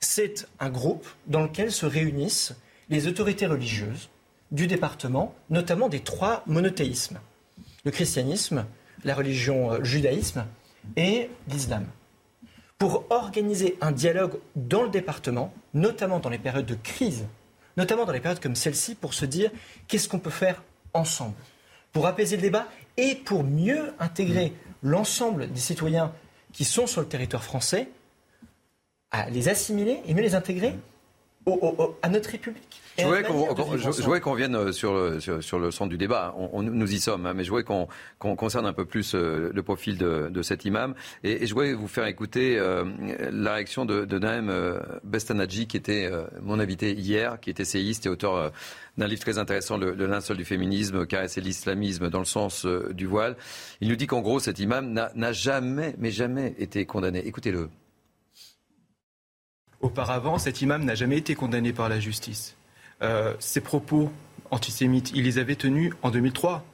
C'est 0.00 0.46
un 0.58 0.68
groupe 0.68 1.06
dans 1.26 1.42
lequel 1.42 1.72
se 1.72 1.86
réunissent 1.86 2.54
les 2.90 3.06
autorités 3.06 3.46
religieuses 3.46 4.10
du 4.50 4.66
département, 4.66 5.34
notamment 5.48 5.88
des 5.88 6.00
trois 6.00 6.42
monothéismes. 6.46 7.20
Le 7.84 7.90
christianisme, 7.90 8.66
la 9.04 9.14
religion 9.14 9.72
euh, 9.72 9.84
judaïsme 9.84 10.44
et 10.96 11.30
l'islam. 11.48 11.86
Pour 12.78 13.04
organiser 13.10 13.76
un 13.80 13.92
dialogue 13.92 14.38
dans 14.56 14.82
le 14.82 14.88
département, 14.88 15.52
notamment 15.74 16.18
dans 16.18 16.30
les 16.30 16.38
périodes 16.38 16.66
de 16.66 16.74
crise, 16.74 17.26
notamment 17.76 18.06
dans 18.06 18.12
les 18.12 18.20
périodes 18.20 18.40
comme 18.40 18.56
celle-ci, 18.56 18.94
pour 18.94 19.14
se 19.14 19.26
dire 19.26 19.50
qu'est-ce 19.86 20.08
qu'on 20.08 20.18
peut 20.18 20.30
faire 20.30 20.62
ensemble, 20.94 21.34
pour 21.92 22.06
apaiser 22.06 22.36
le 22.36 22.42
débat 22.42 22.66
et 22.96 23.14
pour 23.14 23.44
mieux 23.44 23.92
intégrer 23.98 24.52
l'ensemble 24.82 25.50
des 25.52 25.60
citoyens 25.60 26.12
qui 26.52 26.64
sont 26.64 26.86
sur 26.86 27.00
le 27.00 27.06
territoire 27.06 27.44
français, 27.44 27.88
à 29.10 29.28
les 29.30 29.48
assimiler 29.48 30.00
et 30.06 30.14
mieux 30.14 30.22
les 30.22 30.34
intégrer 30.34 30.74
à 32.02 32.08
notre 32.08 32.30
République. 32.30 32.79
Je 33.00 34.02
voudrais 34.02 34.20
qu'on 34.20 34.34
vienne 34.34 34.54
euh, 34.54 34.72
sur 34.72 34.94
le, 34.94 35.20
sur, 35.20 35.58
le 35.58 35.70
centre 35.70 35.90
du 35.90 35.98
débat. 35.98 36.34
On, 36.36 36.62
nous 36.62 36.92
y 36.92 37.00
sommes, 37.00 37.26
hein, 37.26 37.34
mais 37.34 37.44
je 37.44 37.50
voudrais 37.50 37.64
qu'on 37.64 38.36
concerne 38.36 38.66
un 38.66 38.72
peu 38.72 38.84
plus 38.84 39.14
euh, 39.14 39.50
le 39.52 39.62
profil 39.62 39.98
de, 39.98 40.42
cet 40.42 40.64
imam. 40.64 40.94
Et, 41.24 41.46
je 41.46 41.54
voudrais 41.54 41.74
vous 41.74 41.88
faire 41.88 42.06
écouter 42.06 42.58
euh, 42.58 42.84
la 43.30 43.54
réaction 43.54 43.84
de, 43.84 44.04
de 44.04 44.18
Naëm 44.18 44.80
Bestanadji, 45.04 45.66
qui 45.66 45.76
était 45.76 46.10
mon 46.42 46.58
invité 46.60 46.92
hier, 46.92 47.40
qui 47.40 47.50
est 47.50 47.60
essayiste 47.60 48.06
et 48.06 48.08
auteur 48.08 48.52
d'un 48.96 49.06
livre 49.06 49.20
très 49.20 49.38
intéressant, 49.38 49.76
Le, 49.76 49.92
le 49.92 50.06
linceul 50.06 50.36
du 50.36 50.44
féminisme, 50.44 51.06
caresser 51.06 51.40
l'islamisme 51.40 52.10
dans 52.10 52.18
le 52.18 52.24
sens 52.24 52.66
du 52.66 53.06
voile. 53.06 53.36
Il 53.80 53.88
nous 53.88 53.96
dit 53.96 54.06
qu'en 54.06 54.20
gros, 54.20 54.40
cet 54.40 54.58
imam 54.58 54.92
n'a 54.92 55.32
jamais, 55.32 55.94
mais 55.98 56.10
jamais 56.10 56.54
été 56.58 56.86
condamné. 56.86 57.26
Écoutez-le. 57.26 57.68
Auparavant, 59.80 60.38
cet 60.38 60.60
imam 60.60 60.84
n'a 60.84 60.94
jamais 60.94 61.16
été 61.16 61.34
condamné 61.34 61.72
par 61.72 61.88
la 61.88 62.00
justice. 62.00 62.56
Euh, 63.02 63.34
ses 63.38 63.60
propos 63.60 64.10
antisémites, 64.50 65.12
il 65.14 65.24
les 65.24 65.38
avait 65.38 65.56
tenus 65.56 65.92
en 66.02 66.10
2003. 66.10 66.64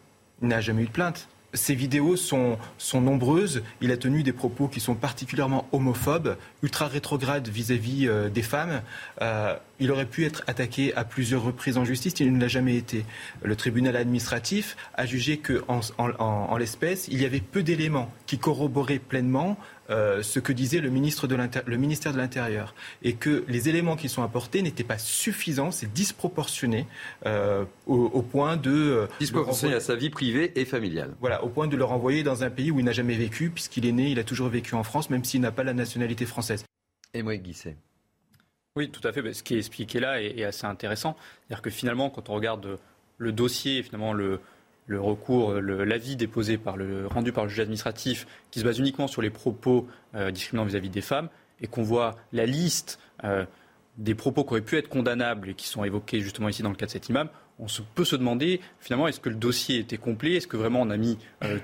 Il 0.42 0.48
n'a 0.48 0.60
jamais 0.60 0.82
eu 0.82 0.86
de 0.86 0.90
plainte. 0.90 1.28
Ses 1.54 1.74
vidéos 1.74 2.16
sont, 2.16 2.58
sont, 2.76 3.00
nombreuses. 3.00 3.62
Il 3.80 3.90
a 3.90 3.96
tenu 3.96 4.22
des 4.22 4.32
propos 4.32 4.68
qui 4.68 4.78
sont 4.80 4.94
particulièrement 4.94 5.66
homophobes, 5.72 6.36
ultra 6.62 6.86
rétrogrades 6.86 7.48
vis-à-vis 7.48 8.08
euh, 8.08 8.28
des 8.28 8.42
femmes. 8.42 8.82
Euh, 9.22 9.56
il 9.78 9.90
aurait 9.90 10.06
pu 10.06 10.26
être 10.26 10.42
attaqué 10.48 10.94
à 10.94 11.04
plusieurs 11.04 11.42
reprises 11.42 11.78
en 11.78 11.84
justice. 11.84 12.14
Il 12.20 12.32
ne 12.34 12.40
l'a 12.40 12.48
jamais 12.48 12.76
été. 12.76 13.06
Le 13.42 13.56
tribunal 13.56 13.96
administratif 13.96 14.76
a 14.94 15.06
jugé 15.06 15.38
qu'en 15.38 15.80
en 15.98 16.56
l'espèce, 16.58 17.08
il 17.08 17.22
y 17.22 17.24
avait 17.24 17.40
peu 17.40 17.62
d'éléments 17.62 18.12
qui 18.26 18.38
corroboraient 18.38 18.98
pleinement 18.98 19.56
euh, 19.90 20.22
ce 20.22 20.40
que 20.40 20.52
disait 20.52 20.80
le, 20.80 20.90
ministre 20.90 21.26
de 21.26 21.36
le 21.36 21.76
ministère 21.76 22.12
de 22.12 22.18
l'Intérieur 22.18 22.74
et 23.02 23.14
que 23.14 23.44
les 23.48 23.68
éléments 23.68 23.96
qui 23.96 24.08
sont 24.08 24.22
apportés 24.22 24.62
n'étaient 24.62 24.84
pas 24.84 24.98
suffisants, 24.98 25.70
c'est 25.70 25.92
disproportionné 25.92 26.86
euh, 27.24 27.64
au, 27.86 28.22
point 28.22 28.56
de... 28.56 28.70
Euh, 28.70 29.06
disproportionné 29.20 29.74
à 29.74 29.80
sa 29.80 29.94
vie 29.94 30.10
privée 30.10 30.52
et 30.56 30.64
familiale. 30.64 31.14
Voilà, 31.20 31.44
au 31.44 31.48
point 31.48 31.68
de 31.68 31.76
le 31.76 31.84
renvoyer 31.84 32.22
dans 32.22 32.42
un 32.42 32.50
pays 32.50 32.70
où 32.70 32.78
il 32.80 32.84
n'a 32.84 32.92
jamais 32.92 33.14
vécu, 33.14 33.50
puisqu'il 33.50 33.86
est 33.86 33.92
né, 33.92 34.10
il 34.10 34.18
a 34.18 34.24
toujours 34.24 34.48
vécu 34.48 34.74
en 34.74 34.82
France, 34.82 35.10
même 35.10 35.24
s'il 35.24 35.40
n'a 35.40 35.52
pas 35.52 35.64
la 35.64 35.74
nationalité 35.74 36.26
française. 36.26 36.64
Et 37.14 37.22
moi, 37.22 37.36
Guisset. 37.36 37.76
Oui, 38.76 38.90
tout 38.90 39.06
à 39.06 39.12
fait. 39.12 39.32
Ce 39.32 39.42
qui 39.42 39.54
est 39.54 39.58
expliqué 39.58 40.00
là 40.00 40.20
est, 40.20 40.38
est 40.38 40.44
assez 40.44 40.66
intéressant. 40.66 41.16
C'est-à-dire 41.46 41.62
que 41.62 41.70
finalement, 41.70 42.10
quand 42.10 42.28
on 42.28 42.34
regarde 42.34 42.78
le 43.18 43.32
dossier, 43.32 43.82
finalement, 43.82 44.12
le, 44.12 44.40
le 44.86 45.00
recours, 45.00 45.54
l'avis 45.54 46.16
déposé 46.16 46.58
par 46.58 46.76
le 46.76 47.06
rendu 47.06 47.32
par 47.32 47.44
le 47.44 47.50
juge 47.50 47.60
administratif, 47.60 48.26
qui 48.50 48.60
se 48.60 48.64
base 48.64 48.78
uniquement 48.78 49.08
sur 49.08 49.22
les 49.22 49.30
propos 49.30 49.88
euh, 50.14 50.30
discriminants 50.30 50.66
vis-à-vis 50.66 50.90
des 50.90 51.00
femmes, 51.00 51.28
et 51.60 51.66
qu'on 51.66 51.82
voit 51.82 52.14
la 52.32 52.46
liste 52.46 52.98
euh, 53.24 53.44
des 53.98 54.14
propos 54.14 54.44
qui 54.44 54.50
auraient 54.50 54.60
pu 54.60 54.76
être 54.76 54.88
condamnables 54.88 55.50
et 55.50 55.54
qui 55.54 55.66
sont 55.66 55.84
évoqués 55.84 56.20
justement 56.20 56.48
ici 56.48 56.62
dans 56.62 56.70
le 56.70 56.76
cas 56.76 56.86
de 56.86 56.90
cet 56.90 57.08
imam, 57.08 57.28
on 57.58 57.66
peut 57.94 58.04
se 58.04 58.16
demander 58.16 58.60
finalement 58.80 59.08
est-ce 59.08 59.20
que 59.20 59.30
le 59.30 59.36
dossier 59.36 59.78
était 59.78 59.96
complet, 59.96 60.34
est-ce 60.34 60.46
que 60.46 60.56
vraiment 60.56 60.82
on 60.82 60.90
a 60.90 60.96
mis 60.96 61.18
euh, 61.42 61.58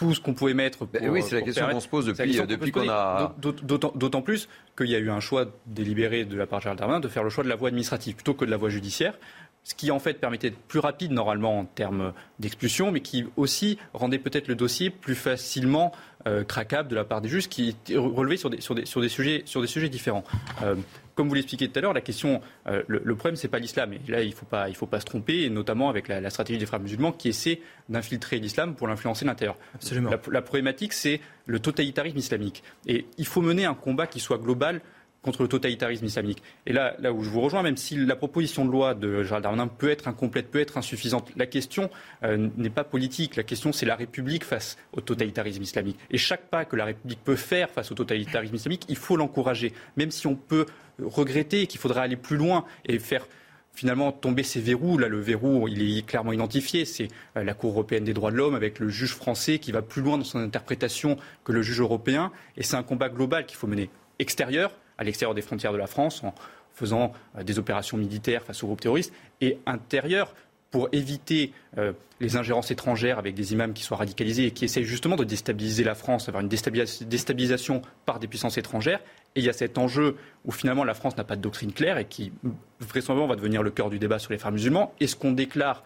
tout 0.00 0.14
ce 0.14 0.20
qu'on 0.20 0.32
pouvait 0.32 0.54
mettre. 0.54 0.78
Pour, 0.78 0.88
oui, 1.10 1.22
c'est 1.22 1.34
la 1.34 1.42
question 1.42 1.68
qu'on 1.68 1.80
se 1.80 1.88
pose 1.88 2.06
depuis, 2.06 2.40
depuis 2.46 2.70
qu'on 2.70 2.88
a. 2.88 3.34
D'autant 3.38 4.22
plus 4.22 4.48
qu'il 4.74 4.88
y 4.88 4.94
a 4.94 4.98
eu 4.98 5.10
un 5.10 5.20
choix 5.20 5.44
délibéré 5.66 6.24
de 6.24 6.38
la 6.38 6.46
part 6.46 6.60
de 6.60 6.62
Gérald 6.62 6.78
Darmanin 6.78 7.00
de 7.00 7.08
faire 7.08 7.22
le 7.22 7.28
choix 7.28 7.44
de 7.44 7.50
la 7.50 7.56
voie 7.56 7.68
administrative 7.68 8.14
plutôt 8.14 8.32
que 8.32 8.46
de 8.46 8.50
la 8.50 8.56
voie 8.56 8.70
judiciaire 8.70 9.18
ce 9.62 9.74
qui 9.74 9.90
en 9.90 9.98
fait 9.98 10.14
permettait 10.14 10.50
d'être 10.50 10.62
plus 10.62 10.78
rapide 10.78 11.12
normalement 11.12 11.60
en 11.60 11.64
termes 11.64 12.12
d'expulsion, 12.38 12.90
mais 12.90 13.00
qui 13.00 13.26
aussi 13.36 13.78
rendait 13.92 14.18
peut-être 14.18 14.48
le 14.48 14.54
dossier 14.54 14.90
plus 14.90 15.14
facilement 15.14 15.92
euh, 16.26 16.44
craquable 16.44 16.88
de 16.88 16.94
la 16.94 17.04
part 17.04 17.20
des 17.20 17.28
juges 17.28 17.48
qui 17.48 17.76
relevaient 17.94 18.36
sur 18.36 18.50
des, 18.50 18.60
sur 18.60 18.74
des, 18.74 18.86
sur 18.86 19.00
des, 19.00 19.08
sujets, 19.08 19.42
sur 19.44 19.60
des 19.60 19.66
sujets 19.66 19.88
différents. 19.88 20.24
Euh, 20.62 20.74
comme 21.14 21.28
vous 21.28 21.34
l'expliquiez 21.34 21.68
tout 21.68 21.78
à 21.78 21.82
l'heure, 21.82 21.92
la 21.92 22.00
question, 22.00 22.40
euh, 22.66 22.82
le, 22.88 23.02
le, 23.04 23.14
problème, 23.14 23.36
c'est 23.36 23.48
pas 23.48 23.58
l'islam. 23.58 23.92
Et 23.92 24.00
là, 24.08 24.22
il 24.22 24.30
ne 24.30 24.34
faut 24.34 24.46
pas, 24.46 24.68
il 24.70 24.74
faut 24.74 24.86
pas 24.86 25.00
se 25.00 25.04
tromper, 25.04 25.42
et 25.42 25.50
notamment 25.50 25.90
avec 25.90 26.08
la, 26.08 26.20
la 26.20 26.30
stratégie 26.30 26.58
des 26.58 26.66
frères 26.66 26.80
musulmans 26.80 27.12
qui 27.12 27.28
essaie 27.28 27.60
d'infiltrer 27.88 28.38
l'islam 28.38 28.74
pour 28.74 28.88
l'influencer 28.88 29.24
de 29.24 29.30
l'intérieur. 29.30 29.56
La, 29.92 30.20
la 30.30 30.42
problématique, 30.42 30.94
c'est 30.94 31.20
le 31.46 31.58
totalitarisme 31.58 32.16
islamique. 32.16 32.62
Et 32.86 33.06
il 33.18 33.26
faut 33.26 33.42
mener 33.42 33.66
un 33.66 33.74
combat 33.74 34.06
qui 34.06 34.20
soit 34.20 34.38
global 34.38 34.80
contre 35.22 35.42
le 35.42 35.48
totalitarisme 35.48 36.04
islamique. 36.04 36.42
Et 36.66 36.72
là, 36.72 36.94
là 36.98 37.12
où 37.12 37.22
je 37.22 37.28
vous 37.28 37.40
rejoins, 37.40 37.62
même 37.62 37.76
si 37.76 37.96
la 37.96 38.16
proposition 38.16 38.64
de 38.64 38.70
loi 38.70 38.94
de 38.94 39.22
Gérald 39.22 39.42
Darmanin 39.42 39.68
peut 39.68 39.90
être 39.90 40.08
incomplète, 40.08 40.50
peut 40.50 40.60
être 40.60 40.78
insuffisante, 40.78 41.30
la 41.36 41.46
question 41.46 41.90
euh, 42.24 42.48
n'est 42.56 42.70
pas 42.70 42.84
politique. 42.84 43.36
La 43.36 43.42
question, 43.42 43.72
c'est 43.72 43.86
la 43.86 43.96
République 43.96 44.44
face 44.44 44.78
au 44.92 45.00
totalitarisme 45.00 45.62
islamique. 45.62 45.98
Et 46.10 46.18
chaque 46.18 46.48
pas 46.48 46.64
que 46.64 46.76
la 46.76 46.86
République 46.86 47.22
peut 47.22 47.36
faire 47.36 47.70
face 47.70 47.92
au 47.92 47.94
totalitarisme 47.94 48.54
islamique, 48.54 48.84
il 48.88 48.96
faut 48.96 49.16
l'encourager. 49.16 49.72
Même 49.96 50.10
si 50.10 50.26
on 50.26 50.36
peut 50.36 50.66
regretter 51.02 51.66
qu'il 51.66 51.80
faudrait 51.80 52.02
aller 52.02 52.16
plus 52.16 52.36
loin 52.36 52.64
et 52.86 52.98
faire 52.98 53.26
finalement 53.72 54.12
tomber 54.12 54.42
ces 54.42 54.60
verrous. 54.60 54.98
Là, 54.98 55.08
le 55.08 55.20
verrou, 55.20 55.68
il 55.68 55.98
est 55.98 56.02
clairement 56.02 56.32
identifié. 56.32 56.84
C'est 56.84 57.08
euh, 57.36 57.44
la 57.44 57.54
Cour 57.54 57.72
européenne 57.72 58.04
des 58.04 58.14
droits 58.14 58.30
de 58.30 58.36
l'homme 58.36 58.54
avec 58.54 58.78
le 58.78 58.88
juge 58.88 59.14
français 59.14 59.58
qui 59.58 59.72
va 59.72 59.82
plus 59.82 60.02
loin 60.02 60.18
dans 60.18 60.24
son 60.24 60.38
interprétation 60.38 61.16
que 61.44 61.52
le 61.52 61.62
juge 61.62 61.80
européen. 61.80 62.32
Et 62.56 62.62
c'est 62.62 62.76
un 62.76 62.82
combat 62.82 63.08
global 63.08 63.46
qu'il 63.46 63.56
faut 63.56 63.66
mener 63.66 63.90
extérieur, 64.18 64.72
à 65.00 65.04
l'extérieur 65.04 65.34
des 65.34 65.42
frontières 65.42 65.72
de 65.72 65.78
la 65.78 65.88
France 65.88 66.22
en 66.22 66.32
faisant 66.72 67.12
euh, 67.36 67.42
des 67.42 67.58
opérations 67.58 67.96
militaires 67.96 68.44
face 68.44 68.62
aux 68.62 68.66
groupes 68.66 68.80
terroristes 68.80 69.12
et 69.40 69.58
intérieur 69.66 70.34
pour 70.70 70.88
éviter 70.92 71.52
euh, 71.78 71.92
les 72.20 72.36
ingérences 72.36 72.70
étrangères 72.70 73.18
avec 73.18 73.34
des 73.34 73.52
imams 73.52 73.72
qui 73.72 73.82
soient 73.82 73.96
radicalisés 73.96 74.46
et 74.46 74.50
qui 74.52 74.64
essayent 74.64 74.84
justement 74.84 75.16
de 75.16 75.24
déstabiliser 75.24 75.82
la 75.82 75.96
France, 75.96 76.28
avoir 76.28 76.42
une 76.42 76.48
déstabilisation 76.48 77.82
par 78.06 78.20
des 78.20 78.28
puissances 78.28 78.56
étrangères. 78.56 79.00
Et 79.34 79.40
il 79.40 79.44
y 79.44 79.48
a 79.48 79.52
cet 79.52 79.78
enjeu 79.78 80.16
où 80.44 80.52
finalement 80.52 80.84
la 80.84 80.94
France 80.94 81.16
n'a 81.16 81.24
pas 81.24 81.34
de 81.34 81.40
doctrine 81.40 81.72
claire 81.72 81.98
et 81.98 82.04
qui 82.04 82.32
vraisemblablement 82.78 83.26
va 83.26 83.36
devenir 83.36 83.64
le 83.64 83.70
cœur 83.70 83.90
du 83.90 83.98
débat 83.98 84.20
sur 84.20 84.30
les 84.30 84.38
frères 84.38 84.52
musulmans. 84.52 84.94
Est-ce 85.00 85.16
qu'on 85.16 85.32
déclare 85.32 85.82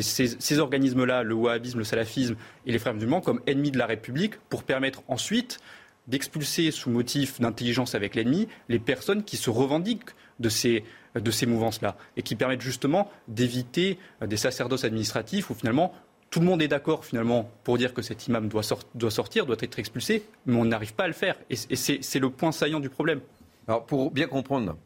ces, 0.00 0.28
ces 0.28 0.58
organismes-là, 0.58 1.24
le 1.24 1.34
wahhabisme, 1.34 1.78
le 1.78 1.84
salafisme 1.84 2.36
et 2.64 2.70
les 2.70 2.78
frères 2.78 2.94
musulmans, 2.94 3.20
comme 3.20 3.40
ennemis 3.46 3.72
de 3.72 3.78
la 3.78 3.86
République 3.86 4.36
pour 4.48 4.62
permettre 4.62 5.02
ensuite 5.08 5.58
d'expulser 6.12 6.70
sous 6.70 6.90
motif 6.90 7.40
d'intelligence 7.40 7.94
avec 7.94 8.14
l'ennemi 8.14 8.46
les 8.68 8.78
personnes 8.78 9.24
qui 9.24 9.38
se 9.38 9.48
revendiquent 9.48 10.10
de 10.40 10.50
ces, 10.50 10.84
de 11.16 11.30
ces 11.30 11.46
mouvances-là 11.46 11.96
et 12.18 12.22
qui 12.22 12.36
permettent 12.36 12.60
justement 12.60 13.10
d'éviter 13.28 13.98
des 14.20 14.36
sacerdoces 14.36 14.84
administratifs 14.84 15.48
où 15.48 15.54
finalement 15.54 15.94
tout 16.28 16.40
le 16.40 16.46
monde 16.46 16.60
est 16.60 16.68
d'accord 16.68 17.06
finalement 17.06 17.50
pour 17.64 17.78
dire 17.78 17.94
que 17.94 18.02
cet 18.02 18.26
imam 18.26 18.48
doit, 18.48 18.62
doit, 18.94 19.10
sortir, 19.10 19.46
doit 19.46 19.56
être 19.58 19.78
expulsé, 19.78 20.24
mais 20.44 20.56
on 20.56 20.66
n'arrive 20.66 20.94
pas 20.94 21.04
à 21.04 21.08
le 21.08 21.12
faire. 21.14 21.36
Et, 21.48 21.56
c'est 21.56 22.18
le 22.18 22.30
point 22.30 22.52
saillant 22.52 22.80
du 22.80 22.90
problème. 22.90 23.20
Alors 23.66 23.86
pour 23.86 24.10
bien 24.10 24.26
comprendre 24.26 24.76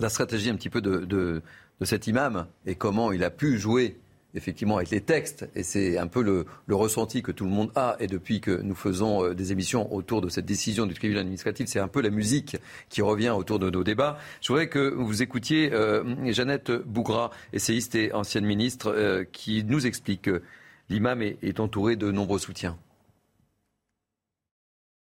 la 0.00 0.08
stratégie 0.08 0.50
un 0.50 0.56
petit 0.56 0.70
peu 0.70 0.80
de, 0.80 1.04
de 1.04 1.42
cet 1.84 2.08
imam 2.08 2.46
et 2.66 2.74
comment 2.74 3.12
il 3.12 3.22
a 3.22 3.30
pu 3.30 3.58
jouer 3.58 3.96
effectivement 4.34 4.76
avec 4.76 4.90
les 4.90 5.00
textes, 5.00 5.48
et 5.54 5.62
c'est 5.62 5.98
un 5.98 6.06
peu 6.06 6.22
le, 6.22 6.46
ressenti 6.74 7.22
que 7.22 7.32
tout 7.32 7.44
le 7.44 7.50
monde 7.50 7.70
a, 7.74 7.96
et 7.98 8.06
depuis 8.06 8.40
que 8.40 8.50
nous 8.50 8.74
faisons 8.74 9.24
euh, 9.24 9.34
des 9.34 9.52
émissions 9.52 9.92
autour 9.92 10.20
de 10.20 10.28
cette 10.28 10.44
décision 10.44 10.86
du 10.86 10.94
tribunal 10.94 11.22
administratif, 11.22 11.68
c'est 11.68 11.80
un 11.80 11.88
peu 11.88 12.00
la 12.00 12.10
musique 12.10 12.56
qui 12.88 13.02
revient 13.02 13.30
autour 13.30 13.58
de 13.58 13.70
nos 13.70 13.82
débats. 13.82 14.18
Je 14.40 14.48
voudrais 14.48 14.68
que 14.68 14.90
vous 14.90 15.22
écoutiez 15.22 15.72
euh, 15.72 16.32
Jeannette 16.32 16.70
Bougra, 16.70 17.30
essayiste 17.52 17.94
et 17.94 18.12
ancienne 18.12 18.44
ministre, 18.44 18.92
euh, 18.94 19.24
qui 19.24 19.64
nous 19.64 19.86
explique 19.86 20.22
que 20.22 20.42
l'imam 20.88 21.22
est, 21.22 21.38
est 21.42 21.60
entouré 21.60 21.96
de 21.96 22.10
nombreux 22.10 22.38
soutiens. 22.38 22.78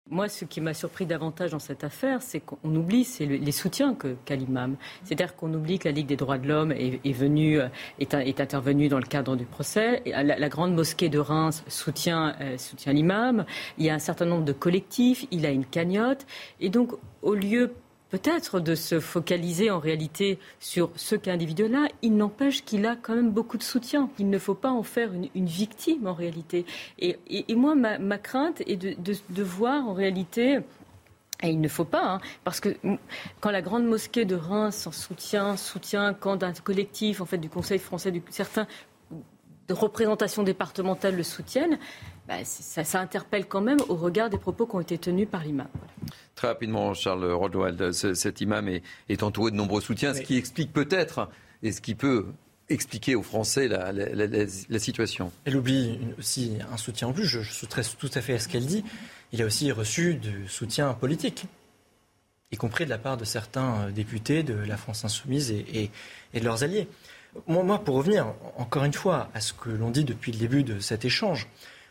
Moi, 0.09 0.29
ce 0.29 0.45
qui 0.45 0.61
m'a 0.61 0.73
surpris 0.73 1.05
davantage 1.05 1.51
dans 1.51 1.59
cette 1.59 1.83
affaire, 1.83 2.21
c'est 2.21 2.39
qu'on 2.39 2.73
oublie 2.75 3.05
les 3.19 3.51
soutiens 3.51 3.95
qu'a 4.25 4.35
l'imam. 4.35 4.77
C'est-à-dire 5.03 5.35
qu'on 5.35 5.53
oublie 5.53 5.79
que 5.79 5.87
la 5.89 5.91
Ligue 5.91 6.07
des 6.07 6.15
droits 6.15 6.37
de 6.37 6.47
l'homme 6.47 6.71
est, 6.71 7.11
venue, 7.11 7.59
euh, 7.59 7.67
est, 7.99 8.39
intervenue 8.39 8.87
dans 8.87 8.99
le 8.99 9.05
cadre 9.05 9.35
du 9.35 9.45
procès. 9.45 10.03
La, 10.05 10.23
la 10.23 10.49
grande 10.49 10.73
mosquée 10.73 11.09
de 11.09 11.19
Reims 11.19 11.63
soutient, 11.67 12.35
euh, 12.39 12.57
soutient 12.57 12.93
l'imam. 12.93 13.45
Il 13.77 13.85
y 13.85 13.89
a 13.89 13.93
un 13.93 13.99
certain 13.99 14.25
nombre 14.25 14.45
de 14.45 14.53
collectifs. 14.53 15.25
Il 15.31 15.45
a 15.45 15.49
une 15.49 15.65
cagnotte. 15.65 16.25
Et 16.61 16.69
donc, 16.69 16.93
au 17.21 17.35
lieu 17.35 17.73
peut-être 18.09 18.59
de 18.59 18.75
se 18.75 18.99
focaliser 18.99 19.69
en 19.71 19.79
réalité 19.79 20.39
sur 20.59 20.91
ce 20.95 21.15
cas 21.15 21.33
individuel-là, 21.33 21.87
il 22.01 22.15
n'empêche 22.15 22.63
qu'il 22.63 22.85
a 22.85 22.95
quand 22.95 23.15
même 23.15 23.31
beaucoup 23.31 23.57
de 23.57 23.63
soutien. 23.63 24.09
Il 24.19 24.29
ne 24.29 24.39
faut 24.39 24.55
pas 24.55 24.71
en 24.71 24.83
faire 24.83 25.11
une, 25.13 25.45
victime 25.45 26.07
en 26.07 26.13
réalité. 26.13 26.65
Et, 26.99 27.17
moi, 27.55 27.75
ma, 27.75 28.17
crainte 28.17 28.61
est 28.67 28.77
de, 28.77 29.43
voir 29.43 29.87
en 29.87 29.93
réalité 29.93 30.59
et 31.43 31.49
il 31.49 31.61
ne 31.61 31.67
faut 31.67 31.85
pas, 31.85 32.13
hein, 32.13 32.21
parce 32.43 32.59
que 32.59 32.69
quand 33.41 33.51
la 33.51 33.61
grande 33.61 33.85
mosquée 33.85 34.25
de 34.25 34.35
Reims 34.35 34.87
en 34.87 34.91
soutient, 34.91 35.55
soutient 35.55 36.15
quand 36.15 36.41
un 36.41 36.51
collectif, 36.51 37.21
en 37.21 37.25
fait, 37.25 37.37
du 37.37 37.47
Conseil 37.47 37.77
français, 37.77 38.11
du, 38.11 38.23
certains 38.31 38.65
de 39.67 39.73
représentations 39.73 40.41
départementales 40.41 41.15
le 41.15 41.21
soutiennent, 41.21 41.77
bah, 42.27 42.43
ça, 42.43 42.99
interpelle 42.99 43.45
quand 43.47 43.61
même 43.61 43.77
au 43.87 43.95
regard 43.95 44.29
des 44.29 44.37
propos 44.37 44.65
qui 44.65 44.75
ont 44.75 44.79
été 44.79 44.97
tenus 44.97 45.27
par 45.29 45.43
l'imam. 45.43 45.67
Très 46.37 46.49
rapidement, 46.49 46.93
Charles 46.93 47.25
Rodwald, 47.31 47.91
cet 47.91 48.41
imam 48.41 48.69
est, 49.09 49.23
entouré 49.23 49.49
de 49.49 49.55
nombreux 49.55 49.81
soutiens, 49.81 50.13
ce 50.13 50.21
qui 50.21 50.37
explique 50.37 50.71
peut-être, 50.71 51.29
et 51.63 51.71
ce 51.71 51.81
qui 51.81 51.95
peut 51.95 52.27
expliquer 52.69 53.15
aux 53.15 53.23
Français 53.23 53.67
la, 53.67 54.79
situation. 54.79 55.31
Elle 55.45 55.57
oublie 55.57 55.97
aussi 56.19 56.59
un 56.71 56.77
soutien 56.77 57.07
en 57.07 57.13
plus, 57.13 57.25
je, 57.25 57.41
soutiens 57.41 57.81
tout 57.97 58.11
à 58.13 58.21
fait 58.21 58.35
à 58.35 58.39
ce 58.39 58.47
qu'elle 58.49 58.67
dit. 58.67 58.83
Il 59.31 59.41
a 59.41 59.45
aussi 59.45 59.71
reçu 59.71 60.13
du 60.13 60.47
soutien 60.47 60.93
politique, 60.93 61.45
y 62.51 62.55
compris 62.55 62.85
de 62.85 62.91
la 62.91 62.99
part 62.99 63.17
de 63.17 63.25
certains 63.25 63.87
euh, 63.87 63.91
députés 63.91 64.43
de 64.43 64.53
la 64.53 64.77
France 64.77 65.03
insoumise 65.05 65.49
et, 65.51 65.89
de 66.35 66.43
leurs 66.43 66.63
alliés. 66.63 66.87
Moi, 67.47 67.83
pour 67.83 67.95
revenir 67.95 68.27
encore 68.57 68.83
une 68.83 68.93
fois 68.93 69.31
à 69.33 69.41
ce 69.41 69.53
que 69.53 69.71
l'on 69.71 69.89
dit 69.89 70.03
depuis 70.03 70.31
le 70.31 70.37
début 70.37 70.63
de 70.63 70.79
cet 70.79 71.03
échange, 71.03 71.47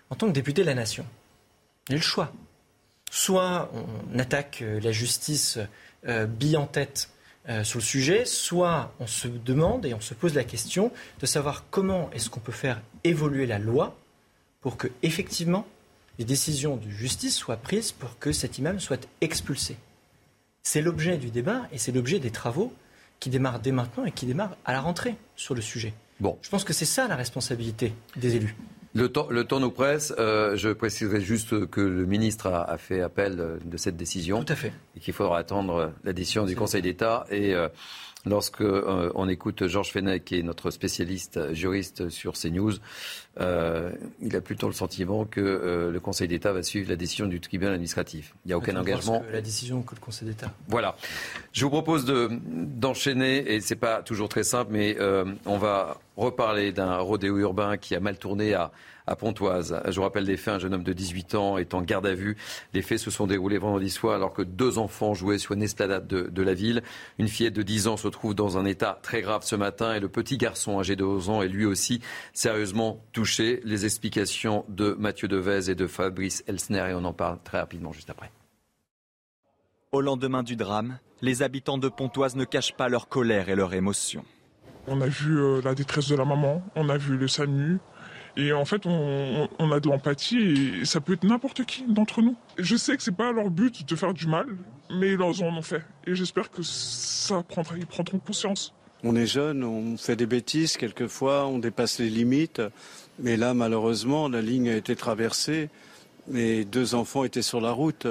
en 0.08 0.14
tant 0.14 0.28
que 0.28 0.32
député 0.32 0.62
de 0.62 0.66
la 0.68 0.74
nation, 0.74 1.04
il 1.88 1.92
y 1.92 1.94
a 1.96 1.98
le 1.98 2.02
choix. 2.02 2.32
Soit 3.16 3.70
on 3.72 4.18
attaque 4.18 4.58
euh, 4.60 4.78
la 4.78 4.92
justice 4.92 5.58
euh, 6.06 6.26
bille 6.26 6.58
en 6.58 6.66
tête 6.66 7.08
euh, 7.48 7.64
sur 7.64 7.78
le 7.78 7.82
sujet, 7.82 8.26
soit 8.26 8.92
on 9.00 9.06
se 9.06 9.26
demande 9.26 9.86
et 9.86 9.94
on 9.94 10.02
se 10.02 10.12
pose 10.12 10.34
la 10.34 10.44
question 10.44 10.92
de 11.18 11.24
savoir 11.24 11.64
comment 11.70 12.10
est-ce 12.12 12.28
qu'on 12.28 12.40
peut 12.40 12.52
faire 12.52 12.82
évoluer 13.04 13.46
la 13.46 13.58
loi 13.58 13.96
pour 14.60 14.76
que 14.76 14.88
effectivement 15.02 15.66
les 16.18 16.26
décisions 16.26 16.76
de 16.76 16.90
justice 16.90 17.34
soient 17.34 17.56
prises 17.56 17.90
pour 17.90 18.18
que 18.18 18.32
cet 18.32 18.58
imam 18.58 18.78
soit 18.80 19.08
expulsé. 19.22 19.78
C'est 20.62 20.82
l'objet 20.82 21.16
du 21.16 21.30
débat 21.30 21.62
et 21.72 21.78
c'est 21.78 21.92
l'objet 21.92 22.18
des 22.18 22.30
travaux 22.30 22.70
qui 23.18 23.30
démarrent 23.30 23.60
dès 23.60 23.72
maintenant 23.72 24.04
et 24.04 24.12
qui 24.12 24.26
démarrent 24.26 24.58
à 24.66 24.74
la 24.74 24.82
rentrée 24.82 25.14
sur 25.36 25.54
le 25.54 25.62
sujet. 25.62 25.94
Bon. 26.20 26.36
Je 26.42 26.50
pense 26.50 26.64
que 26.64 26.74
c'est 26.74 26.84
ça 26.84 27.08
la 27.08 27.16
responsabilité 27.16 27.94
des 28.16 28.36
élus. 28.36 28.56
Le 28.96 29.10
temps, 29.10 29.26
le 29.28 29.44
temps 29.44 29.60
nous 29.60 29.70
presse. 29.70 30.14
Euh, 30.18 30.56
je 30.56 30.70
préciserai 30.70 31.20
juste 31.20 31.66
que 31.66 31.82
le 31.82 32.06
ministre 32.06 32.46
a, 32.46 32.78
fait 32.78 33.02
appel 33.02 33.58
de 33.62 33.76
cette 33.76 33.96
décision. 33.96 34.42
Tout 34.42 34.52
à 34.54 34.56
fait. 34.56 34.72
Et 34.96 35.00
qu'il 35.00 35.12
faudra 35.12 35.38
attendre 35.38 35.92
la 36.02 36.14
décision 36.14 36.46
du 36.46 36.56
Conseil 36.56 36.80
d'État. 36.80 37.26
Et 37.30 37.54
euh, 37.54 37.68
lorsque 38.26 38.60
euh, 38.60 39.10
on 39.14 39.28
écoute 39.28 39.66
Georges 39.66 39.92
Fenech, 39.92 40.24
qui 40.24 40.38
est 40.38 40.42
notre 40.42 40.70
spécialiste 40.70 41.52
juriste 41.52 42.08
sur 42.10 42.34
CNews, 42.34 42.74
euh, 43.38 43.92
il 44.22 44.34
a 44.34 44.40
plutôt 44.40 44.66
le 44.66 44.72
sentiment 44.72 45.24
que 45.26 45.40
euh, 45.40 45.90
le 45.90 46.00
Conseil 46.00 46.26
d'État 46.26 46.52
va 46.52 46.62
suivre 46.62 46.88
la 46.88 46.96
décision 46.96 47.26
du 47.26 47.40
tribunal 47.40 47.74
administratif. 47.74 48.34
Il 48.44 48.48
n'y 48.48 48.54
a 48.54 48.58
aucun 48.58 48.76
engagement. 48.76 49.22
la 49.30 49.42
décision 49.42 49.82
que 49.82 49.94
le 49.94 50.00
Conseil 50.00 50.28
d'État. 50.28 50.50
Voilà. 50.68 50.96
Je 51.52 51.64
vous 51.64 51.70
propose 51.70 52.06
d'enchaîner, 52.06 53.54
et 53.54 53.60
c'est 53.60 53.76
pas 53.76 54.02
toujours 54.02 54.28
très 54.28 54.44
simple, 54.44 54.72
mais 54.72 54.96
euh, 55.00 55.24
on 55.44 55.58
va 55.58 55.98
reparler 56.16 56.72
d'un 56.72 56.96
rodéo 56.98 57.38
urbain 57.38 57.76
qui 57.76 57.94
a 57.94 58.00
mal 58.00 58.16
tourné 58.16 58.54
à, 58.54 58.72
à 59.06 59.16
Pontoise. 59.16 59.80
Je 59.86 59.96
vous 59.96 60.02
rappelle 60.02 60.24
des 60.24 60.36
faits, 60.36 60.54
un 60.54 60.58
jeune 60.58 60.74
homme 60.74 60.82
de 60.82 60.92
18 60.92 61.34
ans 61.34 61.58
est 61.58 61.74
en 61.74 61.82
garde 61.82 62.06
à 62.06 62.14
vue. 62.14 62.36
Les 62.74 62.82
faits 62.82 62.98
se 62.98 63.10
sont 63.10 63.26
déroulés 63.26 63.58
vendredi 63.58 63.90
soir 63.90 64.14
alors 64.14 64.32
que 64.32 64.42
deux 64.42 64.78
enfants 64.78 65.14
jouaient 65.14 65.38
sur 65.38 65.52
une 65.52 65.62
esplanade 65.62 66.06
de, 66.06 66.42
la 66.42 66.54
ville. 66.54 66.82
Une 67.18 67.28
fillette 67.28 67.54
de 67.54 67.62
10 67.62 67.88
ans 67.88 67.96
se 67.96 68.08
trouve 68.08 68.34
dans 68.34 68.58
un 68.58 68.64
état 68.64 68.98
très 69.02 69.22
grave 69.22 69.42
ce 69.44 69.56
matin 69.56 69.94
et 69.94 70.00
le 70.00 70.08
petit 70.08 70.38
garçon 70.38 70.78
âgé 70.78 70.96
de 70.96 71.04
11 71.04 71.30
ans 71.30 71.42
est 71.42 71.48
lui 71.48 71.66
aussi 71.66 72.00
sérieusement 72.32 73.04
touché. 73.12 73.60
Les 73.64 73.84
explications 73.84 74.64
de 74.68 74.96
Mathieu 74.98 75.28
Devez 75.28 75.70
et 75.70 75.74
de 75.74 75.86
Fabrice 75.86 76.44
Elsner 76.46 76.90
et 76.90 76.94
on 76.94 77.04
en 77.04 77.12
parle 77.12 77.38
très 77.42 77.58
rapidement 77.58 77.92
juste 77.92 78.10
après. 78.10 78.30
Au 79.92 80.00
lendemain 80.00 80.42
du 80.42 80.56
drame, 80.56 80.98
les 81.22 81.42
habitants 81.42 81.78
de 81.78 81.88
Pontoise 81.88 82.36
ne 82.36 82.44
cachent 82.44 82.74
pas 82.74 82.88
leur 82.88 83.08
colère 83.08 83.48
et 83.48 83.54
leur 83.54 83.72
émotion. 83.72 84.24
On 84.88 85.00
a 85.00 85.06
vu 85.06 85.38
euh, 85.38 85.60
la 85.64 85.74
détresse 85.74 86.08
de 86.08 86.16
la 86.16 86.24
maman, 86.24 86.62
on 86.76 86.88
a 86.88 86.96
vu 86.96 87.16
le 87.16 87.26
SAMU, 87.26 87.78
et 88.36 88.52
en 88.52 88.64
fait, 88.66 88.84
on, 88.84 89.48
a 89.72 89.80
de 89.80 89.88
l'empathie 89.88 90.80
et 90.80 90.84
ça 90.84 91.00
peut 91.00 91.14
être 91.14 91.24
n'importe 91.24 91.64
qui 91.64 91.84
d'entre 91.88 92.20
nous. 92.20 92.36
Je 92.58 92.76
sais 92.76 92.96
que 92.96 93.02
c'est 93.02 93.16
pas 93.16 93.32
leur 93.32 93.50
but 93.50 93.88
de 93.88 93.96
faire 93.96 94.12
du 94.12 94.26
mal, 94.26 94.46
mais 94.90 95.12
ils 95.12 95.22
en 95.22 95.30
ont 95.30 95.62
fait. 95.62 95.82
Et 96.06 96.14
j'espère 96.14 96.50
que 96.50 96.62
ça 96.62 97.42
prendra, 97.42 97.76
ils 97.78 97.86
prendront 97.86 98.18
conscience. 98.18 98.74
On 99.04 99.16
est 99.16 99.26
jeune, 99.26 99.64
on 99.64 99.96
fait 99.96 100.16
des 100.16 100.26
bêtises, 100.26 100.76
quelquefois 100.76 101.46
on 101.46 101.58
dépasse 101.58 101.98
les 101.98 102.10
limites. 102.10 102.60
Mais 103.18 103.38
là, 103.38 103.54
malheureusement, 103.54 104.28
la 104.28 104.42
ligne 104.42 104.68
a 104.68 104.76
été 104.76 104.96
traversée. 104.96 105.70
et 106.34 106.66
deux 106.66 106.94
enfants 106.94 107.24
étaient 107.24 107.40
sur 107.40 107.62
la 107.62 107.70
route. 107.70 108.06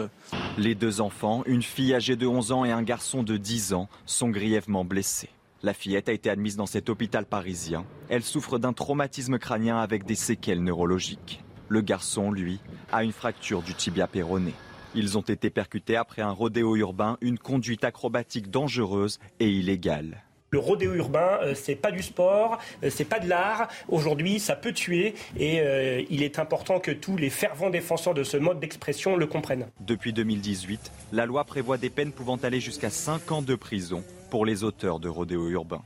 Les 0.58 0.74
deux 0.74 1.02
enfants, 1.02 1.44
une 1.46 1.62
fille 1.62 1.94
âgée 1.94 2.16
de 2.16 2.26
11 2.26 2.52
ans 2.52 2.66
et 2.66 2.72
un 2.72 2.82
garçon 2.82 3.22
de 3.22 3.38
10 3.38 3.74
ans, 3.74 3.90
sont 4.08 4.30
grièvement 4.30 4.86
blessés. 4.86 5.30
La 5.66 5.74
fillette 5.74 6.10
a 6.10 6.14
été 6.14 6.30
admise 6.30 6.58
dans 6.58 6.68
cet 6.68 6.90
hôpital 6.90 7.26
parisien. 7.26 7.86
Elle 8.08 8.22
souffre 8.22 8.60
d'un 8.60 8.72
traumatisme 8.72 9.40
crânien 9.40 9.80
avec 9.80 10.06
des 10.06 10.14
séquelles 10.14 10.62
neurologiques. 10.62 11.44
Le 11.70 11.82
garçon, 11.82 12.32
lui, 12.32 12.60
a 12.92 13.04
une 13.04 13.12
fracture 13.12 13.64
du 13.64 13.74
tibia 13.74 14.06
péroné. 14.06 14.54
Ils 14.94 15.18
ont 15.18 15.22
été 15.22 15.50
percutés 15.50 15.96
après 15.96 16.22
un 16.22 16.30
rodéo 16.30 16.76
urbain, 16.76 17.18
une 17.20 17.40
conduite 17.40 17.84
acrobatique 17.84 18.52
dangereuse 18.52 19.18
et 19.40 19.50
illégale. 19.50 20.22
Le 20.52 20.60
rodéo 20.60 20.94
urbain, 20.94 21.40
euh, 21.42 21.56
c'est 21.56 21.74
pas 21.74 21.92
du 21.92 22.04
sport, 22.04 22.60
euh, 22.84 22.92
c'est 22.92 23.04
pas 23.04 23.20
de 23.20 23.28
l'art. 23.28 23.68
Aujourd'hui, 23.90 24.40
ça 24.40 24.56
peut 24.56 24.72
tuer 24.72 25.16
et 25.36 25.62
euh, 25.62 26.04
il 26.12 26.22
est 26.22 26.38
important 26.38 26.80
que 26.80 26.92
tous 26.92 27.18
les 27.18 27.32
fervents 27.32 27.72
défenseurs 27.72 28.14
de 28.14 28.24
ce 28.24 28.38
mode 28.38 28.60
d'expression 28.60 29.18
le 29.18 29.26
comprennent. 29.26 29.66
Depuis 29.80 30.14
2018, 30.14 30.92
la 31.12 31.26
loi 31.26 31.44
prévoit 31.44 31.80
des 31.80 31.90
peines 31.90 32.12
pouvant 32.12 32.38
aller 32.38 32.60
jusqu'à 32.60 32.92
5 32.92 33.32
ans 33.32 33.42
de 33.42 33.56
prison 33.56 34.04
pour 34.36 34.46
les 34.46 34.66
auteurs 34.66 35.00
de 35.00 35.08
rodéo 35.08 35.48
urbain. 35.48 35.82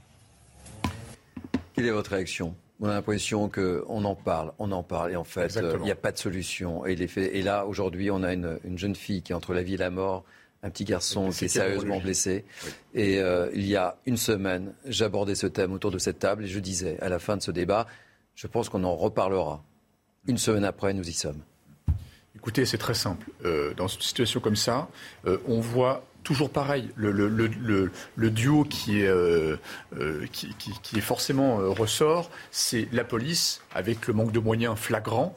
Quelle 1.76 1.86
est 1.86 1.92
votre 1.92 2.10
réaction? 2.10 2.56
On 2.80 2.90
a 2.90 2.96
l'impression 2.96 3.48
qu'on 3.48 4.04
en 4.04 4.16
parle, 4.16 4.54
on 4.58 4.72
en 4.72 4.82
parle, 4.82 5.12
et 5.12 5.16
en 5.16 5.24
fait, 5.24 5.56
euh, 5.58 5.76
il 5.78 5.84
n'y 5.84 5.92
a 5.92 5.96
pas 5.96 6.12
de 6.12 6.18
solution. 6.18 6.84
Et, 6.88 6.94
et 6.94 7.44
là, 7.44 7.68
aujourd'hui, 7.68 8.10
on 8.10 8.24
a 8.24 8.34
une, 8.34 8.58
jeune 8.76 8.96
fille 8.96 9.22
qui 9.22 9.34
est 9.34 9.36
entre 9.36 9.54
la 9.54 9.62
vie 9.62 9.76
et 9.76 9.78
la 9.78 9.92
mort, 9.92 10.24
un 10.64 10.72
petit 10.72 10.84
garçon 10.84 11.30
qui 11.30 11.46
est 11.46 11.48
sérieusement 11.48 12.00
blessé. 12.00 12.44
Et 12.96 13.20
euh, 13.20 13.52
il 13.54 13.68
y 13.68 13.76
a 13.76 13.98
une 14.08 14.18
semaine, 14.18 14.74
j'abordais 14.84 15.36
ce 15.36 15.46
thème 15.46 15.72
autour 15.72 15.92
de 15.92 16.00
cette 16.00 16.18
table 16.18 16.46
et 16.46 16.48
je 16.48 16.60
disais, 16.60 17.00
à 17.02 17.10
la 17.10 17.20
fin 17.20 17.38
de 17.38 17.44
ce 17.44 17.52
débat, 17.52 17.86
je 18.34 18.48
pense 18.48 18.68
qu'on 18.68 18.84
en 18.84 18.96
reparlera. 18.96 19.64
Une 20.26 20.40
semaine 20.40 20.66
après, 20.66 20.96
nous 20.96 21.08
y 21.08 21.14
sommes. 21.14 21.44
Écoutez, 22.36 22.66
c'est 22.66 22.80
très 22.80 22.96
simple. 22.96 23.28
Euh, 23.46 23.76
dans 23.76 23.88
une 23.88 24.02
situation 24.02 24.40
comme 24.40 24.56
ça, 24.56 24.88
on 25.48 25.60
voit 25.60 26.04
toujours 26.24 26.50
pareil, 26.50 26.90
le, 26.96 28.30
duo 28.30 28.64
qui 28.64 29.02
est, 29.02 29.08
euh, 29.08 29.58
euh, 29.98 30.26
forcément 31.02 31.60
euh, 31.60 31.70
ressort, 31.70 32.30
c'est 32.52 32.88
la 32.92 33.04
police, 33.04 33.62
avec 33.74 34.08
le 34.08 34.14
manque 34.14 34.32
de 34.32 34.40
moyens 34.40 34.78
flagrant, 34.78 35.36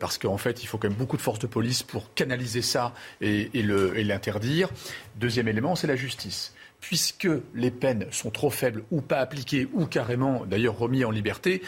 parce 0.00 0.18
qu'en 0.18 0.38
fait, 0.38 0.62
il 0.62 0.66
faut 0.66 0.78
quand 0.78 0.88
même 0.88 0.96
beaucoup 0.96 1.16
de 1.16 1.22
forces 1.22 1.38
de 1.38 1.46
police 1.46 1.82
pour 1.82 2.14
canaliser 2.14 2.62
ça 2.62 2.94
et, 3.20 3.50
l'interdire. 3.62 4.70
Deuxième 5.16 5.48
élément, 5.48 5.76
c'est 5.76 5.86
la 5.86 5.96
justice 5.96 6.52
puisque 6.78 7.28
les 7.54 7.70
peines 7.70 8.06
sont 8.10 8.30
trop 8.30 8.50
faibles 8.50 8.84
ou 8.90 9.00
pas 9.00 9.18
appliquées 9.18 9.66
ou 9.72 9.86
carrément 9.86 10.44
d'ailleurs 10.44 10.78
remis 10.78 11.04
en 11.04 11.10
liberté, 11.10 11.62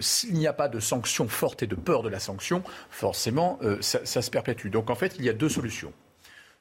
s'il 0.00 0.34
n'y 0.34 0.46
a 0.46 0.52
pas 0.52 0.68
de 0.68 0.80
sanction 0.80 1.28
forte 1.28 1.62
et 1.62 1.66
de 1.66 1.76
peur 1.76 2.02
de 2.02 2.08
la 2.08 2.18
sanction, 2.18 2.62
forcément 2.90 3.58
ça, 3.80 4.04
se 4.04 4.30
perpétue. 4.30 4.68
Donc 4.68 4.90
en 4.90 4.96
fait, 4.96 5.14
il 5.18 5.24
y 5.24 5.28
a 5.28 5.32
deux 5.32 5.48
solutions. 5.48 5.92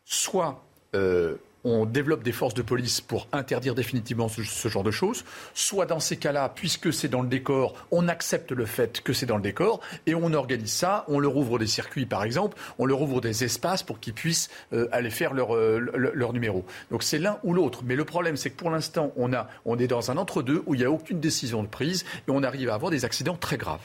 Soit 0.05 0.63
euh, 0.95 1.35
on 1.65 1.85
développe 1.85 2.23
des 2.23 2.31
forces 2.31 2.53
de 2.53 2.61
police 2.61 3.01
pour 3.01 3.27
interdire 3.31 3.73
définitivement 3.73 4.27
ce, 4.29 4.67
genre 4.69 4.83
de 4.83 4.91
choses, 4.91 5.25
soit 5.55 5.87
dans 5.87 5.99
ces 5.99 6.15
cas-là, 6.15 6.49
puisque 6.53 6.93
c'est 6.93 7.07
dans 7.07 7.23
le 7.23 7.27
décor, 7.27 7.73
on 7.91 8.07
accepte 8.07 8.51
le 8.51 8.65
fait 8.65 9.01
que 9.01 9.13
c'est 9.13 9.25
dans 9.25 9.37
le 9.37 9.41
décor 9.41 9.81
et 10.05 10.13
on 10.13 10.31
organise 10.33 10.71
ça, 10.71 11.05
on 11.07 11.19
leur 11.19 11.35
ouvre 11.35 11.57
des 11.57 11.67
circuits 11.67 12.05
par 12.05 12.23
exemple, 12.23 12.55
on 12.77 12.85
leur 12.85 13.01
ouvre 13.01 13.19
des 13.19 13.43
espaces 13.43 13.81
pour 13.81 13.99
qu'ils 13.99 14.13
puissent 14.13 14.49
euh, 14.73 14.87
aller 14.91 15.09
faire 15.09 15.33
leur, 15.33 15.55
euh, 15.55 15.79
leur, 15.79 16.33
numéro. 16.33 16.65
Donc 16.91 17.01
c'est 17.01 17.17
l'un 17.17 17.39
ou 17.43 17.53
l'autre. 17.53 17.81
Mais 17.83 17.95
le 17.95 18.05
problème, 18.05 18.37
c'est 18.37 18.51
que 18.51 18.57
pour 18.57 18.69
l'instant, 18.69 19.11
on, 19.17 19.31
on 19.65 19.77
est 19.79 19.87
dans 19.87 20.11
un 20.11 20.17
entre-deux 20.17 20.61
où 20.67 20.75
il 20.75 20.79
n'y 20.79 20.85
a 20.85 20.91
aucune 20.91 21.19
décision 21.19 21.63
de 21.63 21.67
prise 21.67 22.05
et 22.27 22.31
on 22.31 22.43
arrive 22.43 22.69
à 22.69 22.75
avoir 22.75 22.91
des 22.91 23.05
accidents 23.05 23.37
très 23.37 23.57
graves. 23.57 23.81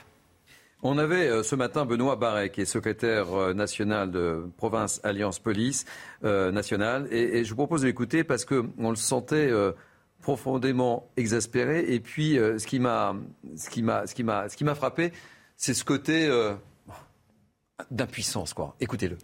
On 0.82 0.96
avait 0.96 1.28
euh, 1.28 1.42
ce 1.42 1.54
matin 1.56 1.84
Benoît 1.84 2.16
Barret, 2.16 2.50
qui 2.50 2.62
est 2.62 2.66
secrétaire 2.66 3.34
euh, 3.34 3.52
national 3.52 4.10
de 4.10 4.46
province 4.56 5.00
Alliance 5.04 5.38
Police 5.38 5.84
euh, 6.24 6.50
nationale. 6.50 7.06
Et, 7.12 7.44
je 7.44 7.50
vous 7.50 7.56
propose 7.56 7.82
de 7.82 7.86
l'écouter 7.86 8.24
parce 8.24 8.46
qu'on 8.46 8.90
le 8.90 8.96
sentait 8.96 9.50
profondément 10.22 11.10
exaspéré. 11.16 11.92
Et 11.92 12.00
puis, 12.00 12.34
ce 12.34 12.66
qui 12.66 12.78
m'a 12.78 13.14
frappé, 14.74 15.12
c'est 15.56 15.74
ce 15.74 15.84
côté 15.84 16.30
d'impuissance. 17.90 18.54
Écoutez-le. 18.80 19.16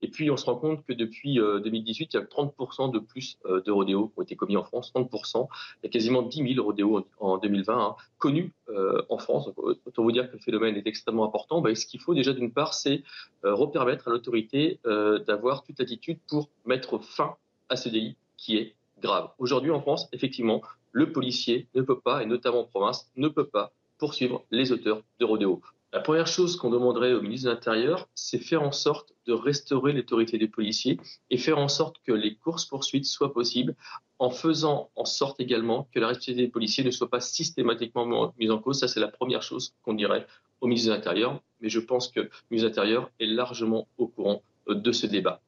Et 0.00 0.08
puis, 0.08 0.30
on 0.30 0.36
se 0.36 0.44
rend 0.44 0.56
compte 0.56 0.84
que 0.84 0.92
depuis 0.92 1.36
2018, 1.36 2.04
euh, 2.04 2.08
il 2.12 2.20
y 2.20 2.22
a 2.22 2.26
30% 2.26 2.92
de 2.92 2.98
plus 2.98 3.38
euh, 3.46 3.60
de 3.62 3.72
rodéos 3.72 4.08
qui 4.08 4.18
ont 4.18 4.22
été 4.22 4.36
commis 4.36 4.56
en 4.56 4.64
France, 4.64 4.92
30%. 4.94 5.48
Il 5.82 5.86
y 5.86 5.88
a 5.88 5.90
quasiment 5.90 6.22
10 6.22 6.54
000 6.54 6.64
rodéos 6.64 7.06
en 7.18 7.38
2020 7.38 7.78
hein, 7.78 7.96
connus 8.18 8.52
euh, 8.68 9.02
en 9.08 9.18
France. 9.18 9.48
autant 9.56 10.02
vous 10.02 10.12
dire 10.12 10.28
que 10.28 10.36
le 10.36 10.42
phénomène 10.42 10.76
est 10.76 10.86
extrêmement 10.86 11.24
important. 11.24 11.60
Ben, 11.60 11.74
ce 11.74 11.86
qu'il 11.86 12.00
faut 12.00 12.14
déjà, 12.14 12.32
d'une 12.32 12.52
part, 12.52 12.74
c'est 12.74 13.02
repermettre 13.42 14.08
à 14.08 14.10
l'autorité 14.10 14.80
d'avoir 14.84 15.62
toute 15.62 15.80
attitude 15.80 16.18
pour 16.28 16.48
mettre 16.64 16.98
fin 16.98 17.36
à 17.68 17.76
ce 17.76 17.88
délit 17.88 18.16
qui 18.36 18.56
est 18.56 18.74
grave. 19.00 19.30
Aujourd'hui, 19.38 19.70
en 19.70 19.80
France, 19.80 20.08
effectivement, 20.12 20.62
le 20.92 21.12
policier 21.12 21.68
ne 21.74 21.82
peut 21.82 21.98
pas, 22.00 22.22
et 22.22 22.26
notamment 22.26 22.60
en 22.60 22.64
province, 22.64 23.10
ne 23.16 23.28
peut 23.28 23.46
pas 23.46 23.72
poursuivre 23.98 24.44
les 24.50 24.72
auteurs 24.72 25.02
de 25.18 25.24
rodéos. 25.24 25.60
La 25.90 26.00
première 26.00 26.26
chose 26.26 26.56
qu'on 26.56 26.68
demanderait 26.68 27.14
au 27.14 27.22
ministre 27.22 27.48
de 27.48 27.54
l'Intérieur, 27.54 28.08
c'est 28.14 28.38
faire 28.38 28.62
en 28.62 28.72
sorte 28.72 29.14
de 29.26 29.32
restaurer 29.32 29.94
l'autorité 29.94 30.36
des 30.36 30.46
policiers 30.46 31.00
et 31.30 31.38
faire 31.38 31.58
en 31.58 31.68
sorte 31.68 31.96
que 32.04 32.12
les 32.12 32.34
courses-poursuites 32.34 33.06
soient 33.06 33.32
possibles 33.32 33.74
en 34.18 34.28
faisant 34.28 34.90
en 34.96 35.06
sorte 35.06 35.40
également 35.40 35.88
que 35.94 35.98
la 35.98 36.08
responsabilité 36.08 36.46
des 36.46 36.52
policiers 36.52 36.84
ne 36.84 36.90
soit 36.90 37.08
pas 37.08 37.20
systématiquement 37.20 38.34
mise 38.38 38.50
en 38.50 38.58
cause. 38.58 38.80
Ça, 38.80 38.88
c'est 38.88 39.00
la 39.00 39.08
première 39.08 39.42
chose 39.42 39.72
qu'on 39.82 39.94
dirait 39.94 40.26
au 40.60 40.66
ministre 40.66 40.90
de 40.90 40.94
l'Intérieur. 40.94 41.40
Mais 41.60 41.70
je 41.70 41.80
pense 41.80 42.08
que 42.08 42.20
le 42.20 42.30
ministre 42.50 42.68
de 42.68 42.76
l'Intérieur 42.76 43.10
est 43.18 43.26
largement 43.26 43.88
au 43.96 44.08
courant 44.08 44.42
de 44.68 44.92
ce 44.92 45.06
débat. 45.06 45.40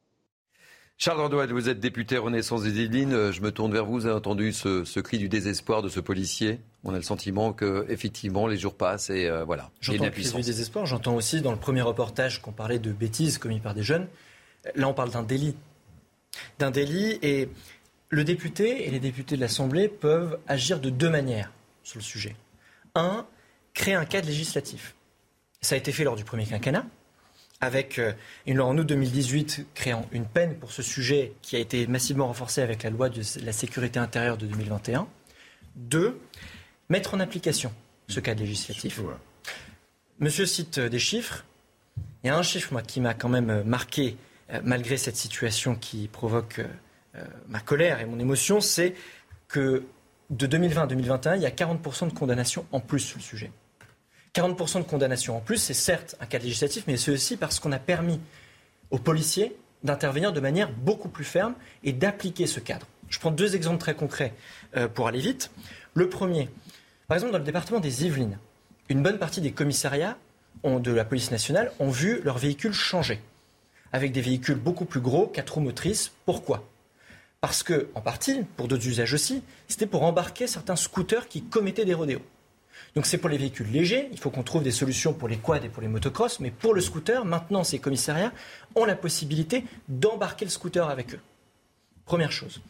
Charles 1.03 1.21
Andouel, 1.21 1.51
vous 1.51 1.67
êtes 1.67 1.79
député 1.79 2.19
Renaissance 2.19 2.61
des 2.61 2.79
Yvelines. 2.79 3.13
Euh, 3.13 3.31
je 3.31 3.41
me 3.41 3.51
tourne 3.51 3.73
vers 3.73 3.85
vous. 3.85 3.93
Vous 3.93 4.05
avez 4.05 4.13
entendu 4.13 4.53
ce, 4.53 4.99
cri 4.99 5.17
du 5.17 5.29
désespoir 5.29 5.81
de 5.81 5.89
ce 5.89 5.99
policier? 5.99 6.59
On 6.83 6.93
a 6.93 6.97
le 6.97 7.01
sentiment 7.01 7.53
que, 7.53 7.87
effectivement, 7.89 8.45
les 8.45 8.55
jours 8.55 8.75
passent 8.75 9.09
et 9.09 9.25
euh, 9.25 9.43
voilà. 9.43 9.71
J'entends 9.81 10.03
le 10.03 10.11
cri 10.11 10.31
du 10.31 10.41
désespoir. 10.43 10.85
J'entends 10.85 11.15
aussi 11.15 11.41
dans 11.41 11.49
le 11.49 11.57
premier 11.57 11.81
reportage 11.81 12.39
qu'on 12.39 12.51
parlait 12.51 12.77
de 12.77 12.91
bêtises 12.91 13.39
commises 13.39 13.63
par 13.63 13.73
des 13.73 13.81
jeunes. 13.81 14.07
Là, 14.75 14.87
on 14.87 14.93
parle 14.93 15.09
d'un 15.09 15.23
délit. 15.23 15.55
D'un 16.59 16.69
délit 16.69 17.17
et 17.23 17.49
le 18.09 18.23
député 18.23 18.87
et 18.87 18.91
les 18.91 18.99
députés 18.99 19.37
de 19.37 19.41
l'Assemblée 19.41 19.87
peuvent 19.87 20.37
agir 20.47 20.79
de 20.79 20.91
deux 20.91 21.09
manières 21.09 21.51
sur 21.81 21.97
le 21.97 22.03
sujet. 22.03 22.35
Un, 22.93 23.25
créer 23.73 23.95
un 23.95 24.05
cadre 24.05 24.27
législatif. 24.27 24.93
Ça 25.61 25.73
a 25.73 25.79
été 25.79 25.91
fait 25.91 26.03
lors 26.03 26.15
du 26.15 26.25
premier 26.25 26.45
quinquennat 26.45 26.85
avec 27.61 27.99
euh, 27.99 28.11
une 28.47 28.57
loi 28.57 28.65
en 28.65 28.77
août 28.77 28.85
2018 28.85 29.67
créant 29.75 30.07
une 30.11 30.25
peine 30.25 30.55
pour 30.55 30.71
ce 30.71 30.81
sujet 30.81 31.33
qui 31.41 31.55
a 31.55 31.59
été 31.59 31.85
massivement 31.87 32.27
renforcée 32.27 32.61
avec 32.61 32.83
la 32.83 32.89
loi 32.89 33.09
de 33.09 33.21
la 33.43 33.53
sécurité 33.53 33.99
intérieure 33.99 34.37
de 34.37 34.47
2021. 34.47 35.07
Deux, 35.75 36.19
mettre 36.89 37.13
en 37.13 37.19
application 37.19 37.71
ce 38.07 38.19
cadre 38.19 38.41
législatif. 38.41 38.99
Monsieur 40.19 40.45
cite 40.45 40.79
euh, 40.79 40.89
des 40.89 40.99
chiffres. 40.99 41.45
Il 42.23 42.27
y 42.27 42.29
a 42.29 42.37
un 42.37 42.43
chiffre 42.43 42.73
moi, 42.73 42.81
qui 42.81 42.99
m'a 42.99 43.13
quand 43.13 43.29
même 43.29 43.49
euh, 43.49 43.63
marqué, 43.63 44.17
malgré 44.65 44.97
cette 44.97 45.15
situation 45.15 45.75
qui 45.75 46.09
provoque 46.09 46.59
ma 47.47 47.61
colère 47.61 48.01
et 48.01 48.05
mon 48.05 48.19
émotion, 48.19 48.59
c'est 48.59 48.95
que 49.47 49.85
de 50.29 50.45
2020 50.45 50.81
à 50.81 50.87
2021, 50.87 51.35
il 51.37 51.41
y 51.41 51.45
a 51.45 51.51
40% 51.51 52.09
de 52.09 52.13
condamnations 52.13 52.65
en 52.73 52.81
plus 52.81 52.99
sur 52.99 53.17
le 53.17 53.23
sujet. 53.23 53.49
40% 54.35 54.79
de 54.79 54.83
condamnation 54.83 55.37
en 55.37 55.41
plus, 55.41 55.57
c'est 55.57 55.73
certes 55.73 56.15
un 56.19 56.25
cadre 56.25 56.45
législatif, 56.45 56.85
mais 56.87 56.97
c'est 56.97 57.11
aussi 57.11 57.35
parce 57.35 57.59
qu'on 57.59 57.71
a 57.71 57.79
permis 57.79 58.19
aux 58.89 58.99
policiers 58.99 59.57
d'intervenir 59.83 60.31
de 60.31 60.39
manière 60.39 60.71
beaucoup 60.71 61.09
plus 61.09 61.25
ferme 61.25 61.55
et 61.83 61.91
d'appliquer 61.91 62.47
ce 62.47 62.59
cadre. 62.59 62.87
Je 63.09 63.19
prends 63.19 63.31
deux 63.31 63.55
exemples 63.55 63.79
très 63.79 63.95
concrets 63.95 64.33
euh, 64.77 64.87
pour 64.87 65.07
aller 65.07 65.19
vite. 65.19 65.51
Le 65.93 66.07
premier, 66.07 66.49
par 67.07 67.15
exemple, 67.15 67.33
dans 67.33 67.39
le 67.39 67.43
département 67.43 67.81
des 67.81 68.05
Yvelines, 68.05 68.37
une 68.87 69.03
bonne 69.03 69.19
partie 69.19 69.41
des 69.41 69.51
commissariats 69.51 70.17
de 70.63 70.91
la 70.91 71.03
police 71.03 71.31
nationale 71.31 71.71
ont 71.79 71.89
vu 71.89 72.21
leurs 72.23 72.37
véhicules 72.37 72.73
changer, 72.73 73.19
avec 73.91 74.11
des 74.11 74.21
véhicules 74.21 74.55
beaucoup 74.55 74.85
plus 74.85 75.01
gros, 75.01 75.27
quatre 75.27 75.55
roues 75.55 75.61
motrices. 75.61 76.11
Pourquoi? 76.25 76.67
Parce 77.41 77.63
que, 77.63 77.89
en 77.95 78.01
partie, 78.01 78.43
pour 78.55 78.67
d'autres 78.67 78.87
usages 78.87 79.13
aussi, 79.13 79.43
c'était 79.67 79.87
pour 79.87 80.03
embarquer 80.03 80.47
certains 80.47 80.75
scooters 80.75 81.27
qui 81.27 81.43
commettaient 81.43 81.85
des 81.85 81.93
rodéos. 81.95 82.21
Donc 82.95 83.05
c'est 83.05 83.17
pour 83.17 83.29
les 83.29 83.37
véhicules 83.37 83.71
légers, 83.71 84.09
il 84.11 84.19
faut 84.19 84.29
qu'on 84.29 84.43
trouve 84.43 84.63
des 84.63 84.71
solutions 84.71 85.13
pour 85.13 85.29
les 85.29 85.37
quads 85.37 85.63
et 85.63 85.69
pour 85.69 85.81
les 85.81 85.87
motocross, 85.87 86.39
mais 86.41 86.51
pour 86.51 86.73
le 86.73 86.81
scooter, 86.81 87.23
maintenant 87.23 87.63
ces 87.63 87.79
commissariats 87.79 88.33
ont 88.75 88.83
la 88.83 88.95
possibilité 88.95 89.63
d'embarquer 89.87 90.45
le 90.45 90.51
scooter 90.51 90.89
avec 90.89 91.13
eux. 91.13 91.19
Première 92.05 92.31
chose. 92.31 92.61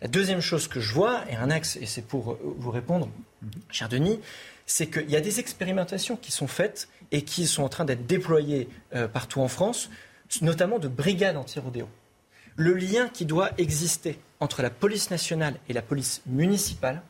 La 0.00 0.08
deuxième 0.08 0.40
chose 0.40 0.68
que 0.68 0.80
je 0.80 0.92
vois, 0.94 1.24
et 1.30 1.36
un 1.36 1.50
axe, 1.50 1.76
et 1.76 1.86
c'est 1.86 2.02
pour 2.02 2.32
euh, 2.32 2.54
vous 2.58 2.70
répondre, 2.70 3.08
cher 3.70 3.88
Denis, 3.88 4.20
c'est 4.66 4.88
qu'il 4.88 5.10
y 5.10 5.16
a 5.16 5.20
des 5.20 5.40
expérimentations 5.40 6.16
qui 6.16 6.32
sont 6.32 6.46
faites 6.46 6.88
et 7.12 7.22
qui 7.22 7.46
sont 7.46 7.62
en 7.62 7.68
train 7.68 7.84
d'être 7.84 8.06
déployées 8.06 8.68
euh, 8.94 9.08
partout 9.08 9.40
en 9.40 9.48
France, 9.48 9.90
notamment 10.42 10.78
de 10.78 10.88
brigades 10.88 11.36
anti-rodéo. 11.36 11.88
Le 12.56 12.74
lien 12.74 13.08
qui 13.08 13.26
doit 13.26 13.50
exister 13.58 14.18
entre 14.40 14.62
la 14.62 14.70
police 14.70 15.10
nationale 15.10 15.54
et 15.68 15.72
la 15.72 15.82
police 15.82 16.22
municipale, 16.26 17.02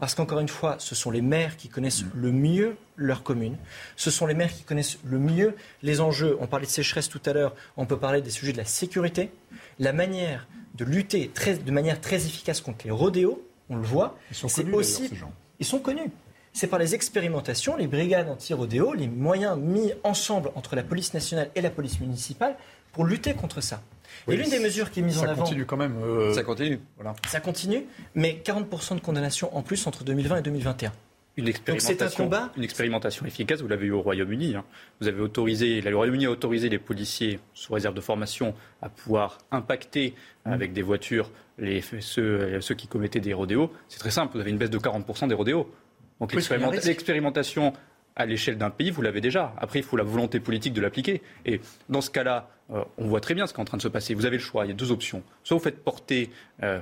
parce 0.00 0.14
qu'encore 0.14 0.40
une 0.40 0.48
fois, 0.48 0.76
ce 0.78 0.94
sont 0.94 1.10
les 1.10 1.20
maires 1.20 1.56
qui 1.56 1.68
connaissent 1.68 2.04
le 2.14 2.32
mieux 2.32 2.76
leur 2.96 3.22
commune. 3.22 3.56
Ce 3.96 4.10
sont 4.10 4.26
les 4.26 4.34
maires 4.34 4.52
qui 4.52 4.62
connaissent 4.62 4.98
le 5.04 5.18
mieux 5.18 5.54
les 5.82 6.00
enjeux. 6.00 6.36
On 6.40 6.46
parlait 6.46 6.66
de 6.66 6.70
sécheresse 6.70 7.08
tout 7.08 7.20
à 7.26 7.32
l'heure. 7.32 7.54
On 7.76 7.86
peut 7.86 7.98
parler 7.98 8.22
des 8.22 8.30
sujets 8.30 8.52
de 8.52 8.58
la 8.58 8.64
sécurité. 8.64 9.30
La 9.78 9.92
manière 9.92 10.46
de 10.74 10.84
lutter 10.84 11.30
de 11.64 11.70
manière 11.70 12.00
très 12.00 12.26
efficace 12.26 12.60
contre 12.60 12.84
les 12.84 12.90
rodéos, 12.90 13.44
on 13.68 13.76
le 13.76 13.82
voit. 13.82 14.16
Ils 14.30 14.36
sont 14.36 14.48
connus, 14.48 14.74
aussi, 14.74 15.10
Ils 15.58 15.66
sont 15.66 15.80
connus. 15.80 16.10
C'est 16.52 16.68
par 16.68 16.78
les 16.78 16.94
expérimentations, 16.94 17.76
les 17.76 17.86
brigades 17.86 18.28
anti-rodéo, 18.28 18.94
les 18.94 19.08
moyens 19.08 19.58
mis 19.58 19.92
ensemble 20.04 20.50
entre 20.54 20.76
la 20.76 20.82
police 20.82 21.14
nationale 21.14 21.50
et 21.54 21.60
la 21.60 21.70
police 21.70 22.00
municipale 22.00 22.56
pour 22.92 23.04
lutter 23.04 23.34
contre 23.34 23.60
ça 23.60 23.82
et 24.28 24.36
l'une 24.36 24.50
des 24.50 24.60
mesures 24.60 24.90
qui 24.90 25.00
est 25.00 25.02
mise 25.02 25.18
en 25.18 25.24
avant. 25.24 25.34
Ça 25.34 25.42
continue 25.42 25.66
quand 25.66 25.76
même. 25.76 25.96
Euh, 26.02 26.32
ça 26.32 26.42
continue. 26.42 26.80
Voilà. 26.96 27.14
Ça 27.26 27.40
continue, 27.40 27.84
mais 28.14 28.40
40% 28.44 28.96
de 28.96 29.00
condamnation 29.00 29.54
en 29.56 29.62
plus 29.62 29.86
entre 29.86 30.04
2020 30.04 30.38
et 30.38 30.42
2021. 30.42 30.92
Une 31.36 31.46
expérimentation, 31.46 32.24
un 32.24 32.26
combat. 32.26 32.52
Une 32.56 32.64
expérimentation 32.64 33.24
efficace, 33.24 33.60
vous 33.60 33.68
l'avez 33.68 33.86
eu 33.86 33.92
au 33.92 34.02
Royaume-uni. 34.02 34.56
Hein. 34.56 34.64
Vous 35.00 35.06
avez 35.06 35.20
autorisé, 35.20 35.80
le 35.80 35.94
Royaume-Uni 35.94 36.26
a 36.26 36.30
autorisé 36.32 36.68
les 36.68 36.80
policiers, 36.80 37.38
sous 37.54 37.72
réserve 37.72 37.94
de 37.94 38.00
formation, 38.00 38.54
à 38.82 38.88
pouvoir 38.88 39.38
impacter 39.52 40.14
mmh. 40.44 40.52
avec 40.52 40.72
des 40.72 40.82
voitures 40.82 41.30
les, 41.58 41.80
ceux, 41.80 42.60
ceux, 42.60 42.74
qui 42.74 42.88
commettaient 42.88 43.20
des 43.20 43.34
rodéos. 43.34 43.72
C'est 43.88 44.00
très 44.00 44.10
simple, 44.10 44.34
vous 44.34 44.40
avez 44.40 44.50
une 44.50 44.58
baisse 44.58 44.70
de 44.70 44.78
40% 44.78 45.28
des 45.28 45.34
rodéos. 45.34 45.70
Donc 46.18 46.34
l'expérimentation 46.34 47.72
à 48.16 48.26
l'échelle 48.26 48.58
d'un 48.58 48.70
pays, 48.70 48.90
vous 48.90 49.02
l'avez 49.02 49.20
déjà. 49.20 49.54
Après, 49.58 49.78
il 49.78 49.84
faut 49.84 49.96
la 49.96 50.02
volonté 50.02 50.40
politique 50.40 50.72
de 50.72 50.80
l'appliquer. 50.80 51.22
Et 51.46 51.60
dans 51.88 52.00
ce 52.00 52.10
cas-là, 52.10 52.50
euh, 52.72 52.84
on 52.98 53.06
voit 53.06 53.20
très 53.20 53.34
bien 53.34 53.46
ce 53.46 53.52
qui 53.52 53.58
est 53.58 53.62
en 53.62 53.66
train 53.66 53.76
de 53.76 53.82
se 53.82 53.88
passer. 53.88 54.14
Vous 54.14 54.26
avez 54.26 54.36
le 54.36 54.42
choix, 54.42 54.64
il 54.64 54.68
y 54.68 54.72
a 54.72 54.74
deux 54.74 54.92
options. 54.92 55.22
Soit 55.44 55.56
vous 55.56 55.62
faites 55.62 55.82
porter 55.82 56.30
euh, 56.62 56.80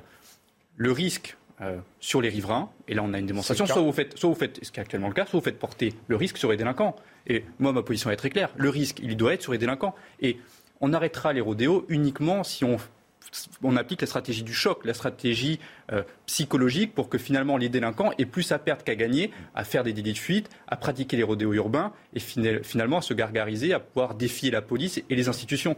le 0.77 0.93
risque 0.93 1.37
euh, 1.61 1.79
sur 2.01 2.21
les 2.21 2.29
riverains, 2.29 2.71
et 2.89 2.95
là 2.95 3.03
on 3.03 3.15
a 3.15 3.19
une 3.19 3.27
démonstration, 3.27 3.67
soit 3.67 3.81
vous, 3.81 3.93
faites, 3.93 4.19
soit 4.19 4.29
vous 4.29 4.37
faites, 4.37 4.63
ce 4.63 4.71
qui 4.71 4.79
est 4.79 4.83
actuellement 4.83 5.09
le 5.09 5.15
cas, 5.15 5.27
soit 5.27 5.39
vous 5.39 5.45
faites 5.45 5.59
porter 5.59 5.95
le 6.09 6.17
risque 6.17 6.37
sur 6.37 6.51
les 6.51 6.57
délinquants. 6.57 6.97
Et 7.27 7.45
moi, 7.59 7.73
ma 7.73 7.83
position 7.83 8.11
est 8.11 8.17
très 8.17 8.31
claire. 8.31 8.51
Le 8.57 8.69
risque, 8.69 9.01
il 9.03 9.17
doit 9.17 9.35
être 9.35 9.43
sur 9.43 9.53
les 9.53 9.59
délinquants. 9.59 9.95
Et 10.21 10.39
on 10.81 10.93
arrêtera 10.93 11.33
les 11.33 11.41
rodéos 11.41 11.85
uniquement 11.89 12.45
si 12.45 12.65
on 12.65 12.77
on 13.63 13.77
applique 13.77 14.01
la 14.01 14.07
stratégie 14.07 14.43
du 14.43 14.55
choc, 14.55 14.85
la 14.85 14.95
stratégie 14.95 15.61
euh, 15.93 16.03
psychologique 16.27 16.95
pour 16.95 17.09
que 17.09 17.19
finalement 17.19 17.57
les 17.57 17.69
délinquants 17.69 18.13
aient 18.19 18.27
plus 18.27 18.53
à 18.53 18.59
perdre 18.59 18.85
qu'à 18.85 18.95
gagner, 18.95 19.31
à 19.55 19.65
faire 19.65 19.85
des 19.85 19.93
délits 19.93 20.13
de 20.13 20.19
fuite, 20.19 20.51
à 20.69 20.77
pratiquer 20.77 21.17
les 21.17 21.23
rodéos 21.23 21.53
urbains 21.55 21.93
et 22.15 22.21
finalement 22.21 22.99
à 22.99 23.03
se 23.03 23.15
gargariser, 23.15 23.73
à 23.73 23.81
pouvoir 23.81 24.15
défier 24.15 24.51
la 24.51 24.63
police 24.63 25.03
et 25.09 25.17
les 25.17 25.29
institutions. 25.29 25.77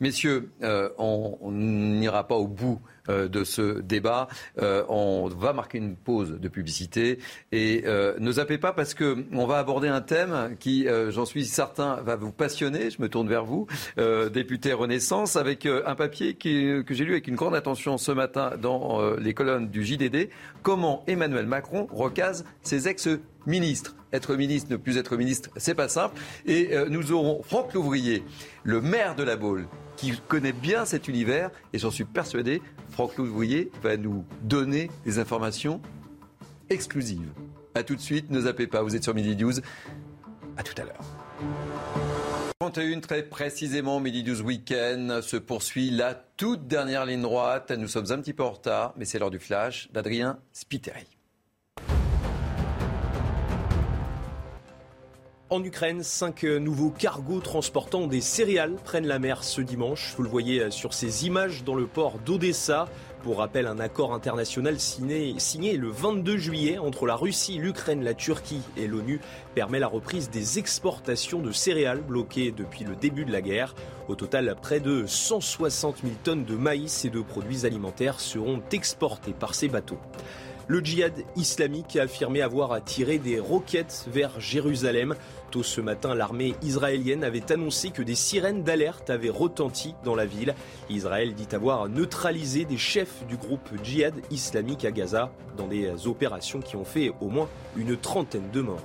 Messieurs, 0.00 0.52
euh, 0.62 0.90
on 0.98 1.50
n'ira 1.50 2.28
pas 2.28 2.36
au 2.36 2.46
bout 2.46 2.80
de 3.08 3.44
ce 3.44 3.80
débat. 3.80 4.28
Euh, 4.60 4.84
on 4.88 5.28
va 5.28 5.52
marquer 5.52 5.78
une 5.78 5.96
pause 5.96 6.38
de 6.40 6.48
publicité 6.48 7.18
et 7.52 7.84
ne 7.86 8.32
zappez 8.32 8.58
pas 8.58 8.72
parce 8.72 8.94
que 8.94 9.24
on 9.32 9.46
va 9.46 9.58
aborder 9.58 9.88
un 9.88 10.00
thème 10.00 10.56
qui, 10.58 10.86
j'en 11.10 11.24
suis 11.24 11.46
certain, 11.46 11.96
va 11.96 12.16
vous 12.16 12.32
passionner. 12.32 12.90
Je 12.90 13.00
me 13.00 13.08
tourne 13.08 13.28
vers 13.28 13.44
vous, 13.44 13.66
député 14.32 14.72
Renaissance, 14.72 15.36
avec 15.36 15.66
un 15.66 15.94
papier 15.94 16.34
que 16.34 16.84
j'ai 16.90 17.04
lu 17.04 17.12
avec 17.12 17.28
une 17.28 17.36
grande 17.36 17.54
attention 17.54 17.98
ce 17.98 18.12
matin 18.12 18.52
dans 18.60 19.00
les 19.16 19.34
colonnes 19.34 19.68
du 19.68 19.84
JDD. 19.84 20.28
Comment 20.62 21.04
Emmanuel 21.06 21.46
Macron 21.46 21.88
recase 21.90 22.44
ses 22.62 22.88
ex-ministres 22.88 23.94
être 24.12 24.36
ministre, 24.36 24.72
ne 24.72 24.76
plus 24.76 24.96
être 24.96 25.16
ministre, 25.16 25.50
c'est 25.56 25.74
pas 25.74 25.88
simple. 25.88 26.18
Et 26.46 26.70
nous 26.88 27.12
aurons 27.12 27.42
Franck 27.42 27.74
Louvrier, 27.74 28.22
le 28.64 28.80
maire 28.80 29.14
de 29.14 29.22
la 29.22 29.36
Baule, 29.36 29.66
qui 29.98 30.12
connaît 30.28 30.52
bien 30.52 30.84
cet 30.84 31.08
univers 31.08 31.50
et 31.72 31.78
j'en 31.78 31.90
suis 31.90 32.04
persuadé, 32.04 32.62
Franck 32.90 33.16
Louvrier 33.16 33.70
va 33.82 33.96
nous 33.96 34.24
donner 34.42 34.90
des 35.04 35.18
informations 35.18 35.80
exclusives. 36.70 37.30
A 37.74 37.82
tout 37.82 37.96
de 37.96 38.00
suite, 38.00 38.30
ne 38.30 38.40
zappez 38.40 38.66
pas, 38.66 38.82
vous 38.82 38.96
êtes 38.96 39.04
sur 39.04 39.14
Midi 39.14 39.36
News. 39.36 39.54
À 40.56 40.62
tout 40.62 40.74
à 40.80 40.84
l'heure. 40.84 41.04
31 42.60 43.00
très 43.00 43.22
précisément, 43.22 44.00
midi 44.00 44.22
12 44.22 44.42
week-end, 44.42 45.20
se 45.22 45.36
poursuit 45.36 45.90
la 45.90 46.14
toute 46.14 46.66
dernière 46.66 47.06
ligne 47.06 47.22
droite. 47.22 47.70
Nous 47.70 47.88
sommes 47.88 48.10
un 48.10 48.18
petit 48.18 48.32
peu 48.32 48.42
en 48.42 48.50
retard, 48.50 48.94
mais 48.96 49.04
c'est 49.04 49.18
l'heure 49.18 49.30
du 49.30 49.38
flash 49.38 49.88
d'Adrien 49.92 50.38
Spiteri. 50.52 51.17
En 55.50 55.64
Ukraine, 55.64 56.02
cinq 56.02 56.42
nouveaux 56.42 56.90
cargos 56.90 57.40
transportant 57.40 58.06
des 58.06 58.20
céréales 58.20 58.74
prennent 58.84 59.06
la 59.06 59.18
mer 59.18 59.42
ce 59.42 59.62
dimanche. 59.62 60.12
Vous 60.18 60.22
le 60.22 60.28
voyez 60.28 60.70
sur 60.70 60.92
ces 60.92 61.24
images 61.24 61.64
dans 61.64 61.74
le 61.74 61.86
port 61.86 62.18
d'Odessa. 62.18 62.86
Pour 63.22 63.38
rappel, 63.38 63.66
un 63.66 63.78
accord 63.78 64.12
international 64.12 64.78
signé, 64.78 65.76
le 65.78 65.88
22 65.88 66.36
juillet 66.36 66.76
entre 66.76 67.06
la 67.06 67.16
Russie, 67.16 67.56
l'Ukraine, 67.56 68.04
la 68.04 68.12
Turquie 68.12 68.60
et 68.76 68.86
l'ONU 68.86 69.20
permet 69.54 69.78
la 69.78 69.86
reprise 69.86 70.28
des 70.28 70.58
exportations 70.58 71.40
de 71.40 71.50
céréales 71.50 72.02
bloquées 72.02 72.52
depuis 72.52 72.84
le 72.84 72.94
début 72.94 73.24
de 73.24 73.32
la 73.32 73.40
guerre. 73.40 73.74
Au 74.08 74.16
total, 74.16 74.54
près 74.60 74.80
de 74.80 75.06
160 75.06 76.02
000 76.02 76.14
tonnes 76.24 76.44
de 76.44 76.56
maïs 76.56 77.06
et 77.06 77.10
de 77.10 77.22
produits 77.22 77.64
alimentaires 77.64 78.20
seront 78.20 78.60
exportés 78.70 79.32
par 79.32 79.54
ces 79.54 79.68
bateaux. 79.68 79.98
Le 80.70 80.80
djihad 80.80 81.14
islamique 81.34 81.96
a 81.96 82.02
affirmé 82.02 82.42
avoir 82.42 82.84
tiré 82.84 83.16
des 83.16 83.40
roquettes 83.40 84.04
vers 84.12 84.38
Jérusalem. 84.38 85.14
Tôt 85.50 85.62
ce 85.62 85.80
matin, 85.80 86.14
l'armée 86.14 86.54
israélienne 86.62 87.24
avait 87.24 87.50
annoncé 87.50 87.88
que 87.88 88.02
des 88.02 88.14
sirènes 88.14 88.64
d'alerte 88.64 89.08
avaient 89.08 89.30
retenti 89.30 89.94
dans 90.04 90.14
la 90.14 90.26
ville. 90.26 90.54
Israël 90.90 91.34
dit 91.34 91.48
avoir 91.52 91.88
neutralisé 91.88 92.66
des 92.66 92.76
chefs 92.76 93.26
du 93.26 93.38
groupe 93.38 93.66
djihad 93.82 94.14
islamique 94.30 94.84
à 94.84 94.90
Gaza 94.90 95.30
dans 95.56 95.66
des 95.66 96.06
opérations 96.06 96.60
qui 96.60 96.76
ont 96.76 96.84
fait 96.84 97.12
au 97.22 97.28
moins 97.28 97.48
une 97.76 97.96
trentaine 97.96 98.50
de 98.52 98.60
morts. 98.60 98.84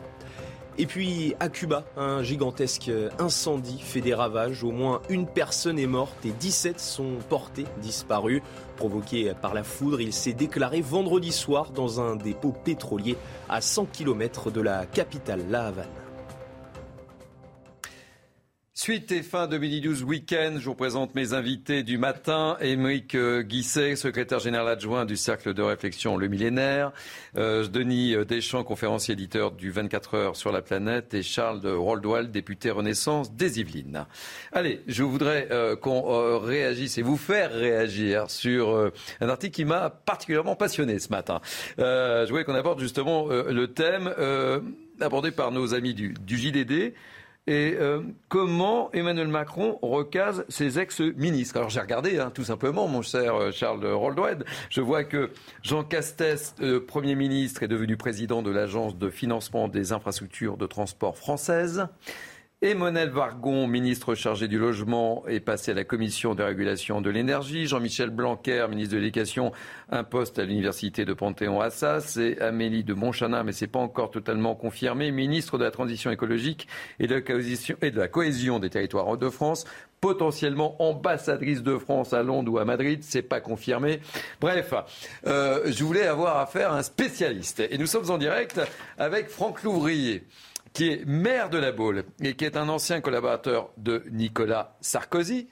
Et 0.77 0.85
puis 0.85 1.35
à 1.41 1.49
Cuba, 1.49 1.83
un 1.97 2.23
gigantesque 2.23 2.89
incendie 3.19 3.79
fait 3.79 4.01
des 4.01 4.13
ravages. 4.13 4.63
Au 4.63 4.71
moins 4.71 5.01
une 5.09 5.27
personne 5.27 5.77
est 5.77 5.85
morte 5.85 6.25
et 6.25 6.31
17 6.31 6.79
sont 6.79 7.17
portés 7.27 7.65
disparus. 7.81 8.41
Provoqué 8.77 9.33
par 9.39 9.53
la 9.53 9.63
foudre, 9.63 9.99
il 9.99 10.13
s'est 10.13 10.33
déclaré 10.33 10.79
vendredi 10.81 11.33
soir 11.33 11.71
dans 11.71 11.99
un 11.99 12.15
dépôt 12.15 12.53
pétrolier 12.63 13.17
à 13.49 13.59
100 13.59 13.85
km 13.87 14.49
de 14.49 14.61
la 14.61 14.85
capitale, 14.85 15.43
La 15.49 15.67
Havane. 15.67 16.02
Suite 18.75 19.11
et 19.11 19.21
fin 19.21 19.45
2012 19.45 20.01
week-end, 20.01 20.55
je 20.57 20.65
vous 20.65 20.73
présente 20.73 21.13
mes 21.13 21.33
invités 21.33 21.83
du 21.83 21.99
matin. 21.99 22.57
Émeric 22.59 23.13
euh, 23.13 23.43
Guisset, 23.43 23.95
secrétaire 23.95 24.39
général 24.39 24.67
adjoint 24.67 25.05
du 25.05 25.15
Cercle 25.15 25.53
de 25.53 25.61
réflexion 25.61 26.17
Le 26.17 26.27
Millénaire. 26.27 26.91
Euh, 27.37 27.67
Denis 27.67 28.15
Deschamps, 28.25 28.63
conférencier 28.63 29.13
éditeur 29.13 29.51
du 29.51 29.69
24 29.69 30.15
heures 30.15 30.35
sur 30.35 30.51
la 30.51 30.63
planète. 30.63 31.13
Et 31.13 31.21
Charles 31.21 31.61
de 31.61 31.69
Roldwall, 31.69 32.31
député 32.31 32.71
Renaissance 32.71 33.31
des 33.31 33.59
Yvelines. 33.59 34.07
Allez, 34.51 34.81
je 34.87 35.03
voudrais 35.03 35.49
euh, 35.51 35.75
qu'on 35.75 36.11
euh, 36.11 36.37
réagisse 36.39 36.97
et 36.97 37.03
vous 37.03 37.15
faire 37.15 37.51
réagir 37.53 38.31
sur 38.31 38.69
euh, 38.69 38.91
un 39.21 39.29
article 39.29 39.53
qui 39.53 39.65
m'a 39.65 39.91
particulièrement 39.91 40.55
passionné 40.55 40.97
ce 40.97 41.09
matin. 41.09 41.41
je 41.77 42.27
voulais 42.27 42.43
qu'on 42.43 42.55
aborde 42.55 42.79
justement 42.79 43.27
le 43.27 43.67
thème 43.67 44.11
abordé 44.99 45.29
par 45.29 45.51
nos 45.51 45.75
amis 45.75 45.93
du, 45.93 46.15
du 46.19 46.37
JDD 46.37 46.95
et 47.45 47.75
euh, 47.77 48.01
comment 48.29 48.89
Emmanuel 48.93 49.27
Macron 49.27 49.77
recase 49.81 50.45
ses 50.47 50.79
ex-ministres? 50.79 51.57
Alors 51.57 51.69
j'ai 51.69 51.81
regardé, 51.81 52.17
hein, 52.17 52.31
tout 52.33 52.45
simplement, 52.45 52.87
mon 52.87 53.01
cher 53.01 53.35
euh, 53.35 53.51
Charles 53.51 53.85
Roldoued. 53.85 54.45
Je 54.69 54.79
vois 54.79 55.03
que 55.03 55.29
Jean 55.61 55.83
Castex, 55.83 56.55
euh, 56.61 56.79
Premier 56.79 57.15
ministre, 57.15 57.63
est 57.63 57.67
devenu 57.67 57.97
président 57.97 58.43
de 58.43 58.51
l'Agence 58.51 58.97
de 58.97 59.09
financement 59.09 59.67
des 59.67 59.91
infrastructures 59.91 60.55
de 60.55 60.67
transport 60.67 61.17
française. 61.17 61.87
Emmanuel 62.63 63.09
Vargon, 63.09 63.67
ministre 63.67 64.15
chargé 64.15 64.47
du 64.47 64.57
logement, 64.57 65.27
est 65.27 65.41
passé 65.41 65.71
à 65.71 65.73
la 65.73 65.83
commission 65.83 66.33
de 66.33 66.43
régulation 66.43 67.01
de 67.01 67.09
l'énergie. 67.09 67.67
Jean-Michel 67.67 68.09
Blanquer, 68.09 68.65
ministre 68.69 68.95
de 68.95 68.99
l'Éducation, 68.99 69.51
un 69.89 70.05
poste 70.05 70.39
à 70.39 70.45
l'université 70.45 71.03
de 71.03 71.13
Panthéon-Assas. 71.13 72.15
Et 72.15 72.39
Amélie 72.39 72.85
de 72.85 72.93
Montchanin, 72.93 73.43
mais 73.43 73.51
c'est 73.51 73.67
pas 73.67 73.79
encore 73.79 74.11
totalement 74.11 74.55
confirmé, 74.55 75.11
ministre 75.11 75.57
de 75.57 75.65
la 75.65 75.71
transition 75.71 76.09
écologique 76.09 76.69
et 77.01 77.07
de 77.07 77.15
la 77.15 77.21
cohésion, 77.21 77.75
et 77.81 77.91
de 77.91 77.99
la 77.99 78.07
cohésion 78.07 78.59
des 78.59 78.69
territoires 78.69 79.17
de 79.17 79.29
France 79.29 79.65
potentiellement 79.99 80.81
ambassadrice 80.81 81.63
de 81.63 81.77
France 81.77 82.13
à 82.13 82.23
Londres 82.23 82.51
ou 82.51 82.59
à 82.59 82.65
Madrid, 82.65 82.99
c'est 83.03 83.21
pas 83.21 83.39
confirmé. 83.39 83.99
Bref, 84.41 84.73
euh, 85.27 85.63
je 85.65 85.83
voulais 85.83 86.07
avoir 86.07 86.39
affaire 86.39 86.71
à 86.71 86.77
un 86.77 86.83
spécialiste. 86.83 87.61
Et 87.69 87.77
nous 87.77 87.87
sommes 87.87 88.09
en 88.09 88.17
direct 88.17 88.59
avec 88.97 89.29
Franck 89.29 89.63
Louvrier 89.63 90.23
qui 90.73 90.89
est 90.89 91.05
maire 91.05 91.49
de 91.49 91.57
la 91.57 91.71
Baule 91.71 92.03
et 92.21 92.35
qui 92.35 92.45
est 92.45 92.57
un 92.57 92.67
ancien 92.67 92.99
collaborateur 92.99 93.69
de 93.77 94.03
Nicolas 94.11 94.75
Sarkozy. 94.81 95.47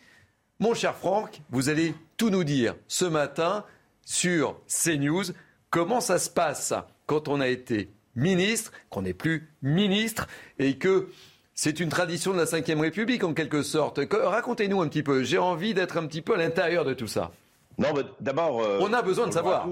Mon 0.59 0.74
cher 0.74 0.95
Franck, 0.95 1.41
vous 1.50 1.69
allez 1.69 1.93
tout 2.17 2.30
nous 2.30 2.43
dire 2.43 2.75
ce 2.88 3.06
matin 3.06 3.64
sur 4.03 4.59
CNews. 4.67 5.25
Comment 5.69 6.01
ça 6.01 6.19
se 6.19 6.30
passe 6.30 6.74
quand 7.06 7.27
on 7.27 7.40
a 7.40 7.48
été 7.48 7.90
ministre, 8.16 8.72
qu'on 8.90 9.03
n'est 9.03 9.14
plus 9.14 9.50
ministre 9.61 10.27
et 10.59 10.77
que 10.77 11.08
c'est 11.53 11.80
une 11.80 11.90
tradition 11.90 12.33
de 12.33 12.38
la 12.38 12.45
Ve 12.45 12.80
République 12.80 13.24
en 13.24 13.33
quelque 13.33 13.61
sorte. 13.61 14.00
Racontez-nous 14.11 14.82
un 14.82 14.88
petit 14.88 15.03
peu. 15.03 15.24
J'ai 15.24 15.38
envie 15.38 15.74
d'être 15.74 15.98
un 15.98 16.08
petit 16.08 16.22
peu 16.22 16.33
à 16.33 16.38
l'intérieur 16.38 16.85
de 16.85 16.93
tout 16.93 17.08
ça. 17.08 17.32
Non, 17.77 17.90
mais 17.95 18.01
d'abord. 18.19 18.61
Euh, 18.61 18.80
on 18.82 18.91
a 18.93 19.01
besoin 19.01 19.27
de 19.27 19.33
savoir. 19.33 19.67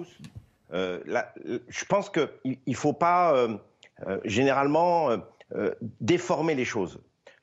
Euh, 0.74 1.00
je 1.68 1.86
pense 1.86 2.10
qu'il 2.10 2.58
ne 2.68 2.76
faut 2.76 2.94
pas 2.94 3.34
euh, 3.36 3.58
généralement 4.24 5.10
déformer 6.00 6.56
les 6.56 6.66
choses. 6.66 7.00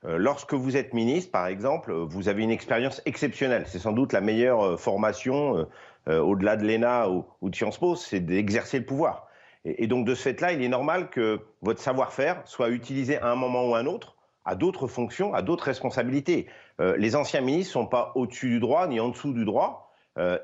Euh, 0.06 0.18
lorsque 0.18 0.54
vous 0.54 0.76
êtes 0.76 0.94
ministre, 0.94 1.32
par 1.32 1.46
exemple, 1.46 1.92
vous 1.92 2.28
avez 2.28 2.42
une 2.42 2.50
expérience 2.50 3.02
exceptionnelle. 3.06 3.64
C'est 3.66 3.78
sans 3.78 3.92
doute 3.92 4.12
la 4.12 4.20
meilleure 4.20 4.62
euh, 4.64 4.76
formation, 4.76 5.66
au-delà 6.08 6.56
de 6.56 6.64
l'ENA 6.64 7.08
ou, 7.10 7.50
de 7.50 7.54
Sciences 7.56 7.78
Po, 7.78 7.96
c'est 7.96 8.20
d'exercer 8.20 8.78
le 8.78 8.84
pouvoir. 8.84 9.26
Et, 9.64 9.88
donc, 9.88 10.06
de 10.06 10.14
ce 10.14 10.22
fait-là, 10.22 10.52
il 10.52 10.62
est 10.62 10.68
normal 10.68 11.10
que 11.10 11.40
votre 11.62 11.80
savoir-faire 11.80 12.40
soit 12.44 12.68
utilisé 12.68 13.18
à 13.18 13.28
un 13.28 13.34
moment 13.34 13.68
ou 13.68 13.74
à 13.74 13.80
un 13.80 13.86
autre 13.86 14.14
à 14.44 14.54
d'autres 14.54 14.86
fonctions, 14.86 15.34
à 15.34 15.42
d'autres 15.42 15.64
responsabilités. 15.64 16.46
les 16.78 17.16
anciens 17.16 17.40
ministres 17.40 17.76
ne 17.76 17.82
sont 17.82 17.88
pas 17.88 18.12
au-dessus 18.14 18.48
du 18.48 18.60
droit 18.60 18.86
ni 18.86 19.00
en 19.00 19.08
dessous 19.08 19.32
du 19.32 19.44
droit. 19.44 19.92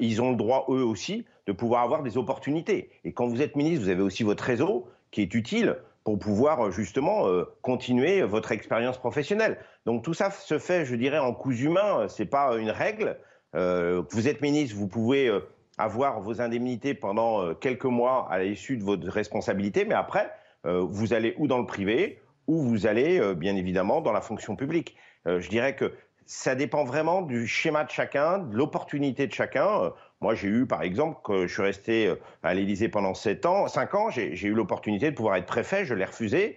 ils 0.00 0.20
ont 0.20 0.30
le 0.30 0.36
droit, 0.36 0.66
eux 0.68 0.84
aussi, 0.84 1.24
de 1.46 1.52
pouvoir 1.52 1.82
avoir 1.82 2.02
des 2.02 2.18
opportunités. 2.18 2.90
Et 3.04 3.12
quand 3.12 3.28
vous 3.28 3.40
êtes 3.40 3.54
ministre, 3.54 3.84
vous 3.84 3.90
avez 3.90 4.02
aussi 4.02 4.24
votre 4.24 4.42
réseau 4.42 4.88
qui 5.12 5.22
est 5.22 5.32
utile 5.36 5.76
pour 6.04 6.18
pouvoir 6.18 6.66
euh, 6.66 6.70
justement 6.70 7.28
euh, 7.28 7.44
continuer 7.62 8.22
votre 8.22 8.52
expérience 8.52 8.98
professionnelle. 8.98 9.58
Donc 9.86 10.02
tout 10.02 10.14
ça 10.14 10.30
se 10.30 10.58
fait, 10.58 10.84
je 10.84 10.94
dirais, 10.94 11.18
en 11.18 11.32
coups 11.32 11.60
humains. 11.60 12.06
C'est 12.08 12.26
pas 12.26 12.56
une 12.56 12.70
règle. 12.70 13.18
Euh, 13.54 14.02
vous 14.10 14.28
êtes 14.28 14.40
ministre, 14.40 14.76
vous 14.76 14.88
pouvez 14.88 15.30
avoir 15.78 16.20
vos 16.20 16.40
indemnités 16.40 16.94
pendant 16.94 17.54
quelques 17.54 17.84
mois 17.84 18.28
à 18.30 18.38
l'issue 18.40 18.76
de 18.76 18.84
votre 18.84 19.08
responsabilité, 19.08 19.84
mais 19.84 19.94
après, 19.94 20.30
vous 20.64 21.12
allez 21.12 21.34
ou 21.38 21.48
dans 21.48 21.58
le 21.58 21.66
privé 21.66 22.20
ou 22.46 22.62
vous 22.62 22.86
allez 22.86 23.34
bien 23.34 23.56
évidemment 23.56 24.00
dans 24.00 24.12
la 24.12 24.20
fonction 24.20 24.54
publique. 24.54 24.94
je 25.26 25.48
dirais 25.48 25.74
que 25.74 25.92
ça 26.24 26.54
dépend 26.54 26.84
vraiment 26.84 27.22
du 27.22 27.46
schéma 27.46 27.84
de 27.84 27.90
chacun, 27.90 28.38
de 28.38 28.56
l'opportunité 28.56 29.26
de 29.26 29.32
chacun. 29.32 29.92
Moi, 30.22 30.34
j'ai 30.34 30.48
eu, 30.48 30.66
par 30.66 30.82
exemple, 30.82 31.18
que 31.24 31.46
je 31.46 31.52
suis 31.52 31.62
resté 31.62 32.06
euh, 32.06 32.14
à 32.42 32.54
l'Élysée 32.54 32.88
pendant 32.88 33.12
7 33.12 33.44
ans, 33.44 33.68
5 33.68 33.94
ans, 33.94 34.10
j'ai 34.10 34.46
eu 34.46 34.54
l'opportunité 34.54 35.10
de 35.10 35.16
pouvoir 35.16 35.36
être 35.36 35.46
préfet, 35.46 35.84
je 35.84 35.94
l'ai 35.94 36.04
refusé 36.04 36.56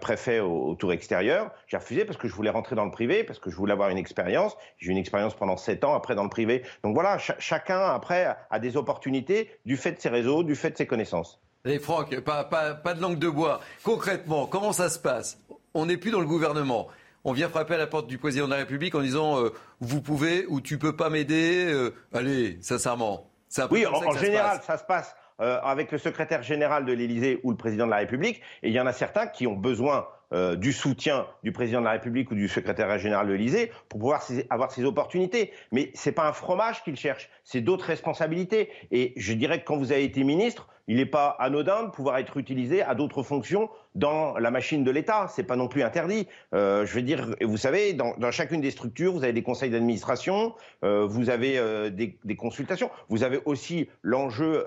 préfet 0.00 0.40
au, 0.40 0.74
tour 0.74 0.92
extérieur. 0.92 1.50
J'ai 1.66 1.76
refusé 1.76 2.04
parce 2.04 2.18
que 2.18 2.28
je 2.28 2.34
voulais 2.34 2.50
rentrer 2.50 2.76
dans 2.76 2.84
le 2.84 2.90
privé, 2.90 3.24
parce 3.24 3.38
que 3.38 3.50
je 3.50 3.56
voulais 3.56 3.72
avoir 3.72 3.88
une 3.88 3.98
expérience. 3.98 4.56
J'ai 4.78 4.88
eu 4.88 4.90
une 4.90 4.98
expérience 4.98 5.34
pendant 5.34 5.56
sept 5.56 5.84
ans 5.84 5.94
après 5.94 6.14
dans 6.14 6.22
le 6.22 6.28
privé. 6.28 6.62
Donc 6.84 6.94
voilà, 6.94 7.18
chacun 7.18 7.80
après 7.80 8.36
a 8.50 8.58
des 8.58 8.76
opportunités 8.76 9.50
du 9.64 9.76
fait 9.76 9.92
de 9.92 10.00
ses 10.00 10.08
réseaux, 10.08 10.42
du 10.42 10.54
fait 10.54 10.70
de 10.70 10.76
ses 10.76 10.86
connaissances. 10.86 11.40
Allez 11.64 11.78
Franck, 11.78 12.18
pas, 12.20 12.44
pas 12.44 12.94
de 12.94 13.00
langue 13.00 13.18
de 13.18 13.28
bois. 13.28 13.60
Concrètement, 13.82 14.46
comment 14.46 14.72
ça 14.72 14.88
se 14.88 14.98
passe? 14.98 15.38
On 15.74 15.86
n'est 15.86 15.96
plus 15.96 16.10
dans 16.10 16.20
le 16.20 16.26
gouvernement 16.26 16.88
on 17.24 17.32
vient 17.32 17.48
frapper 17.48 17.74
à 17.74 17.78
la 17.78 17.86
porte 17.86 18.06
du 18.06 18.18
président 18.18 18.46
de 18.46 18.50
la 18.50 18.58
République 18.58 18.94
en 18.94 19.00
disant 19.00 19.38
euh, 19.38 19.50
vous 19.80 20.00
pouvez 20.00 20.46
ou 20.46 20.60
tu 20.60 20.78
peux 20.78 20.96
pas 20.96 21.10
m'aider. 21.10 21.66
Euh, 21.66 21.94
allez, 22.12 22.58
sincèrement. 22.62 23.30
Oui, 23.70 23.84
en, 23.84 24.12
général, 24.12 24.60
ça 24.62 24.78
se 24.78 24.84
passe 24.84 25.16
euh, 25.40 25.60
avec 25.62 25.90
le 25.90 25.98
secrétaire 25.98 26.42
général 26.42 26.84
de 26.84 26.92
l'Élysée 26.92 27.40
ou 27.42 27.50
le 27.50 27.56
président 27.56 27.84
de 27.84 27.90
la 27.90 27.96
République. 27.96 28.40
Et 28.62 28.68
il 28.68 28.72
y 28.72 28.80
en 28.80 28.86
a 28.86 28.92
certains 28.92 29.26
qui 29.26 29.46
ont 29.46 29.56
besoin 29.56 30.06
du 30.32 30.72
soutien 30.72 31.26
du 31.42 31.52
président 31.52 31.80
de 31.80 31.86
la 31.86 31.92
République 31.92 32.30
ou 32.30 32.34
du 32.34 32.48
secrétaire 32.48 32.98
général 32.98 33.26
de 33.26 33.32
l'Élysée 33.32 33.72
pour 33.88 33.98
pouvoir 34.00 34.22
avoir 34.48 34.70
ces 34.70 34.84
opportunités. 34.84 35.52
Mais 35.72 35.90
c'est 35.94 36.12
pas 36.12 36.28
un 36.28 36.32
fromage 36.32 36.84
qu'ils 36.84 36.96
cherchent, 36.96 37.28
c'est 37.44 37.60
d'autres 37.60 37.86
responsabilités. 37.86 38.70
Et 38.90 39.12
je 39.16 39.32
dirais 39.32 39.60
que 39.60 39.64
quand 39.64 39.76
vous 39.76 39.92
avez 39.92 40.04
été 40.04 40.22
ministre, 40.24 40.68
il 40.90 40.96
n'est 40.96 41.06
pas 41.06 41.28
anodin 41.38 41.84
de 41.84 41.90
pouvoir 41.90 42.18
être 42.18 42.36
utilisé 42.36 42.82
à 42.82 42.96
d'autres 42.96 43.22
fonctions 43.22 43.70
dans 43.94 44.36
la 44.38 44.50
machine 44.50 44.82
de 44.82 44.90
l'État. 44.90 45.28
C'est 45.28 45.44
pas 45.44 45.54
non 45.54 45.68
plus 45.68 45.84
interdit. 45.84 46.26
Euh, 46.52 46.84
je 46.84 46.92
veux 46.94 47.02
dire, 47.02 47.32
vous 47.40 47.56
savez, 47.56 47.92
dans, 47.92 48.14
chacune 48.32 48.60
des 48.60 48.72
structures, 48.72 49.12
vous 49.12 49.22
avez 49.22 49.32
des 49.32 49.44
conseils 49.44 49.70
d'administration, 49.70 50.52
euh, 50.82 51.06
vous 51.06 51.30
avez 51.30 51.58
euh, 51.58 51.90
des, 51.90 52.36
consultations, 52.36 52.90
vous 53.08 53.22
avez 53.22 53.38
aussi 53.44 53.88
l'enjeu 54.02 54.66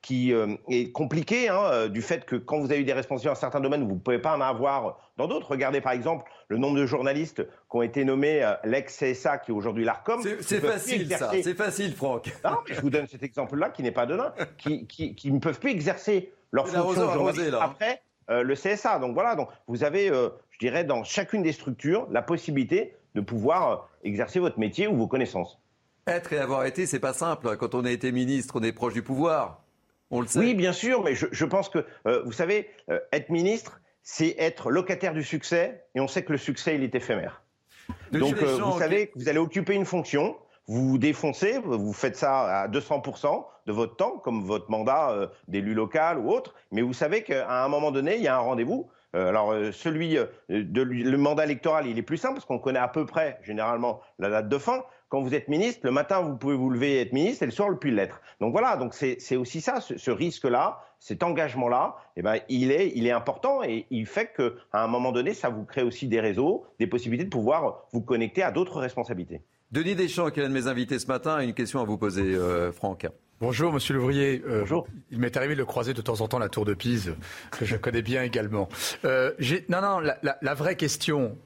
qui 0.00 0.32
est 0.68 0.92
compliqué 0.92 1.48
hein, 1.48 1.88
du 1.88 2.02
fait 2.02 2.24
que 2.24 2.36
quand 2.36 2.58
vous 2.60 2.70
avez 2.70 2.80
eu 2.80 2.84
des 2.84 2.92
responsabilités 2.92 3.34
dans 3.34 3.40
certains 3.40 3.60
domaines, 3.60 3.86
vous 3.86 3.94
ne 3.94 4.00
pouvez 4.00 4.20
pas 4.20 4.36
en 4.36 4.40
avoir 4.40 4.98
dans 5.16 5.26
d'autres. 5.26 5.50
Regardez 5.50 5.80
par 5.80 5.92
exemple 5.92 6.30
le 6.48 6.56
nombre 6.56 6.78
de 6.78 6.86
journalistes 6.86 7.44
qui 7.44 7.76
ont 7.76 7.82
été 7.82 8.04
nommés 8.04 8.48
l'ex-CSA 8.64 9.38
qui 9.38 9.50
est 9.50 9.54
aujourd'hui 9.54 9.84
l'ARCOM. 9.84 10.22
C'est 10.40 10.60
facile 10.60 11.08
ça, 11.10 11.32
c'est 11.42 11.54
facile 11.54 11.94
Franck. 11.94 12.32
Non, 12.44 12.58
je 12.66 12.80
vous 12.80 12.90
donne 12.90 13.06
cet 13.06 13.22
exemple-là 13.22 13.70
qui 13.70 13.82
n'est 13.82 13.90
pas 13.90 14.06
de 14.06 14.16
qui, 14.56 14.86
qui, 14.86 15.14
qui, 15.14 15.32
ne 15.32 15.40
peuvent 15.40 15.58
plus 15.58 15.70
exercer 15.70 16.32
leur 16.52 16.68
fonction 16.68 17.12
journaliste 17.12 17.54
après 17.60 18.00
le 18.28 18.54
CSA. 18.54 19.00
Donc 19.00 19.14
voilà, 19.14 19.34
donc 19.34 19.48
vous 19.66 19.84
avez, 19.84 20.08
je 20.08 20.58
dirais, 20.60 20.84
dans 20.84 21.02
chacune 21.02 21.42
des 21.42 21.52
structures 21.52 22.06
la 22.10 22.22
possibilité 22.22 22.94
de 23.14 23.20
pouvoir 23.20 23.88
exercer 24.04 24.38
votre 24.38 24.58
métier 24.58 24.86
ou 24.86 24.96
vos 24.96 25.08
connaissances. 25.08 25.58
Être 26.06 26.32
et 26.32 26.38
avoir 26.38 26.64
été, 26.64 26.86
c'est 26.86 27.00
pas 27.00 27.12
simple. 27.12 27.56
Quand 27.56 27.74
on 27.74 27.84
a 27.84 27.90
été 27.90 28.12
ministre, 28.12 28.56
on 28.58 28.62
est 28.62 28.72
proche 28.72 28.94
du 28.94 29.02
pouvoir. 29.02 29.62
On 30.10 30.20
le 30.20 30.26
sait. 30.26 30.38
Oui, 30.38 30.54
bien 30.54 30.72
sûr, 30.72 31.02
mais 31.02 31.14
je, 31.14 31.44
pense 31.44 31.68
que, 31.68 31.84
euh, 32.06 32.22
vous 32.24 32.32
savez, 32.32 32.70
euh, 32.90 32.98
être 33.12 33.30
ministre, 33.30 33.80
c'est 34.02 34.34
être 34.38 34.70
locataire 34.70 35.12
du 35.12 35.22
succès, 35.22 35.84
et 35.94 36.00
on 36.00 36.08
sait 36.08 36.22
que 36.22 36.32
le 36.32 36.38
succès, 36.38 36.76
il 36.76 36.82
est 36.82 36.94
éphémère. 36.94 37.42
Donc, 38.12 38.42
euh, 38.42 38.58
vous 38.58 38.78
savez 38.78 39.08
que 39.08 39.18
vous 39.18 39.28
allez 39.28 39.38
occuper 39.38 39.74
une 39.74 39.84
fonction, 39.84 40.36
vous 40.66 40.88
vous 40.90 40.98
défoncez, 40.98 41.58
vous 41.58 41.92
faites 41.92 42.16
ça 42.16 42.62
à 42.62 42.68
200% 42.68 43.46
de 43.66 43.72
votre 43.72 43.96
temps, 43.96 44.18
comme 44.18 44.44
votre 44.44 44.70
mandat 44.70 45.30
d'élu 45.46 45.74
local 45.74 46.18
ou 46.18 46.30
autre, 46.30 46.54
mais 46.72 46.82
vous 46.82 46.92
savez 46.92 47.22
qu'à 47.22 47.64
un 47.64 47.68
moment 47.68 47.90
donné, 47.90 48.16
il 48.16 48.22
y 48.22 48.28
a 48.28 48.36
un 48.36 48.40
rendez-vous. 48.40 48.90
alors, 49.14 49.54
celui 49.72 50.18
de 50.48 50.82
le 50.82 51.16
mandat 51.16 51.44
électoral, 51.44 51.86
il 51.86 51.98
est 51.98 52.02
plus 52.02 52.18
simple 52.18 52.34
parce 52.34 52.44
qu'on 52.44 52.58
connaît 52.58 52.78
à 52.78 52.88
peu 52.88 53.06
près, 53.06 53.38
généralement, 53.42 54.00
la 54.18 54.28
date 54.28 54.48
de 54.48 54.58
fin 54.58 54.84
quand 55.08 55.20
vous 55.20 55.34
êtes 55.34 55.48
ministre, 55.48 55.80
le 55.84 55.90
matin, 55.90 56.20
vous 56.20 56.36
pouvez 56.36 56.54
vous 56.54 56.70
lever 56.70 56.94
et 56.94 57.00
être 57.00 57.12
ministre, 57.12 57.42
et 57.42 57.46
le 57.46 57.52
soir, 57.52 57.68
le 57.68 57.78
plus 57.78 57.90
l'être. 57.90 58.20
Donc 58.40 58.52
voilà, 58.52 58.76
donc 58.76 58.94
c'est 58.94 59.36
aussi 59.36 59.60
ça, 59.60 59.80
ce, 59.80 60.10
risque-là, 60.10 60.80
cet 60.98 61.22
engagement-là, 61.22 61.96
eh 62.16 62.22
ben, 62.22 62.38
il, 62.48 62.70
est, 62.70 62.92
il 62.94 63.06
est 63.06 63.12
important 63.12 63.62
et 63.62 63.86
il 63.90 64.06
fait 64.06 64.32
qu'à 64.36 64.82
un 64.82 64.86
moment 64.86 65.12
donné, 65.12 65.34
ça 65.34 65.48
vous 65.48 65.64
crée 65.64 65.82
aussi 65.82 66.08
des 66.08 66.20
réseaux, 66.20 66.66
des 66.78 66.86
possibilités 66.86 67.24
de 67.24 67.30
pouvoir 67.30 67.86
vous 67.92 68.02
connecter 68.02 68.42
à 68.42 68.50
d'autres 68.50 68.80
responsabilités. 68.80 69.40
Denis 69.70 69.94
Deschamps, 69.94 70.30
qui 70.30 70.40
est 70.40 70.42
l'un 70.42 70.48
de 70.48 70.54
mes 70.54 70.66
invités 70.66 70.98
ce 70.98 71.06
matin, 71.06 71.34
a 71.34 71.42
une 71.42 71.52
question 71.52 71.80
à 71.80 71.84
vous 71.84 71.98
poser, 71.98 72.34
euh, 72.34 72.72
Franck. 72.72 73.06
Bonjour, 73.40 73.72
monsieur 73.72 73.94
Louvrier. 73.94 74.42
Euh, 74.46 74.60
Bonjour. 74.60 74.88
Il 75.10 75.20
m'est 75.20 75.36
arrivé 75.36 75.54
de 75.54 75.58
le 75.60 75.64
croiser 75.64 75.94
de 75.94 76.00
temps 76.00 76.22
en 76.22 76.26
temps 76.26 76.40
la 76.40 76.48
Tour 76.48 76.64
de 76.64 76.74
Pise, 76.74 77.14
que 77.50 77.64
je 77.64 77.76
connais 77.76 78.02
bien 78.02 78.22
également. 78.22 78.68
Euh, 79.04 79.32
non, 79.68 79.80
non, 79.80 80.00
la, 80.00 80.54
vraie 80.54 80.74
question, 80.74 81.36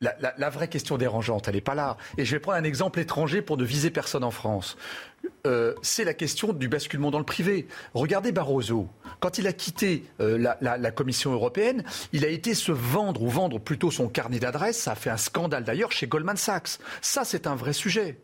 la, 0.00 0.50
vraie 0.50 0.68
question 0.68 0.98
dérangeante, 0.98 1.48
elle 1.48 1.54
n'est 1.54 1.60
pas 1.60 1.74
là. 1.74 1.96
Et 2.18 2.24
je 2.24 2.32
vais 2.36 2.40
prendre 2.40 2.58
un 2.58 2.64
exemple 2.64 3.00
étranger 3.00 3.40
pour 3.40 3.56
ne 3.56 3.64
viser 3.64 3.90
personne 3.90 4.24
en 4.24 4.30
France. 4.30 4.76
Euh, 5.46 5.74
c'est 5.82 6.04
la 6.04 6.12
question 6.12 6.52
du 6.52 6.68
basculement 6.68 7.10
dans 7.10 7.18
le 7.18 7.24
privé. 7.24 7.66
Regardez 7.94 8.30
Barroso. 8.30 8.88
Quand 9.20 9.38
il 9.38 9.46
a 9.46 9.52
quitté 9.52 10.04
euh, 10.20 10.54
la, 10.60 10.90
Commission 10.90 11.32
européenne, 11.32 11.82
il 12.12 12.24
a 12.24 12.28
été 12.28 12.54
se 12.54 12.72
vendre, 12.72 13.22
ou 13.22 13.28
vendre 13.28 13.58
plutôt 13.58 13.90
son 13.90 14.08
carnet 14.08 14.38
d'adresses. 14.38 14.78
Ça 14.78 14.92
a 14.92 14.94
fait 14.94 15.10
un 15.10 15.16
scandale 15.16 15.64
d'ailleurs 15.64 15.92
chez 15.92 16.06
Goldman 16.06 16.36
Sachs. 16.36 16.78
Ça, 17.00 17.24
c'est 17.24 17.46
un 17.46 17.54
vrai 17.54 17.72
sujet. 17.72 18.18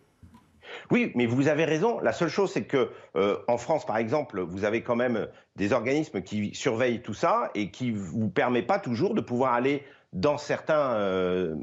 Oui, 0.91 1.12
mais 1.15 1.26
vous 1.26 1.49
avez 1.49 1.65
raison. 1.65 2.01
La 2.01 2.12
seule 2.12 2.28
chose, 2.28 2.52
c'est 2.52 2.65
que 2.65 2.91
euh, 3.17 3.39
en 3.49 3.57
France, 3.57 3.86
par 3.86 3.97
exemple, 3.97 4.41
vous 4.41 4.65
avez 4.65 4.83
quand 4.83 4.97
même 4.97 5.28
des 5.57 5.73
organismes 5.73 6.23
qui 6.23 6.55
surveillent 6.55 7.02
tout 7.02 7.15
ça 7.15 7.51
et 7.55 7.70
qui 7.70 7.91
vous 7.91 8.28
permettent 8.28 8.67
pas 8.67 8.78
toujours 8.78 9.15
de 9.15 9.20
pouvoir 9.20 9.55
aller 9.55 9.84
dans 10.12 10.36
certaines 10.36 10.76
euh, 10.78 11.57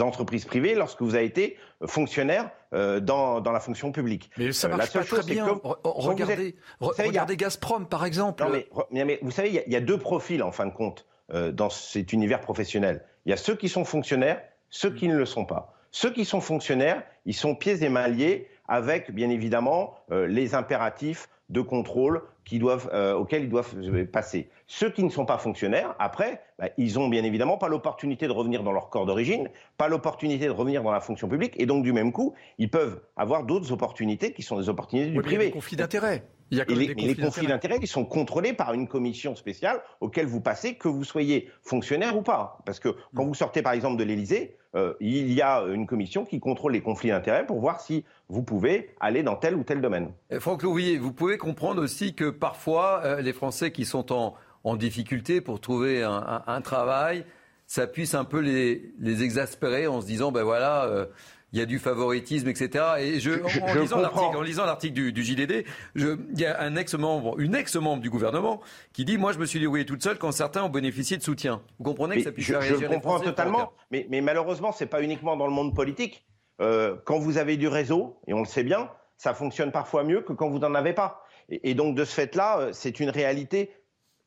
entreprises 0.00 0.44
privées 0.44 0.74
lorsque 0.74 1.02
vous 1.02 1.14
avez 1.14 1.24
été 1.24 1.56
fonctionnaire 1.86 2.50
euh, 2.74 3.00
dans, 3.00 3.40
dans, 3.40 3.52
la 3.52 3.60
fonction 3.60 3.92
publique. 3.92 4.30
Mais 4.36 4.52
ça 4.52 4.66
euh, 4.66 4.76
marche 4.76 4.92
pas 4.92 5.04
très 5.04 5.22
bien. 5.22 5.46
regardez, 5.84 6.56
regardez 6.80 7.36
Gazprom, 7.36 7.86
par 7.86 8.04
exemple. 8.04 8.42
Non, 8.42 8.50
mais, 8.90 9.04
mais, 9.04 9.18
vous 9.22 9.30
savez, 9.30 9.62
il 9.66 9.72
y, 9.72 9.76
a 9.76 9.80
deux 9.80 9.98
profils, 9.98 10.42
en 10.42 10.52
fin 10.52 10.66
de 10.66 10.72
compte, 10.72 11.06
dans 11.32 11.70
cet 11.70 12.12
univers 12.12 12.40
professionnel. 12.40 13.04
Il 13.24 13.30
y 13.30 13.32
a 13.32 13.36
ceux 13.36 13.54
qui 13.54 13.68
sont 13.68 13.84
fonctionnaires, 13.84 14.42
ceux 14.68 14.92
qui 14.92 15.08
ne 15.08 15.16
le 15.16 15.24
sont 15.24 15.44
pas. 15.44 15.74
Ceux 15.90 16.12
qui 16.12 16.24
sont 16.24 16.40
fonctionnaires, 16.40 17.02
ils 17.24 17.34
sont 17.34 17.54
pieds 17.54 17.84
et 17.84 17.88
mains 17.88 18.08
liés 18.08 18.48
avec, 18.66 19.12
bien 19.12 19.30
évidemment, 19.30 19.94
les 20.10 20.54
impératifs 20.54 21.28
de 21.52 21.60
contrôle 21.60 22.22
qui 22.44 22.58
doivent, 22.58 22.90
euh, 22.92 23.14
auxquels 23.14 23.44
ils 23.44 23.48
doivent 23.48 23.74
passer. 24.06 24.48
Ceux 24.66 24.90
qui 24.90 25.04
ne 25.04 25.10
sont 25.10 25.26
pas 25.26 25.38
fonctionnaires, 25.38 25.94
après, 25.98 26.42
bah, 26.58 26.68
ils 26.78 26.98
ont 26.98 27.08
bien 27.08 27.22
évidemment 27.22 27.58
pas 27.58 27.68
l'opportunité 27.68 28.26
de 28.26 28.32
revenir 28.32 28.62
dans 28.62 28.72
leur 28.72 28.88
corps 28.88 29.06
d'origine, 29.06 29.48
pas 29.76 29.86
l'opportunité 29.86 30.46
de 30.46 30.50
revenir 30.50 30.82
dans 30.82 30.90
la 30.90 31.00
fonction 31.00 31.28
publique, 31.28 31.54
et 31.60 31.66
donc 31.66 31.84
du 31.84 31.92
même 31.92 32.10
coup, 32.10 32.34
ils 32.58 32.70
peuvent 32.70 33.02
avoir 33.16 33.44
d'autres 33.44 33.70
opportunités 33.70 34.32
qui 34.32 34.42
sont 34.42 34.58
des 34.58 34.68
opportunités 34.68 35.10
du 35.10 35.20
privé. 35.20 35.36
Il 35.36 35.38
y 35.38 35.42
a 35.42 35.46
des 35.48 35.52
conflits 35.52 35.76
d'intérêts. 35.76 36.24
Il 36.52 36.58
y 36.58 36.60
a 36.60 36.64
les, 36.64 36.88
conflits 36.88 37.06
les 37.06 37.14
conflits 37.14 37.46
d'intérêts 37.46 37.80
qui 37.80 37.86
sont 37.86 38.04
contrôlés 38.04 38.52
par 38.52 38.74
une 38.74 38.86
commission 38.86 39.34
spéciale 39.34 39.80
auquel 40.00 40.26
vous 40.26 40.42
passez, 40.42 40.74
que 40.74 40.86
vous 40.86 41.02
soyez 41.02 41.48
fonctionnaire 41.62 42.14
ou 42.14 42.20
pas. 42.20 42.58
Parce 42.66 42.78
que 42.78 42.90
quand 43.16 43.24
vous 43.24 43.34
sortez 43.34 43.62
par 43.62 43.72
exemple 43.72 43.96
de 43.96 44.04
l'Élysée, 44.04 44.58
euh, 44.74 44.92
il 45.00 45.32
y 45.32 45.40
a 45.40 45.62
une 45.62 45.86
commission 45.86 46.26
qui 46.26 46.40
contrôle 46.40 46.72
les 46.72 46.82
conflits 46.82 47.08
d'intérêts 47.08 47.46
pour 47.46 47.58
voir 47.58 47.80
si 47.80 48.04
vous 48.28 48.42
pouvez 48.42 48.90
aller 49.00 49.22
dans 49.22 49.34
tel 49.34 49.54
ou 49.54 49.64
tel 49.64 49.80
domaine. 49.80 50.10
Franck 50.40 50.62
Louvier, 50.62 50.98
vous 50.98 51.14
pouvez 51.14 51.38
comprendre 51.38 51.82
aussi 51.82 52.14
que 52.14 52.28
parfois 52.28 53.00
euh, 53.02 53.22
les 53.22 53.32
Français 53.32 53.72
qui 53.72 53.86
sont 53.86 54.12
en, 54.12 54.76
difficulté 54.76 55.40
pour 55.40 55.58
trouver 55.58 56.02
un, 56.02 56.60
travail, 56.60 57.24
ça 57.66 57.86
puisse 57.86 58.14
un 58.14 58.24
peu 58.24 58.40
les, 58.40 59.22
exaspérer 59.24 59.86
en 59.86 60.02
se 60.02 60.06
disant 60.06 60.32
ben 60.32 60.42
voilà. 60.42 60.84
Euh, 60.84 61.06
il 61.52 61.58
y 61.58 61.62
a 61.62 61.66
du 61.66 61.78
favoritisme, 61.78 62.48
etc. 62.48 62.84
Et 62.98 63.20
je, 63.20 63.32
en, 63.32 64.42
lisant 64.42 64.64
l'article 64.64 64.94
du, 64.94 65.12
du, 65.12 65.22
JDD, 65.22 65.64
il 65.94 66.18
y 66.36 66.46
a 66.46 66.60
un 66.60 66.76
ex-membre, 66.76 67.38
une 67.38 67.54
ex-membre 67.54 68.00
du 68.00 68.10
gouvernement 68.10 68.60
qui 68.92 69.04
dit 69.04 69.18
Moi, 69.18 69.32
je 69.32 69.38
me 69.38 69.44
suis 69.44 69.60
débrouillée 69.60 69.84
toute 69.84 70.02
seule 70.02 70.18
quand 70.18 70.32
certains 70.32 70.64
ont 70.64 70.70
bénéficié 70.70 71.16
de 71.16 71.22
soutien. 71.22 71.62
Vous 71.78 71.84
comprenez 71.84 72.16
que 72.16 72.22
ça 72.22 72.32
puisse 72.32 72.46
je, 72.46 72.54
faire 72.54 72.62
Je 72.80 72.86
comprends 72.86 73.20
totalement, 73.20 73.72
mais, 73.90 74.06
mais 74.10 74.20
malheureusement, 74.20 74.72
ce 74.72 74.84
n'est 74.84 74.90
pas 74.90 75.02
uniquement 75.02 75.36
dans 75.36 75.46
le 75.46 75.52
monde 75.52 75.74
politique. 75.74 76.24
Euh, 76.60 76.96
quand 77.04 77.18
vous 77.18 77.38
avez 77.38 77.56
du 77.56 77.68
réseau, 77.68 78.18
et 78.26 78.34
on 78.34 78.40
le 78.40 78.46
sait 78.46 78.64
bien, 78.64 78.90
ça 79.16 79.34
fonctionne 79.34 79.72
parfois 79.72 80.04
mieux 80.04 80.22
que 80.22 80.32
quand 80.32 80.48
vous 80.48 80.58
n'en 80.58 80.74
avez 80.74 80.92
pas. 80.92 81.24
et 81.48 81.74
donc, 81.74 81.94
de 81.94 82.04
ce 82.04 82.14
fait-là, 82.14 82.58
euh, 82.58 82.70
c'est 82.72 83.00
une 83.00 83.10
réalité 83.10 83.70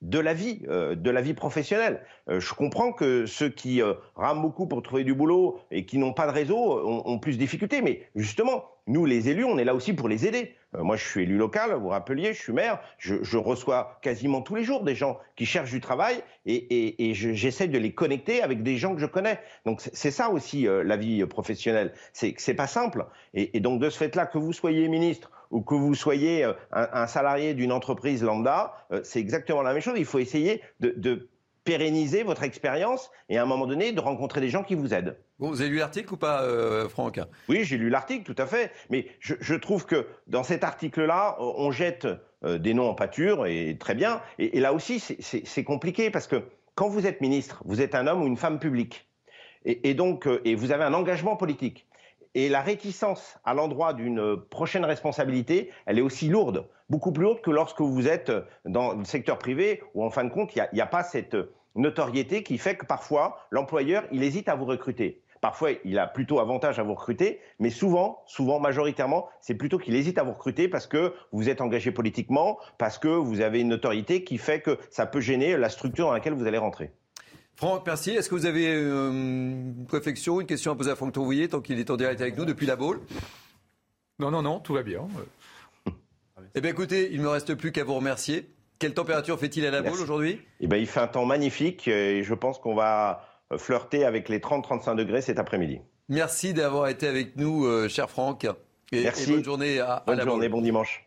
de 0.01 0.19
la 0.19 0.33
vie, 0.33 0.61
euh, 0.67 0.95
de 0.95 1.09
la 1.09 1.21
vie 1.21 1.33
professionnelle. 1.33 2.01
Euh, 2.29 2.39
je 2.39 2.53
comprends 2.53 2.91
que 2.91 3.25
ceux 3.25 3.49
qui 3.49 3.81
euh, 3.81 3.93
rament 4.15 4.41
beaucoup 4.41 4.67
pour 4.67 4.83
trouver 4.83 5.03
du 5.03 5.13
boulot 5.13 5.59
et 5.71 5.85
qui 5.85 5.97
n'ont 5.97 6.13
pas 6.13 6.27
de 6.27 6.31
réseau 6.31 6.55
ont, 6.57 7.19
plus 7.19 7.33
de 7.33 7.39
difficultés, 7.39 7.81
mais 7.81 8.07
justement, 8.15 8.65
nous 8.87 9.05
les 9.05 9.29
élus, 9.29 9.45
on 9.45 9.57
est 9.57 9.63
là 9.63 9.73
aussi 9.73 9.93
pour 9.93 10.07
les 10.07 10.27
aider. 10.27 10.53
moi, 10.73 10.95
je 10.95 11.03
suis 11.03 11.23
élu 11.23 11.37
local, 11.37 11.73
vous 11.73 11.81
vous 11.81 11.89
rappeliez, 11.89 12.33
je 12.33 12.41
suis 12.41 12.53
maire, 12.53 12.79
je, 12.99 13.37
reçois 13.37 13.97
quasiment 14.01 14.41
tous 14.41 14.55
les 14.55 14.63
jours 14.63 14.83
des 14.83 14.95
gens 14.95 15.17
qui 15.35 15.45
cherchent 15.45 15.71
du 15.71 15.81
travail 15.81 16.21
et, 16.45 17.13
j'essaie 17.13 17.67
de 17.67 17.77
les 17.79 17.93
connecter 17.93 18.43
avec 18.43 18.61
des 18.61 18.77
gens 18.77 18.93
que 18.93 19.01
je 19.01 19.05
connais. 19.07 19.39
Donc 19.65 19.81
c'est 19.81 20.11
ça 20.11 20.29
aussi 20.29 20.67
la 20.67 20.97
vie 20.97 21.25
professionnelle. 21.25 21.93
C'est 22.13 22.35
c'est 22.37 22.53
pas 22.53 22.67
simple. 22.67 23.05
Et, 23.33 23.57
et 23.57 23.59
donc 23.59 23.79
de 23.79 23.89
ce 23.89 23.97
fait-là, 23.97 24.27
que 24.27 24.37
vous 24.37 24.53
soyez 24.53 24.87
ministre 24.87 25.31
ou 25.51 25.61
que 25.61 25.75
vous 25.75 25.95
soyez 25.95 26.43
euh, 26.43 26.53
un, 26.71 27.07
salarié 27.07 27.53
d'une 27.53 27.71
entreprise 27.71 28.23
lambda, 28.23 28.73
euh, 28.91 29.01
c'est 29.03 29.19
exactement 29.19 29.61
la 29.61 29.73
même 29.73 29.81
chose. 29.81 29.95
Il 29.97 30.05
faut 30.05 30.19
essayer 30.19 30.61
de, 30.79 31.29
pérenniser 31.63 32.21
votre 32.21 32.43
expérience 32.43 33.09
et 33.27 33.39
à 33.39 33.41
un 33.41 33.47
moment 33.47 33.65
donné 33.65 33.91
de 33.91 33.99
rencontrer 33.99 34.39
des 34.39 34.49
gens 34.49 34.61
qui 34.61 34.75
vous 34.75 34.93
aident. 34.93 35.17
vous 35.39 35.61
avez 35.61 35.71
lu 35.71 35.77
l'article 35.77 36.13
ou 36.13 36.17
pas, 36.17 36.43
euh, 36.43 36.87
Franck? 36.87 37.19
Oui, 37.49 37.63
j'ai 37.63 37.77
lu 37.77 37.89
l'article, 37.89 38.23
tout 38.23 38.39
à 38.39 38.45
fait. 38.45 38.71
Mais 38.91 39.07
je, 39.19 39.55
trouve 39.55 39.87
que 39.87 40.05
dans 40.27 40.43
cet 40.43 40.63
article-là, 40.63 41.37
on 41.39 41.71
jette 41.71 42.07
des 42.43 42.75
noms 42.75 42.87
en 42.87 42.93
pâture, 42.93 43.47
et 43.47 43.75
très 43.79 43.95
bien. 43.95 44.21
Et, 44.37 44.59
là 44.59 44.73
aussi, 44.73 44.99
c'est 44.99 45.63
compliqué 45.63 46.11
parce 46.11 46.27
que 46.27 46.43
quand 46.75 46.87
vous 46.87 47.07
êtes 47.07 47.19
ministre, 47.19 47.63
vous 47.65 47.81
êtes 47.81 47.95
un 47.95 48.05
homme 48.05 48.21
ou 48.21 48.27
une 48.27 48.37
femme 48.37 48.59
publique. 48.59 49.09
et 49.65 49.95
donc, 49.95 50.29
et 50.43 50.53
vous 50.53 50.71
avez 50.71 50.83
un 50.83 50.93
engagement 50.93 51.35
politique. 51.35 51.87
Et 52.37 52.49
la 52.49 52.59
réticence 52.59 53.39
à 53.45 53.53
l'endroit 53.53 53.93
d'une 53.93 54.35
prochaine 54.49 54.83
responsabilité, 54.83 55.71
elle 55.85 55.97
est 55.97 56.01
aussi 56.01 56.27
lourde, 56.27 56.67
beaucoup 56.89 57.13
plus 57.13 57.23
lourde 57.23 57.39
que 57.39 57.49
lorsque 57.49 57.79
vous 57.79 58.09
êtes 58.09 58.29
dans 58.65 58.93
le 58.93 59.05
secteur 59.05 59.39
privé, 59.39 59.81
où 59.93 60.03
en 60.03 60.09
fin 60.09 60.25
de 60.25 60.29
compte, 60.29 60.53
il 60.53 60.67
n'y 60.73 60.81
a, 60.81 60.85
pas 60.85 61.01
cette 61.01 61.37
notoriété 61.75 62.43
qui 62.43 62.57
fait 62.57 62.75
que 62.75 62.85
parfois, 62.85 63.39
l'employeur, 63.51 64.03
il 64.11 64.21
hésite 64.21 64.49
à 64.49 64.55
vous 64.55 64.65
recruter. 64.65 65.21
Parfois, 65.39 65.69
il 65.85 65.97
a 65.97 66.07
plutôt 66.07 66.41
avantage 66.41 66.77
à 66.77 66.83
vous 66.83 66.95
recruter, 66.95 67.39
mais 67.59 67.69
souvent, 67.69 68.21
souvent, 68.25 68.59
majoritairement, 68.59 69.29
c'est 69.39 69.55
plutôt 69.55 69.77
qu'il 69.77 69.95
hésite 69.95 70.17
à 70.17 70.23
vous 70.23 70.33
recruter 70.33 70.67
parce 70.67 70.87
que 70.87 71.13
vous 71.31 71.47
êtes 71.47 71.61
engagé 71.61 71.93
politiquement, 71.93 72.59
parce 72.77 72.97
que 72.97 73.07
vous 73.07 73.39
avez 73.39 73.61
une 73.61 73.69
notoriété 73.69 74.25
qui 74.25 74.39
fait 74.39 74.59
que 74.59 74.77
ça 74.89 75.05
peut 75.05 75.21
gêner 75.21 75.55
la 75.55 75.69
structure 75.69 76.07
dans 76.07 76.13
laquelle 76.13 76.33
vous 76.33 76.47
allez 76.47 76.57
rentrer. 76.57 76.91
Franck, 77.55 77.83
merci. 77.85 78.11
Est-ce 78.11 78.29
que 78.29 78.35
vous 78.35 78.45
avez 78.45 78.67
euh, 78.67 79.09
une 79.11 79.85
réflexion, 79.89 80.41
une 80.41 80.47
question 80.47 80.71
à 80.71 80.75
poser 80.75 80.91
à 80.91 80.95
Franck 80.95 81.13
Tourvouillet 81.13 81.47
tant 81.47 81.61
qu'il 81.61 81.79
est 81.79 81.89
en 81.89 81.95
direct 81.97 82.19
avec 82.21 82.37
nous 82.37 82.45
depuis 82.45 82.65
la 82.65 82.75
Baule? 82.75 82.99
Non, 84.19 84.29
non, 84.31 84.41
non, 84.41 84.59
tout 84.59 84.73
va 84.73 84.83
bien. 84.83 85.07
eh 86.55 86.61
bien 86.61 86.71
écoutez, 86.71 87.09
il 87.11 87.19
ne 87.19 87.23
me 87.23 87.29
reste 87.29 87.55
plus 87.55 87.71
qu'à 87.71 87.83
vous 87.83 87.95
remercier. 87.95 88.49
Quelle 88.77 88.93
température 88.93 89.39
fait-il 89.39 89.65
à 89.65 89.71
la 89.71 89.81
Baule 89.81 90.01
aujourd'hui? 90.01 90.41
Eh 90.59 90.67
bien 90.67 90.77
il 90.77 90.87
fait 90.87 90.99
un 90.99 91.07
temps 91.07 91.25
magnifique 91.25 91.87
et 91.87 92.23
je 92.23 92.33
pense 92.33 92.59
qu'on 92.59 92.75
va 92.75 93.25
flirter 93.57 94.03
avec 94.03 94.27
les 94.27 94.39
30-35 94.39 94.95
degrés 94.95 95.21
cet 95.21 95.39
après-midi. 95.39 95.79
Merci 96.09 96.53
d'avoir 96.53 96.87
été 96.89 97.07
avec 97.07 97.35
nous, 97.37 97.65
euh, 97.65 97.87
cher 97.87 98.09
Franck. 98.09 98.45
Merci. 98.91 99.31
bonne 99.31 99.43
journée 99.43 99.79
à, 99.79 100.03
bonne 100.05 100.21
journée, 100.21 100.49
bon 100.49 100.61
dimanche. 100.61 101.04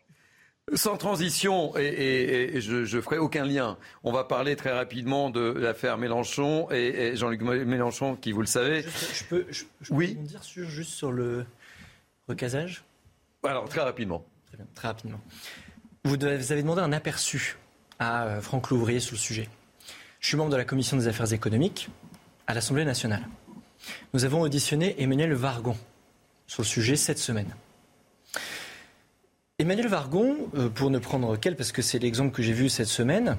Sans 0.73 0.97
transition, 0.97 1.75
et, 1.77 2.59
je, 2.61 3.01
ferai 3.01 3.17
aucun 3.17 3.45
lien, 3.45 3.77
on 4.03 4.11
va 4.11 4.23
parler 4.23 4.55
très 4.55 4.71
rapidement 4.71 5.29
de 5.29 5.41
l'affaire 5.41 5.97
Mélenchon 5.97 6.69
et, 6.71 7.15
Jean-Luc 7.15 7.41
Mélenchon, 7.41 8.15
qui, 8.15 8.31
vous 8.31 8.41
le 8.41 8.47
savez... 8.47 8.83
Je, 9.13 9.23
peux, 9.23 9.45
je, 9.49 9.63
oui. 9.89 10.15
dire 10.15 10.41
juste 10.43 10.91
sur 10.91 11.11
le 11.11 11.45
recasage? 12.27 12.83
Alors, 13.43 13.67
très 13.69 13.81
rapidement. 13.81 14.25
Très, 14.51 14.63
très 14.75 14.87
rapidement. 14.87 15.21
Vous, 16.03 16.23
avez 16.23 16.61
demandé 16.61 16.81
un 16.81 16.93
aperçu 16.93 17.57
à 17.99 18.25
euh, 18.25 18.41
Franck 18.41 18.69
Louvrier 18.69 18.99
sur 18.99 19.13
le 19.13 19.19
sujet. 19.19 19.49
Je 20.19 20.27
suis 20.27 20.37
membre 20.37 20.51
de 20.51 20.57
la 20.57 20.65
Commission 20.65 20.97
des 20.97 21.07
affaires 21.07 21.31
économiques 21.33 21.89
à 22.47 22.53
l'Assemblée 22.53 22.85
nationale. 22.85 23.27
Nous 24.13 24.25
avons 24.25 24.41
auditionné 24.41 25.01
Emmanuel 25.01 25.33
Vargon 25.33 25.77
sur 26.47 26.63
le 26.63 26.67
sujet 26.67 26.95
cette 26.95 27.19
semaine. 27.19 27.53
Emmanuel 29.61 29.89
Vargon, 29.89 30.37
euh, 30.55 30.69
pour 30.69 30.89
ne 30.89 30.99
prendre 30.99 31.35
qu'elle, 31.35 31.57
parce 31.57 31.73
que 31.73 31.81
c'est 31.81 31.99
l'exemple 31.99 32.33
que 32.33 32.41
j'ai 32.41 32.53
vu 32.53 32.69
cette 32.69 32.87
semaine, 32.87 33.35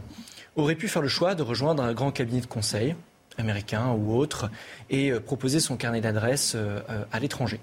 aurait 0.55 0.75
pu 0.75 0.87
faire 0.87 1.01
le 1.01 1.09
choix 1.09 1.35
de 1.35 1.43
rejoindre 1.43 1.83
un 1.83 1.95
grand 1.95 2.11
cabinet 2.11 2.43
de 2.43 2.47
conseil, 2.47 2.95
américain 3.39 3.93
ou 3.93 4.15
autre, 4.15 4.51
et 4.91 5.13
euh, 5.13 5.21
proposer 5.21 5.61
son 5.61 5.79
carnet 5.79 6.03
d'adresses 6.03 6.53
euh, 6.57 6.83
à 7.11 7.21
l'étranger. 7.21 7.59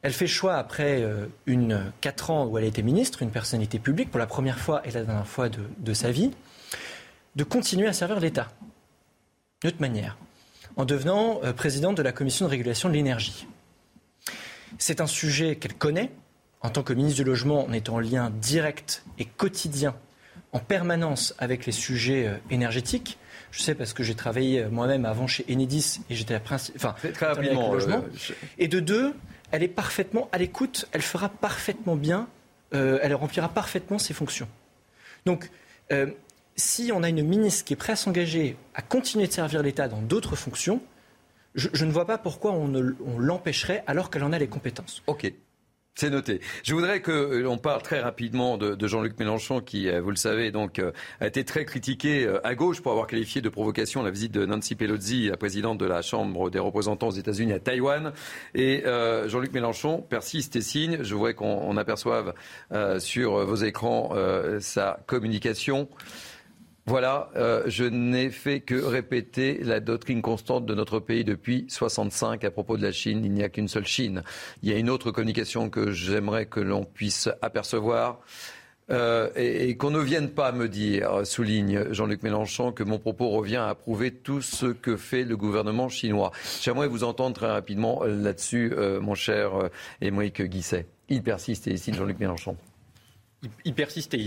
Elle 0.00 0.14
fait 0.14 0.26
choix 0.26 0.54
après 0.54 1.04
une 1.46 1.90
quatre 2.00 2.30
ans 2.30 2.46
où 2.46 2.58
elle 2.58 2.64
était 2.64 2.82
ministre, 2.82 3.22
une 3.22 3.30
personnalité 3.30 3.80
publique, 3.80 4.08
pour 4.10 4.20
la 4.20 4.26
première 4.26 4.58
fois 4.58 4.86
et 4.86 4.92
la 4.92 5.02
dernière 5.02 5.26
fois 5.26 5.48
de 5.48 5.94
sa 5.94 6.12
vie, 6.12 6.30
de 7.34 7.42
continuer 7.42 7.88
à 7.88 7.92
servir 7.92 8.20
l'État. 8.20 8.52
D'une 9.60 9.70
autre 9.70 9.80
manière, 9.80 10.16
en 10.76 10.84
devenant 10.84 11.40
présidente 11.56 11.96
de 11.96 12.02
la 12.02 12.12
commission 12.12 12.44
de 12.44 12.50
régulation 12.50 12.88
de 12.88 12.94
l'énergie. 12.94 13.48
C'est 14.78 15.00
un 15.00 15.08
sujet 15.08 15.56
qu'elle 15.56 15.74
connaît, 15.74 16.12
en 16.66 16.70
tant 16.70 16.82
que 16.82 16.92
ministre 16.92 17.22
du 17.22 17.24
Logement, 17.24 17.64
on 17.68 17.72
est 17.72 17.88
en 17.90 18.00
lien 18.00 18.28
direct 18.28 19.04
et 19.20 19.24
quotidien, 19.24 19.94
en 20.50 20.58
permanence 20.58 21.32
avec 21.38 21.64
les 21.64 21.70
sujets 21.70 22.26
euh, 22.26 22.36
énergétiques. 22.50 23.18
Je 23.52 23.62
sais 23.62 23.76
parce 23.76 23.92
que 23.92 24.02
j'ai 24.02 24.16
travaillé 24.16 24.64
euh, 24.64 24.68
moi-même 24.68 25.04
avant 25.04 25.28
chez 25.28 25.44
Enedis 25.48 26.00
et 26.10 26.16
j'étais 26.16 26.34
la 26.34 26.40
principale. 26.40 26.92
Enfin, 26.92 27.10
très 27.12 27.26
rapidement. 27.26 27.72
logement. 27.72 27.98
Euh, 27.98 28.34
et 28.58 28.66
de 28.66 28.80
deux, 28.80 29.14
elle 29.52 29.62
est 29.62 29.68
parfaitement 29.68 30.28
à 30.32 30.38
l'écoute, 30.38 30.88
elle 30.90 31.02
fera 31.02 31.28
parfaitement 31.28 31.94
bien, 31.94 32.28
elle 32.72 33.14
remplira 33.14 33.48
parfaitement 33.48 33.98
ses 33.98 34.12
fonctions. 34.12 34.48
Donc, 35.24 35.50
si 36.56 36.90
on 36.92 37.04
a 37.04 37.08
une 37.08 37.22
ministre 37.22 37.64
qui 37.64 37.72
est 37.72 37.76
prête 37.76 37.94
à 37.94 37.96
s'engager 37.96 38.56
à 38.74 38.82
continuer 38.82 39.28
de 39.28 39.32
servir 39.32 39.62
l'État 39.62 39.86
dans 39.88 40.02
d'autres 40.02 40.34
fonctions, 40.34 40.82
je, 41.54 41.68
je, 41.72 41.84
ne 41.86 41.92
vois 41.92 42.06
pas 42.06 42.18
pourquoi 42.18 42.52
on, 42.52 42.74
on 42.74 43.18
l'empêcherait 43.18 43.84
alors 43.86 44.10
qu'elle 44.10 44.24
en 44.24 44.32
a 44.32 44.38
les 44.38 44.48
compétences. 44.48 45.02
Ok. 45.06 45.32
C'est 45.98 46.10
noté. 46.10 46.42
Je 46.62 46.74
voudrais 46.74 47.00
que 47.00 47.10
euh, 47.10 47.40
l'on 47.40 47.56
parle 47.56 47.80
très 47.80 48.00
rapidement 48.00 48.58
de, 48.58 48.74
de 48.74 48.86
Jean-Luc 48.86 49.18
Mélenchon, 49.18 49.62
qui, 49.62 49.88
euh, 49.88 50.02
vous 50.02 50.10
le 50.10 50.16
savez, 50.16 50.50
donc 50.50 50.78
euh, 50.78 50.92
a 51.20 51.26
été 51.26 51.42
très 51.42 51.64
critiqué 51.64 52.30
à 52.44 52.54
gauche 52.54 52.82
pour 52.82 52.92
avoir 52.92 53.06
qualifié 53.06 53.40
de 53.40 53.48
provocation 53.48 54.02
la 54.02 54.10
visite 54.10 54.32
de 54.32 54.44
Nancy 54.44 54.74
Pelosi, 54.74 55.28
la 55.28 55.38
présidente 55.38 55.78
de 55.78 55.86
la 55.86 56.02
Chambre 56.02 56.50
des 56.50 56.58
représentants 56.58 57.08
aux 57.08 57.12
États-Unis 57.12 57.54
à 57.54 57.60
Taïwan. 57.60 58.12
Et 58.54 58.84
Jean-Luc 59.26 59.54
Mélenchon 59.54 60.02
persiste 60.02 60.56
et 60.56 60.60
signe. 60.60 60.98
Je 61.00 61.14
voudrais 61.14 61.32
qu'on 61.32 61.76
aperçoive 61.78 62.34
sur 62.98 63.44
vos 63.46 63.56
écrans 63.56 64.14
sa 64.60 65.00
communication. 65.06 65.88
Voilà, 66.88 67.30
euh, 67.34 67.64
je 67.66 67.82
n'ai 67.82 68.30
fait 68.30 68.60
que 68.60 68.76
répéter 68.76 69.58
la 69.60 69.80
doctrine 69.80 70.22
constante 70.22 70.66
de 70.66 70.74
notre 70.74 71.00
pays 71.00 71.24
depuis 71.24 71.66
65 71.68 72.44
à 72.44 72.50
propos 72.52 72.76
de 72.76 72.82
la 72.82 72.92
Chine. 72.92 73.24
Il 73.24 73.32
n'y 73.32 73.42
a 73.42 73.48
qu'une 73.48 73.66
seule 73.66 73.86
Chine. 73.86 74.22
Il 74.62 74.70
y 74.70 74.72
a 74.72 74.78
une 74.78 74.88
autre 74.88 75.10
communication 75.10 75.68
que 75.68 75.90
j'aimerais 75.90 76.46
que 76.46 76.60
l'on 76.60 76.84
puisse 76.84 77.28
apercevoir. 77.42 78.20
Euh, 78.88 79.30
et, 79.34 79.76
qu'on 79.76 79.90
ne 79.90 79.98
vienne 79.98 80.30
pas 80.30 80.52
me 80.52 80.68
dire, 80.68 81.26
souligne 81.26 81.92
Jean-Luc 81.92 82.22
Mélenchon, 82.22 82.70
que 82.70 82.84
mon 82.84 83.00
propos 83.00 83.30
revient 83.30 83.56
à 83.56 83.66
approuver 83.66 84.12
tout 84.12 84.40
ce 84.40 84.66
que 84.66 84.96
fait 84.96 85.24
le 85.24 85.36
gouvernement 85.36 85.88
chinois. 85.88 86.30
J'aimerais 86.62 86.86
vous 86.86 87.02
entendre 87.02 87.34
très 87.34 87.50
rapidement 87.50 88.04
là-dessus, 88.04 88.72
euh, 88.76 89.00
mon 89.00 89.16
cher 89.16 89.70
Émeric 90.00 90.40
Guisset. 90.40 90.86
Il 91.08 91.24
persiste 91.24 91.66
et 91.66 91.72
ici 91.72 91.92
Jean-Luc 91.92 92.20
Mélenchon 92.20 92.56
il 93.64 93.74
persiste 93.74 94.14
et 94.14 94.26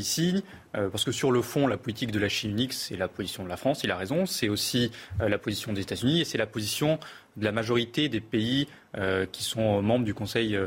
euh, 0.75 0.89
parce 0.89 1.03
que 1.03 1.11
sur 1.11 1.31
le 1.31 1.41
fond, 1.41 1.67
la 1.67 1.77
politique 1.77 2.11
de 2.11 2.19
la 2.19 2.30
Chine 2.30 2.51
unique, 2.51 2.73
c'est 2.73 2.95
la 2.95 3.07
position 3.07 3.43
de 3.43 3.49
la 3.49 3.57
France, 3.57 3.81
il 3.83 3.91
a 3.91 3.98
raison, 3.98 4.25
c'est 4.25 4.49
aussi 4.49 4.91
euh, 5.22 5.30
la 5.30 5.38
position 5.38 5.73
des 5.73 5.81
États-Unis 5.81 6.22
et 6.22 6.25
c'est 6.25 6.38
la 6.38 6.48
position 6.48 6.99
de 7.38 7.45
la 7.45 7.51
majorité 7.51 8.09
des 8.09 8.22
pays 8.22 8.67
euh, 8.98 9.25
qui 9.31 9.43
sont 9.43 9.81
membres 9.81 10.06
du 10.06 10.14
Conseil 10.14 10.57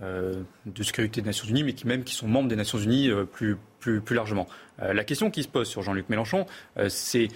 de 0.00 0.82
sécurité 0.82 1.20
des 1.20 1.26
Nations 1.26 1.46
Unies, 1.46 1.62
mais 1.62 1.74
qui 1.74 1.86
même 1.86 2.02
qui 2.02 2.14
sont 2.14 2.26
membres 2.26 2.48
des 2.48 2.56
Nations 2.56 2.78
Unies 2.78 3.08
plus, 3.30 3.56
plus, 3.78 4.00
plus 4.00 4.16
largement. 4.16 4.48
la 4.78 5.04
question 5.04 5.30
qui 5.30 5.44
se 5.44 5.48
pose 5.48 5.68
sur 5.68 5.82
Jean-Luc 5.82 6.08
Mélenchon, 6.08 6.44
c'est 6.88 7.28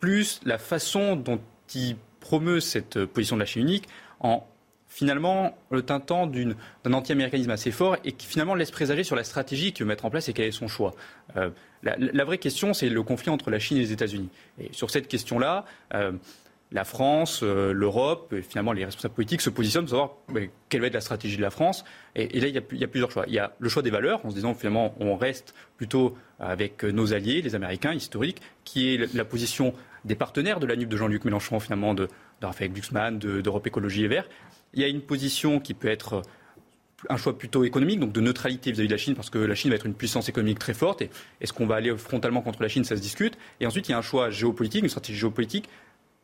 plus 0.00 0.40
la 0.44 0.58
façon 0.58 1.14
dont 1.14 1.38
il 1.72 1.94
promeut 2.18 2.58
cette 2.58 3.04
position 3.04 3.36
de 3.36 3.40
la 3.40 3.46
Chine 3.46 3.62
unique 3.62 3.88
en 4.18 4.44
finalement 4.90 5.56
le 5.70 5.82
tintant 5.82 6.26
d'un 6.26 6.92
anti-américanisme 6.92 7.50
assez 7.50 7.70
fort 7.70 7.96
et 8.04 8.12
qui 8.12 8.26
finalement 8.26 8.56
laisse 8.56 8.72
présager 8.72 9.04
sur 9.04 9.16
la 9.16 9.24
stratégie 9.24 9.72
qu'il 9.72 9.84
veut 9.84 9.88
mettre 9.88 10.04
en 10.04 10.10
place 10.10 10.28
et 10.28 10.32
quel 10.34 10.46
est 10.46 10.52
son 10.52 10.68
choix. 10.68 10.94
Euh, 11.36 11.50
la, 11.82 12.24
vraie 12.24 12.38
question, 12.38 12.74
c'est 12.74 12.90
le 12.90 13.02
conflit 13.02 13.30
entre 13.30 13.50
la 13.50 13.58
Chine 13.58 13.78
et 13.78 13.80
les 13.80 13.92
États-Unis. 13.92 14.28
Et 14.60 14.68
sur 14.72 14.90
cette 14.90 15.06
question-là, 15.06 15.64
euh, 15.94 16.12
la 16.72 16.84
France, 16.84 17.40
euh, 17.42 17.72
l'Europe, 17.72 18.32
et 18.32 18.42
finalement 18.42 18.72
les 18.72 18.84
responsables 18.84 19.14
politiques 19.14 19.40
se 19.40 19.48
positionnent 19.48 19.84
pour 19.84 19.90
savoir 19.90 20.10
quelle 20.68 20.80
va 20.80 20.88
être 20.88 20.94
la 20.94 21.00
stratégie 21.00 21.36
de 21.36 21.42
la 21.42 21.50
France. 21.50 21.84
Et, 22.16 22.40
là, 22.40 22.48
il 22.48 22.54
y, 22.54 22.58
a, 22.84 22.88
plusieurs 22.88 23.12
choix. 23.12 23.24
Il 23.28 23.32
y 23.32 23.38
a 23.38 23.52
le 23.60 23.68
choix 23.68 23.82
des 23.82 23.90
valeurs, 23.90 24.26
en 24.26 24.30
se 24.30 24.34
disant 24.34 24.54
finalement 24.54 24.92
on 24.98 25.16
reste 25.16 25.54
plutôt 25.76 26.16
avec 26.40 26.82
nos 26.82 27.14
alliés, 27.14 27.42
les 27.42 27.54
Américains 27.54 27.94
historiques, 27.94 28.42
qui 28.64 28.92
est 28.92 29.14
la 29.14 29.24
position 29.24 29.72
des 30.04 30.16
partenaires 30.16 30.60
de 30.60 30.66
la 30.66 30.76
NUP 30.76 30.88
de 30.88 30.96
Jean-Luc 30.96 31.24
Mélenchon, 31.24 31.60
finalement, 31.60 31.94
de, 31.94 32.08
de 32.40 32.46
Raphaël 32.46 32.72
Glucksmann, 32.72 33.18
d'Europe 33.18 33.66
Écologie 33.66 34.04
et 34.04 34.08
Verts, 34.08 34.28
il 34.74 34.80
y 34.80 34.84
a 34.84 34.88
une 34.88 35.00
position 35.00 35.60
qui 35.60 35.74
peut 35.74 35.88
être 35.88 36.22
un 37.08 37.16
choix 37.16 37.36
plutôt 37.36 37.64
économique, 37.64 37.98
donc 37.98 38.12
de 38.12 38.20
neutralité 38.20 38.72
vis-à-vis 38.72 38.88
de 38.88 38.92
la 38.92 38.98
Chine, 38.98 39.14
parce 39.14 39.30
que 39.30 39.38
la 39.38 39.54
Chine 39.54 39.70
va 39.70 39.76
être 39.76 39.86
une 39.86 39.94
puissance 39.94 40.28
économique 40.28 40.58
très 40.58 40.74
forte. 40.74 41.02
Et 41.02 41.10
est-ce 41.40 41.52
qu'on 41.52 41.66
va 41.66 41.76
aller 41.76 41.96
frontalement 41.96 42.42
contre 42.42 42.62
la 42.62 42.68
Chine 42.68 42.84
Ça 42.84 42.96
se 42.96 43.00
discute. 43.00 43.38
Et 43.60 43.66
ensuite, 43.66 43.88
il 43.88 43.92
y 43.92 43.94
a 43.94 43.98
un 43.98 44.02
choix 44.02 44.30
géopolitique, 44.30 44.82
une 44.82 44.90
stratégie 44.90 45.18
géopolitique 45.18 45.68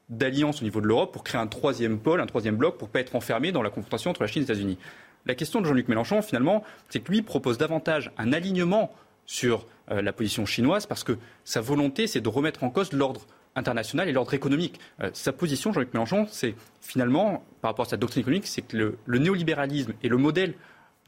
d'alliance 0.08 0.60
au 0.60 0.64
niveau 0.64 0.80
de 0.80 0.86
l'Europe 0.86 1.12
pour 1.12 1.24
créer 1.24 1.40
un 1.40 1.46
troisième 1.46 1.98
pôle, 1.98 2.20
un 2.20 2.26
troisième 2.26 2.56
bloc, 2.56 2.78
pour 2.78 2.88
ne 2.88 2.92
pas 2.92 3.00
être 3.00 3.16
enfermé 3.16 3.52
dans 3.52 3.62
la 3.62 3.70
confrontation 3.70 4.10
entre 4.10 4.22
la 4.22 4.28
Chine 4.28 4.42
et 4.42 4.46
les 4.46 4.52
États-Unis. 4.52 4.78
La 5.24 5.34
question 5.34 5.60
de 5.60 5.66
Jean-Luc 5.66 5.88
Mélenchon, 5.88 6.22
finalement, 6.22 6.62
c'est 6.88 7.00
que 7.00 7.10
lui 7.10 7.22
propose 7.22 7.58
davantage 7.58 8.12
un 8.16 8.32
alignement 8.32 8.94
sur 9.24 9.66
euh, 9.90 10.02
la 10.02 10.12
position 10.12 10.46
chinoise, 10.46 10.86
parce 10.86 11.02
que 11.02 11.18
sa 11.44 11.60
volonté, 11.60 12.06
c'est 12.06 12.20
de 12.20 12.28
remettre 12.28 12.62
en 12.62 12.70
cause 12.70 12.92
l'ordre 12.92 13.26
international 13.56 14.08
et 14.08 14.12
l'ordre 14.12 14.34
économique. 14.34 14.78
Euh, 15.00 15.10
sa 15.12 15.32
position, 15.32 15.72
Jean-Luc 15.72 15.92
Mélenchon, 15.92 16.26
c'est 16.30 16.54
finalement, 16.80 17.44
par 17.60 17.72
rapport 17.72 17.86
à 17.86 17.88
sa 17.88 17.96
doctrine 17.96 18.20
économique, 18.20 18.46
c'est 18.46 18.62
que 18.62 18.76
le, 19.06 19.18
néolibéralisme 19.18 19.94
et 20.02 20.08
le 20.08 20.16
modèle 20.16 20.54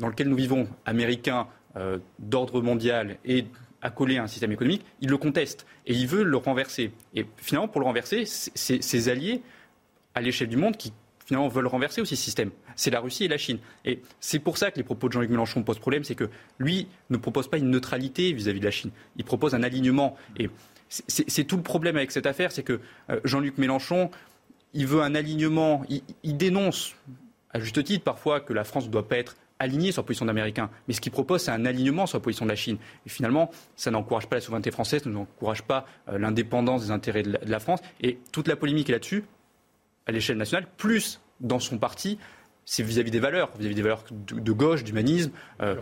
dans 0.00 0.08
lequel 0.08 0.28
nous 0.28 0.36
vivons, 0.36 0.68
américain, 0.86 1.46
euh, 1.76 1.98
d'ordre 2.18 2.62
mondial 2.62 3.18
et 3.24 3.44
accolé 3.82 4.18
à 4.18 4.24
un 4.24 4.26
système 4.26 4.50
économique, 4.50 4.84
il 5.00 5.10
le 5.10 5.18
conteste 5.18 5.66
et 5.86 5.94
il 5.94 6.08
veut 6.08 6.24
le 6.24 6.36
renverser. 6.36 6.90
Et 7.14 7.26
finalement, 7.36 7.68
pour 7.68 7.80
le 7.80 7.86
renverser, 7.86 8.24
c'est 8.26 8.82
ses 8.82 9.08
alliés 9.08 9.42
à 10.14 10.20
l'échelle 10.20 10.48
du 10.48 10.56
monde 10.56 10.76
qui 10.76 10.92
finalement 11.24 11.48
veulent 11.48 11.66
renverser 11.66 12.00
aussi 12.00 12.16
ce 12.16 12.22
système. 12.22 12.50
C'est 12.74 12.90
la 12.90 13.00
Russie 13.00 13.24
et 13.24 13.28
la 13.28 13.36
Chine. 13.36 13.58
Et 13.84 14.00
c'est 14.18 14.38
pour 14.38 14.56
ça 14.56 14.70
que 14.70 14.78
les 14.78 14.82
propos 14.82 15.08
de 15.08 15.12
Jean-Luc 15.12 15.30
Mélenchon 15.30 15.62
posent 15.62 15.78
problème, 15.78 16.02
c'est 16.02 16.14
que 16.14 16.30
lui 16.58 16.88
ne 17.10 17.18
propose 17.18 17.48
pas 17.48 17.58
une 17.58 17.70
neutralité 17.70 18.32
vis-à-vis 18.32 18.58
-vis 18.58 18.60
de 18.60 18.64
la 18.64 18.70
Chine. 18.70 18.90
Il 19.16 19.24
propose 19.24 19.54
un 19.54 19.62
alignement. 19.62 20.16
Et 20.38 20.48
c'est 20.88 21.44
tout 21.44 21.56
le 21.56 21.62
problème 21.62 21.96
avec 21.96 22.10
cette 22.10 22.26
affaire, 22.26 22.52
c'est 22.52 22.62
que 22.62 22.80
euh, 23.10 23.20
Jean-Luc 23.24 23.58
Mélenchon, 23.58 24.10
il 24.74 24.86
veut 24.86 25.02
un 25.02 25.14
alignement, 25.14 25.82
il, 26.22 26.36
dénonce, 26.36 26.94
à 27.52 27.60
juste 27.60 27.82
titre 27.84 28.04
parfois, 28.04 28.40
que 28.40 28.52
la 28.52 28.64
France 28.64 28.86
ne 28.86 28.90
doit 28.90 29.06
pas 29.06 29.16
être 29.16 29.36
alignée 29.58 29.92
sur 29.92 30.02
la 30.02 30.06
position 30.06 30.26
d'Américains. 30.26 30.70
Mais 30.86 30.94
ce 30.94 31.00
qu'il 31.00 31.12
propose, 31.12 31.42
c'est 31.42 31.50
un 31.50 31.64
alignement 31.64 32.06
sur 32.06 32.18
la 32.18 32.22
position 32.22 32.44
de 32.44 32.50
la 32.50 32.56
Chine. 32.56 32.78
Et 33.06 33.08
finalement, 33.08 33.50
ça 33.76 33.90
n'encourage 33.90 34.28
pas 34.28 34.36
la 34.36 34.40
souveraineté 34.40 34.70
française, 34.70 35.02
ça 35.02 35.10
n'encourage 35.10 35.62
pas 35.62 35.86
euh, 36.08 36.18
l'indépendance 36.18 36.82
des 36.82 36.90
intérêts 36.90 37.22
de 37.22 37.38
la, 37.42 37.60
France. 37.60 37.80
Et 38.00 38.18
toute 38.32 38.48
la 38.48 38.56
polémique 38.56 38.88
est 38.88 38.92
là-dessus, 38.92 39.24
à 40.06 40.12
l'échelle 40.12 40.36
nationale, 40.36 40.66
plus 40.76 41.20
dans 41.40 41.58
son 41.58 41.78
parti, 41.78 42.18
c'est 42.64 42.82
vis-à-vis 42.82 43.10
des 43.10 43.20
valeurs, 43.20 43.50
vis-à-vis 43.58 43.74
des 43.74 43.82
valeurs 43.82 44.04
de, 44.10 44.52
gauche, 44.52 44.84
d'humanisme. 44.84 45.32
Euh, 45.60 45.76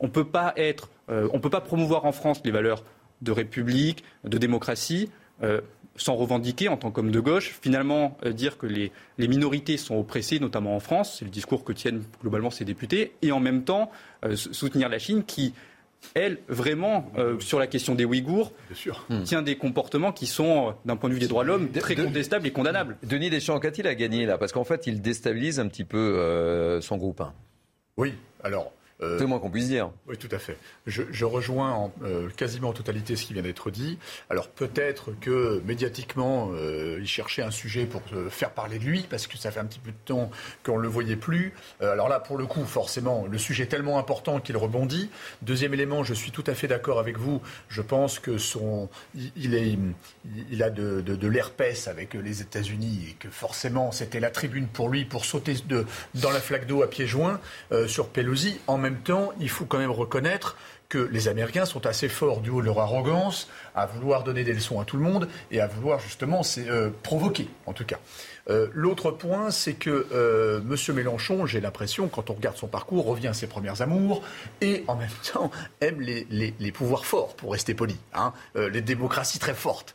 on 0.00 0.06
ne 0.06 0.12
peut 0.12 0.26
pas 0.26 0.52
être, 0.56 0.90
on 1.08 1.40
peut 1.40 1.50
pas 1.50 1.60
promouvoir 1.60 2.04
en 2.04 2.12
France 2.12 2.40
les 2.44 2.52
valeurs 2.52 2.84
de 3.22 3.32
république, 3.32 4.04
de 4.24 4.38
démocratie, 4.38 5.10
euh, 5.42 5.60
sans 5.96 6.14
revendiquer 6.14 6.68
en 6.68 6.76
tant 6.76 6.92
qu'homme 6.92 7.10
de 7.10 7.18
gauche, 7.18 7.58
finalement 7.60 8.16
euh, 8.24 8.32
dire 8.32 8.56
que 8.56 8.66
les, 8.66 8.92
minorités 9.18 9.76
sont 9.76 9.96
oppressées, 9.96 10.38
notamment 10.38 10.76
en 10.76 10.80
France, 10.80 11.16
c'est 11.18 11.24
le 11.24 11.30
discours 11.30 11.64
que 11.64 11.72
tiennent 11.72 12.04
globalement 12.20 12.50
ces 12.50 12.64
députés, 12.64 13.14
et 13.20 13.32
en 13.32 13.40
même 13.40 13.64
temps 13.64 13.90
euh, 14.24 14.36
soutenir 14.36 14.88
la 14.88 15.00
Chine 15.00 15.24
qui, 15.24 15.54
elle, 16.14 16.38
vraiment, 16.46 17.10
sur 17.40 17.58
la 17.58 17.66
question 17.66 17.96
des 17.96 18.04
Ouïghours, 18.04 18.52
hmm. 19.10 19.24
tient 19.24 19.42
des 19.42 19.56
comportements 19.56 20.12
qui 20.12 20.26
sont, 20.26 20.74
d'un 20.84 20.94
point 20.94 21.10
de 21.10 21.14
vue 21.14 21.20
des 21.20 21.26
droits 21.26 21.42
de 21.42 21.48
l'homme, 21.48 21.72
très 21.72 21.96
contestables 21.96 22.46
et 22.46 22.52
condamnables. 22.52 22.96
Denis 23.02 23.30
Deschamps, 23.30 23.58
qu'a-t-il 23.58 23.88
à 23.88 23.96
gagner 23.96 24.24
là? 24.24 24.38
Parce 24.38 24.52
qu'en 24.52 24.62
fait, 24.62 24.86
il 24.86 25.02
déstabilise 25.02 25.58
un 25.58 25.66
petit 25.66 25.82
peu 25.82 26.78
son 26.80 26.98
groupe. 26.98 27.20
Oui, 27.96 28.14
alors 28.44 28.72
Euh, 28.77 28.77
c'est 29.00 29.20
le 29.20 29.26
moins 29.26 29.38
qu'on 29.38 29.50
puisse 29.50 29.68
dire. 29.68 29.90
Oui, 30.08 30.16
tout 30.16 30.28
à 30.32 30.38
fait. 30.38 30.56
Je, 30.86 31.24
rejoins 31.24 31.70
en, 31.72 31.92
euh, 32.04 32.28
quasiment 32.30 32.70
en 32.70 32.72
totalité 32.72 33.14
ce 33.14 33.26
qui 33.26 33.32
vient 33.32 33.42
d'être 33.42 33.70
dit. 33.70 33.98
Alors 34.28 34.48
peut-être 34.48 35.12
que 35.20 35.62
médiatiquement, 35.64 36.50
euh, 36.52 36.98
il 37.00 37.06
cherchait 37.06 37.42
un 37.42 37.50
sujet 37.50 37.86
pour 37.86 38.02
faire 38.30 38.50
parler 38.50 38.78
de 38.78 38.84
lui, 38.84 39.06
parce 39.08 39.26
que 39.26 39.36
ça 39.36 39.50
fait 39.50 39.60
un 39.60 39.66
petit 39.66 39.78
peu 39.78 39.90
de 39.90 39.96
temps 40.04 40.30
qu'on 40.64 40.78
ne 40.78 40.82
le 40.82 40.88
voyait 40.88 41.16
plus. 41.16 41.52
alors 41.80 42.08
là, 42.08 42.18
pour 42.18 42.38
le 42.38 42.46
coup, 42.46 42.64
forcément, 42.64 43.26
le 43.30 43.38
sujet 43.38 43.64
est 43.64 43.68
tellement 43.68 43.98
important 43.98 44.40
qu'il 44.40 44.56
rebondit. 44.56 45.10
Deuxième 45.42 45.74
élément, 45.74 46.02
je 46.02 46.14
suis 46.14 46.32
tout 46.32 46.44
à 46.46 46.54
fait 46.54 46.66
d'accord 46.66 46.98
avec 46.98 47.18
vous. 47.18 47.40
Je 47.68 47.82
pense 47.82 48.18
que 48.18 48.38
son, 48.38 48.88
il, 49.36 49.54
est, 49.54 49.78
il 50.50 50.62
a 50.62 50.70
de, 50.70 51.00
de, 51.00 51.14
de 51.14 51.28
l'herpès 51.28 51.86
avec 51.86 52.14
les 52.14 52.42
États-Unis 52.42 53.08
et 53.10 53.12
que 53.14 53.28
forcément, 53.30 53.92
c'était 53.92 54.20
la 54.20 54.30
tribune 54.30 54.66
pour 54.66 54.88
lui 54.88 55.04
pour 55.04 55.24
sauter 55.24 55.54
de, 55.66 55.86
dans 56.14 56.30
la 56.30 56.40
flaque 56.40 56.66
d'eau 56.66 56.82
à 56.82 56.90
pieds 56.90 57.06
joints 57.06 57.40
sur 57.86 58.08
Pelosi. 58.08 58.58
En 58.66 58.78
même 58.78 58.87
temps, 58.96 59.32
il 59.40 59.48
faut 59.48 59.64
quand 59.64 59.78
même 59.78 59.90
reconnaître 59.90 60.56
que 60.88 60.98
les 60.98 61.28
Américains 61.28 61.66
sont 61.66 61.86
assez 61.86 62.08
forts 62.08 62.40
du 62.40 62.50
haut 62.50 62.60
de 62.60 62.66
leur 62.66 62.78
arrogance 62.78 63.48
à 63.74 63.86
vouloir 63.86 64.24
donner 64.24 64.42
des 64.42 64.54
leçons 64.54 64.80
à 64.80 64.84
tout 64.84 64.96
le 64.96 65.02
monde 65.02 65.28
et 65.50 65.60
à 65.60 65.66
vouloir 65.66 66.00
justement 66.00 66.40
euh, 66.58 66.90
provoquer, 67.02 67.48
en 67.66 67.74
tout 67.74 67.84
cas. 67.84 67.98
Euh, 68.48 68.68
l'autre 68.72 69.10
point, 69.10 69.50
c'est 69.50 69.74
que 69.74 70.06
euh, 70.12 70.60
M. 70.60 70.94
Mélenchon, 70.94 71.44
j'ai 71.44 71.60
l'impression, 71.60 72.08
quand 72.08 72.30
on 72.30 72.32
regarde 72.32 72.56
son 72.56 72.68
parcours, 72.68 73.04
revient 73.04 73.28
à 73.28 73.34
ses 73.34 73.46
premières 73.46 73.82
amours 73.82 74.22
et 74.62 74.84
en 74.86 74.96
même 74.96 75.10
temps 75.30 75.50
aime 75.82 76.00
les, 76.00 76.72
pouvoirs 76.72 77.04
forts, 77.04 77.36
pour 77.36 77.52
rester 77.52 77.74
poli, 77.74 77.96
hein, 78.14 78.32
les 78.54 78.80
démocraties 78.80 79.38
très 79.38 79.54
fortes. 79.54 79.94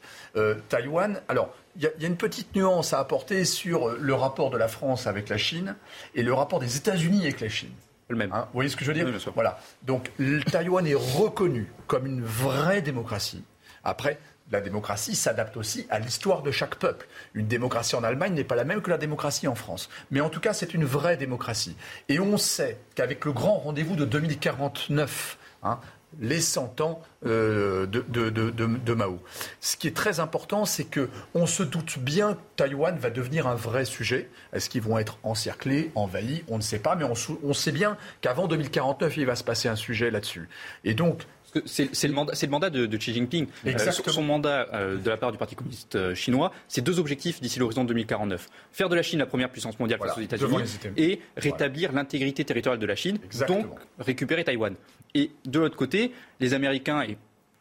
Taïwan, 0.69 1.21
alors, 1.27 1.53
il 1.75 1.81
y, 1.81 2.01
y, 2.01 2.05
a 2.05 2.07
une 2.07 2.17
petite 2.17 2.55
nuance 2.55 2.93
à 2.93 2.99
apporter 2.99 3.45
sur 3.45 3.89
le 3.89 4.13
rapport 4.13 4.51
de 4.51 4.57
la 4.57 4.67
France 4.67 5.07
avec 5.07 5.29
la 5.29 5.37
Chine 5.37 5.75
et 6.13 6.21
le 6.21 6.33
rapport 6.33 6.59
des 6.59 6.77
États-Unis 6.77 7.21
avec 7.23 7.41
la 7.41 7.49
Chine 7.49 7.71
le 8.13 8.17
même. 8.17 8.31
Hein, 8.31 8.45
vous 8.47 8.53
voyez 8.55 8.69
ce 8.69 8.75
que 8.75 8.85
je 8.85 8.91
veux 8.91 8.95
dire 8.95 9.07
Voilà. 9.35 9.59
Donc 9.83 10.11
Taïwan 10.51 10.85
est 10.87 10.95
reconnu 10.95 11.71
comme 11.87 12.05
une 12.05 12.23
vraie 12.23 12.81
démocratie. 12.81 13.43
Après, 13.83 14.19
la 14.51 14.61
démocratie 14.61 15.15
s'adapte 15.15 15.57
aussi 15.57 15.87
à 15.89 15.99
l'histoire 15.99 16.41
de 16.41 16.51
chaque 16.51 16.75
peuple. 16.75 17.07
Une 17.33 17.47
démocratie 17.47 17.95
en 17.95 18.03
Allemagne 18.03 18.33
n'est 18.33 18.43
pas 18.43 18.55
la 18.55 18.65
même 18.65 18.81
que 18.81 18.89
la 18.89 18.97
démocratie 18.97 19.47
en 19.47 19.55
France. 19.55 19.89
Mais 20.11 20.21
en 20.21 20.29
tout 20.29 20.39
cas, 20.39 20.53
c'est 20.53 20.73
une 20.73 20.85
vraie 20.85 21.17
démocratie. 21.17 21.75
Et 22.09 22.19
on 22.19 22.37
sait 22.37 22.77
qu'avec 22.95 23.25
le 23.25 23.31
grand 23.31 23.57
rendez-vous 23.57 23.95
de 23.95 24.05
2049, 24.05 25.37
hein, 25.63 25.79
les 26.19 26.39
100 26.39 26.81
ans 26.81 27.01
euh, 27.25 27.85
de, 27.87 28.93
Mao. 28.93 29.19
Ce 29.61 29.77
qui 29.77 29.87
est 29.87 29.95
très 29.95 30.19
important, 30.19 30.65
c'est 30.65 30.83
que 30.83 31.09
on 31.33 31.45
se 31.45 31.63
doute 31.63 31.99
bien 31.99 32.33
que 32.33 32.39
Taïwan 32.55 32.97
va 32.97 33.09
devenir 33.09 33.47
un 33.47 33.55
vrai 33.55 33.85
sujet. 33.85 34.29
Est-ce 34.53 34.69
qu'ils 34.69 34.81
vont 34.81 34.97
être 34.97 35.17
encerclés, 35.23 35.91
envahis? 35.95 36.43
On 36.47 36.57
ne 36.57 36.61
sait 36.63 36.79
pas, 36.79 36.95
mais 36.95 37.05
on, 37.05 37.13
on 37.43 37.53
sait 37.53 37.71
bien 37.71 37.97
qu'avant 38.21 38.47
2049, 38.47 39.17
il 39.17 39.25
va 39.25 39.35
se 39.35 39.43
passer 39.43 39.67
un 39.67 39.75
sujet 39.75 40.11
là-dessus. 40.11 40.49
Et 40.83 40.93
donc, 40.93 41.25
c'est 41.65 42.07
le 42.07 42.13
mandat, 42.13 42.33
le 42.41 42.47
mandat 42.47 42.69
de, 42.69 42.97
Xi 42.97 43.13
Jinping. 43.13 43.47
Euh, 43.65 43.91
son 43.91 44.23
mandat 44.23 44.67
euh, 44.73 44.97
de 44.97 45.09
la 45.09 45.17
part 45.17 45.31
du 45.31 45.37
Parti 45.37 45.55
communiste 45.55 45.95
euh, 45.95 46.15
chinois, 46.15 46.51
c'est 46.67 46.81
deux 46.81 46.99
objectifs 46.99 47.41
d'ici 47.41 47.59
l'horizon 47.59 47.83
2049 47.83 48.49
faire 48.71 48.89
de 48.89 48.95
la 48.95 49.01
Chine 49.01 49.19
la 49.19 49.25
première 49.25 49.49
puissance 49.49 49.79
mondiale 49.79 49.99
face 49.99 50.17
aux 50.17 50.21
États-Unis 50.21 50.79
et 50.97 51.19
rétablir 51.37 51.91
l'intégrité 51.91 52.43
territoriale 52.43 52.79
de 52.79 52.85
la 52.85 52.95
Chine, 52.95 53.19
donc 53.47 53.67
récupérer 53.99 54.43
Taïwan. 54.43 54.75
Et 55.13 55.31
de 55.45 55.59
l'autre 55.59 55.75
côté, 55.75 56.11
les 56.39 56.53
Américains 56.53 57.01
et 57.03 57.17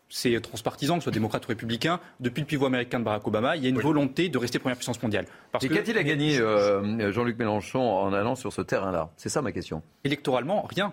c'est 0.09 0.39
transpartisan, 0.43 0.97
que 0.97 1.01
ce 1.01 1.05
soit 1.05 1.13
démocrate 1.13 1.45
ou 1.47 1.49
républicain, 1.49 1.99
depuis 2.21 2.43
le 2.43 2.47
pivot 2.47 2.67
américain 2.67 2.99
de 3.01 3.05
Barack 3.05 3.27
Obama, 3.27 3.57
il 3.57 3.63
y 3.63 3.67
a 3.67 3.71
une 3.71 3.81
volonté 3.81 4.29
de 4.29 4.37
rester 4.37 4.59
première 4.59 4.77
puissance 4.77 5.03
mondiale. 5.03 5.25
et 5.63 5.69
qu'a-t-il 5.69 5.97
à 5.97 6.03
gagner 6.03 6.37
Jean-Luc 7.13 7.39
Mélenchon 7.39 7.81
en 7.81 8.13
allant 8.13 8.35
sur 8.35 8.53
ce 8.53 8.61
terrain-là? 8.61 9.11
C'est 9.17 9.31
ça 9.31 9.41
ma 9.41 9.53
question. 9.53 9.83
Électoralement, 10.05 10.67
rien. 10.69 10.93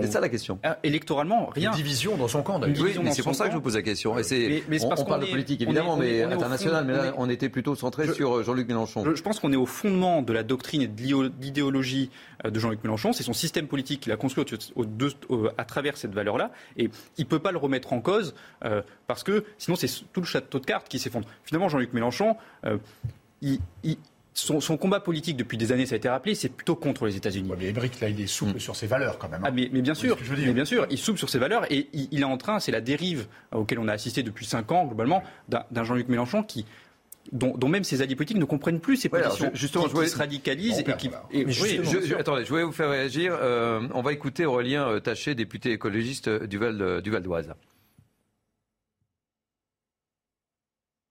C'est 0.00 0.12
ça 0.12 0.20
la 0.20 0.28
question. 0.28 0.58
Ah, 0.62 0.78
électoralement, 0.82 1.46
rien. 1.46 1.70
Une 1.70 1.76
division 1.76 2.16
dans 2.16 2.28
son 2.28 2.42
camp. 2.42 2.60
Oui, 2.62 2.96
mais 3.02 3.12
c'est 3.12 3.22
pour 3.22 3.34
ça 3.34 3.44
que 3.46 3.50
je 3.52 3.56
vous 3.56 3.62
pose 3.62 3.76
la 3.76 3.82
question. 3.82 4.18
Et 4.18 4.22
c'est, 4.22 4.62
on, 4.82 5.04
parle 5.04 5.22
de 5.22 5.30
politique 5.30 5.62
évidemment, 5.62 5.96
mais 5.96 6.22
internationale. 6.22 6.84
Mais 6.84 6.92
là, 6.92 7.14
on 7.16 7.28
était 7.28 7.48
plutôt 7.48 7.74
centré 7.74 8.12
sur 8.12 8.36
euh, 8.36 8.42
Jean-Luc 8.42 8.68
Mélenchon. 8.68 9.04
Je, 9.14 9.22
pense 9.22 9.40
qu'on 9.40 9.52
est 9.52 9.56
au 9.56 9.66
fondement 9.66 10.22
de 10.22 10.32
la 10.32 10.42
doctrine 10.42 10.82
et 10.82 10.86
de 10.86 11.30
l'idéologie 11.40 12.10
euh, 12.44 12.50
de 12.50 12.58
Jean-Luc 12.58 12.82
Mélenchon. 12.82 13.12
C'est 13.12 13.22
son 13.22 13.32
système 13.32 13.66
politique 13.66 14.00
qu'il 14.00 14.12
a 14.12 14.16
construit 14.16 14.44
à 15.58 15.64
travers 15.64 15.96
cette 15.96 16.14
valeur-là. 16.14 16.50
Et 16.76 16.90
il 17.18 17.24
ne 17.24 17.28
peut 17.28 17.38
pas 17.38 17.52
le 17.52 17.58
remettre 17.58 17.92
en 17.92 18.00
cause 18.00 18.34
euh, 18.64 18.82
parce 19.06 19.22
que 19.22 19.44
sinon, 19.58 19.76
c'est 19.76 19.88
tout 20.12 20.20
le 20.20 20.26
château 20.26 20.58
de 20.58 20.66
cartes 20.66 20.88
qui 20.88 20.98
s'effondre. 20.98 21.28
Finalement, 21.44 21.68
Jean-Luc 21.68 21.92
Mélenchon, 21.92 22.36
il 23.42 23.60
son, 24.36 24.76
combat 24.76 25.00
politique 25.00 25.36
depuis 25.36 25.56
des 25.56 25.72
années, 25.72 25.86
ça 25.86 25.94
a 25.94 25.98
été 25.98 26.08
rappelé, 26.08 26.34
c'est 26.34 26.50
plutôt 26.50 26.76
contre 26.76 27.06
les 27.06 27.16
États-Unis. 27.16 27.50
mais 27.58 27.66
Ébric, 27.66 28.00
là, 28.00 28.08
il 28.08 28.20
est 28.20 28.26
souple 28.26 28.56
mm. 28.56 28.60
sur 28.60 28.76
ses 28.76 28.86
valeurs 28.86 29.18
quand 29.18 29.28
même. 29.28 29.40
Hein. 29.42 29.48
Ah, 29.48 29.50
mais, 29.50 29.68
bien 29.68 29.94
sûr, 29.94 30.18
mais 30.38 30.52
bien 30.52 30.66
sûr, 30.66 30.86
il 30.90 30.98
souple 30.98 31.18
sur 31.18 31.30
ses 31.30 31.38
valeurs 31.38 31.70
et 31.72 31.88
il, 31.94 32.20
est 32.20 32.24
en 32.24 32.36
train, 32.36 32.60
c'est 32.60 32.72
la 32.72 32.82
dérive 32.82 33.26
auquel 33.52 33.78
on 33.78 33.88
a 33.88 33.92
assisté 33.92 34.22
depuis 34.22 34.44
cinq 34.44 34.70
ans 34.72 34.84
globalement, 34.84 35.22
d'un 35.48 35.84
Jean-Luc 35.84 36.08
Mélenchon 36.08 36.42
qui 36.42 36.66
dont, 37.32 37.68
même 37.68 37.82
ses 37.82 38.02
alliés 38.02 38.14
politiques 38.14 38.36
ne 38.36 38.44
comprennent 38.44 38.78
plus 38.78 38.96
ses 38.96 39.08
positions, 39.08 39.50
justement, 39.52 39.88
qui, 39.88 40.08
se 40.08 40.16
radicalisent 40.16 40.78
et 40.78 40.84
qui. 40.84 41.10
je, 41.32 42.14
attendez, 42.14 42.44
je 42.44 42.50
voulais 42.50 42.62
vous 42.62 42.72
faire 42.72 42.90
réagir. 42.90 43.36
Euh, 43.40 43.80
on 43.94 44.02
va 44.02 44.12
écouter 44.12 44.46
Aurélien 44.46 44.86
euh, 44.86 45.00
Taché, 45.00 45.34
député 45.34 45.72
écologiste 45.72 46.28
du 46.28 46.58
Val, 46.58 47.02
du 47.02 47.10
Val 47.10 47.22
d'Oise. 47.22 47.52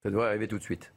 Ça 0.04 0.12
doit 0.12 0.28
arriver 0.28 0.48
tout 0.48 0.58
de 0.58 0.64
suite 0.64 0.95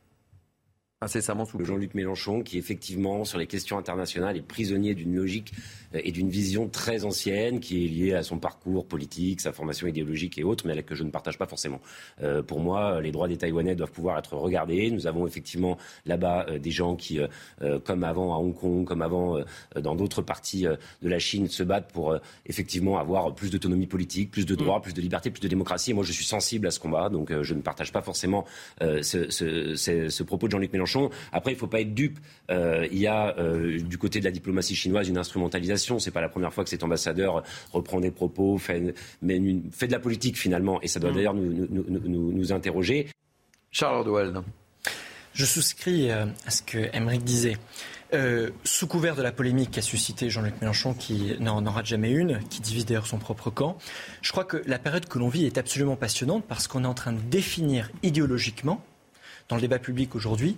incessamment 1.00 1.44
sous 1.44 1.64
Jean-Luc 1.64 1.94
Mélenchon, 1.94 2.42
qui 2.42 2.58
effectivement, 2.58 3.24
sur 3.24 3.38
les 3.38 3.46
questions 3.46 3.78
internationales, 3.78 4.36
est 4.36 4.42
prisonnier 4.42 4.94
d'une 4.94 5.14
logique 5.14 5.52
euh, 5.94 6.00
et 6.02 6.10
d'une 6.10 6.28
vision 6.28 6.68
très 6.68 7.04
ancienne, 7.04 7.60
qui 7.60 7.84
est 7.84 7.88
liée 7.88 8.14
à 8.14 8.24
son 8.24 8.38
parcours 8.38 8.86
politique, 8.86 9.40
sa 9.40 9.52
formation 9.52 9.86
idéologique 9.86 10.38
et 10.38 10.44
autres, 10.44 10.66
mais 10.66 10.82
que 10.82 10.94
je 10.94 11.04
ne 11.04 11.10
partage 11.10 11.38
pas 11.38 11.46
forcément. 11.46 11.80
Euh, 12.22 12.42
pour 12.42 12.60
moi, 12.60 13.00
les 13.00 13.12
droits 13.12 13.28
des 13.28 13.36
Taïwanais 13.36 13.76
doivent 13.76 13.92
pouvoir 13.92 14.18
être 14.18 14.34
regardés. 14.34 14.90
Nous 14.90 15.06
avons 15.06 15.26
effectivement 15.26 15.78
là-bas 16.04 16.46
euh, 16.48 16.58
des 16.58 16.70
gens 16.70 16.96
qui, 16.96 17.20
comme 17.84 18.04
avant 18.04 18.34
à 18.34 18.38
Hong 18.38 18.54
Kong, 18.54 18.84
comme 18.84 19.02
avant 19.02 19.38
dans 19.76 19.94
d'autres 19.94 20.22
parties 20.22 20.64
de 20.64 21.08
la 21.08 21.18
Chine, 21.18 21.48
se 21.48 21.62
battent 21.62 21.92
pour 21.92 22.16
effectivement 22.46 22.98
avoir 22.98 23.34
plus 23.34 23.50
d'autonomie 23.50 23.86
politique, 23.86 24.30
plus 24.30 24.46
de 24.46 24.54
droits, 24.54 24.78
mm. 24.78 24.82
plus 24.82 24.94
de 24.94 25.00
liberté, 25.00 25.30
plus 25.30 25.40
de 25.40 25.48
démocratie. 25.48 25.90
Et 25.90 25.94
moi, 25.94 26.04
je 26.04 26.12
suis 26.12 26.24
sensible 26.24 26.66
à 26.66 26.70
ce 26.70 26.80
combat, 26.80 27.08
donc 27.08 27.32
je 27.42 27.54
ne 27.54 27.60
partage 27.60 27.92
pas 27.92 28.02
forcément 28.02 28.44
ce, 28.80 29.30
ce, 29.30 29.74
ce 29.76 30.22
propos 30.22 30.46
de 30.46 30.52
Jean-Luc 30.52 30.72
Mélenchon 30.72 30.87
après, 31.32 31.52
il 31.52 31.54
ne 31.54 31.58
faut 31.58 31.66
pas 31.66 31.80
être 31.80 31.94
dupe. 31.94 32.18
Euh, 32.50 32.86
il 32.90 32.98
y 32.98 33.06
a 33.06 33.36
euh, 33.38 33.80
du 33.80 33.98
côté 33.98 34.20
de 34.20 34.24
la 34.24 34.30
diplomatie 34.30 34.74
chinoise 34.74 35.08
une 35.08 35.18
instrumentalisation. 35.18 35.98
Ce 35.98 36.08
n'est 36.08 36.12
pas 36.12 36.20
la 36.20 36.28
première 36.28 36.52
fois 36.52 36.64
que 36.64 36.70
cet 36.70 36.82
ambassadeur 36.82 37.42
reprend 37.72 38.00
des 38.00 38.10
propos, 38.10 38.58
fait, 38.58 38.94
mais, 39.22 39.40
fait 39.72 39.86
de 39.86 39.92
la 39.92 39.98
politique 39.98 40.38
finalement. 40.38 40.80
Et 40.82 40.88
ça 40.88 41.00
doit 41.00 41.10
mm. 41.10 41.14
d'ailleurs 41.14 41.34
nous, 41.34 42.52
interroger. 42.52 43.08
Charles 43.70 43.96
Ordwell. 43.96 44.42
Je 45.34 45.44
souscris 45.44 46.10
euh, 46.10 46.24
à 46.46 46.50
ce 46.50 46.62
que 46.62 46.78
Emmerich 46.92 47.22
disait. 47.22 47.56
sous 48.64 48.86
couvert 48.86 49.14
de 49.14 49.22
la 49.22 49.32
polémique 49.32 49.72
qu'a 49.72 49.82
suscité 49.82 50.30
Jean-Luc 50.30 50.54
Mélenchon, 50.62 50.94
qui 50.94 51.36
n'en 51.40 51.62
rate 51.70 51.86
jamais 51.86 52.10
une, 52.10 52.40
qui 52.48 52.62
divise 52.62 52.86
d'ailleurs 52.86 53.06
son 53.06 53.18
propre 53.18 53.50
camp, 53.50 53.76
je 54.22 54.32
crois 54.32 54.44
que 54.44 54.62
la 54.66 54.78
période 54.78 55.06
que 55.06 55.18
l'on 55.18 55.28
vit 55.28 55.44
est 55.44 55.58
absolument 55.58 55.96
passionnante 55.96 56.44
parce 56.48 56.66
qu'on 56.66 56.84
est 56.84 56.88
en 56.88 56.94
train 56.94 57.12
de 57.12 57.20
définir 57.20 57.90
idéologiquement 58.02 58.82
dans 59.48 59.56
le 59.56 59.62
débat 59.62 59.78
public 59.78 60.14
aujourd'hui, 60.14 60.56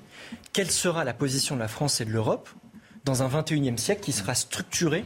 quelle 0.52 0.70
sera 0.70 1.04
la 1.04 1.14
position 1.14 1.54
de 1.54 1.60
la 1.60 1.68
France 1.68 2.00
et 2.00 2.04
de 2.04 2.10
l'Europe 2.10 2.48
dans 3.04 3.22
un 3.22 3.28
21e 3.28 3.76
siècle 3.76 4.02
qui 4.02 4.12
sera 4.12 4.34
structuré 4.34 5.04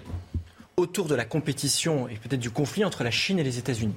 autour 0.77 1.07
de 1.07 1.15
la 1.15 1.25
compétition 1.25 2.09
et 2.09 2.17
peut-être 2.17 2.41
du 2.41 2.51
conflit 2.51 2.85
entre 2.85 3.05
la 3.05 3.11
Chine 3.11 3.39
et 3.39 3.45
les 3.45 3.59
États-Unis. 3.59 3.95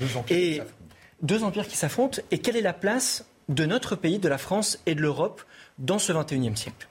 Deux 0.00 0.16
empires 0.16 0.36
et 0.36 0.62
deux 1.22 1.44
empires 1.44 1.68
qui 1.68 1.76
s'affrontent. 1.76 2.20
Et 2.30 2.38
quelle 2.38 2.56
est 2.56 2.62
la 2.62 2.72
place 2.72 3.24
de 3.48 3.64
notre 3.64 3.96
pays, 3.96 4.18
de 4.18 4.28
la 4.28 4.38
France 4.38 4.80
et 4.86 4.94
de 4.94 5.00
l'Europe 5.00 5.42
dans 5.78 5.98
ce 5.98 6.12
21e 6.12 6.56
siècle? 6.56 6.88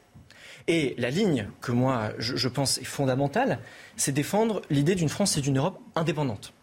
Et 0.68 0.96
la 0.98 1.12
ligne 1.12 1.50
que 1.62 1.72
moi, 1.72 2.12
je, 2.18 2.36
je 2.36 2.48
pense, 2.48 2.80
est 2.80 2.86
fondamentale, 2.86 3.60
c'est 3.98 4.12
défendre 4.12 4.62
l'idée 4.70 4.96
d'une 4.96 5.10
France 5.10 5.38
et 5.38 5.42
d'une 5.42 5.58
Europe 5.58 5.80
indépendantes. 5.96 6.54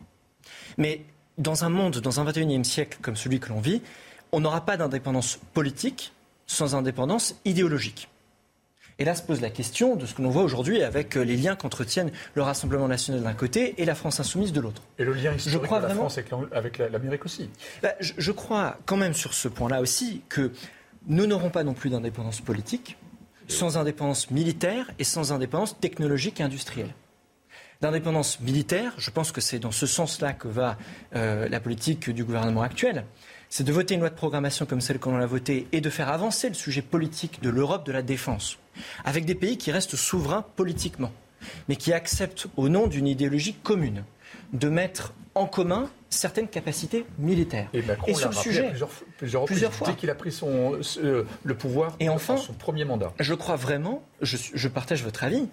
Mais 0.77 1.05
dans 1.39 1.65
un 1.65 1.69
monde, 1.69 1.99
dans 1.99 2.19
un 2.19 2.25
21e 2.25 2.65
siècle 2.65 2.99
comme 3.01 3.17
celui 3.17 3.39
que 3.39 3.51
l'on 3.51 3.61
vit, 3.61 3.83
on 4.33 4.41
n'aura 4.41 4.65
pas 4.65 4.77
d'indépendance 4.77 5.39
politique 5.53 6.13
sans 6.47 6.75
indépendance 6.75 7.37
idéologique. 7.45 8.09
Et 8.99 9.05
là 9.05 9.15
se 9.15 9.23
pose 9.23 9.41
la 9.41 9.51
question 9.51 9.97
de 9.97 10.07
ce 10.07 10.15
que 10.15 10.23
l'on 10.23 10.31
voit 10.31 10.43
aujourd'hui 10.43 10.83
avec 10.83 11.17
euh, 11.17 11.25
les 11.25 11.37
liens 11.37 11.57
qu'entretiennent 11.57 12.13
le 12.35 12.43
Rassemblement 12.43 12.89
national 12.89 13.23
d'un 13.23 13.33
côté 13.33 13.75
et 13.79 13.85
la 13.85 13.95
France 13.95 14.21
insoumise 14.21 14.53
de 14.53 14.61
l'autre. 14.61 14.83
Et 14.99 15.05
le 15.05 15.13
lien 15.13 15.33
historique 15.33 15.71
de 15.71 15.77
la 15.77 15.95
France 15.95 16.19
avec 16.53 16.79
l'Amérique 16.79 17.25
aussi. 17.25 17.49
Bah, 17.83 17.95
je, 18.01 18.33
crois 18.33 18.79
quand 18.87 18.97
même 18.97 19.15
sur 19.15 19.35
ce 19.35 19.49
point-là 19.49 19.81
aussi 19.81 20.23
que 20.29 20.53
nous 21.07 21.27
n'aurons 21.27 21.51
pas 21.51 21.65
non 21.65 21.75
plus 21.75 21.91
d'indépendance 21.91 22.41
politique 22.41 22.97
sans 23.49 23.77
indépendance 23.77 24.31
militaire 24.31 24.91
et 24.99 25.05
sans 25.05 25.33
indépendance 25.33 25.79
technologique 25.81 26.41
et 26.41 26.43
industrielle. 26.43 26.95
D'indépendance 27.81 28.41
militaire, 28.41 28.95
je 28.99 29.11
pense 29.11 29.33
que 29.33 29.41
c'est 29.41 29.59
dans 29.59 29.73
ce 29.73 29.87
sens-là 29.87 30.33
que 30.33 30.47
va 30.47 30.79
euh, 31.17 31.49
la 31.49 31.59
politique 31.59 32.09
du 32.11 32.25
gouvernement 32.25 32.63
actuel 32.63 33.05
c'est 33.53 33.65
de 33.65 33.73
voter 33.73 33.93
une 33.93 34.01
loi 34.01 34.09
de 34.09 34.15
programmation 34.15 34.65
comme 34.65 34.81
celle 34.81 34.99
qu'on 34.99 35.15
a 35.15 35.27
votée 35.27 35.67
et 35.73 35.83
de 35.83 35.91
faire 35.91 36.09
avancer 36.09 36.49
le 36.49 36.55
sujet 36.55 36.81
politique 36.81 37.43
de 37.43 37.51
l'Europe 37.51 37.85
de 37.85 37.93
la 37.93 38.01
défense, 38.01 38.57
avec 39.05 39.27
des 39.27 39.35
pays 39.35 39.59
qui 39.59 39.71
restent 39.71 39.95
souverains 39.95 40.47
politiquement. 40.57 41.13
mais 41.69 41.77
qui 41.77 41.93
accepte, 41.93 42.47
au 42.57 42.71
nom 42.71 42.87
d'une 42.87 43.07
idéologie 43.07 43.53
commune, 43.53 44.05
de 44.55 44.71
mettre 44.71 45.13
en 45.35 45.47
commun 45.47 45.91
certaines 46.09 46.49
capacités 46.49 47.05
militaires. 47.19 47.69
Et, 47.75 47.83
Macron 47.83 48.15
sur 48.15 48.31
le 48.31 48.35
sujet, 48.35 48.69
plusieurs, 48.69 48.89
plusieurs, 49.19 49.45
plusieurs 49.45 49.75
fois, 49.75 49.89
dès 49.89 49.97
qu'il 49.97 50.09
a 50.09 50.15
pris 50.15 50.33
son, 50.33 50.79
le 51.03 51.55
pouvoir 51.55 51.97
et 52.01 52.09
enfin, 52.09 52.39
son 52.39 52.55
premier 52.55 52.87
mandat. 52.87 53.13
Je 53.19 53.35
crois 53.35 53.57
vraiment, 53.57 54.03
je, 54.23 54.39
je 54.55 54.69
partage 54.69 55.03
votre 55.03 55.25
avis, 55.25 55.47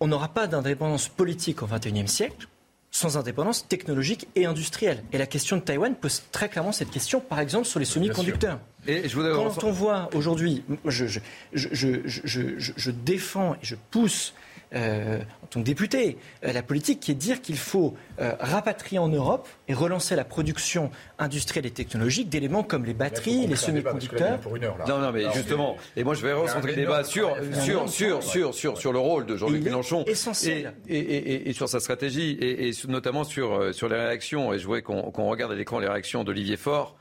on 0.00 0.08
n'aura 0.08 0.28
pas 0.28 0.48
d'indépendance 0.48 1.08
politique 1.08 1.62
au 1.62 1.66
XXIe 1.66 2.08
siècle 2.08 2.48
sans 2.90 3.16
indépendance 3.16 3.66
technologique 3.68 4.28
et 4.34 4.46
industrielle. 4.46 5.02
Et 5.12 5.18
la 5.18 5.26
question 5.26 5.56
de 5.56 5.62
Taïwan 5.62 5.94
pose 5.94 6.22
très 6.32 6.48
clairement 6.48 6.72
cette 6.72 6.90
question, 6.90 7.20
par 7.20 7.40
exemple, 7.40 7.66
sur 7.66 7.78
les 7.78 7.84
semi-conducteurs. 7.84 8.58
Et 8.86 9.08
je 9.08 9.34
Quand 9.34 9.64
on 9.64 9.72
voit 9.72 10.08
aujourd'hui, 10.14 10.64
je, 10.86 11.06
je, 11.06 11.20
je, 11.52 12.58
je, 12.58 12.90
défends 12.90 13.54
et 13.54 13.58
je 13.62 13.76
pousse 13.90 14.34
euh, 14.72 15.18
en 15.42 15.46
tant 15.48 15.60
que 15.60 15.64
député, 15.64 16.16
euh, 16.44 16.52
la 16.52 16.62
politique 16.62 17.00
qui 17.00 17.10
est 17.10 17.14
de 17.14 17.18
dire 17.18 17.42
qu'il 17.42 17.56
faut 17.56 17.94
euh, 18.20 18.34
rapatrier 18.38 19.00
en 19.00 19.08
Europe 19.08 19.48
et 19.66 19.74
relancer 19.74 20.14
la 20.14 20.24
production 20.24 20.90
industrielle 21.18 21.66
et 21.66 21.72
technologique 21.72 22.28
d'éléments 22.28 22.62
comme 22.62 22.84
les 22.84 22.94
batteries, 22.94 23.48
les 23.48 23.56
semi-conducteurs. 23.56 24.38
Non, 24.86 24.98
non, 24.98 25.10
mais 25.10 25.24
justement, 25.34 25.76
et 25.96 26.04
moi 26.04 26.14
je 26.14 26.22
vais 26.24 26.32
recentrer 26.32 26.70
le 26.70 26.76
débat 26.76 27.02
sur, 27.02 27.36
sur, 27.60 27.88
sur, 27.88 28.22
sur, 28.22 28.54
sur, 28.54 28.78
sur, 28.78 28.92
le 28.92 28.98
rôle 29.00 29.26
de 29.26 29.36
Jean-Luc 29.36 29.64
Mélenchon 29.64 30.04
et, 30.06 30.66
et, 30.88 31.48
et, 31.48 31.52
sur 31.52 31.68
sa 31.68 31.80
stratégie, 31.80 32.38
et, 32.40 32.70
notamment 32.86 33.24
sur, 33.24 33.74
sur 33.74 33.88
les 33.88 33.96
réactions. 33.96 34.52
Et 34.52 34.60
je 34.60 34.66
voudrais 34.66 34.82
qu'on 34.82 35.28
regarde 35.28 35.50
à 35.50 35.56
l'écran 35.56 35.80
les 35.80 35.88
réactions 35.88 36.22
d'Olivier 36.22 36.56
Faure, 36.56 36.96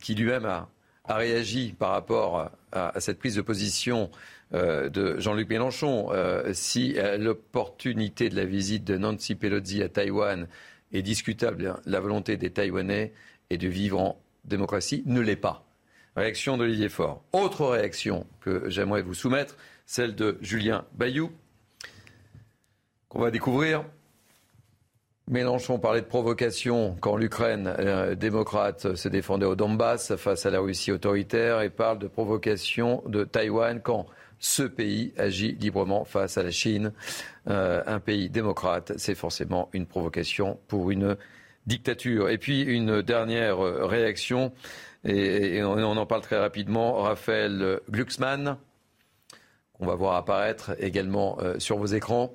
qui 0.00 0.14
lui-même 0.14 0.44
a, 0.44 0.68
a 1.08 1.16
réagi 1.16 1.74
par 1.76 1.90
rapport 1.90 2.52
à, 2.70 2.96
à 2.96 3.00
cette 3.00 3.18
prise 3.18 3.34
de 3.34 3.42
position 3.42 4.10
euh, 4.54 4.90
de 4.90 5.18
Jean-Luc 5.18 5.48
Mélenchon. 5.48 6.08
Euh, 6.10 6.52
si 6.52 6.98
euh, 6.98 7.16
l'opportunité 7.16 8.28
de 8.28 8.36
la 8.36 8.44
visite 8.44 8.84
de 8.84 8.98
Nancy 8.98 9.34
Pelosi 9.34 9.82
à 9.82 9.88
Taïwan 9.88 10.46
est 10.92 11.00
discutable, 11.00 11.76
la 11.86 12.00
volonté 12.00 12.36
des 12.36 12.50
Taïwanais 12.50 13.14
est 13.48 13.56
de 13.56 13.68
vivre 13.68 13.98
en 13.98 14.20
démocratie 14.44 15.04
ne 15.06 15.20
l'est 15.20 15.36
pas. 15.36 15.64
Réaction 16.16 16.58
d'Olivier 16.58 16.90
Faure. 16.90 17.22
Autre 17.32 17.64
réaction 17.66 18.26
que 18.40 18.68
j'aimerais 18.68 19.00
vous 19.00 19.14
soumettre, 19.14 19.56
celle 19.86 20.14
de 20.14 20.36
Julien 20.42 20.84
Bayou, 20.92 21.30
qu'on 23.08 23.20
va 23.20 23.30
découvrir. 23.30 23.86
Mélenchon 25.30 25.78
parlait 25.78 26.02
de 26.02 26.06
provocation 26.06 26.94
quand 27.00 27.16
l'Ukraine 27.16 27.74
démocrate 28.18 28.96
se 28.96 29.08
défendait 29.08 29.46
au 29.46 29.54
Donbass 29.54 30.16
face 30.16 30.44
à 30.44 30.50
la 30.50 30.60
Russie 30.60 30.92
autoritaire 30.92 31.62
et 31.62 31.70
parle 31.70 31.98
de 31.98 32.08
provocation 32.08 33.02
de 33.06 33.24
Taïwan 33.24 33.80
quand 33.80 34.06
ce 34.42 34.64
pays 34.64 35.14
agit 35.16 35.52
librement 35.52 36.04
face 36.04 36.36
à 36.36 36.42
la 36.42 36.50
Chine. 36.50 36.92
Euh, 37.48 37.80
un 37.86 38.00
pays 38.00 38.28
démocrate, 38.28 38.92
c'est 38.96 39.14
forcément 39.14 39.70
une 39.72 39.86
provocation 39.86 40.58
pour 40.66 40.90
une 40.90 41.16
dictature. 41.66 42.28
Et 42.28 42.38
puis 42.38 42.62
une 42.62 43.02
dernière 43.02 43.58
réaction, 43.58 44.52
et, 45.04 45.62
on, 45.62 45.78
en 45.78 46.06
parle 46.06 46.22
très 46.22 46.38
rapidement, 46.38 47.02
Raphaël 47.02 47.78
Glucksmann, 47.88 48.58
qu'on 49.74 49.86
va 49.86 49.94
voir 49.94 50.16
apparaître 50.16 50.74
également 50.80 51.38
euh, 51.40 51.60
sur 51.60 51.78
vos 51.78 51.86
écrans. 51.86 52.34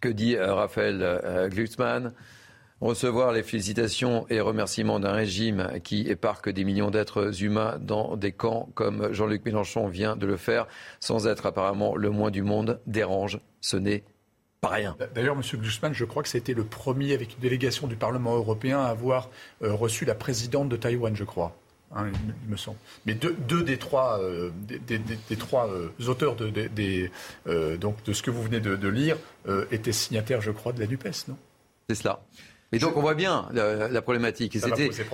Que 0.00 0.08
dit 0.08 0.34
euh, 0.34 0.54
Raphaël 0.54 1.48
Glucksmann? 1.52 2.12
Recevoir 2.82 3.32
les 3.32 3.42
félicitations 3.42 4.26
et 4.28 4.40
remerciements 4.40 4.98
d'un 4.98 5.12
régime 5.12 5.70
qui 5.84 6.08
éparque 6.08 6.50
des 6.50 6.64
millions 6.64 6.90
d'êtres 6.90 7.42
humains 7.42 7.78
dans 7.80 8.16
des 8.16 8.32
camps 8.32 8.68
comme 8.74 9.12
Jean-Luc 9.12 9.44
Mélenchon 9.44 9.86
vient 9.86 10.16
de 10.16 10.26
le 10.26 10.36
faire, 10.36 10.66
sans 10.98 11.26
être 11.28 11.46
apparemment 11.46 11.94
le 11.96 12.10
moins 12.10 12.30
du 12.30 12.42
monde, 12.42 12.80
dérange. 12.86 13.38
Ce 13.60 13.76
n'est 13.76 14.02
pas 14.60 14.70
rien. 14.70 14.96
D'ailleurs, 15.14 15.36
M. 15.36 15.42
Glucksmann, 15.60 15.94
je 15.94 16.04
crois 16.04 16.22
que 16.22 16.28
c'était 16.28 16.54
le 16.54 16.64
premier 16.64 17.14
avec 17.14 17.34
une 17.34 17.40
délégation 17.40 17.86
du 17.86 17.96
Parlement 17.96 18.36
européen 18.36 18.80
à 18.80 18.88
avoir 18.88 19.30
euh, 19.62 19.72
reçu 19.72 20.04
la 20.04 20.14
présidente 20.14 20.68
de 20.68 20.76
Taïwan, 20.76 21.14
je 21.14 21.24
crois. 21.24 21.56
Hein, 21.94 22.06
il 22.44 22.50
me 22.50 22.56
semble. 22.56 22.78
Mais 23.06 23.14
deux, 23.14 23.62
des 23.62 23.76
trois, 23.76 24.18
euh, 24.20 24.50
des, 24.66 25.36
trois 25.36 25.68
euh, 25.68 25.90
auteurs 26.08 26.36
de, 26.36 27.76
donc 27.76 28.02
de 28.04 28.12
ce 28.12 28.22
que 28.22 28.30
vous 28.30 28.42
venez 28.42 28.60
de, 28.60 28.88
lire 28.88 29.18
étaient 29.70 29.92
signataires, 29.92 30.40
je 30.40 30.50
crois, 30.50 30.72
de 30.72 30.80
la 30.80 30.86
NUPES, 30.86 31.28
non? 31.28 31.36
C'est 31.88 31.96
cela. 31.96 32.20
Et 32.72 32.78
donc 32.78 32.96
on 32.96 33.00
voit 33.00 33.14
bien 33.14 33.48
la, 33.52 34.02
problématique. 34.02 34.58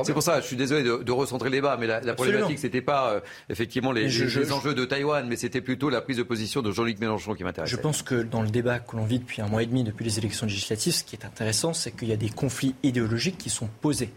C'est 0.05 0.13
pour 0.13 0.23
ça, 0.23 0.41
je 0.41 0.47
suis 0.47 0.57
désolé 0.57 0.83
de, 0.83 1.13
recentrer 1.13 1.51
les 1.51 1.59
débats, 1.59 1.77
mais 1.79 1.87
la, 1.87 2.15
problématique, 2.15 2.59
c'était 2.59 2.81
pas 2.81 3.13
euh, 3.13 3.21
effectivement 3.51 3.93
les, 3.93 4.07
enjeux 4.53 4.75
de 4.75 4.85
Taïwan, 4.85 5.27
mais 5.29 5.37
c'était 5.37 5.61
plutôt 5.61 5.91
la 5.91 6.01
prise 6.01 6.17
de 6.17 6.23
position 6.23 6.63
de 6.63 6.71
Jean-Luc 6.71 7.01
Mélenchon 7.01 7.35
qui 7.35 7.45
m'intéressait. 7.45 7.75
Je 7.75 7.81
pense 7.81 8.03
que 8.03 8.23
dans 8.23 8.43
le 8.43 8.49
débat 8.49 8.79
que 8.79 8.97
l'on 8.97 9.05
vit 9.05 9.19
depuis 9.19 9.43
un 9.43 9.49
mois 9.49 9.63
et 9.63 9.67
demi, 9.67 9.85
depuis 9.85 10.05
les 10.05 10.19
élections 10.19 10.47
législatives, 10.47 10.93
ce 10.93 11.05
qui 11.05 11.17
est 11.17 11.25
intéressant, 11.25 11.73
c'est 11.73 11.91
qu'il 11.91 12.09
y 12.09 12.13
a 12.13 12.17
des 12.17 12.31
conflits 12.31 12.75
idéologiques 12.83 13.39
qui 13.39 13.51
sont 13.51 13.69
posés 13.81 14.11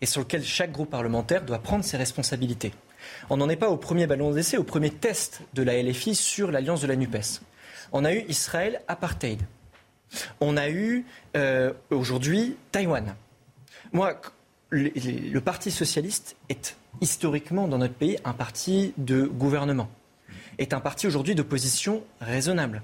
et 0.00 0.06
sur 0.06 0.20
lesquels 0.20 0.44
chaque 0.44 0.72
groupe 0.72 0.90
parlementaire 0.90 1.44
doit 1.44 1.60
prendre 1.60 1.84
ses 1.84 1.96
responsabilités. 1.96 2.72
On 3.30 3.36
n'en 3.36 3.48
est 3.48 3.56
pas 3.56 3.70
au 3.70 3.76
premier 3.76 4.06
ballon 4.06 4.32
d'essai, 4.32 4.56
au 4.56 4.64
premier 4.64 4.90
test 4.90 5.40
de 5.54 5.62
la 5.62 5.80
LFI 5.80 6.14
sur 6.14 6.50
l'alliance 6.50 6.80
de 6.82 6.86
la 6.86 6.96
NUPES. 6.96 7.40
On 7.92 8.04
a 8.04 8.12
eu 8.12 8.24
Israël 8.28 8.82
apartheid. 8.88 9.40
On 10.40 10.56
a 10.56 10.68
eu 10.70 11.04
euh, 11.36 11.72
aujourd'hui 11.90 12.56
Taïwan. 12.70 13.14
Moi, 13.92 14.20
le, 14.70 15.38
Parti 15.40 15.70
socialiste 15.70 16.36
est 16.48 16.76
historiquement 17.00 17.68
dans 17.68 17.78
notre 17.78 17.94
pays 17.94 18.18
un 18.24 18.32
parti 18.32 18.94
de 18.96 19.24
gouvernement, 19.24 19.90
est 20.58 20.72
un 20.72 20.80
parti 20.80 21.06
aujourd'hui 21.06 21.34
d'opposition 21.34 22.02
raisonnable. 22.20 22.82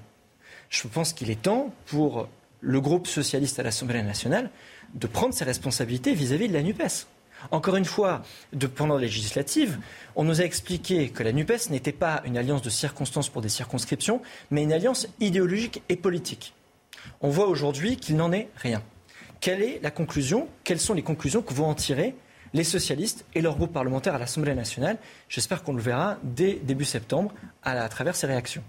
Je 0.69 0.87
pense 0.87 1.13
qu'il 1.13 1.31
est 1.31 1.41
temps 1.41 1.73
pour 1.87 2.27
le 2.61 2.81
groupe 2.81 3.07
socialiste 3.07 3.59
à 3.59 3.63
l'Assemblée 3.63 4.03
nationale 4.03 4.51
de 4.93 5.07
prendre 5.07 5.33
ses 5.33 5.45
responsabilités 5.45 6.13
vis-à-vis 6.13 6.47
de 6.47 6.53
la 6.53 6.61
NUPES. 6.61 7.07
Encore 7.51 7.77
une 7.77 7.85
fois, 7.85 8.21
pendant 8.75 8.95
la 8.95 9.01
législative, 9.01 9.79
on 10.15 10.25
nous 10.25 10.41
a 10.41 10.43
expliqué 10.43 11.09
que 11.09 11.23
la 11.23 11.31
NUPES 11.31 11.69
n'était 11.69 11.93
pas 11.93 12.21
une 12.25 12.37
alliance 12.37 12.61
de 12.61 12.69
circonstances 12.69 13.29
pour 13.29 13.41
des 13.41 13.49
circonscriptions, 13.49 14.21
mais 14.51 14.63
une 14.63 14.73
alliance 14.73 15.07
idéologique 15.19 15.81
et 15.89 15.95
politique. 15.95 16.53
On 17.21 17.29
voit 17.29 17.47
aujourd'hui 17.47 17.97
qu'il 17.97 18.15
n'en 18.15 18.31
est 18.31 18.49
rien. 18.55 18.81
Quelle 19.41 19.61
est 19.61 19.79
la 19.81 19.91
conclusion? 19.91 20.47
Quelles 20.63 20.79
sont 20.79 20.93
les 20.93 21.01
conclusions 21.01 21.41
que 21.41 21.53
vont 21.53 21.67
en 21.67 21.75
tirer 21.75 22.15
les 22.53 22.63
socialistes 22.63 23.25
et 23.35 23.41
leur 23.41 23.55
groupe 23.55 23.71
parlementaire 23.71 24.15
à 24.15 24.17
l'Assemblée 24.17 24.55
nationale? 24.55 24.97
J'espère 25.29 25.63
qu'on 25.63 25.73
le 25.73 25.81
verra 25.81 26.17
dès 26.23 26.55
début 26.55 26.85
septembre 26.85 27.33
à, 27.63 27.87
travers 27.89 28.15
ces 28.15 28.27
réactions. 28.27 28.63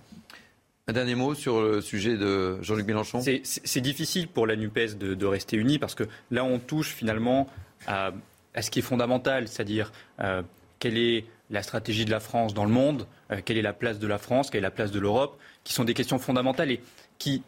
Un 0.86 0.92
dernier 0.92 1.14
mot 1.14 1.34
sur 1.34 1.60
le 1.60 1.80
sujet 1.80 2.16
de 2.16 2.60
Jean-Luc 2.62 2.86
Mélenchon. 2.86 3.20
C'est 3.22 3.80
difficile 3.80 4.28
pour 4.28 4.46
la 4.46 4.56
NUPES 4.56 4.96
de, 4.98 5.26
rester 5.26 5.56
unie 5.56 5.78
parce 5.78 5.94
que 5.94 6.04
là, 6.30 6.44
on 6.44 6.58
touche 6.58 6.94
finalement 6.94 7.48
à, 7.86 8.12
ce 8.60 8.70
qui 8.70 8.80
est 8.80 8.82
fondamental, 8.82 9.48
c'est-à-dire 9.48 9.92
euh, 10.20 10.42
quelle 10.78 10.98
est 10.98 11.24
la 11.50 11.62
stratégie 11.62 12.04
de 12.04 12.10
la 12.10 12.20
France 12.20 12.54
dans 12.54 12.64
le 12.64 12.70
monde, 12.70 13.06
euh, 13.30 13.40
quelle 13.44 13.58
est 13.58 13.62
la 13.62 13.72
place 13.72 13.98
de 13.98 14.06
la 14.06 14.18
France, 14.18 14.50
quelle 14.50 14.58
est 14.58 14.62
la 14.62 14.70
place 14.70 14.90
de 14.90 15.00
l'Europe, 15.00 15.38
qui 15.64 15.72
sont 15.72 15.84
des 15.84 15.94
questions 15.94 16.18
fondamentales 16.18 16.70
et 16.70 16.80
qui 17.18 17.42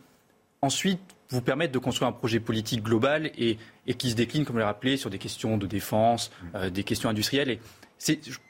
ensuite 0.63 1.01
vous 1.31 1.41
permettre 1.41 1.73
de 1.73 1.79
construire 1.79 2.09
un 2.09 2.13
projet 2.13 2.39
politique 2.39 2.85
global 2.85 3.33
et, 3.37 3.59
qui 3.99 4.11
se 4.11 4.15
décline, 4.15 4.45
comme 4.45 4.57
je 4.57 4.61
l'ai 4.61 4.65
rappelé, 4.65 4.97
sur 4.97 5.11
des 5.11 5.19
questions 5.19 5.59
de 5.59 5.67
défense, 5.67 6.31
euh, 6.55 6.71
des 6.71 6.85
questions 6.85 7.09
industrielles. 7.09 7.51
Et 7.51 7.61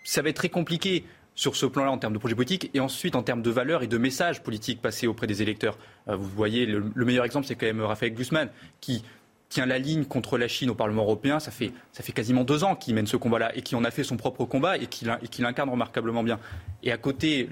ça 0.04 0.20
va 0.20 0.28
être 0.28 0.36
très 0.36 0.50
compliqué 0.50 1.04
sur 1.34 1.56
ce 1.56 1.64
plan-là 1.64 1.90
en 1.90 1.96
termes 1.96 2.12
de 2.12 2.18
projet 2.18 2.34
politique 2.34 2.70
et 2.74 2.80
ensuite 2.80 3.16
en 3.16 3.22
termes 3.22 3.40
de 3.40 3.50
valeurs 3.50 3.82
et 3.82 3.86
de 3.86 3.96
messages 3.96 4.42
politiques 4.42 4.82
passés 4.82 5.06
auprès 5.06 5.26
des 5.26 5.40
électeurs. 5.40 5.78
Euh, 6.08 6.16
vous 6.16 6.28
voyez, 6.28 6.66
le, 6.66 7.04
meilleur 7.04 7.24
exemple, 7.24 7.46
c'est 7.46 7.54
quand 7.54 7.66
même 7.66 7.80
Raphaël 7.80 8.12
Guzman 8.12 8.50
qui 8.80 9.02
tient 9.48 9.64
la 9.64 9.78
ligne 9.78 10.04
contre 10.04 10.36
la 10.36 10.48
Chine 10.48 10.68
au 10.68 10.74
Parlement 10.74 11.04
européen. 11.04 11.40
Ça 11.40 11.50
fait, 11.50 11.72
ça 11.92 12.02
fait 12.02 12.12
quasiment 12.12 12.44
deux 12.44 12.62
ans 12.62 12.74
qu'il 12.74 12.94
mène 12.94 13.06
ce 13.06 13.16
combat-là 13.16 13.56
et 13.56 13.62
qui 13.62 13.74
en 13.74 13.84
a 13.84 13.90
fait 13.90 14.04
son 14.04 14.18
propre 14.18 14.44
combat 14.44 14.76
et 14.76 14.86
qui 14.86 15.06
l'incarne 15.40 15.70
remarquablement 15.70 16.22
bien. 16.22 16.38
Et 16.82 16.92
à 16.92 16.98
côté, 16.98 17.48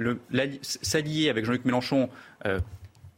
s'allier 0.62 1.30
avec 1.30 1.44
Jean-Luc 1.46 1.64
Mélenchon, 1.64 2.10
euh, 2.46 2.58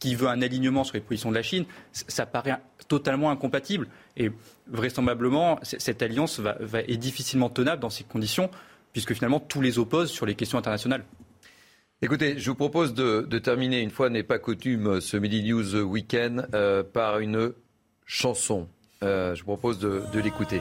qui 0.03 0.15
veut 0.15 0.27
un 0.27 0.41
alignement 0.41 0.83
sur 0.83 0.95
les 0.95 0.99
positions 0.99 1.29
de 1.29 1.35
la 1.35 1.43
Chine, 1.43 1.63
ça 1.93 2.25
paraît 2.25 2.57
totalement 2.89 3.31
incompatible. 3.31 3.87
Et 4.17 4.31
vraisemblablement, 4.67 5.59
cette 5.63 6.01
alliance 6.01 6.41
va, 6.41 6.57
est 6.85 6.97
difficilement 6.97 7.49
tenable 7.49 7.81
dans 7.81 7.89
ces 7.89 8.03
conditions, 8.03 8.51
puisque 8.91 9.13
finalement, 9.13 9.39
tous 9.39 9.61
les 9.61 9.79
opposent 9.79 10.11
sur 10.11 10.25
les 10.25 10.35
questions 10.35 10.57
internationales. 10.57 11.05
Écoutez, 12.01 12.37
je 12.37 12.49
vous 12.49 12.55
propose 12.57 12.93
de, 12.93 13.39
terminer, 13.39 13.79
une 13.79 13.91
fois 13.91 14.09
n'est 14.09 14.23
pas 14.23 14.39
coutume, 14.39 14.99
ce 14.99 15.15
Midi 15.15 15.41
News 15.41 15.75
Weekend 15.77 16.49
euh, 16.53 16.83
par 16.83 17.19
une 17.19 17.53
chanson. 18.05 18.67
Euh, 19.03 19.35
je 19.35 19.39
vous 19.39 19.55
propose 19.55 19.79
de 19.79 20.19
l'écouter. 20.19 20.59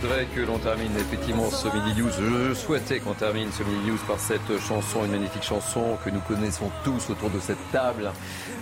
Voudrais 0.00 0.26
que 0.34 0.40
l'on 0.40 0.58
termine 0.58 0.92
effectivement 0.96 1.50
ce 1.50 1.68
mini 1.68 2.00
news. 2.00 2.10
Je 2.10 2.54
souhaitais 2.54 3.00
qu'on 3.00 3.12
termine 3.12 3.50
ce 3.52 3.62
mini 3.62 3.90
news 3.90 3.98
par 4.06 4.18
cette 4.18 4.58
chanson, 4.58 5.04
une 5.04 5.10
magnifique 5.10 5.42
chanson 5.42 5.98
que 6.04 6.10
nous 6.10 6.20
connaissons 6.20 6.70
tous 6.84 7.10
autour 7.10 7.28
de 7.28 7.38
cette 7.38 7.58
table. 7.70 8.10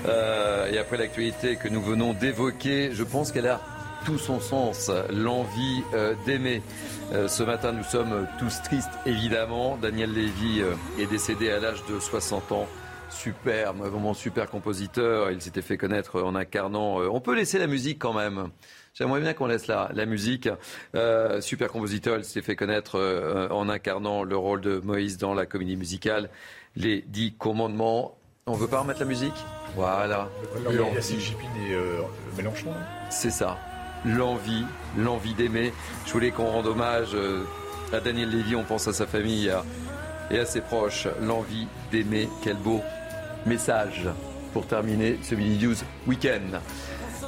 Euh, 0.07 0.71
et 0.71 0.79
après 0.79 0.97
l'actualité 0.97 1.57
que 1.57 1.69
nous 1.69 1.81
venons 1.81 2.13
d'évoquer, 2.13 2.91
je 2.93 3.05
pense 3.05 3.31
qu'elle 3.31 3.47
a 3.47 3.61
tout 4.05 4.19
son 4.19 4.41
sens, 4.41 4.91
l'envie 5.13 5.83
euh, 5.95 6.15
d'aimer. 6.27 6.63
Euh, 7.13 7.29
ce 7.29 7.45
matin, 7.45 7.73
nous 7.73 7.85
sommes 7.85 8.27
tous 8.39 8.61
tristes, 8.63 8.99
évidemment. 9.07 9.77
Daniel 9.81 10.13
Lévy 10.13 10.63
est 10.99 11.07
décédé 11.07 11.51
à 11.51 11.61
l'âge 11.61 11.85
de 11.89 12.01
60 12.01 12.51
ans. 12.51 12.67
Super, 13.11 13.75
vraiment 13.75 14.13
super 14.13 14.51
compositeur. 14.51 15.31
Il 15.31 15.41
s'était 15.41 15.63
fait 15.63 15.77
connaître 15.77 16.21
en 16.21 16.35
incarnant. 16.35 16.97
on 16.97 17.21
peut 17.21 17.35
laisser 17.35 17.59
la 17.59 17.69
musique 17.69 17.99
quand 18.01 18.13
même. 18.13 18.51
J'aimerais 18.99 19.21
bien 19.21 19.33
qu'on 19.33 19.47
laisse 19.47 19.69
la, 19.69 19.91
la 19.95 20.07
musique. 20.07 20.49
super 21.41 21.69
compositeur, 21.69 22.19
il 22.19 22.25
s'était 22.25 22.43
fait 22.43 22.57
connaître 22.57 23.49
en 23.51 23.69
incarnant 23.69 24.25
le 24.25 24.37
rôle 24.37 24.61
de 24.61 24.81
Moïse 24.81 25.19
dans 25.19 25.35
la 25.35 25.47
comédie 25.47 25.77
musicale 25.77 26.31
Les 26.75 27.05
Dix 27.07 27.33
Commandements. 27.39 28.19
On 28.47 28.55
veut 28.55 28.67
pas 28.67 28.81
remettre 28.81 29.01
la 29.01 29.07
musique? 29.07 29.35
Voilà. 29.77 30.29
Et 30.69 30.77
Mélenchon. 32.37 32.73
C'est 33.11 33.31
ça 33.31 33.57
l'envie, 34.05 34.65
l'envie 34.97 35.35
d'aimer. 35.35 35.73
Je 36.07 36.13
voulais 36.13 36.31
qu'on 36.31 36.47
rende 36.47 36.67
hommage 36.67 37.15
euh, 37.15 37.45
à 37.93 38.01
Daniel 38.01 38.31
Lévy, 38.31 38.57
on 38.57 38.65
pense 38.65 38.89
à 38.89 38.93
sa 38.93 39.07
famille 39.07 39.53
et 40.31 40.39
à 40.39 40.45
ses 40.45 40.61
proches. 40.61 41.09
L'envie 41.23 41.67
d'aimer, 41.91 42.29
quel 42.43 42.57
beau 42.57 42.81
message 43.47 44.09
pour 44.53 44.67
terminer 44.67 45.19
ce 45.23 45.35
Mini 45.35 45.59
News 45.65 45.77
Week-end. 46.07 46.61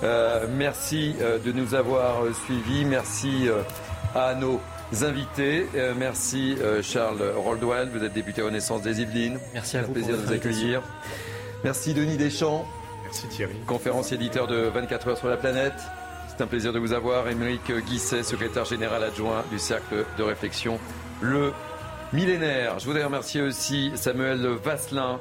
Euh, 0.02 0.46
merci 0.50 1.14
euh, 1.20 1.38
de 1.38 1.52
nous 1.52 1.74
avoir 1.74 2.22
suivis. 2.44 2.84
Merci 2.84 3.48
à 4.14 4.34
nos 4.34 4.60
invités. 5.02 5.66
merci 5.96 6.56
Charles 6.82 7.22
Roldwell, 7.36 7.90
vous 7.90 8.04
êtes 8.04 8.12
député 8.12 8.42
Renaissance 8.42 8.82
des 8.82 9.00
Yvelines. 9.00 9.38
Merci 9.54 9.76
à 9.76 9.82
vous. 9.82 9.90
Un 9.90 9.94
plaisir 9.94 10.16
de 10.16 10.22
vous 10.22 10.32
accueillir. 10.32 10.82
Merci 11.62 11.94
Denis 11.94 12.16
Deschamps. 12.16 12.66
Merci 13.04 13.28
Thierry. 13.28 13.54
Conférencier 13.66 14.16
éditeur 14.16 14.46
de 14.46 14.56
24 14.56 15.08
heures 15.08 15.18
sur 15.18 15.28
la 15.28 15.36
planète. 15.36 15.74
C'est 16.28 16.42
un 16.42 16.46
plaisir 16.46 16.72
de 16.72 16.78
vous 16.78 16.92
avoir. 16.92 17.28
Émeric 17.28 17.70
Guisset, 17.86 18.22
secrétaire 18.22 18.64
général 18.64 19.04
adjoint 19.04 19.44
du 19.50 19.58
Cercle 19.58 20.04
de 20.16 20.22
réflexion 20.22 20.80
Le 21.20 21.52
Millénaire. 22.12 22.78
Je 22.78 22.86
voudrais 22.86 23.04
remercier 23.04 23.40
aussi 23.42 23.92
Samuel 23.94 24.44
Vasselin, 24.64 25.20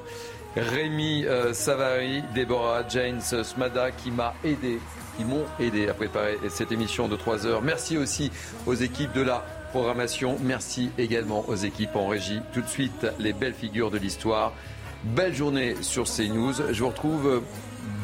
Rémi 0.60 1.26
euh, 1.26 1.54
Savary, 1.54 2.24
Déborah 2.34 2.88
James 2.90 3.22
Smada 3.22 3.92
qui 3.92 4.12
m'a 4.12 4.34
aidé, 4.44 4.80
qui 5.18 5.26
m'ont 5.26 5.46
aidé 5.60 5.90
à 5.90 5.94
préparer 5.94 6.38
cette 6.50 6.72
émission 6.72 7.08
de 7.08 7.16
3 7.16 7.46
heures. 7.46 7.62
Merci 7.62 7.98
aussi 7.98 8.32
aux 8.66 8.76
équipes 8.76 9.14
de 9.14 9.22
la 9.22 9.44
programmation. 9.72 10.38
Merci 10.42 10.92
également 10.98 11.46
aux 11.48 11.56
équipes 11.56 11.96
en 11.96 12.08
régie. 12.08 12.42
Tout 12.54 12.62
de 12.62 12.68
suite, 12.68 13.08
les 13.20 13.34
belles 13.34 13.54
figures 13.54 13.92
de 13.92 13.98
l'histoire. 13.98 14.54
Belle 15.04 15.34
journée 15.34 15.76
sur 15.82 16.06
CNews. 16.06 16.54
Je 16.72 16.80
vous 16.84 16.90
retrouve 16.90 17.42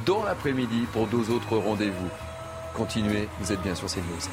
dans 0.06 0.24
l'après-midi 0.24 0.86
pour 0.94 1.08
deux 1.08 1.30
autres 1.32 1.58
rendez-vous 1.58 2.10
continuez, 2.76 3.30
vous 3.40 3.52
êtes 3.52 3.62
bien 3.62 3.74
sur 3.74 3.88
CNews. 3.88 4.30